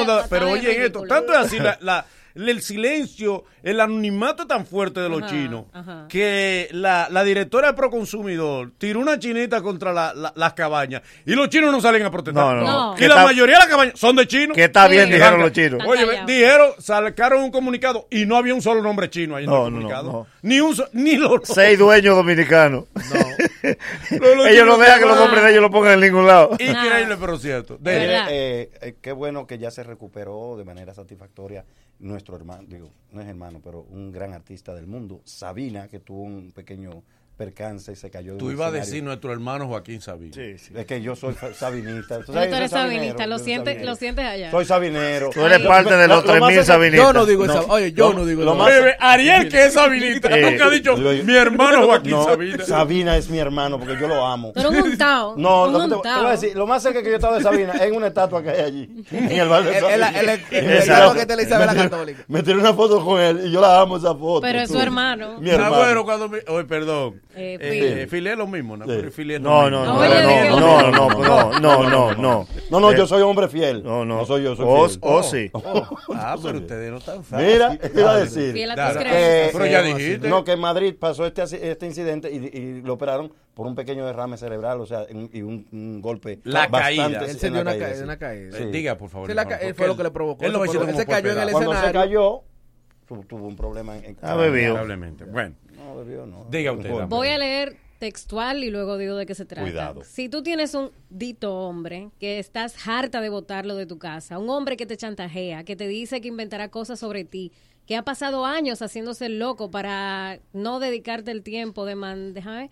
da- 0.06 0.26
Pero 0.28 0.50
oye, 0.50 0.86
esto, 0.86 1.02
tanto 1.06 1.32
es 1.32 1.38
así, 1.38 1.58
la, 1.58 1.76
la, 1.80 2.04
el 2.34 2.62
silencio, 2.62 3.44
el 3.62 3.80
anonimato 3.80 4.46
tan 4.46 4.64
fuerte 4.66 5.00
de 5.00 5.08
los 5.08 5.22
Ajá, 5.22 5.30
chinos 5.30 5.64
ajá. 5.72 6.06
que 6.08 6.68
la, 6.72 7.08
la 7.10 7.24
directora 7.24 7.68
de 7.68 7.74
Proconsumidor 7.74 8.72
tiró 8.78 9.00
una 9.00 9.18
chinita 9.18 9.60
contra 9.62 9.92
la- 9.92 10.14
la- 10.14 10.32
las 10.36 10.52
cabañas 10.54 11.02
y 11.26 11.34
los 11.34 11.48
chinos 11.48 11.72
no 11.72 11.80
salen 11.80 12.02
a 12.04 12.10
protestar. 12.10 12.56
No, 12.56 12.62
no, 12.62 12.66
no. 12.90 12.94
Y 12.94 12.98
Que 12.98 13.08
la 13.08 13.14
está- 13.14 13.24
mayoría 13.26 13.54
de 13.56 13.60
las 13.60 13.68
cabañas 13.68 13.98
son 13.98 14.16
de 14.16 14.26
chinos. 14.26 14.54
Que 14.56 14.64
está 14.64 14.88
bien, 14.88 15.08
Sí. 15.08 15.14
dijeron 15.14 15.40
los 15.40 15.52
chinos. 15.52 15.82
Oye, 15.86 16.06
dijeron, 16.26 16.70
sacaron 16.78 17.42
un 17.42 17.50
comunicado 17.50 18.06
y 18.10 18.26
no 18.26 18.36
había 18.36 18.54
un 18.54 18.62
solo 18.62 18.82
nombre 18.82 19.10
chino 19.10 19.36
ahí 19.36 19.44
en 19.44 19.50
No, 19.50 19.66
el 19.66 19.72
no, 19.72 19.78
comunicado. 19.78 20.12
no. 20.12 20.26
Ni 20.42 20.60
un 20.60 20.74
ni 20.92 21.16
los 21.16 21.40
Seis 21.44 21.78
dueños 21.78 22.16
dominicanos. 22.16 22.84
los 24.10 24.46
ellos 24.46 24.66
no 24.66 24.78
dejan 24.78 25.00
que 25.00 25.06
los 25.06 25.18
nombres 25.18 25.42
de 25.44 25.50
ellos 25.50 25.62
lo 25.62 25.70
pongan 25.70 25.94
en 25.94 26.00
ningún 26.00 26.26
lado. 26.26 26.50
Increíble, 26.58 27.16
pero 27.20 27.38
cierto. 27.38 27.76
De- 27.78 27.90
eh, 28.30 28.70
eh, 28.80 28.94
qué 29.00 29.12
bueno 29.12 29.46
que 29.46 29.58
ya 29.58 29.70
se 29.70 29.82
recuperó 29.82 30.56
de 30.56 30.64
manera 30.64 30.94
satisfactoria 30.94 31.64
nuestro 32.00 32.36
hermano, 32.36 32.64
digo, 32.66 32.90
no 33.12 33.20
es 33.20 33.28
hermano, 33.28 33.60
pero 33.62 33.82
un 33.82 34.10
gran 34.10 34.32
artista 34.32 34.74
del 34.74 34.86
mundo, 34.86 35.20
Sabina, 35.24 35.88
que 35.88 36.00
tuvo 36.00 36.22
un 36.22 36.52
pequeño 36.52 37.02
percance 37.44 37.92
y 37.92 37.96
se 37.96 38.10
cayó 38.10 38.32
de 38.34 38.38
Tú 38.38 38.50
ibas 38.50 38.68
a 38.68 38.70
decir 38.70 39.02
nuestro 39.02 39.32
hermano 39.32 39.66
Joaquín 39.66 40.02
Sabina. 40.02 40.36
Es 40.36 40.70
que 40.86 41.00
yo 41.00 41.16
soy 41.16 41.34
sabinista. 41.54 42.18
Pero 42.20 42.32
sabes, 42.34 42.50
tú 42.50 42.56
eres 42.56 42.70
sabinista, 42.70 43.26
lo 43.26 43.36
yo 43.36 43.38
soy 43.38 43.44
sientes, 43.46 43.72
sabinero. 43.74 43.90
lo 43.90 43.96
sientes 43.96 44.24
allá. 44.26 44.50
Soy 44.50 44.64
sabinero. 44.66 45.30
Tú 45.30 45.46
eres 45.46 45.60
parte 45.60 45.96
de 45.96 46.06
lo- 46.06 46.16
los 46.16 46.26
lo 46.26 46.32
más 46.34 46.40
3.000 46.50 46.54
cerca- 46.56 46.64
sabinistas. 46.66 47.06
Yo 47.06 47.12
no 47.14 47.26
digo 47.26 47.44
esa- 47.46 47.60
oye, 47.62 47.92
yo 47.94 48.12
no 48.12 48.26
digo 48.26 48.44
lo 48.44 48.54
más- 48.56 48.70
Ariel, 48.98 49.48
que 49.48 49.64
es 49.66 49.72
sabinista, 49.72 50.28
Eh, 50.36 50.50
nunca 50.50 50.66
ha 50.66 50.70
dicho 50.70 50.96
lo- 50.98 51.12
mi 51.24 51.34
hermano 51.36 51.86
Joaquín 51.86 52.10
no, 52.12 52.24
Sabina. 52.24 52.64
Sabina 52.66 53.16
es 53.16 53.30
mi 53.30 53.38
hermano 53.38 53.78
porque 53.78 53.96
yo 53.98 54.06
lo 54.06 54.26
amo. 54.26 54.52
Pero 54.52 54.68
un 54.68 54.76
untado. 54.76 55.34
No, 55.40 55.64
un 55.64 55.72
lo, 55.72 55.78
que 55.80 55.84
te, 55.96 56.02
te 56.02 56.16
voy 56.18 56.26
a 56.26 56.30
decir, 56.32 56.54
lo 56.56 56.66
más 56.66 56.82
cerca 56.82 57.02
que 57.02 57.08
yo 57.08 57.14
estaba 57.16 57.38
de 57.38 57.42
Sabina 57.42 57.72
es 57.72 57.80
en 57.82 57.94
una 57.96 58.08
estatua 58.08 58.42
que 58.42 58.50
hay 58.50 58.60
allí. 58.60 59.04
En 59.12 59.30
el 59.32 59.48
bar 59.48 59.64
de 59.64 59.72
Sabina. 59.80 60.08
el- 60.20 60.28
el- 60.28 60.40
que 60.44 61.26
te 61.26 61.36
la 61.36 61.42
Isabela 61.42 61.72
Me 61.72 61.78
tiró- 61.78 61.90
Católica. 61.90 62.24
Me 62.28 62.42
tiré 62.42 62.58
una 62.58 62.74
foto 62.74 63.02
con 63.02 63.18
él 63.18 63.40
y 63.46 63.50
yo 63.50 63.60
la 63.62 63.80
amo 63.80 63.96
esa 63.96 64.14
foto. 64.14 64.42
Pero 64.42 64.58
es 64.60 64.68
su 64.68 64.74
tú. 64.74 64.80
hermano. 64.80 65.40
Mi 65.40 65.48
hermano. 65.48 66.04
Cuando 66.04 66.28
me- 66.28 66.40
oye, 66.48 66.64
perdón. 66.64 67.20
Eh, 67.36 67.58
Eh, 67.60 67.94
Phil. 68.00 68.08
Filé 68.08 68.32
es 68.32 68.38
lo 68.38 68.46
mismo, 68.46 68.76
¿no? 68.76 68.86
Pero 68.86 69.10
Filé 69.12 69.36
es 69.36 69.40
lo 69.40 69.50
No, 69.50 69.62
mismo. 69.62 69.84
no, 69.84 69.94
no, 69.94 70.60
no, 70.60 70.90
no, 70.90 70.90
no, 70.90 71.10
no, 71.20 71.60
no, 71.60 71.60
no, 71.60 71.90
no, 71.90 72.14
no. 72.14 72.46
No, 72.70 72.80
no, 72.80 72.92
Eh, 72.92 72.96
yo 72.96 73.06
soy 73.06 73.22
hombre 73.22 73.48
fiel. 73.48 73.82
No, 73.84 74.04
no. 74.04 74.16
No 74.18 74.26
soy 74.26 74.42
yo, 74.42 74.56
soy 74.56 74.64
O- 74.68 74.88
fiel. 74.88 74.98
o 75.02 75.22
sí. 75.22 75.50
Ah, 76.14 76.36
pero 76.42 76.58
ustedes 76.58 76.90
no 76.90 76.98
están. 76.98 77.22
Mira, 77.32 77.76
¿qué 77.78 78.00
iba 78.00 78.12
a 78.12 78.18
decir? 78.20 78.52
Pero 79.52 79.66
ya 79.66 79.82
dijiste. 79.82 80.28
No, 80.28 80.44
que 80.44 80.52
en 80.52 80.60
Madrid 80.60 80.94
pasó 80.98 81.24
este, 81.26 81.42
este 81.70 81.86
incidente 81.86 82.30
y, 82.30 82.36
y 82.56 82.82
lo 82.82 82.94
operaron 82.94 83.32
por 83.54 83.66
un 83.66 83.74
pequeño 83.74 84.06
derrame 84.06 84.36
cerebral, 84.36 84.80
o 84.80 84.86
sea, 84.86 85.06
un- 85.10 85.30
y 85.32 85.42
un, 85.42 85.66
un 85.72 86.00
golpe 86.00 86.40
La 86.44 86.66
bastante 86.68 86.96
caída. 86.96 87.24
Él 87.26 87.38
se 87.38 87.50
dio 87.50 87.60
una, 87.60 87.70
caída, 87.72 87.92
ca- 87.96 88.04
una 88.04 88.16
caída. 88.18 88.56
Sí. 88.56 88.62
Eh, 88.64 88.66
Diga, 88.70 88.96
por 88.96 89.08
favor. 89.10 89.34
La 89.34 89.44
ca- 89.46 89.58
fue 89.74 89.86
lo 89.86 89.96
que 89.96 90.02
le 90.02 90.10
provocó. 90.10 90.44
Él 90.44 90.52
lo 90.52 90.64
se 90.64 91.06
cayó 91.06 91.32
en 91.32 91.38
el. 91.38 91.50
Cuando 91.52 91.74
se 91.80 91.92
cayó, 91.92 92.40
tu- 93.06 93.22
tuvo 93.24 93.46
un 93.46 93.56
problema 93.56 93.96
en, 93.98 94.04
en 94.04 94.16
bebido. 94.38 94.74
Lamentablemente. 94.74 95.24
Bueno, 95.24 95.54
No, 95.80 95.96
bebió, 95.96 96.26
no. 96.26 96.46
diga 96.50 96.72
usted. 96.72 96.90
Voy 97.08 97.28
a 97.28 97.38
leer 97.38 97.76
textual 97.98 98.64
y 98.64 98.70
luego 98.70 98.98
digo 98.98 99.14
de 99.16 99.26
qué 99.26 99.34
se 99.34 99.44
trata. 99.44 99.62
Cuidado. 99.62 100.02
Si 100.04 100.28
tú 100.28 100.42
tienes 100.42 100.74
un 100.74 100.90
dito 101.10 101.54
hombre 101.54 102.10
que 102.18 102.38
estás 102.38 102.74
harta 102.86 103.20
de 103.20 103.28
botarlo 103.28 103.76
de 103.76 103.86
tu 103.86 103.98
casa, 103.98 104.38
un 104.38 104.50
hombre 104.50 104.76
que 104.76 104.86
te 104.86 104.96
chantajea, 104.96 105.64
que 105.64 105.76
te 105.76 105.86
dice 105.86 106.20
que 106.20 106.28
inventará 106.28 106.70
cosas 106.70 106.98
sobre 106.98 107.24
ti, 107.24 107.52
que 107.86 107.96
ha 107.96 108.02
pasado 108.02 108.46
años 108.46 108.82
haciéndose 108.82 109.26
el 109.26 109.38
loco 109.38 109.70
para 109.70 110.40
no 110.52 110.80
dedicarte 110.80 111.30
el 111.30 111.42
tiempo 111.42 111.84
de 111.84 111.94
man, 111.94 112.34
déjame 112.34 112.70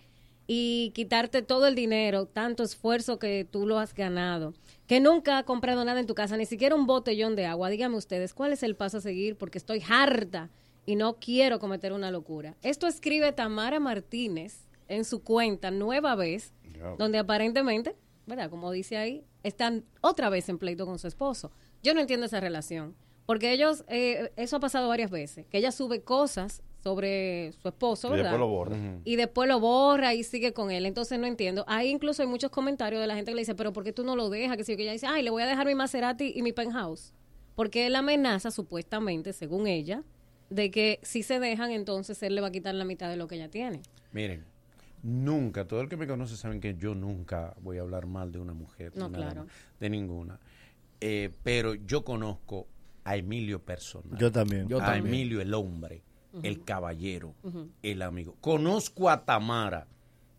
y 0.51 0.93
quitarte 0.95 1.43
todo 1.43 1.67
el 1.67 1.75
dinero, 1.75 2.25
tanto 2.25 2.63
esfuerzo 2.63 3.19
que 3.19 3.47
tú 3.49 3.67
lo 3.67 3.79
has 3.79 3.93
ganado, 3.93 4.55
que 4.87 4.99
nunca 4.99 5.37
ha 5.37 5.43
comprado 5.43 5.85
nada 5.85 6.01
en 6.01 6.07
tu 6.07 6.15
casa, 6.15 6.39
ni 6.39 6.47
siquiera 6.47 6.75
un 6.75 6.87
botellón 6.87 7.37
de 7.37 7.45
agua. 7.45 7.69
Dígame 7.69 7.97
ustedes, 7.97 8.33
¿cuál 8.33 8.55
es 8.55 8.63
el 8.63 8.75
paso 8.75 8.97
a 8.97 9.01
seguir? 9.03 9.37
Porque 9.37 9.59
estoy 9.59 9.83
harta 9.87 10.49
y 10.89 10.97
no 10.97 11.17
quiero 11.19 11.59
cometer 11.59 11.93
una 11.93 12.11
locura. 12.11 12.57
Esto 12.63 12.87
escribe 12.87 13.31
Tamara 13.33 13.79
Martínez 13.79 14.67
en 14.89 15.05
su 15.05 15.23
cuenta 15.23 15.71
Nueva 15.71 16.15
Vez, 16.15 16.55
donde 16.97 17.19
aparentemente, 17.19 17.95
¿verdad? 18.27 18.49
Como 18.49 18.71
dice 18.73 18.97
ahí, 18.97 19.23
están 19.43 19.85
otra 20.01 20.31
vez 20.31 20.49
en 20.49 20.57
pleito 20.57 20.87
con 20.87 20.99
su 20.99 21.07
esposo. 21.07 21.53
Yo 21.83 21.93
no 21.93 22.01
entiendo 22.01 22.25
esa 22.25 22.41
relación, 22.41 22.97
porque 23.27 23.53
ellos, 23.53 23.85
eh, 23.89 24.33
eso 24.37 24.57
ha 24.57 24.61
pasado 24.61 24.89
varias 24.89 25.11
veces, 25.11 25.45
que 25.51 25.59
ella 25.59 25.73
sube 25.73 26.01
cosas 26.01 26.63
sobre 26.83 27.53
su 27.61 27.69
esposo, 27.69 28.09
Y 28.09 28.13
¿verdad? 28.13 28.31
después 28.31 28.41
lo 28.41 28.49
borra. 28.49 28.77
y 29.05 29.17
después 29.17 29.47
lo 29.47 29.61
borra 29.61 30.15
y 30.15 30.23
sigue 30.25 30.55
con 30.55 30.71
él. 30.71 30.87
Entonces 30.87 31.19
no 31.19 31.27
entiendo. 31.27 31.65
Ahí 31.69 31.91
incluso 31.91 32.23
hay 32.23 32.29
muchos 32.29 32.51
comentarios 32.51 33.03
de 33.03 33.07
la 33.09 33.15
gente 33.15 33.33
que 33.33 33.35
le 33.35 33.43
dice, 33.43 33.55
pero 33.55 33.75
¿por 33.75 33.85
qué 33.85 33.93
tú 33.93 34.05
no 34.05 34.17
lo 34.17 34.31
dejas? 34.31 34.57
Que 34.57 34.65
si 34.65 34.75
que 34.75 34.85
ella 34.85 34.93
dice, 34.93 35.07
ay, 35.07 35.23
le 35.23 35.29
voy 35.29 35.43
a 35.43 35.47
dejar 35.47 35.67
mi 35.67 35.75
Maserati 35.75 36.33
y 36.35 36.41
mi 36.41 36.53
penthouse. 36.55 37.13
Porque 37.57 37.87
él 37.87 37.95
amenaza, 37.97 38.51
supuestamente, 38.51 39.35
según 39.35 39.67
ella, 39.67 40.03
de 40.51 40.71
que 40.71 41.01
si 41.03 41.23
se 41.23 41.41
dejan, 41.41 41.71
entonces 41.71 42.23
él 42.23 42.35
le 42.35 42.41
va 42.41 42.49
a 42.49 42.53
quitar 42.53 42.75
la 42.75 42.85
mitad 42.85 43.09
de 43.09 43.17
lo 43.17 43.29
que 43.29 43.37
ella 43.37 43.51
tiene. 43.51 43.83
Miren, 44.13 44.45
nunca, 45.03 45.67
todo 45.67 45.81
el 45.81 45.89
que 45.89 45.97
me 45.97 46.07
conoce 46.07 46.37
saben 46.37 46.61
que 46.61 46.77
yo 46.77 46.95
nunca 46.95 47.55
voy 47.61 47.79
a 47.79 47.83
hablar 47.83 48.07
mal 48.07 48.33
de 48.33 48.39
una 48.39 48.55
mujer. 48.55 48.93
No, 48.97 49.11
claro. 49.11 49.47
De 49.79 49.91
ninguna. 49.91 50.39
Eh, 51.01 51.31
pero 51.43 51.75
yo 51.75 52.05
conozco 52.05 52.67
a 53.05 53.17
Emilio 53.17 53.63
personal. 53.63 54.19
Yo 54.19 54.33
también. 54.33 54.69
Yo 54.69 54.79
a 54.79 54.87
también. 54.87 55.07
Emilio 55.07 55.41
el 55.41 55.55
hombre, 55.55 56.03
el 56.43 56.65
caballero, 56.65 57.35
el 57.83 58.03
amigo. 58.03 58.37
Conozco 58.41 59.09
a 59.09 59.25
Tamara, 59.25 59.87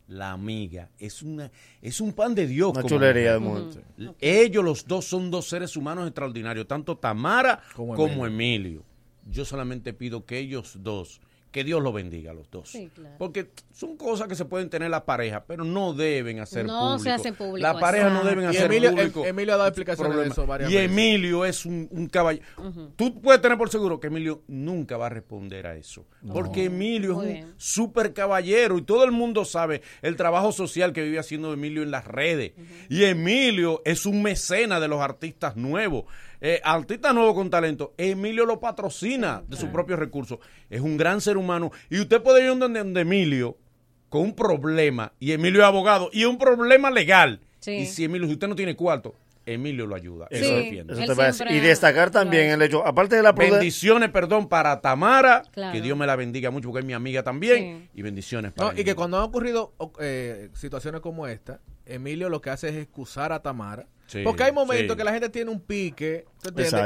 la 0.08 0.32
amiga. 0.32 0.90
Es 1.00 1.22
una 1.22 1.52
es 1.82 2.02
un 2.02 2.14
pan 2.14 2.36
de 2.36 2.48
Dios. 2.48 2.72
Una 2.72 2.82
como 2.82 2.90
chulería 2.90 3.34
de 3.34 3.40
mujer. 3.40 3.84
Ellos 4.20 4.64
los 4.64 4.86
dos 4.86 5.06
son 5.06 5.32
dos 5.32 5.48
seres 5.48 5.78
humanos 5.78 6.06
extraordinarios, 6.08 6.68
tanto 6.68 6.98
Tamara 6.98 7.62
Como 7.76 7.96
como, 7.96 8.26
Emilio. 8.26 8.26
Emilio. 8.26 8.89
Yo 9.30 9.46
solamente 9.46 9.94
pido 9.94 10.26
que 10.26 10.40
ellos 10.40 10.78
dos, 10.82 11.22
que 11.52 11.64
Dios 11.64 11.82
los 11.82 11.92
bendiga 11.92 12.30
a 12.30 12.34
los 12.36 12.52
dos. 12.52 12.70
Sí, 12.70 12.92
claro. 12.94 13.16
Porque 13.18 13.50
son 13.74 13.98
cosas 13.98 14.28
que 14.28 14.36
se 14.36 14.46
pueden 14.46 14.70
tener 14.70 14.92
la 14.92 15.04
pareja, 15.06 15.46
pero 15.48 15.64
no 15.64 15.94
deben 15.94 16.40
hacer 16.42 16.64
No 16.68 16.80
público. 16.92 17.00
se 17.04 17.10
hacen 17.10 17.34
público, 17.36 17.58
La 17.68 17.80
pareja 17.80 18.10
no 18.12 18.24
deben 18.24 18.44
Y 18.46 18.48
hacer 18.50 18.66
Emilio- 18.72 18.92
público. 18.92 19.22
Em- 19.22 19.30
Emilio 19.30 19.56
ha 19.56 19.58
dado 19.58 19.70
explicaciones 19.70 20.12
de 20.12 20.14
problemas. 20.16 20.38
eso 20.38 20.46
varias 20.46 20.70
Y 20.70 20.76
veces. 20.76 20.92
Emilio 20.92 21.46
es 21.46 21.66
un, 21.66 21.88
un 21.92 22.06
caballero. 22.08 22.46
Tú 22.96 23.20
puedes 23.20 23.42
tener 23.42 23.58
por 23.58 23.70
seguro 23.72 24.00
que 24.00 24.08
Emilio 24.08 24.44
nunca 24.48 24.96
va 24.98 25.08
a 25.08 25.10
responder 25.10 25.66
a 25.66 25.76
eso. 25.76 26.06
Porque 26.32 26.66
Emilio 26.66 27.16
Muy 27.16 27.26
es 27.28 27.34
bien. 27.34 27.46
un 27.46 27.54
súper 27.58 28.14
caballero 28.14 28.78
y 28.78 28.84
todo 28.84 29.04
el 29.04 29.12
mundo 29.12 29.44
sabe 29.44 29.82
el 30.04 30.16
trabajo 30.16 30.52
social 30.52 30.94
que 30.94 31.02
vive 31.02 31.18
haciendo 31.18 31.52
Emilio 31.52 31.82
en 31.82 31.90
las 31.90 32.06
redes. 32.06 32.52
Y 32.90 33.06
Emilio 33.06 33.82
es 33.86 34.06
un 34.06 34.22
mecena 34.22 34.80
de 34.80 34.88
los 34.88 35.02
artistas 35.02 35.56
nuevos. 35.56 36.06
Eh, 36.42 36.62
artista 36.64 37.12
nuevo 37.14 37.36
con 37.36 37.50
talento, 37.50 37.94
Emilio 37.98 38.46
lo 38.46 38.60
patrocina 38.60 39.44
de 39.48 39.58
sus 39.58 39.70
propios 39.70 40.00
recursos. 40.00 40.40
Es 40.70 40.82
un 40.82 40.96
gran 40.98 41.20
ser 41.22 41.38
humano. 41.38 41.72
Y 41.90 42.00
usted 42.00 42.22
puede 42.22 42.44
ir 42.44 42.58
donde, 42.58 42.80
donde 42.80 43.02
Emilio 43.02 43.58
con 44.08 44.22
un 44.22 44.34
problema, 44.36 45.14
y 45.20 45.34
Emilio 45.34 45.60
es 45.62 45.68
abogado, 45.68 46.10
y 46.12 46.22
es 46.22 46.26
un 46.28 46.38
problema 46.40 46.90
legal. 46.90 47.42
Sí. 47.60 47.72
Y 47.74 47.86
si 47.86 48.06
Emilio, 48.06 48.26
si 48.28 48.34
usted 48.34 48.48
no 48.48 48.56
tiene 48.56 48.76
cuarto, 48.76 49.14
Emilio 49.46 49.86
lo 49.86 49.96
ayuda. 49.96 50.28
y 50.32 50.36
Eso, 50.36 50.46
Sí. 50.50 50.56
defiende. 50.56 50.94
eso 50.94 51.02
te 51.06 51.14
va 51.14 51.24
a 51.24 51.28
decir. 51.28 51.38
siempre 51.48 51.58
Y 51.58 51.60
destacar 51.60 52.10
también 52.12 52.50
el 52.52 52.62
hecho, 52.62 52.86
aparte 52.86 53.16
de 53.18 53.24
la. 53.24 53.34
Bendiciones, 53.34 54.10
perdón, 54.10 54.48
para 54.48 54.80
Tamara, 54.82 55.44
Claro. 55.52 55.74
que 55.74 55.82
Dios 55.82 55.98
me 55.98 56.06
la 56.08 56.16
bendiga 56.16 56.50
mucho 56.52 56.70
porque 56.70 56.80
es 56.80 56.86
mi 56.86 56.94
amiga 56.94 57.22
también. 57.24 57.90
Y 57.94 58.02
bendiciones 58.02 58.52
para 58.54 58.72
No, 58.74 58.80
y 58.80 58.84
que 58.84 58.96
cuando 58.96 59.18
han 59.18 59.24
ocurrido 59.24 59.74
eh, 60.00 60.50
situaciones 60.54 61.02
como 61.02 61.28
esta, 61.28 61.60
Emilio 61.90 62.30
lo 62.30 62.42
que 62.42 62.50
hace 62.50 62.70
es 62.70 62.76
excusar 62.76 63.32
a 63.32 63.42
Tamara. 63.42 63.88
Sí, 64.08 64.22
porque 64.24 64.42
hay 64.44 64.52
momentos 64.52 64.96
sí. 64.96 64.98
que 64.98 65.04
la 65.04 65.12
gente 65.12 65.30
tiene 65.30 65.52
un 65.52 65.60
pique. 65.62 66.26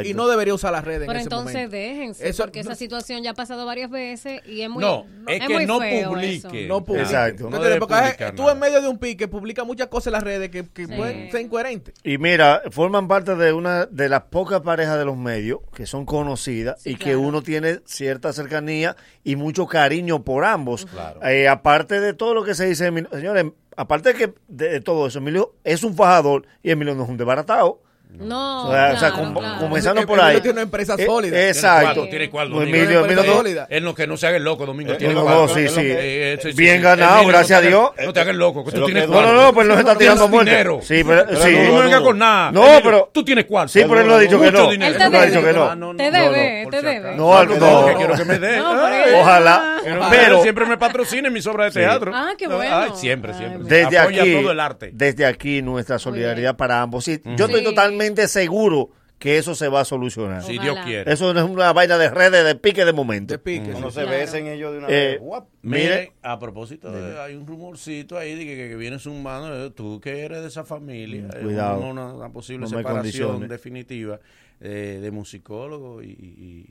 Y 0.04 0.14
no 0.14 0.28
debería 0.28 0.54
usar 0.54 0.74
las 0.74 0.84
redes 0.84 1.02
Pero 1.02 1.12
en 1.12 1.18
ese 1.20 1.24
entonces 1.28 1.54
momento. 1.56 1.76
déjense, 1.78 2.28
Eso- 2.28 2.44
porque 2.44 2.60
esa 2.60 2.76
situación 2.76 3.24
ya 3.24 3.30
ha 3.32 3.34
pasado 3.34 3.66
varias 3.66 3.90
veces 3.90 4.42
y 4.46 4.62
es 4.62 4.70
muy 4.70 4.84
No, 4.84 5.06
es 5.28 5.40
que 5.48 5.54
muy 5.54 5.66
no 5.66 5.80
feo 5.80 6.10
publique. 6.10 6.66
eso. 6.66 6.68
No. 6.68 6.96
Exacto. 6.98 7.44
¿Tú 7.46 7.50
No 7.52 7.60
Porque 7.80 8.32
tú 8.36 8.50
en 8.50 8.60
medio 8.60 8.82
de 8.82 8.88
un 8.90 8.98
pique 8.98 9.28
publica 9.30 9.64
muchas 9.64 9.88
cosas 9.88 10.08
en 10.08 10.14
las 10.14 10.24
redes 10.24 10.50
que, 10.50 10.68
que 10.68 10.88
Sí. 10.88 10.94
pueden 10.94 11.32
ser 11.32 11.42
incoherentes. 11.42 11.94
Y 12.04 12.18
mira, 12.18 12.62
forman 12.72 13.08
parte 13.08 13.36
de 13.36 13.54
una 13.54 13.86
de 13.86 14.10
las 14.10 14.24
pocas 14.24 14.60
parejas 14.62 14.98
de 14.98 15.06
los 15.06 15.16
medios 15.16 15.60
que 15.74 15.86
son 15.86 16.06
conocidas 16.06 16.82
Sí, 16.82 16.90
y 16.92 16.96
que 16.96 17.16
uno 17.16 17.42
tiene 17.44 17.80
cierta 17.86 18.34
cercanía 18.34 18.98
y 19.24 19.36
mucho 19.38 19.68
cariño 19.68 20.24
por 20.26 20.44
ambos. 20.46 20.88
Claro. 20.88 21.24
Eh, 21.26 21.48
aparte 21.48 22.02
de 22.02 22.14
todo 22.14 22.34
lo 22.34 22.44
que 22.44 22.56
se 22.56 22.66
dice, 22.66 22.92
señores, 23.12 23.46
aparte 23.78 24.14
de 24.14 24.16
que 24.16 24.34
de 24.48 24.82
todo 24.82 25.08
eso, 25.08 25.20
Emilio 25.20 25.56
es 25.64 25.84
un 25.84 25.96
fajador 25.96 26.46
y 26.62 26.72
Emilio 26.72 26.96
no 26.96 27.04
es 27.04 27.10
un 27.10 27.18
desbaratado. 27.18 27.82
No, 28.20 28.68
o 28.68 28.72
sea, 28.72 28.92
o 28.94 28.98
sea, 29.00 29.10
claro, 29.12 29.16
com- 29.34 29.34
claro. 29.44 29.60
comenzando 29.60 30.06
por 30.06 30.22
ahí. 30.22 30.36
tiene 30.40 30.52
una 30.54 30.62
empresa 30.62 30.96
Eh, 30.98 31.06
sólida. 31.06 31.48
exacto. 31.48 32.08
Tiene 32.10 32.30
Pues 32.30 32.50
Domingo. 32.50 32.64
Emilio, 32.64 33.00
Tiene 33.06 33.14
Emilio 33.14 33.34
sólida. 33.34 33.68
Él 33.70 33.84
no, 33.84 33.96
que 33.96 34.06
no 34.08 34.18
se 34.18 34.28
haga 34.28 34.38
el 34.38 34.44
loco, 34.44 34.66
Domingo. 34.66 34.94
Eh, 34.94 34.98
tiene 34.98 35.14
no, 35.16 35.48
sí, 35.48 35.68
sí. 35.68 35.82
eh, 35.84 36.38
Bien 36.56 36.82
ganado, 36.82 37.26
gracias 37.28 37.60
a 37.60 37.62
Dios. 37.62 37.90
No 38.06 38.14
te 38.14 38.20
hagas 38.20 38.32
el 38.32 38.38
loco, 38.38 38.64
tú 38.72 38.86
tienes 38.86 39.10
No, 39.10 39.22
no, 39.22 39.34
no, 39.34 39.54
pues 39.54 39.68
no 39.68 39.74
se 39.74 39.80
está 39.82 39.98
tirando 39.98 40.28
muerte. 40.28 40.52
dinero. 40.52 40.80
Sí, 40.82 41.04
pero, 41.04 41.26
sí. 41.42 41.56
No, 41.68 41.80
venga 41.80 41.98
no. 42.00 42.04
con 42.04 42.18
nada. 42.20 42.52
No, 42.52 42.66
pero- 42.84 43.10
Tú 43.12 43.24
tienes 43.26 43.46
cuarto. 43.46 43.74
Sí, 43.74 43.82
pero 43.88 44.02
él 44.02 44.08
no 44.08 44.14
ha 44.16 44.20
dicho 44.20 44.40
que 44.40 44.52
no. 44.52 44.72
Él 44.72 44.80
no 44.80 44.86
ha 44.86 45.26
dicho 45.26 45.42
debe. 45.42 45.54
que 45.54 45.76
no. 45.76 45.96
Te 45.96 46.12
debe, 46.12 46.68
te 46.70 46.82
debe. 46.82 47.16
No, 47.16 47.44
No, 47.44 47.96
quiero 47.98 48.14
que 48.16 48.26
me 48.26 48.40
dé. 48.40 48.62
Ojalá. 48.62 49.78
Pero, 50.10 50.42
siempre 50.44 50.66
me 50.66 50.78
patrocina 50.78 51.28
en 51.28 51.34
mis 51.34 51.46
obras 51.48 51.74
de 51.74 51.82
teatro. 51.82 52.12
Ah, 52.14 52.34
qué 52.38 52.48
No, 52.48 52.58
bueno. 52.58 52.76
ay, 52.78 52.92
siempre, 52.96 53.34
siempre. 53.34 53.62
desde 53.64 53.98
aquí, 53.98 54.34
todo 54.42 54.52
el 54.52 54.60
arte. 54.60 54.92
desde 54.94 55.26
aquí 55.26 55.62
nuestra 55.62 56.00
solidaridad 56.00 56.56
para 56.56 56.82
ambos. 56.82 57.06
Yo 57.06 57.46
estoy 57.46 57.64
totalmente 57.64 58.03
seguro 58.28 58.90
que 59.20 59.38
eso 59.38 59.56
se 59.56 59.70
va 59.70 59.82
a 59.82 59.86
solucionar. 59.86 60.44
Si 60.44 60.58
Dios 60.60 60.78
quiere. 60.84 61.12
Eso 61.14 61.34
no 61.34 61.40
es 61.40 61.50
una 61.50 61.72
vaina 61.72 61.98
de 61.98 62.10
redes 62.10 62.44
de 62.44 62.56
pique 62.56 62.84
de 62.84 62.92
momento. 62.92 63.40
Cuando 63.72 63.90
se 63.90 64.04
besen 64.04 64.48
ellos 64.48 64.74
de 64.74 64.78
una 64.80 64.88
Eh, 64.90 65.20
vez. 65.22 65.44
Mire, 65.62 66.12
a 66.22 66.38
propósito, 66.40 66.92
de- 66.92 67.18
hay 67.22 67.36
un 67.36 67.48
rumorcito 67.48 68.18
ahí 68.18 68.36
de 68.36 68.46
que, 68.46 68.56
que, 68.58 68.70
que 68.70 68.76
viene 68.76 69.00
zumbando, 69.00 69.68
eh, 69.68 69.72
tú 69.72 70.02
que 70.02 70.26
eres 70.26 70.42
de 70.42 70.48
esa 70.50 70.66
familia, 70.66 71.30
eh, 71.36 71.40
cuidado. 71.42 71.80
una, 71.90 72.14
una- 72.14 72.30
posible 72.34 72.64
No 72.64 72.68
separación 72.68 73.48
definitiva 73.48 74.20
eh, 74.60 75.00
de 75.02 75.12
musicólogo 75.12 76.02
y, 76.04 76.08
y- 76.08 76.66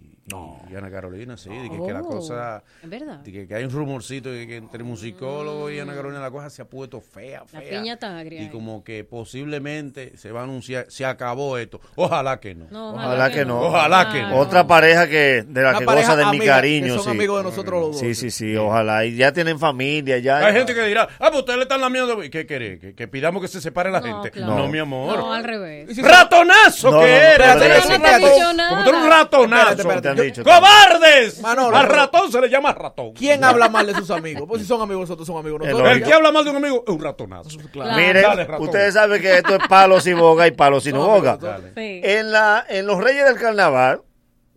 y 0.71 0.77
Ana 0.77 0.89
Carolina, 0.91 1.37
sí, 1.37 1.51
de 1.51 1.69
que, 1.69 1.85
que 1.85 1.93
la 1.93 2.01
Oh, 2.01 2.07
cosa, 2.09 2.63
¿es 2.83 2.89
verdad? 2.89 3.19
de 3.19 3.33
que, 3.33 3.47
que 3.49 3.55
hay 3.57 3.65
un 3.65 3.71
rumorcito 3.71 4.31
de 4.31 4.47
que 4.47 4.57
entre 4.57 4.83
musicólogo 4.85 5.69
y 5.71 5.81
Ana 5.81 5.95
Carolina 5.95 6.21
la 6.21 6.31
cosa 6.31 6.49
se 6.49 6.63
ha 6.63 6.65
puesto 6.65 7.01
fea, 7.01 7.43
La 7.53 7.61
fea. 7.61 7.71
piña 7.81 7.95
está 7.95 8.17
agria 8.19 8.41
Y 8.43 8.49
como 8.49 8.85
que 8.85 9.03
posiblemente 9.05 10.17
se 10.17 10.31
va 10.31 10.41
a 10.41 10.45
anunciar, 10.45 10.87
se 10.89 11.05
acabó 11.05 11.59
esto. 11.59 11.81
Ojalá 11.97 12.39
que 12.39 12.55
no. 12.55 12.67
No, 12.71 12.95
Ojalá 12.95 13.31
que 13.31 13.45
no. 13.45 13.61
Ojalá 13.63 14.13
que 14.13 14.23
no. 14.23 14.37
Otra 14.39 14.67
pareja 14.67 15.09
que 15.09 15.43
de 15.47 15.63
la 15.63 15.71
Una 15.71 15.79
que 15.81 15.85
pareja 15.87 16.15
goza 16.15 16.31
de 16.31 16.39
mi 16.39 16.45
cariño. 16.47 16.87
que 16.87 17.03
son 17.03 17.03
sí. 17.05 17.11
amigos 17.11 17.39
de 17.39 17.51
nosotros 17.51 17.81
los 17.81 17.91
dos. 17.93 17.99
Sí, 18.01 18.15
sí, 18.15 18.31
sí, 18.31 18.57
ojalá. 18.57 19.05
Y 19.05 19.17
ya 19.17 19.33
tienen 19.33 19.59
familia, 19.59 20.19
ya. 20.19 20.39
Hay 20.47 20.55
gente 20.55 20.73
que 20.75 20.85
dirá, 20.87 21.09
ah, 21.19 21.29
pues 21.31 21.41
ustedes 21.41 21.57
le 21.59 21.63
están 21.65 21.81
lamiendo. 21.81 22.19
¿Qué 22.21 22.47
quiere? 22.47 22.79
¿Que, 22.79 22.95
que 22.95 23.09
pidamos 23.09 23.43
que 23.43 23.49
se 23.49 23.61
separe 23.61 23.91
la 23.91 24.01
gente? 24.01 24.31
claro. 24.31 24.57
No, 24.57 24.69
mi 24.69 24.79
amor. 24.79 25.19
No, 25.19 25.33
al 25.33 25.43
revés. 25.45 25.97
¡Ratonazo 25.99 26.91
No, 26.93 27.01
que 27.01 27.35
no, 27.39 27.47
no, 27.47 27.55
no, 27.55 27.59
no, 27.59 27.99
no, 27.99 27.99
no 27.99 28.53
nada. 28.53 28.69
Como 28.71 28.85
tú 28.85 28.91
eres 28.91 29.03
un 29.03 29.11
ratonazo. 29.11 30.12
Han 30.21 30.27
dicho. 30.27 30.43
¡Cobardes! 30.45 31.41
Manolo, 31.41 31.77
Al 31.77 31.87
ratón 31.89 32.31
se 32.31 32.41
le 32.41 32.49
llama 32.49 32.73
ratón. 32.73 33.13
¿Quién 33.13 33.43
habla 33.45 33.69
mal 33.69 33.87
de 33.87 33.95
sus 33.95 34.11
amigos? 34.11 34.45
Pues 34.49 34.63
si 34.63 34.69
son 34.69 34.81
amigos 34.81 35.03
nosotros, 35.03 35.27
son 35.27 35.37
amigos 35.39 35.61
Es 35.63 35.69
nosotros. 35.73 35.93
El 35.97 36.03
que 36.05 36.13
habla 36.13 36.33
mal 36.33 36.45
de 36.45 36.51
un 36.51 36.57
amigo 36.57 36.85
es 36.87 36.93
un 36.95 37.01
ratonazo. 37.03 37.59
Miren, 37.75 38.23
Dale, 38.23 38.45
ratón. 38.45 38.63
ustedes 38.67 38.95
saben 38.95 39.21
que 39.21 39.37
esto 39.39 39.57
es 39.57 39.69
palos 39.69 40.07
y 40.07 40.13
boga 40.13 40.47
y 40.47 40.53
palos 40.53 40.87
y 40.87 40.93
no, 40.93 41.07
boga. 41.07 41.39
Sí. 41.75 42.01
En, 42.05 42.31
la, 42.33 42.65
en 42.69 42.87
los 42.87 43.03
Reyes 43.03 43.25
del 43.25 43.37
Carnaval, 43.39 44.03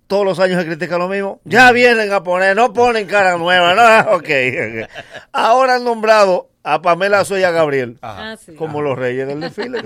todos 0.08 0.24
los 0.24 0.40
años 0.40 0.59
se 0.61 0.67
critica 0.67 0.98
lo 0.98 1.08
mismo. 1.08 1.42
Ya 1.45 1.72
vienen 1.72 2.11
a 2.14 2.24
poner, 2.24 2.56
no 2.56 2.72
ponen 2.74 3.08
cara 3.08 3.38
nueva, 3.38 3.74
¿no? 3.74 4.11
Ok. 4.17 4.30
Ahora 5.32 5.75
han 5.75 5.84
nombrado 5.84 6.50
a 6.67 6.81
Pamela 6.81 7.23
Soy 7.23 7.41
y 7.41 7.43
a 7.43 7.51
Gabriel 7.51 7.97
Ah, 8.01 8.35
sí. 8.43 8.55
como 8.55 8.81
los 8.81 8.97
Reyes 8.97 9.27
del 9.27 9.39
desfile. 9.39 9.79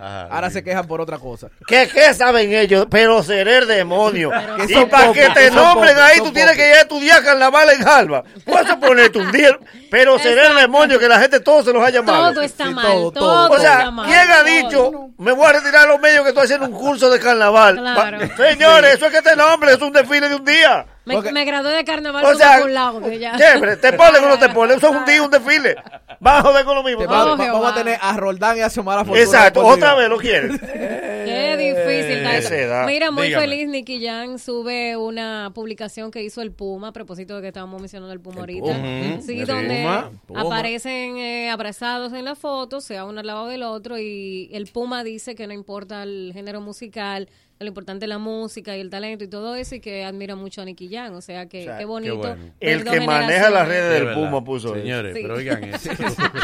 Ahora 0.00 0.48
se 0.50 0.64
quejan 0.64 0.86
por 0.86 1.00
otra 1.00 1.18
cosa. 1.18 1.48
¿Qué, 1.66 1.88
¿Qué 1.92 2.14
saben 2.14 2.52
ellos? 2.54 2.86
Pero 2.90 3.22
seré 3.22 3.58
el 3.58 3.68
demonio. 3.68 4.30
Y 4.66 4.74
para 4.86 5.06
pocos, 5.08 5.14
que 5.16 5.28
te 5.30 5.50
nombren 5.50 5.94
pocos, 5.94 6.10
ahí, 6.10 6.18
tú 6.20 6.32
tienes 6.32 6.56
que 6.56 6.68
ir 6.68 6.74
a 6.74 6.80
estudiar 6.80 7.22
carnaval 7.22 7.68
en 7.70 7.86
Alba. 7.86 8.24
Puedes 8.44 8.74
ponerte 8.76 9.18
un 9.18 9.30
día. 9.30 9.58
Pero 9.90 10.18
seré 10.18 10.46
el 10.46 10.56
demonio 10.56 10.98
que 10.98 11.06
la 11.06 11.20
gente 11.20 11.38
todo 11.40 11.62
se 11.62 11.72
los 11.72 11.82
haya 11.82 12.00
llamado. 12.00 12.32
Todo 12.32 12.42
está 12.42 12.66
Sí, 12.66 12.74
mal, 12.74 12.86
todo, 12.86 13.12
todo, 13.12 13.48
todo. 13.48 13.56
O 13.56 13.58
sea, 13.60 13.78
está 13.78 13.90
mal. 13.90 14.06
¿quién 14.06 14.30
ha 14.30 14.36
todo. 14.38 14.44
dicho? 14.44 15.10
Me 15.18 15.32
voy 15.32 15.46
a 15.46 15.52
retirar 15.52 15.84
a 15.84 15.86
los 15.86 16.00
medios 16.00 16.22
que 16.22 16.30
estoy 16.30 16.44
haciendo 16.44 16.66
un 16.66 16.72
curso 16.72 17.10
de 17.10 17.20
carnaval. 17.20 17.76
Claro. 17.76 18.18
Señores, 18.36 18.94
eso 18.94 19.06
es 19.06 19.12
que 19.12 19.20
te 19.22 19.36
nombre, 19.36 19.72
es 19.74 19.82
un 19.82 19.92
desfile 19.92 20.28
de 20.30 20.36
un 20.36 20.44
día. 20.44 20.86
Me, 21.04 21.20
me 21.32 21.44
gradué 21.44 21.72
de 21.72 21.84
carnaval 21.84 22.24
O 22.24 22.28
con 22.28 22.36
sea, 22.38 22.62
un 22.64 22.72
lado. 22.74 23.00
que 23.02 23.18
ya. 23.18 23.36
chévere, 23.36 23.76
te 23.76 23.92
ponen 23.94 24.22
o 24.24 24.28
no 24.28 24.38
te 24.38 24.48
ponen, 24.50 24.76
eso 24.78 24.88
es 24.90 24.94
un 24.96 25.04
día, 25.04 25.22
un 25.22 25.30
desfile. 25.30 25.74
Van 26.20 26.36
a 26.36 26.42
joder 26.42 26.64
con 26.64 26.76
lo 26.76 26.82
mismo. 26.84 27.02
Oh, 27.02 27.06
va- 27.08 27.34
vamos 27.34 27.72
a 27.72 27.74
tener 27.74 27.98
a 28.00 28.16
Roldán 28.16 28.56
y 28.58 28.60
a 28.60 28.70
Xiomara 28.70 29.00
Fortuna. 29.04 29.20
Exacto, 29.20 29.66
otra 29.66 29.94
vez 29.94 30.08
lo 30.08 30.18
quieres. 30.18 30.60
Qué 30.60 31.56
difícil 31.56 32.26
esa 32.26 32.56
edad. 32.56 32.86
Mira, 32.86 33.10
muy 33.10 33.26
Dígame. 33.28 33.44
feliz 33.46 33.68
Nicky 33.68 34.04
Jan 34.06 34.38
sube 34.38 34.96
una 34.96 35.50
publicación 35.54 36.10
que 36.10 36.22
hizo 36.22 36.40
el 36.42 36.52
Puma, 36.52 36.88
a 36.88 36.92
propósito 36.92 37.36
de 37.36 37.42
que 37.42 37.48
estábamos 37.48 37.80
mencionando 37.80 38.12
el 38.12 38.20
Puma 38.20 38.40
ahorita. 38.40 38.66
Puma. 38.72 39.20
Sí, 39.22 39.40
El 39.40 39.46
donde 39.46 39.82
Puma. 40.26 40.40
Aparecen 40.40 41.18
eh, 41.18 41.50
abrazados 41.50 42.12
en 42.12 42.24
la 42.24 42.34
foto, 42.34 42.80
sea 42.80 43.04
uno 43.04 43.20
al 43.20 43.26
lado 43.26 43.46
del 43.48 43.62
otro, 43.62 43.98
y 43.98 44.50
el 44.52 44.66
Puma 44.66 45.02
dice 45.04 45.34
que 45.34 45.46
no 45.46 45.52
importa 45.52 46.02
el 46.02 46.30
género 46.34 46.60
musical, 46.60 47.28
lo 47.62 47.68
importante 47.68 48.04
es 48.04 48.08
la 48.08 48.18
música 48.18 48.76
y 48.76 48.80
el 48.80 48.90
talento 48.90 49.24
y 49.24 49.28
todo 49.28 49.54
eso, 49.54 49.74
y 49.74 49.80
que 49.80 50.04
admira 50.04 50.36
mucho 50.36 50.62
a 50.62 50.64
Nicky 50.64 50.88
Jan. 50.92 51.14
O 51.14 51.20
sea, 51.20 51.46
que 51.46 51.62
O 51.62 51.64
sea, 51.64 51.78
qué 51.78 51.84
bonito. 51.84 52.12
qué 52.14 52.18
bueno. 52.28 52.36
ver 52.44 52.52
El 52.60 52.84
que 52.84 53.00
maneja 53.00 53.50
las 53.50 53.68
redes 53.68 54.00
De 54.00 54.06
del. 54.06 54.14
Puma 54.14 54.44
puso. 54.44 54.74
Señores, 54.74 55.14
Sí. 55.16 55.22
pero 55.22 55.34
oigan 55.36 55.64
eso. 55.74 55.90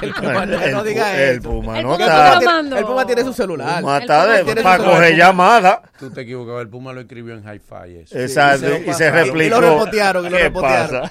El 0.03 0.13
Puma, 0.15 0.47
no, 0.47 0.63
El 0.63 0.73
no 0.73 0.81
Pu- 0.81 0.85
diga 0.85 1.15
el 1.15 1.21
eso. 1.23 1.33
El 1.33 1.41
Puma 1.43 1.79
está. 1.81 2.79
El 2.79 2.85
Puma 2.85 3.07
tiene 3.07 3.23
su 3.25 3.33
celular. 3.33 3.81
Puma 3.81 3.99
está 3.99 4.27
de- 4.27 4.63
para 4.63 4.79
coger 4.79 4.93
celular. 5.09 5.13
llamada. 5.17 5.83
Tú 5.99 6.11
te 6.11 6.21
equivocabas, 6.23 6.63
el 6.63 6.69
Puma 6.69 6.93
lo 6.93 7.01
escribió 7.01 7.35
en 7.35 7.41
hi-fi 7.45 7.97
eso. 8.03 8.19
Exacto, 8.19 8.67
y 8.87 8.93
se 8.95 9.11
replicó. 9.11 9.39
Y 9.43 9.49
lo 9.49 9.61
repotearon, 9.61 10.27
y 10.27 10.31
lo 10.31 10.37
¿Qué 10.37 10.43
repotearon. 10.45 11.09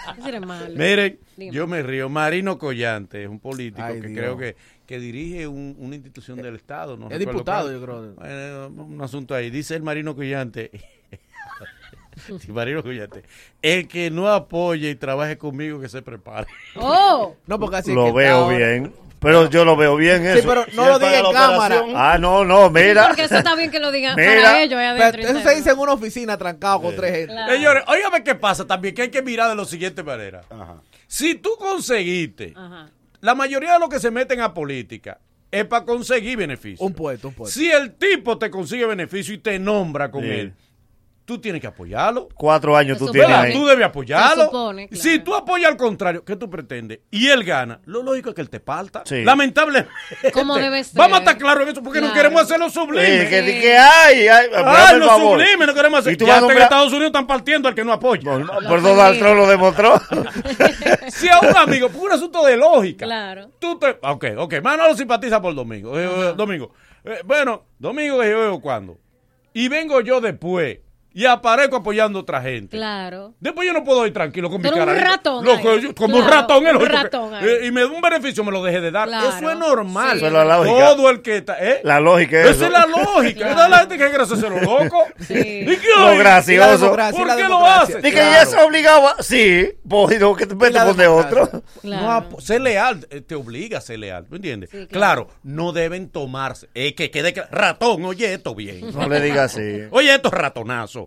Miren, 0.75 1.19
yo 1.37 1.67
me 1.67 1.83
río. 1.83 2.09
Marino 2.09 2.57
Collante 2.57 3.23
es 3.23 3.29
un 3.29 3.39
político 3.39 3.83
Ay, 3.85 4.01
que 4.01 4.07
Dios. 4.07 4.19
creo 4.19 4.37
que, 4.37 4.55
que 4.87 4.97
dirige 4.99 5.45
un- 5.47 5.75
una 5.77 5.95
institución 5.95 6.41
del 6.41 6.55
Estado. 6.55 6.97
No 6.97 7.09
Es 7.11 7.19
diputado, 7.19 7.67
cuál. 7.67 7.79
yo 7.79 7.85
creo. 7.85 8.13
Bueno, 8.15 8.83
un 8.85 9.01
asunto 9.01 9.35
ahí. 9.35 9.49
Dice 9.51 9.75
el 9.75 9.83
Marino 9.83 10.15
Collante. 10.15 10.71
Sí, 12.41 12.51
Marino 12.51 12.81
Collante. 12.81 13.23
El 13.61 13.87
que 13.87 14.09
no 14.09 14.27
apoye 14.27 14.89
y 14.89 14.95
trabaje 14.95 15.37
conmigo, 15.37 15.79
que 15.79 15.87
se 15.87 16.01
prepare. 16.01 16.47
¡Oh! 16.75 17.35
No, 17.45 17.59
porque 17.59 17.75
así 17.77 17.93
Lo 17.93 18.05
que 18.05 18.11
veo 18.13 18.35
ahora- 18.37 18.57
bien. 18.57 18.93
Pero 19.19 19.49
yo 19.49 19.65
lo 19.65 19.75
veo 19.75 19.95
bien 19.95 20.21
Sí, 20.21 20.39
eso. 20.39 20.47
pero 20.47 20.65
no 20.73 20.83
Si 20.83 20.89
lo 20.89 20.99
diga 20.99 21.19
en 21.19 21.31
cámara. 21.33 21.83
Ah, 21.95 22.17
no, 22.19 22.43
no, 22.45 22.69
mira. 22.69 23.07
Porque 23.07 23.23
eso 23.23 23.37
está 23.37 23.55
bien 23.55 23.71
que 23.71 23.79
lo 23.79 23.91
digan 23.91 24.15
Mira. 24.15 24.41
para 24.43 24.61
ellos. 24.61 24.79
allá 24.79 24.93
Pero 24.93 25.03
adentro 25.23 25.39
Eso 25.39 25.49
se 25.49 25.55
dice 25.55 25.71
en 25.71 25.79
una 25.79 25.93
oficina 25.93 26.37
trancado 26.37 26.81
con 26.81 26.95
tres 26.95 27.11
gente. 27.11 27.33
Claro. 27.33 27.51
Señores, 27.53 27.83
óigame 27.87 28.23
qué 28.23 28.35
pasa 28.35 28.65
también, 28.67 28.93
que 28.93 29.03
hay 29.03 29.09
que 29.09 29.21
mirar 29.23 29.49
de 29.49 29.55
la 29.55 29.65
siguiente 29.65 30.03
manera. 30.03 30.41
Ajá. 30.49 30.81
Si 31.07 31.33
tú 31.35 31.49
conseguiste, 31.57 32.53
Ajá. 32.55 32.89
La 33.27 33.35
mayoría 33.35 33.73
de 33.73 33.79
los 33.79 33.89
que 33.89 33.99
se 33.99 34.09
meten 34.09 34.39
a 34.39 34.53
política 34.53 35.19
es 35.51 35.65
para 35.65 35.83
conseguir 35.83 36.37
beneficios. 36.37 36.79
Un 36.79 36.93
puesto, 36.93 37.27
un 37.27 37.33
puesto. 37.33 37.59
Si 37.59 37.69
el 37.69 37.91
tipo 37.95 38.37
te 38.37 38.49
consigue 38.49 38.85
beneficio 38.85 39.33
y 39.33 39.37
te 39.39 39.59
nombra 39.59 40.09
con 40.09 40.23
Sí. 40.23 40.29
él, 40.29 40.53
tú 41.27 41.39
tienes 41.41 41.59
que 41.59 41.67
apoyarlo. 41.67 42.29
Cuatro 42.35 42.77
años 42.77 42.97
Se 42.97 42.99
tú 42.99 43.07
supone. 43.07 43.25
tienes 43.25 43.37
ahí. 43.43 43.53
Tú 43.53 43.67
debes 43.67 43.85
apoyarlo. 43.85 44.43
Se 44.43 44.45
supone, 44.45 44.87
claro. 44.87 45.03
Si 45.03 45.19
tú 45.19 45.35
apoyas 45.35 45.69
al 45.69 45.75
contrario, 45.75 46.23
¿qué 46.23 46.37
tú 46.37 46.49
pretendes? 46.49 47.01
Y 47.11 47.27
él 47.27 47.43
gana. 47.43 47.81
Lo 47.85 48.01
lógico 48.01 48.29
es 48.29 48.35
que 48.35 48.39
él 48.41 48.49
te 48.49 48.61
parta. 48.61 49.03
Sí. 49.05 49.25
Lamentablemente. 49.25 49.91
Como 50.33 50.55
debe 50.57 50.81
ser. 50.85 50.97
Vamos 50.97 51.17
a 51.17 51.19
estar 51.19 51.37
claros 51.37 51.63
en 51.63 51.69
eso 51.73 51.83
porque 51.83 51.99
no 51.99 52.13
queremos 52.13 52.41
hacerlo 52.41 52.69
sublime. 52.69 53.23
Sí, 53.25 53.27
que, 53.29 53.59
que 53.61 53.77
hay, 53.77 54.27
hay, 54.29 54.47
Ay, 54.55 54.93
el 54.93 54.99
lo 55.01 55.05
favor. 55.07 55.37
sublime 55.41 55.65
no 55.67 55.73
queremos 55.73 55.99
hacer. 55.99 56.13
Y 56.13 56.15
tú 56.17 56.25
Ya 56.25 56.37
en 56.37 56.43
nombrar- 56.45 56.61
Estados 56.63 56.91
Unidos 56.93 57.07
están 57.07 57.27
partiendo 57.27 57.67
al 57.67 57.75
que 57.75 57.83
no 57.83 57.91
apoya. 57.91 58.23
No, 58.23 58.39
no, 58.39 58.69
Por 58.69 58.81
Donald 58.81 59.19
Trump 59.19 59.35
lo 59.35 59.47
demostró. 59.49 60.01
si 61.09 61.27
a 61.27 61.39
un 61.41 61.55
amigo, 61.57 61.89
por 61.89 62.03
un 62.03 62.11
asunto 62.13 62.45
de 62.45 62.55
lógica, 62.57 63.05
Claro. 63.05 63.49
tú 63.59 63.77
te. 63.77 63.97
Ok, 64.01 64.25
ok, 64.37 64.55
Manolo 64.63 64.95
simpatiza 64.95 65.41
por 65.41 65.53
Domingo. 65.53 65.99
Eh, 65.99 66.33
domingo. 66.37 66.71
Eh, 67.03 67.19
bueno, 67.25 67.65
Domingo 67.77 68.23
es 68.23 68.31
yo 68.31 68.59
cuando. 68.61 68.97
Y 69.53 69.67
vengo 69.69 70.01
yo 70.01 70.21
después 70.21 70.79
y 71.17 71.25
aparezco 71.25 71.77
apoyando 71.77 72.19
a 72.19 72.21
otra 72.21 72.41
gente. 72.43 72.77
Claro. 72.77 73.33
Después 73.39 73.65
yo 73.67 73.73
no 73.73 73.83
puedo 73.83 74.05
ir 74.05 74.13
tranquilo 74.13 74.51
con 74.51 74.61
mi 74.61 74.69
cara. 74.69 74.91
un 74.93 74.99
ratón 74.99 75.43
Lo 75.43 75.53
ahí. 75.53 75.63
que 75.63 75.81
yo- 75.81 75.95
como 75.95 76.17
un 76.17 76.21
Claro, 76.21 76.41
ratón, 76.41 76.67
es 76.67 76.73
un 76.73 76.79
que- 76.79 76.85
ratón 76.89 77.33
eh, 77.41 77.59
y 77.65 77.71
me 77.71 77.81
da 77.81 77.87
un 77.87 78.01
beneficio, 78.01 78.43
me 78.43 78.51
lo 78.51 78.63
deje 78.63 78.81
de 78.81 78.91
dar. 78.91 79.07
Claro. 79.07 79.29
Eso 79.29 79.49
es 79.49 79.57
normal. 79.57 80.11
Sí. 80.11 80.17
Eso 80.17 80.27
es 80.27 80.33
la 80.33 80.45
lógica. 80.45 80.77
Todo 80.95 81.09
el 81.09 81.21
que 81.23 81.37
está. 81.37 81.57
¿eh? 81.59 81.81
La 81.83 81.99
lógica 81.99 82.39
es 82.41 82.45
Esa 82.45 82.51
eso. 82.51 82.65
es 82.67 82.71
la 82.71 82.85
lógica. 82.85 83.37
Claro. 83.47 83.55
¿Verdad? 83.55 83.69
La 83.69 83.77
gente 83.79 83.97
que 83.97 84.07
quiere 84.09 84.23
hacerse 84.23 84.49
lo 84.49 84.59
loco. 84.61 85.05
Sí. 85.27 85.33
¿Y 85.33 85.65
qué 85.77 85.87
Lo 85.97 86.05
hay? 86.07 86.17
gracioso. 86.19 86.89
¿Por 86.91 87.35
qué 87.35 87.43
lo 87.47 87.65
hace? 87.65 87.97
Dije, 88.01 88.11
Claro. 88.11 88.31
ya 88.33 88.45
se 88.45 88.57
obligaba. 88.61 89.15
Sí, 89.19 89.69
pues 89.89 90.19
no, 90.19 90.35
que 90.35 90.45
te 90.45 90.53
de 90.55 91.07
otro. 91.07 91.63
Claro. 91.81 92.27
No, 92.31 92.39
ser 92.39 92.61
leal 92.61 93.07
eh, 93.09 93.21
te 93.21 93.33
obliga 93.35 93.79
a 93.79 93.81
ser 93.81 93.97
leal, 93.99 94.27
¿me 94.29 94.37
entiendes? 94.37 94.69
Sí, 94.69 94.85
claro. 94.87 95.25
claro. 95.25 95.29
no 95.43 95.71
deben 95.71 96.09
tomarse. 96.09 96.69
Es 96.75 96.93
que 96.93 97.09
quede 97.09 97.33
ratón, 97.49 98.03
oye 98.05 98.33
esto 98.33 98.53
bien. 98.53 98.91
No 98.93 99.07
le 99.09 99.19
digas 99.21 99.55
así. 99.55 99.81
Oye, 99.91 100.13
esto 100.13 100.29
es 100.29 100.33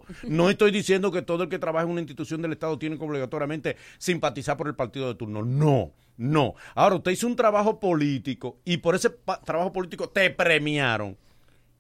No 0.29 0.51
estoy 0.51 0.71
diciendo 0.71 1.11
que 1.11 1.23
todo 1.23 1.45
el 1.45 1.49
que 1.49 1.59
trabaja 1.59 1.85
en 1.85 1.93
una 1.93 2.01
institución 2.01 2.43
del 2.43 2.53
Estado 2.53 2.79
tiene 2.79 2.99
que 2.99 3.05
obligatoriamente 3.05 3.77
simpatizar 3.99 4.57
por 4.57 4.69
el 4.69 4.75
partido 4.75 5.09
de 5.09 5.15
turno. 5.15 5.45
No, 5.45 5.93
no. 6.17 6.55
Ahora, 6.75 6.97
usted 6.97 7.13
hizo 7.13 7.27
un 7.27 7.37
trabajo 7.37 7.81
político 7.81 8.59
y 8.65 8.79
por 8.79 8.95
ese 8.95 9.11
trabajo 9.45 9.73
político 9.73 10.09
te 10.09 10.31
premiaron. 10.31 11.17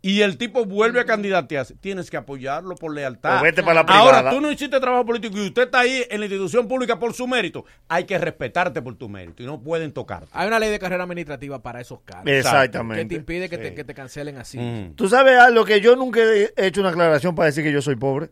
Y 0.03 0.23
el 0.23 0.39
tipo 0.39 0.65
vuelve 0.65 1.01
a 1.01 1.05
candidatearse. 1.05 1.75
Tienes 1.75 2.11
que 2.11 2.17
apoyarlo 2.17 2.75
por 2.75 2.95
lealtad. 2.95 3.41
O 3.41 3.43
vete 3.43 3.63
para 3.63 3.83
la 3.83 3.93
Ahora, 3.93 4.31
tú 4.31 4.41
no 4.41 4.51
hiciste 4.51 4.81
trabajo 4.81 5.05
político 5.05 5.37
y 5.37 5.49
usted 5.49 5.65
está 5.65 5.81
ahí 5.81 6.05
en 6.09 6.21
la 6.21 6.27
institución 6.27 6.67
pública 6.69 6.99
por 6.99 7.13
su 7.13 7.27
mérito. 7.27 7.67
Hay 7.89 8.05
que 8.05 8.17
respetarte 8.17 8.81
por 8.81 8.95
tu 8.95 9.09
mérito 9.11 9.43
y 9.43 9.47
no 9.47 9.61
pueden 9.61 9.93
tocarte. 9.93 10.29
Hay 10.33 10.49
una 10.49 10.59
ley 10.59 10.71
de 10.71 10.79
carrera 10.79 11.05
administrativa 11.05 11.63
para 11.63 11.81
esos 11.81 12.01
cargos. 12.01 12.33
Exactamente. 12.33 13.03
Que 13.03 13.09
te 13.09 13.15
impide 13.17 13.49
que, 13.51 13.59
te, 13.59 13.75
que 13.75 13.85
te 13.85 13.95
cancelen 13.95 14.39
así. 14.39 14.59
Mm. 14.59 14.95
Tú 14.95 15.09
sabes 15.09 15.39
algo 15.39 15.65
que 15.65 15.83
yo 15.83 15.97
nunca 15.97 16.21
he 16.21 16.51
hecho 16.57 16.81
una 16.81 16.91
aclaración 16.91 17.35
para 17.35 17.47
decir 17.47 17.63
que 17.63 17.73
yo 17.73 17.83
soy 17.83 17.97
pobre. 17.97 18.31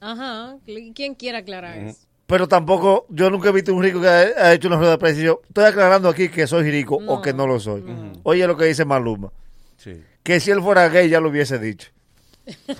Ajá. 0.00 0.56
¿Quién 0.64 1.14
quiere 1.14 1.38
aclarar 1.38 1.76
eso? 1.76 2.06
Pero 2.26 2.46
tampoco, 2.48 3.06
yo 3.10 3.28
nunca 3.28 3.48
he 3.48 3.52
visto 3.52 3.74
un 3.74 3.82
rico 3.82 4.00
que 4.00 4.06
ha, 4.06 4.54
hecho 4.54 4.68
una 4.68 4.76
rueda 4.76 4.92
de 4.92 4.98
prensa 4.98 5.20
y 5.20 5.24
yo 5.24 5.42
estoy 5.48 5.64
aclarando 5.64 6.08
aquí 6.08 6.28
que 6.28 6.46
soy 6.46 6.70
rico 6.70 6.96
o 7.06 7.20
que 7.20 7.34
no 7.34 7.46
lo 7.46 7.60
soy. 7.60 7.84
Oye 8.22 8.46
lo 8.46 8.56
que 8.56 8.66
dice 8.66 8.84
Maluma. 8.84 9.32
Sí. 9.76 10.00
Que 10.22 10.40
si 10.40 10.50
él 10.50 10.60
fuera 10.62 10.88
gay 10.88 11.08
ya 11.08 11.20
lo 11.20 11.28
hubiese 11.30 11.58
dicho. 11.58 11.88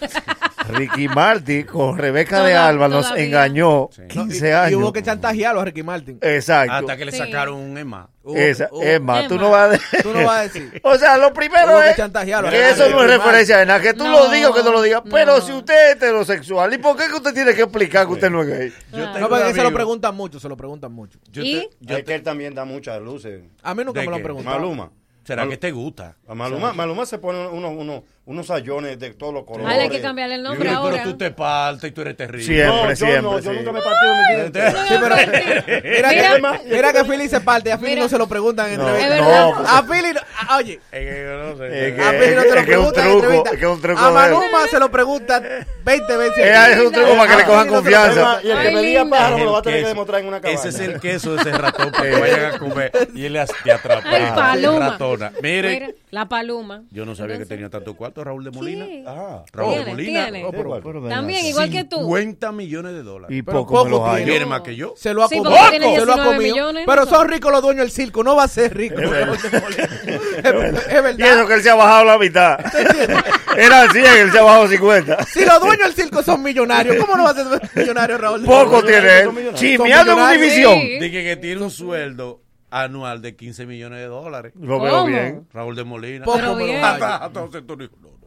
Ricky 0.68 1.08
Martin 1.08 1.64
con 1.64 1.96
Rebeca 1.98 2.42
de 2.42 2.54
Alba 2.54 2.88
nos 2.88 3.04
todavía. 3.06 3.24
engañó 3.24 3.88
No, 3.98 4.08
15 4.08 4.48
y, 4.48 4.52
años. 4.52 4.72
y 4.72 4.74
hubo 4.74 4.92
que 4.92 5.02
chantajearlo 5.02 5.60
a 5.60 5.64
Ricky 5.64 5.82
Martin. 5.82 6.18
Exacto. 6.20 6.72
Hasta 6.72 6.96
que 6.96 7.04
le 7.04 7.12
sacaron 7.12 7.56
un 7.56 7.76
EMA. 7.78 8.08
Esa, 8.34 8.68
Emma, 8.82 9.26
tú 9.26 9.36
no 9.38 9.50
vas 9.50 9.62
a 9.62 9.68
decir. 9.72 10.02
Tú 10.02 10.12
no 10.12 10.24
vas 10.24 10.38
a 10.38 10.42
decir. 10.42 10.80
O 10.84 10.96
sea, 10.96 11.16
lo 11.18 11.32
primero 11.32 11.72
Hubo 11.72 11.82
es 11.82 11.96
que 11.96 12.70
eso 12.70 12.88
no 12.90 13.02
es 13.02 13.10
referencia 13.10 13.58
de 13.58 13.66
nada, 13.66 13.80
que 13.80 13.94
tú 13.94 14.06
lo 14.06 14.28
digas 14.30 14.50
o 14.50 14.54
que 14.54 14.62
no 14.62 14.72
lo 14.72 14.82
digas. 14.82 15.02
no. 15.04 15.10
Pero 15.10 15.40
si 15.40 15.52
usted 15.52 15.90
es 15.90 15.96
heterosexual, 15.96 16.72
¿y 16.74 16.78
por 16.78 16.96
qué 16.96 17.06
que 17.08 17.14
usted 17.14 17.34
tiene 17.34 17.54
que 17.54 17.62
explicar 17.62 18.06
que 18.06 18.12
usted 18.12 18.30
no 18.30 18.42
es 18.42 18.48
gay? 18.48 18.72
No, 18.92 19.28
porque 19.28 19.54
se 19.54 19.62
lo 19.62 19.72
preguntan 19.72 20.14
mucho, 20.14 20.38
se 20.40 20.48
lo 20.48 20.56
preguntan 20.56 20.92
mucho. 20.92 21.18
Yo 21.30 21.42
te- 21.42 21.70
es 21.98 22.04
que 22.04 22.14
él 22.14 22.22
también 22.22 22.54
da 22.54 22.64
muchas 22.64 23.00
luces. 23.00 23.40
A 23.62 23.74
mí 23.74 23.84
nunca 23.84 24.00
¿De 24.00 24.06
me 24.06 24.10
lo 24.10 24.16
han 24.16 24.22
preguntado. 24.22 24.56
Maluma. 24.58 24.90
¿Será 25.24 25.42
Mal- 25.42 25.50
que 25.50 25.56
te 25.58 25.70
gusta? 25.70 26.16
A 26.28 26.34
Maluma, 26.34 26.72
Maluma 26.72 27.04
se 27.06 27.18
pone 27.18 27.46
unos, 27.48 27.72
unos, 27.76 28.02
unos 28.24 28.46
sayones 28.46 28.98
de 28.98 29.10
todos 29.14 29.32
los 29.34 29.44
colores. 29.44 29.78
Hay 29.78 29.88
que 29.90 30.00
cambiarle 30.00 30.36
el 30.36 30.42
nombre 30.42 30.64
Pero 30.64 30.78
ahora. 30.78 31.02
tú 31.02 31.16
te 31.16 31.30
partes 31.30 31.90
y 31.90 31.92
tú 31.92 32.00
eres 32.00 32.16
terrible. 32.16 32.44
Siempre, 32.44 32.66
No, 32.82 32.88
yo 32.88 32.96
siempre. 32.96 33.22
no, 33.22 33.38
yo 33.38 33.50
sí. 33.52 33.56
nunca 33.58 33.72
me 33.72 33.78
he 33.78 33.82
partido 33.82 34.14
mi 34.14 34.50
vida. 34.50 34.74
Sí, 34.88 34.94
pero 35.00 35.16
mira, 35.84 36.08
Mira. 36.08 36.58
que, 36.58 36.68
mira 36.74 36.92
que 36.92 37.04
Philly 37.04 37.28
se 37.28 37.40
parte, 37.40 37.70
a 37.70 37.76
Philly 37.78 37.90
Mira. 37.92 38.02
no 38.04 38.08
se 38.08 38.18
lo 38.18 38.26
preguntan 38.28 38.70
en 38.70 38.78
No, 38.78 38.88
entrevista. 38.88 39.16
Es 39.16 39.88
verdad. 39.90 40.24
No, 40.42 40.54
A 40.54 40.58
Philly, 40.58 40.76
no- 40.76 40.82
ah, 40.92 41.64
oye, 41.64 41.88
Es 41.92 41.98
a 42.00 42.10
que, 42.10 42.18
Philly 42.18 42.34
no 42.34 42.42
se 42.42 42.48
lo 42.48 42.54
es 42.60 42.66
que 42.66 42.72
es 42.72 42.78
un 42.78 42.92
truco, 42.92 43.44
es 43.46 43.50
que 43.50 43.56
es 43.56 43.70
un 43.70 43.80
truco 43.82 44.00
A. 44.00 44.10
Maluma 44.10 44.66
se 44.70 44.78
lo 44.78 44.90
preguntan 44.90 45.44
20 45.84 46.16
veces. 46.16 46.46
Es 46.46 46.78
un 46.80 46.92
truco 46.92 47.16
para 47.16 47.30
que 47.30 47.36
le 47.36 47.42
A 47.42 47.46
cojan 47.46 47.66
no 47.66 47.72
confianza. 47.74 48.40
Y 48.42 48.50
el 48.50 48.62
que 48.62 48.70
me 48.70 48.82
diga 48.82 49.04
pájaro 49.08 49.36
me 49.36 49.40
Es 49.40 49.44
lo 49.44 49.52
va 49.52 49.58
a 49.58 49.60
el 49.60 49.64
tener 49.64 49.76
que 49.78 49.82
queso. 49.82 49.88
demostrar 49.94 50.20
en 50.20 50.26
una 50.28 50.40
cabaña. 50.40 50.58
Ese 50.58 50.68
es 50.68 50.78
el 50.80 51.00
queso 51.00 51.34
de 51.34 51.40
ese 51.42 51.52
ratón 51.52 51.90
para 51.92 52.10
que 52.10 52.16
vayan 52.20 52.44
a 52.54 52.58
comer 52.58 52.92
y 53.14 53.24
él 53.26 53.40
te 53.64 53.72
atrapa. 53.72 54.08
Ay, 54.08 54.22
paloma. 54.34 54.88
Ratona. 54.90 55.32
Mire, 55.42 55.70
Mira, 55.70 55.86
la 56.10 56.28
paloma. 56.28 56.82
yo 56.90 57.04
no 57.06 57.14
sabía 57.14 57.38
que 57.38 57.46
tenía 57.46 57.70
tanto 57.70 57.94
cuarto 57.96 58.22
Raúl 58.24 58.42
de 58.44 58.50
Molina. 58.50 58.84
Sí. 58.86 59.04
Ah, 59.06 59.44
Raúl 59.52 59.84
de 59.84 59.90
Molina. 59.90 60.22
tiene. 60.24 60.44
Oh, 60.44 60.50
pero- 60.50 60.80
Pero 60.82 61.00
ven 61.00 61.10
También, 61.10 61.44
igual 61.46 61.70
que 61.70 61.84
tú. 61.84 61.96
50 61.98 62.52
millones 62.52 62.92
de 62.94 63.02
dólares. 63.02 63.36
Y 63.36 63.42
poco, 63.42 63.84
me 63.84 63.90
poco 63.90 64.04
los 64.10 64.24
tiene. 64.24 64.46
Más 64.46 64.60
que 64.62 64.74
yo. 64.76 64.94
Se 64.96 65.14
lo 65.14 65.22
ha 65.24 65.28
Sí, 65.28 65.38
comido. 65.38 65.54
Se 65.70 65.78
lo 65.78 65.86
ha 65.86 65.88
19 66.16 66.24
comido. 66.24 66.54
millones, 66.54 66.84
Pero 66.86 67.04
¿no? 67.04 67.10
son 67.10 67.28
ricos 67.28 67.52
los 67.52 67.62
dueños 67.62 67.82
del 67.82 67.90
circo. 67.90 68.24
No 68.24 68.34
va 68.36 68.44
a 68.44 68.48
ser 68.48 68.76
rico. 68.76 69.00
Es 69.00 69.10
verdad. 69.10 69.34
Y 71.18 71.22
eso 71.22 71.46
que 71.46 71.54
él 71.54 71.62
se 71.62 71.70
ha 71.70 71.74
bajado 71.74 72.04
la 72.04 72.18
mitad. 72.18 72.58
Era 73.56 73.90
100, 73.90 74.04
él 74.04 74.32
se 74.32 74.38
ha 74.38 74.42
bajado 74.42 74.68
50. 74.68 75.24
Si 75.24 75.44
los 75.44 75.60
dueños 75.60 75.86
del 75.86 75.94
circo 75.94 76.22
son 76.22 76.42
millonarios, 76.42 76.96
¿cómo 76.96 77.16
no 77.16 77.24
va 77.24 77.30
a 77.30 77.34
ser 77.34 77.46
millonario 77.74 78.18
Raúl? 78.18 78.44
Poco 78.44 78.82
tiene 78.84 79.20
él. 79.20 79.30
Chimeando 79.54 80.12
en 80.12 80.18
Son 80.18 80.28
Univisión. 80.28 80.74
Sí. 80.80 80.98
Dije 81.00 81.24
que 81.24 81.36
tiene 81.36 81.62
un 81.62 81.70
sueldo 81.70 82.42
anual 82.70 83.20
de 83.22 83.36
15 83.36 83.66
millones 83.66 83.98
de 84.00 84.06
dólares. 84.06 84.52
Lo 84.60 84.80
veo 84.80 85.04
bien. 85.06 85.46
Raúl 85.52 85.74
de 85.76 85.84
Molina. 85.84 86.24
Poco, 86.24 86.38
Pero. 86.38 86.84
Hasta- 86.86 87.16
hasta 87.16 87.40
José 87.40 87.58
Antonio 87.58 87.90
no, 88.00 88.08
no. 88.10 88.18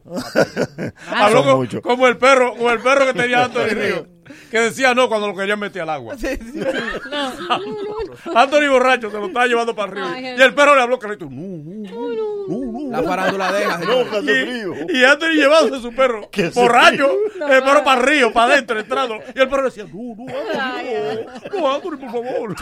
Ah, 1.10 1.26
Habló 1.26 1.66
como 1.82 2.06
el 2.06 2.16
perro, 2.18 2.52
como 2.54 2.70
el 2.70 2.80
perro 2.80 3.06
que 3.06 3.14
tenía 3.14 3.44
Anthony 3.46 3.68
Río, 3.74 4.06
que 4.50 4.58
decía 4.60 4.94
no 4.94 5.08
cuando 5.08 5.28
lo 5.28 5.36
querían 5.36 5.58
meter 5.58 5.82
al 5.82 5.90
agua. 5.90 6.16
Sí, 6.18 6.28
sí. 6.36 6.58
No, 7.10 7.34
no, 7.34 7.58
no. 7.60 8.38
Anthony 8.40 8.68
borracho 8.70 9.10
se 9.10 9.18
lo 9.18 9.26
estaba 9.26 9.46
llevando 9.46 9.74
para 9.74 9.92
arriba. 9.92 10.12
Ay, 10.14 10.24
y 10.38 10.42
el 10.42 10.54
perro 10.54 10.74
le 10.74 10.82
habló 10.82 10.98
clarito. 10.98 11.26
No, 11.30 12.08
no, 12.48 12.72
no, 12.72 12.90
La 12.90 13.02
farándula 13.02 13.52
deja. 13.52 13.78
No. 13.78 14.02
Y, 14.20 14.96
y 14.98 15.04
Anthony 15.04 15.32
llevándose 15.34 15.82
su 15.82 15.94
perro 15.94 16.28
borracho, 16.54 17.10
el 17.34 17.62
perro 17.62 17.84
para 17.84 18.00
arriba, 18.00 18.30
para 18.32 18.52
adentro, 18.54 18.78
entrando. 18.78 19.18
Y 19.34 19.40
el 19.40 19.48
perro 19.48 19.64
decía, 19.64 19.84
no, 19.92 20.14
no, 20.16 20.24
Anthony, 20.28 21.50
no, 21.52 21.60
no, 21.60 21.72
Anthony, 21.74 21.96
por 21.98 22.10
favor. 22.10 22.56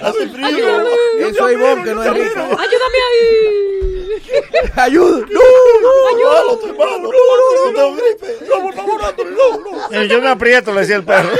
Hace 0.00 0.28
frío. 0.28 0.82
Eso 1.18 1.48
es 1.48 1.54
Ivonne, 1.54 1.84
que 1.84 1.94
no 1.94 2.02
es 2.04 2.12
rico. 2.12 2.40
Ayúdame 2.40 2.98
ahí. 3.10 4.70
Ayuda. 4.76 5.26
Malo, 5.26 6.52
estoy 6.54 6.72
malo. 6.78 7.10
No 7.10 7.72
tengo 7.72 7.94
gripe. 7.94 8.46
No, 8.48 8.62
por 8.62 8.74
favor, 8.74 9.04
Anthony, 9.04 9.24
no, 9.36 9.58
no. 9.60 9.96
Eh, 9.96 10.08
Yo 10.08 10.20
me 10.20 10.28
aprieto, 10.28 10.72
le 10.72 10.80
decía 10.92 10.96
el 10.96 11.04
perro. 11.04 11.30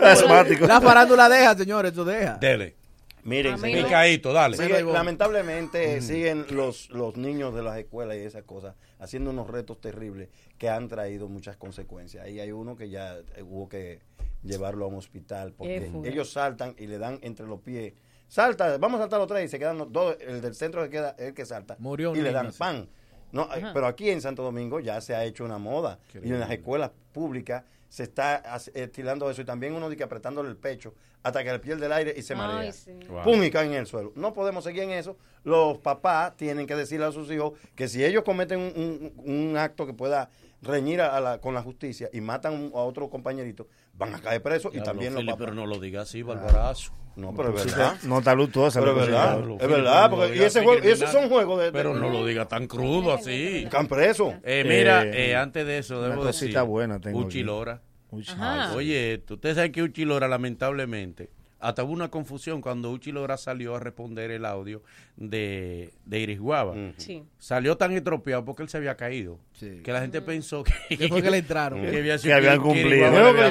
Asmático. 0.00 0.66
La 0.66 0.80
farándula 0.80 1.28
deja, 1.28 1.56
señores, 1.56 1.92
eso 1.92 2.04
deja. 2.04 2.34
Dele. 2.34 2.76
Miren, 3.22 3.58
Picadito, 3.60 4.34
dale. 4.34 4.56
sigue- 4.58 4.82
lamentablemente 4.82 6.02
siguen 6.02 6.44
los, 6.50 6.90
los 6.90 7.16
niños 7.16 7.54
de 7.54 7.62
las 7.62 7.78
escuelas 7.78 8.18
y 8.18 8.20
esas 8.20 8.42
cosas 8.42 8.74
haciendo 8.98 9.30
unos 9.30 9.48
retos 9.48 9.80
terribles 9.80 10.28
que 10.58 10.68
han 10.68 10.88
traído 10.88 11.26
muchas 11.28 11.56
consecuencias. 11.56 12.24
Ahí 12.26 12.38
hay 12.38 12.52
uno 12.52 12.76
que 12.76 12.90
ya 12.90 13.16
eh, 13.16 13.42
hubo 13.42 13.66
que 13.68 14.00
llevarlo 14.42 14.84
a 14.84 14.88
un 14.88 14.96
hospital 14.96 15.54
porque 15.56 15.90
ellos 16.04 16.32
saltan 16.32 16.74
y 16.78 16.86
le 16.86 16.98
dan 16.98 17.18
entre 17.22 17.46
los 17.46 17.60
pies. 17.60 17.94
Salta, 18.28 18.76
vamos 18.76 18.98
a 19.00 19.04
saltar 19.04 19.20
los 19.20 19.28
tres 19.28 19.46
y 19.46 19.48
se 19.48 19.58
quedan 19.58 19.78
los 19.78 19.90
dos. 19.90 20.16
El 20.20 20.42
del 20.42 20.54
centro 20.54 20.82
que 20.82 20.90
queda 20.90 21.14
el 21.18 21.32
que 21.32 21.46
salta 21.46 21.76
Murió 21.78 22.10
un 22.10 22.18
y 22.18 22.20
le 22.20 22.30
dan 22.32 22.48
así. 22.48 22.58
No, 23.34 23.48
eh, 23.54 23.64
pero 23.74 23.86
aquí 23.86 24.08
en 24.10 24.20
Santo 24.20 24.42
Domingo 24.42 24.80
ya 24.80 25.00
se 25.00 25.14
ha 25.14 25.24
hecho 25.24 25.44
una 25.44 25.58
moda 25.58 25.98
y 26.14 26.28
en 26.30 26.40
las 26.40 26.50
escuelas 26.50 26.90
públicas 27.12 27.64
se 27.88 28.04
está 28.04 28.42
estilando 28.74 29.30
eso 29.30 29.42
y 29.42 29.44
también 29.44 29.74
uno 29.74 29.88
dice 29.88 29.98
que 29.98 30.04
apretándole 30.04 30.48
el 30.48 30.56
pecho 30.56 30.94
hasta 31.22 31.42
que 31.44 31.52
le 31.52 31.58
pierde 31.58 31.86
el 31.86 31.92
aire 31.92 32.14
y 32.16 32.22
se 32.22 32.34
Ay, 32.34 32.38
marea. 32.38 32.72
sí. 32.72 32.92
Wow. 33.08 33.22
Pum 33.22 33.42
y 33.42 33.50
cae 33.50 33.66
en 33.66 33.74
el 33.74 33.86
suelo. 33.86 34.12
No 34.16 34.32
podemos 34.34 34.64
seguir 34.64 34.82
en 34.82 34.90
eso. 34.90 35.16
Los 35.44 35.78
papás 35.78 36.36
tienen 36.36 36.66
que 36.66 36.74
decirle 36.76 37.06
a 37.06 37.12
sus 37.12 37.30
hijos 37.30 37.52
que 37.74 37.88
si 37.88 38.04
ellos 38.04 38.24
cometen 38.24 38.60
un, 38.60 39.12
un- 39.24 39.48
un 39.50 39.56
acto 39.56 39.86
que 39.86 39.94
pueda 39.94 40.28
reñir 40.60 41.00
a 41.00 41.20
la- 41.20 41.40
con 41.40 41.54
la 41.54 41.62
justicia 41.62 42.10
y 42.12 42.20
matan 42.20 42.52
un- 42.54 42.72
a 42.74 42.78
otro 42.82 43.08
compañerito, 43.08 43.68
van 43.94 44.14
a 44.14 44.20
caer 44.20 44.42
presos 44.42 44.74
y 44.74 44.80
también 44.82 45.14
los 45.14 45.24
papás. 45.24 45.38
pero 45.38 45.54
no 45.54 45.66
lo 45.66 45.78
digas 45.78 46.08
así, 46.08 46.22
Barbarazo. 46.22 46.92
No, 47.16 47.32
pero 47.34 47.56
es 47.56 47.64
verdad. 47.66 47.96
No 48.04 48.18
está 48.18 48.34
luctuosa. 48.34 48.80
Pero 48.80 48.92
es 48.92 49.06
verdad, 49.06 49.38
es 49.60 49.68
verdad, 49.68 50.10
porque 50.10 50.36
y 50.36 50.40
ese 50.42 50.62
juego, 50.64 50.84
y 50.84 50.90
esos 50.90 51.10
son 51.12 51.28
juegos 51.28 51.62
de, 51.62 51.70
Pero 51.72 51.94
no 51.94 52.08
lo 52.08 52.26
diga 52.26 52.46
tan 52.46 52.66
crudo 52.66 53.12
así. 53.14 53.64
Están 53.64 53.86
presos. 53.86 54.34
Eh, 54.42 54.64
mira, 54.66 55.04
Eh, 55.04 55.30
eh, 55.30 55.36
antes 55.36 55.64
de 55.66 55.78
eso, 55.78 55.98
una 56.00 56.08
debo 56.08 56.22
cosita 56.22 56.60
decir. 56.60 56.68
buena 56.68 56.98
tengo 57.00 57.18
Uchi 57.20 57.38
aquí. 57.38 57.42
Lora. 57.44 57.80
Uy, 58.10 58.24
Ajá. 58.28 58.70
ay, 58.70 58.76
Oye, 58.76 59.14
esto, 59.14 59.34
ustedes 59.34 59.56
saben 59.56 59.72
que 59.72 59.82
Uchi 59.82 60.04
Lora, 60.04 60.26
lamentablemente, 60.28 61.30
hasta 61.66 61.82
hubo 61.84 61.92
una 61.92 62.10
confusión 62.10 62.60
cuando 62.60 62.90
Uchi 62.90 63.12
Lora 63.12 63.36
salió 63.36 63.74
a 63.76 63.80
responder 63.80 64.30
el 64.30 64.44
audio 64.44 64.82
de, 65.16 65.92
de 66.04 66.20
Iris 66.20 66.38
Guava. 66.40 66.74
Sí. 66.96 67.24
Salió 67.38 67.76
tan 67.76 67.92
estropeado 67.92 68.44
porque 68.44 68.62
él 68.62 68.68
se 68.68 68.76
había 68.76 68.96
caído. 68.96 69.38
Sí. 69.52 69.80
Que 69.82 69.92
la 69.92 70.00
gente 70.00 70.20
pensó 70.22 70.64
que, 70.64 70.96
Que 70.96 71.30
le 71.30 71.38
entraron. 71.38 71.80
que 71.82 71.88
había 71.98 72.14
Que 72.14 72.18
sido 72.18 72.36
habían 72.36 72.60
cumplido. 72.60 73.06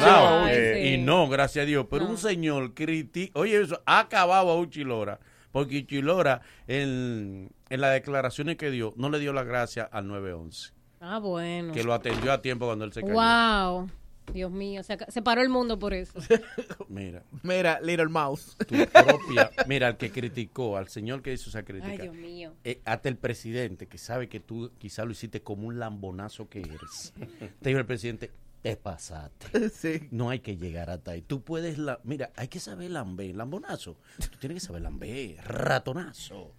Ay, 0.06 0.56
sí. 0.56 0.88
Y 0.94 0.98
no, 0.98 1.28
gracias 1.30 1.64
a 1.64 1.66
Dios. 1.66 1.88
Pero 1.90 2.06
No. 2.06 2.12
un 2.12 2.18
señor 2.18 2.74
critica. 2.74 3.40
Oye, 3.40 3.62
eso 3.62 3.82
ha 3.86 4.00
acabado 4.00 4.50
a 4.50 4.60
Uchi 4.60 4.84
Lora. 4.84 5.20
Porque 5.52 5.80
Uchi 5.80 6.02
Lora, 6.02 6.42
en, 6.68 7.50
en 7.70 7.82
las 7.82 7.94
declaraciones 7.94 8.58
que 8.58 8.72
dio, 8.72 8.94
no 8.98 9.10
le 9.10 9.20
dio 9.20 9.34
la 9.34 9.44
gracia 9.44 9.84
al 9.92 10.08
911. 10.08 10.72
Ah, 11.00 11.20
bueno. 11.20 11.74
Que 11.74 11.84
lo 11.84 11.94
atendió 11.94 12.32
a 12.32 12.42
tiempo 12.42 12.66
cuando 12.66 12.86
él 12.86 12.94
se 12.94 13.02
cayó. 13.02 13.14
Wow. 13.14 13.90
Dios 14.32 14.52
mío, 14.52 14.82
se, 14.84 14.98
paró 15.22 15.42
el 15.42 15.50
mundo 15.50 15.78
por 15.78 15.94
eso. 15.94 16.20
Mira. 16.88 17.24
Mira, 17.42 17.80
Little 17.82 18.08
Mouse. 18.08 18.56
tu 18.58 18.76
propia. 18.88 19.52
Mira, 19.68 19.88
al 19.88 19.98
que 19.98 20.12
criticó, 20.12 20.78
al 20.78 20.88
señor 20.88 21.22
que 21.22 21.34
hizo 21.34 21.50
esa 21.50 21.64
crítica. 21.64 21.92
Ay, 21.92 21.98
Dios 21.98 22.16
mío. 22.16 22.54
eh, 22.64 22.82
hasta 22.86 23.10
el 23.10 23.18
presidente, 23.18 23.88
que 23.88 23.98
sabe 23.98 24.30
que 24.30 24.40
tú 24.40 24.72
quizá 24.78 25.06
lo 25.06 25.12
hiciste 25.12 25.42
como 25.42 25.68
un 25.68 25.80
lambonazo 25.80 26.48
que 26.50 26.60
eres. 26.62 27.14
Te 27.62 27.70
dijo 27.70 27.80
el 27.80 27.86
presidente, 27.86 28.32
te 28.62 28.78
pasaste. 28.78 29.70
Sí. 29.74 30.08
No 30.12 30.30
hay 30.30 30.40
que 30.40 30.56
llegar 30.56 30.90
hasta 30.90 31.12
ahí. 31.12 31.22
Tú 31.22 31.42
puedes, 31.42 31.78
la, 31.78 32.00
mira, 32.04 32.32
hay 32.36 32.48
que 32.48 32.60
saber 32.60 32.92
lamber, 32.92 33.36
lambonazo. 33.36 33.98
Tú 34.18 34.38
tienes 34.40 34.62
que 34.62 34.68
saber 34.68 34.82
lamber, 34.84 35.38
ratonazo. 35.44 36.54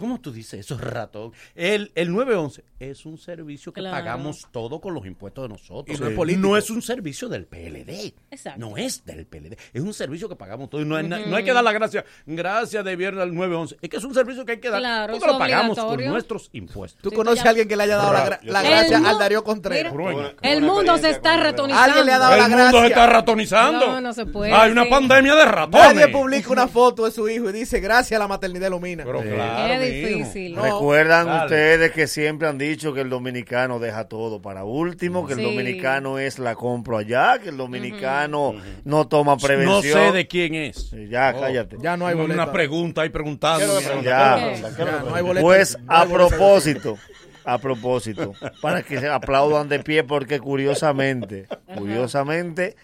¿Cómo 0.00 0.18
tú 0.18 0.32
dices 0.32 0.60
eso, 0.60 0.78
ratón? 0.78 1.32
El, 1.54 1.92
el 1.94 2.10
911 2.10 2.64
es 2.80 3.04
un 3.04 3.18
servicio 3.18 3.70
que 3.72 3.80
Claro. 3.82 3.94
pagamos 3.96 4.48
todo 4.50 4.80
con 4.80 4.94
los 4.94 5.04
impuestos 5.04 5.44
de 5.44 5.48
nosotros. 5.50 5.94
Y 5.96 6.00
no 6.00 6.08
es 6.08 6.16
político. 6.16 6.48
No 6.48 6.56
es 6.56 6.70
un 6.70 6.80
servicio 6.80 7.28
del 7.28 7.44
PLD. 7.44 8.14
Exacto. 8.30 8.58
No 8.58 8.76
es 8.78 9.04
del 9.04 9.26
PLD. 9.26 9.58
Es 9.74 9.82
un 9.82 9.92
servicio 9.92 10.26
que 10.28 10.36
pagamos 10.36 10.70
todos. 10.70 10.84
Y 10.84 10.88
No, 10.88 10.96
hay 10.96 11.06
na- 11.06 11.18
no 11.26 11.36
hay 11.36 11.44
que 11.44 11.52
dar 11.52 11.62
la 11.62 11.72
gracia. 11.72 12.04
Gracias 12.26 12.82
de 12.82 12.96
viernes 12.96 13.22
al 13.22 13.34
911. 13.34 13.76
Es 13.82 13.90
que 13.90 13.96
es 13.98 14.04
un 14.04 14.14
servicio 14.14 14.44
que 14.46 14.52
hay 14.52 14.58
que 14.60 14.70
dar. 14.70 14.80
Claro, 14.80 15.12
porque 15.12 15.26
lo 15.32 15.38
pagamos 15.38 15.78
con 15.78 16.02
nuestros 16.06 16.48
impuestos. 16.54 17.02
¿Tú 17.02 17.10
Sí, 17.10 17.16
conoces 17.16 17.42
ya- 17.42 17.48
a 17.48 17.50
alguien 17.50 17.68
que 17.68 17.76
le 17.76 17.82
haya 17.82 17.96
dado 17.96 18.12
la, 18.14 18.24
gra- 18.26 18.40
la 18.42 18.60
El 18.62 18.68
gracia 18.70 18.96
al 19.06 19.18
Darío 19.18 19.44
Contreras? 19.44 19.92
Mira. 19.94 20.34
El 20.40 20.62
mundo 20.62 20.96
se 20.96 21.10
está 21.10 21.36
ratonizando. 21.36 21.84
Alguien 21.84 22.06
le 22.06 22.12
ha 22.12 22.18
dado 22.18 22.36
la 22.36 22.44
El 22.46 22.50
mundo 22.50 22.64
se 22.64 22.70
gracia. 22.72 22.88
está 22.88 23.06
ratonizando. 23.06 23.86
No, 23.86 24.00
no 24.00 24.12
se 24.14 24.24
puede, 24.24 24.52
Hay 24.52 24.72
una 24.72 24.84
sí. 24.84 24.90
pandemia 24.90 25.34
de 25.34 25.44
ratones. 25.44 25.94
Nadie 25.94 26.08
publica 26.08 26.50
una 26.50 26.68
foto 26.68 27.04
de 27.04 27.10
su 27.10 27.28
hijo 27.28 27.50
y 27.50 27.52
dice 27.52 27.80
gracias 27.80 28.16
a 28.16 28.22
la 28.22 28.28
maternidad 28.28 28.68
ilumina. 28.68 29.04
Pero 29.04 29.20
claro. 29.20 29.68
Difícil. 29.90 30.54
No. 30.54 30.62
Recuerdan 30.62 31.26
Dale. 31.26 31.44
ustedes 31.44 31.92
que 31.92 32.06
siempre 32.06 32.48
han 32.48 32.58
dicho 32.58 32.92
que 32.94 33.00
el 33.00 33.10
dominicano 33.10 33.78
deja 33.78 34.04
todo 34.08 34.40
para 34.40 34.64
último, 34.64 35.26
que 35.26 35.34
el 35.34 35.42
dominicano 35.42 36.18
es 36.18 36.38
la 36.38 36.54
compro 36.54 36.98
allá, 36.98 37.38
que 37.42 37.48
el 37.50 37.56
dominicano 37.56 38.54
no 38.84 39.08
toma 39.08 39.36
prevención. 39.36 39.98
No 39.98 40.06
sé 40.10 40.12
de 40.12 40.26
quién 40.26 40.54
es. 40.54 40.90
Ya, 41.08 41.32
Oh. 41.36 41.40
cállate. 41.40 41.76
Ya 41.80 41.96
no 41.96 42.06
hay 42.06 42.14
boleta. 42.14 42.42
Una 42.42 42.52
pregunta 42.52 43.02
ahí 43.02 43.08
preguntando. 43.10 43.80
Ya. 43.80 43.80
¿Qué 43.80 43.84
es 43.84 43.90
lo 43.94 44.00
que 44.00 44.04
pregunta? 44.04 44.36
¿Qué 44.46 44.52
es 44.54 44.60
lo 44.62 44.76
que 44.76 44.84
Ya, 44.84 45.00
no 45.10 45.14
hay 45.14 45.22
boleta. 45.22 45.42
Pues 45.42 45.78
a 45.86 46.06
propósito, 46.06 46.98
a 47.44 47.58
propósito, 47.58 48.32
para 48.62 48.82
que 48.82 48.98
se 49.00 49.08
aplaudan 49.08 49.68
de 49.68 49.80
pie 49.80 50.04
porque 50.04 50.38
curiosamente, 50.38 51.46
curiosamente 51.76 52.76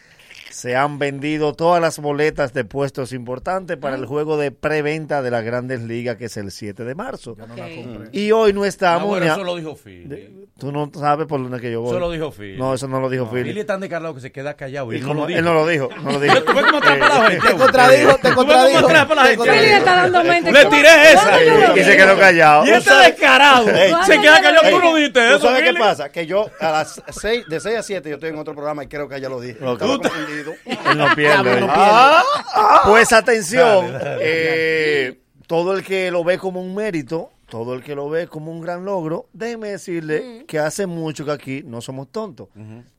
se 0.57 0.75
han 0.75 0.99
vendido 0.99 1.53
todas 1.53 1.83
las 1.83 1.99
boletas 1.99 2.55
de 2.55 2.65
puestos 2.65 3.13
importantes 3.13 3.77
para 3.77 3.95
el 3.97 4.07
juego 4.07 4.39
de 4.39 4.53
preventa 4.53 5.21
de 5.21 5.31
las 5.31 5.45
grandes 5.45 5.83
ligas, 5.83 6.17
que 6.17 6.25
es 6.25 6.37
el 6.39 6.51
7 6.51 6.83
de 6.85 6.95
marzo. 6.95 7.37
Y 8.13 8.33
hoy 8.33 8.55
no 8.55 8.63
Ah, 8.63 8.69
estamos... 8.69 9.07
bueno, 9.09 9.25
ni 9.27 9.31
a- 9.31 9.35
eso 9.35 9.45
lo 9.45 9.55
dijo 9.57 9.77
Phil. 9.77 10.09
de- 10.09 10.47
Tú 10.59 10.73
no 10.73 10.91
sabes 10.99 11.27
por 11.27 11.43
dónde 11.43 11.61
que 11.61 11.71
yo 11.71 11.83
voy. 11.83 11.91
Eso 11.91 12.01
lo 12.01 12.11
dijo 12.11 12.31
Phil. 12.31 12.57
No, 12.57 12.73
eso 12.73 12.89
no 12.89 12.99
lo 12.99 13.11
dijo 13.11 13.29
Phil. 13.31 13.43
Phil 13.45 13.59
es 13.59 13.67
tan 13.67 13.79
descarado 13.81 14.15
que 14.15 14.23
se 14.23 14.33
queda 14.33 14.55
callado. 14.55 14.91
¿Y 14.91 14.97
Él 14.97 15.03
no 15.07 15.13
lo 15.13 15.27
dijo. 15.27 15.39
Él 15.39 15.45
no 15.45 15.53
lo 15.53 15.67
dijo, 15.67 15.91
no 16.03 16.13
lo 16.13 16.21
dijo. 16.21 16.43
¿Tú 16.43 16.55
ves 16.55 16.65
cómo 16.65 16.79
atrapa 16.79 17.09
la 17.09 17.31
gente? 17.31 17.47
Te 17.49 17.55
contradijo, 17.57 18.13
te 18.15 18.17
¿Tú 18.17 18.25
ves 18.29 18.35
cómo 18.35 18.47
contradijo. 18.47 19.15
la 19.15 19.23
Te 19.23 19.29
gente? 19.29 19.37
contradijo. 19.37 19.45
Phil 19.67 19.73
está 19.77 19.97
dando 19.97 20.25
mente. 20.25 20.53
Le 20.53 20.65
tiré 20.65 21.13
esa. 21.13 21.23
¿Cuándo 21.29 21.75
yo 21.75 21.77
Y 21.77 21.85
se 21.85 21.97
quedó 21.99 22.19
callado. 22.19 22.65
Y 22.67 22.71
este 22.71 22.95
descarado. 22.95 23.67
Se 23.67 24.19
queda 24.21 24.41
callado. 24.41 24.71
Tú 24.71 24.79
no 24.81 24.95
dijiste 24.97 25.21
¿Tú 25.21 25.27
eso. 25.37 25.39
sabes 25.41 25.61
qué 25.63 25.69
Philly? 25.69 25.79
pasa? 25.81 26.09
Que 26.09 26.27
yo 26.27 26.47
a 26.59 26.71
las 26.73 27.03
6, 27.11 27.47
de 27.49 27.61
6 27.61 27.77
a 27.79 27.83
7 27.83 28.09
yo 28.09 28.15
estoy 28.15 28.31
en 28.31 28.39
otro 28.39 28.55
programa 28.55 28.83
y 28.83 28.87
creo 28.87 29.09
que 29.11 29.21
ya 29.21 29.29
lo 29.29 29.39
dije. 29.43 29.59
Estaba 29.63 29.77
Tú- 29.99 30.01
Él 30.65 30.99
no 30.99 31.15
pierde. 31.15 31.59
Él 31.59 31.61
no 31.67 31.73
Ah, 31.75 32.23
pierde. 32.85 32.91
Pues 32.91 33.13
atención, 33.13 33.93
Dale, 33.93 34.05
dale. 34.05 34.21
eh, 34.23 35.21
todo 35.47 35.75
el 35.77 35.85
que 35.85 36.11
lo 36.11 36.25
ve 36.25 36.39
como 36.39 36.61
un 36.61 36.75
mérito, 36.75 37.31
todo 37.49 37.75
el 37.75 37.83
que 37.83 37.95
lo 37.95 38.09
ve 38.09 38.27
como 38.27 38.51
un 38.51 38.61
gran 38.61 38.85
logro, 38.85 39.29
déjeme 39.33 39.69
decirle 39.71 40.45
que 40.49 40.59
hace 40.59 40.87
mucho 40.87 41.25
que 41.25 41.31
aquí 41.33 41.63
no 41.65 41.81
somos 41.81 42.11
tontos. 42.11 42.49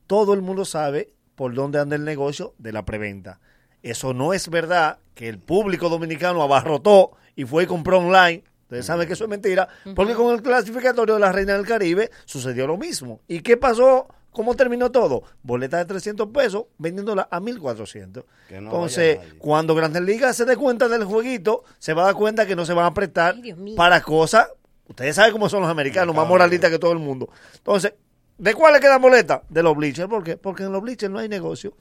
Todo 0.06 0.32
el 0.34 0.42
mundo 0.42 0.64
sabe 0.64 1.12
por 1.34 1.54
dónde 1.54 1.78
anda 1.78 1.96
el 1.96 2.04
negocio 2.04 2.54
de 2.58 2.72
la 2.72 2.84
preventa. 2.84 3.40
Eso 3.82 4.12
no 4.14 4.32
es 4.32 4.48
verdad 4.48 4.98
que 5.14 5.28
el 5.28 5.38
público 5.38 5.88
dominicano 5.88 6.42
abarrotó 6.42 7.12
y 7.36 7.44
fue 7.44 7.64
y 7.64 7.66
compró 7.66 7.98
online. 7.98 8.42
Ustedes 8.62 8.86
saben 8.86 9.06
que 9.06 9.14
eso 9.14 9.24
es 9.24 9.30
mentira, 9.30 9.66
porque 9.94 10.14
con 10.14 10.34
el 10.34 10.42
clasificatorio 10.42 11.14
de 11.14 11.20
la 11.20 11.32
Reina 11.32 11.54
del 11.54 11.64
Caribe 11.66 12.10
sucedió 12.26 12.66
lo 12.66 12.76
mismo. 12.76 13.20
¿Y 13.28 13.40
qué 13.40 13.56
pasó? 13.56 14.08
¿Cómo 14.32 14.54
terminó 14.54 14.90
todo? 14.92 15.22
Boleta 15.42 15.78
de 15.78 15.84
300 15.86 16.28
pesos 16.28 16.64
vendiéndola 16.78 17.28
a 17.30 17.40
1400. 17.40 18.24
Que 18.48 18.60
no 18.60 18.70
Entonces, 18.70 19.18
cuando 19.38 19.74
Grandes 19.74 20.02
Ligas 20.02 20.36
se 20.36 20.44
dé 20.44 20.56
cuenta 20.56 20.86
del 20.88 21.04
jueguito, 21.04 21.64
se 21.78 21.92
va 21.94 22.02
a 22.02 22.06
dar 22.06 22.14
cuenta 22.14 22.46
que 22.46 22.54
no 22.54 22.64
se 22.64 22.72
van 22.74 22.86
a 22.86 22.94
prestar 22.94 23.36
para 23.76 24.00
cosas. 24.02 24.48
Ustedes 24.86 25.16
saben 25.16 25.32
cómo 25.32 25.48
son 25.48 25.62
los 25.62 25.70
americanos, 25.70 26.14
más 26.14 26.26
moralistas 26.28 26.70
que 26.70 26.78
todo 26.78 26.92
el 26.92 26.98
mundo. 26.98 27.28
Entonces, 27.56 27.94
¿de 28.38 28.54
cuáles 28.54 28.80
quedan 28.80 29.02
boletas? 29.02 29.40
De 29.48 29.62
los 29.62 29.76
bleachers. 29.76 30.08
¿Por 30.08 30.22
qué? 30.22 30.36
Porque 30.36 30.62
en 30.62 30.72
los 30.72 30.82
bleachers 30.82 31.12
no 31.12 31.18
hay 31.18 31.28
negocio. 31.28 31.74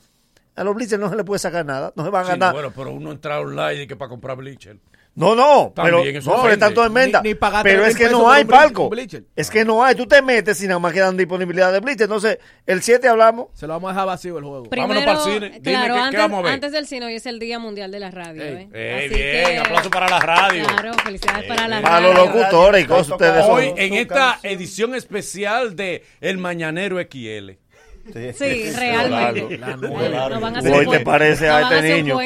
A 0.55 0.63
los 0.63 0.73
bleachers 0.73 0.99
no 0.99 1.09
se 1.09 1.15
le 1.15 1.23
puede 1.23 1.39
sacar 1.39 1.65
nada. 1.65 1.93
No 1.95 2.03
se 2.03 2.09
van 2.09 2.23
a 2.23 2.25
Sí, 2.25 2.31
ganar. 2.31 2.53
bueno, 2.53 2.71
pero 2.75 2.91
uno 2.91 3.11
entra 3.11 3.39
online 3.39 3.83
y 3.83 3.87
que 3.87 3.95
para 3.95 4.09
comprar 4.09 4.35
bleacher. 4.37 4.77
No, 5.17 5.33
no, 5.35 5.71
También 5.75 6.03
pero, 6.03 6.17
eso 6.19 6.29
no, 6.29 6.35
ofende. 6.35 6.53
están 6.53 6.73
todos 6.75 6.87
en 6.87 6.93
venta. 6.93 7.21
Ni- 7.23 7.29
ni 7.29 7.35
pagaste 7.35 7.67
pero 7.67 7.81
mil 7.81 7.89
es 7.89 7.97
que 7.97 8.03
pesos 8.03 8.19
no 8.19 8.25
por 8.25 8.35
hay 8.35 8.43
un 8.43 8.47
palco. 8.49 8.83
un 8.83 8.89
bleacher. 8.91 9.23
Es 9.35 9.49
que 9.49 9.65
no 9.65 9.83
hay. 9.83 9.95
Tú 9.95 10.05
te 10.05 10.21
metes 10.21 10.61
y 10.63 10.67
nada 10.67 10.77
más 10.77 10.93
quedan 10.93 11.17
disponibilidad 11.17 11.73
de 11.73 11.79
bleacher. 11.79 12.03
Entonces, 12.03 12.37
el 12.67 12.83
7 12.83 13.07
hablamos. 13.07 13.47
Se 13.53 13.65
lo 13.65 13.73
vamos 13.73 13.89
a 13.89 13.93
dejar 13.93 14.05
vacío 14.07 14.37
el 14.37 14.43
juego. 14.43 14.69
Primero, 14.69 14.99
para 14.99 15.13
el 15.13 15.19
cine. 15.19 15.49
Dime, 15.59 15.61
claro, 15.61 15.85
¿qué- 15.95 15.99
qué 15.99 16.05
antes, 16.05 16.19
vamos 16.19 16.39
a 16.39 16.41
ver? 16.43 16.51
antes 16.53 16.71
del 16.71 16.85
cine 16.85 17.05
hoy 17.07 17.15
es 17.15 17.25
el 17.25 17.39
Día 17.39 17.57
Mundial 17.57 17.89
de 17.91 17.99
la 17.99 18.11
Radio. 18.11 18.43
¿eh? 18.43 18.69
Ey, 18.71 19.05
Así 19.07 19.15
bien, 19.15 19.45
que- 19.47 19.57
aplauso 19.57 19.89
para 19.89 20.07
la 20.07 20.19
radio. 20.19 20.63
Claro, 20.67 20.93
felicidades 21.03 21.45
para 21.47 21.67
la 21.67 21.81
Para 21.81 21.99
radio. 21.99 22.13
los 22.13 22.27
locutores 22.35 22.83
y 22.83 22.87
cosas. 22.87 23.11
Ustedes 23.13 23.43
son- 23.43 23.55
Hoy 23.57 23.73
en 23.75 23.93
esta 23.95 24.39
edición 24.43 24.93
especial 24.93 25.75
de 25.75 26.03
El 26.21 26.37
Mañanero 26.37 26.99
XL. 26.99 27.57
Sí, 28.13 28.71
realmente. 28.75 29.57
La 29.57 29.75
Nos 29.77 30.41
van 30.41 30.55
a 30.55 30.59
hacer 30.59 30.73
Hoy 30.73 30.87
te 30.87 30.99
parece 31.01 31.49
a 31.49 31.61
este 31.61 32.01
niño. 32.01 32.17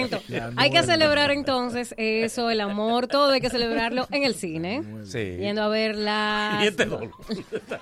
Hay 0.55 0.69
que 0.69 0.83
celebrar 0.83 1.31
entonces 1.31 1.93
eso, 1.97 2.49
el 2.49 2.61
amor, 2.61 3.07
todo 3.07 3.31
hay 3.31 3.41
que 3.41 3.49
celebrarlo 3.49 4.07
en 4.11 4.23
el 4.23 4.35
cine. 4.35 4.83
Sí. 5.03 5.37
Yendo 5.37 5.63
a 5.63 5.67
ver 5.67 5.95
la... 5.95 6.59
Y 6.63 6.67
este 6.67 6.85
dolor. 6.85 7.11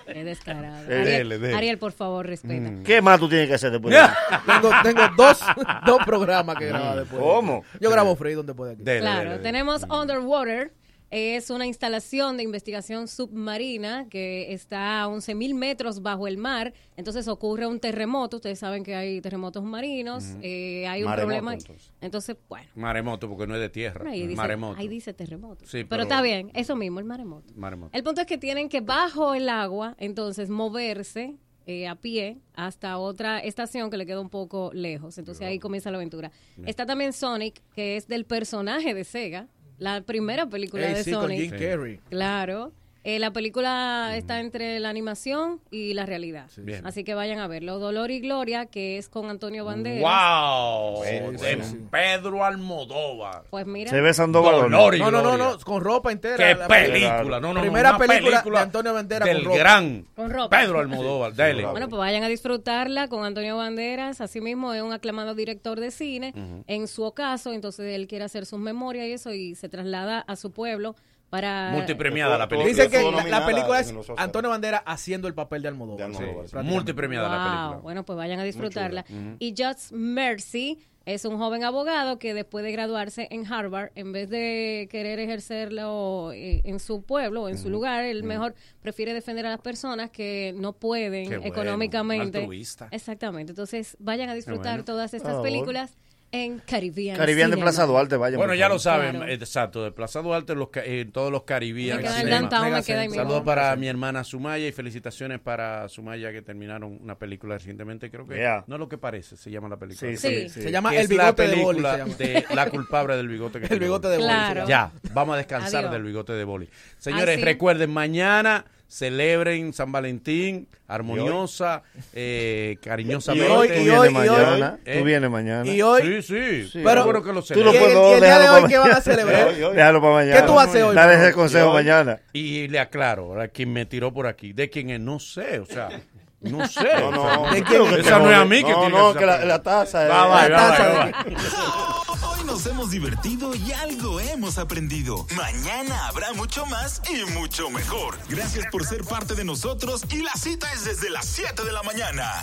Qué 0.05 0.23
descarado. 0.23 0.91
Eh, 0.91 1.01
Ariel. 1.01 1.53
Ariel, 1.53 1.77
por 1.77 1.91
favor, 1.91 2.25
respeta. 2.25 2.71
¿Qué 2.83 3.01
más 3.01 3.19
tú 3.19 3.27
tienes 3.29 3.47
que 3.47 3.55
hacer 3.55 3.71
después? 3.71 3.93
de 3.93 4.01
eso? 4.01 4.13
tengo, 4.45 4.71
tengo 4.83 5.01
dos, 5.17 5.39
dos 5.85 5.99
programas 6.05 6.57
que 6.57 6.67
grabar 6.67 6.99
después. 6.99 7.21
¿Cómo? 7.21 7.63
Yo 7.79 7.89
grabo 7.89 8.15
Freedom 8.15 8.45
después 8.45 8.69
de 8.69 8.93
aquí. 8.93 9.01
Claro, 9.01 9.39
tenemos 9.39 9.83
Underwater. 9.89 10.71
Es 11.11 11.49
una 11.49 11.65
instalación 11.65 12.37
de 12.37 12.43
investigación 12.43 13.07
submarina 13.07 14.07
que 14.09 14.53
está 14.53 15.03
a 15.03 15.07
11.000 15.07 15.55
metros 15.55 16.01
bajo 16.01 16.27
el 16.27 16.37
mar. 16.37 16.73
Entonces 16.97 17.27
ocurre 17.27 17.65
un 17.65 17.79
terremoto. 17.79 18.37
Ustedes 18.37 18.59
saben 18.59 18.83
que 18.83 18.93
hay 18.95 19.19
terremotos 19.21 19.63
marinos. 19.63 20.23
Eh, 20.43 20.85
hay 20.87 21.01
un 21.01 21.09
Maremoto, 21.09 21.27
problema. 21.27 21.53
entonces. 21.53 21.91
Entonces, 22.01 22.37
bueno. 22.47 22.69
Maremoto, 22.75 23.27
porque 23.27 23.47
no 23.47 23.55
es 23.55 23.61
de 23.61 23.69
tierra. 23.69 24.11
Ahí 24.11 24.27
dice, 24.27 24.35
Maremoto. 24.37 24.79
ahí 24.79 24.87
dice 24.87 25.13
terremoto. 25.13 25.65
Sí, 25.65 25.83
pero, 25.83 26.03
está 26.03 26.21
bien, 26.21 26.51
eso 26.53 26.75
mismo, 26.75 26.99
el 26.99 27.05
maremoto. 27.05 27.53
Maremoto. 27.55 27.97
El 27.97 28.03
punto 28.03 28.21
es 28.21 28.27
que 28.27 28.37
tienen 28.37 28.69
que 28.69 28.81
bajo 28.81 29.33
el 29.33 29.49
agua, 29.49 29.95
entonces 29.97 30.49
moverse 30.49 31.35
eh, 31.65 31.87
a 31.87 31.95
pie 31.95 32.37
hasta 32.55 32.97
otra 32.97 33.39
estación 33.39 33.89
que 33.89 33.97
le 33.97 34.05
queda 34.05 34.19
un 34.19 34.29
poco 34.29 34.71
lejos. 34.73 35.17
Entonces 35.17 35.45
ahí 35.45 35.59
comienza 35.59 35.91
la 35.91 35.97
aventura. 35.97 36.31
Está 36.65 36.85
también 36.85 37.13
Sonic, 37.13 37.61
que 37.73 37.95
es 37.95 38.07
del 38.07 38.25
personaje 38.25 38.93
de 38.93 39.03
Sega, 39.03 39.47
la 39.79 40.01
primera 40.01 40.47
película 40.47 40.87
de 40.87 41.03
sí, 41.03 41.11
con 41.11 41.23
Sonic. 41.23 41.39
Jim 41.39 41.59
Carrey. 41.59 41.99
Claro. 42.09 42.73
Eh, 43.05 43.17
la 43.17 43.31
película 43.31 44.11
está 44.17 44.41
entre 44.41 44.77
la 44.81 44.89
animación 44.89 45.61
y 45.71 45.93
la 45.93 46.05
realidad. 46.05 46.47
Bien. 46.57 46.85
Así 46.85 47.05
que 47.05 47.13
vayan 47.13 47.39
a 47.39 47.47
verlo. 47.47 47.79
Dolor 47.79 48.11
y 48.11 48.19
Gloria, 48.19 48.65
que 48.65 48.97
es 48.97 49.07
con 49.07 49.29
Antonio 49.29 49.63
Banderas. 49.63 50.01
¡Wow! 50.03 51.03
Sí, 51.05 51.45
de 51.45 51.63
sí. 51.63 51.77
Pedro 51.89 52.43
Almodóvar. 52.43 53.43
Pues 53.49 53.65
mira. 53.65 53.89
Se 53.89 54.01
ve 54.01 54.13
Sandoval. 54.13 54.55
Dolor 54.63 54.95
y 54.95 54.99
No, 54.99 55.11
no, 55.11 55.21
no, 55.21 55.37
no, 55.37 55.57
con 55.59 55.81
ropa 55.81 56.11
entera. 56.11 56.35
¡Qué 56.35 56.55
La- 56.55 56.67
película! 56.67 57.39
No, 57.39 57.53
no, 57.53 57.61
Primera 57.61 57.97
película, 57.97 58.41
de 58.43 58.57
Antonio 58.59 58.93
Banderas 58.93 59.27
del 59.27 59.37
con 59.37 59.45
ropa. 59.45 59.57
gran 59.57 60.05
Con 60.15 60.29
ropa. 60.29 60.59
Pedro 60.59 60.79
Almodóvar. 60.79 61.33
Dale. 61.35 61.65
Bueno, 61.67 61.87
pues 61.87 61.99
vayan 61.99 62.23
a 62.23 62.27
disfrutarla 62.27 63.07
con 63.07 63.23
Antonio 63.23 63.55
Banderas. 63.55 64.19
Asimismo, 64.21 64.73
es 64.73 64.81
un 64.81 64.91
aclamado 64.91 65.35
director 65.35 65.79
de 65.79 65.91
cine. 65.91 66.33
En 66.67 66.87
su 66.89 67.03
ocaso, 67.03 67.53
entonces 67.53 67.95
él 67.95 68.07
quiere 68.07 68.25
hacer 68.25 68.45
sus 68.45 68.59
memorias 68.59 69.07
y 69.07 69.13
eso 69.13 69.33
y 69.33 69.55
se 69.55 69.69
traslada 69.69 70.19
a 70.19 70.35
su 70.35 70.51
pueblo 70.51 70.95
para... 71.29 71.71
Multipremiada 71.71 72.37
la 72.37 72.47
película. 72.47 72.69
Dice 72.69 72.89
que 72.89 73.29
la, 73.29 73.45
película 73.45 73.79
es. 73.79 73.93
Antonio 74.17 74.49
Banderas 74.49 74.81
haciendo 74.85 75.27
el 75.27 75.33
papel 75.33 75.61
de 75.61 75.67
Almodóvar. 75.67 76.05
Almodóvar, 76.05 76.47
Sí. 76.47 76.55
Multipremiada 76.63 77.29
la 77.29 77.43
película. 77.43 77.79
Bueno, 77.81 78.03
pues 78.03 78.17
vayan 78.17 78.39
a 78.39 78.43
disfrutarla. 78.43 79.05
Y 79.39 79.53
Just 79.57 79.91
Mercy 79.91 80.79
es 81.05 81.25
un 81.25 81.37
joven 81.37 81.63
abogado 81.63 82.19
que 82.19 82.33
después 82.33 82.63
de 82.63 82.71
graduarse 82.71 83.27
en 83.31 83.51
Harvard, 83.51 83.91
en 83.95 84.11
vez 84.11 84.29
de 84.29 84.87
querer 84.91 85.19
ejercerlo 85.19 86.31
eh, 86.33 86.61
en 86.65 86.79
su 86.79 87.01
pueblo 87.01 87.43
o 87.43 87.49
en 87.49 87.57
su 87.57 87.69
lugar, 87.69 88.03
él 88.03 88.23
mejor 88.23 88.53
prefiere 88.81 89.13
defender 89.13 89.45
a 89.47 89.49
las 89.49 89.61
personas 89.61 90.11
que 90.11 90.53
no 90.55 90.73
pueden 90.73 91.25
bueno, 91.25 91.45
económicamente. 91.45 92.39
altruista. 92.39 92.89
Exactamente. 92.91 93.53
Entonces, 93.53 93.97
vayan 93.99 94.29
a 94.29 94.35
disfrutar 94.35 94.73
bueno. 94.73 94.85
todas 94.85 95.13
estas 95.13 95.41
películas 95.41 95.97
en 96.31 96.59
Caribbean. 96.59 97.17
Caribbean 97.17 97.51
de. 97.51 97.57
Plaza 97.57 97.85
Duarte, 97.85 98.15
vaya. 98.17 98.37
Bueno, 98.37 98.53
ya 98.55 98.69
lo 98.69 98.77
saben, 98.79 99.15
Claro. 99.17 99.31
exacto, 99.31 99.83
de 99.83 99.91
Plaza 99.91 100.21
Duarte, 100.21 100.53
los, 100.55 100.69
eh, 100.75 101.07
todos 101.11 101.31
los 101.31 101.43
Caribbean. 101.43 102.01
Saludos 102.03 103.43
para 103.43 103.75
mi 103.75 103.87
hermana 103.87 104.23
Sumaya 104.23 104.67
y 104.67 104.71
felicitaciones 104.71 105.39
para 105.39 105.87
Sumaya 105.89 106.31
que 106.31 106.41
terminaron 106.41 106.99
una 107.01 107.15
película 107.17 107.55
recientemente. 107.55 108.09
Creo 108.09 108.27
que 108.27 108.35
Yeah. 108.35 108.63
no 108.67 108.75
es 108.75 108.79
lo 108.79 108.87
que 108.89 108.97
parece, 108.97 109.35
se 109.37 109.51
llama 109.51 109.69
la 109.69 109.77
película. 109.77 110.11
Sí, 110.11 110.17
Sí. 110.17 110.49
sí, 110.49 110.61
Se 110.61 110.71
llama 110.71 110.95
El 110.95 111.07
bigote 111.07 111.47
de 111.47 111.55
Boli. 111.63 111.81
de 112.17 112.45
la 112.53 112.69
culpable 112.69 113.15
del 113.17 113.27
bigote 113.27 113.59
que 113.59 113.67
El 113.73 113.79
bigote 113.79 114.07
de 114.07 114.17
Boli. 114.17 114.27
Claro. 114.29 114.67
Ya, 114.67 114.91
vamos 115.13 115.33
a 115.35 115.37
descansar 115.37 115.79
Adiós. 115.85 115.91
del 115.93 116.03
bigote 116.03 116.33
de 116.33 116.43
Boli. 116.43 116.69
Señores, 116.97 117.37
sí. 117.39 117.43
recuerden, 117.45 117.89
mañana 117.91 118.65
celebren 118.89 119.71
San 119.71 119.91
Valentín, 119.91 120.67
armoniosa, 120.87 121.83
eh, 122.13 122.71
Y 122.73 122.75
cariñosamente. 122.77 123.47
hoy, 123.51 123.67
y 123.67 123.69
tú 123.71 123.75
hoy, 123.77 123.83
vienes 123.85 124.09
y 124.09 124.13
mañana. 124.13 124.79
hoy. 124.85 124.97
Tú 124.97 125.03
vienes 125.05 125.29
mañana. 125.29 125.71
Y 125.71 125.81
hoy, 125.81 126.21
Sí, 126.23 126.63
sí, 126.67 126.81
pero- 126.83 127.03
bueno 127.05 127.23
que 127.23 127.31
lo 127.31 127.41
Tú 127.43 127.63
lo 127.63 127.73
¿Y 127.73 127.77
puedes 127.77 127.95
y 127.95 128.13
el 128.15 128.19
día 128.21 128.39
de 128.39 128.49
hoy 128.49 128.63
qué 128.67 128.77
van 128.79 128.91
a 128.91 129.01
celebrar? 129.01 129.47
Hoy, 129.49 129.63
hoy. 129.63 129.75
Déjalo 129.75 130.01
para 130.01 130.13
mañana. 130.15 130.41
¿Qué 130.41 130.47
tú 130.47 130.59
haces 130.59 130.83
hoy, 130.83 130.95
Dale 130.95 131.13
ese 131.23 131.33
consejo 131.33 131.67
Hoy. 131.69 131.73
mañana. 131.75 132.19
Y 132.33 132.67
le 132.67 132.79
aclaro, 132.79 133.39
a 133.39 133.47
quien 133.47 133.71
me 133.71 133.85
tiró 133.85 134.11
por 134.11 134.25
aquí, 134.27 134.51
de 134.53 134.69
quién 134.69 134.89
es, 134.89 134.99
no 134.99 135.19
sé, 135.19 135.59
o 135.59 135.65
sea, 135.65 135.89
no 136.41 136.67
sé. 136.67 136.99
No, 136.99 137.11
no. 137.11 137.51
¿De 137.51 137.63
quién 137.63 137.81
es? 137.85 138.05
Esa 138.05 138.19
no 138.19 138.31
es 138.31 138.37
a 138.37 138.45
mí 138.45 138.63
que 138.63 138.71
No, 138.71 138.79
tiene 138.81 138.97
no, 138.97 139.13
que 139.13 139.25
la, 139.25 139.45
la 139.45 139.61
taza 139.61 140.03
es... 140.05 140.11
Va, 140.11 140.25
va, 140.27 140.47
La 140.49 140.57
va, 140.57 140.77
taza 140.77 140.89
va. 140.89 142.29
Hoy 142.31 142.43
nos 142.45 142.65
hemos 142.65 142.89
divertido 142.91 143.53
y 143.55 143.71
algo 143.73 144.19
hemos 144.19 144.57
aprendido. 144.57 145.25
Mañana 145.35 146.07
habrá 146.07 146.33
mucho 146.33 146.65
más 146.65 147.01
y 147.09 147.25
mucho 147.31 147.69
mejor. 147.69 148.17
Gracias 148.29 148.65
por 148.71 148.85
ser 148.85 149.03
parte 149.03 149.35
de 149.35 149.43
nosotros 149.45 150.03
y 150.09 150.21
la 150.21 150.33
cita 150.33 150.71
es 150.73 150.85
desde 150.85 151.09
las 151.09 151.25
7 151.25 151.63
de 151.63 151.71
la 151.71 151.83
mañana. 151.83 152.41